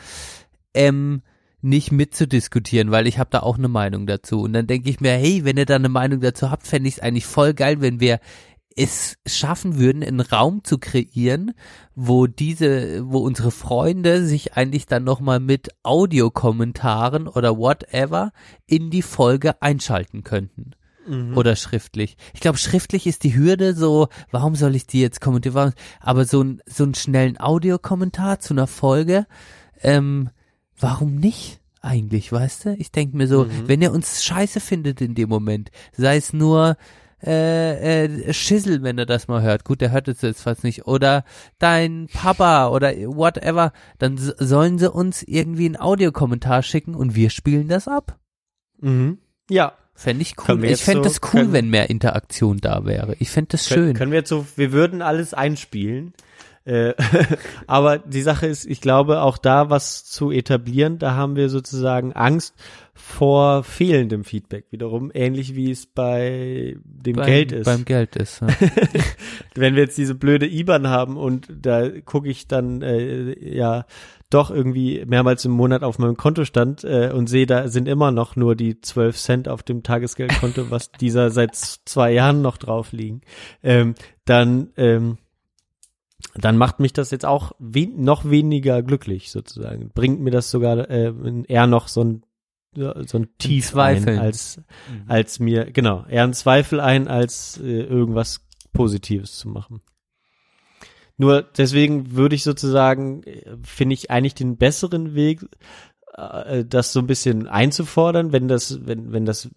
ähm, 0.75 1.23
nicht 1.63 1.93
mitzudiskutieren, 1.93 2.91
weil 2.91 3.07
ich 3.07 3.19
habe 3.19 3.31
da 3.31 3.41
auch 3.41 3.59
eine 3.59 3.69
Meinung 3.69 4.07
dazu. 4.07 4.41
Und 4.43 4.55
dann 4.55 4.67
denke 4.67 4.89
ich 4.89 5.01
mir, 5.01 5.13
hey, 5.13 5.45
wenn 5.45 5.59
ihr 5.59 5.67
da 5.67 5.77
eine 5.77 5.91
Meinung 5.91 6.21
dazu 6.21 6.51
habt, 6.51 6.67
fände 6.67 6.89
ich 6.89 6.97
es 6.97 7.01
eigentlich 7.01 7.27
voll 7.27 7.55
geil, 7.55 7.81
wenn 7.81 8.01
wir 8.01 8.19
es 8.77 9.19
schaffen 9.27 9.79
würden, 9.79 10.03
einen 10.03 10.21
Raum 10.21 10.63
zu 10.65 10.79
kreieren, 10.79 11.53
wo 11.95 12.27
diese, 12.27 13.11
wo 13.11 13.19
unsere 13.19 13.51
Freunde 13.51 14.25
sich 14.25 14.55
eigentlich 14.55 14.87
dann 14.87 15.05
nochmal 15.05 15.41
mit 15.41 15.71
Audiokommentaren 15.83 17.29
oder 17.29 17.57
whatever 17.57 18.33
in 18.67 18.91
die 18.91 19.03
Folge 19.03 19.61
einschalten 19.61 20.23
könnten. 20.23 20.73
Mhm. 21.07 21.37
Oder 21.37 21.57
schriftlich. 21.57 22.17
Ich 22.35 22.41
glaube, 22.41 22.59
schriftlich 22.59 23.07
ist 23.07 23.25
die 23.25 23.35
Hürde 23.35 23.75
so, 23.75 24.09
warum 24.31 24.55
soll 24.55 24.77
ich 24.77 24.87
die 24.87 25.01
jetzt 25.01 25.21
kommentieren? 25.21 25.73
Aber 25.99 26.25
so, 26.25 26.43
ein, 26.43 26.63
so 26.67 26.85
einen 26.85 26.95
schnellen 26.95 27.41
Audiokommentar 27.41 28.39
zu 28.39 28.55
einer 28.55 28.67
Folge, 28.67 29.27
ähm, 29.83 30.31
warum 30.79 31.17
nicht? 31.17 31.61
Eigentlich, 31.83 32.31
weißt 32.31 32.67
du? 32.67 32.75
Ich 32.77 32.93
denke 32.93 33.17
mir 33.17 33.27
so, 33.27 33.45
mhm. 33.45 33.67
wenn 33.67 33.81
ihr 33.81 33.93
uns 33.93 34.23
scheiße 34.23 34.61
findet 34.61 35.01
in 35.01 35.15
dem 35.15 35.31
Moment, 35.31 35.71
sei 35.97 36.19
es 36.19 36.35
nur, 36.35 36.77
äh, 37.25 38.05
äh, 38.05 38.33
Schissel, 38.33 38.83
wenn 38.83 38.99
er 38.99 39.07
das 39.07 39.29
mal 39.29 39.43
hört. 39.43 39.65
Gut, 39.65 39.81
der 39.81 39.91
hört 39.91 40.09
es 40.09 40.23
jetzt 40.23 40.43
fast 40.43 40.65
nicht. 40.65 40.87
Oder 40.87 41.25
dein 41.59 42.09
Papa 42.13 42.69
oder 42.69 42.93
whatever. 42.93 43.73
Dann 43.99 44.17
sollen 44.17 44.79
sie 44.79 44.91
uns 44.91 45.23
irgendwie 45.23 45.67
einen 45.67 45.81
Audiokommentar 45.81 46.63
schicken 46.63 46.95
und 46.95 47.15
wir 47.15 47.31
spielen 47.31 47.69
das 47.69 47.89
ab. 47.89 48.19
Mhm. 48.81 49.19
Ja. 49.51 49.73
Fände 49.95 50.23
ich 50.23 50.35
cool. 50.49 50.65
Ich 50.65 50.83
fände 50.83 51.03
so, 51.03 51.09
das 51.11 51.21
cool, 51.23 51.41
können, 51.43 51.53
wenn 51.53 51.69
mehr 51.69 51.91
Interaktion 51.91 52.57
da 52.59 52.87
wäre. 52.87 53.17
Ich 53.19 53.29
fände 53.29 53.49
das 53.53 53.69
können, 53.69 53.89
schön. 53.89 53.97
Können 53.97 54.13
wir 54.13 54.21
jetzt 54.21 54.31
so, 54.31 54.47
wir 54.57 54.73
würden 54.73 55.03
alles 55.03 55.35
einspielen. 55.35 56.15
Äh, 56.65 56.95
aber 57.67 57.99
die 57.99 58.23
Sache 58.23 58.47
ist, 58.47 58.65
ich 58.65 58.81
glaube, 58.81 59.21
auch 59.21 59.39
da 59.39 59.71
was 59.71 60.05
zu 60.05 60.31
etablieren, 60.31 60.99
da 60.99 61.15
haben 61.15 61.37
wir 61.37 61.49
sozusagen 61.49 62.13
Angst, 62.13 62.55
vor 63.01 63.65
fehlendem 63.65 64.25
Feedback 64.25 64.67
wiederum, 64.71 65.11
ähnlich 65.13 65.55
wie 65.57 65.71
es 65.71 65.87
bei 65.87 66.77
dem 66.85 67.17
beim, 67.17 67.27
Geld 67.27 67.53
ist. 67.53 67.65
Beim 67.65 67.85
Geld 67.85 68.17
ist. 68.17 68.41
Ja. 68.41 68.49
Wenn 69.55 69.75
wir 69.75 69.83
jetzt 69.83 69.99
diese 69.99 70.15
blöde 70.15 70.47
IBAN 70.47 70.89
haben 70.89 71.17
und 71.17 71.49
da 71.51 71.89
gucke 71.89 72.29
ich 72.29 72.47
dann 72.47 72.83
äh, 72.83 73.35
ja 73.55 73.87
doch 74.31 74.51
irgendwie 74.51 75.05
mehrmals 75.07 75.45
im 75.45 75.53
Monat 75.53 75.83
auf 75.83 75.99
meinem 75.99 76.17
Kontostand 76.17 76.85
äh, 76.85 77.11
und 77.13 77.27
sehe, 77.27 77.47
da 77.47 77.69
sind 77.69 77.89
immer 77.89 78.13
noch 78.13 78.37
nur 78.37 78.55
die 78.55 78.81
12 78.81 79.17
Cent 79.17 79.49
auf 79.49 79.63
dem 79.65 79.83
Tagesgeldkonto, 79.83 80.71
was 80.71 80.93
dieser 80.93 81.31
seit 81.31 81.57
zwei 81.57 82.13
Jahren 82.13 82.41
noch 82.41 82.57
drauf 82.57 82.93
liegen, 82.93 83.23
ähm, 83.63 83.95
dann 84.25 84.71
ähm, 84.77 85.19
dann 86.35 86.57
macht 86.57 86.81
mich 86.81 86.93
das 86.93 87.11
jetzt 87.11 87.27
auch 87.27 87.53
we 87.59 87.89
noch 87.89 88.29
weniger 88.29 88.83
glücklich 88.83 89.31
sozusagen. 89.31 89.91
Bringt 89.95 90.21
mir 90.21 90.31
das 90.31 90.51
sogar 90.51 90.89
äh, 90.91 91.13
eher 91.49 91.67
noch 91.67 91.89
so 91.89 92.05
ein 92.05 92.23
so 92.75 93.19
ein 93.19 93.29
Tief 93.39 93.71
Zweifel 93.71 94.19
als 94.19 94.59
mhm. 94.89 95.05
als 95.09 95.41
mir 95.41 95.71
genau 95.73 96.05
eher 96.07 96.25
ein 96.25 96.35
Zweifel 96.35 96.81
ein 96.81 97.09
als 97.09 97.59
äh, 97.59 97.83
irgendwas 97.83 98.47
Positives 98.73 99.37
zu 99.39 99.49
machen. 99.49 99.83
Nur 101.17 101.43
deswegen 101.43 102.13
würde 102.13 102.35
ich 102.35 102.45
sozusagen 102.45 103.23
äh, 103.25 103.57
finde 103.63 103.95
ich 103.95 104.11
eigentlich 104.11 104.35
den 104.35 104.57
besseren 104.57 105.15
Weg, 105.15 105.45
äh, 106.17 106.65
das 106.65 106.93
so 106.93 107.01
ein 107.01 107.07
bisschen 107.07 107.49
einzufordern, 107.49 108.33
wenn 108.33 108.47
das 108.47 108.87
wenn 108.87 109.13
wenn 109.13 109.25
das 109.25 109.51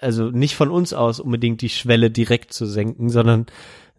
also 0.00 0.30
nicht 0.30 0.54
von 0.54 0.70
uns 0.70 0.92
aus 0.92 1.18
unbedingt 1.18 1.62
die 1.62 1.70
Schwelle 1.70 2.10
direkt 2.10 2.52
zu 2.52 2.66
senken, 2.66 3.08
sondern 3.08 3.46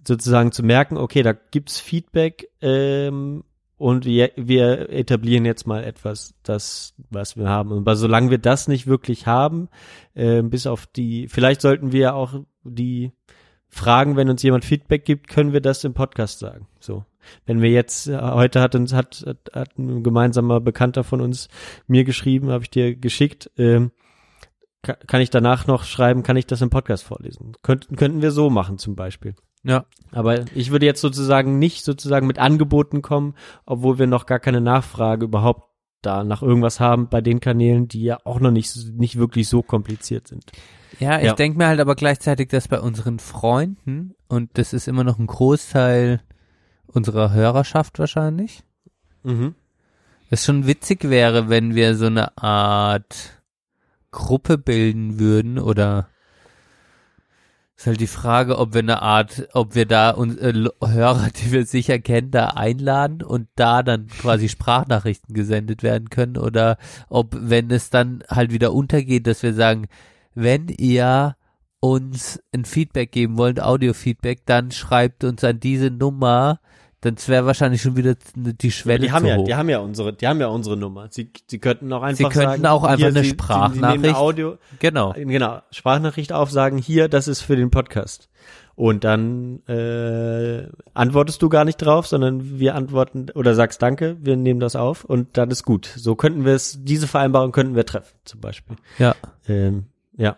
sozusagen 0.08 0.52
zu 0.52 0.64
merken, 0.64 0.98
okay, 0.98 1.24
da 1.24 1.34
gibt's 1.34 1.80
Feedback 1.80 2.50
ähm, 2.62 3.44
und 3.80 4.06
wir, 4.06 4.32
wir 4.36 4.90
etablieren 4.90 5.46
jetzt 5.46 5.66
mal 5.66 5.84
etwas, 5.84 6.36
das, 6.44 6.94
was 7.10 7.36
wir 7.38 7.48
haben. 7.48 7.72
Und 7.72 7.96
solange 7.96 8.30
wir 8.30 8.38
das 8.38 8.68
nicht 8.68 8.86
wirklich 8.86 9.26
haben, 9.26 9.70
äh, 10.14 10.44
bis 10.44 10.68
auf 10.68 10.86
die, 10.86 11.28
vielleicht 11.28 11.62
sollten 11.62 11.92
wir 11.92 12.14
auch 12.14 12.42
die 12.64 13.12
Fragen, 13.70 14.16
wenn 14.18 14.30
uns 14.30 14.44
jemand 14.44 14.66
Feedback 14.66 15.06
gibt, 15.06 15.28
können 15.30 15.54
wir 15.54 15.62
das 15.62 15.84
im 15.84 15.94
Podcast 15.94 16.40
sagen. 16.40 16.68
So. 16.80 17.06
Wenn 17.46 17.62
wir 17.62 17.70
jetzt, 17.70 18.08
äh, 18.08 18.20
heute 18.20 18.62
hat 18.62 18.76
uns, 18.76 18.94
hat, 18.94 19.24
hat, 19.26 19.52
hat 19.54 19.78
ein 19.78 20.04
gemeinsamer 20.04 20.60
Bekannter 20.60 21.04
von 21.04 21.22
uns 21.22 21.48
mir 21.88 22.04
geschrieben, 22.04 22.50
habe 22.50 22.64
ich 22.64 22.70
dir 22.72 22.96
geschickt, 22.96 23.50
ähm, 23.58 23.92
ka- 24.82 24.98
kann 25.08 25.22
ich 25.22 25.30
danach 25.30 25.68
noch 25.68 25.84
schreiben, 25.84 26.24
kann 26.24 26.38
ich 26.38 26.48
das 26.48 26.62
im 26.62 26.70
Podcast 26.70 27.04
vorlesen. 27.04 27.54
Könnten, 27.62 27.96
könnten 27.96 28.22
wir 28.22 28.32
so 28.32 28.50
machen 28.50 28.78
zum 28.78 28.96
Beispiel. 28.96 29.36
Ja. 29.64 29.86
Aber 30.12 30.46
ich 30.56 30.72
würde 30.72 30.86
jetzt 30.86 31.02
sozusagen 31.02 31.60
nicht 31.60 31.84
sozusagen 31.86 32.26
mit 32.28 32.40
Angeboten 32.40 33.02
kommen, 33.02 33.36
obwohl 33.66 34.00
wir 34.00 34.08
noch 34.08 34.26
gar 34.26 34.40
keine 34.40 34.62
Nachfrage 34.62 35.26
überhaupt 35.26 35.70
da 36.02 36.24
nach 36.24 36.42
irgendwas 36.42 36.80
haben 36.80 37.10
bei 37.10 37.20
den 37.22 37.42
Kanälen, 37.42 37.88
die 37.90 38.04
ja 38.04 38.20
auch 38.24 38.40
noch 38.40 38.52
nicht, 38.52 38.74
nicht 38.94 39.18
wirklich 39.18 39.50
so 39.50 39.62
kompliziert 39.62 40.28
sind. 40.30 40.46
Ja, 41.00 41.18
ich 41.20 41.26
Ja. 41.26 41.34
denke 41.34 41.58
mir 41.58 41.68
halt 41.68 41.80
aber 41.82 41.96
gleichzeitig, 41.96 42.48
dass 42.50 42.68
bei 42.70 42.80
unseren 42.80 43.20
Freunden, 43.20 44.16
und 44.30 44.58
das 44.58 44.72
ist 44.74 44.88
immer 44.88 45.04
noch 45.04 45.20
ein 45.20 45.28
Großteil 45.28 46.22
unserer 46.88 47.34
Hörerschaft 47.34 48.00
wahrscheinlich, 48.00 48.64
Mhm. 49.24 49.56
es 50.30 50.46
schon 50.46 50.66
witzig 50.68 51.04
wäre, 51.10 51.50
wenn 51.50 51.76
wir 51.76 51.96
so 51.96 52.06
eine 52.06 52.38
Art 52.38 53.42
Gruppe 54.12 54.58
bilden 54.58 55.20
würden 55.20 55.60
oder 55.60 56.08
ist 57.80 57.88
halt 57.88 58.02
die 58.02 58.08
Frage, 58.08 58.58
ob 58.58 58.74
wir 58.74 58.82
eine 58.82 59.02
Art, 59.02 59.48
ob 59.54 59.74
wir 59.74 59.86
da 59.86 60.10
uns, 60.10 60.36
äh, 60.36 60.66
Hörer, 60.86 61.30
die 61.30 61.54
wir 61.54 61.66
sicher 61.66 61.98
kennen, 61.98 62.30
da 62.30 62.48
einladen 62.48 63.24
und 63.24 63.48
da 63.56 63.84
dann 63.84 64.08
quasi 64.08 64.50
Sprachnachrichten 64.50 65.34
gesendet 65.34 65.82
werden 65.82 66.10
können 66.10 66.36
oder 66.36 66.78
ob, 67.08 67.38
wenn 67.40 67.72
es 67.72 67.90
dann 67.90 68.22
halt 68.30 68.52
wieder 68.52 68.74
untergeht, 68.74 69.28
dass 69.28 69.44
wir 69.44 69.54
sagen, 69.54 69.88
wenn 70.36 70.68
ihr 70.68 71.38
uns 71.80 72.42
ein 72.54 72.66
Feedback 72.66 73.14
geben 73.14 73.38
wollt, 73.38 73.62
Audio-Feedback, 73.62 74.46
dann 74.46 74.72
schreibt 74.72 75.24
uns 75.24 75.42
an 75.46 75.62
diese 75.62 75.90
Nummer, 75.90 76.60
dann 77.02 77.16
wäre 77.28 77.46
wahrscheinlich 77.46 77.82
schon 77.82 77.96
wieder 77.96 78.16
die 78.36 78.72
Schwelle 78.72 79.00
die 79.00 79.12
haben 79.12 79.24
zu 79.24 79.30
ja, 79.30 79.38
hoch. 79.38 79.46
die 79.46 79.56
haben 79.56 79.70
ja 79.70 79.80
unsere, 79.80 80.12
die 80.14 80.28
haben 80.28 80.42
ja 80.42 80.48
unsere 80.48 80.76
Nummer. 80.76 81.08
Sie, 81.12 81.32
sie 81.48 81.60
könnten 81.60 81.92
auch 81.94 82.02
einfach 82.02 82.18
Sie 82.32 82.38
könnten 82.38 82.62
sagen, 82.62 82.66
auch 82.66 82.84
einfach 82.84 82.98
hier, 82.98 83.08
eine 83.08 83.20
sie, 83.20 83.24
Sie, 83.24 83.30
sie 83.30 83.36
Sprachnachricht- 83.36 84.04
eine 84.06 84.18
Audio, 84.18 84.58
Genau. 84.80 85.14
genau, 85.16 85.62
Sprachnachricht 85.72 86.34
aufsagen, 86.34 86.78
hier, 86.78 87.08
das 87.08 87.28
ist 87.28 87.42
für 87.42 87.56
den 87.56 87.70
Podcast. 87.72 88.30
Und 88.76 89.04
dann 89.04 89.62
äh, 89.68 90.68
antwortest 90.94 91.42
du 91.42 91.50
gar 91.50 91.66
nicht 91.66 91.78
drauf, 91.78 92.08
sondern 92.08 92.60
wir 92.60 92.76
antworten 92.76 93.28
oder 93.36 93.54
sagst 93.54 93.82
Danke, 93.82 94.16
wir 94.22 94.38
nehmen 94.38 94.60
das 94.62 94.76
auf 94.78 95.04
und 95.04 95.38
dann 95.38 95.52
ist 95.52 95.64
gut. 95.66 95.86
So 95.98 96.16
könnten 96.16 96.46
wir 96.46 96.54
es, 96.54 96.78
diese 96.84 97.08
Vereinbarung 97.08 97.52
könnten 97.52 97.76
wir 97.76 97.86
treffen, 97.86 98.16
zum 98.24 98.40
Beispiel. 98.40 98.78
Ja. 98.98 99.16
Ähm, 99.50 99.88
ja. 100.16 100.38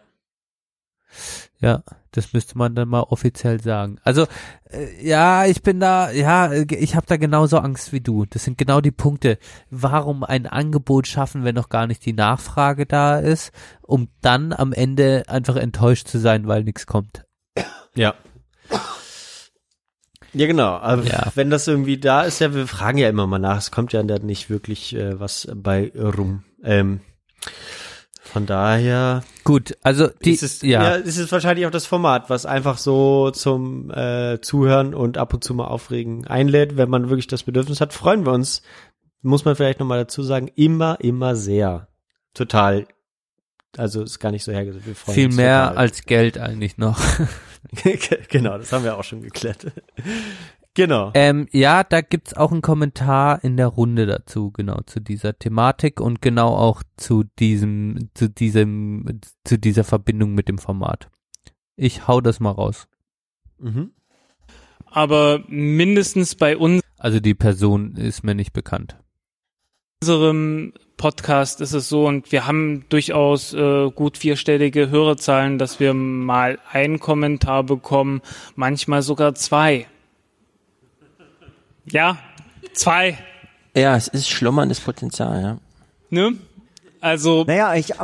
Ja, 1.59 1.83
das 2.11 2.33
müsste 2.33 2.57
man 2.57 2.75
dann 2.75 2.89
mal 2.89 3.01
offiziell 3.01 3.61
sagen. 3.61 3.97
Also 4.03 4.27
äh, 4.69 5.05
ja, 5.05 5.45
ich 5.45 5.61
bin 5.61 5.79
da, 5.79 6.11
ja, 6.11 6.51
äh, 6.51 6.65
ich 6.75 6.95
habe 6.95 7.05
da 7.07 7.17
genauso 7.17 7.57
Angst 7.57 7.93
wie 7.93 8.01
du. 8.01 8.25
Das 8.25 8.43
sind 8.43 8.57
genau 8.57 8.81
die 8.81 8.91
Punkte. 8.91 9.37
Warum 9.69 10.23
ein 10.23 10.47
Angebot 10.47 11.07
schaffen, 11.07 11.43
wenn 11.43 11.55
noch 11.55 11.69
gar 11.69 11.87
nicht 11.87 12.05
die 12.05 12.13
Nachfrage 12.13 12.85
da 12.85 13.19
ist, 13.19 13.51
um 13.81 14.09
dann 14.21 14.53
am 14.53 14.73
Ende 14.73 15.23
einfach 15.27 15.55
enttäuscht 15.55 16.07
zu 16.07 16.19
sein, 16.19 16.47
weil 16.47 16.63
nichts 16.63 16.85
kommt. 16.85 17.25
Ja. 17.95 18.13
Ja, 20.33 20.47
genau. 20.47 20.77
Aber 20.77 21.03
wenn 21.35 21.49
das 21.49 21.67
irgendwie 21.67 21.97
da 21.97 22.23
ist, 22.23 22.39
ja, 22.39 22.53
wir 22.53 22.67
fragen 22.67 22.97
ja 22.97 23.09
immer 23.09 23.27
mal 23.27 23.39
nach. 23.39 23.57
Es 23.57 23.71
kommt 23.71 23.91
ja 23.91 24.01
dann 24.03 24.25
nicht 24.25 24.49
wirklich 24.49 24.95
äh, 24.95 25.19
was 25.19 25.47
bei 25.53 25.91
rum. 25.93 26.43
Ähm, 26.63 27.01
von 28.31 28.45
daher. 28.45 29.23
Gut, 29.43 29.77
also 29.83 30.07
die, 30.07 30.31
ist 30.31 30.43
es, 30.43 30.61
ja. 30.61 30.83
ja, 30.83 30.95
ist 30.95 31.17
es 31.17 31.31
wahrscheinlich 31.31 31.65
auch 31.65 31.71
das 31.71 31.85
Format, 31.85 32.29
was 32.29 32.45
einfach 32.45 32.77
so 32.77 33.31
zum 33.31 33.91
äh, 33.91 34.39
Zuhören 34.41 34.93
und 34.93 35.17
ab 35.17 35.33
und 35.33 35.43
zu 35.43 35.53
mal 35.53 35.65
aufregen 35.67 36.25
einlädt, 36.27 36.77
wenn 36.77 36.89
man 36.89 37.09
wirklich 37.09 37.27
das 37.27 37.43
Bedürfnis 37.43 37.81
hat. 37.81 37.91
Freuen 37.91 38.25
wir 38.25 38.31
uns, 38.31 38.61
muss 39.21 39.43
man 39.43 39.55
vielleicht 39.57 39.79
nochmal 39.79 39.99
dazu 39.99 40.23
sagen, 40.23 40.49
immer, 40.55 40.97
immer 41.01 41.35
sehr. 41.35 41.89
Total. 42.33 42.87
Also 43.75 44.01
ist 44.01 44.19
gar 44.19 44.31
nicht 44.31 44.45
so 44.45 44.53
hergesagt. 44.53 44.85
Wir 44.85 44.95
freuen 44.95 45.15
Viel 45.15 45.25
uns 45.27 45.35
mehr 45.35 45.67
total. 45.67 45.77
als 45.77 46.05
Geld 46.05 46.37
eigentlich 46.37 46.77
noch. 46.77 47.01
genau, 48.29 48.57
das 48.57 48.71
haben 48.71 48.85
wir 48.85 48.97
auch 48.97 49.03
schon 49.03 49.21
geklärt. 49.21 49.67
Genau. 50.73 51.11
Ähm, 51.15 51.47
ja, 51.51 51.83
da 51.83 51.99
gibt's 52.01 52.33
auch 52.33 52.51
einen 52.51 52.61
Kommentar 52.61 53.43
in 53.43 53.57
der 53.57 53.67
Runde 53.67 54.05
dazu, 54.05 54.51
genau, 54.51 54.79
zu 54.85 55.01
dieser 55.01 55.37
Thematik 55.37 55.99
und 55.99 56.21
genau 56.21 56.55
auch 56.55 56.81
zu 56.95 57.25
diesem, 57.39 58.09
zu 58.13 58.29
diesem, 58.29 59.19
zu 59.43 59.57
dieser 59.57 59.83
Verbindung 59.83 60.33
mit 60.33 60.47
dem 60.47 60.57
Format. 60.57 61.09
Ich 61.75 62.07
hau 62.07 62.21
das 62.21 62.39
mal 62.39 62.51
raus. 62.51 62.87
Mhm. 63.59 63.91
Aber 64.85 65.43
mindestens 65.47 66.35
bei 66.35 66.57
uns 66.57 66.81
Also 66.97 67.19
die 67.19 67.33
Person 67.33 67.95
ist 67.95 68.23
mir 68.23 68.35
nicht 68.35 68.53
bekannt. 68.53 68.97
unserem 70.01 70.73
Podcast 70.95 71.61
ist 71.61 71.73
es 71.73 71.89
so 71.89 72.07
und 72.07 72.31
wir 72.31 72.45
haben 72.45 72.85
durchaus 72.89 73.53
äh, 73.53 73.89
gut 73.89 74.17
vierstellige 74.17 74.89
Hörerzahlen, 74.89 75.57
dass 75.57 75.79
wir 75.79 75.93
mal 75.93 76.59
einen 76.69 76.99
Kommentar 76.99 77.63
bekommen, 77.63 78.21
manchmal 78.55 79.01
sogar 79.01 79.33
zwei. 79.33 79.87
Ja, 81.85 82.17
zwei. 82.73 83.17
Ja, 83.75 83.95
es 83.95 84.07
ist 84.07 84.29
schlummerndes 84.29 84.79
Potenzial, 84.79 85.41
ja. 85.41 85.57
Ne? 86.09 86.37
Also. 86.99 87.43
Naja, 87.45 87.75
ich. 87.75 87.93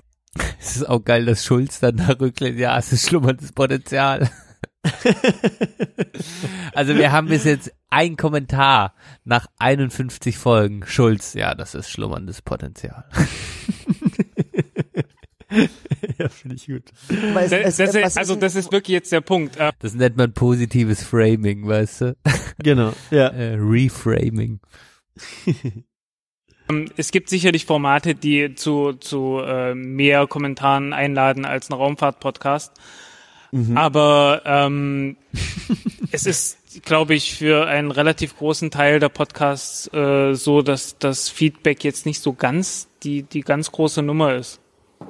Es 0.59 0.75
ist 0.75 0.87
auch 0.87 1.03
geil, 1.03 1.25
dass 1.25 1.43
Schulz 1.45 1.79
dann 1.79 1.97
da 1.97 2.09
rücklädt. 2.09 2.57
Ja, 2.57 2.77
es 2.77 2.91
ist 2.91 3.07
schlummerndes 3.07 3.53
Potenzial. 3.53 4.29
also 6.73 6.95
wir 6.95 7.11
haben 7.11 7.27
bis 7.27 7.43
jetzt 7.43 7.71
ein 7.89 8.17
Kommentar 8.17 8.93
nach 9.23 9.47
51 9.57 10.37
Folgen. 10.37 10.85
Schulz, 10.85 11.33
ja, 11.33 11.55
das 11.55 11.73
ist 11.73 11.89
schlummerndes 11.89 12.41
Potenzial. 12.41 13.05
ja, 16.19 16.29
finde 16.29 16.55
ich 16.55 16.67
gut. 16.67 16.83
Das, 17.09 17.77
das 17.77 17.95
ist, 17.95 18.17
also 18.17 18.35
das 18.35 18.55
ist 18.55 18.71
wirklich 18.71 18.93
jetzt 18.93 19.11
der 19.11 19.21
Punkt. 19.21 19.57
Äh, 19.57 19.71
Das 19.79 19.93
nennt 19.93 20.17
man 20.17 20.33
positives 20.33 21.03
Framing, 21.03 21.67
weißt 21.67 22.01
du? 22.01 22.17
Genau, 22.63 22.93
ja. 23.11 23.27
Äh, 23.27 23.55
Reframing. 23.59 24.59
Ähm, 26.69 26.91
Es 26.97 27.11
gibt 27.11 27.29
sicherlich 27.29 27.65
Formate, 27.65 28.13
die 28.13 28.53
zu, 28.55 28.91
zu 28.91 29.39
äh, 29.39 29.73
mehr 29.73 30.27
Kommentaren 30.27 30.91
einladen 30.91 31.45
als 31.45 31.69
ein 31.69 31.73
Raumfahrt-Podcast. 31.73 32.73
Aber 33.75 34.41
ähm, 34.43 35.15
es 36.11 36.25
ist, 36.25 36.83
glaube 36.83 37.15
ich, 37.15 37.33
für 37.35 37.65
einen 37.67 37.91
relativ 37.91 38.35
großen 38.37 38.69
Teil 38.69 38.99
der 38.99 39.07
Podcasts 39.07 39.87
äh, 39.93 40.33
so, 40.33 40.61
dass 40.61 40.97
das 40.99 41.29
Feedback 41.29 41.85
jetzt 41.85 42.05
nicht 42.05 42.19
so 42.19 42.33
ganz 42.33 42.89
die, 43.03 43.23
die 43.23 43.39
ganz 43.41 43.71
große 43.71 44.01
Nummer 44.03 44.35
ist. 44.35 44.59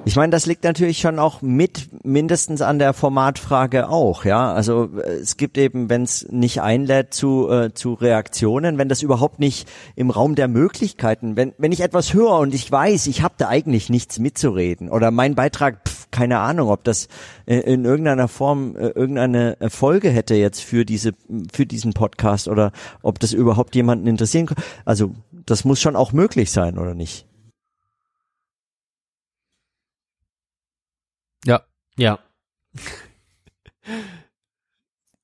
Ich 0.04 0.16
meine, 0.16 0.30
das 0.30 0.46
liegt 0.46 0.64
natürlich 0.64 0.98
schon 0.98 1.18
auch 1.18 1.42
mit 1.42 1.90
mindestens 2.04 2.62
an 2.62 2.78
der 2.78 2.94
Formatfrage 2.94 3.88
auch, 3.90 4.24
ja. 4.24 4.52
Also 4.52 4.88
äh, 4.96 5.16
es 5.16 5.36
gibt 5.36 5.58
eben, 5.58 5.90
wenn 5.90 6.02
es 6.02 6.26
nicht 6.30 6.62
einlädt 6.62 7.12
zu 7.12 7.50
äh, 7.50 7.74
zu 7.74 7.94
Reaktionen, 7.94 8.78
wenn 8.78 8.88
das 8.88 9.02
überhaupt 9.02 9.38
nicht 9.38 9.68
im 9.96 10.10
Raum 10.10 10.34
der 10.34 10.48
Möglichkeiten, 10.48 11.36
wenn 11.36 11.52
wenn 11.58 11.72
ich 11.72 11.80
etwas 11.80 12.14
höre 12.14 12.38
und 12.38 12.54
ich 12.54 12.70
weiß, 12.70 13.06
ich 13.08 13.22
habe 13.22 13.34
da 13.36 13.48
eigentlich 13.48 13.90
nichts 13.90 14.18
mitzureden 14.18 14.88
oder 14.88 15.10
mein 15.10 15.34
Beitrag, 15.34 15.86
pf, 15.86 16.06
keine 16.10 16.38
Ahnung, 16.38 16.70
ob 16.70 16.84
das 16.84 17.08
äh, 17.46 17.58
in 17.58 17.84
irgendeiner 17.84 18.28
Form 18.28 18.76
äh, 18.76 18.88
irgendeine 18.88 19.58
Folge 19.68 20.10
hätte 20.10 20.36
jetzt 20.36 20.62
für 20.62 20.86
diese 20.86 21.12
für 21.52 21.66
diesen 21.66 21.92
Podcast 21.92 22.48
oder 22.48 22.72
ob 23.02 23.18
das 23.18 23.34
überhaupt 23.34 23.74
jemanden 23.74 24.06
interessieren 24.06 24.46
kann. 24.46 24.62
Also 24.86 25.12
das 25.44 25.66
muss 25.66 25.80
schon 25.80 25.96
auch 25.96 26.12
möglich 26.12 26.50
sein, 26.50 26.78
oder 26.78 26.94
nicht? 26.94 27.27
Ja. 31.98 32.18
Ja. 32.18 32.18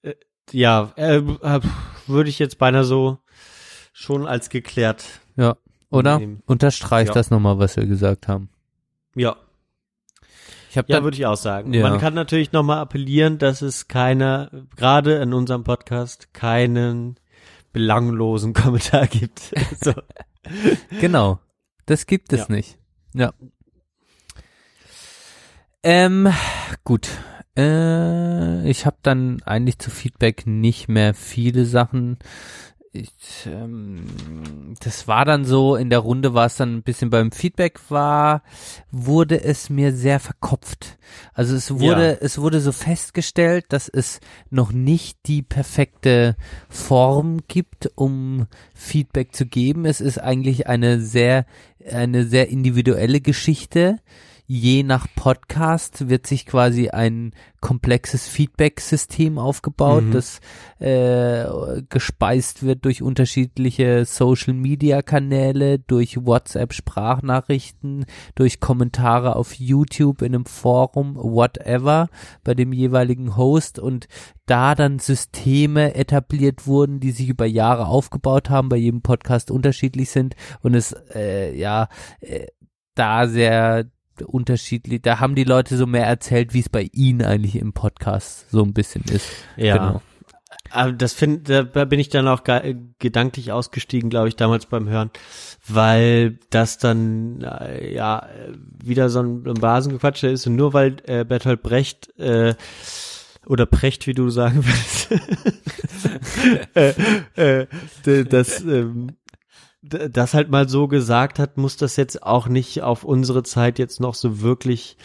Äh, 0.02 0.14
ja, 0.50 0.92
äh, 0.96 1.16
äh, 1.16 1.60
würde 2.06 2.28
ich 2.30 2.38
jetzt 2.38 2.58
beinahe 2.58 2.84
so 2.84 3.18
schon 3.92 4.26
als 4.26 4.48
geklärt. 4.50 5.04
Ja, 5.36 5.56
oder? 5.90 6.18
nehmen. 6.18 6.42
Unterstreicht 6.46 7.08
Ja. 7.08 7.14
das 7.14 7.30
nochmal, 7.30 7.58
was 7.58 7.76
wir 7.76 7.86
gesagt 7.86 8.28
haben. 8.28 8.50
Ja. 9.14 9.36
Ich 10.70 10.76
hab 10.78 10.88
ja, 10.88 11.04
würde 11.04 11.16
ich 11.16 11.24
auch 11.26 11.36
sagen. 11.36 11.72
Ja. 11.72 11.88
Man 11.88 12.00
kann 12.00 12.14
natürlich 12.14 12.50
nochmal 12.52 12.78
appellieren, 12.78 13.38
dass 13.38 13.62
es 13.62 13.86
keine, 13.86 14.66
gerade 14.76 15.14
in 15.22 15.32
unserem 15.32 15.62
Podcast, 15.62 16.34
keinen 16.34 17.14
belanglosen 17.72 18.52
Kommentar 18.54 19.06
gibt. 19.06 19.52
so. 19.80 19.92
Genau. 21.00 21.38
Das 21.86 22.06
gibt 22.06 22.32
es 22.32 22.40
Ja. 22.40 22.46
nicht. 22.48 22.78
Ja. 23.14 23.32
Ähm, 25.84 26.32
gut. 26.82 27.08
Äh, 27.56 28.68
ich 28.68 28.86
habe 28.86 28.96
dann 29.02 29.42
eigentlich 29.44 29.78
zu 29.78 29.90
Feedback 29.90 30.46
nicht 30.46 30.88
mehr 30.88 31.14
viele 31.14 31.66
Sachen. 31.66 32.18
Ich, 32.96 33.10
ähm, 33.46 34.04
das 34.80 35.08
war 35.08 35.24
dann 35.24 35.44
so, 35.44 35.74
in 35.76 35.90
der 35.90 35.98
Runde 35.98 36.32
war 36.32 36.46
es 36.46 36.56
dann 36.56 36.76
ein 36.76 36.82
bisschen 36.84 37.10
beim 37.10 37.32
Feedback 37.32 37.80
war, 37.90 38.42
wurde 38.92 39.42
es 39.42 39.68
mir 39.68 39.92
sehr 39.92 40.20
verkopft. 40.20 40.96
Also 41.34 41.54
es 41.56 41.72
wurde, 41.72 42.12
Ja. 42.12 42.18
es 42.20 42.38
wurde 42.38 42.60
so 42.60 42.70
festgestellt, 42.72 43.66
dass 43.70 43.88
es 43.88 44.20
noch 44.48 44.72
nicht 44.72 45.18
die 45.26 45.42
perfekte 45.42 46.36
Form 46.68 47.40
gibt, 47.48 47.90
um 47.96 48.46
Feedback 48.74 49.34
zu 49.34 49.44
geben. 49.44 49.84
Es 49.86 50.00
ist 50.00 50.18
eigentlich 50.18 50.68
eine 50.68 51.00
sehr, 51.00 51.46
eine 51.92 52.24
sehr 52.24 52.48
individuelle 52.48 53.20
Geschichte. 53.20 53.98
Je 54.46 54.82
nach 54.82 55.06
Podcast 55.16 56.08
wird 56.10 56.26
sich 56.26 56.44
quasi 56.44 56.90
ein 56.90 57.32
komplexes 57.60 58.28
Feedback-System 58.28 59.38
aufgebaut, 59.38 60.04
Mhm. 60.04 60.10
das 60.12 60.40
äh, 60.80 61.46
gespeist 61.88 62.62
wird 62.62 62.84
durch 62.84 63.00
unterschiedliche 63.02 64.04
Social-Media-Kanäle, 64.04 65.78
durch 65.78 66.18
WhatsApp-Sprachnachrichten, 66.26 68.04
durch 68.34 68.60
Kommentare 68.60 69.36
auf 69.36 69.54
YouTube, 69.54 70.20
in 70.20 70.34
einem 70.34 70.44
Forum, 70.46 71.16
whatever, 71.16 72.08
bei 72.42 72.52
dem 72.54 72.72
jeweiligen 72.74 73.36
Host 73.36 73.78
und 73.78 74.08
da 74.46 74.74
dann 74.74 74.98
Systeme 74.98 75.94
etabliert 75.94 76.66
wurden, 76.66 77.00
die 77.00 77.12
sich 77.12 77.30
über 77.30 77.46
Jahre 77.46 77.86
aufgebaut 77.86 78.50
haben, 78.50 78.68
bei 78.68 78.76
jedem 78.76 79.00
Podcast 79.00 79.50
unterschiedlich 79.50 80.10
sind 80.10 80.36
und 80.60 80.74
es 80.74 80.94
äh, 81.14 81.56
ja 81.56 81.88
äh, 82.20 82.48
da 82.94 83.26
sehr 83.26 83.86
unterschiedlich, 84.22 85.02
da 85.02 85.20
haben 85.20 85.34
die 85.34 85.44
Leute 85.44 85.76
so 85.76 85.86
mehr 85.86 86.06
erzählt, 86.06 86.54
wie 86.54 86.60
es 86.60 86.68
bei 86.68 86.88
ihnen 86.92 87.22
eigentlich 87.22 87.56
im 87.56 87.72
Podcast 87.72 88.50
so 88.50 88.62
ein 88.62 88.72
bisschen 88.72 89.04
ist. 89.04 89.28
Ja. 89.56 89.76
Genau. 89.76 90.02
Aber 90.70 90.92
das 90.92 91.12
finde, 91.12 91.64
da 91.66 91.84
bin 91.84 92.00
ich 92.00 92.08
dann 92.08 92.26
auch 92.26 92.42
ge 92.42 92.76
gedanklich 92.98 93.52
ausgestiegen, 93.52 94.10
glaube 94.10 94.28
ich, 94.28 94.36
damals 94.36 94.66
beim 94.66 94.88
Hören, 94.88 95.10
weil 95.68 96.38
das 96.50 96.78
dann 96.78 97.42
äh, 97.42 97.94
ja 97.94 98.26
wieder 98.82 99.08
so 99.08 99.20
ein, 99.20 99.42
Basengequatsche 99.42 100.28
ist 100.28 100.46
und 100.46 100.56
nur 100.56 100.72
weil 100.72 100.96
äh, 101.04 101.24
Bertolt 101.24 101.62
Brecht 101.62 102.18
äh, 102.18 102.54
oder 103.46 103.66
Precht, 103.66 104.06
wie 104.06 104.14
du 104.14 104.30
sagen 104.30 104.64
willst, 104.64 105.12
äh, 107.36 107.66
äh, 107.66 108.24
das 108.24 108.62
ähm, 108.62 109.16
das 109.86 110.34
halt 110.34 110.50
mal 110.50 110.68
so 110.68 110.88
gesagt 110.88 111.38
hat, 111.38 111.56
muss 111.56 111.76
das 111.76 111.96
jetzt 111.96 112.22
auch 112.22 112.48
nicht 112.48 112.82
auf 112.82 113.04
unsere 113.04 113.42
Zeit 113.42 113.78
jetzt 113.78 114.00
noch 114.00 114.14
so 114.14 114.40
wirklich 114.40 114.96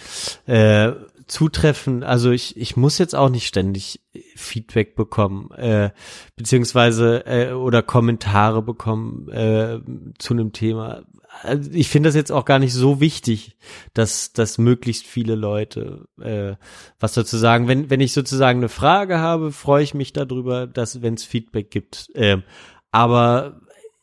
äh, 0.45 0.93
zutreffen. 1.27 2.03
Also 2.03 2.31
ich, 2.31 2.57
ich 2.57 2.77
muss 2.77 2.97
jetzt 2.97 3.15
auch 3.15 3.29
nicht 3.29 3.47
ständig 3.47 4.01
Feedback 4.35 4.95
bekommen, 4.95 5.51
äh, 5.51 5.91
beziehungsweise 6.35 7.25
äh, 7.25 7.51
oder 7.53 7.83
Kommentare 7.83 8.61
bekommen 8.61 9.29
äh, 9.29 9.79
zu 10.17 10.33
einem 10.33 10.53
Thema. 10.53 11.03
Also 11.43 11.69
ich 11.71 11.89
finde 11.89 12.09
das 12.09 12.15
jetzt 12.15 12.31
auch 12.31 12.45
gar 12.45 12.59
nicht 12.59 12.73
so 12.73 12.99
wichtig, 12.99 13.57
dass, 13.93 14.33
dass 14.33 14.57
möglichst 14.57 15.05
viele 15.05 15.35
Leute 15.35 16.07
äh, 16.19 16.55
was 16.99 17.13
dazu 17.13 17.37
sagen. 17.37 17.67
Wenn, 17.67 17.89
wenn 17.89 18.01
ich 18.01 18.13
sozusagen 18.13 18.59
eine 18.59 18.69
Frage 18.69 19.19
habe, 19.19 19.51
freue 19.51 19.83
ich 19.83 19.93
mich 19.93 20.13
darüber, 20.13 20.67
dass 20.67 21.01
wenn 21.01 21.13
es 21.13 21.23
Feedback 21.23 21.69
gibt. 21.69 22.09
Ähm, 22.15 22.43
aber 22.91 23.61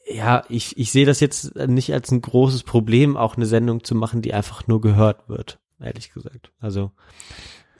ja, 0.08 0.44
ich, 0.48 0.78
ich 0.78 0.92
sehe 0.92 1.06
das 1.06 1.20
jetzt 1.20 1.56
nicht 1.56 1.92
als 1.92 2.10
ein 2.12 2.20
großes 2.22 2.62
Problem, 2.62 3.16
auch 3.16 3.36
eine 3.36 3.46
Sendung 3.46 3.82
zu 3.84 3.94
machen, 3.94 4.22
die 4.22 4.34
einfach 4.34 4.66
nur 4.68 4.80
gehört 4.80 5.28
wird, 5.28 5.58
ehrlich 5.80 6.12
gesagt. 6.12 6.52
Also, 6.60 6.92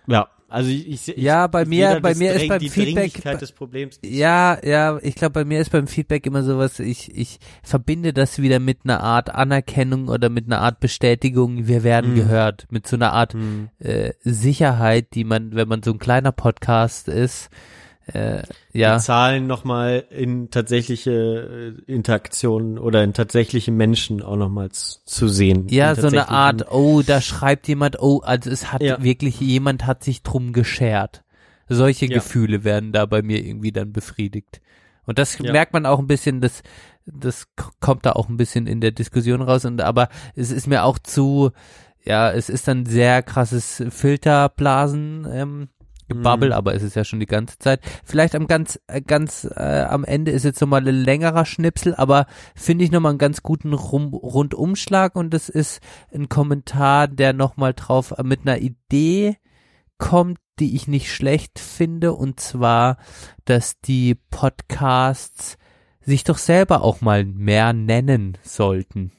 ja, 0.08 0.28
also 0.48 0.70
ich, 0.70 0.88
ich 0.88 1.08
ich- 1.08 1.16
Ja, 1.16 1.46
bei 1.48 1.62
ich 1.62 1.68
mir, 1.68 2.00
bei 2.00 2.14
mir 2.14 2.32
ist 2.34 2.48
beim 2.48 2.60
die 2.60 2.68
Feedback, 2.68 3.12
des 3.38 3.50
Problems. 3.52 3.98
ja, 4.05 4.58
ja, 4.64 4.98
ich 5.02 5.14
glaube, 5.16 5.32
bei 5.32 5.44
mir 5.44 5.60
ist 5.60 5.70
beim 5.70 5.86
Feedback 5.88 6.24
immer 6.26 6.42
sowas, 6.44 6.78
ich, 6.78 7.14
ich 7.16 7.38
verbinde 7.64 8.12
das 8.12 8.40
wieder 8.40 8.60
mit 8.60 8.78
einer 8.84 9.00
Art 9.02 9.30
Anerkennung 9.34 10.08
oder 10.08 10.28
mit 10.28 10.46
einer 10.46 10.60
Art 10.60 10.78
Bestätigung, 10.80 11.66
wir 11.66 11.82
werden 11.82 12.12
Mhm. 12.12 12.16
gehört, 12.16 12.66
mit 12.70 12.86
so 12.86 12.94
einer 12.96 13.12
Art 13.12 13.34
Mhm. 13.34 13.70
äh, 13.80 14.12
Sicherheit, 14.22 15.14
die 15.14 15.24
man, 15.24 15.55
wenn 15.55 15.66
man 15.68 15.82
so 15.82 15.92
ein 15.92 15.98
kleiner 15.98 16.32
Podcast 16.32 17.08
ist, 17.08 17.50
äh, 18.12 18.43
ja. 18.73 18.97
Die 18.97 19.02
Zahlen 19.02 19.47
nochmal 19.49 20.05
in 20.10 20.51
tatsächliche 20.51 21.75
äh, 21.86 21.93
Interaktionen 21.93 22.78
oder 22.78 23.02
in 23.02 23.12
tatsächliche 23.12 23.73
Menschen 23.73 24.23
auch 24.23 24.36
nochmals 24.36 25.02
zu 25.07 25.26
sehen. 25.28 25.67
Ja, 25.68 25.94
so 25.97 26.07
eine 26.07 26.28
Art, 26.28 26.70
oh, 26.70 27.02
da 27.02 27.20
schreibt 27.20 27.67
jemand, 27.67 28.01
oh, 28.01 28.20
also 28.20 28.49
es 28.51 28.73
hat 28.73 28.83
Ja. 28.83 29.02
wirklich, 29.02 29.41
jemand 29.41 29.86
hat 29.86 30.05
sich 30.05 30.23
drum 30.23 30.52
geschert. 30.52 31.25
Solche 31.68 32.07
Ja. 32.07 32.15
Gefühle 32.15 32.62
werden 32.62 32.93
da 32.93 33.07
bei 33.07 33.23
mir 33.23 33.44
irgendwie 33.44 33.73
dann 33.73 33.93
befriedigt. 33.93 34.60
Und 35.05 35.18
das 35.18 35.36
Ja. 35.39 35.51
merkt 35.51 35.73
man 35.73 35.85
auch 35.85 35.99
ein 35.99 36.07
bisschen, 36.07 36.41
das, 36.41 36.62
das 37.07 37.49
kommt 37.81 38.07
da 38.07 38.12
auch 38.12 38.28
ein 38.28 38.36
bisschen 38.36 38.68
in 38.68 38.81
der 38.81 38.93
Diskussion 38.93 39.43
raus. 39.43 39.65
Und 39.65 39.81
aber 39.81 40.09
es 40.36 40.52
ist 40.52 40.68
mir 40.68 40.85
auch 40.85 41.01
zu, 41.01 41.51
ja, 42.05 42.31
es 42.31 42.49
ist 42.49 42.68
dann 42.68 42.86
sehr 42.86 43.23
krasses 43.25 43.83
Filterblasen, 43.89 45.26
ähm, 45.31 45.68
Gebabbel, 46.09 46.49
Mhm. 46.51 46.55
aber 46.55 46.75
es 46.75 46.83
ist 46.83 46.97
ja 46.97 47.05
schon 47.05 47.20
die 47.20 47.26
ganze 47.26 47.59
Zeit. 47.59 47.81
Vielleicht 48.05 48.35
am 48.35 48.47
ganz, 48.47 48.81
äh, 48.86 49.01
ganz 49.01 49.44
äh, 49.44 49.83
am 49.89 50.05
Ende 50.05 50.31
ist 50.31 50.44
jetzt 50.44 50.60
nochmal 50.60 50.86
ein 50.86 50.94
längerer 50.94 51.44
Schnipsel, 51.44 51.94
aber 51.94 52.26
finde 52.55 52.85
ich 52.85 52.91
nochmal 52.93 53.10
einen 53.10 53.18
ganz 53.18 53.43
guten 53.43 53.73
Rum 53.73 54.15
Rundumschlag 54.15 55.17
und 55.17 55.35
es 55.35 55.49
ist 55.49 55.81
ein 56.15 56.28
Kommentar, 56.28 57.09
der 57.09 57.33
nochmal 57.33 57.75
drauf 57.75 58.12
äh, 58.17 58.23
mit 58.23 58.43
einer 58.43 58.59
Idee 58.59 59.36
kommt, 59.99 60.39
die 60.59 60.76
ich 60.76 60.89
nicht 60.89 61.12
schlecht 61.12 61.59
finde, 61.59 62.12
und 62.12 62.41
zwar, 62.41 62.99
dass 63.44 63.81
die 63.81 64.15
Podcasts 64.31 65.59
sich 66.01 66.25
doch 66.25 66.39
selber 66.39 66.83
auch 66.83 67.01
mal 67.01 67.25
mehr 67.25 67.73
nennen 67.73 68.39
sollten. 68.43 69.12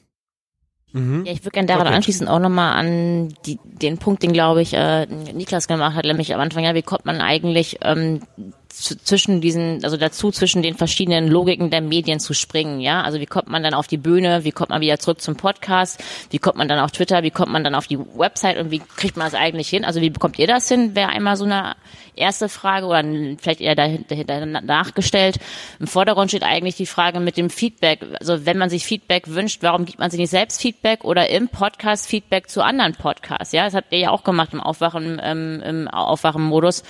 Mhm. 0.92 1.24
Ja, 1.26 1.32
ich 1.32 1.40
würde 1.44 1.50
gerne 1.50 1.66
daran 1.68 1.86
Okay. 1.86 1.96
anschließen 1.96 2.28
auch 2.28 2.38
nochmal 2.38 2.72
an 2.74 3.34
die, 3.46 3.58
den 3.64 3.98
Punkt, 3.98 4.22
den 4.22 4.32
glaube 4.32 4.62
ich 4.62 4.72
äh, 4.74 5.06
Niklas 5.06 5.68
gemacht 5.68 5.94
hat, 5.94 6.04
nämlich 6.04 6.34
am 6.34 6.40
Anfang, 6.40 6.64
ja, 6.64 6.74
wie 6.74 6.82
kommt 6.82 7.04
man 7.04 7.20
eigentlich 7.20 7.78
ähm, 7.82 8.20
zwischen 8.68 9.40
diesen, 9.40 9.82
also 9.82 9.96
dazu 9.96 10.30
zwischen 10.30 10.62
den 10.62 10.74
verschiedenen 10.74 11.28
Logiken 11.28 11.70
der 11.70 11.80
Medien 11.80 12.20
zu 12.20 12.34
springen, 12.34 12.80
ja? 12.80 13.02
Also 13.02 13.18
wie 13.18 13.26
kommt 13.26 13.48
man 13.48 13.62
dann 13.62 13.74
auf 13.74 13.86
die 13.86 13.96
Bühne, 13.96 14.44
wie 14.44 14.52
kommt 14.52 14.70
man 14.70 14.80
wieder 14.80 14.98
zurück 14.98 15.20
zum 15.20 15.36
Podcast, 15.36 16.02
wie 16.30 16.38
kommt 16.38 16.56
man 16.56 16.68
dann 16.68 16.78
auf 16.78 16.90
Twitter, 16.90 17.22
wie 17.22 17.30
kommt 17.30 17.50
man 17.50 17.64
dann 17.64 17.74
auf 17.74 17.86
die 17.86 17.98
Website 17.98 18.58
und 18.58 18.70
wie 18.70 18.80
kriegt 18.80 19.16
man 19.16 19.26
das 19.26 19.34
eigentlich 19.34 19.68
hin? 19.68 19.84
Also 19.84 20.00
wie 20.00 20.10
bekommt 20.10 20.38
ihr 20.38 20.46
das 20.46 20.68
hin? 20.68 20.94
Wäre 20.94 21.08
einmal 21.08 21.36
so 21.36 21.44
eine 21.44 21.76
erste 22.14 22.48
Frage 22.48 22.86
oder 22.86 23.02
vielleicht 23.38 23.60
eher 23.60 23.74
dahinter, 23.74 24.46
nachgestellt. 24.46 25.38
Im 25.80 25.86
Vordergrund 25.86 26.30
steht 26.30 26.42
eigentlich 26.42 26.76
die 26.76 26.86
Frage 26.86 27.20
mit 27.20 27.36
dem 27.36 27.48
Feedback. 27.48 28.00
Also 28.20 28.44
wenn 28.44 28.58
man 28.58 28.70
sich 28.70 28.84
Feedback 28.84 29.28
wünscht, 29.28 29.62
warum 29.62 29.86
gibt 29.86 29.98
man 29.98 30.10
sich 30.10 30.20
nicht 30.20 30.30
selbst 30.30 30.60
Feedback 30.60 31.04
oder 31.04 31.30
im 31.30 31.48
Podcast 31.48 32.06
Feedback 32.06 32.50
zu 32.50 32.62
anderen 32.62 32.94
Podcasts? 32.94 33.52
Ja, 33.52 33.64
das 33.64 33.74
habt 33.74 33.92
ihr 33.92 33.98
ja 33.98 34.10
auch 34.10 34.24
gemacht 34.24 34.52
im 34.52 34.60
Aufwachen, 34.60 35.20
ähm, 35.22 35.62
im 35.64 35.88
Aufwachen-Modus. 35.88 36.82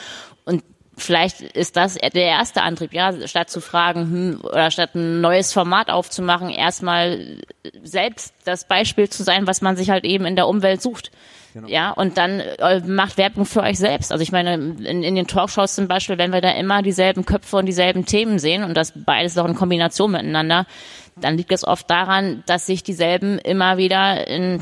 Und 0.44 0.62
vielleicht 0.98 1.40
ist 1.40 1.76
das 1.76 1.94
der 1.94 2.24
erste 2.24 2.62
Antrieb, 2.62 2.92
ja, 2.92 3.26
statt 3.26 3.50
zu 3.50 3.60
fragen, 3.60 4.00
hm, 4.02 4.40
oder 4.42 4.70
statt 4.70 4.94
ein 4.94 5.20
neues 5.20 5.52
Format 5.52 5.90
aufzumachen, 5.90 6.50
erstmal 6.50 7.38
selbst 7.82 8.34
das 8.44 8.66
Beispiel 8.66 9.08
zu 9.08 9.22
sein, 9.22 9.46
was 9.46 9.60
man 9.60 9.76
sich 9.76 9.90
halt 9.90 10.04
eben 10.04 10.24
in 10.24 10.36
der 10.36 10.46
Umwelt 10.46 10.82
sucht. 10.82 11.10
Ja, 11.66 11.90
und 11.90 12.18
dann 12.18 12.40
äh, 12.40 12.80
macht 12.80 13.16
Werbung 13.16 13.46
für 13.46 13.62
euch 13.62 13.78
selbst. 13.78 14.12
Also 14.12 14.22
ich 14.22 14.32
meine, 14.32 14.54
in, 14.54 15.02
in 15.02 15.14
den 15.14 15.26
Talkshows 15.26 15.74
zum 15.74 15.88
Beispiel, 15.88 16.18
wenn 16.18 16.32
wir 16.32 16.40
da 16.40 16.50
immer 16.52 16.82
dieselben 16.82 17.24
Köpfe 17.24 17.56
und 17.56 17.66
dieselben 17.66 18.04
Themen 18.04 18.38
sehen 18.38 18.62
und 18.62 18.74
das 18.74 18.92
beides 18.94 19.36
auch 19.38 19.46
in 19.46 19.54
Kombination 19.54 20.12
miteinander, 20.12 20.66
dann 21.20 21.36
liegt 21.36 21.52
es 21.52 21.66
oft 21.66 21.88
daran, 21.90 22.42
dass 22.46 22.66
sich 22.66 22.82
dieselben 22.82 23.38
immer 23.38 23.76
wieder 23.76 24.26
in 24.26 24.60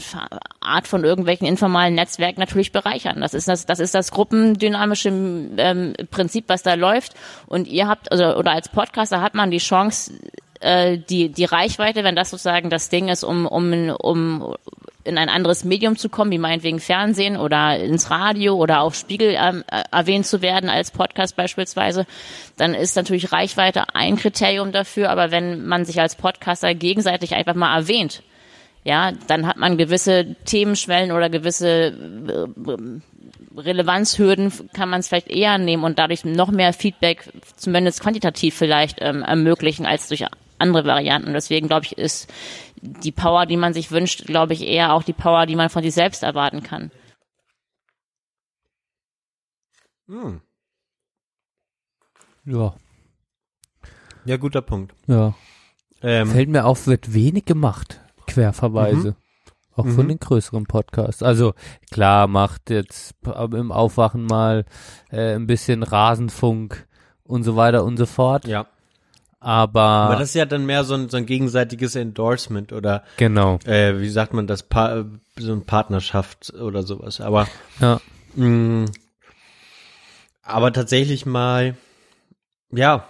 Art 0.60 0.86
von 0.86 1.04
irgendwelchen 1.04 1.46
informalen 1.46 1.94
Netzwerken 1.94 2.40
natürlich 2.40 2.72
bereichern. 2.72 3.20
Das 3.20 3.34
ist 3.34 3.48
das, 3.48 3.66
das 3.66 3.80
ist 3.80 3.94
das 3.94 4.10
gruppendynamische 4.10 5.08
ähm, 5.08 5.94
Prinzip, 6.10 6.44
was 6.48 6.62
da 6.62 6.74
läuft. 6.74 7.14
Und 7.46 7.68
ihr 7.68 7.88
habt, 7.88 8.10
also 8.10 8.36
oder 8.36 8.52
als 8.52 8.68
Podcaster 8.68 9.20
hat 9.20 9.34
man 9.34 9.50
die 9.50 9.58
Chance, 9.58 10.12
äh, 10.60 10.98
die 10.98 11.30
die 11.30 11.44
Reichweite, 11.44 12.04
wenn 12.04 12.16
das 12.16 12.30
sozusagen 12.30 12.70
das 12.70 12.88
Ding 12.88 13.08
ist, 13.08 13.24
um 13.24 13.46
um 13.46 13.90
um 13.90 14.54
in 15.06 15.18
ein 15.18 15.28
anderes 15.28 15.64
Medium 15.64 15.96
zu 15.96 16.08
kommen, 16.08 16.32
wie 16.32 16.38
meinetwegen 16.38 16.80
Fernsehen 16.80 17.36
oder 17.36 17.78
ins 17.78 18.10
Radio 18.10 18.56
oder 18.56 18.80
auf 18.80 18.96
Spiegel 18.96 19.36
ähm, 19.38 19.62
äh, 19.70 19.84
erwähnt 19.92 20.26
zu 20.26 20.42
werden 20.42 20.68
als 20.68 20.90
Podcast 20.90 21.36
beispielsweise, 21.36 22.06
dann 22.56 22.74
ist 22.74 22.96
natürlich 22.96 23.32
Reichweite 23.32 23.94
ein 23.94 24.16
Kriterium 24.16 24.72
dafür. 24.72 25.10
Aber 25.10 25.30
wenn 25.30 25.64
man 25.64 25.84
sich 25.84 26.00
als 26.00 26.16
Podcaster 26.16 26.74
gegenseitig 26.74 27.34
einfach 27.34 27.54
mal 27.54 27.76
erwähnt, 27.76 28.22
ja, 28.84 29.12
dann 29.28 29.46
hat 29.46 29.56
man 29.56 29.78
gewisse 29.78 30.36
Themenschwellen 30.44 31.12
oder 31.12 31.30
gewisse 31.30 31.68
äh, 31.68 33.60
Relevanzhürden, 33.60 34.52
kann 34.74 34.88
man 34.88 35.00
es 35.00 35.08
vielleicht 35.08 35.28
eher 35.28 35.58
nehmen 35.58 35.84
und 35.84 35.98
dadurch 35.98 36.24
noch 36.24 36.50
mehr 36.50 36.72
Feedback, 36.72 37.30
zumindest 37.56 38.00
quantitativ 38.00 38.54
vielleicht, 38.54 38.98
ähm, 39.00 39.22
ermöglichen 39.22 39.86
als 39.86 40.08
durch 40.08 40.24
andere 40.58 40.84
Varianten. 40.86 41.32
Deswegen 41.32 41.68
glaube 41.68 41.86
ich, 41.86 41.98
ist 41.98 42.32
die 42.82 43.12
Power, 43.12 43.46
die 43.46 43.56
man 43.56 43.72
sich 43.74 43.90
wünscht, 43.90 44.26
glaube 44.26 44.52
ich, 44.52 44.62
eher 44.66 44.92
auch 44.92 45.02
die 45.02 45.12
Power, 45.12 45.46
die 45.46 45.56
man 45.56 45.70
von 45.70 45.82
sich 45.82 45.94
selbst 45.94 46.22
erwarten 46.22 46.62
kann. 46.62 46.90
Hm. 50.08 50.40
Ja. 52.44 52.74
Ja, 54.24 54.36
guter 54.36 54.62
Punkt. 54.62 54.94
Ja. 55.06 55.34
Ähm, 56.02 56.28
Fällt 56.28 56.48
mir 56.48 56.64
auf, 56.64 56.86
wird 56.86 57.12
wenig 57.14 57.44
gemacht. 57.44 58.00
Querverweise. 58.26 59.10
Mhm. 59.10 59.16
Auch 59.74 59.86
von 59.86 60.04
Mhm. 60.04 60.08
den 60.08 60.18
größeren 60.20 60.64
Podcasts. 60.66 61.22
Also 61.22 61.54
klar, 61.90 62.28
macht 62.28 62.70
jetzt 62.70 63.14
im 63.52 63.72
Aufwachen 63.72 64.24
mal 64.24 64.64
äh, 65.10 65.34
ein 65.34 65.46
bisschen 65.46 65.82
Rasenfunk 65.82 66.86
und 67.24 67.42
so 67.42 67.56
weiter 67.56 67.84
und 67.84 67.96
so 67.96 68.06
fort. 68.06 68.46
Ja. 68.46 68.66
Aber, 69.39 69.81
Aber 69.81 70.16
das 70.16 70.31
ist 70.31 70.34
ja 70.34 70.47
dann 70.47 70.65
mehr 70.66 70.84
so 70.84 70.94
ein, 70.94 71.08
so 71.08 71.16
ein 71.18 71.26
gegenseitiges 71.26 71.94
Endorsement 71.94 72.73
oder 72.73 73.05
Genau. 73.18 73.58
äh, 73.65 74.00
wie 74.00 74.08
sagt 74.08 74.32
man 74.32 74.47
das, 74.47 74.62
pa 74.62 75.05
so 75.39 75.52
eine 75.52 75.60
Partnerschaft 75.60 76.52
oder 76.55 76.82
sowas. 76.82 77.20
Aber 77.20 77.47
Ja. 77.81 78.00
mh, 78.34 78.86
aber 80.42 80.73
tatsächlich 80.73 81.26
mal, 81.26 81.76
ja, 82.70 83.06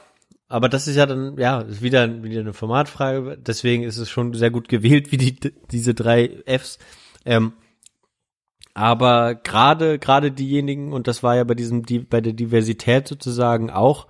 aber 0.48 0.68
das 0.68 0.88
ist 0.88 0.96
ja 0.96 1.06
dann, 1.06 1.36
ja, 1.38 1.60
ist 1.60 1.82
wieder, 1.82 2.22
wieder 2.22 2.40
eine 2.40 2.52
Formatfrage. 2.54 3.36
Deswegen 3.38 3.82
ist 3.82 3.98
es 3.98 4.08
schon 4.08 4.32
sehr 4.34 4.50
gut 4.50 4.68
gewählt, 4.68 5.12
wie 5.12 5.16
die, 5.18 5.36
diese 5.70 5.94
drei 5.94 6.42
Fs. 6.46 6.78
Ähm, 7.24 7.52
aber 8.74 9.34
gerade, 9.34 9.98
gerade 9.98 10.30
diejenigen, 10.32 10.92
und 10.92 11.08
das 11.08 11.22
war 11.22 11.36
ja 11.36 11.44
bei 11.44 11.54
diesem, 11.54 11.84
die, 11.86 11.98
bei 12.00 12.20
der 12.20 12.32
Diversität 12.32 13.08
sozusagen 13.08 13.70
auch 13.70 14.06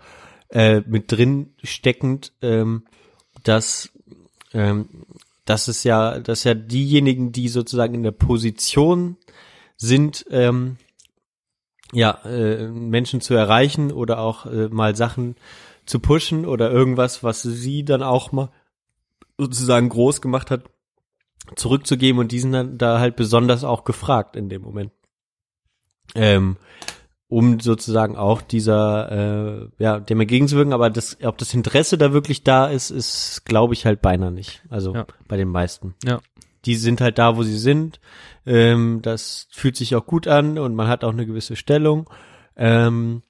äh, 0.50 0.80
mit 0.86 1.10
drin 1.12 1.54
steckend, 1.62 2.32
ähm, 2.42 2.84
dass, 3.42 3.90
ähm, 4.52 5.06
das 5.44 5.68
ist 5.68 5.84
ja, 5.84 6.18
dass 6.18 6.44
ja 6.44 6.54
diejenigen, 6.54 7.32
die 7.32 7.48
sozusagen 7.48 7.94
in 7.94 8.02
der 8.02 8.12
Position 8.12 9.16
sind, 9.76 10.26
ähm, 10.30 10.78
ja, 11.92 12.20
äh, 12.24 12.68
Menschen 12.68 13.20
zu 13.20 13.34
erreichen 13.34 13.92
oder 13.92 14.18
auch 14.18 14.46
äh, 14.46 14.68
mal 14.68 14.96
Sachen 14.96 15.36
zu 15.84 16.00
pushen 16.00 16.44
oder 16.46 16.70
irgendwas, 16.70 17.22
was 17.22 17.42
sie 17.42 17.84
dann 17.84 18.02
auch 18.02 18.32
mal 18.32 18.50
sozusagen 19.38 19.88
groß 19.88 20.20
gemacht 20.20 20.50
hat, 20.50 20.64
zurückzugeben 21.54 22.18
und 22.18 22.32
die 22.32 22.40
sind 22.40 22.52
dann 22.52 22.78
da 22.78 22.98
halt 22.98 23.14
besonders 23.14 23.62
auch 23.62 23.84
gefragt 23.84 24.34
in 24.34 24.48
dem 24.48 24.62
Moment. 24.62 24.92
Ähm, 26.14 26.56
um 27.28 27.58
sozusagen 27.60 28.16
auch 28.16 28.40
dieser, 28.40 29.10
äh, 29.10 29.68
ja, 29.78 29.98
dem 30.00 30.20
entgegenzuwirken, 30.20 30.72
aber 30.72 30.90
das, 30.90 31.18
ob 31.24 31.38
das 31.38 31.54
Interesse 31.54 31.98
da 31.98 32.12
wirklich 32.12 32.44
da 32.44 32.66
ist, 32.66 32.90
ist, 32.90 33.42
glaube 33.44 33.74
ich, 33.74 33.84
halt 33.84 34.00
beinahe 34.00 34.30
nicht. 34.30 34.62
Also 34.70 34.94
Ja. 34.94 35.06
bei 35.26 35.36
den 35.36 35.48
meisten. 35.48 35.94
Ja. 36.04 36.20
Die 36.64 36.76
sind 36.76 37.00
halt 37.00 37.18
da, 37.18 37.36
wo 37.36 37.42
sie 37.42 37.58
sind. 37.58 38.00
Ähm, 38.44 39.00
das 39.02 39.48
fühlt 39.50 39.76
sich 39.76 39.94
auch 39.96 40.06
gut 40.06 40.28
an 40.28 40.58
und 40.58 40.74
man 40.74 40.88
hat 40.88 41.02
auch 41.04 41.12
eine 41.12 41.26
gewisse 41.26 41.56
Stellung. 41.56 42.08
Ähm, 42.56 43.22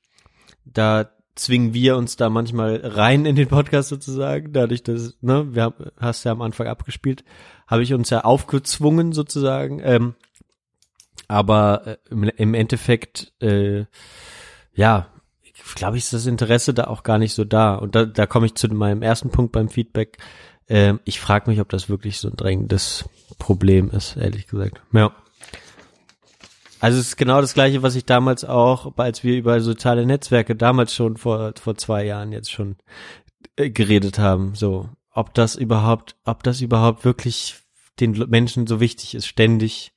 da 0.64 1.10
zwingen 1.34 1.74
wir 1.74 1.96
uns 1.96 2.16
da 2.16 2.30
manchmal 2.30 2.76
rein 2.82 3.26
in 3.26 3.36
den 3.36 3.48
Podcast 3.48 3.90
sozusagen, 3.90 4.52
dadurch, 4.52 4.82
dass, 4.82 5.16
ne, 5.20 5.54
wir 5.54 5.64
haben, 5.64 5.86
hast 5.98 6.24
ja 6.24 6.32
am 6.32 6.42
Anfang 6.42 6.66
abgespielt, 6.66 7.24
habe 7.66 7.82
ich 7.82 7.92
uns 7.94 8.10
ja 8.10 8.24
aufgezwungen 8.24 9.12
sozusagen. 9.12 9.80
Ähm, 9.84 10.14
aber 11.28 11.98
äh, 12.10 12.30
im, 12.36 12.54
Endeffekt, 12.54 13.32
äh, 13.40 13.84
ja, 14.74 15.08
glaube 15.74 15.96
ich, 15.96 16.04
ist 16.04 16.12
das 16.12 16.26
Interesse 16.26 16.74
da 16.74 16.84
auch 16.84 17.02
gar 17.02 17.18
nicht 17.18 17.34
so 17.34 17.44
da. 17.44 17.74
Und 17.74 17.94
da, 17.94 18.04
da 18.04 18.26
komme 18.26 18.46
ich 18.46 18.54
zu 18.54 18.68
meinem 18.68 19.02
ersten 19.02 19.30
Punkt 19.30 19.52
beim 19.52 19.68
Feedback. 19.68 20.18
Ähm, 20.68 21.00
ich 21.04 21.20
frage 21.20 21.50
mich, 21.50 21.60
ob 21.60 21.68
das 21.68 21.88
wirklich 21.88 22.18
so 22.18 22.28
ein 22.28 22.36
drängendes 22.36 23.08
Problem 23.38 23.90
ist, 23.90 24.16
ehrlich 24.16 24.46
gesagt. 24.46 24.80
Ja. 24.92 25.12
Also 26.78 26.98
es 26.98 27.08
ist 27.08 27.16
genau 27.16 27.40
das 27.40 27.54
gleiche, 27.54 27.82
was 27.82 27.94
ich 27.94 28.04
damals 28.04 28.44
auch, 28.44 28.96
als 28.98 29.24
wir 29.24 29.36
über 29.36 29.60
soziale 29.60 30.04
Netzwerke 30.04 30.54
damals 30.54 30.94
schon 30.94 31.16
vor, 31.16 31.54
vor 31.60 31.76
zwei 31.76 32.04
Jahren 32.04 32.32
jetzt 32.32 32.52
schon 32.52 32.76
äh, 33.56 33.70
geredet 33.70 34.18
haben. 34.18 34.54
So, 34.54 34.90
ob 35.10 35.32
das 35.34 35.56
überhaupt, 35.56 36.16
ob 36.24 36.42
das 36.42 36.60
überhaupt 36.60 37.04
wirklich 37.04 37.56
den 37.98 38.12
Menschen 38.28 38.66
so 38.66 38.78
wichtig 38.78 39.14
ist, 39.14 39.26
ständig 39.26 39.94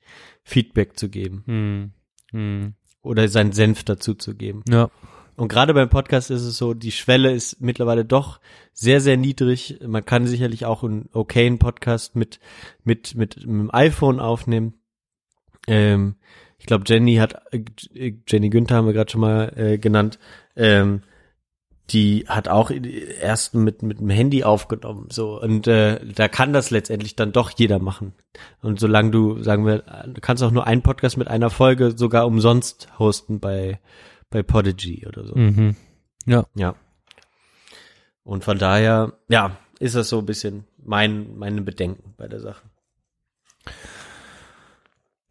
Feedback 0.50 0.98
zu 0.98 1.10
geben. 1.10 1.44
Hm. 1.46 1.92
Hm. 2.32 2.74
Oder 3.02 3.28
seinen 3.30 3.54
Senf 3.54 3.84
dazu 3.84 4.14
zu 4.14 4.36
geben. 4.36 4.64
Ja. 4.70 4.90
Und 5.36 5.48
gerade 5.48 5.74
beim 5.74 5.90
Podcast 5.90 6.32
ist 6.32 6.42
es 6.42 6.58
so, 6.58 6.74
die 6.74 6.92
Schwelle 6.92 7.32
ist 7.32 7.62
mittlerweile 7.62 8.04
doch 8.04 8.42
sehr, 8.74 9.00
sehr 9.00 9.16
niedrig. 9.16 9.80
Man 9.86 10.04
kann 10.04 10.28
sicherlich 10.28 10.66
auch 10.66 10.84
einen 10.84 11.08
okayen 11.14 11.60
Podcast 11.60 12.16
mit, 12.16 12.40
mit, 12.84 13.16
mit, 13.16 13.38
mit 13.38 13.46
dem 13.46 13.74
iPhone 13.74 14.20
aufnehmen. 14.20 14.74
Ähm, 15.68 16.16
ich 16.58 16.66
glaube, 16.66 16.84
Jenny 16.88 17.16
hat, 17.16 17.42
äh, 17.54 18.14
Jenny 18.28 18.50
Günther 18.50 18.76
haben 18.76 18.88
wir 18.88 18.94
gerade 18.94 19.12
schon 19.12 19.22
mal 19.22 19.54
äh, 19.56 19.78
genannt, 19.78 20.20
ähm, 20.58 21.04
die 21.92 22.26
hat 22.28 22.48
auch 22.48 22.72
erst 22.72 23.56
mit 23.56 23.82
mit 23.82 24.00
dem 24.00 24.10
Handy 24.10 24.44
aufgenommen 24.44 25.08
so 25.12 25.42
und 25.42 25.68
äh, 25.68 26.00
da 26.06 26.28
kann 26.28 26.54
das 26.54 26.70
letztendlich 26.70 27.16
dann 27.16 27.32
doch 27.32 27.52
jeder 27.56 27.80
machen 27.80 28.14
und 28.62 28.80
solange 28.80 29.12
du 29.12 29.42
sagen 29.44 29.66
wir 29.66 29.84
du 30.08 30.22
kannst 30.22 30.44
auch 30.44 30.52
nur 30.52 30.68
einen 30.68 30.82
Podcast 30.82 31.18
mit 31.18 31.28
einer 31.28 31.50
Folge 31.50 31.98
sogar 31.98 32.26
umsonst 32.28 32.88
hosten 33.00 33.40
bei 33.40 33.80
bei 34.30 34.44
Podigy 34.44 35.06
oder 35.08 35.26
so 35.26 35.36
Mhm. 35.36 35.76
Ja. 36.26 36.46
ja 36.56 36.76
und 38.24 38.44
von 38.44 38.58
daher 38.58 39.14
ja 39.30 39.58
ist 39.80 39.96
das 39.96 40.10
so 40.10 40.20
ein 40.20 40.26
bisschen 40.26 40.66
mein 40.84 41.38
meine 41.38 41.62
Bedenken 41.62 42.14
bei 42.18 42.28
der 42.28 42.40
Sache 42.40 42.62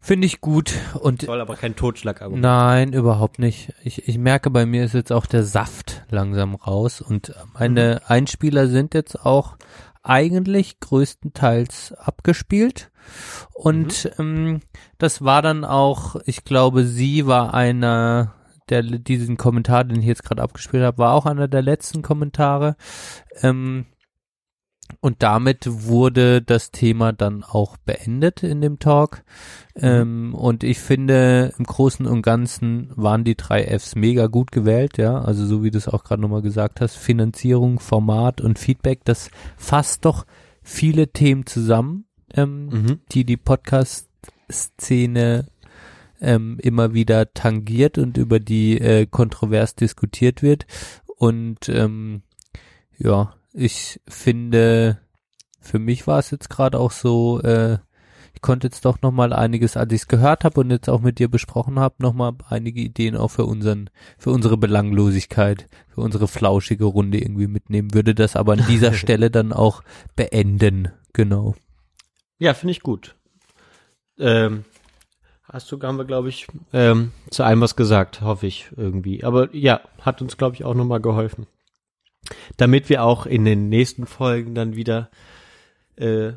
Finde 0.01 0.25
ich 0.25 0.41
gut 0.41 0.73
und 1.01 1.23
soll 1.23 1.41
aber 1.41 1.55
kein 1.55 1.75
Totschlagargument 1.75 2.41
Nein, 2.41 2.93
überhaupt 2.93 3.37
nicht. 3.37 3.73
Ich, 3.83 4.07
ich 4.07 4.17
merke, 4.17 4.49
bei 4.49 4.65
mir 4.65 4.85
ist 4.85 4.93
jetzt 4.93 5.11
auch 5.11 5.25
der 5.25 5.43
Saft 5.43 5.98
langsam 6.11 6.55
raus 6.55 7.01
und 7.01 7.33
meine 7.53 8.01
Einspieler 8.07 8.67
sind 8.67 8.93
jetzt 8.93 9.19
auch 9.25 9.57
eigentlich 10.03 10.79
größtenteils 10.79 11.93
abgespielt. 11.93 12.91
Und 13.53 14.11
ähm, 14.17 14.61
das 14.97 15.23
war 15.23 15.41
dann 15.41 15.65
auch, 15.65 16.15
ich 16.25 16.43
glaube, 16.43 16.85
sie 16.85 17.27
war 17.27 17.53
einer, 17.53 18.33
der 18.69 18.83
diesen 18.83 19.37
Kommentar, 19.37 19.83
den 19.83 19.99
ich 19.99 20.07
jetzt 20.07 20.23
gerade 20.23 20.41
abgespielt 20.41 20.83
habe, 20.83 20.97
war 20.97 21.13
auch 21.13 21.25
einer 21.25 21.47
der 21.47 21.61
letzten 21.61 22.01
Kommentare. 22.01 22.75
Ähm, 23.41 23.85
und 25.01 25.23
damit 25.23 25.65
wurde 25.67 26.41
das 26.41 26.71
Thema 26.71 27.13
dann 27.13 27.43
auch 27.43 27.77
beendet 27.77 28.43
in 28.43 28.59
dem 28.61 28.79
Talk. 28.79 29.23
Ähm, 29.75 30.35
und 30.35 30.63
ich 30.63 30.79
finde, 30.79 31.53
im 31.57 31.65
Großen 31.65 32.05
und 32.05 32.21
Ganzen 32.21 32.91
waren 32.95 33.23
die 33.23 33.35
drei 33.35 33.63
Fs 33.63 33.95
mega 33.95 34.27
gut 34.27 34.51
gewählt, 34.51 34.97
ja. 34.97 35.21
Also 35.21 35.45
so 35.45 35.63
wie 35.63 35.71
du 35.71 35.77
es 35.77 35.87
auch 35.87 36.03
gerade 36.03 36.21
nochmal 36.21 36.41
gesagt 36.41 36.81
hast, 36.81 36.97
Finanzierung, 36.97 37.79
Format 37.79 38.41
und 38.41 38.59
Feedback, 38.59 39.05
das 39.05 39.31
fasst 39.57 40.03
doch 40.05 40.25
viele 40.61 41.13
Themen 41.13 41.45
zusammen, 41.45 42.05
ähm, 42.33 42.99
die 43.11 43.23
die 43.23 43.37
Podcast-Szene 43.37 45.47
ähm, 46.21 46.57
immer 46.61 46.93
wieder 46.93 47.33
tangiert 47.33 47.97
und 47.97 48.17
über 48.17 48.41
die 48.41 48.77
äh, 48.79 49.05
kontrovers 49.05 49.75
diskutiert 49.75 50.41
wird. 50.41 50.65
Und 51.15 51.69
ähm, 51.69 52.23
ja, 52.97 53.33
ich 53.53 53.99
finde, 54.07 54.99
für 55.59 55.79
mich 55.79 56.07
war 56.07 56.19
es 56.19 56.31
jetzt 56.31 56.49
gerade 56.49 56.79
auch 56.79 56.91
so, 56.91 57.41
äh, 57.41 57.79
ich 58.33 58.41
konnte 58.41 58.67
jetzt 58.67 58.85
doch 58.85 59.01
noch 59.01 59.11
mal 59.11 59.33
einiges, 59.33 59.75
als 59.75 59.91
ich 59.91 60.01
es 60.01 60.07
gehört 60.07 60.43
habe 60.43 60.61
und 60.61 60.71
jetzt 60.71 60.89
auch 60.89 61.01
mit 61.01 61.19
dir 61.19 61.29
besprochen 61.29 61.79
habe, 61.79 61.95
noch 61.99 62.13
mal 62.13 62.33
einige 62.47 62.79
Ideen 62.79 63.17
auch 63.17 63.29
für 63.29 63.45
unseren, 63.45 63.89
für 64.17 64.31
unsere 64.31 64.57
Belanglosigkeit, 64.57 65.67
für 65.89 66.01
unsere 66.01 66.27
flauschige 66.27 66.85
Runde 66.85 67.19
irgendwie 67.19 67.47
mitnehmen. 67.47 67.93
Würde 67.93 68.15
das 68.15 68.35
aber 68.35 68.53
an 68.53 68.65
dieser 68.67 68.93
Stelle 68.93 69.29
dann 69.31 69.51
auch 69.51 69.83
beenden, 70.15 70.89
genau. 71.13 71.55
Ja, 72.37 72.53
finde 72.53 72.71
ich 72.71 72.81
gut. 72.81 73.15
Ähm, 74.17 74.63
hast 75.43 75.71
du, 75.71 75.81
haben 75.81 75.97
wir, 75.97 76.05
glaube 76.05 76.29
ich, 76.29 76.47
ähm, 76.71 77.11
zu 77.31 77.43
allem 77.43 77.61
was 77.61 77.75
gesagt, 77.75 78.21
hoffe 78.21 78.47
ich 78.47 78.69
irgendwie. 78.77 79.23
Aber 79.23 79.53
ja, 79.53 79.81
hat 80.01 80.21
uns, 80.21 80.37
glaube 80.37 80.55
ich, 80.55 80.63
auch 80.63 80.75
nochmal 80.75 81.01
geholfen. 81.01 81.47
Damit 82.57 82.89
wir 82.89 83.03
auch 83.03 83.25
in 83.25 83.45
den 83.45 83.69
nächsten 83.69 84.05
Folgen 84.05 84.55
dann 84.55 84.75
wieder 84.75 85.09
äh, 85.95 86.33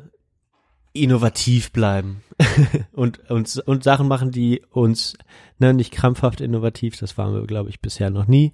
innovativ 0.93 1.71
bleiben 1.71 2.23
und, 2.91 3.29
und, 3.29 3.57
und 3.65 3.83
Sachen 3.83 4.07
machen, 4.07 4.31
die 4.31 4.61
uns, 4.69 5.17
ne, 5.57 5.73
nicht 5.73 5.91
krampfhaft 5.91 6.39
innovativ, 6.39 6.97
das 6.97 7.17
waren 7.17 7.33
wir, 7.33 7.45
glaube 7.47 7.69
ich, 7.69 7.81
bisher 7.81 8.09
noch 8.09 8.27
nie, 8.27 8.53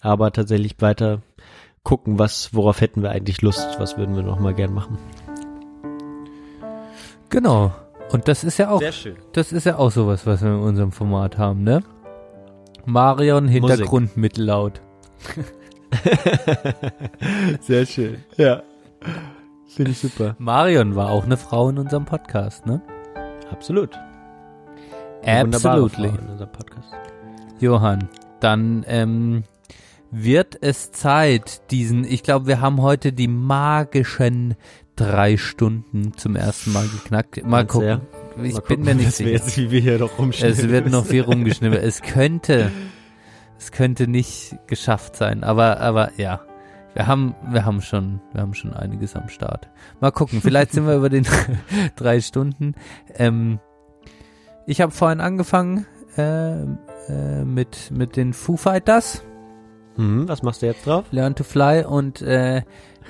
aber 0.00 0.32
tatsächlich 0.32 0.74
weiter 0.80 1.22
gucken, 1.84 2.18
was, 2.18 2.52
worauf 2.52 2.80
hätten 2.80 3.02
wir 3.02 3.10
eigentlich 3.10 3.42
Lust, 3.42 3.76
was 3.78 3.96
würden 3.96 4.16
wir 4.16 4.24
noch 4.24 4.40
mal 4.40 4.54
gern 4.54 4.74
machen. 4.74 4.98
Genau. 7.30 7.72
Und 8.10 8.28
das 8.28 8.44
ist 8.44 8.58
ja 8.58 8.70
auch, 8.70 8.82
das 9.32 9.52
ist 9.52 9.64
ja 9.64 9.78
auch 9.78 9.90
sowas, 9.90 10.26
was 10.26 10.42
wir 10.42 10.50
in 10.50 10.60
unserem 10.60 10.92
Format 10.92 11.38
haben, 11.38 11.62
ne? 11.62 11.82
Marion 12.84 13.48
Hintergrund 13.48 14.16
mittellaut. 14.16 14.80
Sehr 17.60 17.86
schön. 17.86 18.16
Ja. 18.36 18.62
Finde 19.68 19.90
ich 19.92 19.98
super. 19.98 20.36
Marion 20.38 20.94
war 20.94 21.10
auch 21.10 21.24
eine 21.24 21.36
Frau 21.36 21.68
in 21.68 21.78
unserem 21.78 22.04
Podcast, 22.04 22.66
ne? 22.66 22.80
Absolut. 23.50 23.90
Absolutely. 25.24 26.08
Frau 26.08 26.18
in 26.18 26.28
unserem 26.30 26.52
Podcast. 26.52 26.88
Johann, 27.60 28.08
dann 28.40 28.84
ähm, 28.86 29.44
wird 30.10 30.56
es 30.60 30.92
Zeit, 30.92 31.70
diesen, 31.70 32.04
ich 32.04 32.22
glaube, 32.22 32.46
wir 32.46 32.60
haben 32.60 32.80
heute 32.82 33.12
die 33.12 33.28
magischen 33.28 34.54
drei 34.94 35.36
Stunden 35.36 36.16
zum 36.16 36.36
ersten 36.36 36.72
Mal 36.72 36.86
geknackt. 36.88 37.44
Mal 37.44 37.64
du, 37.64 37.72
gucken. 37.72 37.88
ja? 37.88 38.00
Ich 38.42 38.54
Mal 38.54 38.60
bin 38.60 38.62
gucken, 38.62 38.84
mir 38.84 38.94
nicht 38.94 39.12
sicher. 39.12 39.30
jetzt- 39.30 39.56
wie 39.58 39.70
wir 39.70 39.80
hier 39.80 39.98
noch 39.98 40.18
rumschnibbeln 40.18 40.58
Es 40.58 40.68
wird 40.68 40.90
noch 40.90 41.04
viel 41.06 41.22
rumgeschnibbelt. 41.22 41.82
Es 41.82 42.02
könnte, 42.02 42.70
es 43.58 43.72
könnte 43.72 44.08
nicht 44.08 44.56
geschafft 44.66 45.16
sein, 45.16 45.44
aber, 45.44 45.80
aber 45.80 46.10
ja. 46.16 46.40
Wir 46.94 47.06
haben, 47.06 47.34
wir 47.50 47.66
haben 47.66 47.82
schon, 47.82 48.22
wir 48.32 48.40
haben 48.40 48.54
schon 48.54 48.72
einiges 48.72 49.16
am 49.16 49.28
Start. 49.28 49.68
Mal 50.00 50.12
gucken, 50.12 50.40
vielleicht 50.40 50.72
sind 50.72 50.86
wir 50.86 50.96
über 50.96 51.10
den 51.10 51.26
drei 51.96 52.22
Stunden. 52.22 52.74
Ähm, 53.16 53.60
ich 54.66 54.80
habe 54.80 54.92
vorhin 54.92 55.20
angefangen 55.20 55.86
äh, 56.16 56.62
äh, 56.62 57.44
mit 57.44 57.90
mit 57.90 58.16
den 58.16 58.32
Foo 58.32 58.56
Fighters. 58.56 59.22
Hm, 59.96 60.26
was 60.26 60.42
machst 60.42 60.62
du 60.62 60.66
jetzt 60.66 60.86
drauf? 60.86 61.04
Learn 61.10 61.34
to 61.34 61.44
Fly 61.44 61.84
und 61.84 62.22
äh, 62.22 62.62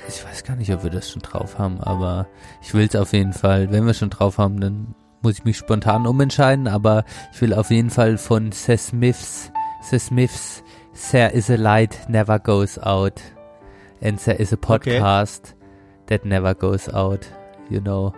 ich 0.09 0.25
weiß 0.25 0.45
gar 0.45 0.57
nicht, 0.57 0.73
ob 0.73 0.83
wir 0.83 0.91
das 0.91 1.11
schon 1.11 1.23
drauf 1.23 1.59
haben, 1.59 1.81
aber 1.81 2.27
ich 2.63 2.75
will 2.75 2.87
es 2.87 2.97
auf 2.97 3.13
jeden 3.13 3.33
Fall. 3.33 3.71
Wenn 3.71 3.87
wir 3.87 3.95
schon 3.95 4.11
drauf 4.11 4.39
haben, 4.39 4.61
dann 4.61 4.95
muss 5.23 5.35
ich 5.39 5.45
mich 5.45 5.57
spontan 5.57 6.07
umentscheiden, 6.07 6.69
aber 6.69 7.05
ich 7.33 7.41
will 7.41 7.55
auf 7.55 7.71
jeden 7.71 7.91
Fall 7.91 8.19
von 8.19 8.53
Seth 8.53 8.81
Smiths, 8.81 9.51
Seth 9.89 10.03
Smiths 10.03 10.63
There 11.11 11.31
is 11.31 11.51
a 11.51 11.57
light 11.57 12.09
never 12.09 12.39
goes 12.39 12.79
out 12.79 13.23
and 14.01 14.19
there 14.19 14.41
is 14.41 14.53
a 14.53 14.57
podcast 14.57 15.41
okay. 15.41 15.55
that 16.07 16.25
never 16.25 16.55
goes 16.55 16.89
out, 16.89 17.29
you 17.71 17.81
know. 17.81 18.15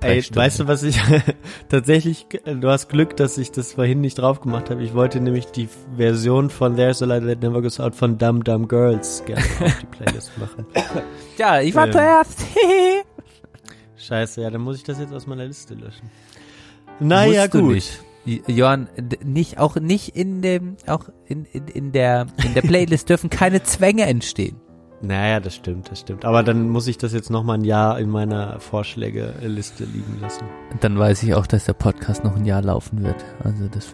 Ey, 0.00 0.22
weißt 0.22 0.60
du, 0.60 0.66
was 0.66 0.82
ich 0.82 0.98
tatsächlich, 1.68 2.26
du 2.44 2.68
hast 2.68 2.88
Glück, 2.88 3.16
dass 3.16 3.36
ich 3.36 3.52
das 3.52 3.74
vorhin 3.74 4.00
nicht 4.00 4.18
drauf 4.18 4.40
gemacht 4.40 4.70
habe. 4.70 4.82
Ich 4.82 4.94
wollte 4.94 5.20
nämlich 5.20 5.46
die 5.46 5.68
Version 5.96 6.48
von 6.48 6.76
There's 6.76 7.02
a 7.02 7.06
Light 7.06 7.26
That 7.26 7.42
Never 7.42 7.60
Goes 7.60 7.78
Out 7.78 7.94
von 7.94 8.16
Dumb 8.16 8.44
Dumb 8.44 8.68
Girls 8.68 9.22
gerne 9.26 9.42
auf 9.42 9.78
die 9.80 9.86
Playlist 9.96 10.32
machen. 10.38 10.66
ja, 11.36 11.60
ich 11.60 11.74
war 11.74 11.86
ähm, 11.86 11.92
zuerst. 11.92 12.46
Scheiße, 13.96 14.40
ja, 14.40 14.50
dann 14.50 14.62
muss 14.62 14.76
ich 14.76 14.84
das 14.84 14.98
jetzt 14.98 15.12
aus 15.12 15.26
meiner 15.26 15.44
Liste 15.44 15.74
löschen. 15.74 16.10
Naja, 16.98 17.42
Musst 17.42 17.52
gut. 17.52 17.74
Nicht. 17.74 18.07
Johann, 18.24 18.88
nicht, 19.24 19.58
auch 19.58 19.76
nicht 19.76 20.16
in 20.16 20.42
dem, 20.42 20.76
auch 20.86 21.08
in, 21.26 21.44
in, 21.46 21.68
in 21.68 21.92
der, 21.92 22.26
in 22.44 22.54
der 22.54 22.62
Playlist 22.62 23.08
dürfen 23.08 23.30
keine 23.30 23.62
Zwänge 23.62 24.04
entstehen. 24.04 24.56
Naja, 25.00 25.38
das 25.38 25.54
stimmt, 25.54 25.90
das 25.90 26.00
stimmt. 26.00 26.24
Aber 26.24 26.42
dann 26.42 26.68
muss 26.68 26.88
ich 26.88 26.98
das 26.98 27.12
jetzt 27.12 27.30
noch 27.30 27.44
mal 27.44 27.54
ein 27.54 27.64
Jahr 27.64 28.00
in 28.00 28.10
meiner 28.10 28.58
Vorschlägeliste 28.58 29.84
liegen 29.84 30.18
lassen. 30.20 30.44
Dann 30.80 30.98
weiß 30.98 31.22
ich 31.22 31.34
auch, 31.34 31.46
dass 31.46 31.66
der 31.66 31.74
Podcast 31.74 32.24
noch 32.24 32.34
ein 32.34 32.44
Jahr 32.44 32.62
laufen 32.62 33.04
wird. 33.04 33.24
Also 33.44 33.68
das 33.68 33.86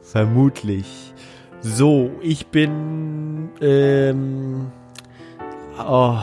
Vermutlich. 0.00 1.12
So, 1.60 2.10
ich 2.22 2.46
bin 2.46 3.50
ähm, 3.60 4.72
oh, 5.78 6.18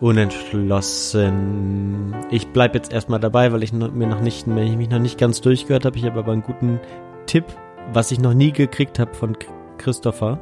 unentschlossen. 0.00 2.14
Ich 2.30 2.48
bleib 2.48 2.74
jetzt 2.74 2.92
erstmal 2.92 3.20
dabei, 3.20 3.52
weil 3.52 3.62
ich 3.62 3.72
mir 3.72 4.06
noch 4.06 4.20
nicht, 4.20 4.46
ich 4.46 4.76
mich 4.76 4.88
noch 4.88 4.98
nicht 4.98 5.18
ganz 5.18 5.40
durchgehört 5.40 5.84
habe. 5.84 5.98
Ich 5.98 6.04
habe 6.04 6.18
aber 6.18 6.32
einen 6.32 6.42
guten 6.42 6.80
Tipp, 7.26 7.44
was 7.92 8.10
ich 8.10 8.18
noch 8.18 8.34
nie 8.34 8.52
gekriegt 8.52 8.98
habe 8.98 9.14
von 9.14 9.36
Christopher 9.78 10.40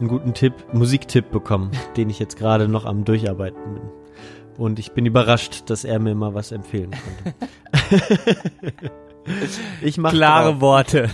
einen 0.00 0.08
guten 0.08 0.34
Tipp, 0.34 0.54
Musiktipp 0.72 1.30
bekommen, 1.30 1.70
den 1.96 2.10
ich 2.10 2.18
jetzt 2.18 2.36
gerade 2.36 2.68
noch 2.68 2.84
am 2.84 3.04
Durcharbeiten 3.04 3.74
bin. 3.74 3.82
Und 4.56 4.78
ich 4.78 4.92
bin 4.92 5.06
überrascht, 5.06 5.70
dass 5.70 5.84
er 5.84 5.98
mir 6.00 6.14
mal 6.14 6.34
was 6.34 6.52
empfehlen 6.52 6.90
konnte. 6.90 7.90
ich 9.82 9.98
mache 9.98 10.16
klare 10.16 10.52
drauf. 10.52 10.60
Worte. 10.60 11.10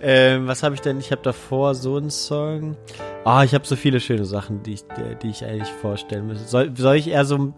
Ähm, 0.00 0.46
was 0.46 0.62
habe 0.62 0.74
ich 0.74 0.80
denn? 0.80 0.98
Ich 0.98 1.10
habe 1.10 1.22
davor 1.22 1.74
so 1.74 1.96
einen 1.96 2.10
Song. 2.10 2.76
Ah, 3.24 3.40
oh, 3.40 3.44
ich 3.44 3.54
habe 3.54 3.66
so 3.66 3.76
viele 3.76 4.00
schöne 4.00 4.24
Sachen, 4.24 4.62
die 4.62 4.74
ich, 4.74 4.84
die 5.22 5.28
ich 5.28 5.44
eigentlich 5.44 5.68
vorstellen 5.68 6.26
müsste. 6.26 6.48
Soll, 6.48 6.76
soll 6.76 6.96
ich 6.96 7.08
eher 7.08 7.24
so, 7.24 7.36
du 7.36 7.54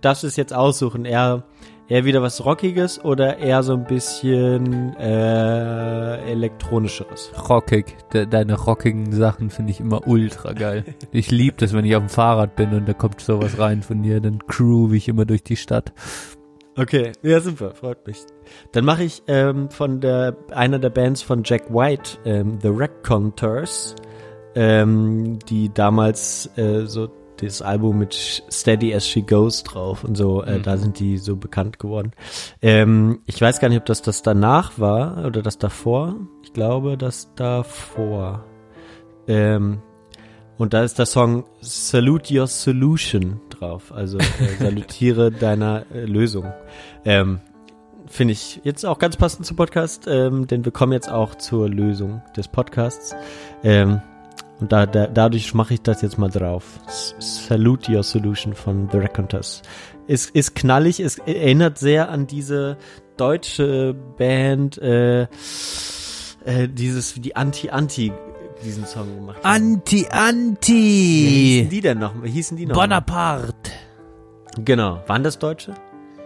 darfst 0.00 0.24
es 0.24 0.36
jetzt 0.36 0.52
aussuchen, 0.52 1.04
eher 1.04 1.44
Eher 1.86 2.06
wieder 2.06 2.22
was 2.22 2.42
Rockiges 2.42 3.04
oder 3.04 3.36
eher 3.36 3.62
so 3.62 3.74
ein 3.74 3.84
bisschen 3.84 4.96
äh, 4.96 6.30
elektronischeres? 6.30 7.30
Rockig. 7.50 7.96
De 8.14 8.24
deine 8.24 8.54
rockigen 8.54 9.12
Sachen 9.12 9.50
finde 9.50 9.72
ich 9.72 9.80
immer 9.80 10.06
ultra 10.06 10.54
geil. 10.54 10.84
ich 11.12 11.30
liebe 11.30 11.58
das, 11.58 11.74
wenn 11.74 11.84
ich 11.84 11.94
auf 11.94 12.02
dem 12.02 12.08
Fahrrad 12.08 12.56
bin 12.56 12.72
und 12.72 12.88
da 12.88 12.94
kommt 12.94 13.20
sowas 13.20 13.58
rein 13.58 13.82
von 13.82 14.02
dir, 14.02 14.22
dann 14.22 14.38
groove 14.38 14.94
ich 14.94 15.08
immer 15.08 15.26
durch 15.26 15.44
die 15.44 15.58
Stadt. 15.58 15.92
Okay, 16.76 17.12
ja 17.22 17.40
super, 17.40 17.72
freut 17.72 18.04
mich. 18.06 18.24
Dann 18.72 18.84
mache 18.84 19.04
ich 19.04 19.22
ähm, 19.28 19.70
von 19.70 20.00
der 20.00 20.36
einer 20.50 20.80
der 20.80 20.90
Bands 20.90 21.22
von 21.22 21.42
Jack 21.44 21.72
White, 21.72 22.18
ähm, 22.24 22.58
The 22.60 22.70
Raconteurs, 22.72 23.94
ähm, 24.56 25.38
die 25.48 25.72
damals 25.72 26.50
äh, 26.56 26.86
so 26.86 27.08
das 27.36 27.62
Album 27.62 27.98
mit 27.98 28.14
Steady 28.50 28.94
as 28.94 29.06
She 29.06 29.22
Goes 29.22 29.62
drauf 29.62 30.04
und 30.04 30.16
so, 30.16 30.42
äh, 30.42 30.58
mhm. 30.58 30.62
da 30.62 30.76
sind 30.76 30.98
die 30.98 31.18
so 31.18 31.36
bekannt 31.36 31.78
geworden. 31.78 32.12
Ähm, 32.60 33.20
ich 33.26 33.40
weiß 33.40 33.60
gar 33.60 33.68
nicht, 33.68 33.78
ob 33.78 33.86
das 33.86 34.02
das 34.02 34.22
danach 34.22 34.78
war 34.78 35.24
oder 35.24 35.42
das 35.42 35.58
davor. 35.58 36.16
Ich 36.42 36.52
glaube, 36.52 36.96
das 36.96 37.32
davor. 37.34 38.44
Ähm, 39.28 39.80
und 40.56 40.74
da 40.74 40.84
ist 40.84 40.98
der 40.98 41.06
Song 41.06 41.44
Salute 41.60 42.38
Your 42.38 42.46
Solution 42.46 43.40
drauf, 43.58 43.92
also 43.92 44.18
äh, 44.18 44.56
salutiere 44.58 45.30
deiner 45.40 45.84
äh, 45.92 46.04
Lösung. 46.04 46.52
Ähm, 47.04 47.40
Finde 48.06 48.32
ich 48.32 48.60
jetzt 48.64 48.84
auch 48.84 48.98
ganz 48.98 49.16
passend 49.16 49.46
zum 49.46 49.56
Podcast, 49.56 50.06
ähm, 50.06 50.46
denn 50.46 50.64
wir 50.64 50.72
kommen 50.72 50.92
jetzt 50.92 51.10
auch 51.10 51.36
zur 51.36 51.70
Lösung 51.70 52.22
des 52.36 52.48
Podcasts. 52.48 53.14
Ähm, 53.62 54.02
und 54.60 54.72
da, 54.72 54.86
da, 54.86 55.06
dadurch 55.06 55.54
mache 55.54 55.74
ich 55.74 55.82
das 55.82 56.02
jetzt 56.02 56.18
mal 56.18 56.30
drauf. 56.30 56.80
Salute 56.86 57.92
Your 57.92 58.02
Solution 58.02 58.54
von 58.54 58.88
The 58.90 58.98
Raconteurs. 58.98 59.62
Ist, 60.06 60.30
ist 60.30 60.54
knallig, 60.54 61.00
es 61.00 61.18
erinnert 61.18 61.78
sehr 61.78 62.10
an 62.10 62.26
diese 62.26 62.76
deutsche 63.16 63.94
Band, 64.18 64.78
äh, 64.78 65.22
äh, 65.22 66.68
dieses, 66.68 67.14
die 67.14 67.36
Anti-Anti 67.36 68.12
diesen 68.64 68.86
Song 68.86 69.14
gemacht 69.14 69.44
haben. 69.44 69.74
Anti-Anti! 69.74 70.72
Wie 70.72 71.28
hießen 71.28 71.70
die 71.70 71.80
denn 71.80 71.98
noch? 71.98 72.22
Wie 72.22 72.30
hießen 72.30 72.56
die 72.56 72.66
noch? 72.66 72.74
Bonaparte. 72.74 73.70
Genau. 74.58 75.02
Waren 75.06 75.22
das 75.22 75.38
Deutsche? 75.38 75.74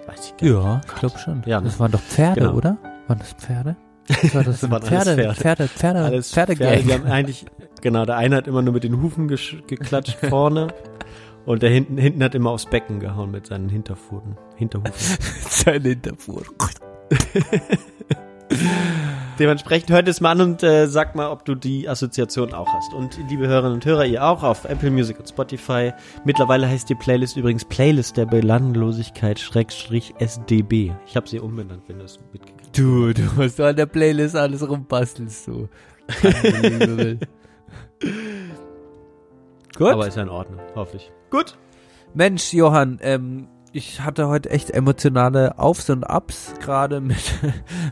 Weiß 0.06 0.32
ich 0.32 0.36
gar 0.36 0.62
Ja, 0.62 0.80
ich 0.86 0.94
glaube 0.94 1.18
schon. 1.18 1.42
Ja, 1.46 1.60
das 1.60 1.78
waren 1.78 1.92
doch 1.92 2.00
Pferde, 2.00 2.40
genau. 2.40 2.54
oder? 2.54 2.78
Waren 3.06 3.18
das 3.18 3.32
Pferde? 3.32 3.76
Das 4.06 4.34
war 4.34 4.44
das, 4.44 4.60
das 4.60 4.70
Pferde, 4.70 5.14
Pferde, 5.14 5.34
Pferde, 5.34 5.68
Pferde, 5.68 5.98
Alles 6.00 6.32
Pferde, 6.32 6.56
Pferde, 6.56 6.82
Die 6.82 6.92
haben 6.92 7.04
eigentlich, 7.06 7.46
genau, 7.82 8.06
der 8.06 8.16
eine 8.16 8.36
hat 8.36 8.46
immer 8.46 8.62
nur 8.62 8.74
mit 8.74 8.84
den 8.84 9.02
Hufen 9.02 9.28
geklatscht 9.28 10.16
vorne 10.28 10.68
und 11.44 11.62
der 11.62 11.70
hinten, 11.70 11.98
hinten 11.98 12.22
hat 12.22 12.34
immer 12.34 12.50
aufs 12.50 12.66
Becken 12.66 13.00
gehauen 13.00 13.30
mit 13.30 13.46
seinen 13.46 13.68
Hinterpfoten, 13.68 14.36
Hinterhufen. 14.56 14.92
Seine 15.48 15.88
Hinterpfoten. 15.90 16.54
Dementsprechend 19.38 19.90
hört 19.90 20.08
es 20.08 20.20
mal 20.20 20.32
an 20.32 20.40
und 20.40 20.62
äh, 20.64 20.86
sag 20.86 21.14
mal, 21.14 21.30
ob 21.30 21.44
du 21.44 21.54
die 21.54 21.88
Assoziation 21.88 22.52
auch 22.52 22.66
hast. 22.66 22.92
Und 22.92 23.18
liebe 23.28 23.46
Hörerinnen 23.46 23.74
und 23.74 23.86
Hörer, 23.86 24.04
ihr 24.04 24.24
auch 24.24 24.42
auf 24.42 24.64
Apple 24.64 24.90
Music 24.90 25.16
und 25.18 25.28
Spotify. 25.28 25.92
Mittlerweile 26.24 26.68
heißt 26.68 26.88
die 26.90 26.96
Playlist 26.96 27.36
übrigens 27.36 27.64
Playlist 27.64 28.16
der 28.16 28.26
Belanglosigkeit 28.26 29.38
Schrägstrich 29.38 30.14
SDB. 30.18 30.92
Ich 31.06 31.14
habe 31.14 31.28
sie 31.28 31.38
umbenannt, 31.38 31.84
wenn 31.86 32.00
du 32.00 32.04
es 32.04 32.18
mitgekriegt 32.32 32.62
hast. 32.66 32.78
Du, 32.78 33.12
du 33.12 33.22
musst 33.36 33.60
an 33.60 33.76
der 33.76 33.86
Playlist 33.86 34.34
alles 34.34 34.68
rumbastelst 34.68 35.46
du. 35.46 35.68
Gut. 39.76 39.92
Aber 39.92 40.08
ist 40.08 40.16
ja 40.16 40.24
in 40.24 40.30
Ordnung, 40.30 40.60
hoffe 40.74 40.96
ich. 40.96 41.12
Gut. 41.30 41.56
Mensch, 42.14 42.52
Johann, 42.52 42.98
ähm, 43.02 43.46
ich 43.72 44.00
hatte 44.00 44.28
heute 44.28 44.50
echt 44.50 44.70
emotionale 44.70 45.58
Aufs 45.58 45.90
und 45.90 46.04
Ups, 46.04 46.54
gerade 46.60 47.00
mit, 47.02 47.18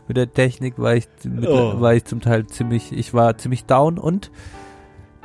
mit 0.07 0.17
der 0.17 0.31
Technik, 0.31 0.75
weil 0.77 0.97
ich, 0.97 1.07
mit, 1.23 1.47
oh. 1.47 1.79
war 1.79 1.93
ich 1.93 2.05
zum 2.05 2.21
Teil 2.21 2.47
ziemlich, 2.47 2.91
ich 2.91 3.13
war 3.13 3.37
ziemlich 3.37 3.65
down 3.65 3.97
und 3.97 4.31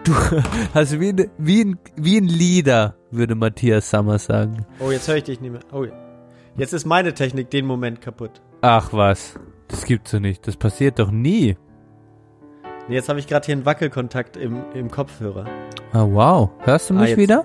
du 0.04 0.12
hast 0.74 1.00
wie 1.00 1.10
ein, 1.10 1.30
wie 1.38 1.64
ein, 1.64 1.78
wie 1.96 2.18
ein 2.18 2.26
Leader, 2.26 2.96
würde 3.10 3.34
Matthias 3.34 3.90
Summers 3.90 4.26
sagen. 4.26 4.66
Oh, 4.80 4.90
jetzt 4.90 5.08
höre 5.08 5.16
ich 5.16 5.24
dich 5.24 5.40
nicht 5.40 5.52
mehr. 5.52 5.62
Oh, 5.72 5.86
jetzt 6.56 6.72
ist 6.72 6.86
meine 6.86 7.14
Technik 7.14 7.50
den 7.50 7.66
Moment 7.66 8.00
kaputt. 8.00 8.42
Ach 8.60 8.92
was, 8.92 9.38
das 9.68 9.84
gibt's 9.84 10.10
doch 10.12 10.20
nicht, 10.20 10.46
das 10.46 10.56
passiert 10.56 10.98
doch 10.98 11.10
nie. 11.10 11.56
Jetzt 12.88 13.08
habe 13.08 13.20
ich 13.20 13.28
gerade 13.28 13.46
hier 13.46 13.54
einen 13.54 13.64
Wackelkontakt 13.64 14.36
im, 14.36 14.64
im 14.74 14.90
Kopfhörer. 14.90 15.46
Ah, 15.92 16.06
wow. 16.08 16.50
Hörst 16.60 16.90
du 16.90 16.94
mich 16.94 17.02
ah, 17.02 17.06
jetzt, 17.06 17.18
wieder? 17.18 17.44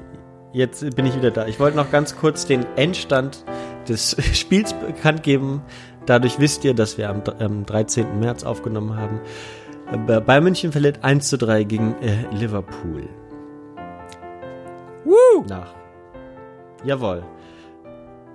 Jetzt 0.58 0.95
bin 0.95 1.06
ich 1.06 1.16
wieder 1.16 1.30
da. 1.30 1.45
Ich 1.45 1.60
wollte 1.60 1.77
noch 1.77 1.92
ganz 1.92 2.16
kurz 2.16 2.48
den 2.48 2.66
Endstand 2.77 3.45
des 3.88 4.18
Spiels 4.34 4.74
bekannt 4.74 5.22
geben. 5.22 5.61
Dadurch 6.08 6.40
wisst 6.40 6.66
ihr, 6.66 6.74
dass 6.74 6.98
wir 6.98 7.11
am, 7.11 7.22
am 7.38 7.64
13. 7.64 8.19
März 8.19 8.44
aufgenommen 8.44 8.95
haben. 8.95 9.22
Bei 10.26 10.42
München 10.42 10.72
verliert 10.72 11.03
1 11.03 11.30
zu 11.30 11.38
3 11.38 11.64
gegen 11.64 11.95
äh, 12.02 12.26
Liverpool. 12.36 13.08
Woo! 15.06 15.45
Nach. 15.48 15.76
Jawohl. 16.84 17.24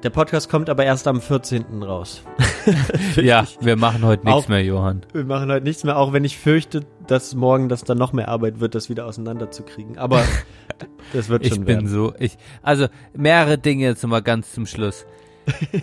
Der 0.05 0.10
Podcast 0.10 0.49
kommt 0.49 0.70
aber 0.70 0.84
erst 0.84 1.09
am 1.09 1.20
14. 1.20 1.83
raus. 1.83 2.23
ja, 3.17 3.47
wir 3.60 3.76
machen 3.76 4.05
heute 4.05 4.25
nichts 4.26 4.44
auch, 4.44 4.49
mehr, 4.49 4.62
Johann. 4.62 5.02
Wir 5.12 5.25
machen 5.25 5.51
heute 5.51 5.65
nichts 5.65 5.83
mehr, 5.84 5.97
auch 5.97 6.12
wenn 6.12 6.25
ich 6.25 6.39
fürchte, 6.39 6.84
dass 7.07 7.34
morgen 7.34 7.68
das 7.68 7.84
dann 7.84 7.99
noch 7.99 8.12
mehr 8.12 8.28
Arbeit 8.28 8.60
wird, 8.60 8.75
das 8.75 8.89
wieder 8.89 9.07
auseinanderzukriegen. 9.07 9.99
Aber 9.99 10.25
das 11.12 11.28
wird 11.28 11.44
schon 11.46 11.52
Ich 11.52 11.58
bin 11.64 11.66
werden. 11.66 11.88
so, 11.88 12.14
ich, 12.18 12.36
also 12.62 12.86
mehrere 13.16 13.58
Dinge 13.58 13.84
jetzt 13.84 14.06
mal 14.06 14.22
ganz 14.22 14.52
zum 14.52 14.66
Schluss. 14.66 15.06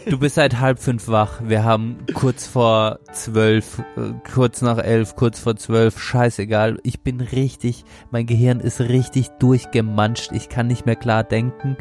Du 0.10 0.18
bist 0.18 0.36
seit 0.36 0.62
halb 0.62 0.80
fünf 0.80 1.10
wach. 1.10 1.42
Wir 1.44 1.66
haben 1.66 1.98
kurz 2.14 2.48
vor 2.48 3.00
zwölf, 3.12 3.80
äh, 3.98 4.14
kurz 4.34 4.62
nach 4.62 4.78
elf, 4.78 5.18
kurz 5.18 5.38
vor 5.40 5.58
zwölf, 5.58 6.00
scheißegal. 6.00 6.80
Ich 6.84 7.02
bin 7.02 7.20
richtig, 7.20 7.84
mein 8.10 8.26
Gehirn 8.26 8.62
ist 8.62 8.80
richtig 8.80 9.28
durchgemanscht. 9.40 10.32
Ich 10.32 10.48
kann 10.48 10.68
nicht 10.68 10.86
mehr 10.86 10.96
klar 10.96 11.26
denken. 11.26 11.76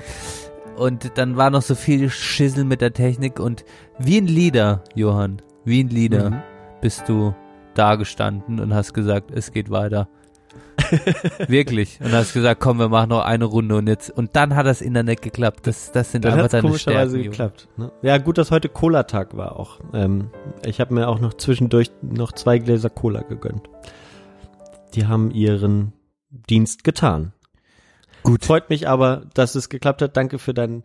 Und 0.77 1.13
dann 1.19 1.37
war 1.37 1.51
noch 1.51 1.63
so 1.63 1.77
viel 1.77 2.11
Schissel 2.11 2.65
mit 2.65 2.81
der 2.81 2.93
Technik 2.95 3.39
und 3.39 3.65
wie 3.99 4.19
ein 4.19 4.27
Lieder, 4.27 4.83
Johann, 4.97 5.41
wie 5.65 5.85
ein 5.85 5.89
Lieder 5.89 6.31
Mhm. 6.31 6.43
bist 6.81 7.09
du 7.09 7.35
da 7.75 7.95
gestanden 7.95 8.59
und 8.59 8.75
hast 8.75 8.93
gesagt, 8.93 9.31
es 9.31 9.53
geht 9.53 9.71
weiter. 9.71 10.09
Wirklich. 11.49 12.01
Und 12.01 12.13
hast 12.13 12.33
gesagt, 12.33 12.61
komm, 12.61 12.79
wir 12.79 12.89
machen 12.89 13.11
noch 13.11 13.25
eine 13.25 13.45
Runde 13.45 13.77
und 13.77 13.87
jetzt, 13.87 14.11
und 14.11 14.37
dann 14.37 14.55
hat 14.55 14.67
das 14.67 14.81
Internet 14.81 15.23
geklappt. 15.23 15.67
Das, 15.67 15.93
das 15.93 16.13
sind 16.13 16.25
Dann 16.25 16.35
einfach 16.35 16.49
deine 16.49 16.63
komischerweise 16.63 17.19
Stärken. 17.19 17.31
Geklappt. 17.31 17.69
Ne? 17.77 17.93
Ja, 18.03 18.19
gut, 18.19 18.39
dass 18.39 18.51
heute 18.51 18.69
Cola-Tag 18.69 19.37
war 19.37 19.59
auch. 19.59 19.81
Ähm, 19.93 20.31
ich 20.65 20.81
habe 20.81 20.95
mir 20.95 21.09
auch 21.09 21.21
noch 21.21 21.35
zwischendurch 21.35 21.91
noch 22.03 22.33
zwei 22.33 22.59
Gläser 22.59 22.91
Cola 22.91 23.23
gegönnt. 23.23 23.69
Die 24.95 25.07
haben 25.07 25.31
ihren 25.31 25.93
Dienst 26.31 26.85
getan. 26.85 27.33
Gut. 28.23 28.45
Freut 28.45 28.69
mich 28.69 28.89
aber, 28.89 29.23
dass 29.35 29.55
es 29.55 29.69
geklappt 29.69 30.03
hat. 30.03 30.17
Danke 30.17 30.39
für 30.39 30.53
dein, 30.53 30.85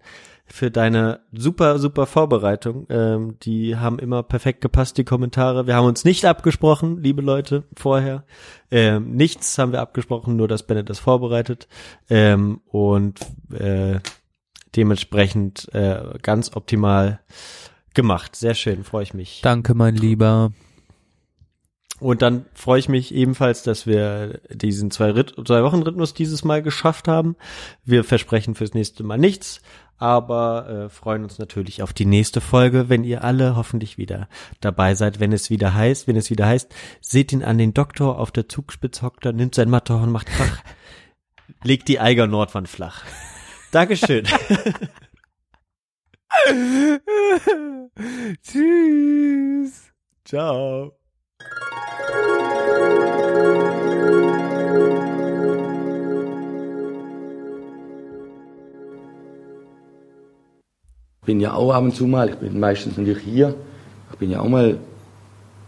für 0.53 0.69
deine 0.69 1.21
super, 1.31 1.79
super 1.79 2.05
Vorbereitung. 2.05 2.85
Ähm, 2.91 3.39
die 3.41 3.75
haben 3.75 3.97
immer 3.97 4.21
perfekt 4.21 4.61
gepasst, 4.61 4.99
die 4.99 5.03
Kommentare. 5.03 5.65
Wir 5.65 5.73
haben 5.73 5.87
uns 5.87 6.05
nicht 6.05 6.25
abgesprochen, 6.25 7.01
liebe 7.01 7.23
Leute, 7.23 7.63
vorher. 7.75 8.23
Ähm, 8.69 9.15
nichts 9.15 9.57
haben 9.57 9.71
wir 9.71 9.81
abgesprochen, 9.81 10.35
nur 10.35 10.47
dass 10.47 10.67
Bennett 10.67 10.91
das 10.91 10.99
vorbereitet. 10.99 11.67
Ähm, 12.07 12.61
und 12.67 13.19
äh, 13.51 13.99
dementsprechend 14.75 15.73
äh, 15.73 16.19
ganz 16.21 16.55
optimal 16.55 17.21
gemacht. 17.95 18.35
Sehr 18.35 18.53
schön, 18.53 18.83
freue 18.83 19.01
ich 19.01 19.15
mich. 19.15 19.41
Danke, 19.41 19.73
mein 19.73 19.95
Lieber. 19.95 20.51
Und 22.03 22.21
dann 22.21 22.45
freue 22.53 22.79
ich 22.79 22.89
mich 22.89 23.13
ebenfalls, 23.13 23.63
dass 23.63 23.87
wir 23.87 24.41
diesen 24.49 24.91
zwei, 24.91 25.11
Ritt 25.11 25.35
zwei 25.47 25.63
Wochen 25.63 25.83
Rhythmus 25.83 26.13
dieses 26.13 26.43
Mal 26.43 26.61
geschafft 26.61 27.07
haben. 27.07 27.37
Wir 27.85 28.03
versprechen 28.03 28.55
fürs 28.55 28.73
nächste 28.73 29.03
Mal 29.03 29.17
nichts, 29.17 29.61
aber 30.03 30.67
äh, 30.67 30.89
freuen 30.89 31.23
uns 31.23 31.39
natürlich 31.39 31.81
auf 31.81 31.93
die 31.93 32.05
nächste 32.05 32.41
Folge, 32.41 32.89
wenn 32.89 33.05
ihr 33.05 33.23
alle 33.23 33.55
hoffentlich 33.55 33.97
wieder 33.97 34.27
dabei 34.59 34.95
seid, 34.95 35.21
wenn 35.21 35.31
es 35.31 35.49
wieder 35.49 35.73
heißt, 35.73 36.09
wenn 36.09 36.17
es 36.17 36.29
wieder 36.29 36.45
heißt, 36.45 36.75
seht 36.99 37.31
ihn 37.31 37.41
an 37.41 37.57
den 37.57 37.73
Doktor 37.73 38.19
auf 38.19 38.29
der 38.29 38.49
Zugspitze 38.49 39.03
hockt 39.03 39.23
nimmt 39.23 39.55
sein 39.55 39.69
Matterhorn, 39.69 40.11
macht 40.11 40.27
Krach, 40.27 40.61
legt 41.63 41.87
die 41.87 42.01
Eiger 42.01 42.27
Nordwand 42.27 42.67
flach. 42.67 43.05
Dankeschön. 43.71 44.25
Tschüss. 48.43 49.93
Ciao. 50.25 50.97
Bin 61.25 61.39
ja 61.39 61.53
auch 61.53 61.73
ab 61.73 61.83
und 61.83 61.95
zu 61.95 62.05
mal, 62.05 62.29
ich 62.29 62.35
bin 62.35 62.59
meistens 62.59 62.97
natürlich 62.97 63.23
hier, 63.23 63.55
ich 64.11 64.17
bin 64.17 64.29
ja 64.29 64.41
auch 64.41 64.49
mal, 64.49 64.77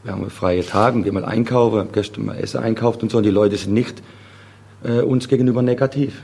wir 0.03 0.11
haben 0.11 0.30
freie 0.30 0.66
Tage 0.66 1.01
gehen 1.01 1.14
mal 1.14 1.25
einkaufen, 1.25 1.88
gestern 1.92 2.25
mal 2.25 2.38
Essen 2.38 2.61
einkauft 2.61 3.01
und 3.03 3.11
so 3.11 3.17
und 3.17 3.24
die 3.24 3.32
Leute 3.32 3.58
sind 3.58 3.74
nicht 3.74 4.03
äh, 4.84 5.01
uns 5.01 5.27
gegenüber 5.27 5.61
negativ. 5.61 6.24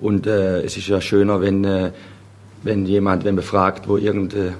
Und 0.00 0.26
äh, 0.26 0.62
es 0.62 0.76
ist 0.76 0.88
ja 0.88 1.00
schöner, 1.00 1.40
wenn, 1.40 1.64
äh, 1.64 1.92
wenn 2.62 2.86
jemand, 2.86 3.24
wenn 3.24 3.36
man 3.36 3.44
fragt, 3.44 3.88
wo 3.88 3.96
irgend, 3.96 4.34
äh, 4.34 4.52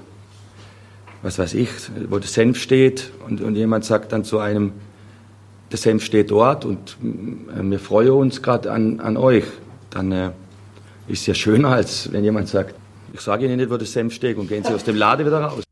was 1.21 1.37
weiß 1.37 1.53
ich, 1.53 1.69
wo 2.09 2.17
der 2.17 2.27
Senf 2.27 2.59
steht 2.59 3.11
und, 3.27 3.41
und 3.41 3.55
jemand 3.55 3.85
sagt 3.85 4.11
dann 4.13 4.23
zu 4.23 4.39
einem, 4.39 4.71
der 5.71 5.77
Senf 5.77 6.03
steht 6.03 6.31
dort 6.31 6.65
und 6.65 6.97
äh, 7.03 7.61
wir 7.61 7.79
freuen 7.79 8.11
uns 8.11 8.41
gerade 8.41 8.71
an, 8.71 9.01
an 9.01 9.17
euch, 9.17 9.45
dann 9.89 10.11
äh, 10.11 10.29
ist 11.07 11.21
es 11.21 11.27
ja 11.27 11.33
schöner, 11.33 11.69
als 11.69 12.11
wenn 12.11 12.23
jemand 12.23 12.47
sagt, 12.47 12.75
ich 13.13 13.21
sage 13.21 13.45
Ihnen 13.45 13.57
nicht, 13.57 13.69
wo 13.69 13.77
der 13.77 13.87
Senf 13.87 14.13
steht 14.13 14.37
und 14.37 14.47
gehen 14.47 14.63
Sie 14.63 14.73
aus 14.73 14.83
dem 14.83 14.95
Laden 14.95 15.25
wieder 15.25 15.39
raus. 15.39 15.63